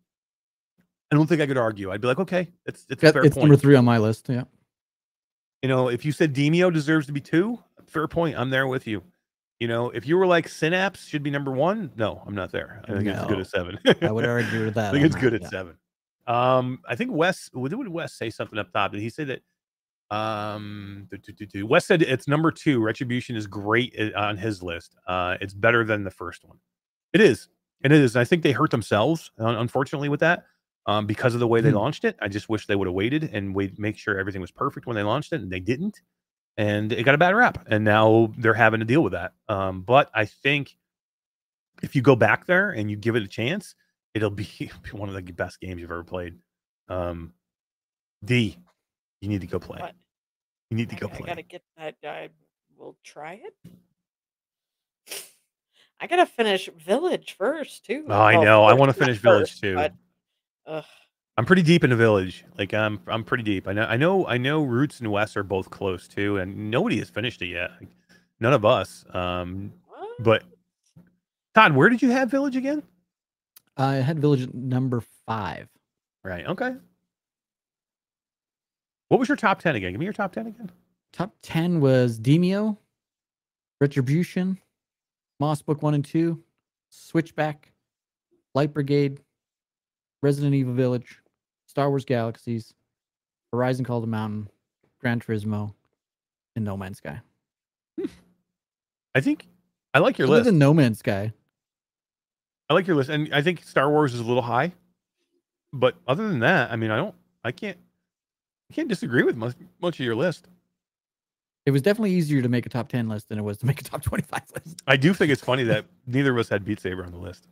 I 1.11 1.15
don't 1.15 1.27
think 1.27 1.41
I 1.41 1.47
could 1.47 1.57
argue. 1.57 1.91
I'd 1.91 2.01
be 2.01 2.07
like, 2.07 2.19
okay, 2.19 2.49
it's 2.65 2.85
it's 2.89 3.01
a 3.01 3.05
Yeah, 3.07 3.11
fair 3.13 3.25
it's 3.25 3.35
point. 3.35 3.47
number 3.49 3.59
three 3.59 3.75
on 3.75 3.85
my 3.85 3.97
list. 3.97 4.27
Yeah. 4.29 4.43
You 5.63 5.69
know, 5.69 5.89
if 5.89 6.05
you 6.05 6.11
said 6.11 6.33
Demeo 6.35 6.71
deserves 6.73 7.05
to 7.07 7.11
be 7.13 7.21
two, 7.21 7.59
fair 7.87 8.07
point. 8.07 8.37
I'm 8.37 8.49
there 8.51 8.67
with 8.67 8.85
you. 8.87 9.03
You 9.61 9.67
know, 9.67 9.91
if 9.91 10.07
you 10.07 10.17
were 10.17 10.25
like 10.25 10.47
Synapse 10.49 11.05
should 11.05 11.21
be 11.21 11.29
number 11.29 11.51
one, 11.51 11.91
no, 11.95 12.23
I'm 12.25 12.33
not 12.33 12.51
there. 12.51 12.81
I 12.85 12.93
think 12.93 13.05
it's 13.05 13.25
good 13.27 13.37
at 13.37 13.45
seven. 13.45 13.77
I 14.01 14.11
would 14.11 14.25
argue 14.25 14.65
with 14.65 14.73
that. 14.73 14.89
I 14.89 14.91
think 14.91 15.05
it's 15.05 15.13
that, 15.13 15.21
good 15.21 15.35
at 15.35 15.43
yeah. 15.43 15.49
seven. 15.49 15.77
Um, 16.25 16.79
I 16.89 16.95
think 16.95 17.11
Wes. 17.13 17.47
Did 17.53 17.87
Wes 17.87 18.11
say 18.11 18.31
something 18.31 18.57
up 18.57 18.73
top? 18.73 18.91
Did 18.91 19.01
he 19.01 19.11
say 19.11 19.23
that? 19.25 19.41
Um, 20.09 21.07
do, 21.11 21.17
do, 21.17 21.31
do, 21.31 21.45
do. 21.45 21.67
Wes 21.67 21.85
said 21.85 22.01
it's 22.01 22.27
number 22.27 22.49
two. 22.49 22.81
Retribution 22.81 23.35
is 23.35 23.45
great 23.45 23.95
on 24.15 24.35
his 24.35 24.63
list. 24.63 24.95
Uh, 25.05 25.37
it's 25.39 25.53
better 25.53 25.85
than 25.85 26.03
the 26.05 26.09
first 26.09 26.43
one. 26.43 26.57
It 27.13 27.21
is, 27.21 27.47
and 27.83 27.93
it 27.93 28.01
is. 28.01 28.15
I 28.15 28.23
think 28.23 28.41
they 28.41 28.53
hurt 28.53 28.71
themselves, 28.71 29.29
unfortunately, 29.37 30.09
with 30.09 30.21
that, 30.21 30.45
um, 30.87 31.05
because 31.05 31.35
of 31.35 31.39
the 31.39 31.47
way 31.47 31.61
they 31.61 31.69
Hmm. 31.69 31.75
launched 31.75 32.03
it. 32.03 32.17
I 32.19 32.29
just 32.29 32.49
wish 32.49 32.65
they 32.65 32.75
would 32.75 32.87
have 32.87 32.95
waited 32.95 33.29
and 33.31 33.53
wait, 33.53 33.77
make 33.77 33.99
sure 33.99 34.17
everything 34.17 34.41
was 34.41 34.49
perfect 34.49 34.87
when 34.87 34.95
they 34.95 35.03
launched 35.03 35.33
it, 35.33 35.41
and 35.41 35.51
they 35.51 35.59
didn't, 35.59 36.01
and 36.57 36.91
it 36.91 37.03
got 37.03 37.15
a 37.15 37.17
bad 37.17 37.35
rap, 37.35 37.65
and 37.69 37.83
now 37.83 38.31
they're 38.37 38.53
having 38.53 38.79
to 38.79 38.85
deal 38.85 39.01
with 39.03 39.13
that. 39.13 39.33
Um, 39.49 39.81
but 39.81 40.09
I 40.13 40.25
think 40.25 40.75
if 41.81 41.95
you 41.95 42.01
go 42.01 42.15
back 42.15 42.45
there 42.45 42.71
and 42.71 42.89
you 42.89 42.97
give 42.97 43.15
it 43.15 43.23
a 43.23 43.27
chance, 43.27 43.75
it'll 44.13 44.29
be 44.29 44.71
one 44.91 45.09
of 45.09 45.15
the 45.15 45.21
best 45.33 45.59
games 45.59 45.81
you've 45.81 45.91
ever 45.91 46.03
played. 46.03 46.37
Um, 46.89 47.33
D, 48.23 48.57
you 49.21 49.29
need 49.29 49.41
to 49.41 49.47
go 49.47 49.59
play. 49.59 49.79
What? 49.79 49.95
You 50.69 50.77
need 50.77 50.89
to 50.89 50.95
I, 50.95 50.99
go 50.99 51.07
I 51.07 51.09
play. 51.17 51.27
gotta 51.27 51.41
get 51.41 51.63
that. 51.77 51.95
I 52.05 52.29
will 52.77 52.95
try 53.03 53.41
it. 53.43 53.71
I 55.99 56.07
gotta 56.07 56.25
finish 56.25 56.69
Village 56.85 57.35
first 57.37 57.85
too. 57.85 58.05
Oh, 58.07 58.13
I 58.13 58.33
Well, 58.35 58.43
know. 58.43 58.63
I 58.63 58.73
wanna 58.73 58.87
not 58.91 58.97
finish 58.97 59.17
Village 59.17 59.49
first, 59.51 59.61
too. 59.61 59.75
But, 59.75 59.93
ugh, 60.65 60.85
I'm 61.37 61.45
pretty 61.45 61.61
deep 61.63 61.83
in 61.83 61.89
the 61.89 61.95
village. 61.95 62.45
Like 62.57 62.73
I'm 62.73 62.99
I'm 63.07 63.23
pretty 63.23 63.43
deep. 63.43 63.67
I 63.67 63.73
know 63.73 63.85
I 63.85 63.97
know 63.97 64.27
I 64.27 64.37
know 64.37 64.63
Roots 64.63 64.99
and 64.99 65.11
West 65.11 65.37
are 65.37 65.43
both 65.43 65.69
close 65.69 66.07
too, 66.07 66.37
and 66.37 66.69
nobody 66.69 66.99
has 66.99 67.09
finished 67.09 67.41
it 67.41 67.47
yet. 67.47 67.71
Like, 67.79 67.89
none 68.39 68.53
of 68.53 68.65
us. 68.65 69.05
Um, 69.11 69.73
but 70.19 70.43
Todd, 71.55 71.75
where 71.75 71.89
did 71.89 72.01
you 72.01 72.11
have 72.11 72.29
Village 72.29 72.55
again? 72.55 72.83
I 73.77 73.95
had 73.95 74.19
Village 74.19 74.53
number 74.53 75.01
five. 75.25 75.67
Right. 76.23 76.45
Okay. 76.45 76.75
What 79.07 79.19
was 79.19 79.27
your 79.29 79.37
top 79.37 79.59
ten 79.59 79.75
again? 79.75 79.91
Give 79.91 79.99
me 79.99 80.05
your 80.05 80.13
top 80.13 80.33
ten 80.33 80.47
again. 80.47 80.71
Top 81.11 81.35
10 81.41 81.81
was 81.81 82.19
Demeo, 82.19 82.77
Retribution, 83.81 84.57
Moss 85.39 85.61
Book 85.61 85.83
1 85.83 85.93
and 85.93 86.05
2, 86.05 86.41
Switchback, 86.89 87.73
Light 88.55 88.73
Brigade, 88.73 89.19
Resident 90.21 90.53
Evil 90.53 90.73
Village, 90.73 91.19
Star 91.67 91.89
Wars 91.89 92.05
Galaxies, 92.05 92.73
Horizon 93.51 93.85
Call 93.85 94.01
the 94.01 94.07
Mountain, 94.07 94.49
Gran 94.99 95.19
Turismo, 95.19 95.73
and 96.55 96.63
No 96.65 96.77
Man's 96.77 96.97
Sky. 96.97 97.21
I 99.13 99.19
think 99.19 99.47
I 99.93 99.99
like 99.99 100.17
your 100.17 100.27
list. 100.27 100.51
No 100.51 100.73
Man's 100.73 100.99
Sky, 100.99 101.33
I 102.69 102.73
like 102.73 102.87
your 102.87 102.95
list, 102.95 103.09
and 103.09 103.33
I 103.33 103.41
think 103.41 103.63
Star 103.63 103.89
Wars 103.89 104.13
is 104.13 104.21
a 104.21 104.23
little 104.23 104.43
high. 104.43 104.71
But 105.73 105.95
other 106.07 106.27
than 106.27 106.39
that, 106.39 106.71
I 106.71 106.77
mean, 106.77 106.91
I 106.91 106.95
don't, 106.95 107.15
I 107.43 107.51
can't, 107.51 107.77
I 108.69 108.73
can't 108.73 108.87
disagree 108.87 109.23
with 109.23 109.35
much, 109.35 109.55
much 109.81 109.99
of 109.99 110.05
your 110.05 110.15
list. 110.15 110.47
it 111.65 111.71
was 111.71 111.81
definitely 111.81 112.11
easier 112.11 112.41
to 112.41 112.47
make 112.49 112.65
a 112.65 112.69
top 112.69 112.87
10 112.89 113.09
list 113.09 113.27
than 113.29 113.37
it 113.37 113.41
was 113.41 113.57
to 113.59 113.65
make 113.65 113.81
a 113.81 113.83
top 113.83 114.01
25 114.03 114.41
list. 114.55 114.81
I 114.87 114.95
do 114.95 115.13
think 115.13 115.31
it's 115.31 115.41
funny 115.43 115.63
that 115.65 115.85
neither 116.07 116.31
of 116.31 116.37
us 116.37 116.47
had 116.49 116.63
Beat 116.63 116.79
Saber 116.79 117.03
on 117.03 117.11
the 117.11 117.17
list. 117.17 117.47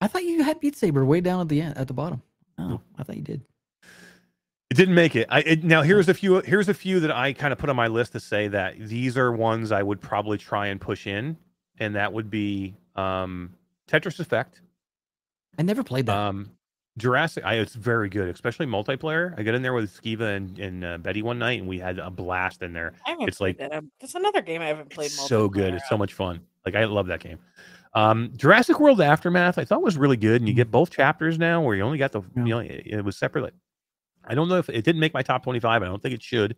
I 0.00 0.06
thought 0.06 0.24
you 0.24 0.42
had 0.42 0.60
Beat 0.60 0.76
Saber 0.76 1.04
way 1.04 1.20
down 1.20 1.40
at 1.40 1.48
the 1.48 1.60
end, 1.60 1.76
at 1.76 1.88
the 1.88 1.94
bottom. 1.94 2.22
Oh, 2.58 2.80
I 2.98 3.02
thought 3.02 3.16
you 3.16 3.22
did. 3.22 3.42
It 4.70 4.74
didn't 4.76 4.94
make 4.94 5.16
it. 5.16 5.26
I 5.30 5.40
it, 5.40 5.64
now 5.64 5.82
here's 5.82 6.08
a 6.08 6.14
few. 6.14 6.40
Here's 6.40 6.68
a 6.68 6.74
few 6.74 7.00
that 7.00 7.10
I 7.10 7.32
kind 7.32 7.52
of 7.52 7.58
put 7.58 7.70
on 7.70 7.76
my 7.76 7.86
list 7.88 8.12
to 8.12 8.20
say 8.20 8.48
that 8.48 8.78
these 8.78 9.16
are 9.16 9.32
ones 9.32 9.72
I 9.72 9.82
would 9.82 10.00
probably 10.00 10.36
try 10.38 10.66
and 10.66 10.80
push 10.80 11.06
in, 11.06 11.36
and 11.78 11.94
that 11.94 12.12
would 12.12 12.30
be 12.30 12.74
um, 12.94 13.54
Tetris 13.90 14.20
Effect, 14.20 14.60
I 15.58 15.62
never 15.62 15.82
played 15.82 16.06
that. 16.06 16.16
um, 16.16 16.50
Jurassic. 16.98 17.44
I, 17.46 17.54
it's 17.54 17.74
very 17.74 18.08
good, 18.10 18.28
especially 18.28 18.66
multiplayer. 18.66 19.32
I 19.38 19.42
got 19.42 19.54
in 19.54 19.62
there 19.62 19.72
with 19.72 19.90
Skiva 19.96 20.36
and, 20.36 20.58
and 20.58 20.84
uh, 20.84 20.98
Betty 20.98 21.22
one 21.22 21.38
night, 21.38 21.60
and 21.60 21.68
we 21.68 21.78
had 21.78 21.98
a 21.98 22.10
blast 22.10 22.60
in 22.62 22.72
there. 22.74 22.92
I 23.06 23.10
haven't 23.10 23.28
it's 23.28 23.38
played 23.38 23.58
like- 23.58 23.70
that. 23.70 23.84
That's 24.00 24.16
another 24.16 24.42
game 24.42 24.60
I 24.60 24.66
haven't 24.66 24.90
played. 24.90 25.06
It's 25.06 25.28
so 25.28 25.48
good. 25.48 25.72
multiplayer 25.72 25.76
It's 25.76 25.88
so 25.88 25.96
much 25.96 26.12
fun. 26.12 26.40
Like 26.66 26.74
I 26.74 26.84
love 26.84 27.06
that 27.06 27.20
game. 27.20 27.38
Um, 27.94 28.32
Jurassic 28.36 28.78
World 28.80 29.00
Aftermath, 29.00 29.58
I 29.58 29.64
thought 29.64 29.82
was 29.82 29.96
really 29.96 30.16
good, 30.16 30.40
and 30.40 30.48
you 30.48 30.54
get 30.54 30.70
both 30.70 30.90
chapters 30.90 31.38
now, 31.38 31.62
where 31.62 31.74
you 31.74 31.82
only 31.82 31.98
got 31.98 32.12
the 32.12 32.22
Yeah. 32.36 32.42
you 32.44 32.48
know 32.50 32.58
it, 32.58 32.82
it 32.86 33.04
was 33.04 33.16
separate. 33.16 33.54
I 34.24 34.34
don't 34.34 34.48
know 34.48 34.58
if 34.58 34.68
it 34.68 34.84
didn't 34.84 35.00
make 35.00 35.14
my 35.14 35.22
top 35.22 35.42
twenty-five. 35.42 35.82
I 35.82 35.86
don't 35.86 36.02
think 36.02 36.14
it 36.14 36.22
should, 36.22 36.54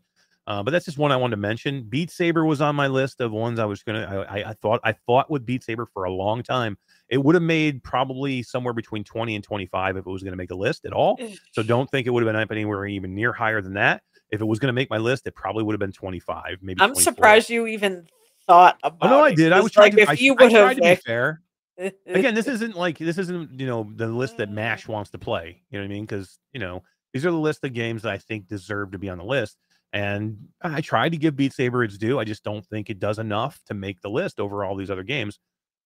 uh, 0.47 0.62
but 0.62 0.73
that's 0.73 0.85
just 0.85 0.98
one 0.98 1.12
I 1.12 1.16
wanted 1.16 1.36
to 1.36 1.40
mention. 1.40 1.85
Beat 1.85 2.11
Saber 2.11 2.44
was 2.44 2.61
on 2.61 2.74
my 2.74 2.89
list 2.89 3.20
of 3.20 3.31
ones 3.31 3.59
I 3.59 3.65
was 3.65 3.82
gonna. 3.82 4.27
I, 4.28 4.40
I, 4.40 4.51
I 4.51 4.52
thought 4.55 4.81
I 4.82 4.93
thought 5.07 5.31
with 5.31 5.47
Beat 5.47 5.62
Saber 5.62 5.86
for 5.86 6.05
a 6.05 6.11
long 6.12 6.43
time. 6.43 6.77
It 7.09 7.19
would 7.19 7.35
have 7.35 7.43
made 7.43 7.82
probably 7.82 8.43
somewhere 8.43 8.74
between 8.74 9.05
twenty 9.05 9.35
and 9.35 9.44
twenty-five 9.44 9.97
if 9.97 10.07
it 10.07 10.11
was 10.11 10.23
going 10.23 10.32
to 10.32 10.36
make 10.36 10.51
a 10.51 10.57
list 10.57 10.85
at 10.85 10.93
all. 10.93 11.19
So 11.52 11.62
don't 11.62 11.89
think 11.90 12.07
it 12.07 12.11
would 12.11 12.23
have 12.24 12.32
been 12.32 12.40
up 12.40 12.51
anywhere 12.51 12.86
even 12.86 13.15
near 13.15 13.32
higher 13.32 13.61
than 13.61 13.74
that. 13.74 14.02
If 14.31 14.40
it 14.40 14.44
was 14.44 14.59
going 14.61 14.69
to 14.69 14.73
make 14.73 14.90
my 14.90 14.98
list, 14.98 15.27
it 15.27 15.35
probably 15.35 15.65
would 15.65 15.73
have 15.73 15.81
been 15.81 15.93
twenty-five, 15.93 16.59
maybe. 16.62 16.81
I'm 16.81 16.90
24. 16.90 17.02
surprised 17.02 17.51
you 17.51 17.66
even 17.66 18.07
thought 18.51 18.79
about. 18.83 19.13
Oh 19.13 19.17
no, 19.17 19.25
I 19.25 19.35
did. 19.35 19.53
I 19.53 19.61
was 19.61 19.73
trying 19.73 19.93
like 19.93 19.97
to. 19.97 20.03
if 20.03 20.09
I, 20.09 20.13
you 20.15 20.37
I 20.39 20.43
would 20.43 20.51
tried 20.51 20.61
have 20.61 20.77
to 20.77 20.83
be 20.83 20.95
fair. 20.97 21.43
Again, 22.07 22.35
this 22.35 22.47
isn't 22.47 22.77
like 22.77 22.99
this 22.99 23.17
isn't 23.17 23.59
you 23.59 23.67
know 23.67 23.91
the 23.95 24.09
list 24.09 24.37
that 24.39 24.51
Mash 24.51 24.89
wants 24.89 25.11
to 25.11 25.19
play. 25.19 25.63
You 25.71 25.79
know 25.79 25.85
what 25.85 25.91
I 25.91 25.95
mean? 25.95 26.05
Because 26.05 26.39
you 26.53 26.61
know 26.61 26.83
these 27.13 27.25
are 27.25 27.31
the 27.31 27.37
list 27.37 27.65
of 27.65 27.73
games 27.73 28.03
that 28.03 28.13
I 28.13 28.19
think 28.19 28.49
deserve 28.49 28.93
to 28.93 28.99
be 28.99 29.09
on 29.09 29.19
the 29.19 29.25
list. 29.25 29.57
And 29.93 30.49
I 30.63 30.81
tried 30.81 31.11
to 31.11 31.19
give 31.19 31.35
Beat 31.35 31.53
Saber 31.53 31.83
its 31.83 31.99
due. 31.99 32.21
I 32.21 32.25
just 32.25 32.45
don't 32.45 32.65
think 32.67 32.91
it 32.91 33.01
does 33.01 33.19
enough 33.19 33.59
to 33.67 33.75
make 33.75 34.01
the 34.01 34.11
list 34.11 34.39
over 34.39 34.63
all 34.63 34.77
these 34.77 34.91
other 34.91 35.03
games. 35.03 35.41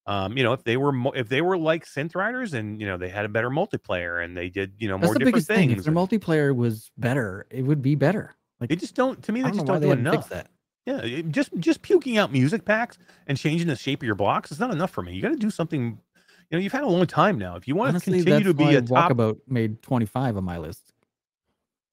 Um, 0.06 0.36
you 0.36 0.44
know, 0.44 0.52
if 0.52 0.62
they 0.62 0.76
were 0.76 0.92
mo- 0.92 1.12
if 1.12 1.30
they 1.30 1.40
were 1.40 1.56
like 1.56 1.86
Synth 1.86 2.14
Riders 2.14 2.52
and 2.52 2.80
you 2.80 2.86
know 2.86 2.98
they 2.98 3.08
had 3.08 3.24
a 3.24 3.28
better 3.28 3.48
multiplayer 3.48 4.22
and 4.22 4.36
they 4.36 4.50
did 4.50 4.74
you 4.78 4.88
know 4.88 4.96
That's 4.96 5.06
more 5.06 5.14
the 5.14 5.20
different 5.20 5.34
biggest 5.36 5.48
thing. 5.48 5.70
If 5.70 5.76
things, 5.76 5.84
their 5.84 5.94
multiplayer 5.94 6.54
was 6.54 6.90
better, 6.98 7.46
it 7.50 7.62
would 7.62 7.80
be 7.80 7.94
better. 7.94 8.34
Like 8.60 8.68
they 8.68 8.76
just 8.76 8.94
don't. 8.94 9.22
To 9.24 9.32
me, 9.32 9.40
I 9.40 9.44
they 9.44 9.48
don't 9.50 9.56
just 9.58 9.66
don't 9.66 9.80
do 9.80 9.92
enough. 9.92 10.28
that. 10.28 10.48
Yeah, 10.86 11.22
just 11.30 11.50
just 11.58 11.80
puking 11.80 12.18
out 12.18 12.30
music 12.30 12.64
packs 12.64 12.98
and 13.26 13.38
changing 13.38 13.68
the 13.68 13.76
shape 13.76 14.02
of 14.02 14.06
your 14.06 14.14
blocks 14.14 14.52
is 14.52 14.60
not 14.60 14.70
enough 14.70 14.90
for 14.90 15.02
me. 15.02 15.14
You 15.14 15.22
got 15.22 15.30
to 15.30 15.36
do 15.36 15.50
something. 15.50 15.98
You 16.50 16.58
know, 16.58 16.62
you've 16.62 16.72
had 16.72 16.84
a 16.84 16.88
long 16.88 17.06
time 17.06 17.38
now. 17.38 17.56
If 17.56 17.66
you 17.66 17.74
want 17.74 17.96
to 17.96 18.00
continue 18.04 18.44
to 18.44 18.54
be 18.54 18.74
a 18.74 18.82
top, 18.82 19.12
Walkabout 19.12 19.38
made 19.48 19.80
25 19.82 20.36
on 20.36 20.44
my 20.44 20.58
list. 20.58 20.92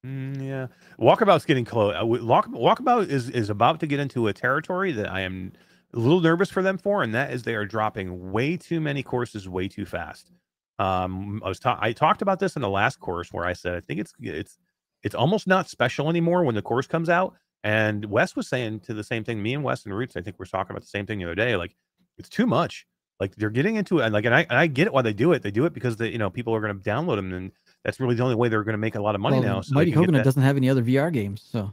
Mm, 0.05 0.45
yeah, 0.45 0.68
Walkabout's 0.99 1.45
getting 1.45 1.63
close. 1.63 1.95
Uh, 1.95 2.05
Walk, 2.05 2.47
Walkabout 2.49 3.07
is 3.07 3.30
is 3.30 3.49
about 3.49 3.80
to 3.80 3.88
get 3.88 3.99
into 3.99 4.27
a 4.27 4.34
territory 4.34 4.91
that 4.91 5.09
I 5.09 5.22
am 5.22 5.53
a 5.93 5.99
little 5.99 6.19
nervous 6.19 6.49
for 6.49 6.61
them 6.61 6.77
for, 6.77 7.01
and 7.01 7.13
that 7.13 7.31
is 7.31 7.43
they 7.43 7.55
are 7.55 7.65
dropping 7.65 8.31
way 8.31 8.57
too 8.57 8.81
many 8.81 9.03
courses 9.03 9.47
way 9.47 9.69
too 9.69 9.85
fast. 9.85 10.31
Um, 10.80 11.41
I 11.45 11.49
was 11.49 11.59
ta- 11.59 11.80
I 11.80 11.93
talked 11.93 12.22
about 12.22 12.39
this 12.39 12.55
in 12.55 12.61
the 12.61 12.69
last 12.69 12.99
course 12.99 13.31
where 13.31 13.45
I 13.45 13.53
said 13.53 13.76
I 13.76 13.80
think 13.80 13.99
it's 13.99 14.13
it's 14.19 14.57
it's 15.03 15.15
almost 15.15 15.47
not 15.47 15.69
special 15.69 16.09
anymore 16.09 16.43
when 16.43 16.55
the 16.55 16.61
course 16.61 16.88
comes 16.88 17.07
out. 17.07 17.35
And 17.63 18.05
Wes 18.05 18.35
was 18.35 18.47
saying 18.47 18.81
to 18.81 18.93
the 18.93 19.03
same 19.03 19.23
thing. 19.23 19.41
Me 19.41 19.53
and 19.53 19.63
Wes 19.63 19.85
and 19.85 19.95
Roots, 19.95 20.17
I 20.17 20.21
think 20.21 20.38
we're 20.39 20.45
talking 20.45 20.71
about 20.71 20.81
the 20.81 20.88
same 20.88 21.05
thing 21.05 21.19
the 21.19 21.25
other 21.25 21.35
day. 21.35 21.55
Like 21.55 21.75
it's 22.17 22.29
too 22.29 22.45
much. 22.45 22.88
Like 23.19 23.35
they're 23.35 23.51
getting 23.51 23.75
into 23.75 23.99
it, 23.99 24.05
and 24.05 24.13
like, 24.13 24.25
and 24.25 24.33
I, 24.33 24.41
and 24.49 24.57
I 24.57 24.65
get 24.65 24.88
it 24.88 24.93
why 24.93 25.03
they 25.03 25.13
do 25.13 25.31
it. 25.33 25.43
They 25.43 25.51
do 25.51 25.65
it 25.65 25.73
because 25.73 25.95
the 25.95 26.09
you 26.09 26.17
know, 26.17 26.31
people 26.31 26.55
are 26.55 26.61
going 26.61 26.75
to 26.75 26.89
download 26.89 27.17
them, 27.17 27.31
and 27.33 27.51
that's 27.83 27.99
really 27.99 28.15
the 28.15 28.23
only 28.23 28.33
way 28.33 28.49
they're 28.49 28.63
going 28.63 28.73
to 28.73 28.79
make 28.79 28.95
a 28.95 29.01
lot 29.01 29.13
of 29.13 29.21
money 29.21 29.39
Well, 29.39 29.47
now. 29.47 29.61
So 29.61 29.75
Mighty 29.75 29.91
Coconut 29.91 30.23
doesn't 30.23 30.41
have 30.41 30.57
any 30.57 30.69
other 30.69 30.81
VR 30.81 31.13
games, 31.13 31.43
so 31.51 31.71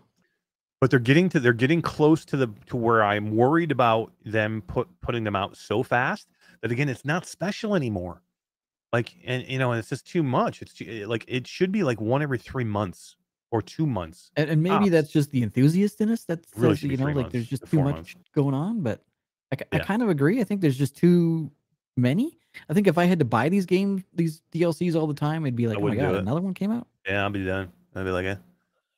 but 0.81 0.90
they're 0.90 0.98
getting 0.98 1.28
to 1.31 1.40
they're 1.40 1.52
getting 1.52 1.82
close 1.82 2.24
to 2.27 2.36
the 2.36 2.48
to 2.66 2.77
where 2.77 3.02
I'm 3.02 3.35
worried 3.35 3.73
about 3.73 4.12
them 4.24 4.62
put 4.66 4.89
putting 5.01 5.24
them 5.24 5.35
out 5.35 5.56
so 5.56 5.82
fast 5.82 6.28
that 6.62 6.70
again 6.70 6.89
it's 6.89 7.05
not 7.05 7.27
special 7.27 7.74
anymore. 7.74 8.23
Like 8.93 9.15
and 9.24 9.47
you 9.48 9.59
know 9.59 9.73
and 9.73 9.78
it's 9.78 9.89
just 9.89 10.06
too 10.06 10.23
much. 10.23 10.62
It's 10.62 10.74
too, 10.74 11.06
like 11.06 11.24
it 11.28 11.47
should 11.47 11.73
be 11.73 11.82
like 11.82 12.01
one 12.01 12.23
every 12.23 12.39
three 12.39 12.65
months 12.65 13.16
or 13.51 13.62
two 13.62 13.87
months. 13.87 14.31
and, 14.37 14.51
and 14.51 14.62
maybe 14.62 14.75
tops. 14.77 14.91
that's 14.91 15.11
just 15.11 15.31
the 15.31 15.43
enthusiast 15.43 16.01
in 16.01 16.11
us 16.11 16.25
That's 16.25 16.47
Really 16.57 16.75
says 16.77 16.91
you 16.91 16.97
know 16.97 17.07
like 17.07 17.15
months 17.16 17.33
there's 17.33 17.47
just 17.49 17.66
too 17.66 17.81
much 17.83 17.95
months. 17.95 18.15
going 18.35 18.55
on. 18.55 18.81
But 18.83 19.03
I, 19.53 19.57
Yeah. 19.77 19.85
kind 19.85 20.03
of 20.03 20.09
agree. 20.11 20.41
I 20.41 20.45
think 20.45 20.61
there's 20.61 20.77
just 20.77 20.95
too 20.97 21.51
many. 21.97 22.39
I 22.69 22.75
think 22.75 22.87
if 22.87 22.99
I 22.99 23.05
had 23.05 23.19
to 23.20 23.25
buy 23.25 23.49
these 23.49 23.65
games, 23.66 24.03
these 24.15 24.43
DLCs 24.53 24.95
all 24.95 25.07
the 25.07 25.15
time, 25.15 25.45
it'd 25.45 25.57
be 25.57 25.66
like, 25.69 25.79
oh 25.79 25.87
my 25.89 25.95
god, 25.97 26.15
another 26.16 26.41
one 26.41 26.55
came 26.55 26.70
out. 26.70 26.87
Yeah, 27.07 27.23
I'll 27.23 27.31
be 27.31 27.45
done. 27.45 27.73
I'll 27.95 28.05
be 28.05 28.11
like, 28.11 28.27
eh. 28.27 28.37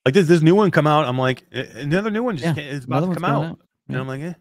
like 0.04 0.14
this 0.14 0.26
this 0.26 0.42
new 0.42 0.54
one 0.54 0.70
come 0.70 0.86
out. 0.86 1.06
I'm 1.06 1.18
like 1.18 1.44
eh, 1.52 1.66
another 1.76 2.10
new 2.10 2.22
one 2.22 2.36
just 2.36 2.56
Yeah, 2.56 2.62
is 2.62 2.84
about 2.84 3.00
to 3.08 3.14
come 3.14 3.24
out, 3.24 3.44
out. 3.44 3.60
and 3.88 3.98
I'm 3.98 4.08
like, 4.08 4.20
eh, 4.22 4.34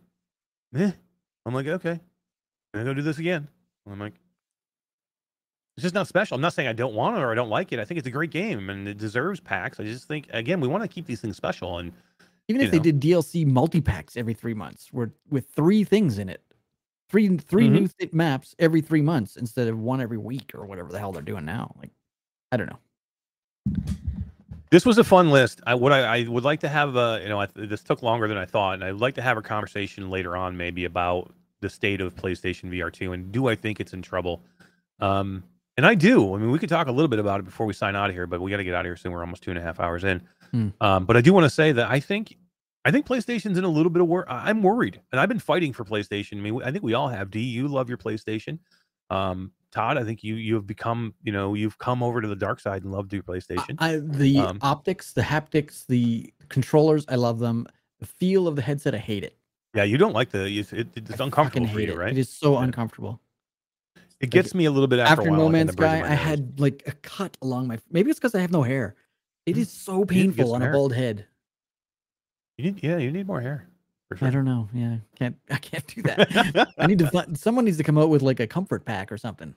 eh. 0.75 0.91
I'm 1.45 1.53
like, 1.53 1.67
okay, 1.67 1.91
I'm 1.91 1.99
gonna 2.73 2.85
go 2.85 2.93
do 2.93 3.01
this 3.03 3.19
again. 3.19 3.47
I'm 3.89 3.99
like, 3.99 4.13
it's 5.79 5.83
just 5.83 5.95
not 5.95 6.07
special. 6.09 6.35
I'm 6.35 6.41
not 6.41 6.51
saying 6.53 6.67
I 6.67 6.73
don't 6.73 6.93
want 6.93 7.15
it 7.17 7.21
or 7.21 7.31
I 7.31 7.35
don't 7.35 7.49
like 7.49 7.71
it. 7.71 7.79
I 7.79 7.85
think 7.85 7.97
it's 7.99 8.07
a 8.07 8.11
great 8.11 8.31
game 8.31 8.69
and 8.69 8.85
it 8.85 8.97
deserves 8.97 9.39
packs. 9.39 9.79
I 9.79 9.83
just 9.83 10.09
think 10.09 10.27
again, 10.31 10.59
we 10.59 10.67
want 10.67 10.83
to 10.83 10.89
keep 10.89 11.05
these 11.07 11.21
things 11.21 11.37
special. 11.37 11.77
And 11.77 11.93
Even 12.49 12.61
if 12.61 12.69
they 12.69 12.79
did 12.79 12.99
DLC 12.99 13.45
multi 13.45 13.79
packs 13.79 14.17
every 14.17 14.33
three 14.33 14.53
months, 14.53 14.89
where 14.91 15.13
with 15.29 15.47
three 15.55 15.85
things 15.85 16.19
in 16.19 16.27
it, 16.27 16.41
three 17.07 17.37
three 17.37 17.69
Mhm. 17.69 17.71
new 18.01 18.09
maps 18.11 18.55
every 18.59 18.81
three 18.81 19.01
months 19.01 19.37
instead 19.37 19.69
of 19.69 19.79
one 19.79 20.01
every 20.01 20.17
week 20.17 20.51
or 20.53 20.65
whatever 20.65 20.91
the 20.91 20.99
hell 20.99 21.13
they're 21.13 21.21
doing 21.21 21.45
now. 21.45 21.73
Like, 21.79 21.91
I 22.51 22.57
don't 22.57 22.67
know. 22.69 22.79
this 24.69 24.85
was 24.85 24.97
a 24.97 25.03
fun 25.05 25.29
list. 25.31 25.61
I 25.65 25.75
what 25.75 25.93
I, 25.93 26.17
I 26.17 26.27
would 26.27 26.43
like 26.43 26.59
to 26.59 26.67
have. 26.69 26.97
a 26.97 27.19
you 27.23 27.29
know, 27.29 27.39
I, 27.39 27.47
this 27.55 27.83
took 27.83 28.03
longer 28.03 28.27
than 28.27 28.37
I 28.37 28.45
thought, 28.45 28.73
and 28.73 28.83
I'd 28.83 28.95
like 28.95 29.15
to 29.15 29.21
have 29.21 29.37
a 29.37 29.41
conversation 29.41 30.09
later 30.09 30.35
on, 30.35 30.57
maybe 30.57 30.83
about 30.83 31.33
the 31.61 31.69
state 31.69 32.01
of 32.01 32.15
PlayStation 32.15 32.69
VR 32.69 32.91
2 32.91 33.13
and 33.13 33.31
do 33.31 33.47
I 33.47 33.55
think 33.55 33.79
it's 33.79 33.93
in 33.93 34.01
trouble? 34.01 34.41
Um, 34.99 35.43
and 35.79 35.85
I 35.85 35.95
do. 35.95 36.35
I 36.35 36.37
mean, 36.39 36.51
we 36.51 36.59
could 36.59 36.67
talk 36.67 36.87
a 36.87 36.91
little 36.91 37.07
bit 37.07 37.19
about 37.19 37.39
it 37.39 37.43
before 37.43 37.65
we 37.65 37.71
sign 37.71 37.95
out 37.95 38.09
of 38.09 38.15
here, 38.15 38.27
but 38.27 38.41
we 38.41 38.51
got 38.51 38.57
to 38.57 38.65
get 38.65 38.75
out 38.75 38.81
of 38.81 38.85
here 38.87 38.97
soon. 38.97 39.13
We're 39.13 39.21
almost 39.21 39.41
two 39.43 39.49
and 39.51 39.57
a 39.57 39.61
half 39.61 39.79
hours 39.79 40.03
in. 40.03 40.21
Hmm. 40.51 40.67
Um, 40.81 41.05
but 41.05 41.15
I 41.15 41.21
do 41.21 41.31
want 41.31 41.45
to 41.45 41.49
say 41.49 41.71
that 41.71 41.89
I 41.89 42.01
think 42.01 42.35
I 42.83 42.91
think 42.91 43.07
PlayStation's 43.07 43.57
in 43.57 43.63
a 43.63 43.69
little 43.69 43.89
bit 43.89 44.01
of 44.01 44.09
work. 44.09 44.25
I'm 44.29 44.61
worried, 44.61 44.99
and 45.13 45.21
I've 45.21 45.29
been 45.29 45.39
fighting 45.39 45.71
for 45.71 45.85
PlayStation. 45.85 46.33
I 46.39 46.41
mean, 46.41 46.61
I 46.63 46.71
think 46.71 46.83
we 46.83 46.93
all 46.95 47.07
have. 47.07 47.31
D, 47.31 47.39
you 47.39 47.69
love 47.69 47.87
your 47.87 47.97
PlayStation. 47.97 48.59
Um, 49.09 49.51
Todd, 49.71 49.97
I 49.97 50.03
think 50.03 50.21
you 50.23 50.35
you 50.35 50.55
have 50.55 50.67
become, 50.67 51.13
you 51.23 51.31
know, 51.31 51.53
you've 51.53 51.77
come 51.77 52.03
over 52.03 52.19
to 52.21 52.27
the 52.27 52.35
dark 52.35 52.59
side 52.59 52.83
and 52.83 52.91
loved 52.91 53.13
your 53.13 53.23
PlayStation. 53.23 53.75
I, 53.79 53.97
the 53.97 54.39
Um, 54.39 54.59
optics, 54.61 55.13
the 55.13 55.21
haptics, 55.21 55.85
the 55.87 56.33
controllers, 56.49 57.05
I 57.07 57.15
love 57.15 57.39
them. 57.39 57.67
The 57.99 58.05
feel 58.05 58.47
of 58.47 58.55
the 58.55 58.61
headset, 58.61 58.93
I 58.95 58.97
hate 58.97 59.23
it. 59.23 59.35
yeah, 59.75 59.83
you 59.83 59.97
don't 59.97 60.13
like 60.13 60.29
the 60.31 60.45
it's, 60.59 60.73
it, 60.73 60.87
it's 60.95 61.19
I 61.21 61.23
uncomfortable 61.23 61.67
for 61.67 61.79
hate 61.79 61.87
you, 61.89 61.93
it. 61.93 61.97
right? 61.97 62.11
It 62.11 62.17
is 62.17 62.29
so 62.29 62.53
Yeah. 62.53 62.63
uncomfortable. 62.63 63.21
It 64.19 64.29
gets 64.31 64.53
me 64.53 64.65
a 64.65 64.71
little 64.71 64.87
bit 64.87 64.99
after, 64.99 65.21
After 65.21 65.27
a 65.27 65.31
while. 65.31 65.39
No 65.41 65.49
Man's 65.49 65.71
Sky, 65.73 66.01
I 66.03 66.13
had 66.13 66.59
like 66.59 66.83
a 66.85 66.91
cut 66.91 67.37
along 67.41 67.67
my. 67.67 67.79
Maybe 67.89 68.09
it's 68.09 68.19
because 68.19 68.35
I 68.35 68.41
have 68.41 68.51
no 68.51 68.63
hair. 68.63 68.95
It 69.45 69.55
Hmm. 69.55 69.63
so 69.63 70.05
painful 70.05 70.53
on 70.53 70.61
hair. 70.61 70.71
a 70.71 70.73
bald 70.73 70.93
head. 70.93 71.25
You 72.57 72.71
need, 72.71 72.83
yeah, 72.83 72.97
you 72.97 73.11
need 73.11 73.25
more 73.27 73.39
hair. 73.41 73.67
Sure. 74.17 74.27
I 74.27 74.31
don't 74.31 74.43
know. 74.45 74.67
Yeah, 74.73 74.97
can't. 75.17 75.37
I 75.49 75.57
can't 75.57 75.85
do 75.87 76.01
that. 76.03 76.67
I 76.77 76.87
need 76.87 76.99
to. 76.99 77.07
find- 77.11 77.37
Someone 77.37 77.63
needs 77.65 77.77
to 77.77 77.83
come 77.83 77.97
out 77.97 78.09
with 78.09 78.21
like 78.21 78.39
a 78.39 78.47
comfort 78.47 78.83
pack 78.83 79.11
or 79.11 79.17
something. 79.17 79.55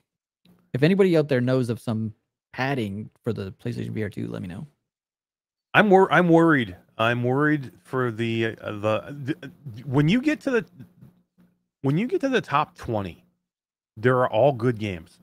If 0.73 0.83
anybody 0.83 1.17
out 1.17 1.29
there 1.29 1.41
knows 1.41 1.69
of 1.71 1.81
some 1.81 2.15
padding 2.53 3.11
for 3.25 3.33
the 3.33 3.53
PlayStation 3.53 3.91
VR 3.93 4.13
2, 4.13 4.29
let 4.29 4.43
me 4.43 4.49
know. 4.49 4.67
I'm 5.75 5.89
wor- 5.91 6.13
I'm 6.13 6.29
worried. 6.29 6.77
I'm 6.99 7.25
worried 7.25 7.73
for 7.83 8.11
the 8.11 8.55
uh, 8.61 8.73
the, 8.73 9.17
the 9.41 9.51
when 9.87 10.09
you 10.09 10.21
get 10.21 10.41
to 10.43 10.51
the 10.51 10.65
when 11.81 11.97
you 11.99 12.07
get 12.07 12.21
to 12.21 12.29
the 12.29 12.41
top 12.43 12.77
20, 12.77 13.25
there 13.97 14.19
are 14.19 14.31
all 14.31 14.53
good 14.53 14.79
games. 14.79 15.19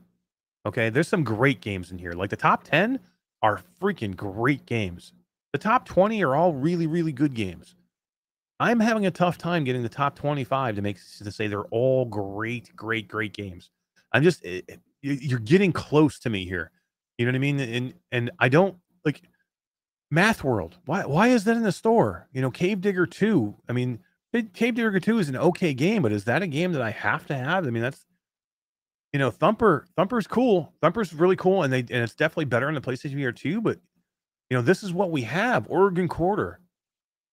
Okay, 0.66 0.90
there's 0.90 1.08
some 1.08 1.24
great 1.24 1.60
games 1.60 1.90
in 1.90 1.98
here. 1.98 2.12
Like 2.12 2.30
the 2.30 2.36
top 2.36 2.64
10 2.64 3.00
are 3.42 3.60
freaking 3.80 4.16
great 4.16 4.66
games. 4.66 5.12
The 5.52 5.58
top 5.58 5.86
20 5.86 6.22
are 6.24 6.36
all 6.36 6.52
really 6.54 6.86
really 6.86 7.12
good 7.12 7.34
games. 7.34 7.74
I'm 8.60 8.80
having 8.80 9.06
a 9.06 9.10
tough 9.10 9.38
time 9.38 9.64
getting 9.64 9.82
the 9.82 9.88
top 9.88 10.16
25 10.16 10.76
to 10.76 10.82
make 10.82 10.98
to 11.18 11.32
say 11.32 11.48
they're 11.48 11.64
all 11.66 12.04
great 12.04 12.74
great 12.76 13.08
great 13.08 13.32
games. 13.32 13.70
I'm 14.12 14.22
just 14.22 14.44
eh, 14.44 14.60
eh, 14.68 14.76
you- 15.02 15.14
you're 15.20 15.38
getting 15.38 15.72
close 15.72 16.18
to 16.20 16.30
me 16.30 16.44
here. 16.44 16.70
You 17.18 17.26
know 17.26 17.30
what 17.32 17.36
I 17.36 17.40
mean? 17.40 17.60
And 17.60 17.94
and 18.12 18.30
I 18.38 18.48
don't 18.48 18.76
like 19.04 19.22
Math 20.10 20.44
World. 20.44 20.78
Why 20.86 21.04
why 21.06 21.28
is 21.28 21.44
that 21.44 21.56
in 21.56 21.62
the 21.62 21.72
store? 21.72 22.28
You 22.32 22.42
know, 22.42 22.50
Cave 22.50 22.80
Digger 22.80 23.06
2. 23.06 23.56
I 23.68 23.72
mean, 23.72 24.00
Cave 24.54 24.74
Digger 24.74 25.00
2 25.00 25.18
is 25.18 25.28
an 25.28 25.36
okay 25.36 25.74
game, 25.74 26.02
but 26.02 26.12
is 26.12 26.24
that 26.24 26.42
a 26.42 26.46
game 26.46 26.72
that 26.72 26.82
I 26.82 26.90
have 26.90 27.26
to 27.26 27.36
have? 27.36 27.66
I 27.66 27.70
mean, 27.70 27.82
that's 27.82 28.04
you 29.12 29.18
know, 29.18 29.30
Thumper 29.30 29.86
Thumper's 29.96 30.26
cool. 30.26 30.72
Thumper's 30.82 31.12
really 31.14 31.36
cool 31.36 31.62
and 31.62 31.72
they 31.72 31.80
and 31.80 31.90
it's 31.90 32.14
definitely 32.14 32.44
better 32.46 32.68
on 32.68 32.74
the 32.74 32.80
PlayStation 32.80 33.14
VR 33.16 33.34
2, 33.34 33.60
but 33.60 33.78
you 34.50 34.56
know, 34.56 34.62
this 34.62 34.82
is 34.82 34.92
what 34.92 35.10
we 35.10 35.22
have. 35.22 35.66
Organ 35.68 36.08
Quarter. 36.08 36.60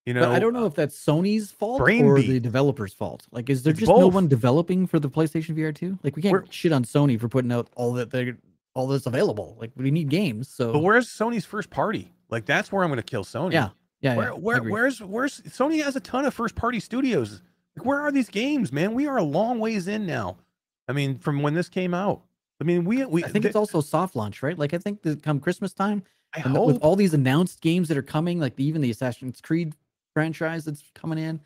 You 0.05 0.13
know, 0.13 0.21
But 0.21 0.29
I 0.29 0.39
don't 0.39 0.53
know 0.53 0.65
if 0.65 0.73
that's 0.73 0.97
Sony's 0.97 1.51
fault 1.51 1.79
Brain 1.79 2.05
or 2.05 2.15
Beat. 2.15 2.27
the 2.29 2.39
developer's 2.39 2.93
fault. 2.93 3.27
Like, 3.31 3.49
is 3.49 3.63
there 3.63 3.71
It's 3.71 3.81
just 3.81 3.89
no 3.89 4.07
one 4.07 4.29
developing 4.29 4.87
for 4.87 4.99
the 4.99 5.09
PlayStation 5.09 5.53
VR 5.53 5.75
2? 5.75 5.99
Like, 6.01 6.15
we 6.15 6.21
can't 6.21 6.31
We're- 6.31 6.45
shit 6.49 6.71
on 6.71 6.85
Sony 6.85 7.19
for 7.19 7.27
putting 7.27 7.51
out 7.51 7.67
all 7.75 7.91
that 7.93 8.11
they 8.11 8.33
all 8.73 8.87
that's 8.87 9.05
available. 9.07 9.57
Like, 9.59 9.71
we 9.75 9.91
need 9.91 10.07
games. 10.07 10.47
So 10.47 10.71
But 10.71 10.79
where's 10.79 11.09
Sony's 11.09 11.43
first 11.45 11.69
party? 11.69 12.11
Like 12.29 12.45
that's 12.45 12.71
where 12.71 12.83
I'm 12.83 12.89
going 12.89 12.97
to 12.97 13.03
kill 13.03 13.23
Sony. 13.25 13.53
yeah, 13.53 13.69
yeah, 14.01 14.15
Where, 14.15 14.27
yeah. 14.27 14.33
Where 14.33 14.63
where's 14.63 15.01
where's 15.01 15.41
Sony 15.41 15.83
has 15.83 15.95
a 15.95 15.99
ton 16.01 16.25
of 16.25 16.33
first 16.33 16.55
party 16.55 16.79
studios. 16.79 17.41
Like 17.75 17.85
where 17.85 17.99
are 17.99 18.11
these 18.11 18.29
games, 18.29 18.71
man? 18.71 18.93
We 18.93 19.07
are 19.07 19.17
a 19.17 19.23
long 19.23 19.59
ways 19.59 19.87
in 19.87 20.05
now. 20.05 20.37
I 20.87 20.93
mean, 20.93 21.17
from 21.19 21.41
when 21.41 21.53
this 21.53 21.69
came 21.69 21.93
out. 21.93 22.21
I 22.59 22.63
mean, 22.63 22.85
we 22.85 23.05
we 23.05 23.23
I 23.23 23.27
think 23.27 23.45
it's 23.45 23.55
also 23.55 23.81
soft 23.81 24.15
launch, 24.15 24.41
right? 24.41 24.57
Like, 24.57 24.73
I 24.73 24.77
think 24.77 25.03
that 25.03 25.21
come 25.21 25.39
Christmas 25.39 25.73
time, 25.73 26.03
I 26.33 26.41
and 26.41 26.57
with 26.65 26.79
all 26.81 26.95
these 26.95 27.13
announced 27.13 27.61
games 27.61 27.87
that 27.89 27.97
are 27.97 28.03
coming, 28.03 28.39
like 28.39 28.55
the, 28.55 28.63
even 28.63 28.81
the 28.81 28.89
Assassin's 28.89 29.41
Creed 29.41 29.73
franchise 30.13 30.65
that's 30.65 30.83
coming 30.95 31.19
in, 31.19 31.39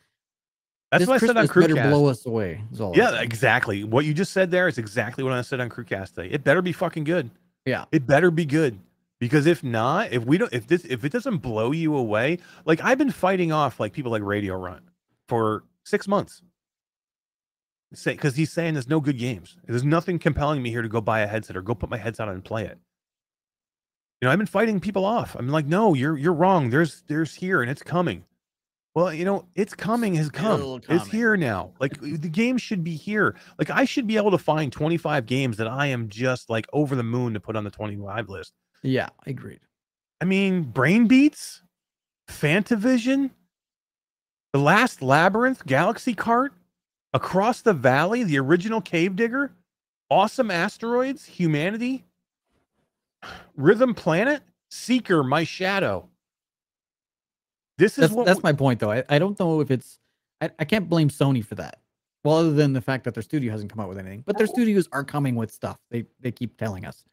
that's 0.91 1.07
what 1.07 1.23
I 1.23 1.26
said 1.26 1.38
on 1.38 1.47
Christmas 1.47 1.77
better 1.77 1.89
blow 1.89 2.07
us 2.07 2.26
away. 2.26 2.63
Yeah, 2.93 3.22
exactly. 3.22 3.84
What 3.85 4.03
you 4.05 4.13
just 4.13 4.34
said 4.34 4.51
there 4.51 4.68
is 4.68 4.77
exactly 4.77 5.23
what 5.23 5.31
I 5.31 5.41
said 5.41 5.61
on 5.61 5.69
Crewcast 5.69 6.15
today. 6.15 6.30
It 6.30 6.43
better 6.43 6.61
be 6.61 6.73
fucking 6.73 7.05
good. 7.05 7.30
Yeah. 7.65 7.85
It 7.91 8.05
better 8.05 8.30
be 8.30 8.45
good. 8.45 8.77
Because 9.19 9.45
if 9.45 9.63
not, 9.63 10.11
if 10.11 10.26
we 10.26 10.38
don't 10.38 10.51
if 10.51 10.68
this 10.68 10.84
if 10.84 11.05
it 11.05 11.11
doesn't 11.11 11.38
blow 11.38 11.72
you 11.72 11.95
away, 11.95 12.39
like 12.65 12.84
I've 12.84 12.97
been 12.97 13.11
fighting 13.11 13.51
off 13.51 13.80
like 13.80 13.93
people 13.93 14.11
like 14.11 14.23
Radio 14.23 14.55
Run 14.55 14.81
for 15.27 15.63
six 15.84 16.07
months. 16.07 16.41
Say 17.93 18.13
because 18.13 18.35
he's 18.35 18.51
saying 18.51 18.73
there's 18.73 18.88
no 18.88 18.99
good 19.01 19.18
games. 19.18 19.57
There's 19.65 19.84
nothing 19.84 20.18
compelling 20.18 20.61
me 20.63 20.69
here 20.69 20.81
to 20.81 20.88
go 20.89 21.01
buy 21.01 21.22
a 21.22 21.27
headset 21.27 21.57
or 21.57 21.61
go 21.61 21.76
put 21.76 21.89
my 21.89 21.97
headset 21.97 22.27
on 22.30 22.35
and 22.35 22.43
play 22.43 22.65
it. 22.65 22.77
You 24.22 24.27
know, 24.27 24.31
I've 24.31 24.38
been 24.38 24.47
fighting 24.47 24.80
people 24.80 25.03
off. 25.03 25.35
I'm 25.35 25.49
like, 25.49 25.65
no, 25.65 25.93
you're 25.93 26.18
you're 26.18 26.34
wrong. 26.34 26.69
There's 26.69 27.03
there's 27.07 27.35
here 27.35 27.61
and 27.61 27.69
it's 27.69 27.84
coming. 27.84 28.23
Well, 28.93 29.13
you 29.13 29.23
know, 29.26 29.45
it's 29.55 29.73
coming 29.73 30.15
has 30.15 30.30
come. 30.30 30.81
It's 30.89 31.07
here 31.07 31.38
now. 31.38 31.72
Like 31.80 31.97
uh, 32.03 32.18
the 32.19 32.30
game 32.30 32.57
should 32.57 32.84
be 32.84 32.95
here. 32.95 33.35
Like 33.57 33.69
I 33.69 33.85
should 33.85 34.05
be 34.05 34.18
able 34.18 34.31
to 34.31 34.38
find 34.38 34.72
25 34.72 35.26
games 35.26 35.57
that 35.57 35.68
I 35.68 35.88
am 35.88 36.09
just 36.09 36.49
like 36.49 36.68
over 36.73 36.95
the 36.95 37.03
moon 37.03 37.34
to 37.34 37.39
put 37.39 37.55
on 37.55 37.63
the 37.63 37.72
25 37.72 38.30
list. 38.30 38.53
yeah, 38.84 39.09
agreed. 39.26 39.59
I 40.19 40.26
mean, 40.26 40.63
Brain 40.63 41.07
Beats, 41.07 41.63
Fantavision, 42.30 43.31
The 44.53 44.59
Last 44.59 45.01
Labyrinth, 45.01 45.65
Galaxy 45.65 46.13
Cart, 46.13 46.53
Across 47.13 47.61
the 47.61 47.73
Valley, 47.73 48.23
the 48.23 48.39
original 48.39 48.81
Cave 48.81 49.15
Digger, 49.15 49.53
Awesome 50.09 50.51
Asteroids, 50.51 51.25
Humanity, 51.25 52.05
Rhythm 53.55 53.93
Planet, 53.93 54.41
Seeker, 54.69 55.23
My 55.23 55.43
Shadow. 55.43 56.09
This 57.77 57.93
is 57.93 58.01
That's 58.01 58.13
what 58.13 58.25
that's 58.25 58.43
my 58.43 58.53
point, 58.53 58.79
though. 58.79 58.91
I, 58.91 59.03
I 59.09 59.19
don't 59.19 59.39
know 59.39 59.59
if 59.59 59.71
it's 59.71 59.99
I, 60.39 60.49
I 60.59 60.65
can't 60.65 60.88
blame 60.88 61.09
Sony 61.09 61.43
for 61.43 61.55
that. 61.55 61.79
Well, 62.23 62.38
other 62.38 62.51
than 62.51 62.73
the 62.73 62.81
fact 62.81 63.03
that 63.05 63.13
their 63.15 63.23
studio 63.23 63.51
hasn't 63.51 63.71
come 63.71 63.79
out 63.79 63.89
with 63.89 63.97
anything, 63.97 64.23
but 64.25 64.38
their 64.38 64.45
studios 64.47 64.88
are 64.91 65.03
coming 65.03 65.35
with 65.35 65.51
stuff. 65.51 65.79
They 65.89 66.05
they 66.19 66.31
keep 66.31 66.57
telling 66.57 66.85
us. 66.85 67.03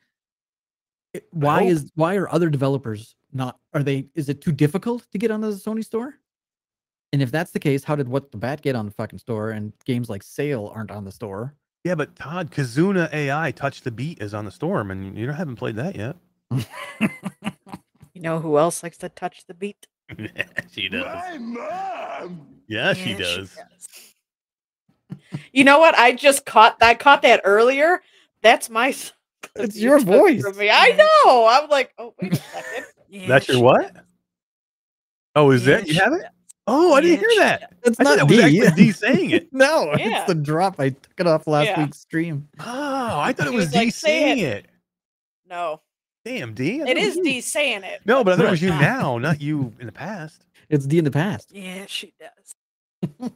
It- 1.15 1.27
why 1.31 1.63
is 1.63 1.91
why 1.95 2.17
are 2.17 2.29
other 2.31 2.51
developers 2.51 3.17
not? 3.33 3.59
Are 3.73 3.83
they? 3.83 4.09
Is 4.15 4.29
it 4.29 4.43
too 4.43 4.53
difficult 4.53 5.07
to 5.13 5.19
get 5.19 5.31
onto 5.31 5.51
the 5.51 5.57
Sony 5.57 5.85
store? 5.85 6.15
And 7.13 7.23
if 7.23 7.31
that's 7.31 7.53
the 7.53 7.59
case, 7.61 7.85
how 7.85 7.97
did 7.97 8.09
what 8.09 8.31
the 8.33 8.37
bat 8.39 8.61
get 8.63 8.77
on 8.77 8.85
the 8.87 8.91
fucking 8.93 9.19
store 9.19 9.51
and 9.51 9.73
games 9.85 10.11
like 10.11 10.23
Sail 10.23 10.71
aren't 10.75 10.91
on 10.91 11.05
the 11.05 11.13
store? 11.13 11.55
Yeah, 11.85 11.95
but 11.95 12.15
Todd, 12.17 12.51
Kizuna 12.51 13.13
AI 13.13 13.51
Touch 13.53 13.81
the 13.81 13.91
Beat 13.91 14.21
is 14.21 14.35
on 14.35 14.45
the 14.45 14.51
storm, 14.51 14.91
and 14.91 15.17
you 15.17 15.31
haven't 15.31 15.57
played 15.57 15.77
that 15.77 15.97
yet. 15.97 16.17
You 18.15 18.23
know 18.23 18.41
who 18.41 18.59
else 18.59 18.83
likes 18.83 18.99
to 18.99 19.09
touch 19.11 19.45
the 19.47 19.55
beat? 19.55 19.87
yeah, 20.19 20.43
she 20.73 20.89
does. 20.89 21.05
My 21.05 21.39
mom. 21.39 22.49
Yeah, 22.67 22.93
she 22.93 23.11
Yeah, 23.11 23.19
does. 23.19 23.55
does. 23.55 23.89
You 25.53 25.63
know 25.63 25.79
what? 25.79 25.97
I 25.97 26.13
just 26.13 26.45
caught 26.45 26.77
I 26.83 26.95
caught 26.95 27.23
that 27.23 27.43
earlier. 27.45 28.01
That's 28.43 28.69
my 28.71 28.89
s- 28.89 29.13
It's 29.55 29.77
you 29.77 29.91
your 29.91 30.01
voice. 30.01 30.43
from 30.43 30.57
me. 30.57 30.69
I 30.69 30.89
know. 31.25 31.47
I'm 31.49 31.69
like, 31.71 31.93
oh 31.99 32.13
wait 32.21 32.33
a 32.33 32.37
second. 32.37 32.87
Yeah, 33.09 33.29
That's 33.29 33.47
your 33.49 33.61
what? 33.61 33.95
does. 33.95 34.03
Oh, 35.37 35.51
is 35.53 35.65
Yeah, 35.65 35.77
that 35.77 35.87
you 35.87 35.95
have 35.95 36.13
it? 36.15 36.23
does. 36.23 36.31
Oh, 36.71 36.95
I 36.95 37.01
didn't 37.01 37.21
hear 37.21 37.41
that. 37.41 37.61
does. 37.61 37.93
It's 37.93 38.01
I 38.01 38.03
not 38.03 38.17
that 38.19 38.29
was 38.29 38.37
D. 38.37 38.61
actually 38.61 38.83
D 38.87 38.93
saying 38.93 39.31
it. 39.31 39.53
no, 39.53 39.95
Yeah. 39.97 40.19
it's 40.19 40.27
the 40.27 40.35
drop. 40.35 40.79
I 40.79 40.91
took 40.91 41.19
it 41.19 41.27
off 41.27 41.47
last 41.47 41.67
Yeah. 41.67 41.83
week's 41.85 41.99
stream. 41.99 42.47
Oh, 42.61 43.19
I 43.21 43.33
thought 43.33 43.47
it 43.47 43.53
was, 43.55 43.65
was 43.67 43.73
D 43.73 43.79
like, 43.79 43.95
saying 43.95 44.39
it." 44.39 44.65
it. 44.65 44.67
No, 45.49 45.81
Damn, 46.25 46.53
D. 46.53 46.77
I 46.83 46.87
thought 46.87 46.89
it 46.91 46.97
was 46.97 47.05
is 47.07 47.17
you. 47.17 47.25
D 47.25 47.41
saying 47.41 47.85
it. 47.85 48.03
No, 48.05 48.23
but 48.23 48.35
I 48.35 48.37
thought 48.37 48.47
it 48.47 48.51
was 48.51 48.61
you 48.63 48.69
now, 48.71 49.17
not 49.19 49.41
you 49.41 49.73
in 49.81 49.87
the 49.87 49.93
past. 49.93 50.45
It's 50.69 50.85
D 50.87 50.99
in 50.99 51.05
the 51.05 51.11
past. 51.11 51.51
Yeah, 51.55 51.87
she 51.87 52.13
does. 52.21 52.55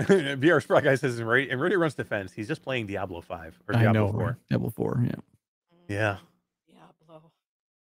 VR 0.00 0.62
Sprite 0.62 0.84
guy 0.84 0.94
says 0.96 1.18
in 1.20 1.26
Radio, 1.26 1.52
in 1.52 1.60
Radio 1.60 1.78
Runs 1.78 1.94
Defense, 1.94 2.32
he's 2.32 2.48
just 2.48 2.62
playing 2.62 2.86
Diablo 2.86 3.20
5 3.20 3.60
or 3.68 3.76
I 3.76 3.82
Diablo 3.82 4.06
know. 4.06 4.12
4. 4.12 4.38
Diablo 4.50 4.70
four. 4.70 5.00
Yeah. 5.04 5.10
Mm-hmm. 5.12 5.92
Yeah. 5.92 6.16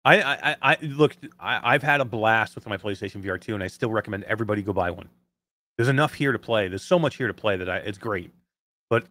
I, 0.05 0.23
I, 0.23 0.57
I, 0.63 0.77
look, 0.83 1.17
I, 1.39 1.75
I've 1.75 1.83
had 1.83 2.01
a 2.01 2.05
blast 2.05 2.55
with 2.55 2.67
my 2.67 2.77
PlayStation 2.77 3.23
VR 3.23 3.41
2, 3.41 3.55
and 3.55 3.63
I 3.63 3.67
still 3.67 3.91
recommend 3.91 4.25
everybody 4.25 4.63
go 4.63 4.73
buy 4.73 4.91
one. 4.91 5.09
There's 5.77 5.89
enough 5.89 6.15
here 6.15 6.33
to 6.33 6.39
play. 6.39 6.69
There's 6.69 6.83
so 6.83 6.99
much 6.99 7.17
here 7.17 7.27
to 7.27 7.35
play 7.35 7.57
that 7.57 7.69
I, 7.69 7.77
it's 7.79 7.99
great. 7.99 8.33
But 8.89 9.05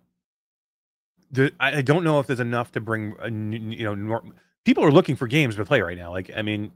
the, 1.31 1.51
I, 1.59 1.81
don't 1.81 2.03
know 2.03 2.19
if 2.19 2.27
there's 2.27 2.39
enough 2.39 2.71
to 2.73 2.81
bring, 2.81 3.15
a, 3.19 3.29
you 3.29 3.83
know, 3.83 3.95
nor, 3.95 4.23
people 4.65 4.83
are 4.83 4.91
looking 4.91 5.15
for 5.15 5.27
games 5.27 5.55
to 5.57 5.65
play 5.65 5.81
right 5.81 5.97
now. 5.97 6.11
Like, 6.11 6.31
I 6.35 6.41
mean, 6.41 6.71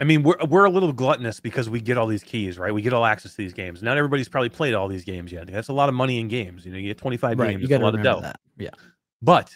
I 0.00 0.04
mean, 0.04 0.24
we're 0.24 0.36
we're 0.48 0.64
a 0.64 0.70
little 0.70 0.92
gluttonous 0.92 1.38
because 1.38 1.70
we 1.70 1.80
get 1.80 1.96
all 1.96 2.08
these 2.08 2.24
keys, 2.24 2.58
right? 2.58 2.74
We 2.74 2.82
get 2.82 2.92
all 2.92 3.04
access 3.04 3.30
to 3.32 3.36
these 3.36 3.52
games. 3.52 3.80
Not 3.80 3.96
everybody's 3.96 4.28
probably 4.28 4.48
played 4.48 4.74
all 4.74 4.88
these 4.88 5.04
games 5.04 5.30
yet. 5.30 5.46
That's 5.46 5.68
a 5.68 5.72
lot 5.72 5.88
of 5.88 5.94
money 5.94 6.18
in 6.18 6.26
games. 6.26 6.66
You 6.66 6.72
know, 6.72 6.78
you 6.78 6.88
get 6.88 6.98
25 6.98 7.38
Right. 7.38 7.50
games. 7.50 7.62
You 7.62 7.66
It's 7.66 7.80
a 7.80 7.84
lot 7.84 7.94
of 7.94 8.02
dough. 8.02 8.20
that. 8.22 8.40
Yeah. 8.58 8.70
But 9.22 9.54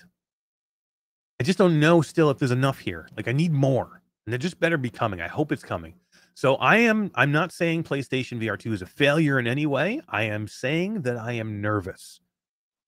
I 1.40 1.44
just 1.44 1.58
don't 1.58 1.78
know 1.78 2.02
still 2.02 2.30
if 2.30 2.38
there's 2.38 2.50
enough 2.50 2.78
here. 2.80 3.08
Like 3.16 3.28
I 3.28 3.32
need 3.32 3.52
more. 3.52 4.02
And 4.26 4.34
it 4.34 4.38
just 4.38 4.60
better 4.60 4.76
be 4.76 4.90
coming. 4.90 5.20
I 5.20 5.28
hope 5.28 5.52
it's 5.52 5.62
coming. 5.62 5.94
So 6.34 6.56
I 6.56 6.78
am 6.78 7.10
I'm 7.14 7.32
not 7.32 7.52
saying 7.52 7.84
PlayStation 7.84 8.40
VR 8.40 8.58
2 8.58 8.72
is 8.72 8.82
a 8.82 8.86
failure 8.86 9.38
in 9.38 9.46
any 9.46 9.66
way. 9.66 10.00
I 10.08 10.24
am 10.24 10.46
saying 10.48 11.02
that 11.02 11.16
I 11.16 11.32
am 11.32 11.60
nervous. 11.60 12.20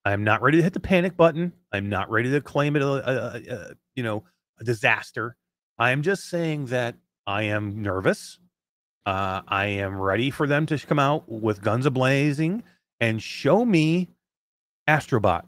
I'm 0.04 0.24
not 0.24 0.42
ready 0.42 0.58
to 0.58 0.62
hit 0.62 0.72
the 0.72 0.80
panic 0.80 1.16
button. 1.16 1.52
I'm 1.72 1.88
not 1.88 2.10
ready 2.10 2.30
to 2.30 2.40
claim 2.40 2.76
it 2.76 2.82
a, 2.82 2.86
a, 2.88 3.54
a- 3.54 3.74
you 3.94 4.02
know, 4.02 4.24
a 4.58 4.64
disaster. 4.64 5.36
I 5.78 5.90
am 5.90 6.02
just 6.02 6.28
saying 6.28 6.66
that 6.66 6.96
I 7.26 7.44
am 7.44 7.82
nervous. 7.82 8.38
Uh, 9.06 9.42
I 9.48 9.66
am 9.66 9.98
ready 9.98 10.30
for 10.30 10.46
them 10.46 10.66
to 10.66 10.78
come 10.78 10.98
out 10.98 11.28
with 11.28 11.62
guns 11.62 11.86
a 11.86 11.90
blazing 11.90 12.62
and 13.00 13.22
show 13.22 13.64
me 13.64 14.08
Astrobot. 14.88 15.44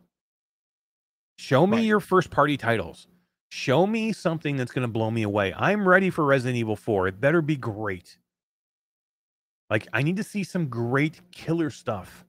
Show 1.43 1.67
me 1.67 1.79
Right. 1.79 1.87
your 1.87 1.99
first 1.99 2.31
party 2.31 2.57
titles. 2.57 3.09
Show 3.51 3.85
me 3.85 4.13
something 4.13 4.57
that's 4.57 4.71
going 4.71 4.87
to 4.87 4.93
blow 4.93 5.11
me 5.11 5.25
away. 5.25 5.53
I'm 5.57 5.87
ready 5.89 6.09
for 6.09 6.25
Resident 6.25 6.57
Evil 6.57 6.77
4. 6.77 7.09
It 7.09 7.21
better 7.21 7.43
be 7.43 7.57
great. 7.57 8.17
Like, 9.69 9.89
I 9.93 10.03
need 10.03 10.17
to 10.19 10.23
see 10.23 10.45
some 10.45 10.69
great 10.69 11.21
killer 11.33 11.71
stuff 11.71 12.25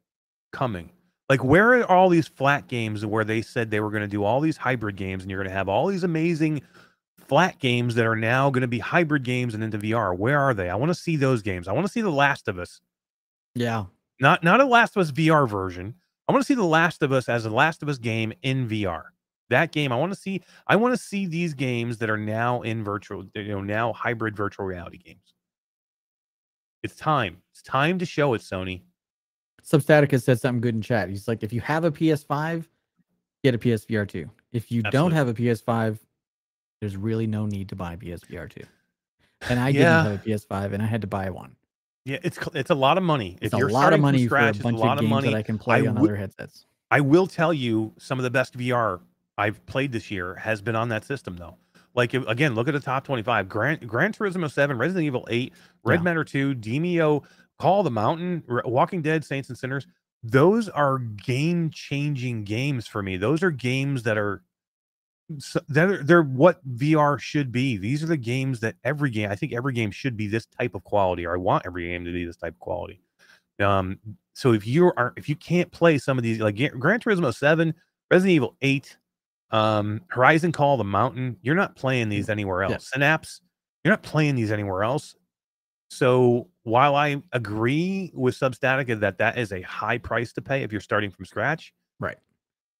coming. 0.52 0.90
Like, 1.30 1.44
where 1.44 1.73
are 1.80 1.85
all 1.85 2.10
these 2.10 2.27
flat 2.27 2.68
games 2.68 3.06
where 3.06 3.23
they 3.23 3.41
said 3.44 3.69
they 3.69 3.80
were 3.81 3.91
going 3.91 4.02
to 4.02 4.07
do 4.07 4.23
all 4.23 4.41
these 4.41 4.57
hybrid 4.57 4.95
games 4.95 5.23
and 5.23 5.30
you're 5.30 5.41
going 5.41 5.49
to 5.49 5.56
have 5.56 5.69
all 5.69 5.88
these 5.88 6.03
amazing 6.03 6.61
flat 7.19 7.60
games 7.60 7.94
that 7.95 8.06
are 8.07 8.15
now 8.15 8.49
going 8.49 8.61
to 8.61 8.68
be 8.68 8.80
hybrid 8.80 9.23
games 9.23 9.53
and 9.53 9.64
into 9.64 9.77
VR? 9.77 10.18
Where 10.18 10.40
are 10.40 10.53
they? 10.56 10.69
I 10.69 10.76
want 10.76 10.90
to 10.90 10.95
see 10.95 11.18
those 11.18 11.41
games. 11.44 11.68
I 11.68 11.72
want 11.73 11.85
to 11.85 11.91
see 11.91 12.02
The 12.02 12.10
Last 12.10 12.48
of 12.48 12.57
Us 12.57 12.81
Yeah. 13.56 13.85
not 14.19 14.44
not 14.44 14.60
a 14.60 14.65
Last 14.65 14.95
of 14.98 15.02
Us 15.02 15.11
VR 15.11 15.48
version. 15.48 15.95
I 16.28 16.32
want 16.32 16.41
to 16.41 16.45
see 16.45 16.54
The 16.56 16.64
Last 16.64 17.02
of 17.04 17.12
Us 17.12 17.28
as 17.28 17.45
a 17.45 17.50
Last 17.50 17.84
of 17.84 17.90
Us 17.90 17.98
game 17.98 18.34
in 18.44 18.68
VR. 18.68 19.04
That 19.50 19.72
game, 19.72 19.91
I 19.91 19.95
want 19.98 20.14
to 20.14 20.20
see. 20.20 20.41
I 20.68 20.76
want 20.78 20.94
to 20.94 20.98
see 20.98 21.26
these 21.26 21.54
games 21.54 21.98
that 22.00 22.10
are 22.10 22.18
now 22.18 22.62
in 22.62 22.84
virtual, 22.84 23.26
you 23.36 23.50
know, 23.50 23.62
now 23.62 23.94
hybrid 23.94 24.36
virtual 24.36 24.66
reality 24.66 24.98
games. 24.98 25.34
It's 26.82 26.95
time. 26.95 27.38
It's 27.52 27.62
time 27.62 28.00
to 28.00 28.06
show 28.06 28.34
it, 28.34 28.41
Sony. 28.41 28.82
Substatic 29.64 30.12
has 30.12 30.24
said 30.24 30.40
something 30.40 30.62
good 30.62 30.76
in 30.76 30.82
chat. 30.82 31.10
He's 31.10 31.28
like, 31.28 31.44
if 31.44 31.54
you 31.54 31.62
have 31.62 31.84
a 31.86 31.91
PS5, 31.91 32.66
get 33.44 33.56
a 33.56 33.58
PSVR 33.58 34.08
2. 34.08 34.30
If 34.52 34.72
you 34.72 34.82
don't 34.84 35.12
have 35.12 35.28
a 35.30 35.34
PS5, 35.34 36.00
there's 36.82 36.98
really 36.98 37.28
no 37.28 37.45
need 37.45 37.70
to 37.70 37.76
buy 37.76 37.95
PSVR 37.95 38.50
2. 38.50 38.62
And 39.50 39.60
I 39.60 39.70
Yeah. 39.70 39.80
didn't 39.80 40.04
have 40.04 40.14
a 40.14 40.18
PS5 40.18 40.74
and 40.74 40.84
I 40.84 40.86
had 40.86 41.02
to 41.02 41.08
buy 41.08 41.30
one. 41.30 41.56
Yeah, 42.05 42.17
it's 42.23 42.38
it's 42.53 42.69
a 42.69 42.75
lot 42.75 42.97
of 42.97 43.03
money. 43.03 43.38
It's 43.41 43.53
if 43.53 43.53
a 43.53 43.57
you're 43.59 43.69
lot 43.69 43.93
of 43.93 43.99
money 44.01 44.25
scratch, 44.25 44.57
for 44.57 44.61
a 44.61 44.63
bunch 44.63 44.77
a 44.77 44.80
lot 44.80 44.97
of 44.97 45.01
games 45.01 45.09
money. 45.09 45.30
that 45.30 45.38
I 45.38 45.41
can 45.43 45.57
play 45.57 45.85
on 45.88 45.95
would- 45.95 46.09
other 46.09 46.15
headsets. 46.17 46.65
I 46.91 46.99
will 47.01 47.25
tell 47.27 47.53
you 47.53 47.93
some 47.97 48.19
of 48.19 48.23
the 48.23 48.30
best 48.30 48.57
VR 48.57 48.99
I've 49.38 49.65
played 49.65 49.91
this 49.91 50.11
year 50.11 50.35
has 50.35 50.61
been 50.61 50.75
on 50.75 50.89
that 50.89 51.05
system 51.05 51.38
though. 51.38 51.57
Like 51.95 52.13
again, 52.13 52.55
look 52.55 52.67
at 52.67 52.73
the 52.73 52.80
top 52.80 53.03
25. 53.05 53.47
Gran, 53.49 53.77
Gran 53.88 54.11
Turismo 54.13 54.51
7, 54.51 54.77
Resident 54.77 55.05
Evil 55.05 55.27
8, 55.30 55.53
Red 55.84 55.99
Yeah. 55.99 56.03
Matter 56.03 56.23
2, 56.23 56.55
Demeo, 56.55 57.23
Call 57.59 57.80
of 57.80 57.85
the 57.85 57.91
Mountain, 57.91 58.43
Walking 58.65 59.01
Dead, 59.01 59.23
Saints 59.23 59.49
and 59.49 59.57
Sinners. 59.57 59.88
Those 60.23 60.69
are 60.69 60.97
game-changing 60.99 62.43
games 62.45 62.88
for 62.88 63.01
me. 63.03 63.17
Those 63.17 63.43
are 63.43 63.51
games 63.51 64.03
that 64.03 64.17
are 64.17 64.41
so 65.40 65.60
they're, 65.69 66.03
they're 66.03 66.24
what 66.24 66.60
VR 66.77 67.19
should 67.19 67.52
be. 67.52 67.77
These 67.77 68.03
are 68.03 68.08
the 68.08 68.18
games 68.18 68.60
that 68.61 68.76
every 68.84 69.10
game, 69.10 69.30
I 69.32 69.35
think 69.35 69.53
every 69.53 69.74
game 69.74 69.92
should 69.92 70.18
be 70.18 70.27
this 70.27 70.45
type 70.45 70.76
of 70.76 70.84
quality, 70.84 71.26
or 71.26 71.34
I 71.34 71.38
want 71.38 71.66
every 71.66 71.88
game 71.88 72.06
to 72.06 72.11
be 72.11 72.26
this 72.26 72.38
type 72.38 72.53
of 72.53 72.60
quality. 72.60 73.02
Um, 73.61 74.00
so 74.34 74.53
if 74.53 74.66
you 74.66 74.88
are 74.98 75.14
if 75.16 75.30
you 75.30 75.35
can't 75.35 75.72
play 75.72 75.98
some 75.98 76.18
of 76.18 76.24
these 76.24 76.40
like 76.40 76.56
Gran 76.80 77.00
Turismo 77.00 77.34
7, 77.34 77.74
Resident 78.11 78.32
Evil 78.35 78.56
8, 78.61 78.98
um, 79.52 80.02
Horizon 80.08 80.52
Call 80.52 80.74
of 80.74 80.80
the 80.80 80.84
Mountain, 80.84 81.38
you're 81.42 81.56
not 81.56 81.76
playing 81.76 82.10
these 82.10 82.30
anywhere 82.30 82.64
Yeah. 82.64 82.72
else. 82.74 82.90
Synapse, 82.92 83.42
you're 83.84 83.92
not 83.92 84.02
playing 84.03 84.35
these 84.35 84.52
anywhere 84.52 84.84
else. 84.84 85.16
So 85.90 86.50
while 86.64 86.95
I 86.95 87.22
agree 87.34 88.11
with 88.16 88.35
Substatica 88.35 89.00
that 89.02 89.19
that 89.19 89.38
is 89.38 89.52
a 89.53 89.61
high 89.61 90.00
price 90.00 90.34
to 90.34 90.42
pay 90.42 90.64
if 90.64 90.72
you're 90.72 90.82
starting 90.82 91.11
from 91.11 91.26
scratch, 91.26 91.74
Right. 92.00 92.18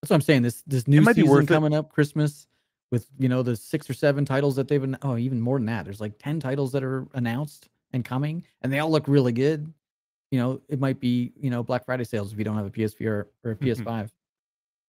That's 0.04 0.10
what 0.10 0.16
I'm 0.18 0.22
saying. 0.22 0.42
This 0.42 0.62
this 0.68 0.86
new 0.86 1.02
season 1.06 1.28
worth 1.30 1.46
it. 1.46 1.48
coming 1.48 1.74
up, 1.74 1.94
Christmas, 1.94 2.46
with 2.92 3.08
you 3.18 3.30
know 3.30 3.42
the 3.42 3.56
six 3.56 3.90
or 3.90 3.94
seven 3.94 4.26
titles 4.26 4.58
that 4.58 4.68
they've 4.68 4.84
an- 4.84 4.98
oh 5.02 5.16
even 5.18 5.40
more 5.40 5.58
than 5.58 5.68
that. 5.68 5.86
There's 5.86 6.02
like 6.02 6.20
ten 6.20 6.42
titles 6.42 6.74
that 6.74 6.84
are 6.84 7.08
announced 7.14 7.70
and 7.94 8.04
coming, 8.04 8.44
and 8.62 8.74
they 8.74 8.80
all 8.80 8.92
look 8.92 9.08
really 9.08 9.32
good. 9.32 9.72
You 10.30 10.40
know, 10.40 10.62
it 10.68 10.82
might 10.82 11.00
be 11.00 11.32
you 11.40 11.50
know 11.50 11.64
Black 11.64 11.86
Friday 11.86 12.04
sales 12.04 12.34
if 12.34 12.38
you 12.38 12.44
don't 12.44 12.58
have 12.58 12.66
a 12.66 12.70
PSVR 12.70 13.08
or 13.46 13.52
a 13.52 13.56
Mm-hmm. 13.56 13.88
PS5. 13.88 14.10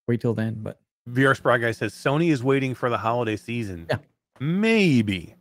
Wait 0.09 0.20
till 0.20 0.34
then, 0.34 0.55
but 0.62 0.81
VR 1.09 1.36
Spry 1.36 1.59
guy 1.59 1.70
says 1.70 1.93
Sony 1.94 2.33
is 2.33 2.43
waiting 2.43 2.75
for 2.75 2.91
the 2.91 2.99
holiday 2.99 3.36
season. 3.36 3.86
Yeah. 3.89 3.99
Maybe. 4.41 5.36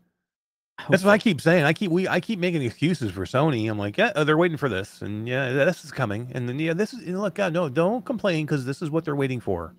I 0.78 0.84
hope 0.84 0.92
That's 0.92 1.04
what 1.04 1.12
I 1.12 1.18
keep 1.18 1.40
saying. 1.40 1.64
I 1.66 1.74
keep 1.74 1.92
we 1.92 2.08
I 2.08 2.20
keep 2.20 2.40
making 2.40 2.64
excuses 2.64 3.12
for 3.12 3.26
Sony. 3.26 3.70
I'm 3.70 3.78
like, 3.78 3.98
yeah, 3.98 4.12
oh, 4.16 4.24
they're 4.24 4.38
waiting 4.38 4.58
for 4.58 4.70
this, 4.70 5.02
and 5.02 5.28
yeah, 5.28 5.52
this 5.52 5.86
is 5.86 5.92
coming, 5.92 6.32
and 6.34 6.50
then 6.50 6.58
yeah, 6.60 6.74
this 6.74 6.94
is 6.94 7.06
you 7.06 7.14
know, 7.14 7.22
look, 7.22 7.36
God, 7.36 7.54
no, 7.54 7.70
don't 7.70 8.04
complain 8.04 8.46
because 8.46 8.66
this 8.66 8.82
is 8.82 8.90
what 8.90 9.06
they're 9.06 9.16
waiting 9.16 9.40
for, 9.40 9.76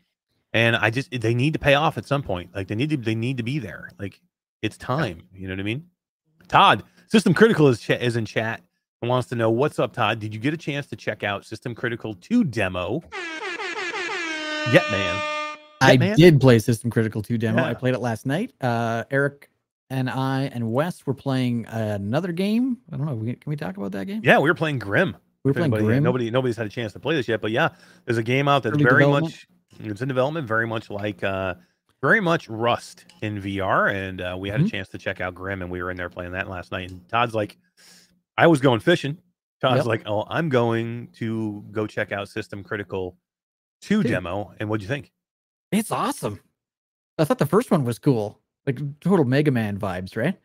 and 0.52 0.76
I 0.76 0.90
just 0.90 1.10
they 1.10 1.34
need 1.34 1.52
to 1.54 1.58
pay 1.58 1.74
off 1.74 1.98
at 1.98 2.06
some 2.06 2.22
point. 2.22 2.54
Like 2.54 2.68
they 2.68 2.76
need 2.76 2.90
to 2.90 2.96
they 2.96 3.16
need 3.16 3.38
to 3.38 3.42
be 3.42 3.58
there. 3.58 3.90
Like 3.98 4.20
it's 4.62 4.76
time. 4.76 5.22
You 5.34 5.48
know 5.48 5.54
what 5.54 5.60
I 5.60 5.64
mean? 5.64 5.86
Todd, 6.46 6.84
System 7.08 7.34
Critical 7.34 7.68
is 7.68 7.80
cha- 7.80 7.94
is 7.94 8.16
in 8.16 8.24
chat 8.24 8.62
and 9.02 9.08
wants 9.08 9.28
to 9.30 9.34
know 9.34 9.50
what's 9.50 9.78
up. 9.80 9.92
Todd, 9.92 10.20
did 10.20 10.32
you 10.32 10.40
get 10.40 10.54
a 10.54 10.58
chance 10.58 10.86
to 10.86 10.96
check 10.96 11.24
out 11.24 11.44
System 11.44 11.74
Critical 11.74 12.14
Two 12.14 12.44
demo? 12.44 13.02
Yet, 14.72 14.90
man. 14.90 15.20
I 15.80 15.96
man? 15.98 16.16
did 16.16 16.40
play 16.40 16.58
System 16.58 16.90
Critical 16.90 17.20
2 17.20 17.36
demo. 17.36 17.62
I 17.62 17.74
played 17.74 17.94
it 17.94 18.00
last 18.00 18.24
night. 18.24 18.52
Uh, 18.60 19.04
Eric 19.10 19.50
and 19.98 20.10
I 20.10 20.42
and 20.52 20.72
Wes 20.72 21.06
were 21.06 21.14
playing 21.14 21.66
another 21.66 22.32
game. 22.32 22.78
I 22.92 22.96
don't 22.96 23.06
know. 23.06 23.16
Can 23.16 23.38
we 23.46 23.56
talk 23.56 23.76
about 23.76 23.92
that 23.92 24.06
game? 24.06 24.20
Yeah, 24.24 24.38
we 24.38 24.50
were 24.50 24.54
playing 24.54 24.78
Grim. 24.78 25.16
we 25.44 25.50
were 25.50 25.54
playing 25.54 25.66
anybody- 25.72 25.84
Grim. 25.84 26.02
Nobody, 26.02 26.30
nobody's 26.30 26.56
had 26.56 26.66
a 26.66 26.70
chance 26.70 26.92
to 26.94 26.98
play 27.00 27.14
this 27.14 27.28
yet, 27.28 27.40
but 27.40 27.50
yeah, 27.50 27.70
there's 28.04 28.18
a 28.18 28.22
game 28.22 28.48
out 28.48 28.62
that's 28.64 28.74
Early 28.74 28.84
very 28.84 29.06
much 29.06 29.46
it's 29.80 30.00
in 30.02 30.08
development, 30.08 30.46
very 30.46 30.66
much 30.66 30.90
like 30.90 31.22
uh 31.24 31.54
very 32.02 32.20
much 32.20 32.48
Rust 32.50 33.06
in 33.22 33.40
VR, 33.40 33.90
and 33.90 34.20
uh, 34.20 34.36
we 34.38 34.50
had 34.50 34.60
a 34.60 34.64
Mhm. 34.64 34.70
chance 34.70 34.88
to 34.90 34.98
check 34.98 35.20
out 35.22 35.34
Grim, 35.34 35.62
and 35.62 35.70
we 35.70 35.82
were 35.82 35.90
in 35.90 35.96
there 35.96 36.10
playing 36.10 36.32
that 36.32 36.50
last 36.50 36.70
night. 36.70 36.90
And 36.90 37.08
Todd's 37.08 37.34
like, 37.34 37.56
I 38.36 38.46
was 38.46 38.60
going 38.60 38.80
fishing. 38.80 39.16
Todd's 39.62 39.78
Yep. 39.78 39.86
like, 39.86 40.02
oh, 40.04 40.26
I'm 40.28 40.50
going 40.50 41.08
to 41.14 41.64
go 41.70 41.86
check 41.86 42.12
out 42.12 42.28
System 42.28 42.62
Critical 42.62 43.16
Two 43.80 44.02
Two. 44.02 44.08
demo, 44.10 44.52
and 44.60 44.68
what'd 44.68 44.82
you 44.82 44.88
think? 44.88 45.12
It's 45.72 45.90
awesome. 45.90 46.40
I 47.18 47.24
thought 47.24 47.38
the 47.38 47.46
first 47.46 47.70
one 47.70 47.84
was 47.84 47.98
cool. 47.98 48.38
Like 48.66 48.78
total 49.00 49.24
Mega 49.24 49.50
Man 49.50 49.78
vibes, 49.78 50.16
right? 50.16 50.38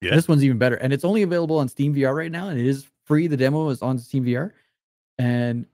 Yeah. 0.00 0.14
This 0.16 0.26
one's 0.26 0.42
even 0.44 0.58
better. 0.58 0.74
And 0.76 0.92
it's 0.92 1.04
only 1.04 1.22
available 1.22 1.58
on 1.58 1.68
Steam 1.68 1.94
VR 1.94 2.14
right 2.14 2.30
now. 2.32 2.48
And 2.48 2.58
it 2.58 2.66
is 2.66 2.88
free. 3.06 3.28
The 3.28 3.36
demo 3.36 3.68
is 3.68 3.82
on 3.82 3.98
Steam 3.98 4.24
VR. 4.24 4.50
And 5.18 5.66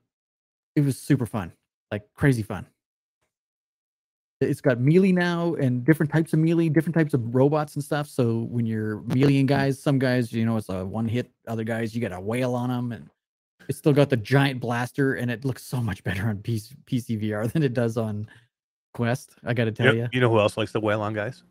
it 0.76 0.82
was 0.82 0.98
super 0.98 1.24
fun. 1.24 1.52
Like 1.90 2.02
crazy 2.14 2.42
fun. 2.42 2.66
It's 4.40 4.60
got 4.60 4.78
melee 4.78 5.10
now 5.12 5.54
and 5.54 5.84
different 5.84 6.12
types 6.12 6.32
of 6.32 6.38
melee, 6.38 6.68
different 6.68 6.94
types 6.94 7.12
of 7.14 7.34
robots 7.34 7.74
and 7.74 7.82
stuff. 7.82 8.06
So 8.06 8.46
when 8.50 8.66
you're 8.66 8.98
meleeing 9.00 9.46
guys, 9.46 9.82
some 9.82 9.98
guys, 9.98 10.32
you 10.32 10.44
know, 10.46 10.56
it's 10.58 10.68
a 10.68 10.84
one 10.84 11.08
hit, 11.08 11.28
other 11.48 11.64
guys, 11.64 11.94
you 11.94 12.00
got 12.00 12.12
a 12.12 12.20
whale 12.20 12.54
on 12.54 12.68
them. 12.68 12.92
And 12.92 13.10
it's 13.68 13.78
still 13.78 13.92
got 13.92 14.10
the 14.10 14.16
giant 14.16 14.60
blaster. 14.60 15.14
And 15.14 15.28
it 15.30 15.44
looks 15.44 15.64
so 15.64 15.80
much 15.80 16.04
better 16.04 16.28
on 16.28 16.36
PC, 16.38 16.76
PC 16.86 17.20
VR 17.24 17.50
than 17.52 17.62
it 17.64 17.74
does 17.74 17.96
on 17.96 18.28
Quest. 18.94 19.34
I 19.44 19.54
got 19.54 19.64
to 19.64 19.72
tell 19.72 19.92
You, 19.94 20.02
you. 20.02 20.08
you 20.12 20.20
know 20.20 20.30
who 20.30 20.38
else 20.38 20.56
likes 20.56 20.70
the 20.70 20.80
whale 20.80 21.00
on 21.00 21.14
guys? 21.14 21.42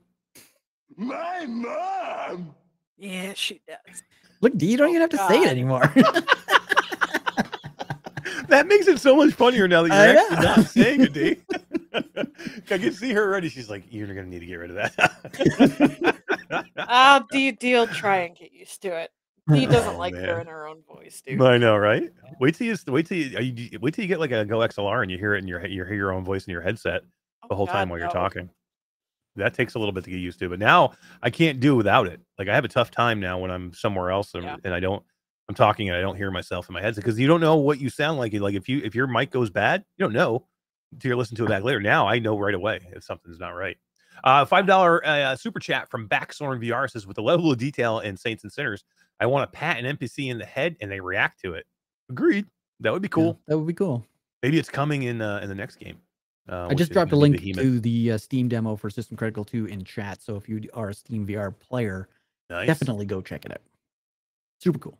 My 0.96 1.46
mom. 1.46 2.56
Yeah, 2.98 3.34
she 3.36 3.62
does. 3.68 4.04
Look, 4.42 4.58
D, 4.58 4.68
you 4.68 4.78
don't 4.78 4.90
even 4.90 5.02
have 5.02 5.10
to 5.12 5.18
say 5.28 5.42
it 5.42 5.48
anymore. 5.50 5.94
That 8.50 8.68
makes 8.68 8.88
it 8.88 9.00
so 9.00 9.16
much 9.16 9.34
funnier 9.34 9.68
now 9.68 9.84
that 9.84 9.90
you're 9.90 10.18
actually 10.18 10.46
not 10.46 10.66
saying 10.66 11.02
it, 11.02 11.14
D. 11.14 11.38
I 12.72 12.78
can 12.78 12.94
see 12.94 13.12
her 13.12 13.22
already. 13.24 13.50
She's 13.50 13.70
like, 13.70 13.84
"You're 13.90 14.08
gonna 14.08 14.24
need 14.26 14.40
to 14.40 14.46
get 14.46 14.56
rid 14.56 14.70
of 14.72 14.78
that." 14.78 16.64
Ah, 16.80 17.26
D 17.32 17.52
D'll 17.52 17.88
try 17.88 18.20
and 18.20 18.36
get 18.38 18.54
used 18.54 18.82
to 18.84 18.96
it. 19.02 19.12
D 19.54 19.66
doesn't 19.66 19.96
Oh, 19.96 19.98
like 19.98 20.16
her 20.16 20.40
in 20.40 20.48
her 20.48 20.66
own 20.66 20.82
voice, 20.84 21.22
dude. 21.26 21.42
I 21.42 21.58
know, 21.58 21.76
right? 21.76 22.10
Wait 22.40 22.56
till 22.56 22.68
you 22.68 22.76
wait 22.88 23.06
till 23.08 23.18
you, 23.18 23.38
you 23.40 23.80
wait 23.80 23.94
till 23.94 24.04
you 24.04 24.08
get 24.10 24.20
like 24.22 24.32
a 24.32 24.46
Go 24.46 24.60
XLR 24.60 25.02
and 25.02 25.12
you 25.12 25.18
hear 25.18 25.36
it 25.36 25.40
in 25.40 25.48
your 25.48 25.60
he- 25.60 25.74
you 25.74 25.84
hear 25.84 25.96
your 25.96 26.14
own 26.14 26.24
voice 26.24 26.46
in 26.46 26.52
your 26.52 26.62
headset 26.62 27.02
the 27.02 27.08
Oh, 27.50 27.56
whole 27.56 27.68
time 27.68 27.90
God, 27.90 27.90
while 27.90 28.00
you're 28.00 28.08
no. 28.08 28.14
talking. 28.14 28.50
That 29.38 29.54
takes 29.54 29.76
a 29.76 29.80
little 29.80 29.92
bit 29.94 30.04
to 30.04 30.10
get 30.10 30.18
used 30.20 30.40
to, 30.40 30.50
but 30.50 30.60
now 30.60 30.94
I 31.22 31.30
can't 31.30 31.60
do 31.60 31.76
without 31.76 32.08
it. 32.08 32.20
Like 32.38 32.48
I 32.50 32.56
have 32.56 32.66
a 32.66 32.70
tough 32.70 32.92
time 32.92 33.20
now 33.20 33.40
when 33.40 33.52
I'm 33.52 33.74
somewhere 33.74 34.12
else 34.12 34.34
and, 34.34 34.44
Yeah. 34.44 34.58
and 34.64 34.74
I 34.74 34.80
don't 34.80 35.04
I'm 35.50 35.56
talking 35.56 35.88
and 35.88 35.98
I 35.98 36.02
don't 36.02 36.18
hear 36.18 36.30
myself 36.30 36.68
in 36.70 36.74
my 36.74 36.82
headset 36.82 37.04
because 37.06 37.18
you 37.18 37.28
don't 37.28 37.40
know 37.40 37.56
what 37.56 37.80
you 37.80 37.90
sound 37.90 38.18
like. 38.20 38.34
Like 38.34 38.56
if 38.56 38.68
you 38.68 38.82
if 38.84 38.94
your 38.96 39.08
mic 39.08 39.32
goes 39.32 39.50
bad, 39.50 39.86
you 39.98 40.04
don't 40.06 40.14
know 40.14 40.46
until 40.92 41.10
you're 41.10 41.18
listening 41.18 41.38
to 41.38 41.46
it 41.46 41.50
back 41.50 41.64
later. 41.64 41.80
Now 41.82 42.08
I 42.08 42.20
know 42.20 42.38
right 42.38 42.54
away 42.54 42.80
if 42.94 43.04
something's 43.04 43.40
not 43.40 43.52
right. 43.52 43.78
Uh, 44.24 44.44
five 44.44 44.66
dollar 44.66 45.06
uh, 45.08 45.36
super 45.36 45.60
chat 45.60 45.90
from 45.90 46.10
Backsorn 46.10 46.60
VR 46.62 46.90
says, 46.90 47.06
with 47.06 47.16
the 47.16 47.22
level 47.22 47.52
of 47.52 47.58
detail 47.60 48.00
in 48.00 48.18
Saints 48.18 48.44
and 48.44 48.52
Sinners, 48.52 48.84
I 49.20 49.28
want 49.28 49.50
to 49.52 49.56
pat 49.58 49.78
an 49.78 49.96
NPC 49.98 50.30
in 50.32 50.38
the 50.40 50.46
head 50.46 50.76
and 50.82 50.92
they 50.92 51.00
react 51.00 51.40
to 51.42 51.54
it. 51.54 51.66
Agreed. 52.10 52.46
That 52.80 52.92
would 52.94 53.02
be 53.04 53.08
Yeah, 53.08 53.14
cool. 53.14 53.40
that 53.48 53.58
would 53.58 53.68
be 53.68 53.74
cool. 53.74 54.04
Maybe 54.44 54.58
it's 54.60 54.70
coming 54.70 55.04
in 55.04 55.22
uh, 55.22 55.40
in 55.44 55.50
the 55.50 55.56
next 55.56 55.76
game. 55.78 55.98
Uh, 56.50 56.68
I 56.70 56.74
just 56.74 56.92
dropped 56.92 57.12
a 57.12 57.16
link 57.16 57.38
Behemoth. 57.40 57.62
to 57.64 57.80
the 57.80 58.12
uh, 58.14 58.18
Steam 58.18 58.48
demo 58.48 58.76
for 58.76 58.90
System 58.90 59.18
Critical 59.18 59.44
2 59.44 59.66
in 59.66 59.84
chat. 59.84 60.22
So 60.22 60.36
if 60.36 60.48
you 60.48 60.62
are 60.74 60.90
a 60.90 60.94
Steam 60.94 61.26
VR 61.28 61.54
player, 61.58 62.08
Nice. 62.50 62.68
definitely 62.68 63.06
go 63.06 63.22
check 63.22 63.46
it 63.46 63.52
out. 63.52 63.62
Super 64.62 64.80
cool. 64.80 64.98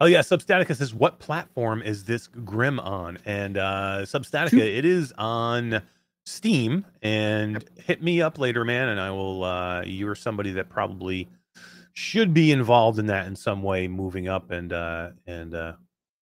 Oh 0.00 0.06
yeah, 0.06 0.20
Substatica 0.20 0.74
says 0.76 0.94
what 0.94 1.18
platform 1.18 1.82
is 1.82 2.04
this 2.04 2.26
Grim 2.28 2.78
on? 2.80 3.18
And 3.24 3.56
uh 3.58 4.00
Substatica, 4.02 4.58
it 4.60 4.84
is 4.84 5.12
on 5.18 5.82
Steam. 6.26 6.84
And 7.02 7.64
hit 7.84 8.02
me 8.02 8.22
up 8.22 8.38
later, 8.38 8.64
man, 8.64 8.88
and 8.88 9.00
I 9.00 9.10
will. 9.10 9.44
uh 9.44 9.82
You're 9.84 10.14
somebody 10.14 10.52
that 10.52 10.68
probably 10.68 11.28
should 11.92 12.34
be 12.34 12.50
involved 12.50 12.98
in 12.98 13.06
that 13.06 13.26
in 13.26 13.36
some 13.36 13.62
way, 13.62 13.86
moving 13.88 14.26
up 14.28 14.50
and 14.50 14.72
uh 14.72 15.10
and 15.26 15.54
uh 15.54 15.72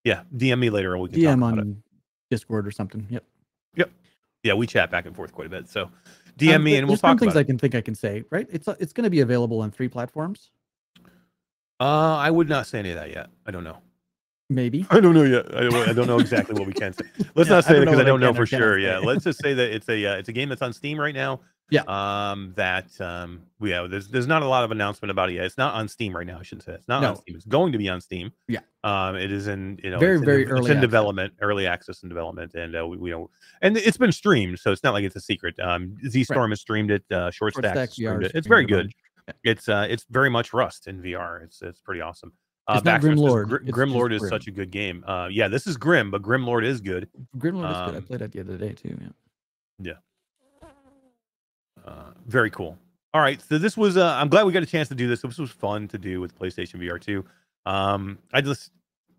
yeah, 0.05 0.23
DM 0.37 0.59
me 0.59 0.71
later 0.71 0.95
and 0.95 1.03
we 1.03 1.09
can 1.11 1.23
talk 1.23 1.31
DM 1.35 1.39
about 1.39 1.59
it. 1.59 1.61
on 1.61 1.83
Discord 2.31 2.67
or 2.67 2.71
something. 2.73 3.07
Yep. 3.11 3.25
Yeah, 4.43 4.55
we 4.55 4.67
chat 4.67 4.91
back 4.91 5.07
and 5.07 5.15
forth 5.15 5.33
quite 5.33 5.47
a 5.47 5.51
bit. 5.51 5.69
So 5.69 5.91
DM 6.39 6.57
Um, 6.57 6.65
me 6.65 6.77
and 6.77 6.87
we'll 6.87 6.93
there's 6.95 7.01
some 7.01 7.11
talk 7.11 7.21
things 7.21 7.33
about 7.33 7.41
I 7.41 7.45
can 7.45 7.59
think 7.59 7.75
I 7.75 7.81
can 7.81 7.95
say. 7.95 8.25
Right? 8.31 8.47
It's 8.51 8.67
uh, 8.69 8.75
it's 8.81 8.93
going 8.93 9.05
to 9.05 9.11
be 9.11 9.21
available 9.21 9.61
on 9.61 9.71
three 9.71 9.89
platforms. 9.89 10.51
Uh, 11.81 12.17
I 12.17 12.31
would 12.31 12.49
not 12.49 12.67
say 12.67 12.79
any 12.79 12.91
of 12.91 12.97
that 12.97 13.11
yet. 13.11 13.29
I 13.47 13.51
don't 13.51 13.65
know. 13.65 13.79
Maybe. 14.51 14.87
I 14.91 15.01
don't 15.01 15.15
know 15.15 15.25
yet. 15.25 15.47
I 15.57 15.61
don't, 15.63 15.89
I 15.89 15.93
don't 15.93 16.07
know 16.07 16.19
exactly 16.21 16.55
what 16.55 16.67
we 16.67 16.73
can 16.73 16.93
say. 16.93 17.05
Let's 17.35 17.49
Yeah, 17.49 17.57
not 17.57 17.65
I 17.67 17.69
say 17.69 17.75
don't 17.75 17.81
that 17.81 17.85
know 17.87 17.91
because 17.93 18.01
I 18.01 18.05
don't 18.05 18.21
know 18.21 18.35
for 18.35 18.43
or 18.43 18.47
sure. 18.47 18.79
Yeah, 18.79 18.99
let's 18.99 19.25
just 19.25 19.41
say 19.41 19.55
that 19.55 19.75
it's 19.75 19.89
a 19.89 20.07
uh, 20.07 20.17
it's 20.17 20.29
a 20.29 20.33
game 20.33 20.49
that's 20.49 20.63
on 20.63 20.73
Steam 20.73 20.99
right 20.99 21.15
now. 21.15 21.41
Yeah. 21.71 21.83
Um. 21.87 22.53
That 22.57 22.89
um. 23.01 23.43
Yeah. 23.61 23.87
There's 23.89 24.09
there's 24.09 24.27
not 24.27 24.43
a 24.43 24.47
lot 24.47 24.63
of 24.65 24.71
announcement 24.73 25.11
about 25.11 25.31
it 25.31 25.35
yet. 25.35 25.45
It's 25.47 25.57
not 25.57 25.75
on 25.75 25.89
Steam 25.89 26.15
right 26.15 26.27
now. 26.27 26.39
I 26.39 26.43
shouldn't 26.43 26.65
say 26.65 26.73
it's 26.75 26.89
not 26.89 27.03
on 27.03 27.17
Steam. 27.17 27.35
It's 27.37 27.47
going 27.47 27.73
to 27.73 27.79
be 27.79 27.89
on 27.89 28.01
Steam. 28.01 28.31
Yeah. 28.49 28.61
Um. 28.85 29.17
It 29.17 29.33
is 29.33 29.47
in 29.49 29.79
you 29.83 29.91
know 29.91 29.99
Very, 29.99 30.17
in 30.17 30.25
very 30.25 30.47
early 30.47 30.61
It's 30.61 30.67
in 30.71 30.77
access. 30.79 30.81
development, 30.83 31.35
early 31.41 31.67
access 31.67 32.03
and 32.03 32.11
development, 32.11 32.55
and 32.55 32.77
uh, 32.77 32.87
we, 32.87 32.97
we 32.99 33.11
don't. 33.11 33.31
And 33.63 33.77
it's 33.79 33.97
been 33.97 34.13
streamed, 34.13 34.59
so 34.59 34.71
it's 34.71 34.83
not 34.83 34.93
like 34.93 35.05
it's 35.05 35.17
a 35.17 35.21
secret. 35.21 35.59
Um. 35.61 35.97
Z 36.09 36.25
Storm 36.25 36.51
has 36.51 36.61
streamed 36.61 36.91
it. 36.91 37.05
Uh, 37.11 37.31
Short 37.31 37.55
Stack 37.55 37.77
it. 37.99 38.33
It's 38.35 38.47
very 38.47 38.67
good. 38.67 38.93
bunch. 39.27 39.37
It's 39.45 39.69
uh. 39.69 39.87
It's 39.89 40.05
very 40.11 40.29
much 40.29 40.53
Rust 40.53 40.89
in 40.89 41.01
VR. 41.01 41.43
It's 41.45 41.63
it's 41.63 41.81
pretty 41.81 42.03
awesome. 42.03 42.33
Uh, 42.69 42.75
It's 42.77 42.85
not 42.85 43.03
says 43.03 43.11
Grimlord, 43.11 43.49
Gr- 43.49 43.57
it's 43.57 43.65
just 43.67 43.77
Grimlord 43.79 44.13
is 44.13 44.21
Grim. 44.21 44.31
such 44.31 44.47
a 44.47 44.51
good 44.53 44.71
game. 44.71 45.03
Uh, 45.07 45.29
yeah, 45.31 45.49
this 45.49 45.67
is 45.67 45.77
Grim, 45.77 46.11
but 46.13 46.23
Grim 46.23 46.45
Lord 46.47 46.65
is 46.65 46.81
good. 46.81 47.09
Grimlord 47.37 47.71
is 47.71 47.77
good. 47.87 47.95
I 47.95 47.97
Um, 47.97 48.03
played 48.05 48.21
that 48.21 48.31
the 48.33 48.41
other 48.41 48.57
day 48.57 48.73
too. 48.73 48.97
Yeah. 49.01 49.09
Yeah. 49.81 49.93
Uh, 51.87 52.13
very 52.27 52.51
cool. 52.51 52.79
All 53.15 53.21
right, 53.21 53.43
so 53.43 53.59
this 53.59 53.77
was. 53.77 53.97
Uh, 53.97 54.15
I'm 54.19 54.29
glad 54.29 54.47
we 54.47 54.53
got 54.53 54.63
a 54.63 54.67
chance 54.67 54.89
to 54.89 54.95
do 54.95 55.07
this. 55.07 55.21
This 55.21 55.39
was 55.39 55.51
fun 55.51 55.87
to 55.89 55.99
do 55.99 56.21
with 56.21 56.39
PlayStation 56.39 56.81
VR 56.81 57.01
2. 57.01 57.25
Um, 57.67 58.19
I 58.33 58.41
just 58.41 58.71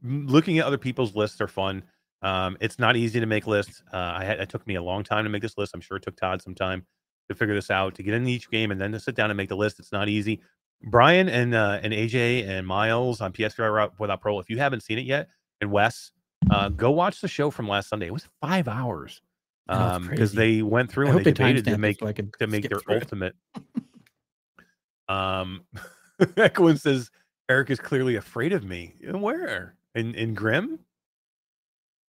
looking 0.04 0.60
at 0.60 0.66
other 0.66 0.78
people's 0.78 1.16
lists 1.16 1.40
are 1.42 1.48
fun. 1.48 1.84
Um, 2.24 2.58
it's 2.60 2.80
not 2.80 2.96
easy 2.96 3.20
to 3.20 3.26
make 3.26 3.46
lists. 3.46 3.84
Uh, 3.94 4.14
I 4.16 4.24
had 4.24 4.40
it 4.40 4.50
took 4.50 4.66
me 4.66 4.76
a 4.76 4.82
long 4.82 5.04
time 5.04 5.24
to 5.26 5.30
make 5.30 5.42
this 5.42 5.58
list. 5.58 5.74
I'm 5.76 5.82
sure 5.82 5.98
it 5.98 6.04
took 6.04 6.16
Todd 6.16 6.42
some 6.42 6.56
time 6.56 6.86
to 7.30 7.36
figure 7.36 7.54
this 7.54 7.70
out, 7.70 7.96
to 7.96 8.04
get 8.04 8.14
into 8.14 8.30
each 8.30 8.50
game, 8.50 8.72
and 8.72 8.82
then 8.82 8.92
to 8.94 9.00
sit 9.00 9.16
down 9.16 9.30
and 9.30 9.38
make 9.38 9.50
the 9.50 9.56
list. 9.56 9.80
It's 9.80 9.92
not 9.92 10.10
easy. 10.10 10.42
Brian 10.86 11.30
and 11.30 11.54
uh, 11.54 11.80
and 11.84 11.94
AJ 11.94 12.48
and 12.48 12.66
Miles 12.66 13.22
on 13.22 13.32
PSVR 13.32 13.92
Without 14.00 14.22
Parole. 14.22 14.40
If 14.40 14.50
you 14.50 14.58
haven't 14.58 14.82
seen 14.82 14.98
it 14.98 15.06
yet, 15.06 15.30
and 15.62 15.72
Wes, 15.72 16.12
uh, 16.50 16.70
go 16.70 16.92
watch 16.92 17.22
the 17.22 17.28
show 17.28 17.52
from 17.52 17.68
last 17.68 17.90
Sunday. 17.90 18.08
It 18.08 18.14
was 18.14 18.28
five 18.42 18.68
hours 18.68 19.22
um 19.70 20.08
because 20.10 20.34
they 20.34 20.62
went 20.62 20.92
through 20.92 21.08
I 21.08 21.12
and 21.12 21.20
they 21.20 21.32
debated 21.32 21.66
to 21.66 21.78
make 21.78 22.00
so 22.00 22.12
to 22.12 22.48
make 22.48 22.70
their 22.70 22.80
ultimate. 22.90 23.36
um, 25.10 25.62
Echoin 26.38 26.78
says 26.78 27.12
Eric 27.50 27.70
is 27.70 27.80
clearly 27.80 28.16
afraid 28.16 28.54
of 28.54 28.64
me. 28.64 28.96
And 29.06 29.22
Where 29.22 29.76
in 29.96 30.16
in 30.16 30.34
Grim? 30.34 30.80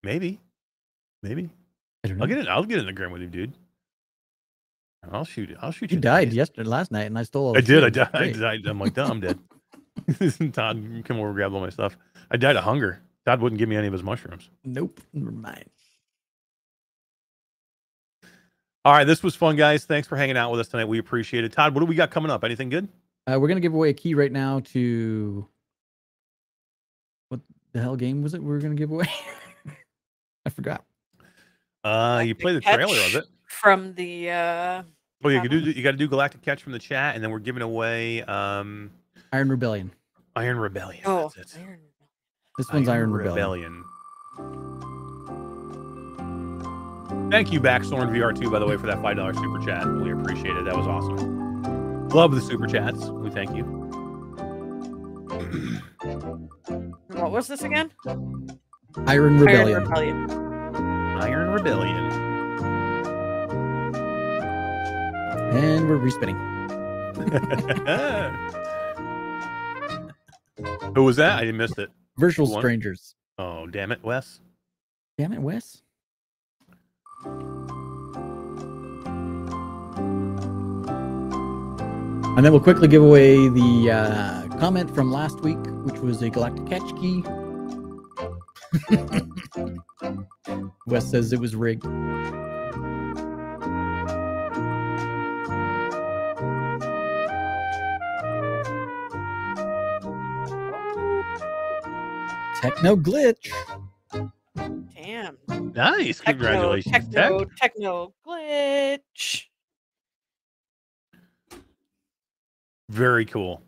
Maybe, 0.03 0.41
maybe. 1.23 1.51
I 2.05 2.09
don't 2.09 2.19
know. 2.19 2.25
I'll 2.25 2.29
get 2.29 2.39
in. 2.39 2.49
I'll 2.49 2.65
get 2.65 2.79
in 2.79 2.87
the 2.87 2.93
Grim 2.93 3.13
with 3.13 3.23
you, 3.23 3.29
dude. 3.29 3.55
I'll 5.13 5.25
shoot. 5.25 5.51
it. 5.51 5.59
I'll 5.61 5.71
shoot 5.71 5.93
You 5.93 5.99
died 5.99 6.33
yesterday, 6.33 6.69
last 6.69 6.91
night, 6.91 7.05
and 7.05 7.19
I 7.19 7.23
stole. 7.25 7.49
All 7.49 7.59
I 7.59 7.61
did. 7.61 7.85
I. 7.85 7.91
Died. 7.91 8.11
I 8.15 8.33
died. 8.33 8.67
I'm 8.67 8.79
like, 8.79 8.95
"Duh, 8.95 9.07
I'm 9.07 9.21
dead. 9.21 9.39
Todd, 10.53 11.03
come 11.05 11.19
over, 11.19 11.33
grab 11.33 11.55
all 11.55 11.61
my 11.61 11.71
stuff. 11.71 11.97
I 12.31 12.37
died 12.37 12.57
of 12.57 12.65
hunger. 12.65 13.01
Todd 13.27 13.41
wouldn't 13.41 13.59
give 13.59 13.69
me 13.69 13.77
any 13.77 13.87
of 13.87 13.93
his 13.93 14.03
mushrooms. 14.03 14.51
Nope. 14.65 15.01
Never 15.13 15.31
mind. 15.31 15.65
All 18.85 18.93
right, 18.93 19.05
this 19.05 19.23
was 19.23 19.35
fun, 19.35 19.57
guys. 19.57 19.85
Thanks 19.85 20.07
for 20.07 20.17
hanging 20.17 20.37
out 20.37 20.51
with 20.51 20.61
us 20.61 20.69
tonight. 20.69 20.85
We 20.85 20.99
appreciate 20.99 21.45
it. 21.45 21.53
Todd, 21.53 21.75
what 21.75 21.81
do 21.81 21.87
we 21.87 21.95
got 21.95 22.11
coming 22.11 22.31
up? 22.31 22.45
Anything 22.45 22.69
good? 22.69 22.89
Uh, 23.27 23.39
we're 23.41 23.49
gonna 23.49 23.61
give 23.61 23.73
away 23.73 23.89
a 23.89 23.95
key 23.95 24.15
right 24.15 24.31
now 24.31 24.61
to 24.61 25.47
what 27.31 27.41
the 27.73 27.81
hell 27.81 27.97
game 27.97 28.23
was 28.23 28.35
it? 28.35 28.43
We 28.43 28.49
were 28.49 28.59
gonna 28.59 28.75
give 28.75 28.91
away. 28.91 29.09
I 30.47 30.51
forgot. 30.51 30.85
Uh, 31.83 32.23
you 32.27 32.35
play 32.35 32.53
the 32.53 32.61
trailer 32.61 32.99
of 32.99 33.15
it. 33.15 33.25
from 33.47 33.95
the 33.95 34.31
uh 34.31 34.83
Oh, 35.27 35.31
you 35.31 35.41
could 35.41 35.51
do. 35.51 35.59
Uh-huh. 35.59 35.73
You 35.75 35.83
got 35.83 35.93
to 35.93 35.97
do 35.97 36.07
Galactic 36.07 36.43
Catch 36.43 36.63
from 36.63 36.73
the 36.73 36.79
chat, 36.79 37.15
and 37.15 37.25
then 37.25 37.31
we're 37.31 37.39
giving 37.39 37.63
away 37.63 38.23
um 38.25 38.91
Iron 39.33 39.49
Rebellion. 39.49 39.91
Iron 40.37 40.59
Rebellion. 40.59 41.03
oh 41.07 41.31
That's 41.35 41.55
it. 41.55 41.61
Iron 41.61 41.79
This 42.59 42.71
one's 42.71 42.89
Iron 42.89 43.11
Rebellion. 43.11 43.85
Thank 47.31 47.53
you, 47.53 47.61
Backthorn 47.61 48.11
VR2, 48.11 48.51
by 48.51 48.59
the 48.59 48.67
way, 48.67 48.77
for 48.77 48.87
that 48.87 49.01
five 49.03 49.17
dollar 49.17 49.35
super 49.35 49.59
chat. 49.59 49.87
We 49.87 50.13
appreciate 50.13 50.57
it. 50.57 50.65
That 50.65 50.77
was 50.77 50.87
awesome. 50.87 52.09
Love 52.11 52.35
the 52.35 52.41
super 52.41 52.67
chats. 52.67 53.07
We 53.07 53.31
thank 53.31 53.55
you. 53.57 53.81
What 57.15 57.31
was 57.31 57.47
this 57.47 57.63
again? 57.63 57.91
Iron 59.07 59.39
Rebellion. 59.39 59.87
Iron 59.93 60.25
Rebellion. 60.27 60.31
Iron 61.23 61.51
Rebellion. 61.53 62.13
And 65.55 65.89
we're 65.89 65.99
respinning. 65.99 66.37
Who 70.95 71.05
was 71.05 71.17
that? 71.17 71.39
I 71.39 71.41
didn't 71.43 71.57
missed 71.57 71.79
it. 71.79 71.89
Virtual 72.19 72.47
Who? 72.47 72.59
Strangers. 72.59 73.15
Oh, 73.39 73.67
damn 73.69 73.93
it, 73.93 74.03
Wes. 74.05 74.41
Damn 75.17 75.33
it, 75.33 75.41
Wes. 75.41 75.81
And 82.37 82.45
then 82.45 82.53
we'll 82.53 82.61
quickly 82.61 82.89
give 82.89 83.03
away 83.03 83.49
the 83.49 83.91
uh, 83.93 84.49
comment 84.59 84.93
from 84.93 85.13
last 85.13 85.41
week, 85.41 85.59
which 85.85 86.01
was 86.01 86.21
a 86.21 86.29
Galactic 86.29 86.67
Catch 86.67 86.97
key. 86.97 87.25
Wes 90.87 91.09
says 91.09 91.33
it 91.33 91.39
was 91.39 91.55
rigged. 91.55 91.85
Techno 102.61 102.97
glitch. 102.97 103.53
Damn. 104.57 105.39
Nice. 105.75 106.19
Techno, 106.21 106.33
Congratulations, 106.33 106.93
Tech. 106.93 107.11
techno, 107.11 107.45
techno 107.57 108.15
glitch. 108.27 109.45
Very 112.91 113.25
cool. 113.25 113.63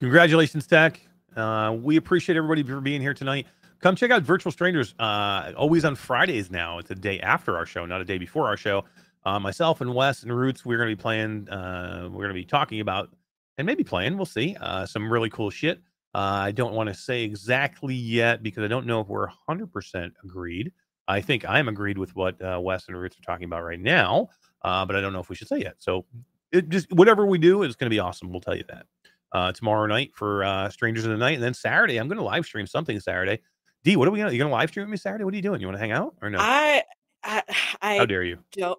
Congratulations, 0.00 0.66
Tech. 0.66 1.00
Uh, 1.36 1.76
we 1.80 1.96
appreciate 1.96 2.36
everybody 2.36 2.62
for 2.62 2.80
being 2.80 3.00
here 3.00 3.14
tonight. 3.14 3.46
Come 3.80 3.96
check 3.96 4.10
out 4.10 4.22
Virtual 4.22 4.52
Strangers. 4.52 4.94
Uh, 4.98 5.52
always 5.56 5.84
on 5.84 5.94
Fridays 5.94 6.50
now. 6.50 6.78
It's 6.78 6.90
a 6.90 6.94
day 6.94 7.20
after 7.20 7.56
our 7.56 7.66
show, 7.66 7.84
not 7.86 8.00
a 8.00 8.04
day 8.04 8.18
before 8.18 8.46
our 8.46 8.56
show. 8.56 8.84
Uh, 9.24 9.38
myself 9.38 9.80
and 9.80 9.94
Wes 9.94 10.24
and 10.24 10.36
Roots, 10.36 10.64
we're 10.64 10.78
going 10.78 10.90
to 10.90 10.96
be 10.96 11.00
playing. 11.00 11.48
Uh, 11.48 12.08
we're 12.10 12.24
going 12.24 12.28
to 12.28 12.34
be 12.34 12.44
talking 12.44 12.80
about 12.80 13.10
and 13.58 13.66
maybe 13.66 13.84
playing. 13.84 14.16
We'll 14.16 14.26
see. 14.26 14.56
Uh, 14.60 14.86
some 14.86 15.12
really 15.12 15.30
cool 15.30 15.50
shit. 15.50 15.80
Uh, 16.14 16.18
I 16.18 16.50
don't 16.52 16.74
want 16.74 16.88
to 16.88 16.94
say 16.94 17.22
exactly 17.22 17.94
yet 17.94 18.42
because 18.42 18.64
I 18.64 18.68
don't 18.68 18.86
know 18.86 19.00
if 19.00 19.08
we're 19.08 19.28
100% 19.48 20.12
agreed. 20.24 20.72
I 21.08 21.20
think 21.20 21.48
I'm 21.48 21.68
agreed 21.68 21.98
with 21.98 22.14
what 22.14 22.40
uh, 22.42 22.60
Wes 22.62 22.86
and 22.88 22.96
Roots 22.96 23.16
are 23.18 23.22
talking 23.22 23.44
about 23.44 23.64
right 23.64 23.80
now, 23.80 24.28
uh, 24.62 24.84
but 24.84 24.94
I 24.94 25.00
don't 25.00 25.12
know 25.12 25.20
if 25.20 25.28
we 25.28 25.36
should 25.36 25.48
say 25.48 25.58
yet. 25.58 25.76
So 25.78 26.04
it 26.52 26.68
just 26.68 26.92
whatever 26.92 27.26
we 27.26 27.38
do 27.38 27.62
is 27.62 27.76
going 27.76 27.90
to 27.90 27.94
be 27.94 27.98
awesome. 27.98 28.30
We'll 28.30 28.40
tell 28.40 28.54
you 28.54 28.64
that 28.68 28.86
uh, 29.32 29.52
tomorrow 29.52 29.86
night 29.86 30.10
for 30.14 30.44
uh, 30.44 30.68
Strangers 30.70 31.04
in 31.04 31.10
the 31.10 31.16
Night, 31.16 31.34
and 31.34 31.42
then 31.42 31.54
Saturday 31.54 31.96
I'm 31.96 32.08
going 32.08 32.18
to 32.18 32.24
live 32.24 32.44
stream 32.44 32.66
something 32.66 33.00
Saturday. 33.00 33.40
D, 33.84 33.96
what 33.96 34.06
are 34.06 34.10
we 34.10 34.18
gonna? 34.18 34.30
You 34.30 34.38
going 34.38 34.50
to 34.50 34.54
live 34.54 34.68
stream 34.68 34.86
with 34.86 34.90
me 34.90 34.96
Saturday? 34.96 35.24
What 35.24 35.34
are 35.34 35.36
you 35.36 35.42
doing? 35.42 35.60
You 35.60 35.66
want 35.66 35.76
to 35.76 35.80
hang 35.80 35.92
out 35.92 36.14
or 36.22 36.30
no? 36.30 36.38
I 36.40 36.84
I 37.24 37.42
I 37.82 37.96
How 37.96 38.06
dare 38.06 38.22
you? 38.22 38.38
don't 38.52 38.78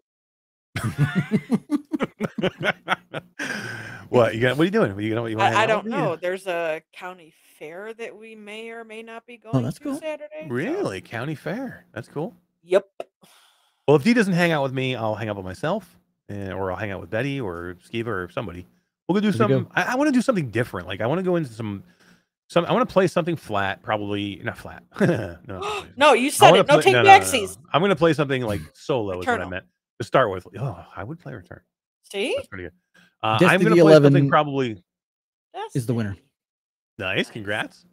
what 4.09 4.35
you 4.35 4.41
got? 4.41 4.57
What 4.57 4.61
are 4.61 4.65
you 4.65 4.71
doing? 4.71 4.91
Are 4.91 5.01
you 5.01 5.13
gonna? 5.13 5.29
You 5.29 5.37
wanna 5.37 5.55
I, 5.55 5.63
I 5.63 5.65
don't 5.65 5.83
with 5.83 5.93
me? 5.93 5.97
know. 5.99 6.15
There's 6.15 6.47
a 6.47 6.81
county 6.93 7.33
fair 7.59 7.93
that 7.93 8.17
we 8.17 8.35
may 8.35 8.69
or 8.69 8.83
may 8.83 9.03
not 9.03 9.25
be 9.25 9.37
going 9.37 9.49
Oh, 9.49 9.53
going 9.53 9.63
that's 9.65 9.77
to 9.77 9.83
cool. 9.83 9.99
Saturday. 9.99 10.45
so- 10.47 10.53
Really, 10.53 11.01
county 11.01 11.35
fair? 11.35 11.85
That's 11.93 12.07
cool. 12.07 12.35
Yep. 12.63 12.85
Well, 13.87 13.97
if 13.97 14.03
D 14.03 14.13
doesn't 14.13 14.33
hang 14.33 14.51
out 14.51 14.63
with 14.63 14.73
me, 14.73 14.95
I'll 14.95 15.15
hang 15.15 15.29
out 15.29 15.35
with 15.35 15.45
myself, 15.45 15.97
eh, 16.29 16.51
or 16.51 16.71
I'll 16.71 16.77
hang 16.77 16.91
out 16.91 17.01
with 17.01 17.09
Betty 17.09 17.41
or 17.41 17.75
Skiva 17.89 18.07
or 18.07 18.29
somebody. 18.31 18.65
We'll 19.07 19.15
go 19.15 19.19
do 19.19 19.33
some. 19.33 19.67
I, 19.75 19.83
I 19.83 19.95
want 19.95 20.07
to 20.07 20.13
do 20.13 20.21
something 20.21 20.49
different. 20.49 20.87
Like 20.87 21.01
I 21.01 21.07
want 21.07 21.19
to 21.19 21.23
go 21.23 21.35
into 21.35 21.51
some. 21.51 21.83
Some. 22.49 22.65
I 22.65 22.71
want 22.73 22.87
to 22.87 22.93
play 22.93 23.07
something 23.07 23.35
flat. 23.35 23.81
Probably 23.81 24.39
not 24.43 24.57
flat. 24.57 24.83
no. 25.01 25.37
no. 25.47 25.85
no, 25.97 26.13
you 26.13 26.29
said 26.29 26.51
wanna 26.51 26.61
it. 26.61 26.67
No 26.67 26.73
play- 26.75 26.83
take 26.83 26.93
no, 26.93 27.03
no, 27.03 27.17
no, 27.19 27.19
no. 27.19 27.47
I'm 27.73 27.81
going 27.81 27.89
to 27.89 27.95
play 27.95 28.13
something 28.13 28.43
like 28.43 28.61
solo. 28.73 29.19
Is 29.19 29.25
what 29.27 29.41
I 29.41 29.49
meant 29.49 29.65
to 29.99 30.05
start 30.05 30.29
with. 30.29 30.45
Oh, 30.59 30.85
I 30.95 31.03
would 31.03 31.19
play 31.19 31.33
Return. 31.33 31.61
See? 32.13 32.33
That's 32.35 32.47
pretty 32.47 32.65
good. 32.65 32.73
Uh, 33.23 33.37
I'm 33.41 33.59
going 33.61 33.75
to 33.75 33.81
play 33.81 33.93
something 33.93 34.13
11 34.13 34.29
probably 34.29 34.83
Is 35.73 35.85
the 35.85 35.93
winner. 35.93 36.15
nice. 36.99 37.29
Congrats. 37.29 37.85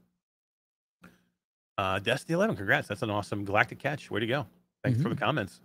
Uh, 1.79 1.99
Destiny 1.99 2.35
11, 2.35 2.57
congrats. 2.57 2.89
That's 2.89 3.03
an 3.03 3.11
awesome 3.11 3.45
Galactic 3.45 3.79
Catch. 3.79 4.11
Way 4.11 4.21
to 4.21 4.27
go. 4.27 4.47
Thanks 4.85 5.01
for 5.03 5.09
the 5.09 5.15
Mhm. 5.15 5.19
comments. 5.21 5.61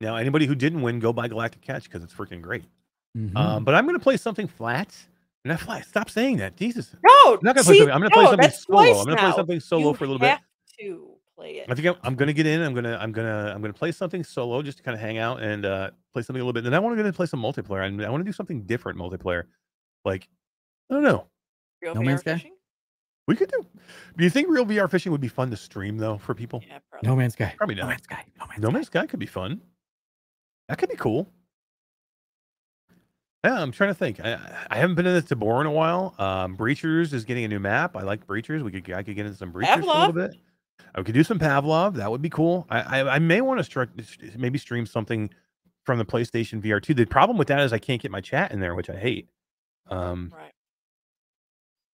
Now, 0.00 0.14
anybody 0.16 0.46
who 0.46 0.54
didn't 0.54 0.82
win, 0.82 1.00
go 1.00 1.12
buy 1.12 1.26
Galactic 1.26 1.60
Catch 1.62 1.84
because 1.84 2.04
it's 2.04 2.14
freaking 2.14 2.40
great. 2.40 2.64
Mhm. 3.16 3.36
Um, 3.36 3.64
but 3.64 3.74
I'm 3.74 3.84
going 3.84 3.98
to 3.98 4.02
play 4.02 4.16
something 4.16 4.46
flat. 4.46 4.94
Not 5.44 5.60
flat. 5.60 5.84
Stop 5.86 6.10
saying 6.10 6.36
that. 6.36 6.56
Jesus. 6.56 6.94
No, 7.02 7.10
I'm 7.34 7.38
not 7.42 7.54
gonna 7.54 7.64
play 7.64 7.78
something. 7.78 7.90
I'm 7.94 8.00
gonna 8.02 8.10
play 8.10 8.24
something 8.26 8.50
solo. 8.50 8.98
I'm 9.00 9.04
gonna 9.06 9.16
play 9.16 9.32
something 9.32 9.60
solo 9.60 9.88
You 9.90 9.94
for 9.94 10.04
a 10.04 10.06
little 10.08 10.18
bit. 10.18 10.30
have 10.30 10.40
To 10.80 11.17
play 11.38 11.58
it. 11.58 11.66
I 11.70 11.74
think 11.74 11.86
I'm, 11.86 11.96
I'm 12.02 12.14
gonna 12.14 12.32
get 12.32 12.46
in. 12.46 12.60
I'm 12.60 12.74
gonna 12.74 12.98
I'm 13.00 13.12
gonna 13.12 13.52
I'm 13.54 13.60
gonna 13.60 13.72
play 13.72 13.92
something 13.92 14.24
solo 14.24 14.60
just 14.62 14.78
to 14.78 14.84
kind 14.84 14.94
of 14.94 15.00
hang 15.00 15.18
out 15.18 15.42
and 15.42 15.64
uh, 15.64 15.90
play 16.12 16.22
something 16.22 16.40
a 16.40 16.44
little 16.44 16.52
bit. 16.52 16.64
Then 16.64 16.74
I 16.74 16.78
want 16.78 16.94
to 16.94 16.96
get 16.96 17.06
in 17.06 17.12
play 17.12 17.26
some 17.26 17.40
multiplayer. 17.40 17.80
I, 17.80 18.06
I 18.06 18.10
want 18.10 18.20
to 18.20 18.28
do 18.28 18.32
something 18.32 18.62
different 18.62 18.98
multiplayer. 18.98 19.44
Like 20.04 20.28
I 20.90 20.94
don't 20.94 21.02
know. 21.02 21.26
Real 21.80 21.94
No 21.94 22.00
VR 22.00 22.06
Man's 22.06 22.20
Sky? 22.20 22.34
fishing? 22.34 22.52
We 23.26 23.36
could 23.36 23.50
do. 23.50 23.64
Do 24.16 24.24
you 24.24 24.30
think 24.30 24.48
real 24.48 24.64
VR 24.64 24.90
fishing 24.90 25.12
would 25.12 25.20
be 25.20 25.28
fun 25.28 25.50
to 25.50 25.56
stream 25.56 25.98
though 25.98 26.18
for 26.18 26.34
people? 26.34 26.62
Yeah, 26.66 26.78
probably. 26.90 27.08
No 27.08 27.16
Man's 27.16 27.34
Sky. 27.34 27.54
Probably 27.56 27.76
not. 27.76 27.82
No. 27.82 27.88
Man's 27.88 28.02
Sky. 28.02 28.24
No 28.38 28.46
Man's 28.46 28.62
No 28.62 28.68
Sky. 28.68 28.72
Man's 28.72 28.86
Sky 28.86 29.06
could 29.06 29.20
be 29.20 29.26
fun. 29.26 29.60
That 30.68 30.78
could 30.78 30.88
be 30.88 30.96
cool. 30.96 31.28
Yeah, 33.44 33.62
I'm 33.62 33.70
trying 33.70 33.90
to 33.90 33.94
think. 33.94 34.18
I, 34.20 34.38
I 34.68 34.76
haven't 34.76 34.96
been 34.96 35.06
in 35.06 35.14
the 35.14 35.22
Tabor 35.22 35.60
in 35.60 35.66
a 35.66 35.70
while. 35.70 36.14
Um, 36.18 36.56
Breachers 36.56 37.12
is 37.12 37.24
getting 37.24 37.44
a 37.44 37.48
new 37.48 37.60
map. 37.60 37.96
I 37.96 38.02
like 38.02 38.26
Breachers. 38.26 38.62
We 38.62 38.72
could 38.72 38.92
I 38.92 39.02
could 39.02 39.14
get 39.14 39.26
into 39.26 39.38
some 39.38 39.52
Breachers 39.52 39.74
for 39.74 39.80
a 39.82 39.86
little 39.86 40.12
bit. 40.12 40.36
I 40.94 41.02
could 41.02 41.14
do 41.14 41.22
some 41.24 41.38
Pavlov. 41.38 41.94
That 41.94 42.10
would 42.10 42.22
be 42.22 42.30
cool. 42.30 42.66
I 42.70 43.00
I, 43.00 43.14
I 43.16 43.18
may 43.18 43.40
want 43.40 43.58
to 43.58 43.64
start 43.64 43.90
maybe 44.36 44.58
stream 44.58 44.86
something 44.86 45.30
from 45.84 45.98
the 45.98 46.04
PlayStation 46.04 46.60
VR 46.62 46.82
2. 46.82 46.94
The 46.94 47.04
problem 47.06 47.38
with 47.38 47.48
that 47.48 47.60
is 47.60 47.72
I 47.72 47.78
can't 47.78 48.00
get 48.02 48.10
my 48.10 48.20
chat 48.20 48.52
in 48.52 48.60
there, 48.60 48.74
which 48.74 48.90
I 48.90 48.96
hate. 48.96 49.28
Um, 49.88 50.32
Right. 50.36 50.52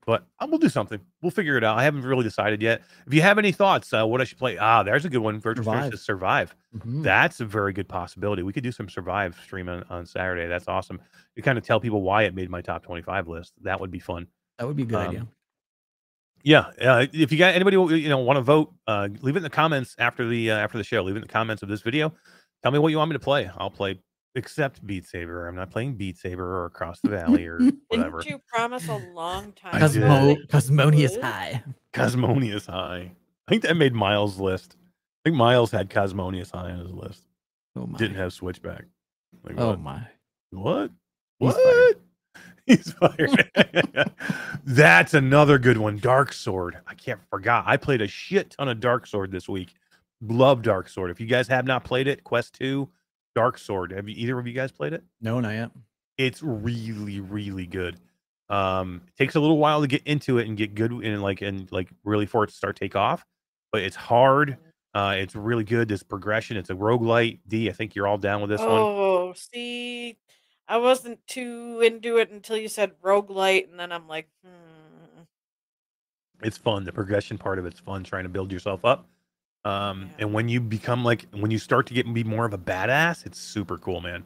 but 0.07 0.27
uh, 0.41 0.47
we'll 0.51 0.59
do 0.59 0.69
something. 0.69 1.01
We'll 1.23 1.31
figure 1.31 1.57
it 1.57 1.63
out. 1.65 1.79
I 1.79 1.85
haven't 1.85 2.03
really 2.03 2.25
decided 2.25 2.61
yet. 2.61 2.83
If 3.07 3.15
you 3.15 3.23
have 3.23 3.39
any 3.39 3.53
thoughts, 3.53 3.93
uh, 3.93 4.05
what 4.07 4.21
I 4.21 4.25
should 4.25 4.39
play? 4.39 4.59
Ah, 4.59 4.83
there's 4.83 5.05
a 5.05 5.09
good 5.09 5.19
one. 5.19 5.39
Virtual 5.41 5.65
Survive. 5.65 5.99
Survive. 5.99 6.01
Survive. 6.01 6.55
Mhm. 6.87 7.03
That's 7.05 7.41
a 7.41 7.45
very 7.47 7.73
good 7.73 7.89
possibility. 7.89 8.43
We 8.43 8.53
could 8.53 8.65
do 8.65 8.73
some 8.73 8.89
Survive 8.89 9.39
stream 9.45 9.69
on, 9.69 9.85
on 9.91 10.07
Saturday. 10.07 10.47
That's 10.49 10.67
awesome. 10.69 11.01
You 11.37 11.43
kind 11.43 11.57
of 11.57 11.65
tell 11.65 11.79
people 11.81 12.03
why 12.03 12.25
it 12.25 12.35
made 12.35 12.51
my 12.51 12.61
top 12.63 12.83
25 12.83 13.29
list. 13.29 13.53
That 13.63 13.81
would 13.81 13.91
be 13.93 14.01
fun. 14.01 14.27
That 14.59 14.67
would 14.67 14.77
be 14.77 14.83
a 14.83 14.87
good 14.87 14.99
Um, 14.99 15.09
idea. 15.09 15.27
Yeah, 16.45 16.67
uh, 16.81 17.07
if 17.13 17.33
you 17.33 17.39
got 17.39 17.55
anybody 17.55 17.77
you 18.01 18.09
know 18.09 18.19
want 18.19 18.37
to 18.37 18.43
vote, 18.43 18.73
uh, 18.87 19.09
leave 19.23 19.35
it 19.35 19.39
in 19.39 19.43
the 19.43 19.51
comments 19.51 19.97
after 19.99 20.29
the 20.29 20.51
uh, 20.51 20.59
after 20.59 20.77
the 20.79 20.85
show. 20.85 21.03
Leave 21.03 21.17
it 21.17 21.21
in 21.21 21.23
the 21.27 21.33
comments 21.33 21.63
of 21.63 21.69
this 21.71 21.81
video. 21.81 22.13
Tell 22.63 22.71
me 22.71 22.79
what 22.79 22.89
you 22.89 22.99
want 22.99 23.11
me 23.11 23.15
to 23.15 23.19
play. 23.21 23.51
I'll 23.57 23.71
play, 23.71 23.99
except 24.35 24.87
Beat 24.87 25.07
Saber. 25.07 25.49
I'm 25.49 25.57
not 25.57 25.71
playing 25.71 25.95
Beat 25.95 26.19
Saber 26.19 26.45
or 26.45 26.67
Across 26.67 27.01
the 27.01 27.09
Valley 27.09 27.47
or 27.47 27.59
whatever. 27.89 28.21
Didn't 28.21 28.33
you 28.33 28.41
promise 28.47 28.87
a 28.89 28.97
long 29.15 29.53
time 29.53 29.75
I 29.75 29.79
ago? 29.79 29.89
did. 29.89 30.03
Cosmo- 30.03 30.35
that 30.35 30.49
Cosmonious 30.51 31.13
you 31.13 31.19
would? 31.19 31.25
High. 31.25 31.65
Cosmonious 31.95 32.67
High. 32.67 33.13
I 33.49 33.51
think 33.51 33.63
that 33.63 33.77
made 33.77 33.95
Miles' 33.95 34.39
list. 34.39 34.77
I 35.25 35.31
think 35.31 35.37
Miles 35.39 35.71
had 35.71 35.89
Cosmonious 35.89 36.51
High 36.51 36.73
on 36.73 36.79
his 36.81 36.93
list. 36.93 37.23
Oh 37.75 37.87
my. 37.87 37.97
Didn't 37.97 38.17
have 38.17 38.35
Switchback. 38.35 38.85
Like, 39.45 39.55
Oh 39.59 39.71
what? 39.71 39.81
my. 39.81 40.07
What? 40.51 40.91
What? 41.39 42.01
Fired. 42.67 43.31
He's 43.31 43.45
fired. 43.55 44.11
That's 44.65 45.15
another 45.15 45.59
good 45.59 45.79
one. 45.79 45.99
Dark 45.99 46.33
Sword. 46.33 46.79
I 46.87 46.95
can't 46.95 47.21
forgot. 47.31 47.65
I 47.67 47.77
played 47.77 48.01
a 48.01 48.09
shit 48.09 48.51
ton 48.51 48.69
of 48.69 48.81
Dark 48.81 49.07
Sword 49.07 49.31
this 49.31 49.49
week. 49.49 49.75
Love 50.23 50.63
Dark 50.63 50.89
Sword. 50.89 51.11
If 51.11 51.21
you 51.21 51.27
guys 51.27 51.49
have 51.49 51.67
not 51.67 51.85
played 51.85 52.07
it, 52.07 52.25
Quest 52.25 52.55
2, 52.55 52.89
Dark 53.35 53.59
Sword. 53.59 53.93
Have 53.93 54.09
you, 54.09 54.15
either 54.17 54.39
of 54.39 54.47
you 54.47 54.53
guys 54.53 54.73
played 54.73 54.93
it? 54.93 55.03
No, 55.21 55.41
not 55.41 55.51
yet. 55.51 55.71
It's 56.17 56.43
really, 56.43 57.21
really 57.21 57.67
good. 57.67 57.99
Um, 58.49 59.03
it 59.09 59.17
takes 59.23 59.35
a 59.35 59.41
little 59.41 59.59
while 59.59 59.81
to 59.81 59.87
get 59.87 60.03
into 60.05 60.39
it 60.39 60.47
and 60.47 60.57
get 60.57 60.75
good 60.75 60.93
and 60.93 61.23
like 61.23 61.41
and 61.43 61.71
like 61.73 61.89
really 62.05 62.27
for 62.27 62.45
it 62.45 62.49
to 62.49 62.55
start 62.55 62.77
take 62.77 62.95
off, 62.95 63.25
but 63.73 63.83
it's 63.83 63.97
hard. 63.97 64.59
Uh, 64.95 65.17
it's 65.19 65.35
really 65.35 65.65
good. 65.65 65.89
This 65.89 66.03
progression. 66.03 66.57
It's 66.57 66.71
a 66.71 66.75
roguelite. 66.75 67.41
D, 67.49 67.69
I 67.69 67.73
think 67.73 67.95
you're 67.95 68.07
all 68.07 68.19
down 68.19 68.41
with 68.41 68.51
this 68.51 68.61
one. 68.61 68.71
Oh, 68.71 69.33
see, 69.35 70.17
I 70.67 70.79
wasn't 70.79 71.25
too 71.27 71.81
into 71.85 72.17
it 72.19 72.31
until 72.31 72.57
you 72.57 72.69
said 72.69 72.93
roguelite, 73.03 73.71
and 73.71 73.79
then 73.79 73.93
I'm 73.93 74.09
like, 74.09 74.29
hmm. 74.45 75.23
it's 76.43 76.57
fun. 76.57 76.85
The 76.85 76.93
progression 76.93 77.39
part 77.39 77.59
of 77.59 77.67
it's 77.67 77.81
fun 77.81 78.05
trying 78.05 78.25
to 78.25 78.31
build 78.31 78.51
yourself 78.51 78.85
up. 78.85 79.07
Um, 79.65 80.03
Yeah. 80.03 80.09
and 80.21 80.33
when 80.35 80.49
you 80.49 80.61
become 80.61 81.05
like 81.05 81.27
when 81.33 81.51
you 81.51 81.59
start 81.59 81.87
to 81.87 81.95
get 81.95 82.13
be 82.13 82.25
more 82.25 82.45
of 82.45 82.53
a 82.53 82.59
badass, 82.59 83.27
it's 83.27 83.39
super 83.39 83.79
cool, 83.79 84.01
man. 84.01 84.25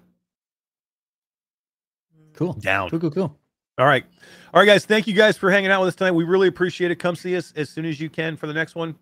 Cool. 2.34 2.52
Down. 2.54 2.90
Cool, 2.90 3.00
cool, 3.00 3.10
cool. 3.10 3.36
All 3.78 3.86
right. 3.86 4.04
All 4.54 4.60
right, 4.60 4.66
guys. 4.66 4.84
Thank 4.84 5.06
you 5.06 5.14
guys 5.14 5.36
for 5.36 5.50
hanging 5.50 5.70
out 5.70 5.80
with 5.80 5.88
us 5.88 5.94
tonight. 5.94 6.12
We 6.12 6.24
really 6.24 6.48
appreciate 6.48 6.90
it. 6.90 6.96
Come 6.96 7.16
see 7.16 7.36
us 7.36 7.52
as 7.56 7.68
soon 7.68 7.84
as 7.84 8.00
you 8.00 8.08
can 8.10 8.36
for 8.36 8.46
the 8.46 8.52
next 8.54 8.74
one. 8.74 8.94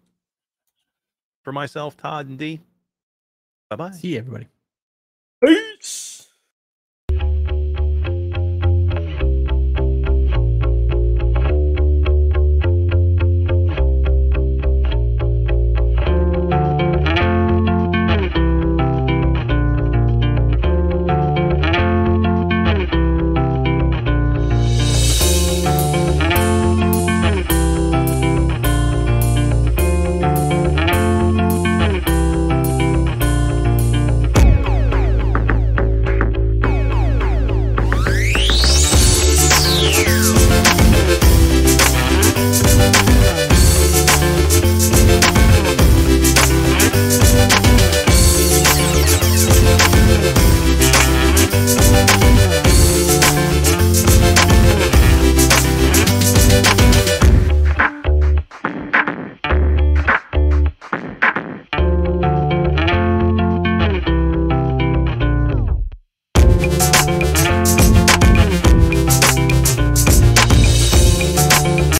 For 1.42 1.52
myself, 1.52 1.96
Todd 1.96 2.28
and 2.28 2.38
D. 2.38 2.60
Bye 3.70 3.76
bye. 3.76 3.90
See 3.92 4.08
you, 4.08 4.18
everybody. 4.18 4.48